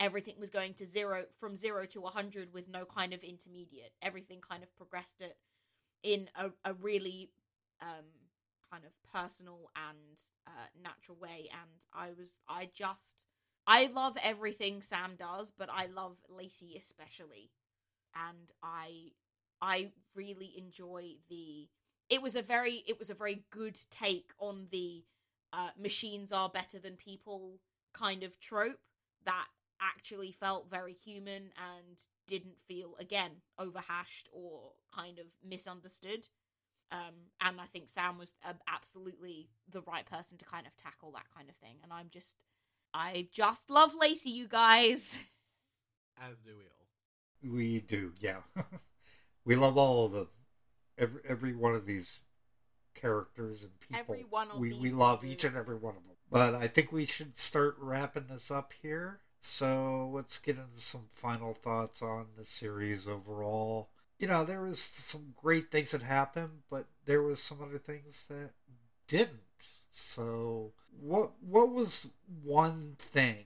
everything 0.00 0.36
was 0.38 0.50
going 0.50 0.74
to 0.74 0.86
zero 0.86 1.24
from 1.38 1.56
zero 1.56 1.84
to 1.86 2.04
a 2.04 2.10
hundred 2.10 2.52
with 2.54 2.68
no 2.68 2.84
kind 2.84 3.12
of 3.12 3.22
intermediate. 3.22 3.92
Everything 4.00 4.40
kind 4.40 4.62
of 4.62 4.74
progressed 4.76 5.20
it 5.20 5.36
in 6.02 6.28
a, 6.36 6.50
a 6.64 6.74
really 6.74 7.30
um 7.82 8.04
kind 8.70 8.84
of 8.84 8.92
personal 9.12 9.70
and 9.76 10.18
uh, 10.46 10.50
natural 10.82 11.16
way 11.20 11.48
and 11.52 11.84
i 11.94 12.08
was 12.18 12.38
i 12.48 12.68
just 12.74 13.16
i 13.66 13.86
love 13.86 14.16
everything 14.22 14.82
sam 14.82 15.12
does 15.18 15.52
but 15.56 15.68
i 15.72 15.86
love 15.86 16.16
lacey 16.28 16.76
especially 16.78 17.50
and 18.14 18.52
I 18.62 19.12
I 19.60 19.90
really 20.14 20.54
enjoy 20.56 21.16
the. 21.28 21.68
It 22.08 22.22
was 22.22 22.36
a 22.36 22.42
very 22.42 22.84
it 22.86 22.98
was 22.98 23.10
a 23.10 23.14
very 23.14 23.44
good 23.50 23.78
take 23.90 24.30
on 24.38 24.68
the 24.70 25.04
uh, 25.52 25.70
machines 25.78 26.32
are 26.32 26.48
better 26.48 26.78
than 26.78 26.96
people 26.96 27.58
kind 27.92 28.22
of 28.22 28.38
trope 28.40 28.80
that 29.24 29.46
actually 29.80 30.32
felt 30.32 30.70
very 30.70 30.92
human 30.92 31.50
and 31.56 31.98
didn't 32.28 32.60
feel 32.68 32.94
again 33.00 33.30
overhashed 33.58 34.28
or 34.32 34.72
kind 34.94 35.18
of 35.18 35.26
misunderstood. 35.44 36.28
Um, 36.92 37.14
and 37.40 37.60
I 37.60 37.66
think 37.66 37.88
Sam 37.88 38.16
was 38.18 38.32
uh, 38.46 38.52
absolutely 38.68 39.48
the 39.70 39.82
right 39.82 40.06
person 40.06 40.38
to 40.38 40.44
kind 40.44 40.66
of 40.66 40.76
tackle 40.76 41.10
that 41.12 41.26
kind 41.34 41.48
of 41.48 41.56
thing. 41.56 41.76
And 41.82 41.92
I'm 41.92 42.08
just, 42.10 42.36
I 42.94 43.28
just 43.32 43.70
love 43.70 43.92
Lacey, 43.98 44.30
you 44.30 44.46
guys. 44.48 45.20
As 46.30 46.38
do 46.40 46.52
we 46.56 46.64
all. 46.64 47.54
We 47.54 47.80
do, 47.80 48.12
yeah. 48.20 48.38
we 49.44 49.56
love 49.56 49.76
all 49.76 50.06
of 50.06 50.12
the 50.12 50.26
every 50.96 51.20
every 51.28 51.54
one 51.54 51.74
of 51.74 51.86
these 51.86 52.18
characters 52.94 53.62
and 53.62 53.78
people. 53.78 54.14
Every 54.14 54.26
one 54.28 54.50
of 54.50 54.58
we 54.58 54.72
we 54.72 54.90
love 54.90 55.24
each 55.24 55.44
and 55.44 55.56
every 55.56 55.76
one 55.76 55.94
of 55.94 56.02
them. 56.02 56.16
But 56.30 56.54
I 56.54 56.66
think 56.66 56.92
we 56.92 57.04
should 57.04 57.38
start 57.38 57.76
wrapping 57.78 58.26
this 58.28 58.50
up 58.50 58.72
here. 58.82 59.20
So 59.40 60.10
let's 60.12 60.38
get 60.38 60.56
into 60.56 60.80
some 60.80 61.06
final 61.10 61.54
thoughts 61.54 62.02
on 62.02 62.26
the 62.36 62.44
series 62.44 63.06
overall. 63.06 63.88
You 64.18 64.26
know, 64.26 64.44
there 64.44 64.62
was 64.62 64.80
some 64.80 65.34
great 65.36 65.70
things 65.70 65.92
that 65.92 66.02
happened, 66.02 66.62
but 66.70 66.86
there 67.04 67.22
was 67.22 67.42
some 67.42 67.58
other 67.62 67.78
things 67.78 68.26
that 68.28 68.50
didn't. 69.06 69.40
So 69.90 70.72
what 71.00 71.32
what 71.40 71.70
was 71.70 72.08
one 72.42 72.96
thing? 72.98 73.44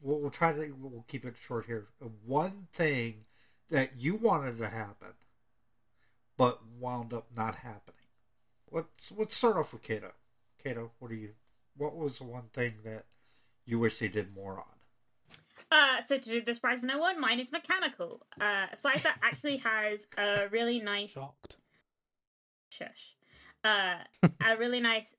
We'll, 0.00 0.20
we'll 0.20 0.30
try 0.30 0.52
to 0.52 0.74
we'll 0.78 1.04
keep 1.08 1.24
it 1.24 1.36
short 1.36 1.66
here. 1.66 1.88
One 2.24 2.68
thing 2.72 3.24
that 3.70 3.92
you 3.98 4.16
wanted 4.16 4.58
to 4.58 4.68
happen, 4.68 5.14
but 6.36 6.60
wound 6.78 7.12
up 7.12 7.26
not 7.36 7.56
happening. 7.56 7.96
Let's 8.70 9.12
let's 9.16 9.36
start 9.36 9.56
off 9.56 9.72
with 9.72 9.82
Cato. 9.82 10.12
Cato, 10.62 10.92
what 10.98 11.10
do 11.10 11.16
you? 11.16 11.30
What 11.76 11.96
was 11.96 12.18
the 12.18 12.24
one 12.24 12.48
thing 12.52 12.74
that 12.84 13.04
you 13.64 13.78
wish 13.78 13.98
they 13.98 14.08
did 14.08 14.34
more 14.34 14.58
on? 14.58 14.79
Uh, 15.70 16.00
so 16.00 16.18
to 16.18 16.24
do 16.24 16.42
the 16.42 16.54
surprise 16.54 16.78
101, 16.78 17.20
mine 17.20 17.38
is 17.38 17.52
mechanical. 17.52 18.20
Uh, 18.40 18.66
Cypher 18.74 19.10
actually 19.22 19.58
has 19.58 20.06
a 20.18 20.48
really 20.50 20.80
nice 20.80 21.12
Shocked. 21.12 21.56
shush. 22.70 23.14
Uh, 23.62 23.96
a 24.46 24.56
really 24.56 24.80
nice 24.80 25.14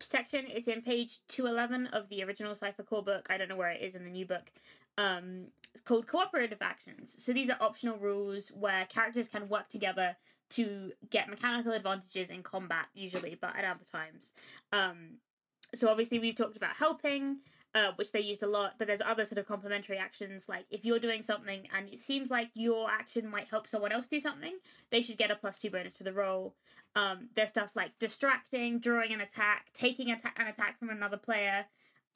section. 0.00 0.46
It's 0.48 0.68
in 0.68 0.80
page 0.82 1.20
211 1.28 1.88
of 1.88 2.08
the 2.08 2.22
original 2.24 2.54
Cypher 2.54 2.82
core 2.82 3.02
book. 3.02 3.26
I 3.28 3.36
don't 3.36 3.48
know 3.48 3.56
where 3.56 3.70
it 3.72 3.82
is 3.82 3.94
in 3.94 4.04
the 4.04 4.10
new 4.10 4.24
book. 4.26 4.50
Um, 4.96 5.46
it's 5.74 5.82
called 5.82 6.06
cooperative 6.06 6.62
actions. 6.62 7.14
So 7.18 7.32
these 7.32 7.50
are 7.50 7.56
optional 7.60 7.98
rules 7.98 8.48
where 8.48 8.86
characters 8.86 9.28
can 9.28 9.48
work 9.48 9.68
together 9.68 10.16
to 10.50 10.92
get 11.10 11.28
mechanical 11.28 11.72
advantages 11.72 12.30
in 12.30 12.42
combat, 12.42 12.86
usually, 12.94 13.38
but 13.40 13.54
at 13.56 13.64
other 13.64 13.84
times. 13.90 14.32
Um, 14.72 15.18
so 15.74 15.88
obviously 15.88 16.18
we've 16.18 16.36
talked 16.36 16.56
about 16.56 16.74
helping, 16.76 17.38
uh, 17.74 17.92
which 17.96 18.10
they 18.12 18.20
used 18.20 18.42
a 18.42 18.46
lot, 18.46 18.74
but 18.78 18.86
there's 18.86 19.02
other 19.02 19.24
sort 19.24 19.38
of 19.38 19.46
complementary 19.46 19.96
actions. 19.96 20.48
Like 20.48 20.66
if 20.70 20.84
you're 20.84 20.98
doing 20.98 21.22
something 21.22 21.68
and 21.76 21.88
it 21.88 22.00
seems 22.00 22.30
like 22.30 22.50
your 22.54 22.90
action 22.90 23.28
might 23.28 23.48
help 23.48 23.68
someone 23.68 23.92
else 23.92 24.06
do 24.06 24.20
something, 24.20 24.58
they 24.90 25.02
should 25.02 25.18
get 25.18 25.30
a 25.30 25.36
plus 25.36 25.58
two 25.58 25.70
bonus 25.70 25.94
to 25.94 26.04
the 26.04 26.12
roll. 26.12 26.54
Um, 26.96 27.28
there's 27.36 27.50
stuff 27.50 27.70
like 27.76 27.92
distracting, 28.00 28.80
drawing 28.80 29.12
an 29.12 29.20
attack, 29.20 29.66
taking 29.72 30.10
an 30.10 30.18
attack 30.48 30.78
from 30.78 30.90
another 30.90 31.16
player, 31.16 31.64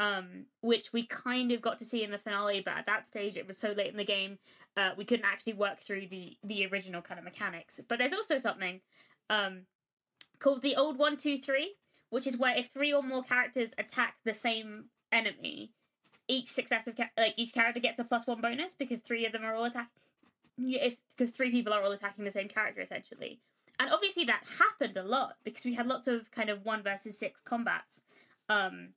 um, 0.01 0.47
which 0.60 0.93
we 0.93 1.06
kind 1.06 1.52
of 1.52 1.62
got 1.62 1.78
to 1.78 1.85
see 1.85 2.02
in 2.02 2.10
the 2.10 2.18
finale, 2.18 2.60
but 2.64 2.76
at 2.76 2.86
that 2.86 3.06
stage 3.06 3.36
it 3.36 3.47
was 3.47 3.56
so 3.56 3.70
late 3.70 3.93
in 3.93 3.97
the 3.97 4.05
game, 4.05 4.39
uh, 4.76 4.90
we 4.97 5.05
couldn't 5.05 5.24
actually 5.24 5.52
work 5.52 5.78
through 5.81 6.09
the 6.09 6.36
the 6.43 6.66
original 6.66 7.01
kind 7.01 7.18
of 7.18 7.24
mechanics. 7.24 7.81
But 7.89 7.98
there's 7.98 8.12
also 8.12 8.39
something 8.39 8.81
um, 9.31 9.60
called 10.40 10.62
the 10.62 10.74
old 10.74 10.98
one 10.98 11.16
two 11.16 11.39
three, 11.39 11.76
which 12.10 12.26
is 12.26 12.36
where 12.36 12.56
if 12.56 12.70
three 12.70 12.93
or 12.93 13.05
more 13.05 13.22
characters 13.22 13.72
attack 13.78 14.16
the 14.24 14.35
same 14.35 14.86
enemy, 15.14 15.70
each 16.28 16.50
successive 16.50 16.96
cha- 16.96 17.10
like 17.16 17.34
each 17.36 17.52
character 17.52 17.80
gets 17.80 17.98
a 17.98 18.04
plus 18.04 18.26
one 18.26 18.40
bonus 18.40 18.74
because 18.74 19.00
three 19.00 19.26
of 19.26 19.32
them 19.32 19.44
are 19.44 19.54
all 19.54 19.64
attacking. 19.64 19.88
If 20.58 21.00
because 21.10 21.30
three 21.30 21.50
people 21.50 21.72
are 21.72 21.82
all 21.82 21.92
attacking 21.92 22.24
the 22.24 22.30
same 22.30 22.48
character 22.48 22.80
essentially, 22.80 23.40
and 23.80 23.90
obviously 23.90 24.24
that 24.24 24.42
happened 24.58 24.96
a 24.96 25.02
lot 25.02 25.36
because 25.44 25.64
we 25.64 25.74
had 25.74 25.86
lots 25.86 26.06
of 26.06 26.30
kind 26.30 26.50
of 26.50 26.64
one 26.64 26.82
versus 26.82 27.18
six 27.18 27.40
combats. 27.40 28.00
Um, 28.48 28.90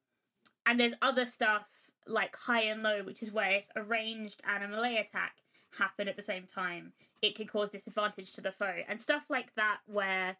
and 0.65 0.80
there's 0.80 0.94
other 1.02 1.26
stuff 1.26 1.64
like 2.06 2.35
high 2.35 2.64
and 2.64 2.84
low, 2.84 3.03
which 3.03 3.23
is 3.23 3.31
where 3.31 3.52
if 3.52 3.64
a 3.76 3.84
ranged 3.84 4.41
and 4.48 4.64
a 4.64 4.68
melee 4.68 4.98
attack 4.98 5.35
happen 5.77 6.07
at 6.07 6.15
the 6.15 6.22
same 6.22 6.45
time, 6.53 6.91
it 7.22 7.35
can 7.35 7.48
cause 7.48 7.69
disadvantage 7.69 8.31
to 8.34 8.41
the 8.41 8.52
foe, 8.52 8.81
and 8.88 9.02
stuff 9.02 9.23
like 9.30 9.53
that 9.56 9.80
where 9.88 10.38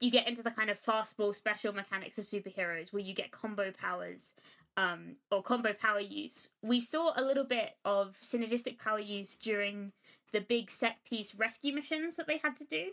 you 0.00 0.10
get 0.10 0.26
into 0.26 0.42
the 0.42 0.50
kind 0.50 0.70
of 0.70 0.82
fastball 0.82 1.34
special 1.34 1.72
mechanics 1.72 2.18
of 2.18 2.24
superheroes 2.24 2.92
where 2.92 3.02
you 3.02 3.14
get 3.14 3.30
combo 3.30 3.70
powers 3.70 4.32
um, 4.76 5.16
or 5.30 5.42
combo 5.42 5.72
power 5.72 6.00
use. 6.00 6.48
We 6.62 6.80
saw 6.80 7.12
a 7.16 7.22
little 7.22 7.44
bit 7.44 7.76
of 7.84 8.16
synergistic 8.22 8.78
power 8.78 9.00
use 9.00 9.36
during 9.36 9.92
the 10.32 10.40
big 10.40 10.70
set 10.70 10.96
piece 11.08 11.34
rescue 11.34 11.74
missions 11.74 12.16
that 12.16 12.26
they 12.26 12.38
had 12.38 12.56
to 12.56 12.64
do, 12.64 12.90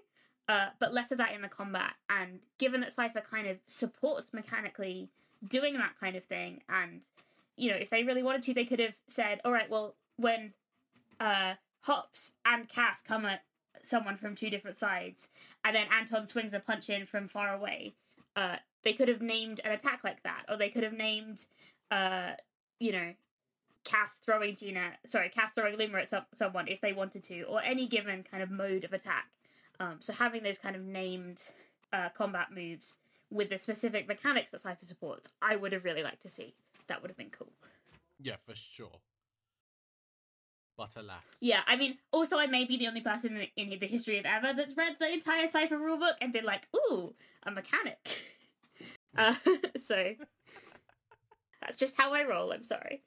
uh, 0.50 0.68
but 0.80 0.94
less 0.94 1.12
of 1.12 1.18
that 1.20 1.34
in 1.34 1.42
the 1.42 1.48
combat. 1.48 1.94
And 2.10 2.40
given 2.58 2.82
that 2.82 2.94
Cypher 2.94 3.22
kind 3.22 3.48
of 3.48 3.58
supports 3.68 4.34
mechanically 4.34 5.10
doing 5.48 5.74
that 5.76 5.94
kind 6.00 6.16
of 6.16 6.24
thing, 6.26 6.62
and 6.70 7.02
you 7.56 7.72
know, 7.72 7.78
if 7.78 7.90
they 7.90 8.04
really 8.04 8.24
wanted 8.24 8.44
to, 8.44 8.54
they 8.54 8.66
could 8.66 8.80
have 8.80 8.96
said, 9.08 9.42
"All 9.46 9.52
right, 9.52 9.70
well, 9.70 9.96
when 10.18 10.54
uh, 11.20 11.54
Hops 11.82 12.34
and 12.46 12.68
Cass 12.68 13.02
come 13.02 13.26
at 13.26 13.44
someone 13.84 14.18
from 14.18 14.36
two 14.36 14.50
different 14.50 14.78
sides, 14.78 15.30
and 15.64 15.76
then 15.76 15.88
Anton 15.92 16.28
swings 16.28 16.54
a 16.54 16.60
punch 16.60 16.90
in 16.90 17.06
from 17.06 17.28
far 17.28 17.54
away." 17.54 17.94
Uh, 18.36 18.58
they 18.84 18.94
could 18.94 19.08
have 19.08 19.22
named 19.22 19.62
an 19.64 19.72
attack 19.72 20.02
like 20.04 20.22
that, 20.24 20.44
or 20.50 20.58
they 20.58 20.70
could 20.70 20.84
have 20.84 20.94
named, 20.94 21.46
uh, 21.92 22.32
you 22.80 22.92
know, 22.92 23.14
Cass 23.84 24.20
throwing 24.24 24.56
Gina, 24.56 24.92
sorry, 25.06 25.30
Cass 25.30 25.54
throwing 25.54 25.78
Lima 25.78 26.00
at 26.00 26.10
some, 26.10 26.26
someone 26.36 26.68
if 26.68 26.82
they 26.82 26.94
wanted 26.94 27.24
to, 27.26 27.44
or 27.44 27.62
any 27.62 27.88
given 27.88 28.24
kind 28.30 28.44
of 28.44 28.52
mode 28.52 28.84
of 28.84 28.94
attack. 28.94 29.28
Um, 29.80 29.98
so 30.00 30.14
having 30.14 30.44
those 30.44 30.58
kind 30.58 30.76
of 30.76 30.84
named 30.84 31.44
uh, 31.94 32.10
combat 32.16 32.48
moves 32.54 32.98
with 33.30 33.50
the 33.50 33.58
specific 33.58 34.08
mechanics 34.08 34.52
that 34.52 34.62
Cypher 34.62 34.86
supports, 34.86 35.32
I 35.42 35.56
would 35.56 35.72
have 35.72 35.86
really 35.86 36.04
liked 36.04 36.22
to 36.24 36.30
see. 36.30 36.54
That 36.88 37.02
would 37.02 37.10
have 37.10 37.18
been 37.18 37.30
cool. 37.30 37.52
Yeah, 38.20 38.36
for 38.46 38.56
sure. 38.56 39.00
But 40.78 40.96
alas. 40.96 41.24
Yeah, 41.40 41.62
I 41.66 41.76
mean, 41.76 41.98
also 42.12 42.38
I 42.38 42.48
may 42.48 42.66
be 42.66 42.78
the 42.78 42.88
only 42.88 43.02
person 43.02 43.38
in, 43.56 43.72
in 43.72 43.80
the 43.80 43.88
history 43.88 44.20
of 44.20 44.26
ever 44.26 44.54
that's 44.56 44.78
read 44.78 44.96
the 45.00 45.12
entire 45.12 45.48
Cypher 45.48 45.78
rulebook 45.78 46.14
and 46.22 46.32
been 46.32 46.46
like, 46.46 46.68
"Ooh, 46.76 47.16
a 47.44 47.52
mechanic." 47.52 48.22
uh, 49.16 49.34
so 49.78 50.14
that's 51.62 51.78
just 51.78 51.98
how 51.98 52.14
I 52.14 52.24
roll. 52.24 52.52
I'm 52.52 52.64
sorry. 52.64 53.04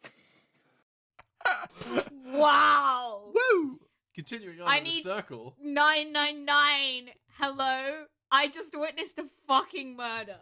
Wow. 2.26 3.32
Woo! 3.34 3.80
Continuing 4.14 4.60
on 4.60 4.68
I 4.68 4.78
in 4.78 4.84
the 4.84 4.90
circle. 4.90 5.56
999. 5.62 7.10
Hello? 7.38 8.04
I 8.32 8.48
just 8.48 8.78
witnessed 8.78 9.18
a 9.18 9.24
fucking 9.48 9.96
murder. 9.96 10.36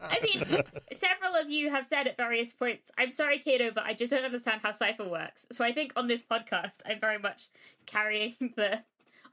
I 0.00 0.20
mean, 0.22 0.62
several 0.92 1.34
of 1.36 1.50
you 1.50 1.70
have 1.70 1.86
said 1.86 2.06
at 2.08 2.16
various 2.16 2.52
points, 2.52 2.90
I'm 2.98 3.12
sorry, 3.12 3.38
Cato, 3.38 3.70
but 3.72 3.84
I 3.84 3.94
just 3.94 4.10
don't 4.10 4.24
understand 4.24 4.60
how 4.62 4.72
Cypher 4.72 5.08
works. 5.08 5.46
So 5.52 5.64
I 5.64 5.72
think 5.72 5.92
on 5.96 6.08
this 6.08 6.22
podcast, 6.22 6.78
I'm 6.86 7.00
very 7.00 7.18
much 7.18 7.48
carrying 7.86 8.34
the. 8.56 8.82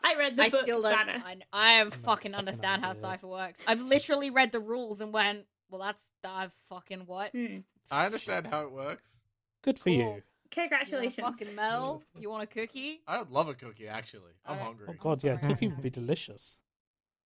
I 0.03 0.15
read 0.17 0.35
the 0.35 0.43
I 0.43 0.49
book 0.49 0.61
still 0.63 0.81
don't. 0.81 0.93
banner. 0.93 1.23
I, 1.25 1.37
I 1.53 1.71
am 1.73 1.91
fucking 1.91 2.03
fucking 2.03 2.35
understand 2.35 2.83
how. 2.83 2.93
Cypher 2.93 3.27
works. 3.27 3.63
I've 3.67 3.81
literally 3.81 4.29
read 4.29 4.51
the 4.51 4.59
rules 4.59 5.01
and 5.01 5.13
went, 5.13 5.45
well, 5.69 5.81
that's. 5.81 6.09
I've 6.23 6.53
fucking 6.69 7.01
what? 7.05 7.31
Hmm. 7.31 7.59
I 7.91 8.05
understand 8.05 8.47
how 8.47 8.61
it 8.63 8.71
works. 8.71 9.19
Good 9.63 9.77
for 9.79 9.85
Cool. 9.85 9.93
you. 9.93 9.99
You 9.99 10.05
want 10.09 10.23
Congratulations. 10.51 11.17
a 11.19 11.21
fucking 11.21 11.55
medal? 11.55 12.03
You 12.19 12.29
want 12.29 12.43
a 12.43 12.47
cookie? 12.47 13.01
I 13.07 13.19
would 13.19 13.29
love 13.31 13.47
a 13.47 13.53
cookie, 13.53 13.87
actually. 13.87 14.33
I'm 14.45 14.53
Alright. 14.53 14.65
hungry. 14.67 14.87
Oh 14.89 14.93
god, 14.99 15.23
yeah, 15.23 15.39
sorry. 15.39 15.53
cookie 15.53 15.67
would 15.69 15.81
be 15.81 15.89
delicious. 16.01 16.57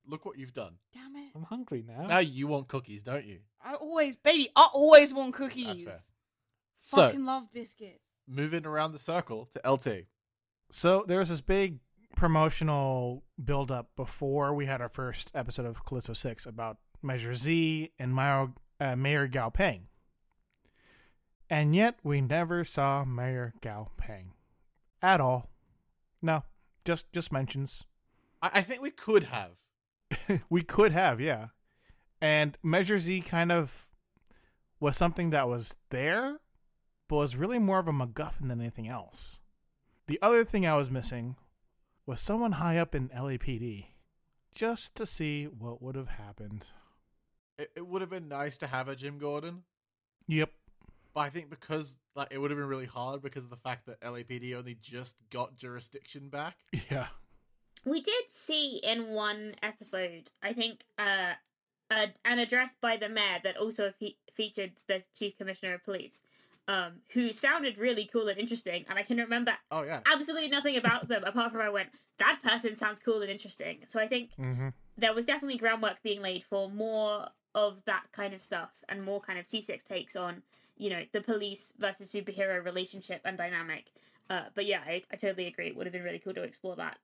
Look 0.08 0.26
what 0.26 0.38
you've 0.38 0.54
done. 0.54 0.76
Damn 0.94 1.16
it. 1.16 1.32
I'm 1.36 1.42
hungry 1.44 1.84
now. 1.88 2.06
Now 2.06 2.20
you 2.20 2.46
want 2.48 2.68
cookies, 2.68 3.02
don't 3.04 3.26
you? 3.26 3.40
I 3.64 3.74
always, 3.74 4.16
baby, 4.16 4.50
I 4.56 4.68
always 4.74 5.12
want 5.14 5.34
cookies. 5.34 5.82
fair. 5.84 5.98
So, 6.84 6.98
Fucking 6.98 7.26
love 7.26 7.52
biscuits. 7.52 8.04
moving 8.28 8.68
around 8.68 8.92
the 8.92 9.00
circle 9.00 9.50
to 9.56 9.68
LT. 9.72 10.06
So 10.70 11.04
there 11.08 11.18
was 11.18 11.30
this 11.30 11.42
big 11.42 11.80
promotional 12.16 13.24
build 13.44 13.72
up 13.72 13.90
before 13.96 14.54
we 14.54 14.66
had 14.66 14.82
our 14.82 14.90
first 14.90 15.32
episode 15.36 15.66
of 15.66 15.86
Callisto 15.86 16.14
6 16.14 16.46
about 16.46 16.78
Measure 17.02 17.34
Z 17.34 17.92
and 18.00 18.16
Mayor, 18.16 18.48
uh, 18.80 18.96
Mayor 18.96 19.28
Gao 19.28 19.50
Peng. 19.50 19.88
And 21.50 21.76
yet 21.76 22.00
we 22.04 22.22
never 22.22 22.64
saw 22.64 23.06
Mayor 23.06 23.54
Gao 23.62 23.92
Peng 23.98 24.34
at 25.02 25.22
all. 25.22 25.50
No, 26.22 26.44
just 26.84 27.12
just 27.14 27.32
mentions. 27.32 27.84
I, 28.42 28.52
I 28.56 28.62
think 28.62 28.82
we 28.82 28.92
could 28.92 29.26
have. 29.26 29.52
we 30.50 30.64
could 30.64 30.92
have, 30.92 31.22
yeah. 31.22 31.48
And 32.20 32.58
Measure 32.64 32.98
Z 32.98 33.22
kind 33.22 33.52
of 33.52 33.90
was 34.80 34.98
something 34.98 35.30
that 35.30 35.48
was 35.48 35.76
there, 35.90 36.40
but 37.08 37.18
was 37.18 37.36
really 37.36 37.60
more 37.60 37.80
of 37.80 37.88
a 37.88 37.92
MacGuffin 37.92 38.48
than 38.48 38.60
anything 38.60 38.88
else. 38.88 39.40
The 40.08 40.20
other 40.22 40.44
thing 40.44 40.66
I 40.66 40.76
was 40.76 40.90
missing 40.90 41.36
with 42.06 42.20
someone 42.20 42.54
high 42.54 42.78
up 42.78 42.94
in 42.96 43.10
LAPD 43.10 43.86
just 44.54 44.96
to 44.96 45.06
see 45.06 45.46
what 45.46 45.82
would 45.82 45.96
have 45.96 46.08
happened. 46.10 46.72
It, 47.58 47.72
it 47.76 47.88
would 47.88 48.02
have 48.02 48.10
been 48.10 48.28
nice 48.28 48.58
to 48.60 48.68
have 48.68 48.88
a 48.88 48.96
Jim 48.96 49.18
Gordon, 49.18 49.64
Yep. 50.28 50.52
but 51.14 51.22
I 51.22 51.30
think 51.30 51.50
because 51.50 51.96
like 52.16 52.30
it 52.32 52.38
would 52.38 52.52
have 52.52 52.58
been 52.60 52.68
really 52.68 52.86
hard 52.86 53.22
because 53.22 53.44
of 53.44 53.50
the 53.50 53.58
fact 53.58 53.86
that 53.88 54.00
LAPD 54.02 54.56
only 54.56 54.78
just 54.82 55.16
got 55.30 55.58
jurisdiction 55.58 56.30
back. 56.30 56.58
Yeah. 56.92 57.08
We 57.86 58.02
did 58.02 58.24
see 58.30 58.78
in 58.78 59.10
one 59.10 59.54
episode, 59.62 60.32
I 60.42 60.54
think, 60.54 60.82
uh, 60.98 61.34
uh 61.92 62.08
an 62.24 62.40
address 62.40 62.76
by 62.82 62.98
the 62.98 63.08
mayor 63.10 63.40
that 63.44 63.58
also 63.58 63.92
fe- 64.00 64.18
featured 64.36 64.72
the 64.88 65.04
chief 65.18 65.38
commissioner 65.38 65.76
of 65.76 65.84
police, 65.84 66.22
um, 66.68 66.94
who 67.14 67.32
sounded 67.34 67.78
really 67.78 68.10
cool 68.12 68.28
and 68.28 68.40
interesting, 68.40 68.86
and 68.90 68.98
I 68.98 69.04
can 69.04 69.18
remember 69.18 69.52
Oh 69.72 69.84
yeah, 69.84 70.02
absolutely 70.06 70.50
nothing 70.50 70.78
about 70.78 71.08
them 71.08 71.24
apart 71.24 71.52
from 71.52 71.62
I 71.62 71.70
went, 71.70 71.90
that 72.18 72.40
person 72.44 72.76
sounds 72.76 73.00
cool 73.00 73.22
and 73.22 73.30
interesting. 73.32 73.80
So 73.88 74.00
I 74.00 74.08
think 74.08 74.32
Mm-hmm. 74.40 74.70
there 74.98 75.14
was 75.14 75.26
definitely 75.26 75.58
groundwork 75.58 76.02
being 76.04 76.22
laid 76.22 76.44
for 76.44 76.70
more 76.70 77.28
of 77.54 77.78
that 77.86 78.04
kind 78.12 78.34
of 78.34 78.42
stuff 78.44 78.72
and 78.90 79.04
more 79.04 79.22
kind 79.22 79.40
of 79.40 79.46
C6 79.48 79.84
takes 79.86 80.16
on, 80.16 80.42
you 80.78 80.90
know, 80.90 81.04
the 81.14 81.22
police 81.22 81.72
versus 81.80 82.12
superhero 82.12 82.64
relationship 82.64 83.22
and 83.26 83.38
dynamic. 83.38 83.92
Uh, 84.30 84.46
but 84.56 84.66
yeah, 84.66 84.82
I, 84.86 85.04
I 85.12 85.16
totally 85.16 85.48
agree. 85.48 85.68
It 85.68 85.76
would 85.78 85.86
have 85.86 85.94
been 85.94 86.04
really 86.04 86.20
cool 86.20 86.34
to 86.34 86.42
explore 86.44 86.76
that 86.78 86.98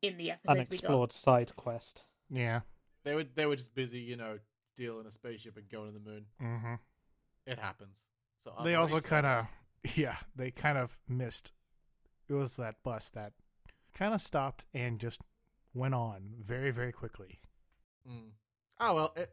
in 0.00 0.16
the 0.16 0.30
episodes 0.30 0.46
we 0.48 0.54
got. 0.54 0.58
Unexplored 0.58 1.12
side 1.12 1.56
quest. 1.56 2.04
Yeah. 2.30 2.60
they 3.04 3.14
were 3.14 3.24
they 3.34 3.46
were 3.46 3.56
just 3.56 3.74
busy, 3.74 3.98
you 3.98 4.16
know, 4.16 4.38
stealing 4.74 5.06
a 5.06 5.10
spaceship 5.10 5.56
and 5.56 5.68
going 5.68 5.92
to 5.92 5.98
the 5.98 6.08
moon. 6.10 6.24
Mm-hmm. 6.40 6.74
It 7.46 7.58
happens. 7.58 8.04
So 8.56 8.64
They 8.64 8.74
also 8.74 9.00
kind 9.00 9.26
of, 9.26 9.46
yeah, 9.96 10.16
they 10.36 10.50
kind 10.50 10.78
of 10.78 10.98
missed. 11.08 11.52
It 12.28 12.34
was 12.34 12.56
that 12.56 12.82
bus 12.82 13.10
that 13.10 13.32
kind 13.94 14.12
of 14.14 14.20
stopped 14.20 14.66
and 14.74 14.98
just 14.98 15.20
went 15.74 15.94
on 15.94 16.34
very, 16.42 16.70
very 16.70 16.92
quickly. 16.92 17.38
Mm. 18.08 18.30
Oh 18.80 18.94
well, 18.94 19.12
it, 19.16 19.30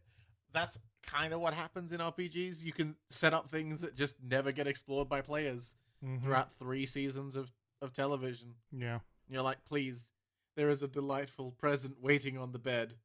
that's 0.53 0.77
kind 1.05 1.33
of 1.33 1.39
what 1.39 1.53
happens 1.53 1.91
in 1.91 1.99
RPGs. 1.99 2.63
You 2.63 2.71
can 2.73 2.95
set 3.09 3.33
up 3.33 3.49
things 3.49 3.81
that 3.81 3.95
just 3.95 4.15
never 4.23 4.51
get 4.51 4.67
explored 4.67 5.07
by 5.09 5.21
players 5.21 5.75
Mhm. 6.03 6.21
throughout 6.23 6.53
three 6.53 6.85
seasons 6.85 7.35
of 7.35 7.51
of 7.81 7.93
television. 7.93 8.55
Yeah. 8.71 8.99
You're 9.29 9.41
like, 9.43 9.63
please, 9.65 10.11
there 10.55 10.69
is 10.69 10.81
a 10.83 10.87
delightful 10.87 11.51
present 11.51 12.01
waiting 12.01 12.37
on 12.37 12.51
the 12.51 12.59
bed. 12.59 12.95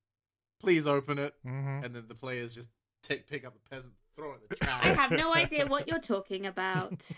Please 0.60 0.86
open 0.86 1.18
it, 1.18 1.34
Mm-hmm. 1.44 1.84
and 1.84 1.94
then 1.94 2.04
the 2.08 2.14
players 2.14 2.54
just 2.54 2.70
take 3.02 3.26
pick 3.26 3.44
up 3.44 3.54
the 3.54 3.60
present, 3.68 3.94
throw 4.16 4.32
it 4.32 4.40
in 4.42 4.56
the 4.66 4.72
I 4.84 4.88
have 4.88 5.10
no 5.10 5.34
idea 5.34 5.66
what 5.66 5.88
you're 5.88 6.00
talking 6.00 6.46
about. 6.46 7.02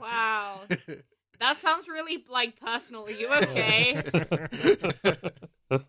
Wow. 0.00 0.60
That 1.40 1.56
sounds 1.56 1.88
really 1.88 2.24
like 2.30 2.60
personal. 2.60 3.06
Are 3.06 3.10
you 3.10 3.32
okay? 3.34 4.00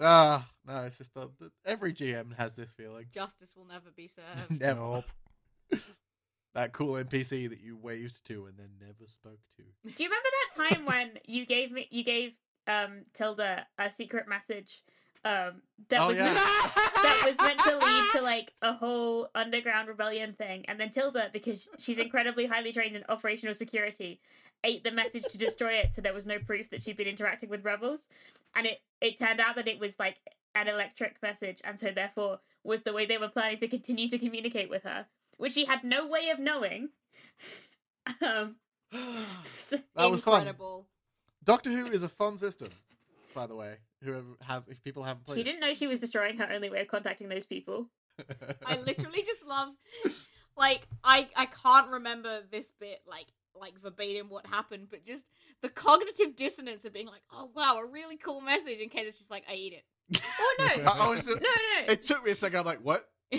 ah, 0.00 0.44
no, 0.66 0.82
it's 0.82 0.98
just 0.98 1.16
uh, 1.16 1.28
every 1.64 1.92
GM 1.92 2.36
has 2.36 2.56
this 2.56 2.72
feeling. 2.72 3.06
Justice 3.14 3.50
will 3.56 3.66
never 3.66 3.92
be 3.94 4.08
served. 4.08 4.60
Never. 4.60 4.80
Nope. 4.80 5.04
That 6.54 6.72
cool 6.72 6.94
NPC 6.94 7.48
that 7.50 7.60
you 7.60 7.76
waved 7.76 8.24
to 8.26 8.46
and 8.46 8.58
then 8.58 8.70
never 8.80 9.06
spoke 9.06 9.40
to. 9.56 9.90
Do 9.90 10.02
you 10.02 10.08
remember 10.08 10.28
that 10.32 10.70
time 10.70 10.86
when 10.86 11.10
you 11.26 11.46
gave 11.46 11.70
me 11.70 11.86
you 11.90 12.04
gave 12.04 12.32
um 12.66 13.04
Tilda 13.12 13.66
a 13.78 13.90
secret 13.90 14.28
message 14.28 14.82
um 15.24 15.62
that 15.88 16.00
Oh, 16.00 16.08
was 16.08 16.18
yeah. 16.18 16.24
meant, 16.24 16.36
that 16.36 17.22
was 17.26 17.38
meant 17.38 17.60
to 17.60 17.76
lead 17.78 18.04
to 18.12 18.20
like 18.32 18.52
a 18.62 18.72
whole 18.72 19.28
underground 19.34 19.88
rebellion 19.88 20.34
thing 20.34 20.64
and 20.68 20.78
then 20.78 20.90
Tilda 20.90 21.30
because 21.32 21.68
she's 21.78 21.98
incredibly 21.98 22.46
highly 22.46 22.72
trained 22.72 22.96
in 22.96 23.04
operational 23.08 23.54
security 23.54 24.20
ate 24.64 24.84
the 24.84 24.90
message 24.90 25.24
to 25.30 25.38
destroy 25.38 25.72
it 25.74 25.94
so 25.94 26.00
there 26.02 26.14
was 26.14 26.26
no 26.26 26.38
proof 26.38 26.70
that 26.70 26.82
she'd 26.82 26.96
been 26.96 27.06
interacting 27.08 27.48
with 27.48 27.64
rebels 27.64 28.06
and 28.54 28.66
it 28.66 28.80
it 29.00 29.18
turned 29.18 29.40
out 29.40 29.56
that 29.56 29.68
it 29.68 29.78
was 29.78 29.98
like 29.98 30.16
an 30.54 30.68
electric 30.68 31.16
message 31.22 31.60
and 31.64 31.78
so 31.80 31.90
therefore 31.90 32.38
was 32.62 32.82
the 32.82 32.92
way 32.92 33.04
they 33.06 33.18
were 33.18 33.28
planning 33.28 33.58
to 33.58 33.68
continue 33.68 34.08
to 34.08 34.18
communicate 34.18 34.70
with 34.70 34.82
her 34.84 35.06
which 35.38 35.52
she 35.54 35.64
had 35.64 35.82
no 35.84 36.06
way 36.06 36.28
of 36.30 36.38
knowing 36.38 36.88
um 38.22 38.56
so- 39.58 39.78
that 39.96 40.10
was 40.10 40.22
fun. 40.22 40.48
Doctor 41.42 41.70
Who 41.70 41.86
is 41.86 42.02
a 42.02 42.08
fun 42.08 42.38
system, 42.38 42.68
by 43.34 43.46
the 43.46 43.54
way. 43.54 43.74
Whoever 44.04 44.26
has, 44.42 44.62
if 44.68 44.82
people 44.82 45.02
haven't 45.02 45.24
played, 45.24 45.38
She 45.38 45.44
didn't 45.44 45.60
know 45.60 45.74
she 45.74 45.86
was 45.86 45.98
destroying 45.98 46.36
her 46.38 46.48
only 46.52 46.70
way 46.70 46.80
of 46.80 46.88
contacting 46.88 47.28
those 47.28 47.46
people. 47.46 47.86
I 48.66 48.76
literally 48.78 49.22
just 49.22 49.44
love 49.46 49.70
like 50.56 50.86
I 51.02 51.28
I 51.34 51.46
can't 51.46 51.90
remember 51.90 52.42
this 52.50 52.70
bit 52.78 53.00
like 53.06 53.26
like 53.58 53.80
verbatim 53.80 54.30
what 54.30 54.46
happened, 54.46 54.88
but 54.90 55.04
just 55.04 55.30
the 55.62 55.68
cognitive 55.68 56.36
dissonance 56.36 56.84
of 56.84 56.92
being 56.92 57.06
like, 57.06 57.22
oh 57.32 57.50
wow, 57.54 57.78
a 57.78 57.86
really 57.86 58.16
cool 58.16 58.40
message, 58.40 58.80
and 58.80 58.90
Kate 58.90 59.06
is 59.06 59.18
just 59.18 59.30
like, 59.30 59.44
I 59.50 59.54
eat 59.54 59.72
it. 59.72 59.84
Oh 60.38 60.54
no, 60.58 60.84
I, 60.84 61.06
I 61.06 61.08
was 61.08 61.24
just. 61.24 61.40
no, 61.40 61.48
no. 61.48 61.92
It 61.92 62.02
took 62.02 62.24
me 62.24 62.32
a 62.32 62.34
second. 62.34 62.60
I'm 62.60 62.66
like, 62.66 62.80
what? 62.82 63.08
I 63.32 63.38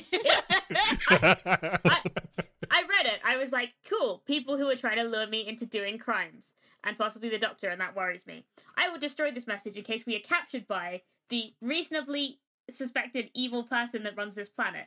read 2.90 3.06
it. 3.06 3.20
I 3.24 3.38
was 3.38 3.52
like, 3.52 3.70
cool. 3.90 4.24
People 4.26 4.58
who 4.58 4.68
are 4.70 4.76
trying 4.76 4.98
to 4.98 5.04
lure 5.04 5.28
me 5.28 5.48
into 5.48 5.66
doing 5.66 5.98
crimes, 5.98 6.54
and 6.86 6.98
possibly 6.98 7.30
the 7.30 7.40
Doctor, 7.40 7.70
and 7.70 7.82
that 7.82 7.96
worries 7.96 8.28
me. 8.28 8.46
I 8.78 8.90
will 8.90 9.00
destroy 9.00 9.32
this 9.32 9.48
message 9.48 9.76
in 9.76 9.84
case 9.84 10.06
we 10.06 10.16
are 10.16 10.20
captured 10.20 10.68
by 10.68 11.02
the 11.30 11.54
reasonably 11.62 12.40
suspected 12.70 13.32
evil 13.34 13.64
person 13.64 14.04
that 14.04 14.16
runs 14.16 14.36
this 14.36 14.50
planet. 14.50 14.86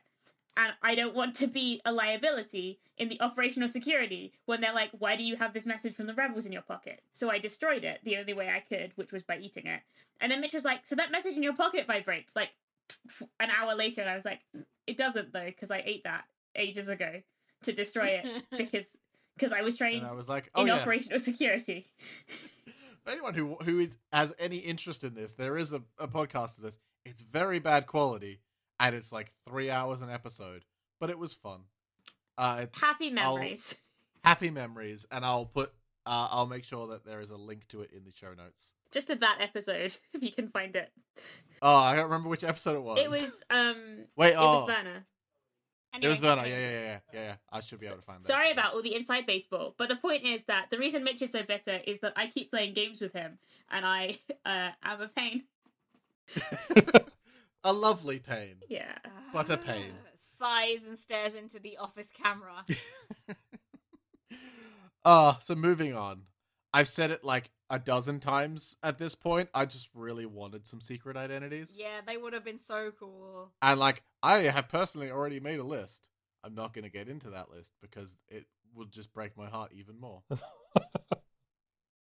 And 0.56 0.72
I 0.82 0.96
don't 0.96 1.14
want 1.14 1.36
to 1.36 1.46
be 1.46 1.80
a 1.84 1.92
liability 1.92 2.80
in 2.96 3.08
the 3.08 3.20
operational 3.20 3.68
security 3.68 4.32
when 4.46 4.60
they're 4.60 4.72
like, 4.72 4.90
why 4.98 5.14
do 5.14 5.22
you 5.22 5.36
have 5.36 5.52
this 5.52 5.66
message 5.66 5.94
from 5.94 6.06
the 6.06 6.14
rebels 6.14 6.46
in 6.46 6.52
your 6.52 6.62
pocket? 6.62 7.00
So 7.12 7.30
I 7.30 7.38
destroyed 7.38 7.84
it 7.84 8.00
the 8.02 8.16
only 8.16 8.34
way 8.34 8.48
I 8.48 8.60
could, 8.60 8.92
which 8.96 9.12
was 9.12 9.22
by 9.22 9.38
eating 9.38 9.66
it. 9.66 9.80
And 10.20 10.32
then 10.32 10.40
Mitch 10.40 10.54
was 10.54 10.64
like, 10.64 10.84
so 10.84 10.96
that 10.96 11.12
message 11.12 11.36
in 11.36 11.44
your 11.44 11.54
pocket 11.54 11.86
vibrates 11.86 12.34
like 12.34 12.50
an 13.40 13.50
hour 13.50 13.76
later. 13.76 14.00
And 14.00 14.10
I 14.10 14.16
was 14.16 14.24
like, 14.24 14.40
it 14.86 14.96
doesn't 14.96 15.32
though, 15.32 15.46
because 15.46 15.70
I 15.70 15.82
ate 15.84 16.02
that 16.04 16.24
ages 16.56 16.88
ago 16.88 17.22
to 17.62 17.72
destroy 17.72 18.20
it 18.24 18.44
because 18.56 18.96
because 19.39 19.52
I 19.52 19.62
was 19.62 19.77
trained 19.77 20.02
And 20.02 20.10
I 20.10 20.15
was 20.15 20.28
like, 20.28 20.51
oh 20.55 20.62
in 20.62 20.66
yes. 20.69 20.81
operational 20.82 21.19
security. 21.20 21.86
Anyone 23.06 23.32
who 23.35 23.55
who 23.62 23.78
is, 23.81 23.97
has 24.12 24.35
any 24.39 24.59
interest 24.59 25.02
in 25.02 25.15
this, 25.15 25.32
there 25.32 25.56
is 25.56 25.73
a, 25.73 25.81
a 25.98 26.06
podcast 26.06 26.59
of 26.59 26.65
this. 26.65 26.78
It's 27.06 27.23
very 27.23 27.59
bad 27.59 27.86
quality, 27.86 28.40
and 28.78 28.94
it's 28.94 29.12
like 29.12 29.32
three 29.48 29.70
hours 29.70 30.02
an 30.02 30.10
episode, 30.10 30.66
but 31.01 31.09
it 31.09 31.19
was 31.19 31.32
fun. 31.32 31.60
Uh, 32.36 32.60
it's 32.65 32.78
Happy 32.81 33.09
I'll- 33.16 33.36
memories. 33.36 33.74
happy 34.24 34.51
memories, 34.51 35.06
and 35.10 35.24
I'll 35.24 35.47
put 35.47 35.73
uh, 36.05 36.28
I'll 36.31 36.47
make 36.47 36.65
sure 36.65 36.89
that 36.89 37.06
there 37.06 37.20
is 37.23 37.31
a 37.31 37.36
link 37.36 37.66
to 37.69 37.81
it 37.81 37.93
in 37.97 38.05
the 38.05 38.12
show 38.15 38.35
notes. 38.35 38.74
Just 38.93 39.06
to 39.06 39.15
that 39.16 39.39
episode, 39.40 39.97
if 40.12 40.23
you 40.23 40.31
can 40.32 40.48
find 40.48 40.77
it. 40.77 40.90
Oh, 41.62 41.77
I 41.77 41.94
don't 41.94 42.05
remember 42.05 42.28
which 42.28 42.44
episode 42.44 42.77
it 42.77 42.82
was. 42.82 42.98
It 42.98 43.09
was 43.09 43.43
um 43.48 44.05
wait. 44.16 44.32
it 44.32 44.36
Oh, 44.39 44.55
was 44.60 44.66
Werner. 44.66 45.06
It 45.94 46.06
was 46.06 46.19
Anyway, 46.19 46.36
Werner. 46.36 46.48
Yeah, 46.48 46.59
yeah, 46.59 46.70
yeah, 46.70 46.81
yeah, 46.81 46.98
yeah, 47.12 47.20
yeah. 47.20 47.35
I 47.51 47.60
should 47.60 47.81
be 47.81 47.86
able 47.86 47.97
to 47.97 48.02
find 48.02 48.20
that. 48.20 48.27
Sorry 48.27 48.51
about 48.51 48.74
all 48.74 48.82
the 48.82 48.94
inside 48.94 49.27
baseball, 49.27 49.74
but 49.78 49.89
the 49.89 49.97
point 49.97 50.24
is 50.24 50.44
that 50.44 50.66
the 50.70 50.78
reason 50.78 51.05
Mitch 51.05 51.23
is 51.23 51.32
so 51.32 51.43
bitter 51.43 51.81
is 51.86 52.01
that 52.01 52.12
I 52.16 52.27
keep 52.27 52.51
playing 52.51 52.74
games 52.74 53.01
with 53.01 53.12
him, 53.12 53.39
and 53.70 53.85
I 53.85 54.19
uh, 54.47 54.70
am 54.82 55.01
a 55.01 55.09
pain. 55.09 55.44
a 57.65 57.73
lovely 57.73 58.19
pain. 58.19 58.56
Yeah. 58.69 58.97
What 59.32 59.51
a 59.51 59.56
pain. 59.56 59.93
Sighs 60.19 60.85
and 60.86 60.98
stares 60.98 61.35
into 61.35 61.59
the 61.59 61.78
office 61.78 62.10
camera. 62.10 62.65
Uh, 65.05 65.39
so 65.40 65.55
moving 65.55 65.94
on. 65.94 66.23
I've 66.73 66.89
said 66.89 67.10
it 67.10 67.24
like 67.24 67.51
a 67.70 67.78
dozen 67.78 68.20
times 68.20 68.76
at 68.82 68.98
this 68.98 69.14
point. 69.14 69.48
I 69.54 69.64
just 69.66 69.88
really 69.94 70.26
wanted 70.26 70.66
some 70.66 70.80
secret 70.80 71.16
identities. 71.16 71.76
yeah, 71.78 72.00
they 72.06 72.16
would 72.16 72.32
have 72.32 72.44
been 72.44 72.58
so 72.58 72.92
cool. 72.98 73.52
And 73.62 73.78
like, 73.78 74.02
I 74.22 74.38
have 74.44 74.68
personally 74.68 75.10
already 75.10 75.40
made 75.40 75.58
a 75.58 75.64
list. 75.64 76.08
I'm 76.44 76.54
not 76.54 76.72
going 76.72 76.84
to 76.84 76.90
get 76.90 77.08
into 77.08 77.30
that 77.30 77.50
list 77.50 77.72
because 77.82 78.16
it 78.28 78.46
would 78.74 78.90
just 78.92 79.12
break 79.12 79.36
my 79.36 79.48
heart 79.48 79.72
even 79.74 79.98
more. 80.00 80.22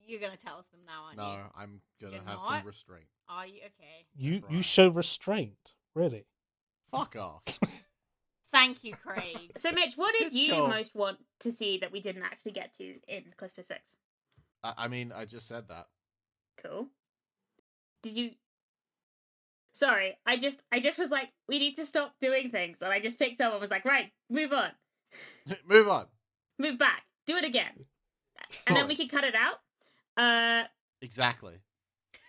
You're 0.04 0.20
gonna 0.20 0.36
tell 0.36 0.58
us 0.58 0.66
them 0.66 0.80
now, 0.84 1.04
aren't 1.06 1.16
No, 1.18 1.32
you? 1.32 1.38
I'm 1.56 1.80
going 2.00 2.12
to 2.14 2.18
have 2.18 2.38
not? 2.38 2.48
some 2.48 2.66
restraint. 2.66 3.06
Are 3.28 3.46
you 3.46 3.58
okay? 3.60 4.06
You 4.16 4.42
you 4.50 4.60
show 4.60 4.88
restraint, 4.88 5.74
really. 5.94 6.26
Fuck 6.90 7.14
off. 7.16 7.42
Thank 8.52 8.84
you, 8.84 8.94
Craig. 8.94 9.52
So 9.56 9.70
Mitch, 9.72 9.94
what 9.96 10.12
did 10.18 10.32
Good 10.32 10.38
you 10.38 10.46
show. 10.48 10.66
most 10.66 10.94
want 10.94 11.18
to 11.40 11.52
see 11.52 11.78
that 11.78 11.92
we 11.92 12.00
didn't 12.00 12.24
actually 12.24 12.52
get 12.52 12.76
to 12.78 12.96
in 13.08 13.22
Callisto 13.38 13.62
Six? 13.62 13.96
I, 14.64 14.72
I 14.78 14.88
mean, 14.88 15.12
I 15.14 15.24
just 15.24 15.46
said 15.46 15.68
that. 15.68 15.86
Cool. 16.62 16.88
Did 18.02 18.12
you? 18.14 18.30
Sorry, 19.74 20.18
I 20.26 20.36
just 20.36 20.60
I 20.70 20.80
just 20.80 20.98
was 20.98 21.10
like, 21.10 21.28
we 21.48 21.58
need 21.58 21.76
to 21.76 21.86
stop 21.86 22.14
doing 22.20 22.50
things, 22.50 22.78
and 22.82 22.92
I 22.92 23.00
just 23.00 23.18
picked 23.18 23.40
up 23.40 23.52
and 23.52 23.60
was 23.60 23.70
like, 23.70 23.84
right, 23.86 24.12
move 24.28 24.52
on, 24.52 24.68
Move 25.66 25.88
on. 25.88 26.06
move 26.58 26.78
back, 26.78 27.02
do 27.26 27.36
it 27.36 27.44
again, 27.44 27.72
and 28.66 28.76
then 28.76 28.86
we 28.86 28.94
can 28.96 29.08
cut 29.08 29.24
it 29.24 29.34
out. 29.34 29.58
Uh, 30.22 30.66
Exactly. 31.00 31.54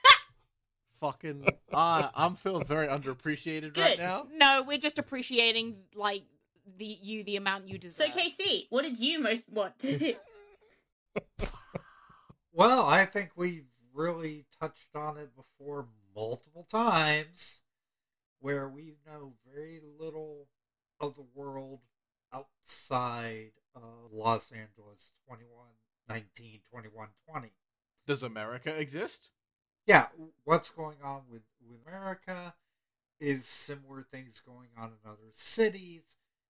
Fucking. 1.01 1.45
Uh, 1.73 2.09
I'm 2.15 2.35
feeling 2.35 2.65
very 2.65 2.87
underappreciated 2.87 3.77
right 3.77 3.99
now. 3.99 4.25
no, 4.33 4.63
we're 4.65 4.77
just 4.77 4.97
appreciating 4.97 5.75
like 5.95 6.23
the 6.77 6.85
you 6.85 7.25
the 7.25 7.35
amount 7.35 7.67
you 7.67 7.77
deserve. 7.77 8.07
so 8.13 8.21
deserve. 8.23 8.47
KC, 8.47 8.67
what 8.69 8.83
did 8.83 8.97
you 8.99 9.19
most 9.19 9.43
want 9.49 9.77
to? 9.79 10.15
Well, 12.55 12.85
I 12.85 13.05
think 13.05 13.31
we've 13.35 13.65
really 13.95 14.45
touched 14.61 14.95
on 14.95 15.17
it 15.17 15.31
before 15.35 15.87
multiple 16.15 16.67
times, 16.69 17.61
where 18.39 18.69
we 18.69 18.93
know 19.07 19.33
very 19.51 19.81
little 19.99 20.49
of 20.99 21.15
the 21.15 21.25
world 21.33 21.79
outside 22.31 23.53
of 23.73 24.11
Los 24.11 24.51
Angeles 24.51 25.13
2119, 25.27 26.59
2120. 26.69 27.53
Does 28.05 28.21
America 28.21 28.69
exist? 28.77 29.29
Yeah, 29.87 30.09
what's 30.43 30.69
going 30.69 30.97
on 31.03 31.23
with, 31.31 31.41
with 31.67 31.79
America 31.87 32.53
is 33.19 33.47
similar 33.47 34.03
things 34.03 34.43
going 34.45 34.69
on 34.77 34.89
in 34.89 35.09
other 35.09 35.31
cities. 35.31 36.03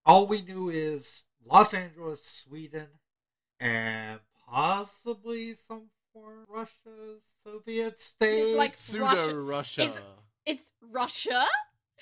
All 0.05 0.27
we 0.27 0.41
knew 0.41 0.67
is 0.67 1.23
Los 1.49 1.73
Angeles, 1.73 2.25
Sweden, 2.25 2.89
and 3.57 4.19
possibly 4.47 5.55
some 5.55 5.89
form 6.13 6.39
of 6.43 6.49
Russia, 6.49 7.17
Soviet 7.43 7.99
states. 7.99 8.57
like 8.57 8.71
Pseudo 8.71 9.33
Russia. 9.43 9.81
It's- 9.83 9.99
It's 10.45 10.71
Russia. 10.81 11.45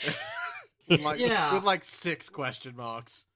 with 0.90 1.02
like 1.02 1.20
Yeah. 1.20 1.54
with 1.54 1.64
like 1.64 1.84
six 1.84 2.30
question 2.30 2.76
marks. 2.76 3.28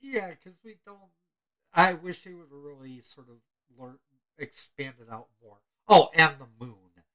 Yeah, 0.00 0.30
because 0.30 0.58
we 0.64 0.78
don't. 0.86 0.98
I 1.74 1.94
wish 1.94 2.24
they 2.24 2.32
would 2.32 2.48
have 2.50 2.50
really 2.50 3.00
sort 3.02 3.28
of 3.28 3.36
learned, 3.78 3.98
expanded 4.38 5.08
out 5.10 5.28
more. 5.42 5.58
Oh, 5.88 6.08
and 6.14 6.34
the 6.38 6.46
moon. 6.64 6.74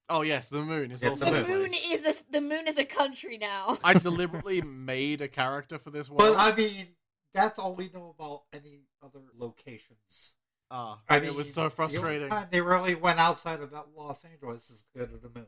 Oh 0.09 0.21
yes, 0.21 0.47
the 0.49 0.61
moon 0.61 0.91
is 0.91 1.01
Yeah, 1.03 1.09
also 1.09 1.25
The 1.25 1.31
the 1.31 1.45
a 1.45 1.47
moon 1.47 1.67
place. 1.67 1.91
is 2.05 2.05
a 2.27 2.31
the 2.31 2.41
moon 2.41 2.67
is 2.67 2.77
a 2.77 2.85
country 2.85 3.37
now. 3.37 3.77
I 3.83 3.93
deliberately 3.93 4.61
made 4.61 5.21
a 5.21 5.27
character 5.27 5.79
for 5.79 5.89
this 5.89 6.09
But. 6.09 6.35
I 6.37 6.55
mean, 6.55 6.87
that's 7.33 7.57
all 7.57 7.73
we 7.75 7.89
know 7.93 8.13
about 8.17 8.43
any 8.53 8.81
other 9.01 9.21
locations. 9.35 10.33
Ah, 10.73 10.99
I 11.09 11.17
it 11.17 11.23
mean, 11.23 11.35
was 11.35 11.53
so 11.53 11.63
The 11.65 11.69
frustrating. 11.69 12.23
only 12.23 12.29
time 12.29 12.47
they 12.49 12.61
really 12.61 12.95
went 12.95 13.19
outside 13.19 13.59
of 13.59 13.71
that 13.71 13.87
Los 13.95 14.23
Angeles 14.25 14.69
is 14.69 14.83
to 14.93 14.99
go 14.99 15.05
to 15.05 15.17
the 15.17 15.29
moon. 15.29 15.47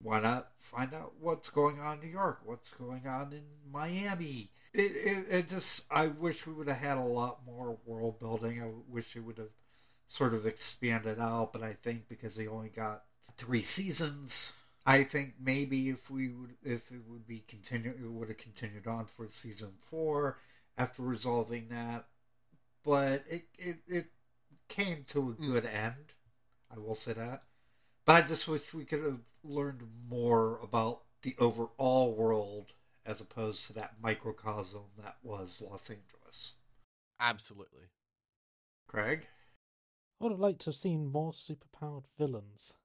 Why 0.00 0.20
not 0.20 0.52
find 0.58 0.94
out 0.94 1.14
what's 1.20 1.50
going 1.50 1.80
on 1.80 1.98
in 1.98 2.04
New 2.06 2.12
York? 2.12 2.40
What's 2.44 2.70
going 2.70 3.06
on 3.06 3.32
in 3.32 3.44
Miami? 3.70 4.50
It, 4.74 4.80
it, 4.92 5.26
it 5.30 5.48
just, 5.48 5.84
I 5.90 6.08
wish 6.08 6.46
we 6.46 6.52
would 6.54 6.68
have 6.68 6.78
had 6.78 6.98
a 6.98 7.02
lot 7.04 7.40
more 7.46 7.78
world 7.84 8.18
building. 8.18 8.62
I 8.62 8.68
wish 8.88 9.16
it 9.16 9.20
would 9.20 9.38
have 9.38 9.50
sort 10.08 10.34
of 10.34 10.46
expanded 10.46 11.18
out, 11.18 11.52
but 11.52 11.62
I 11.62 11.72
think 11.74 12.08
because 12.08 12.36
they 12.36 12.46
only 12.46 12.68
got 12.68 13.04
three 13.36 13.62
seasons, 13.62 14.52
I 14.86 15.02
think 15.02 15.34
maybe 15.40 15.88
if 15.88 16.10
we 16.10 16.28
would, 16.28 16.56
if 16.62 16.90
it 16.92 17.00
would 17.08 17.26
be 17.26 17.44
continue, 17.48 17.90
it 17.90 18.10
would 18.10 18.28
have 18.28 18.38
continued 18.38 18.86
on 18.86 19.06
for 19.06 19.28
season 19.28 19.72
four 19.80 20.38
after 20.78 21.02
resolving 21.02 21.68
that. 21.68 22.04
But 22.84 23.24
it, 23.28 23.44
it, 23.58 23.76
it 23.88 24.06
came 24.68 25.04
to 25.04 25.30
a 25.30 25.34
Mm. 25.34 25.52
good 25.52 25.66
end. 25.66 26.12
I 26.70 26.78
will 26.78 26.94
say 26.94 27.12
that. 27.12 27.44
But 28.04 28.24
I 28.24 28.28
just 28.28 28.46
wish 28.48 28.72
we 28.74 28.84
could 28.84 29.02
have 29.02 29.20
learned 29.42 29.82
more 30.08 30.58
about 30.60 31.04
the 31.22 31.36
overall 31.38 32.14
world 32.14 32.74
as 33.04 33.20
opposed 33.20 33.66
to 33.66 33.72
that 33.74 34.00
microcosm 34.00 34.84
that 34.98 35.18
was 35.22 35.60
Los 35.60 35.90
Angeles. 35.90 36.54
Absolutely. 37.18 37.88
Craig? 38.86 39.26
I 40.20 40.24
would 40.24 40.32
have 40.32 40.40
liked 40.40 40.60
to 40.62 40.70
have 40.70 40.76
seen 40.76 41.10
more 41.10 41.32
superpowered 41.32 42.06
villains. 42.18 42.76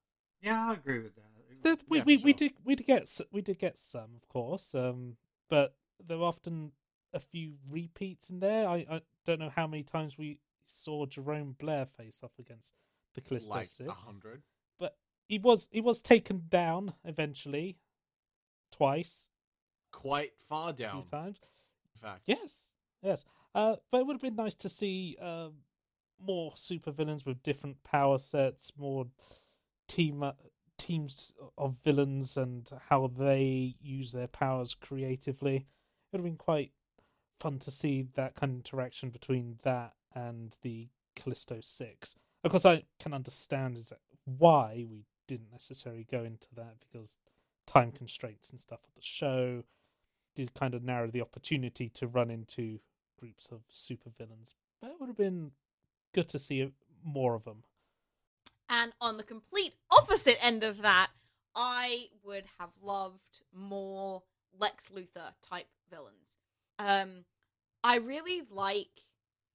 Yeah, 0.41 0.69
I 0.69 0.73
agree 0.73 0.99
with 0.99 1.15
that. 1.15 1.23
There- 1.63 1.77
we 1.87 1.99
Yeah, 1.99 2.03
we, 2.05 2.17
for 2.17 2.25
we 2.25 2.33
did 2.33 2.53
we 2.63 2.75
did 2.75 2.87
get 2.87 3.21
we 3.31 3.41
did 3.41 3.59
get 3.59 3.77
some, 3.77 4.15
of 4.15 4.27
course, 4.27 4.73
um, 4.73 5.17
but 5.47 5.75
there 6.03 6.17
were 6.17 6.25
often 6.25 6.71
a 7.13 7.19
few 7.19 7.57
repeats 7.69 8.29
in 8.29 8.39
there. 8.39 8.67
I, 8.67 8.77
I 8.89 9.01
don't 9.25 9.39
know 9.39 9.49
how 9.49 9.67
many 9.67 9.83
times 9.83 10.17
we 10.17 10.39
saw 10.65 11.06
Jerome 11.06 11.56
Blair 11.59 11.85
face 11.85 12.22
off 12.23 12.31
against 12.40 12.73
the 13.15 13.22
Callisto 13.22 13.49
like 13.51 13.67
Six, 13.67 13.90
hundred. 13.90 14.43
but 14.80 14.98
he 15.27 15.38
was 15.40 15.67
he 15.72 15.81
was 15.81 16.01
taken 16.01 16.43
down 16.49 16.93
eventually, 17.03 17.77
twice, 18.72 19.27
Quite 19.91 20.33
far 20.49 20.72
down. 20.73 21.06
times. 21.07 21.38
In 21.95 21.99
fact. 22.01 22.22
Yes, 22.25 22.67
yes. 23.01 23.23
Uh, 23.53 23.75
but 23.91 23.99
it 24.01 24.07
would 24.07 24.14
have 24.14 24.22
been 24.22 24.35
nice 24.35 24.56
to 24.56 24.69
see 24.69 25.17
um, 25.22 25.53
more 26.25 26.53
supervillains 26.53 27.25
with 27.25 27.43
different 27.43 27.83
power 27.83 28.17
sets, 28.17 28.72
more 28.77 29.07
team 29.90 30.23
uh, 30.23 30.31
teams 30.77 31.33
of 31.57 31.75
villains, 31.83 32.38
and 32.38 32.69
how 32.90 33.07
they 33.07 33.75
use 33.81 34.14
their 34.14 34.27
powers 34.27 34.73
creatively. 34.73 35.56
It 35.57 35.65
would 36.14 36.19
have 36.19 36.25
been 36.25 36.38
quite 36.38 36.72
fun 37.41 37.59
to 37.59 37.72
see 37.72 38.07
that 38.15 38.35
kind 38.35 38.51
of 38.51 38.56
interaction 38.57 39.09
between 39.09 39.59
that 39.64 39.93
and 40.14 40.56
the 40.61 40.90
Callisto 41.15 41.59
Six. 41.61 42.15
Of 42.43 42.51
course, 42.51 42.65
I 42.65 42.83
can 42.99 43.14
understand 43.14 43.77
is 43.77 43.93
why 44.25 44.85
we 44.90 45.06
didn't 45.27 45.51
necessarily 45.51 46.06
go 46.09 46.23
into 46.23 46.48
that 46.56 46.75
because 46.80 47.17
time 47.67 47.91
constraints 47.91 48.49
and 48.49 48.59
stuff 48.59 48.80
of 48.83 48.93
the 48.95 49.01
show 49.01 49.64
did 50.35 50.53
kind 50.53 50.73
of 50.73 50.83
narrow 50.83 51.09
the 51.09 51.22
opportunity 51.22 51.90
to 51.90 52.07
run 52.07 52.30
into 52.30 52.80
groups 53.19 53.49
of 53.51 53.61
supervillains. 53.72 54.53
But 54.81 54.91
it 54.91 54.95
would 54.99 55.07
have 55.07 55.17
been 55.17 55.51
good 56.14 56.27
to 56.30 56.40
see 56.40 56.72
more 57.03 57.35
of 57.35 57.43
them. 57.43 57.64
And 58.69 58.93
on 59.01 59.17
the 59.17 59.23
complete 59.23 59.73
opposite 59.90 60.43
end 60.43 60.64
of 60.64 60.81
that, 60.81 61.09
I 61.56 62.07
would 62.23 62.45
have 62.59 62.69
loved 62.81 63.41
more 63.53 64.23
Lex 64.57 64.90
Luthor 64.90 65.33
type 65.41 65.67
villains. 65.90 66.38
Um, 66.80 67.25
I 67.83 67.98
really 67.98 68.43
like. 68.49 69.06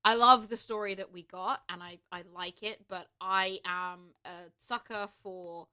I 0.06 0.14
love 0.14 0.48
the 0.48 0.56
story 0.56 0.94
that 0.94 1.12
we 1.12 1.24
got, 1.24 1.62
and 1.68 1.82
I 1.82 1.98
I 2.12 2.22
like 2.32 2.62
it. 2.62 2.84
But 2.88 3.08
I 3.20 3.58
am 3.64 4.12
a 4.24 4.50
sucker 4.56 5.08
for 5.22 5.66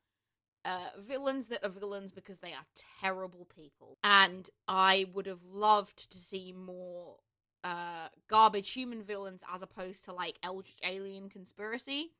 uh, 0.66 0.90
villains 0.98 1.48
that 1.48 1.64
are 1.64 1.70
villains 1.70 2.12
because 2.12 2.40
they 2.40 2.52
are 2.52 2.66
terrible 3.00 3.48
people, 3.56 4.00
and 4.03 4.50
I 4.68 5.06
would 5.14 5.28
have 5.28 5.44
loved 5.45 6.12
to 6.12 6.18
see 6.18 6.52
more 6.52 7.18
uh 7.64 8.10
garbage 8.28 8.72
human 8.72 9.03
villains 9.03 9.42
as 9.53 9.62
opposed 9.62 10.03
to 10.06 10.14
like 10.14 10.40
Eldritch 10.42 10.80
Alien 10.84 11.30
conspiracy. 11.30 12.12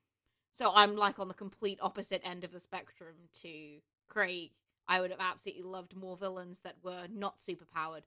So 0.52 0.72
I'm 0.74 0.96
like 0.96 1.18
on 1.18 1.30
the 1.30 1.34
complete 1.34 1.80
opposite 1.82 2.22
end 2.24 2.44
of 2.44 2.52
the 2.52 2.60
spectrum 2.60 3.16
to 3.42 3.80
Craig. 4.08 4.52
I 4.88 5.02
would 5.02 5.10
have 5.10 5.20
absolutely 5.20 5.64
loved 5.64 5.96
more 5.96 6.16
villains 6.16 6.60
that 6.60 6.76
were 6.84 7.08
not 7.12 7.40
superpowered. 7.40 8.04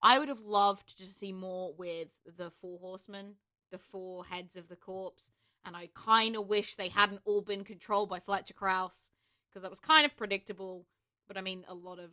I 0.00 0.18
would 0.20 0.28
have 0.28 0.42
loved 0.42 0.96
to 0.98 1.04
see 1.04 1.32
more 1.32 1.74
with 1.76 2.08
the 2.24 2.52
four 2.60 2.78
horsemen, 2.78 3.34
the 3.70 3.78
four 3.78 4.24
heads 4.24 4.56
of 4.56 4.68
the 4.68 4.76
corpse, 4.76 5.30
and 5.64 5.76
I 5.76 5.88
kind 5.94 6.36
of 6.36 6.48
wish 6.48 6.74
they 6.74 6.88
hadn't 6.88 7.20
all 7.24 7.42
been 7.42 7.64
controlled 7.64 8.08
by 8.08 8.20
Fletcher 8.20 8.54
Krauss 8.54 9.10
because 9.48 9.62
that 9.62 9.70
was 9.70 9.80
kind 9.80 10.06
of 10.06 10.16
predictable. 10.16 10.86
But 11.26 11.36
I 11.36 11.40
mean, 11.40 11.64
a 11.68 11.74
lot 11.74 11.98
of 11.98 12.10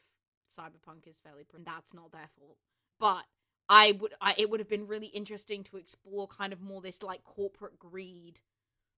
cyberpunk 0.51 1.07
is 1.07 1.15
fairly, 1.23 1.45
that's 1.65 1.93
not 1.93 2.11
their 2.11 2.29
fault. 2.37 2.57
But 2.99 3.23
I 3.69 3.93
would, 3.93 4.13
I, 4.21 4.35
it 4.37 4.49
would 4.49 4.59
have 4.59 4.69
been 4.69 4.87
really 4.87 5.07
interesting 5.07 5.63
to 5.65 5.77
explore 5.77 6.27
kind 6.27 6.53
of 6.53 6.61
more 6.61 6.81
this 6.81 7.01
like 7.01 7.23
corporate 7.23 7.79
greed 7.79 8.39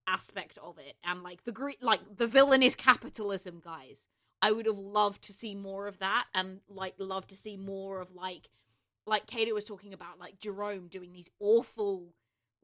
aspect 0.07 0.57
of 0.63 0.77
it 0.77 0.95
and 1.03 1.21
like 1.21 1.43
the 1.43 1.51
greed 1.51 1.75
like 1.81 1.99
the 2.15 2.27
villain 2.27 2.63
is 2.63 2.75
capitalism 2.75 3.61
guys 3.63 4.07
i 4.41 4.51
would 4.51 4.65
have 4.65 4.77
loved 4.77 5.21
to 5.21 5.33
see 5.33 5.53
more 5.53 5.85
of 5.85 5.99
that 5.99 6.25
and 6.33 6.61
like 6.69 6.93
love 6.97 7.27
to 7.27 7.35
see 7.35 7.57
more 7.57 7.99
of 7.99 8.15
like 8.15 8.49
like 9.05 9.27
cato 9.27 9.53
was 9.53 9.65
talking 9.65 9.93
about 9.93 10.17
like 10.17 10.39
jerome 10.39 10.87
doing 10.87 11.11
these 11.11 11.29
awful 11.41 12.13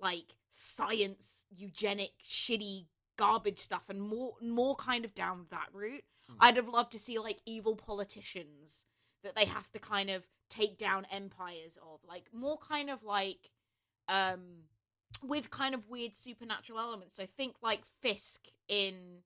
like 0.04 0.36
science 0.50 1.46
eugenic 1.56 2.12
shitty 2.24 2.86
garbage 3.18 3.60
stuff 3.60 3.84
and 3.90 4.02
more 4.02 4.34
more 4.42 4.76
kind 4.76 5.06
of 5.06 5.14
down 5.16 5.46
that 5.50 5.68
route. 5.74 6.04
Hmm. 6.28 6.36
i'd 6.42 6.58
have 6.58 6.68
loved 6.68 6.92
to 6.94 7.00
see 7.00 7.18
like 7.20 7.40
evil 7.46 7.76
politicians 7.76 8.86
that 9.24 9.36
they 9.36 9.46
have 9.46 9.72
to 9.72 9.80
kind 9.80 10.10
of 10.10 10.26
take 10.50 10.78
down 10.78 11.08
empires 11.12 11.78
of 11.82 12.00
like 12.08 12.26
more 12.34 12.58
kind 12.58 12.90
of 12.90 13.04
like 13.04 13.50
um 14.08 14.66
with 15.22 15.50
kind 15.50 15.76
of 15.76 15.90
weird 15.90 16.16
supernatural 16.16 16.80
elements. 16.80 17.16
So 17.16 17.26
think 17.26 17.56
like 17.62 17.82
fisk 18.02 18.48
in 18.68 19.22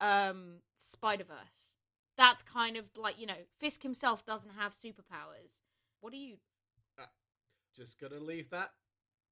um 0.00 0.60
spider-verse. 0.78 1.76
That's 2.16 2.42
kind 2.42 2.76
of 2.76 2.84
like 2.96 3.18
you 3.18 3.26
know 3.26 3.42
fisk 3.58 3.82
himself 3.82 4.24
doesn't 4.24 4.52
have 4.58 4.72
superpowers. 4.74 5.60
What 6.00 6.12
are 6.12 6.16
you 6.16 6.36
Just 7.74 7.98
gonna 8.00 8.20
leave 8.20 8.50
that. 8.50 8.70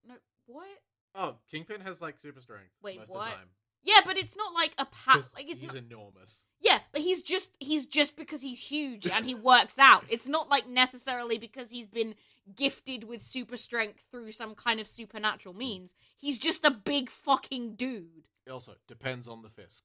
no 0.07 0.15
what 0.47 0.69
Oh, 1.15 1.37
Kingpin 1.51 1.81
has 1.81 2.01
like 2.01 2.19
super 2.19 2.41
strength 2.41 2.71
Wait, 2.83 2.99
most 2.99 3.11
what? 3.11 3.21
of 3.21 3.25
the 3.25 3.31
time. 3.31 3.49
yeah 3.83 4.01
but 4.07 4.17
it's 4.17 4.37
not 4.37 4.55
like 4.55 4.73
a 4.79 4.87
pat 4.87 5.17
'Cause 5.17 5.35
like 5.35 5.51
it's 5.51 5.61
he's 5.61 5.73
not 5.73 5.83
enormous. 5.83 6.47
Yeah, 6.61 6.81
but 6.93 7.01
he's 7.01 7.23
just 7.23 7.53
he's 7.59 7.87
just 7.87 8.17
because 8.17 8.43
he's 8.43 8.61
huge 8.61 9.07
and 9.09 9.25
he 9.25 9.35
works 9.35 9.79
out. 9.79 10.05
It's 10.09 10.29
not 10.29 10.49
like 10.49 10.69
necessarily 10.69 11.39
because 11.39 11.71
he's 11.71 11.87
been 11.87 12.15
gifted 12.55 13.05
with 13.05 13.23
super 13.23 13.57
strength 13.57 14.01
through 14.11 14.33
some 14.33 14.55
kind 14.55 14.81
of 14.81 14.89
supernatural 14.89 15.53
hmm. 15.53 15.59
means. 15.59 15.95
He's 16.19 16.39
just 16.39 16.65
a 16.65 16.71
big 16.71 17.11
fucking 17.11 17.75
dude. 17.75 18.29
Also, 18.51 18.75
depends 18.89 19.29
on 19.29 19.43
the 19.43 19.51
Fisk 19.51 19.85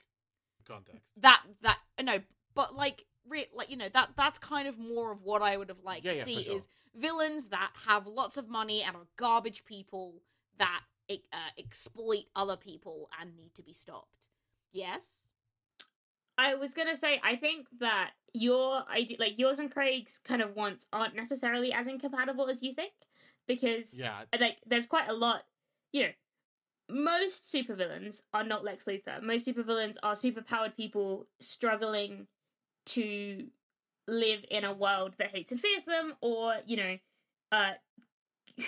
context. 0.67 1.01
That 1.17 1.41
that 1.61 1.79
uh, 1.97 2.03
no, 2.03 2.19
but 2.53 2.75
like 2.75 3.05
re- 3.27 3.47
like 3.53 3.69
you 3.69 3.77
know 3.77 3.89
that 3.93 4.11
that's 4.15 4.39
kind 4.39 4.67
of 4.67 4.77
more 4.77 5.11
of 5.11 5.21
what 5.23 5.41
I 5.41 5.57
would 5.57 5.69
have 5.69 5.83
liked 5.83 6.05
Yeah, 6.05 6.11
to 6.11 6.17
yeah, 6.17 6.23
see 6.23 6.41
sure. 6.41 6.55
is 6.55 6.67
villains 6.95 7.47
that 7.47 7.71
have 7.87 8.07
lots 8.07 8.37
of 8.37 8.49
money 8.49 8.81
and 8.81 8.95
are 8.95 9.07
garbage 9.17 9.65
people 9.65 10.21
that 10.57 10.81
uh, 11.09 11.51
exploit 11.57 12.25
other 12.35 12.55
people 12.55 13.09
and 13.19 13.35
need 13.35 13.53
to 13.55 13.61
be 13.61 13.73
stopped. 13.73 14.29
Yes. 14.71 15.27
I 16.37 16.55
was 16.55 16.73
gonna 16.73 16.97
say, 16.97 17.21
I 17.23 17.35
think 17.37 17.67
that 17.79 18.11
your 18.33 18.83
idea, 18.91 19.17
like 19.19 19.39
yours 19.39 19.59
and 19.59 19.71
Craig's 19.71 20.19
kind 20.23 20.41
of 20.41 20.55
wants, 20.55 20.87
aren't 20.91 21.15
necessarily 21.15 21.71
as 21.71 21.87
incompatible 21.87 22.49
as 22.49 22.61
you 22.61 22.73
think, 22.73 22.91
because 23.47 23.97
Yeah, 23.97 24.23
like 24.37 24.57
there's 24.65 24.85
quite 24.85 25.07
a 25.07 25.13
lot. 25.13 25.43
You 25.93 26.03
know, 26.03 26.09
most 26.89 27.45
supervillains 27.45 28.21
are 28.33 28.43
not 28.43 28.65
Lex 28.65 28.83
Luthor. 28.85 29.21
Most 29.21 29.47
supervillains 29.47 29.95
are 30.03 30.13
superpowered 30.13 30.75
people 30.75 31.27
struggling 31.39 32.27
to 32.87 33.47
live 34.07 34.45
in 34.51 34.65
a 34.65 34.73
world 34.73 35.13
that 35.17 35.33
hates 35.33 35.51
and 35.51 35.61
fears 35.61 35.85
them, 35.85 36.15
or 36.19 36.55
you 36.65 36.75
know, 36.75 36.97
uh, 37.53 37.71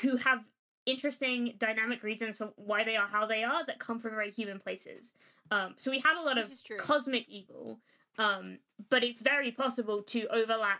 who 0.01 0.15
have 0.15 0.39
interesting 0.87 1.53
dynamic 1.59 2.01
reasons 2.01 2.35
for 2.35 2.51
why 2.55 2.83
they 2.83 2.95
are 2.95 3.07
how 3.07 3.27
they 3.27 3.43
are 3.43 3.63
that 3.65 3.77
come 3.77 3.99
from 3.99 4.11
very 4.11 4.31
human 4.31 4.59
places. 4.59 5.13
Um, 5.51 5.75
so 5.77 5.91
we 5.91 5.99
had 5.99 6.19
a 6.19 6.23
lot 6.23 6.35
This 6.37 6.63
of 6.69 6.77
cosmic 6.77 7.29
evil, 7.29 7.79
um, 8.17 8.57
but 8.89 9.03
it's 9.03 9.21
very 9.21 9.51
possible 9.51 10.01
to 10.03 10.25
overlap 10.27 10.79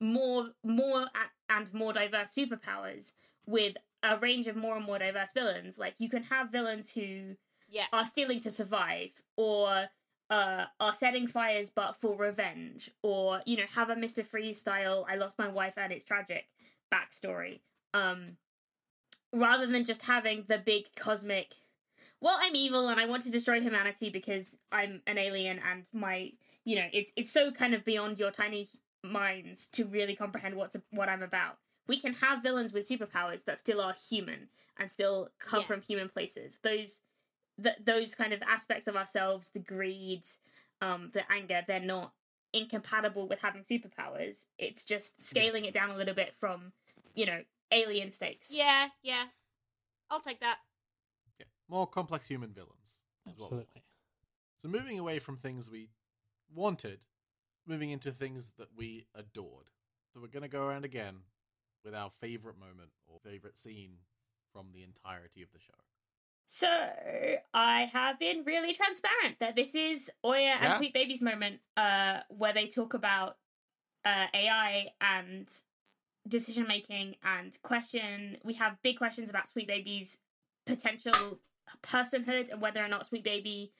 more, 0.00 0.48
more 0.64 1.06
and 1.48 1.72
more 1.72 1.92
diverse 1.92 2.34
superpowers 2.34 3.12
with 3.46 3.76
a 4.02 4.18
range 4.18 4.46
of 4.48 4.56
more 4.56 4.76
and 4.76 4.84
more 4.84 4.98
diverse 4.98 5.32
villains. 5.32 5.78
Like 5.78 5.94
you 5.98 6.08
can 6.08 6.24
have 6.24 6.50
villains 6.50 6.90
who 6.90 7.36
Yeah. 7.68 7.86
are 7.92 8.04
stealing 8.04 8.40
to 8.40 8.50
survive, 8.50 9.10
or 9.36 9.88
uh, 10.30 10.64
are 10.80 10.94
setting 10.94 11.26
fires 11.26 11.70
but 11.70 11.96
for 12.00 12.16
revenge, 12.16 12.90
or 13.02 13.40
you 13.46 13.56
know 13.56 13.68
have 13.74 13.90
a 13.90 13.96
Mister 13.96 14.24
Freeze 14.24 14.60
style 14.60 15.06
"I 15.08 15.16
lost 15.16 15.38
my 15.38 15.48
wife 15.48 15.74
and 15.76 15.92
it's 15.92 16.04
tragic" 16.04 16.44
backstory. 16.92 17.60
Um, 17.92 18.36
rather 19.34 19.66
than 19.66 19.84
just 19.84 20.02
having 20.02 20.44
the 20.48 20.58
big 20.58 20.84
cosmic 20.96 21.54
well 22.20 22.36
i'm 22.40 22.54
evil 22.54 22.88
and 22.88 23.00
i 23.00 23.06
want 23.06 23.22
to 23.22 23.30
destroy 23.30 23.60
humanity 23.60 24.08
because 24.10 24.56
i'm 24.72 25.00
an 25.06 25.18
alien 25.18 25.60
and 25.70 25.84
my 25.92 26.30
you 26.64 26.76
know 26.76 26.86
it's 26.92 27.12
it's 27.16 27.32
so 27.32 27.50
kind 27.50 27.74
of 27.74 27.84
beyond 27.84 28.18
your 28.18 28.30
tiny 28.30 28.68
minds 29.04 29.66
to 29.66 29.84
really 29.84 30.16
comprehend 30.16 30.56
what's 30.56 30.76
what 30.90 31.08
i'm 31.08 31.22
about. 31.22 31.58
We 31.86 32.00
can 32.00 32.14
have 32.14 32.42
villains 32.42 32.72
with 32.72 32.88
superpowers 32.88 33.44
that 33.44 33.60
still 33.60 33.80
are 33.80 33.94
human 34.08 34.48
and 34.78 34.90
still 34.90 35.28
come 35.38 35.64
from 35.64 35.82
human 35.82 36.08
places. 36.08 36.58
Those 36.62 37.00
th- 37.62 37.76
those 37.84 38.14
kind 38.14 38.32
of 38.32 38.40
aspects 38.42 38.86
of 38.86 38.96
ourselves 38.96 39.50
the 39.50 39.58
greed 39.58 40.22
um 40.80 41.10
the 41.12 41.30
anger 41.30 41.60
they're 41.68 41.80
not 41.80 42.12
incompatible 42.54 43.28
with 43.28 43.40
having 43.40 43.62
superpowers. 43.62 44.44
It's 44.58 44.84
just 44.84 45.22
scaling 45.22 45.66
it 45.66 45.74
down 45.74 45.90
a 45.90 45.96
little 45.96 46.14
bit 46.14 46.34
from 46.40 46.72
you 47.14 47.26
know 47.26 47.40
alien 47.72 48.10
stakes 48.10 48.50
Yeah, 48.50 48.88
yeah. 49.02 49.24
I'll 50.10 50.20
take 50.20 50.40
that. 50.40 50.58
yeah. 51.38 51.46
more 51.68 51.86
complex 51.86 52.26
human 52.26 52.52
villains. 52.52 52.98
is 53.26 53.38
what 53.38 53.50
we 53.50 53.56
want. 53.56 53.66
Absolutely. 53.76 53.82
So 54.62 54.68
moving 54.68 54.98
away 54.98 55.18
from 55.18 55.36
things 55.36 55.68
we 55.68 55.90
wanted, 56.54 57.00
moving 57.66 57.90
into 57.90 58.12
things 58.12 58.52
that 58.58 58.68
we 58.76 59.06
adored. 59.14 59.66
So 60.12 60.20
we're 60.20 60.28
gonna 60.28 60.48
go 60.48 60.62
around 60.62 60.84
again 60.84 61.16
with 61.84 61.94
our 61.94 62.10
favorite 62.10 62.58
moment 62.58 62.90
or 63.06 63.18
favorite 63.20 63.58
scene 63.58 63.96
from 64.52 64.66
the 64.72 64.82
entirety 64.82 65.42
of 65.42 65.52
the 65.52 65.58
show. 65.58 65.74
So 66.46 66.68
I 67.52 67.90
have 67.92 68.18
been 68.18 68.44
really 68.44 68.74
transparent 68.74 69.38
that 69.40 69.56
this 69.56 69.74
is 69.74 70.10
Oya 70.24 70.56
and 70.60 70.74
Sweet 70.74 70.94
Baby's 70.94 71.20
moment, 71.20 71.60
uh, 71.76 72.20
where 72.28 72.52
they 72.52 72.68
talk 72.68 72.94
about 72.94 73.38
uh, 74.04 74.26
AI 74.32 74.88
and 75.00 75.48
decision 76.28 76.66
making 76.66 77.16
and 77.22 77.56
question. 77.62 78.36
We 78.44 78.54
have 78.54 78.80
big 78.82 78.98
questions 78.98 79.30
about 79.30 79.48
Sweet 79.48 79.68
Baby's 79.68 80.18
potential 80.66 81.38
personhood 81.82 82.50
and 82.50 82.60
whether 82.60 82.84
or 82.84 82.88
not 82.88 83.06
Sweet 83.06 83.24
Baby 83.24 83.72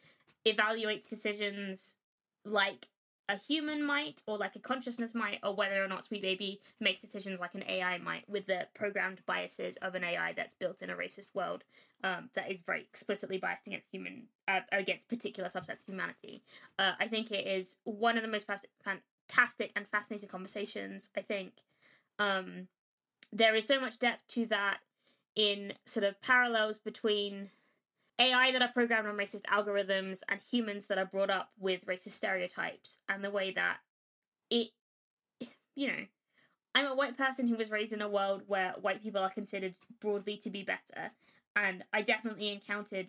evaluates 0.47 1.09
decisions 1.09 1.97
like 2.45 2.89
a 3.29 3.37
human 3.37 3.83
might 3.83 4.21
or 4.27 4.37
like 4.37 4.55
a 4.55 4.59
consciousness 4.59 5.15
might, 5.15 5.39
or 5.43 5.55
whether 5.55 5.83
or 5.83 5.89
not 5.89 6.05
Sweet 6.05 6.23
Baby 6.23 6.61
makes 6.81 7.01
decisions 7.01 7.41
like 7.41 7.55
an 7.55 7.65
AI 7.67 7.99
might 7.99 8.29
with 8.29 8.47
the 8.47 8.67
programmed 8.75 9.21
biases 9.25 9.77
of 9.79 9.95
an 9.95 10.05
AI 10.05 10.35
that's 10.35 10.55
built 10.55 10.83
in 10.83 10.91
a 10.91 10.95
racist 10.95 11.29
world 11.35 11.65
um, 12.03 12.29
that 12.35 12.51
is 12.51 12.61
very 12.61 12.81
explicitly 12.83 13.39
biased 13.39 13.67
against 13.67 13.89
human 13.91 14.25
uh, 14.47 14.61
against 14.73 15.09
particular 15.09 15.49
subsets 15.49 15.81
of 15.81 15.87
humanity. 15.87 16.43
Uh, 16.79 16.93
I 17.01 17.09
think 17.09 17.31
it 17.31 17.47
is 17.47 17.77
one 17.85 18.19
of 18.19 18.23
the 18.23 18.29
most 18.29 18.47
fantastic 18.85 19.73
and 19.75 19.89
fascinating 19.89 20.29
conversations. 20.29 21.09
I 21.17 21.23
think 21.23 21.53
um, 22.19 22.69
there 23.33 23.55
is 23.55 23.67
so 23.67 23.81
much 23.81 23.99
depth 23.99 24.27
to 24.29 24.47
that 24.47 24.79
in 25.37 25.73
sort 25.85 26.05
of 26.05 26.21
parallels 26.23 26.79
between 26.79 27.51
AI 28.19 28.53
that 28.53 28.63
are 28.63 28.73
programmed 28.73 29.09
on 29.09 29.17
racist 29.17 29.43
algorithms 29.43 30.21
and 30.29 30.41
humans 30.41 30.87
that 30.87 30.99
are 30.99 31.07
brought 31.07 31.31
up 31.31 31.51
with 31.59 31.85
racist 31.87 32.13
stereotypes, 32.13 32.99
and 33.09 33.25
the 33.25 33.31
way 33.31 33.51
that 33.53 33.79
it, 34.51 34.69
you 35.75 35.89
know, 35.89 36.05
I'm 36.77 36.87
a 36.87 36.95
white 36.95 37.17
person 37.17 37.49
who 37.49 37.57
was 37.57 37.71
raised 37.71 37.93
in 37.93 38.03
a 38.03 38.09
world 38.09 38.43
where 38.47 38.75
white 38.81 39.03
people 39.03 39.21
are 39.21 39.31
considered 39.31 39.75
broadly 40.01 40.37
to 40.39 40.51
be 40.51 40.63
better, 40.63 41.11
and 41.57 41.83
I 41.93 42.03
definitely 42.03 42.53
encountered 42.53 43.09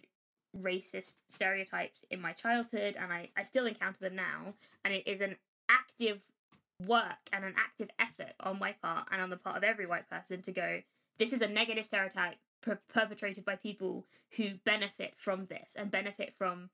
racist 0.60 1.16
stereotypes 1.28 2.04
in 2.10 2.20
my 2.22 2.32
childhood, 2.32 2.96
and 3.00 3.12
I, 3.12 3.30
I 3.38 3.44
still 3.44 3.68
encounter 3.68 4.00
them 4.02 4.16
now, 4.16 4.54
and 4.84 4.94
it 4.94 5.08
is 5.08 5.22
an 5.22 5.36
active 5.70 6.22
work 6.86 7.30
and 7.32 7.46
an 7.46 7.54
active 7.58 7.90
effort 8.00 8.34
on 8.40 8.60
my 8.60 8.74
part 8.82 9.08
and 9.12 9.22
on 9.22 9.30
the 9.30 9.38
part 9.38 9.58
of 9.58 9.64
every 9.64 9.86
white 9.86 10.10
person 10.10 10.42
to 10.44 10.52
go, 10.52 10.82
this 11.18 11.34
is 11.34 11.42
a 11.42 11.48
negative 11.48 11.86
stereotype 11.86 12.36
per- 12.62 12.80
perpetrated 12.94 13.46
by 13.46 13.56
people 13.56 14.06
who 14.32 14.52
benefit 14.66 15.14
from 15.18 15.46
this 15.46 15.76
and 15.78 15.92
benefit 15.92 16.34
from 16.38 16.70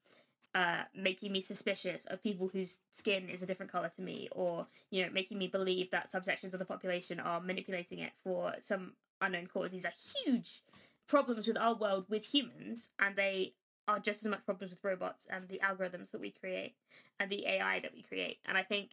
uh, 0.53 0.83
making 0.95 1.31
me 1.31 1.41
suspicious 1.41 2.05
of 2.05 2.21
people 2.21 2.49
whose 2.51 2.79
skin 2.91 3.29
is 3.29 3.41
a 3.41 3.45
different 3.45 3.71
color 3.71 3.91
to 3.95 4.01
me, 4.01 4.27
or 4.33 4.67
you 4.89 5.01
know, 5.01 5.09
making 5.11 5.37
me 5.37 5.47
believe 5.47 5.89
that 5.91 6.11
subsections 6.11 6.53
of 6.53 6.59
the 6.59 6.65
population 6.65 7.19
are 7.19 7.39
manipulating 7.39 7.99
it 7.99 8.11
for 8.23 8.53
some 8.61 8.91
unknown 9.21 9.47
cause. 9.47 9.71
These 9.71 9.85
are 9.85 9.93
huge 10.25 10.63
problems 11.07 11.47
with 11.47 11.57
our 11.57 11.75
world 11.75 12.05
with 12.09 12.25
humans, 12.25 12.89
and 12.99 13.15
they 13.15 13.53
are 13.87 13.99
just 13.99 14.23
as 14.23 14.29
much 14.29 14.45
problems 14.45 14.71
with 14.71 14.83
robots 14.83 15.25
and 15.29 15.47
the 15.47 15.59
algorithms 15.59 16.11
that 16.11 16.21
we 16.21 16.31
create 16.31 16.75
and 17.19 17.29
the 17.29 17.45
AI 17.47 17.79
that 17.79 17.93
we 17.93 18.01
create. 18.01 18.39
And 18.45 18.57
I 18.57 18.63
think 18.63 18.91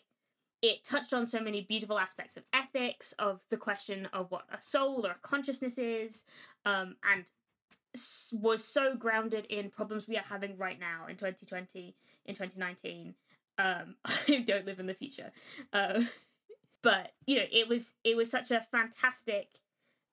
it 0.63 0.85
touched 0.85 1.13
on 1.13 1.27
so 1.27 1.41
many 1.41 1.63
beautiful 1.63 1.99
aspects 1.99 2.37
of 2.37 2.45
ethics, 2.53 3.13
of 3.19 3.41
the 3.51 3.57
question 3.57 4.09
of 4.13 4.31
what 4.31 4.45
a 4.53 4.61
soul 4.61 5.07
or 5.07 5.13
a 5.13 5.17
consciousness 5.23 5.79
is, 5.79 6.25
um, 6.65 6.97
and 7.11 7.25
was 8.33 8.65
so 8.65 8.95
grounded 8.95 9.47
in 9.47 9.71
problems 9.71 10.07
we 10.07 10.17
are 10.17 10.25
having 10.29 10.57
right 10.57 10.79
now 10.79 11.07
in 11.09 11.17
2020, 11.17 11.95
in 12.27 12.35
2019. 12.35 13.15
Um, 13.59 13.95
I 14.05 14.45
don't 14.47 14.67
live 14.67 14.81
in 14.81 14.87
the 14.87 14.95
future, 14.95 15.31
uh, 15.73 16.03
but 16.83 17.13
you 17.27 17.37
know, 17.37 17.47
it 17.51 17.69
was 17.69 17.95
it 18.05 18.17
was 18.17 18.31
such 18.31 18.51
a 18.51 18.67
fantastic 18.71 19.49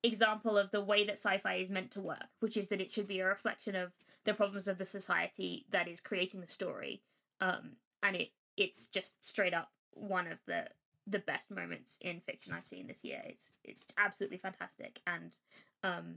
example 0.04 0.58
of 0.58 0.70
the 0.72 0.84
way 0.84 1.06
that 1.06 1.20
sci-fi 1.20 1.56
is 1.56 1.70
meant 1.70 1.92
to 1.92 2.02
work, 2.02 2.28
which 2.40 2.58
is 2.58 2.68
that 2.70 2.82
it 2.82 2.94
should 2.94 3.08
be 3.08 3.20
a 3.20 3.26
reflection 3.26 3.76
of 3.76 3.92
the 4.26 4.34
problems 4.34 4.68
of 4.68 4.78
the 4.78 4.86
society 4.86 5.66
that 5.72 5.88
is 5.88 6.00
creating 6.00 6.42
the 6.42 6.48
story, 6.48 7.02
um, 7.42 7.72
and 8.04 8.16
it 8.16 8.30
it's 8.58 8.88
just 8.88 9.24
straight 9.24 9.54
up 9.54 9.70
one 9.96 10.28
of 10.28 10.38
the 10.46 10.66
the 11.08 11.20
best 11.20 11.52
moments 11.52 11.98
in 12.02 12.20
fiction 12.22 12.54
I've 12.54 12.68
seen 12.68 12.88
this 12.88 13.04
year. 13.04 13.22
It's 13.26 13.52
it's 13.64 13.86
absolutely 13.98 14.38
fantastic, 14.38 15.00
and 15.08 15.32
um, 15.84 16.16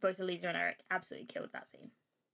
both 0.00 0.18
Aliza 0.18 0.44
and 0.44 0.56
Eric 0.56 0.78
absolutely 0.90 1.26
killed 1.26 1.50
that 1.52 1.70
scene. 1.70 1.90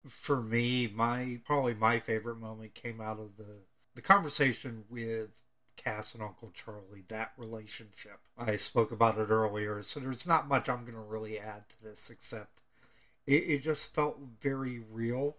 For 0.09 0.41
me, 0.41 0.91
my 0.93 1.41
probably 1.45 1.75
my 1.75 1.99
favorite 1.99 2.39
moment 2.39 2.75
came 2.75 3.01
out 3.01 3.19
of 3.19 3.37
the 3.37 3.63
the 3.95 4.03
conversation 4.03 4.85
with 4.89 5.43
Cass 5.77 6.15
and 6.15 6.23
Uncle 6.23 6.51
Charlie. 6.53 7.05
That 7.09 7.33
relationship. 7.37 8.21
I 8.37 8.57
spoke 8.57 8.93
about 8.93 9.19
it 9.19 9.31
earlier, 9.31 9.83
so 9.83 10.01
there's 10.01 10.27
not 10.27 10.49
much 10.49 10.69
I'm 10.69 10.83
going 10.83 10.95
to 10.95 11.01
really 11.01 11.39
add 11.39 11.69
to 11.71 11.83
this 11.83 12.11
except 12.11 12.63
it, 13.29 13.45
it 13.47 13.59
just 13.63 13.95
felt 13.95 14.19
very 14.41 14.79
real 14.79 15.37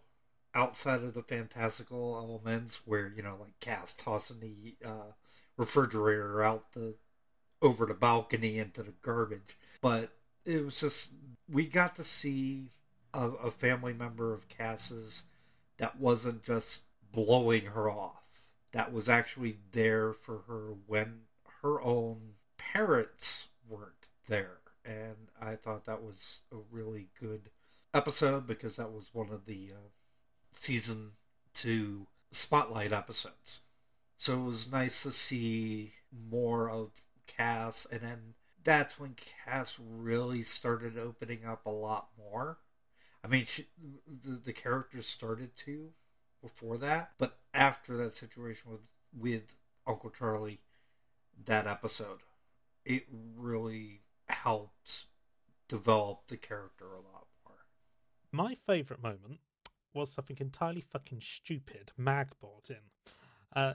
outside 0.53 1.03
of 1.03 1.13
the 1.13 1.23
fantastical 1.23 2.17
elements 2.17 2.81
where 2.85 3.11
you 3.15 3.21
know 3.21 3.37
like 3.39 3.59
Cass 3.59 3.93
tossing 3.93 4.39
the 4.39 4.75
uh, 4.87 5.11
refrigerator 5.57 6.41
out 6.41 6.73
the 6.73 6.95
over 7.61 7.85
the 7.85 7.93
balcony 7.93 8.57
into 8.57 8.83
the 8.83 8.93
garbage. 9.01 9.57
But 9.81 10.09
it 10.45 10.63
was 10.63 10.79
just 10.79 11.13
we 11.49 11.65
got 11.65 11.95
to 11.95 12.03
see 12.03 12.69
a, 13.13 13.29
a 13.29 13.51
family 13.51 13.93
member 13.93 14.33
of 14.33 14.49
Cass's 14.49 15.23
that 15.77 15.99
wasn't 15.99 16.43
just 16.43 16.83
blowing 17.11 17.65
her 17.65 17.89
off. 17.89 18.47
That 18.71 18.93
was 18.93 19.09
actually 19.09 19.57
there 19.71 20.13
for 20.13 20.43
her 20.47 20.73
when 20.87 21.21
her 21.61 21.81
own 21.81 22.33
parents 22.57 23.47
weren't 23.67 24.07
there. 24.27 24.57
And 24.85 25.29
I 25.41 25.55
thought 25.55 25.85
that 25.85 26.01
was 26.01 26.41
a 26.51 26.57
really 26.71 27.07
good 27.19 27.49
episode 27.93 28.45
because 28.45 28.77
that 28.77 28.91
was 28.91 29.09
one 29.13 29.29
of 29.29 29.45
the 29.45 29.71
uh, 29.73 29.89
season 30.51 31.11
two 31.53 32.07
spotlight 32.31 32.91
episodes. 32.91 33.61
So 34.17 34.41
it 34.41 34.45
was 34.45 34.71
nice 34.71 35.03
to 35.03 35.11
see 35.11 35.93
more 36.11 36.69
of 36.69 36.89
Cass, 37.27 37.87
and 37.91 38.01
then 38.01 38.33
that's 38.63 38.99
when 38.99 39.15
Cass 39.45 39.77
really 39.79 40.43
started 40.43 40.97
opening 40.97 41.45
up 41.45 41.65
a 41.65 41.71
lot 41.71 42.09
more. 42.17 42.59
I 43.23 43.27
mean, 43.27 43.45
she, 43.45 43.65
the 44.07 44.31
the 44.43 44.53
characters 44.53 45.07
started 45.07 45.55
to, 45.57 45.91
before 46.41 46.77
that, 46.77 47.11
but 47.17 47.37
after 47.53 47.97
that 47.97 48.13
situation 48.13 48.71
with 48.71 48.81
with 49.17 49.55
Uncle 49.87 50.09
Charlie, 50.09 50.59
that 51.45 51.67
episode, 51.67 52.19
it 52.85 53.05
really 53.37 54.01
helped 54.27 55.05
develop 55.67 56.27
the 56.27 56.37
character 56.37 56.85
a 56.85 56.97
lot 56.97 57.27
more. 57.45 57.55
My 58.31 58.57
favourite 58.67 59.01
moment 59.01 59.39
was 59.93 60.11
something 60.11 60.37
entirely 60.39 60.81
fucking 60.81 61.21
stupid 61.21 61.91
Mag 61.97 62.29
brought 62.39 62.69
in. 62.69 62.77
Uh, 63.55 63.73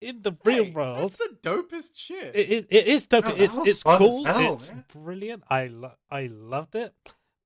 in 0.00 0.22
the 0.22 0.32
real 0.44 0.64
Hey, 0.64 0.70
world, 0.70 0.96
That's 0.98 1.18
the 1.18 1.36
dopest 1.42 1.90
shit. 1.96 2.34
it 2.34 2.48
is 2.48 2.66
it 2.70 2.86
is 2.86 3.06
dope. 3.06 3.24
No, 3.26 3.34
it's 3.36 3.58
it's 3.58 3.82
cool. 3.82 4.24
hell, 4.24 4.54
it's 4.54 4.70
man. 4.70 4.84
brilliant. 4.92 5.44
I 5.50 5.66
lo- 5.66 5.96
I 6.10 6.26
loved 6.26 6.74
it. 6.74 6.94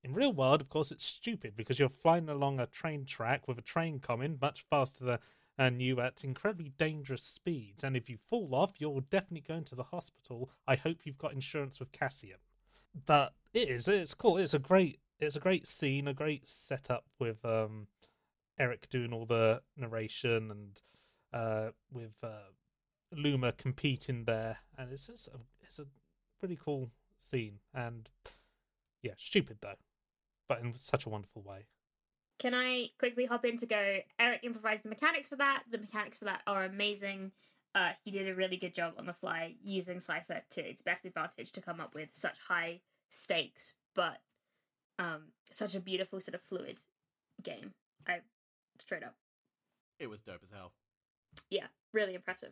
In 0.03 0.13
real 0.13 0.31
world, 0.31 0.61
of 0.61 0.69
course, 0.69 0.91
it's 0.91 1.03
stupid 1.03 1.53
because 1.57 1.79
you're 1.79 1.89
flying 1.89 2.29
along 2.29 2.59
a 2.59 2.67
train 2.67 3.05
track 3.05 3.47
with 3.47 3.57
a 3.57 3.61
train 3.63 3.99
coming 3.99 4.37
much 4.41 4.63
faster 4.69 5.03
than 5.03 5.19
and 5.57 5.81
you 5.81 5.99
at 6.01 6.23
incredibly 6.23 6.73
dangerous 6.77 7.23
speeds. 7.23 7.83
And 7.83 7.95
if 7.95 8.09
you 8.09 8.17
fall 8.29 8.53
off, 8.53 8.73
you're 8.77 8.99
definitely 9.01 9.45
going 9.47 9.63
to 9.65 9.75
the 9.75 9.83
hospital. 9.83 10.49
I 10.67 10.75
hope 10.75 10.99
you've 11.05 11.17
got 11.17 11.31
insurance 11.33 11.79
with 11.79 11.91
Cassian. 11.93 12.37
But 13.05 13.33
it 13.53 13.69
is. 13.69 13.87
It's 13.87 14.13
cool. 14.13 14.37
It's 14.37 14.53
a 14.53 14.59
great. 14.59 14.99
It's 15.19 15.35
a 15.35 15.39
great 15.39 15.65
scene. 15.67 16.07
A 16.09 16.13
great 16.13 16.47
setup 16.47 17.05
with 17.19 17.43
um, 17.45 17.87
Eric 18.59 18.89
doing 18.89 19.13
all 19.13 19.25
the 19.25 19.61
narration 19.77 20.51
and 20.51 20.81
uh, 21.33 21.71
with 21.91 22.15
uh, 22.23 22.51
Luma 23.11 23.51
competing 23.51 24.23
there, 24.25 24.57
and 24.77 24.91
it's 24.91 25.07
just 25.07 25.27
a, 25.27 25.37
it's 25.61 25.79
a 25.79 25.85
pretty 26.39 26.57
cool 26.63 26.89
scene. 27.19 27.59
And 27.73 28.09
yeah, 29.01 29.13
stupid 29.17 29.57
though, 29.61 29.75
but 30.47 30.61
in 30.61 30.73
such 30.75 31.05
a 31.05 31.09
wonderful 31.09 31.41
way. 31.41 31.67
Can 32.37 32.53
I 32.53 32.89
quickly 32.99 33.25
hop 33.25 33.45
in 33.45 33.57
to 33.57 33.65
go? 33.65 33.99
Eric 34.19 34.41
improvised 34.43 34.83
the 34.83 34.89
mechanics 34.89 35.29
for 35.29 35.37
that. 35.37 35.63
The 35.71 35.77
mechanics 35.77 36.17
for 36.17 36.25
that 36.25 36.41
are 36.47 36.65
amazing. 36.65 37.31
Uh, 37.73 37.91
he 38.03 38.11
did 38.11 38.27
a 38.27 38.35
really 38.35 38.57
good 38.57 38.73
job 38.73 38.93
on 38.97 39.05
the 39.05 39.13
fly 39.13 39.55
using 39.63 39.99
Cypher 39.99 40.41
to 40.49 40.61
its 40.61 40.81
best 40.81 41.05
advantage 41.05 41.51
to 41.53 41.61
come 41.61 41.81
up 41.81 41.93
with 41.93 42.09
such 42.13 42.37
high 42.47 42.79
stakes, 43.09 43.73
but 43.95 44.21
um, 44.99 45.23
such 45.51 45.75
a 45.75 45.79
beautiful 45.79 46.19
sort 46.21 46.35
of 46.35 46.41
fluid 46.41 46.77
game. 47.43 47.73
I 48.07 48.19
straight 48.79 49.03
up, 49.03 49.15
It 49.99 50.09
was 50.09 50.21
dope 50.21 50.41
as 50.43 50.49
hell. 50.51 50.73
yeah, 51.49 51.67
really 51.93 52.15
impressive. 52.15 52.51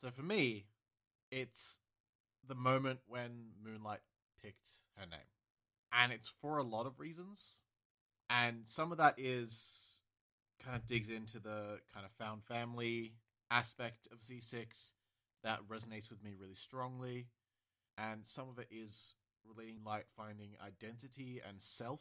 So 0.00 0.10
for 0.10 0.22
me, 0.22 0.66
it's 1.30 1.78
the 2.46 2.54
moment 2.54 3.00
when 3.06 3.52
Moonlight 3.64 4.00
picked 4.42 4.68
her 4.98 5.06
name. 5.06 5.20
And 5.92 6.12
it's 6.12 6.28
for 6.40 6.58
a 6.58 6.62
lot 6.62 6.86
of 6.86 6.98
reasons. 6.98 7.60
And 8.28 8.66
some 8.66 8.90
of 8.92 8.98
that 8.98 9.14
is 9.18 10.00
kind 10.62 10.76
of 10.76 10.86
digs 10.86 11.08
into 11.08 11.38
the 11.38 11.80
kind 11.92 12.04
of 12.04 12.12
found 12.18 12.44
family 12.44 13.14
aspect 13.50 14.08
of 14.12 14.18
C6 14.20 14.90
that 15.44 15.60
resonates 15.68 16.10
with 16.10 16.22
me 16.22 16.34
really 16.38 16.54
strongly. 16.54 17.28
And 17.96 18.22
some 18.26 18.48
of 18.48 18.58
it 18.58 18.68
is 18.70 19.14
relating 19.46 19.78
like 19.84 20.06
finding 20.16 20.56
identity 20.66 21.40
and 21.46 21.60
self, 21.62 22.00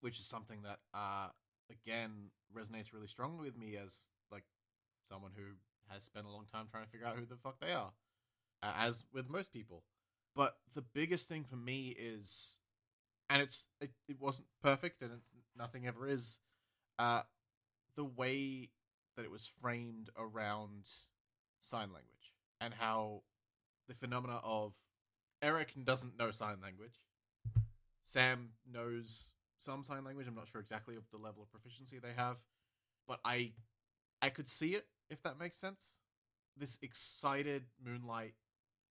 which 0.00 0.18
is 0.18 0.26
something 0.26 0.62
that 0.62 0.78
uh 0.94 1.28
again 1.70 2.30
resonates 2.56 2.92
really 2.92 3.06
strongly 3.06 3.44
with 3.44 3.56
me 3.56 3.76
as 3.76 4.06
like 4.30 4.44
someone 5.10 5.32
who 5.36 5.42
has 5.88 6.04
spent 6.04 6.26
a 6.26 6.30
long 6.30 6.44
time 6.44 6.66
trying 6.70 6.84
to 6.84 6.90
figure 6.90 7.06
out 7.06 7.16
who 7.16 7.24
the 7.24 7.36
fuck 7.36 7.58
they 7.60 7.72
are, 7.72 7.92
as 8.62 9.04
with 9.12 9.28
most 9.28 9.52
people. 9.52 9.84
But 10.34 10.56
the 10.74 10.82
biggest 10.82 11.28
thing 11.28 11.44
for 11.44 11.56
me 11.56 11.96
is, 11.98 12.58
and 13.28 13.42
it's 13.42 13.68
it, 13.80 13.90
it 14.08 14.20
wasn't 14.20 14.48
perfect, 14.62 15.02
and 15.02 15.12
it's 15.12 15.30
nothing 15.56 15.86
ever 15.86 16.06
is, 16.08 16.38
uh, 16.98 17.22
the 17.96 18.04
way 18.04 18.70
that 19.16 19.24
it 19.24 19.30
was 19.30 19.50
framed 19.60 20.10
around 20.16 20.88
sign 21.60 21.88
language 21.88 22.32
and 22.60 22.74
how 22.74 23.22
the 23.88 23.94
phenomena 23.94 24.40
of 24.44 24.74
Eric 25.42 25.72
doesn't 25.84 26.18
know 26.18 26.30
sign 26.30 26.58
language. 26.62 27.00
Sam 28.04 28.50
knows 28.70 29.32
some 29.58 29.82
sign 29.84 30.04
language. 30.04 30.26
I'm 30.26 30.34
not 30.34 30.48
sure 30.48 30.60
exactly 30.60 30.96
of 30.96 31.04
the 31.10 31.18
level 31.18 31.42
of 31.42 31.50
proficiency 31.50 31.98
they 31.98 32.12
have, 32.16 32.38
but 33.06 33.20
I 33.24 33.52
I 34.22 34.30
could 34.30 34.48
see 34.48 34.74
it 34.74 34.86
if 35.10 35.22
that 35.22 35.38
makes 35.38 35.58
sense. 35.58 35.96
This 36.56 36.78
excited 36.82 37.64
moonlight 37.84 38.34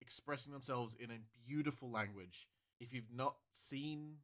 expressing 0.01 0.53
themselves 0.53 0.95
in 0.95 1.11
a 1.11 1.19
beautiful 1.49 1.91
language. 1.91 2.47
If 2.81 2.93
you've 2.93 3.13
not 3.13 3.37
seen 3.53 4.17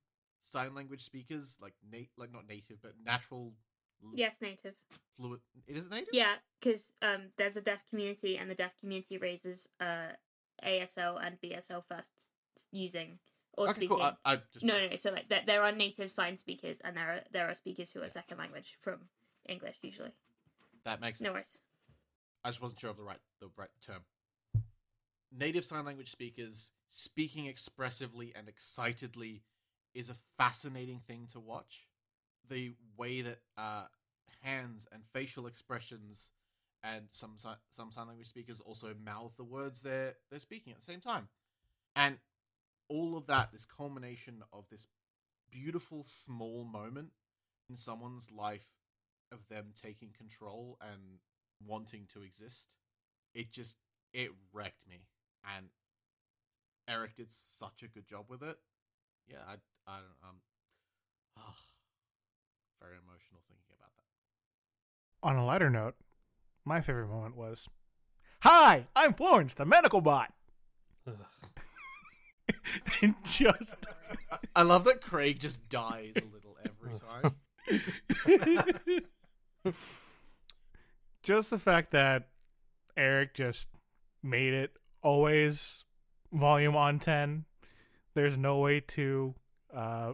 sign 0.42 0.74
language 0.74 1.02
speakers 1.02 1.58
like 1.62 1.74
nat- 1.90 2.10
like 2.16 2.32
not 2.32 2.46
native 2.48 2.80
but 2.82 2.92
natural 3.04 3.54
Yes, 4.14 4.38
native. 4.40 4.74
fluent 5.16 5.42
it 5.66 5.76
is 5.76 5.88
native 5.88 6.08
Yeah, 6.12 6.34
because 6.60 6.90
um, 7.02 7.30
there's 7.38 7.56
a 7.56 7.60
deaf 7.60 7.84
community, 7.88 8.36
and 8.36 8.50
the 8.50 8.54
deaf 8.54 8.72
community 8.80 9.16
raises 9.16 9.68
uh, 9.80 10.08
ASL 10.64 11.24
and 11.24 11.40
BSL 11.40 11.84
first 11.88 12.10
using 12.72 13.18
or 13.56 13.64
okay 13.64 13.72
speaking. 13.72 13.96
cool 13.96 14.02
I, 14.02 14.14
I 14.24 14.36
just 14.52 14.64
No, 14.64 14.78
no, 14.78 14.88
no. 14.88 14.96
So 14.96 15.10
like 15.10 15.28
there, 15.28 15.42
there 15.46 15.62
are 15.62 15.72
native 15.72 16.10
sign 16.10 16.36
speakers, 16.36 16.80
and 16.84 16.96
there 16.96 17.08
are 17.08 17.20
there 17.32 17.48
are 17.50 17.54
speakers 17.54 17.90
who 17.92 18.02
are 18.02 18.08
second 18.08 18.38
language 18.38 18.76
from 18.82 18.98
English 19.48 19.76
usually. 19.82 20.12
that 20.84 21.00
makes 21.00 21.18
sense 21.18 21.26
No 21.28 21.32
worries. 21.32 21.58
I 22.44 22.48
just 22.48 22.60
wasn't 22.62 22.80
sure 22.80 22.90
of 22.90 22.96
the 22.96 23.04
right 23.04 23.20
the 23.40 23.48
right 23.56 23.70
term. 23.84 24.02
Native 25.34 25.64
sign 25.64 25.84
language 25.84 26.10
speakers 26.10 26.70
speaking 26.88 27.46
expressively 27.46 28.32
and 28.36 28.48
excitedly 28.48 29.42
is 29.94 30.10
a 30.10 30.14
fascinating 30.36 31.00
thing 31.06 31.26
to 31.32 31.40
watch. 31.40 31.86
The 32.48 32.72
way 32.98 33.22
that 33.22 33.38
uh, 33.56 33.84
hands 34.42 34.86
and 34.92 35.02
facial 35.12 35.46
expressions 35.46 36.30
and 36.82 37.04
some 37.12 37.36
some 37.70 37.92
sign 37.92 38.08
language 38.08 38.26
speakers 38.26 38.60
also 38.60 38.94
mouth 39.04 39.32
the 39.36 39.44
words 39.44 39.82
they're 39.82 40.14
they're 40.30 40.40
speaking 40.40 40.72
at 40.72 40.80
the 40.80 40.84
same 40.84 41.00
time, 41.00 41.28
and 41.94 42.18
all 42.92 43.16
of 43.16 43.26
that, 43.26 43.50
this 43.52 43.64
culmination 43.64 44.42
of 44.52 44.64
this 44.70 44.86
beautiful 45.50 46.04
small 46.04 46.64
moment 46.64 47.10
in 47.70 47.78
someone's 47.78 48.30
life 48.30 48.68
of 49.32 49.48
them 49.48 49.72
taking 49.74 50.10
control 50.16 50.76
and 50.80 51.20
wanting 51.66 52.06
to 52.12 52.22
exist. 52.22 52.68
It 53.34 53.50
just 53.50 53.76
it 54.12 54.30
wrecked 54.52 54.86
me, 54.86 55.06
and 55.56 55.68
Eric 56.86 57.16
did 57.16 57.30
such 57.30 57.82
a 57.82 57.88
good 57.88 58.06
job 58.06 58.26
with 58.28 58.42
it. 58.42 58.58
Yeah, 59.26 59.38
I 59.48 59.54
I 59.90 59.96
don't 59.96 60.28
um, 60.28 60.36
ah, 61.38 61.56
very 62.78 62.96
emotional 62.96 63.40
thinking 63.48 63.72
about 63.78 63.92
that. 63.96 65.26
On 65.26 65.36
a 65.36 65.46
lighter 65.46 65.70
note, 65.70 65.94
my 66.66 66.82
favorite 66.82 67.08
moment 67.08 67.36
was, 67.36 67.70
"Hi, 68.40 68.86
I'm 68.94 69.14
Florence, 69.14 69.54
the 69.54 69.64
medical 69.64 70.02
bot." 70.02 70.34
And 73.02 73.14
just 73.24 73.76
I 74.54 74.62
love 74.62 74.84
that 74.84 75.00
Craig 75.00 75.40
just 75.40 75.68
dies 75.68 76.12
a 76.16 76.22
little 76.32 76.56
every 76.64 76.98
time. 76.98 77.32
just 81.22 81.50
the 81.50 81.58
fact 81.58 81.92
that 81.92 82.28
Eric 82.96 83.34
just 83.34 83.68
made 84.22 84.54
it 84.54 84.72
always 85.02 85.84
volume 86.32 86.76
on 86.76 86.98
10. 86.98 87.44
There's 88.14 88.38
no 88.38 88.58
way 88.58 88.80
to 88.80 89.34
uh, 89.74 90.12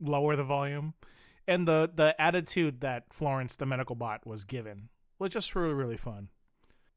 lower 0.00 0.36
the 0.36 0.44
volume. 0.44 0.94
And 1.46 1.66
the, 1.66 1.90
the 1.92 2.20
attitude 2.20 2.80
that 2.80 3.04
Florence, 3.12 3.56
the 3.56 3.66
medical 3.66 3.96
bot, 3.96 4.26
was 4.26 4.44
given 4.44 4.88
was 5.18 5.32
just 5.32 5.54
really, 5.54 5.74
really 5.74 5.96
fun. 5.96 6.28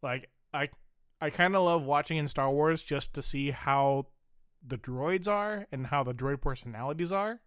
Like, 0.03 0.30
I, 0.53 0.70
I 1.22 1.30
kind 1.30 1.56
of 1.56 1.64
love 1.64 1.84
watching 1.84 2.18
in 2.18 2.28
Star 2.28 2.50
Wars 2.52 2.84
just 2.84 3.14
to 3.14 3.22
see 3.22 3.52
how 3.52 4.08
the 4.65 4.77
droids 4.77 5.27
are 5.27 5.67
and 5.72 5.88
how 5.88 6.03
the 6.03 6.14
droid 6.14 6.41
personalities 6.41 7.11
are. 7.11 7.41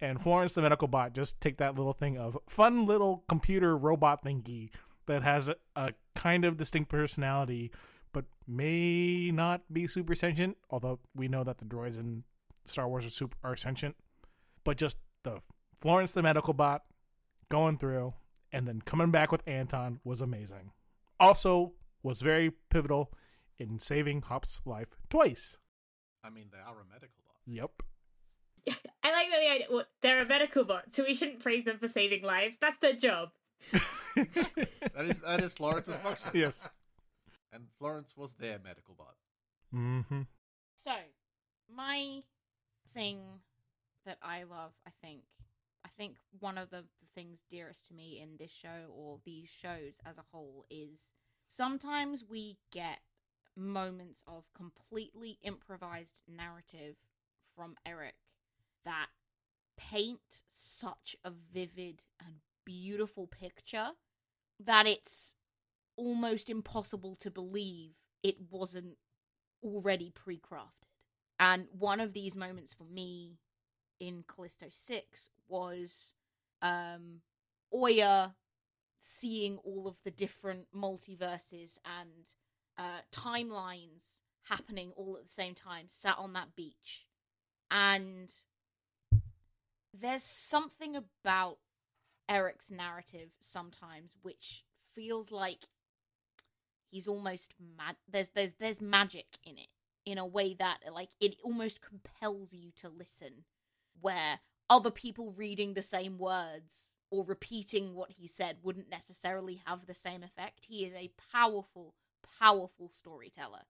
And 0.00 0.20
Florence 0.20 0.54
the 0.54 0.62
medical 0.62 0.88
bot 0.88 1.14
just 1.14 1.40
take 1.40 1.58
that 1.58 1.76
little 1.76 1.92
thing 1.92 2.18
of 2.18 2.36
fun 2.48 2.86
little 2.86 3.24
computer 3.28 3.76
robot 3.76 4.24
thingy 4.24 4.70
that 5.06 5.22
has 5.22 5.48
a, 5.48 5.56
a 5.76 5.90
kind 6.14 6.44
of 6.44 6.56
distinct 6.56 6.90
personality 6.90 7.70
but 8.12 8.24
may 8.46 9.30
not 9.30 9.62
be 9.72 9.86
super 9.86 10.14
sentient 10.14 10.56
although 10.70 10.98
we 11.14 11.28
know 11.28 11.44
that 11.44 11.58
the 11.58 11.64
droids 11.64 11.98
in 11.98 12.24
Star 12.64 12.88
Wars 12.88 13.04
are 13.04 13.10
super 13.10 13.36
are 13.42 13.56
sentient. 13.56 13.96
But 14.64 14.76
just 14.76 14.98
the 15.22 15.40
Florence 15.78 16.12
the 16.12 16.22
medical 16.22 16.54
bot 16.54 16.82
going 17.48 17.78
through 17.78 18.14
and 18.52 18.66
then 18.66 18.82
coming 18.82 19.10
back 19.10 19.32
with 19.32 19.42
Anton 19.46 20.00
was 20.04 20.20
amazing. 20.20 20.72
Also 21.18 21.72
was 22.02 22.20
very 22.20 22.52
pivotal 22.70 23.12
in 23.58 23.78
saving 23.78 24.22
Hop's 24.22 24.60
life 24.64 24.96
twice 25.08 25.58
I 26.24 26.30
mean, 26.30 26.46
they 26.52 26.58
are 26.58 26.74
a 26.80 26.84
medical 26.92 27.22
bot. 27.26 27.36
yep 27.46 27.70
I 29.02 29.10
like 29.10 29.28
that 29.30 29.40
the 29.40 29.50
idea. 29.50 29.66
Well, 29.70 29.84
they're 30.02 30.22
a 30.22 30.26
medical 30.26 30.64
bot, 30.64 30.94
so 30.94 31.02
we 31.04 31.14
shouldn't 31.14 31.40
praise 31.40 31.64
them 31.64 31.78
for 31.78 31.88
saving 31.88 32.22
lives. 32.22 32.58
That's 32.60 32.78
their 32.78 32.94
job. 32.94 33.30
That 34.14 35.06
is 35.06 35.20
that 35.20 35.40
is 35.40 35.52
Florence's 35.54 35.96
function. 35.98 36.30
yes 36.34 36.68
and 37.52 37.64
Florence 37.78 38.14
was 38.16 38.34
their 38.34 38.58
medical 38.62 38.94
bot. 38.94 39.14
mm-hmm 39.74 40.22
So, 40.74 40.92
my 41.74 42.22
thing 42.94 43.20
that 44.06 44.18
I 44.22 44.42
love, 44.44 44.72
I 44.86 44.90
think, 45.02 45.22
I 45.84 45.88
think 45.96 46.16
one 46.40 46.58
of 46.58 46.70
the, 46.70 46.78
the 47.00 47.06
things 47.14 47.40
dearest 47.50 47.86
to 47.88 47.94
me 47.94 48.20
in 48.22 48.36
this 48.38 48.50
show 48.50 48.90
or 48.90 49.18
these 49.24 49.48
shows 49.48 49.94
as 50.04 50.18
a 50.18 50.24
whole 50.32 50.64
is 50.70 51.08
sometimes 51.46 52.24
we 52.28 52.56
get 52.70 52.98
moments 53.56 54.20
of 54.26 54.44
completely 54.54 55.38
improvised 55.42 56.20
narrative 56.28 56.96
from 57.54 57.76
Eric 57.86 58.14
that 58.84 59.08
paint 59.76 60.42
such 60.52 61.16
a 61.24 61.30
vivid 61.30 62.02
and 62.24 62.36
beautiful 62.64 63.26
picture 63.26 63.90
that 64.64 64.86
it's 64.86 65.34
almost 65.96 66.48
impossible 66.48 67.16
to 67.16 67.30
believe 67.30 67.92
it 68.22 68.36
wasn't 68.50 68.96
already 69.62 70.10
pre-crafted. 70.10 70.86
And 71.38 71.66
one 71.76 72.00
of 72.00 72.12
these 72.12 72.36
moments 72.36 72.72
for 72.72 72.84
me 72.84 73.38
in 74.00 74.24
Callisto 74.26 74.66
6 74.70 75.28
was 75.48 76.12
um 76.60 77.20
Oya 77.74 78.34
seeing 79.00 79.58
all 79.58 79.88
of 79.88 79.96
the 80.04 80.10
different 80.10 80.66
multiverses 80.74 81.78
and 81.84 82.32
uh 82.78 83.00
timelines 83.12 84.18
happening 84.48 84.92
all 84.96 85.16
at 85.16 85.26
the 85.26 85.32
same 85.32 85.54
time 85.54 85.86
sat 85.88 86.16
on 86.18 86.32
that 86.32 86.54
beach. 86.56 87.06
And 87.70 88.30
there's 89.98 90.22
something 90.22 90.96
about 90.96 91.58
Eric's 92.28 92.70
narrative 92.70 93.30
sometimes 93.40 94.16
which 94.22 94.64
feels 94.94 95.30
like 95.30 95.66
he's 96.90 97.08
almost 97.08 97.52
mad 97.76 97.96
there's 98.08 98.28
there's 98.28 98.54
there's 98.54 98.80
magic 98.80 99.26
in 99.44 99.58
it 99.58 99.68
in 100.04 100.18
a 100.18 100.26
way 100.26 100.54
that 100.54 100.78
like 100.92 101.08
it 101.20 101.36
almost 101.42 101.80
compels 101.80 102.52
you 102.52 102.70
to 102.76 102.88
listen 102.88 103.44
where 104.00 104.38
other 104.70 104.90
people 104.90 105.32
reading 105.32 105.74
the 105.74 105.82
same 105.82 106.18
words 106.18 106.94
or 107.10 107.24
repeating 107.24 107.94
what 107.94 108.10
he 108.10 108.26
said 108.26 108.56
wouldn't 108.62 108.88
necessarily 108.90 109.60
have 109.66 109.86
the 109.86 109.94
same 109.94 110.22
effect 110.22 110.66
he 110.66 110.84
is 110.84 110.94
a 110.94 111.12
powerful 111.32 111.94
powerful 112.40 112.88
storyteller. 112.88 113.62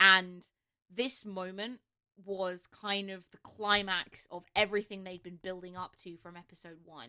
And 0.00 0.42
this 0.94 1.24
moment 1.24 1.80
was 2.24 2.66
kind 2.66 3.10
of 3.10 3.24
the 3.30 3.38
climax 3.38 4.26
of 4.30 4.44
everything 4.56 5.04
they'd 5.04 5.22
been 5.22 5.38
building 5.42 5.76
up 5.76 5.94
to 6.02 6.16
from 6.16 6.36
episode 6.36 6.78
1 6.84 7.08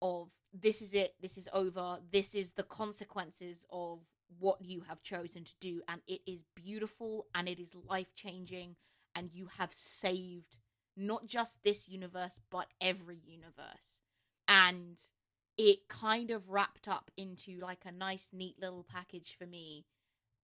of 0.00 0.28
this 0.54 0.80
is 0.80 0.94
it 0.94 1.14
this 1.20 1.36
is 1.36 1.48
over 1.52 1.98
this 2.12 2.36
is 2.36 2.52
the 2.52 2.62
consequences 2.62 3.66
of 3.72 3.98
what 4.38 4.60
you 4.60 4.82
have 4.82 5.02
chosen 5.02 5.42
to 5.42 5.54
do 5.60 5.82
and 5.88 6.00
it 6.06 6.20
is 6.24 6.44
beautiful 6.54 7.26
and 7.34 7.48
it 7.48 7.58
is 7.58 7.74
life 7.88 8.14
changing 8.14 8.76
and 9.14 9.30
you 9.32 9.48
have 9.58 9.72
saved 9.72 10.58
not 10.96 11.26
just 11.26 11.62
this 11.62 11.88
universe 11.88 12.40
but 12.50 12.66
every 12.80 13.20
universe. 13.24 14.02
And 14.46 14.98
it 15.56 15.88
kind 15.88 16.30
of 16.30 16.48
wrapped 16.50 16.88
up 16.88 17.10
into 17.16 17.58
like 17.60 17.84
a 17.84 17.92
nice 17.92 18.30
neat 18.32 18.56
little 18.60 18.86
package 18.88 19.36
for 19.38 19.46
me 19.46 19.86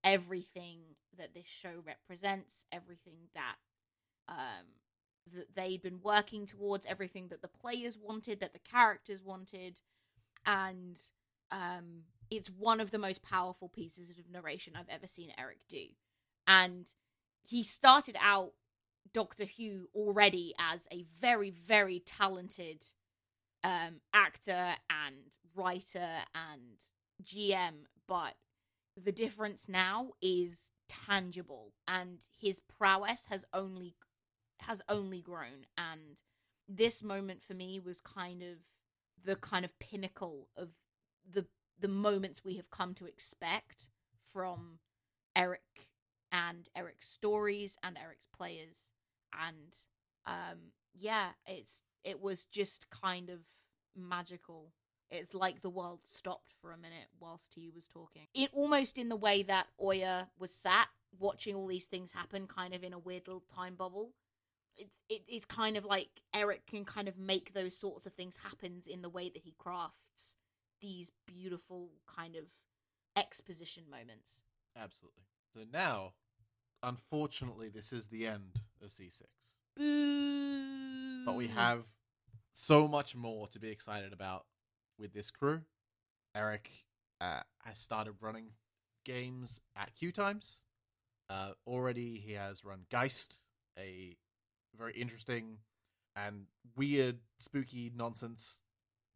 everything 0.05 0.81
that 1.18 1.34
this 1.34 1.47
show 1.47 1.83
represents 1.86 2.65
everything 2.73 3.16
that 3.34 3.57
um 4.28 4.66
that 5.33 5.55
they'd 5.57 5.83
been 5.83 6.00
working 6.02 6.47
towards 6.47 6.86
everything 6.86 7.28
that 7.28 7.41
the 7.42 7.49
players 7.49 7.97
wanted 7.99 8.41
that 8.41 8.52
the 8.52 8.58
characters 8.58 9.23
wanted 9.24 9.81
and 10.47 10.99
um 11.50 12.02
it's 12.31 12.49
one 12.49 12.81
of 12.81 12.91
the 12.91 12.99
most 12.99 13.23
powerful 13.23 13.68
pieces 13.68 14.10
of 14.18 14.31
narration 14.31 14.74
I've 14.76 14.89
ever 14.89 15.07
seen 15.07 15.33
Eric 15.39 15.58
do. 15.68 15.84
And 16.47 16.86
he 17.42 17.62
started 17.62 18.16
out 18.20 18.52
Doctor 19.12 19.44
Who 19.57 19.89
already 19.94 20.55
as 20.58 20.86
a 20.92 21.05
very, 21.20 21.50
very 21.50 22.00
talented 22.00 22.84
um, 23.62 24.00
actor 24.12 24.74
and 24.91 25.16
writer 25.55 26.08
and 26.34 26.78
GM, 27.23 27.86
but 28.08 28.34
the 29.02 29.12
difference 29.12 29.68
now 29.68 30.10
is 30.23 30.73
tangible, 30.89 31.73
and 31.89 32.18
his 32.39 32.60
prowess 32.60 33.26
has 33.28 33.44
only 33.52 33.94
has 34.60 34.81
only 34.89 35.20
grown. 35.20 35.66
And 35.76 36.16
this 36.68 37.02
moment 37.02 37.42
for 37.42 37.55
me 37.55 37.81
was 37.81 38.00
kind 38.00 38.42
of 38.42 38.58
the 39.24 39.36
kind 39.36 39.64
of 39.64 39.78
pinnacle 39.78 40.48
of 40.56 40.70
the 41.31 41.47
the 41.78 41.89
moments 41.89 42.44
we 42.44 42.56
have 42.56 42.70
come 42.70 42.94
to 42.94 43.06
expect 43.06 43.86
from 44.32 44.78
Eric 45.36 45.89
and 46.32 46.68
Eric's 46.76 47.08
stories 47.08 47.76
and 47.82 47.97
Eric's 47.98 48.26
players 48.36 48.84
and 49.32 49.74
um 50.26 50.58
yeah 50.94 51.31
it's 51.47 51.82
it 52.05 52.20
was 52.20 52.44
just 52.47 52.86
kind 52.90 53.31
of 53.31 53.40
magical 53.97 54.73
it's 55.10 55.34
like 55.34 55.62
the 55.62 55.70
world 55.70 56.00
stopped 56.08 56.52
for 56.60 56.73
a 56.73 56.76
minute 56.76 57.08
whilst 57.20 57.52
he 57.55 57.70
was 57.74 57.86
talking 57.86 58.23
it 58.34 58.50
almost 58.52 58.99
in 58.99 59.08
the 59.08 59.16
way 59.16 59.42
that 59.42 59.66
Oya 59.83 60.28
was 60.39 60.52
sat 60.52 60.89
watching 61.18 61.55
all 61.55 61.66
these 61.66 61.86
things 61.86 62.10
happen 62.10 62.47
kind 62.47 62.74
of 62.74 62.83
in 62.83 62.92
a 62.92 62.99
weird 62.99 63.26
little 63.26 63.44
time 63.55 63.74
bubble 63.74 64.12
it's 64.76 64.99
it, 65.08 65.23
it's 65.28 65.44
kind 65.44 65.76
of 65.76 65.84
like 65.84 66.08
Eric 66.34 66.66
can 66.66 66.84
kind 66.84 67.08
of 67.08 67.18
make 67.18 67.55
those 67.55 67.76
sorts 67.76 68.07
of 68.07 68.12
things 68.15 68.36
happen 68.42 68.83
in 68.89 69.02
the 69.02 69.08
way 69.08 69.28
that 69.28 69.42
he 69.42 69.55
crafts 69.58 70.36
these 70.81 71.10
beautiful 71.26 71.91
kind 72.07 72.36
of 72.36 72.44
exposition 73.16 73.84
moments. 73.91 74.42
Absolutely. 74.76 75.23
So 75.52 75.60
now, 75.73 76.12
unfortunately, 76.83 77.68
this 77.68 77.92
is 77.92 78.07
the 78.07 78.26
end 78.26 78.60
of 78.83 78.91
C6. 78.91 79.23
Boo! 79.76 81.24
But 81.24 81.36
we 81.36 81.49
have 81.49 81.84
so 82.52 82.86
much 82.86 83.16
more 83.16 83.47
to 83.49 83.58
be 83.58 83.70
excited 83.70 84.12
about 84.12 84.44
with 84.98 85.12
this 85.12 85.31
crew. 85.31 85.62
Eric 86.34 86.70
uh, 87.20 87.40
has 87.64 87.78
started 87.78 88.14
running 88.20 88.47
games 89.05 89.60
at 89.76 89.94
Q 89.94 90.12
Times. 90.12 90.62
Uh, 91.31 91.50
already, 91.66 92.23
he 92.24 92.32
has 92.32 92.64
run 92.64 92.86
Geist, 92.90 93.36
a 93.78 94.16
very 94.76 94.92
interesting 94.92 95.58
and 96.16 96.47
weird, 96.76 97.18
spooky 97.39 97.90
nonsense 97.97 98.62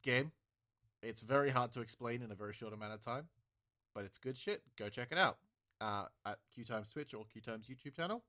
game 0.02 0.32
it's 1.02 1.20
very 1.20 1.50
hard 1.50 1.72
to 1.72 1.80
explain 1.80 2.22
in 2.22 2.30
a 2.30 2.34
very 2.34 2.52
short 2.52 2.72
amount 2.72 2.92
of 2.92 3.04
time, 3.04 3.28
but 3.94 4.04
it's 4.04 4.18
good 4.18 4.36
shit. 4.36 4.62
Go 4.76 4.88
check 4.88 5.08
it 5.10 5.18
out 5.18 5.38
uh, 5.80 6.06
at 6.26 6.38
Q 6.54 6.64
Times 6.64 6.90
Twitch 6.90 7.14
or 7.14 7.24
Q 7.24 7.40
Times 7.40 7.66
YouTube 7.66 7.94
channel. 7.94 8.24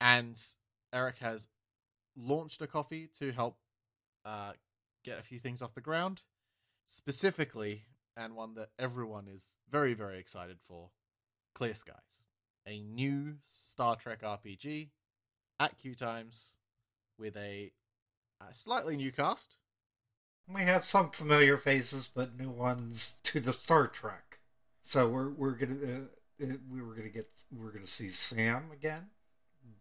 And 0.00 0.40
Eric 0.92 1.18
has 1.18 1.48
launched 2.16 2.62
a 2.62 2.66
Kofi 2.66 3.08
to 3.18 3.32
help 3.32 3.58
uh, 4.24 4.52
get 5.04 5.18
a 5.18 5.22
few 5.22 5.38
things 5.38 5.62
off 5.62 5.74
the 5.74 5.80
ground, 5.80 6.22
specifically, 6.86 7.84
and 8.16 8.34
one 8.34 8.54
that 8.54 8.70
everyone 8.78 9.28
is 9.28 9.56
very, 9.70 9.94
very 9.94 10.18
excited 10.18 10.58
for 10.62 10.90
Clear 11.54 11.74
Skies, 11.74 12.22
a 12.66 12.80
new 12.80 13.36
Star 13.46 13.96
Trek 13.96 14.22
RPG 14.22 14.88
at 15.60 15.78
Q 15.78 15.94
Times 15.94 16.54
with 17.18 17.36
a, 17.36 17.72
a 18.40 18.54
slightly 18.54 18.96
new 18.96 19.12
cast 19.12 19.56
we 20.48 20.62
have 20.62 20.88
some 20.88 21.10
familiar 21.10 21.56
faces, 21.56 22.08
but 22.12 22.38
new 22.38 22.50
ones 22.50 23.18
to 23.24 23.40
the 23.40 23.52
Star 23.52 23.88
Trek. 23.88 24.38
So 24.82 25.08
we're 25.08 25.30
we're 25.30 25.52
gonna 25.52 25.74
uh, 25.74 26.44
uh, 26.44 26.56
we 26.70 26.80
were 26.80 26.94
gonna 26.94 27.08
get 27.08 27.28
we're 27.50 27.72
gonna 27.72 27.86
see 27.86 28.08
Sam 28.08 28.70
again. 28.72 29.08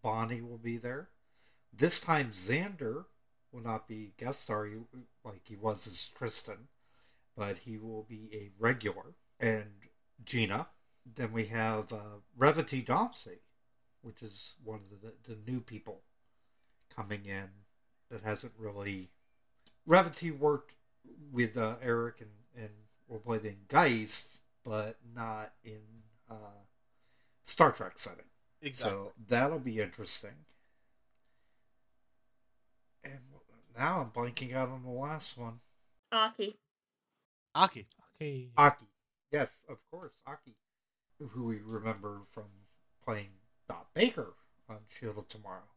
Bonnie 0.02 0.42
will 0.42 0.58
be 0.58 0.78
there. 0.78 1.10
This 1.72 2.00
time 2.00 2.32
Xander 2.32 3.06
will 3.52 3.62
not 3.62 3.88
be 3.88 4.14
guest 4.18 4.42
star 4.42 4.68
like 5.24 5.42
he 5.44 5.56
was 5.56 5.86
as 5.88 6.10
Tristan, 6.18 6.68
but 7.36 7.58
he 7.58 7.78
will 7.78 8.04
be 8.04 8.30
a 8.34 8.50
regular. 8.60 9.16
And 9.40 9.66
Gina. 10.24 10.68
Then 11.16 11.32
we 11.32 11.46
have 11.46 11.94
uh, 11.94 12.20
Reverity 12.36 12.82
Dempsey, 12.82 13.40
which 14.02 14.24
is 14.24 14.56
one 14.64 14.82
of 14.92 15.02
the, 15.02 15.14
the 15.30 15.38
new 15.52 15.60
people 15.60 16.02
coming 16.94 17.26
in 17.26 17.50
that 18.10 18.22
hasn't 18.22 18.54
really 18.58 19.10
Reverity 19.86 20.32
worked 20.32 20.74
with 21.32 21.58
uh, 21.58 21.76
Eric 21.84 22.22
and, 22.22 22.32
and 22.58 22.72
or 23.08 23.20
played 23.20 23.46
in 23.46 23.58
Geist, 23.68 24.40
but 24.64 24.98
not 25.14 25.54
in 25.64 25.82
uh, 26.30 26.64
Star 27.46 27.72
Trek 27.72 28.00
setting. 28.00 28.26
Exactly. 28.64 28.98
So 28.98 29.12
that'll 29.28 29.60
be 29.60 29.80
interesting. 29.80 30.32
And 33.04 33.20
now 33.78 34.02
I'm 34.02 34.10
blanking 34.10 34.56
out 34.56 34.70
on 34.70 34.82
the 34.82 34.90
last 34.90 35.38
one. 35.38 35.60
Arky. 36.12 36.56
Aki. 37.56 37.88
Okay. 38.16 38.50
Aki. 38.58 38.86
Yes, 39.32 39.62
of 39.70 39.78
course, 39.90 40.22
Aki. 40.28 40.56
Who 41.20 41.46
we 41.46 41.60
remember 41.64 42.22
from 42.32 42.44
playing 43.04 43.30
Dot 43.70 43.88
Baker 43.94 44.34
on 44.70 44.80
Shield 44.88 45.18
of 45.18 45.28
Tomorrow. 45.30 45.70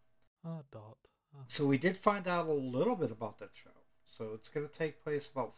Ah, 0.44 0.62
Dot. 0.72 0.96
Ah. 1.34 1.44
So 1.46 1.66
we 1.66 1.78
did 1.78 1.96
find 1.96 2.26
out 2.26 2.46
a 2.46 2.52
little 2.52 2.96
bit 2.96 3.12
about 3.12 3.38
that 3.38 3.50
show. 3.52 3.70
So 4.04 4.32
it's 4.34 4.48
going 4.48 4.66
to 4.66 4.72
take 4.72 5.02
place 5.04 5.28
about, 5.28 5.52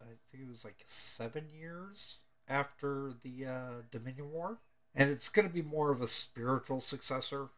I 0.00 0.06
think 0.30 0.44
it 0.44 0.50
was 0.50 0.64
like 0.64 0.84
seven 0.86 1.48
years 1.52 2.18
after 2.48 3.12
the 3.22 3.46
uh, 3.46 3.70
Dominion 3.90 4.32
War. 4.32 4.58
And 4.94 5.10
it's 5.10 5.28
going 5.28 5.48
to 5.48 5.54
be 5.54 5.62
more 5.62 5.90
of 5.90 6.00
a 6.00 6.08
spiritual 6.08 6.80
successor 6.80 7.48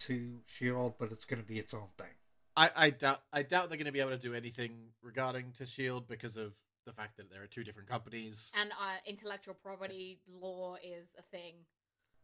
to 0.00 0.40
S.H.I.E.L.D., 0.48 0.94
but 0.98 1.12
it's 1.12 1.24
going 1.24 1.42
to 1.42 1.46
be 1.48 1.58
its 1.58 1.74
own 1.74 1.88
thing. 1.98 2.08
I, 2.56 2.70
I 2.76 2.90
doubt 2.90 3.20
I 3.32 3.42
doubt 3.42 3.68
they're 3.68 3.78
going 3.78 3.86
to 3.86 3.92
be 3.92 4.00
able 4.00 4.10
to 4.10 4.18
do 4.18 4.34
anything 4.34 4.72
regarding 5.02 5.52
to 5.58 5.66
Shield 5.66 6.08
because 6.08 6.36
of 6.36 6.54
the 6.84 6.92
fact 6.92 7.16
that 7.16 7.30
there 7.30 7.42
are 7.42 7.46
two 7.46 7.64
different 7.64 7.88
companies. 7.88 8.52
And 8.58 8.70
uh, 8.72 8.96
intellectual 9.06 9.54
property 9.54 10.20
law 10.40 10.76
is 10.82 11.10
a 11.18 11.22
thing. 11.22 11.54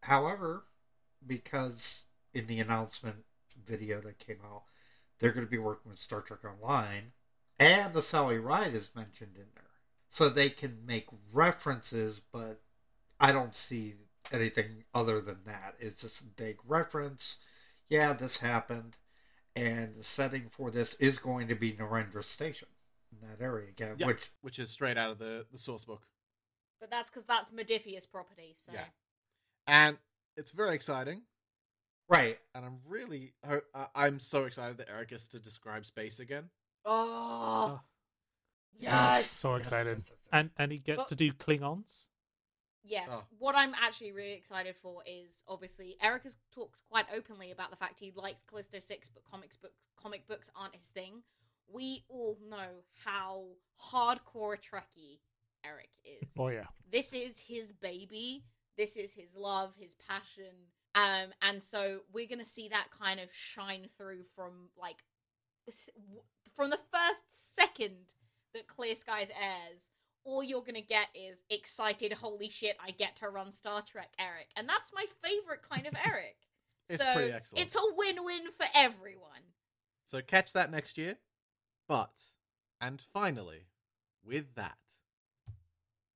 However, 0.02 0.64
because 1.26 2.04
in 2.32 2.46
the 2.46 2.60
announcement 2.60 3.24
video 3.64 4.00
that 4.00 4.18
came 4.18 4.38
out, 4.44 4.64
they're 5.18 5.32
going 5.32 5.46
to 5.46 5.50
be 5.50 5.58
working 5.58 5.90
with 5.90 5.98
Star 5.98 6.20
Trek 6.20 6.40
Online, 6.44 7.12
and 7.58 7.94
the 7.94 8.02
Sally 8.02 8.38
Ride 8.38 8.74
is 8.74 8.90
mentioned 8.94 9.36
in 9.36 9.46
there. 9.54 9.64
So 10.10 10.28
they 10.28 10.50
can 10.50 10.84
make 10.86 11.06
references, 11.32 12.20
but 12.32 12.60
I 13.18 13.32
don't 13.32 13.54
see 13.54 13.94
anything 14.32 14.84
other 14.94 15.20
than 15.20 15.40
that. 15.46 15.74
It's 15.78 16.02
just 16.02 16.20
a 16.20 16.24
big 16.24 16.58
reference. 16.66 17.38
Yeah, 17.88 18.12
this 18.12 18.38
happened. 18.38 18.96
And 19.54 19.96
the 19.96 20.04
setting 20.04 20.48
for 20.50 20.70
this 20.70 20.94
is 20.94 21.18
going 21.18 21.48
to 21.48 21.54
be 21.54 21.72
Narendra 21.72 22.22
Station 22.22 22.68
in 23.12 23.26
that 23.28 23.42
area 23.42 23.68
again, 23.68 23.96
Yeah, 23.98 24.06
which 24.06 24.28
which 24.42 24.58
is 24.58 24.70
straight 24.70 24.96
out 24.98 25.10
of 25.10 25.18
the 25.18 25.46
the 25.52 25.58
source 25.58 25.84
book, 25.84 26.06
But 26.80 26.90
that's 26.90 27.10
because 27.10 27.24
that's 27.24 27.50
Modiphius 27.50 28.10
property. 28.10 28.56
So 28.64 28.72
Yeah. 28.72 28.84
and 29.66 29.98
it's 30.36 30.52
very 30.52 30.74
exciting. 30.74 31.22
right. 32.08 32.38
And 32.54 32.64
I'm 32.64 32.80
really 32.86 33.34
ho- 33.44 33.62
I- 33.74 33.88
I'm 33.94 34.20
so 34.20 34.44
excited 34.44 34.76
that 34.78 34.88
Eric 34.88 35.08
gets 35.08 35.26
to 35.28 35.40
describe 35.40 35.84
space 35.86 36.20
again. 36.20 36.50
Oh, 36.84 37.80
Oh. 37.80 37.84
yes. 38.78 39.28
So 39.30 39.54
excited. 39.56 40.02
And 40.32 40.50
and 40.56 40.70
he 40.72 40.78
gets 40.78 40.98
Well- 40.98 41.06
to 41.08 41.14
do 41.16 41.32
Klingons. 41.32 42.06
Yes. 42.84 43.08
Oh. 43.10 43.26
What 43.38 43.56
I'm 43.56 43.74
actually 43.74 44.12
really 44.12 44.34
excited 44.34 44.76
for 44.76 45.02
is 45.04 45.42
obviously 45.48 45.96
Eric 46.00 46.22
has 46.22 46.38
talked 46.52 46.78
quite 46.88 47.06
openly 47.12 47.50
about 47.50 47.70
the 47.70 47.76
fact 47.76 47.98
he 47.98 48.12
likes 48.12 48.44
Callisto 48.44 48.78
Six, 48.78 49.08
but 49.08 49.24
comics 49.24 49.56
books 49.56 49.74
comic 49.96 50.28
books 50.28 50.48
aren't 50.54 50.76
his 50.76 50.86
thing. 50.88 51.24
We 51.72 52.04
all 52.08 52.38
know 52.48 52.84
how 53.04 53.44
hardcore 53.80 54.54
a 54.54 54.58
Trekkie 54.58 55.18
Eric 55.64 55.90
is. 56.04 56.28
Oh 56.38 56.48
yeah. 56.48 56.66
This 56.90 57.12
is 57.12 57.38
his 57.38 57.72
baby. 57.72 58.44
This 58.76 58.96
is 58.96 59.12
his 59.12 59.34
love, 59.34 59.72
his 59.78 59.94
passion. 60.08 60.52
Um, 60.94 61.32
and 61.42 61.62
so 61.62 62.00
we're 62.12 62.28
gonna 62.28 62.44
see 62.44 62.68
that 62.68 62.88
kind 62.98 63.20
of 63.20 63.28
shine 63.32 63.88
through 63.98 64.22
from 64.34 64.70
like 64.80 65.02
from 66.54 66.70
the 66.70 66.78
first 66.92 67.24
second 67.28 68.14
that 68.54 68.66
Clear 68.66 68.94
Skies 68.94 69.30
airs. 69.30 69.90
All 70.24 70.42
you're 70.42 70.62
gonna 70.62 70.80
get 70.80 71.08
is 71.14 71.42
excited, 71.50 72.12
holy 72.12 72.48
shit, 72.48 72.76
I 72.84 72.90
get 72.92 73.16
to 73.16 73.28
run 73.28 73.52
Star 73.52 73.82
Trek, 73.82 74.10
Eric, 74.18 74.48
and 74.56 74.68
that's 74.68 74.92
my 74.92 75.04
favorite 75.22 75.62
kind 75.68 75.86
of 75.86 75.94
Eric. 76.04 76.36
It's 76.88 77.02
so 77.02 77.12
pretty 77.14 77.32
excellent. 77.32 77.64
It's 77.64 77.76
a 77.76 77.80
win-win 77.96 78.46
for 78.56 78.66
everyone. 78.74 79.42
So 80.04 80.20
catch 80.22 80.52
that 80.52 80.70
next 80.70 80.98
year. 80.98 81.16
But 81.88 82.12
and 82.80 83.00
finally, 83.12 83.66
with 84.24 84.54
that, 84.56 84.78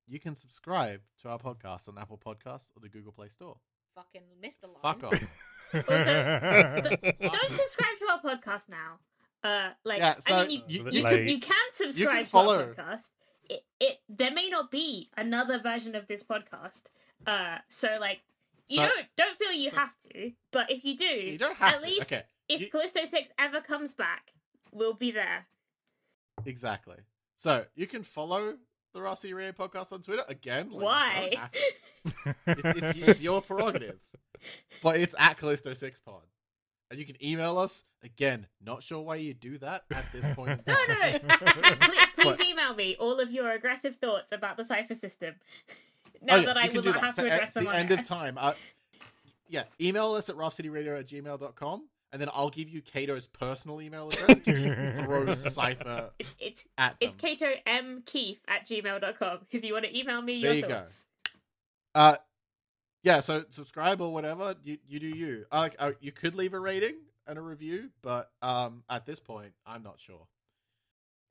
you 0.07 0.19
can 0.19 0.35
subscribe 0.35 1.01
to 1.23 1.29
our 1.29 1.39
podcast 1.39 1.89
on 1.89 1.97
Apple 1.99 2.19
Podcasts 2.19 2.71
or 2.77 2.81
the 2.81 2.89
Google 2.89 3.13
Play 3.13 3.29
Store. 3.29 3.57
Fucking 3.95 4.23
missed 4.41 4.65
a 4.65 4.67
line. 4.67 4.79
Fuck 4.83 5.05
off. 5.05 5.13
D- 5.21 5.81
don't 5.81 7.53
subscribe 7.53 7.97
to 7.99 8.07
our 8.11 8.21
podcast 8.21 8.69
now. 8.69 8.99
Uh, 9.43 9.71
like 9.85 9.99
Yeah, 9.99 10.19
so 10.19 10.35
I 10.37 10.47
mean, 10.47 10.63
you- 10.69 10.85
you, 10.85 10.91
you- 10.91 10.99
you, 10.99 11.03
Late. 11.05 11.17
can, 11.19 11.29
you 11.29 11.41
can 11.41 11.57
subscribe 11.73 12.27
follow. 12.27 12.59
to 12.75 12.81
our 12.83 12.95
podcast. 12.95 13.09
It, 13.49 13.65
it 13.81 13.99
there 14.09 14.31
may 14.33 14.49
not 14.49 14.71
be 14.71 15.11
another 15.17 15.59
version 15.61 15.95
of 15.95 16.07
this 16.09 16.23
podcast. 16.23 16.83
Uh, 17.27 17.59
so 17.69 17.97
like 18.01 18.21
you 18.69 18.77
So- 18.79 18.89
don't 18.89 19.07
don't 19.17 19.37
feel 19.37 19.53
you 19.53 19.71
so- 19.71 19.77
have 19.77 19.93
to, 20.13 20.33
but 20.53 20.71
if 20.71 20.85
you 20.85 20.97
do, 20.97 21.05
You 21.05 21.39
don't 21.39 21.57
have 21.57 21.75
at 21.77 21.81
to. 21.83 21.87
least 21.89 22.13
okay, 22.13 22.25
if 22.49 22.61
you- 22.63 22.71
Callisto 22.71 23.05
Six 23.07 23.31
ever 23.39 23.61
comes 23.61 23.95
back, 23.95 24.33
we'll 24.73 24.95
be 24.95 25.11
there. 25.13 25.47
Exactly. 26.47 26.97
So 27.37 27.65
you 27.75 27.87
can 27.87 28.03
follow 28.03 28.55
the 28.93 29.01
Raft 29.03 29.21
City 29.21 29.35
Radio 29.35 29.53
podcast 29.53 29.93
on 29.93 30.03
Twitter 30.03 30.25
again. 30.29 30.71
like, 30.71 30.83
Why? 30.85 31.31
don't 31.33 31.39
have 31.39 31.53
to. 31.53 31.61
It's, 32.47 32.83
it's, 32.95 33.09
it's 33.09 33.23
your 33.23 33.41
prerogative, 33.43 33.99
but 34.83 34.97
it's 34.99 35.15
at 35.19 35.37
Callisto 35.39 35.75
Six 35.75 36.01
Pod, 36.01 36.23
and 36.91 36.99
you 36.99 37.05
can 37.07 37.23
email 37.25 37.59
us 37.59 37.85
again. 38.03 38.47
Not 38.65 38.83
sure 38.83 39.01
why 39.03 39.17
you 39.17 39.35
do 39.35 39.59
that 39.59 39.85
at 39.95 40.05
this 40.13 40.27
point 40.35 40.51
in 40.51 40.61
no, 40.67 40.75
time. 40.75 41.21
no, 41.29 41.35
no. 41.41 41.77
please, 41.77 42.07
please 42.17 42.37
But- 42.39 42.41
email 42.47 42.75
me 42.75 42.97
all 42.99 43.21
of 43.21 43.31
your 43.31 43.51
aggressive 43.53 43.97
thoughts 43.97 44.33
about 44.33 44.57
the 44.57 44.65
Cypher 44.65 44.95
System. 44.95 45.35
Oh, 45.69 45.75
Now 46.23 46.37
yeah, 46.37 46.47
that 46.47 46.57
I 46.57 46.69
will 46.69 46.83
not 46.83 46.85
that 46.95 47.01
have 47.05 47.15
for 47.17 47.23
to 47.23 47.31
address 47.33 47.51
them 47.53 47.65
the 47.65 47.71
end 47.75 47.93
air. 47.93 47.99
of 48.01 48.07
time. 48.07 48.37
Uh, 48.39 48.53
yeah, 49.49 49.65
email 49.81 50.13
us 50.15 50.29
at 50.31 50.37
raftcityradio 50.37 50.99
at 51.01 51.07
gmail.com, 51.07 51.89
and 52.13 52.21
then 52.21 52.29
I'll 52.33 52.51
give 52.51 52.69
you 52.69 52.83
Cato's 52.83 53.27
personal 53.29 53.81
email 53.81 54.09
address 54.09 54.41
to 54.41 55.03
throw 55.05 55.33
Cypher 55.35 56.11
It's 56.19 56.31
it's 56.39 56.67
at 56.79 56.99
them. 57.01 57.09
it's 57.09 57.17
Kato 57.17 57.47
M 57.67 58.03
Keith 58.07 58.41
at 58.49 58.67
gmail.com 58.67 59.39
if 59.51 59.65
you 59.65 59.73
want 59.73 59.85
to 59.85 59.99
email 59.99 60.21
me 60.23 60.43
There 60.43 60.53
your 60.53 60.63
you 60.63 60.63
go. 60.63 60.69
thoughts. 60.81 61.05
Uh, 61.95 62.17
yeah, 63.03 63.21
so 63.21 63.45
subscribe 63.51 64.01
or 64.01 64.13
whatever 64.13 64.55
you 64.65 64.79
you 64.87 65.01
do 65.01 65.09
you. 65.09 65.45
I 65.51 65.61
like 65.61 65.77
uh, 65.79 65.93
you 66.01 66.13
could 66.13 66.35
leave 66.35 66.55
a 66.55 66.61
rating 66.61 66.97
and 67.27 67.39
a 67.39 67.41
review, 67.43 67.91
but 68.03 68.31
um 68.43 68.83
at 68.91 69.07
this 69.07 69.21
point 69.21 69.53
I'm 69.67 69.83
not 69.83 69.99
sure. 70.01 70.27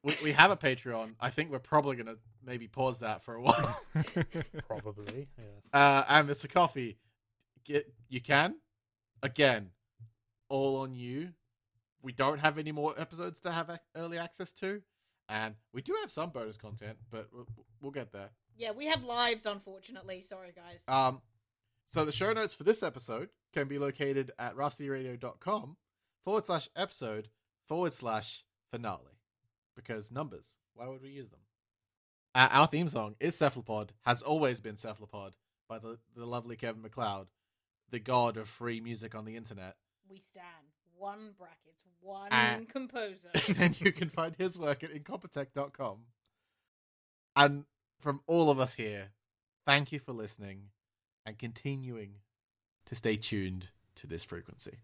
We 0.04 0.16
we 0.24 0.32
have 0.32 0.50
a 0.50 0.56
Patreon. 0.58 1.16
I 1.20 1.30
think 1.30 1.52
we're 1.52 1.60
probably 1.60 1.96
gonna 1.98 2.16
maybe 2.46 2.68
pause 2.70 3.02
that 3.02 3.22
for 3.22 3.36
a 3.36 3.42
while. 3.42 3.82
Probably, 4.68 5.28
yes. 5.38 5.48
uh, 5.74 6.04
and 6.08 6.30
Mr. 6.30 6.50
Coffee, 6.50 6.98
get 7.66 7.92
you 8.08 8.22
can 8.22 8.56
again, 9.22 9.72
all 10.50 10.78
on 10.78 10.96
you. 10.96 11.30
We 12.02 12.12
don't 12.12 12.40
have 12.40 12.58
any 12.58 12.72
more 12.72 12.94
episodes 12.98 13.40
to 13.42 13.52
have 13.52 13.80
early 13.96 14.18
access 14.18 14.54
to, 14.54 14.82
and 15.28 15.56
we 15.74 15.82
do 15.82 15.96
have 16.02 16.12
some 16.12 16.30
bonus 16.30 16.58
content, 16.58 16.98
but 17.12 17.28
we'll, 17.34 17.48
we'll 17.82 17.92
get 17.92 18.12
there. 18.12 18.30
Yeah, 18.58 18.72
we 18.72 18.86
had 18.86 19.04
lives, 19.04 19.46
unfortunately. 19.46 20.22
Sorry, 20.22 20.54
guys. 20.56 20.84
Um, 20.88 21.22
so 21.86 22.06
the 22.06 22.12
show 22.12 22.34
notes 22.34 22.54
for 22.54 22.64
this 22.64 22.84
episode 22.84 23.30
can 23.54 23.68
be 23.68 23.78
located 23.78 24.32
at 24.38 24.56
raftcityradio.com 24.56 25.78
forward 26.24 26.46
slash 26.46 26.70
episode 26.76 27.30
forward 27.68 27.94
slash 27.94 28.44
finale. 28.72 29.20
Because 29.76 30.12
numbers, 30.12 30.58
why 30.74 30.88
would 30.88 31.02
we 31.02 31.10
use 31.10 31.30
them? 31.30 31.40
Uh, 32.36 32.48
our 32.52 32.68
theme 32.68 32.88
song 32.88 33.16
is 33.20 33.36
Cephalopod, 33.36 33.94
has 34.06 34.22
always 34.22 34.60
been 34.60 34.76
Cephalopod 34.76 35.34
by 35.68 35.80
the, 35.80 35.98
the 36.16 36.26
lovely 36.26 36.56
Kevin 36.56 36.82
MacLeod, 36.82 37.28
the 37.90 38.00
god 38.00 38.38
of 38.38 38.48
free 38.50 38.82
music 38.82 39.16
on 39.16 39.26
the 39.26 39.36
internet. 39.36 39.76
We 40.10 40.18
stand 40.20 40.46
one 40.98 41.32
brackets, 41.38 41.84
one 42.02 42.32
Uh, 42.32 42.60
composer. 42.72 43.30
and 43.58 43.80
you 43.80 43.92
can 43.92 44.10
find 44.10 44.36
his 44.36 44.58
work 44.58 44.84
at 44.84 44.92
incompetech.com. 44.94 46.00
And 47.36 47.66
from 48.00 48.22
all 48.28 48.50
of 48.50 48.60
us 48.60 48.74
here, 48.74 49.10
thank 49.66 49.92
you 49.92 50.00
for 50.00 50.12
listening 50.14 50.70
and 51.26 51.38
continuing 51.38 52.16
to 52.86 52.96
stay 52.96 53.16
tuned 53.16 53.70
to 53.96 54.08
this 54.08 54.24
frequency. 54.24 54.80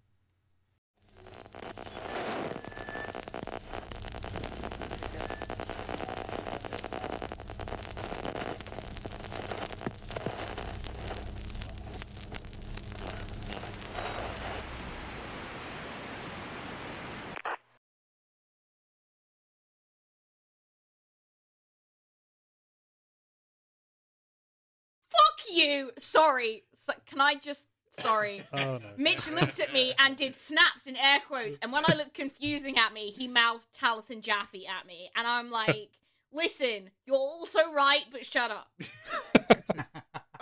Fuck! 25.84 26.00
Sorry. 26.00 26.64
So, 26.74 26.94
can 27.06 27.22
I 27.22 27.36
just. 27.36 27.68
Sorry. 27.92 28.44
Oh 28.54 28.78
no. 28.78 28.82
Mitch 28.98 29.30
looked 29.32 29.60
at 29.60 29.72
me 29.72 29.94
and 30.00 30.18
did 30.18 30.36
snaps 30.36 30.88
in 30.88 30.96
air 30.98 31.20
quotes, 31.26 31.60
and 31.60 31.72
when 31.72 31.84
I 31.88 31.96
looked 31.96 32.14
confusing 32.14 32.78
at 32.78 32.94
me, 32.94 33.12
he 33.12 33.28
mouthed 33.28 33.68
Taliesin 33.74 34.22
Jaffe 34.22 34.68
at 34.68 34.86
me, 34.86 35.10
and 35.16 35.26
I'm 35.26 35.50
like, 35.50 35.90
listen, 36.34 36.90
you're 37.06 37.16
also 37.16 37.72
right, 37.72 38.04
but 38.12 38.26
shut 38.26 38.52
up. 38.52 38.70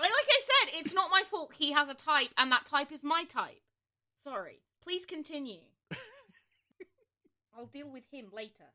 Like, 0.03 0.11
like 0.11 0.27
I 0.27 0.39
said, 0.41 0.81
it's 0.81 0.93
not 0.93 1.11
my 1.11 1.23
fault 1.31 1.53
he 1.57 1.71
has 1.71 1.87
a 1.87 1.93
type, 1.93 2.31
and 2.37 2.51
that 2.51 2.65
type 2.65 2.91
is 2.91 3.03
my 3.03 3.23
type. 3.23 3.61
Sorry. 4.21 4.59
Please 4.83 5.05
continue. 5.05 5.61
I'll 7.57 7.67
deal 7.67 7.89
with 7.89 8.03
him 8.11 8.25
later. 8.33 8.65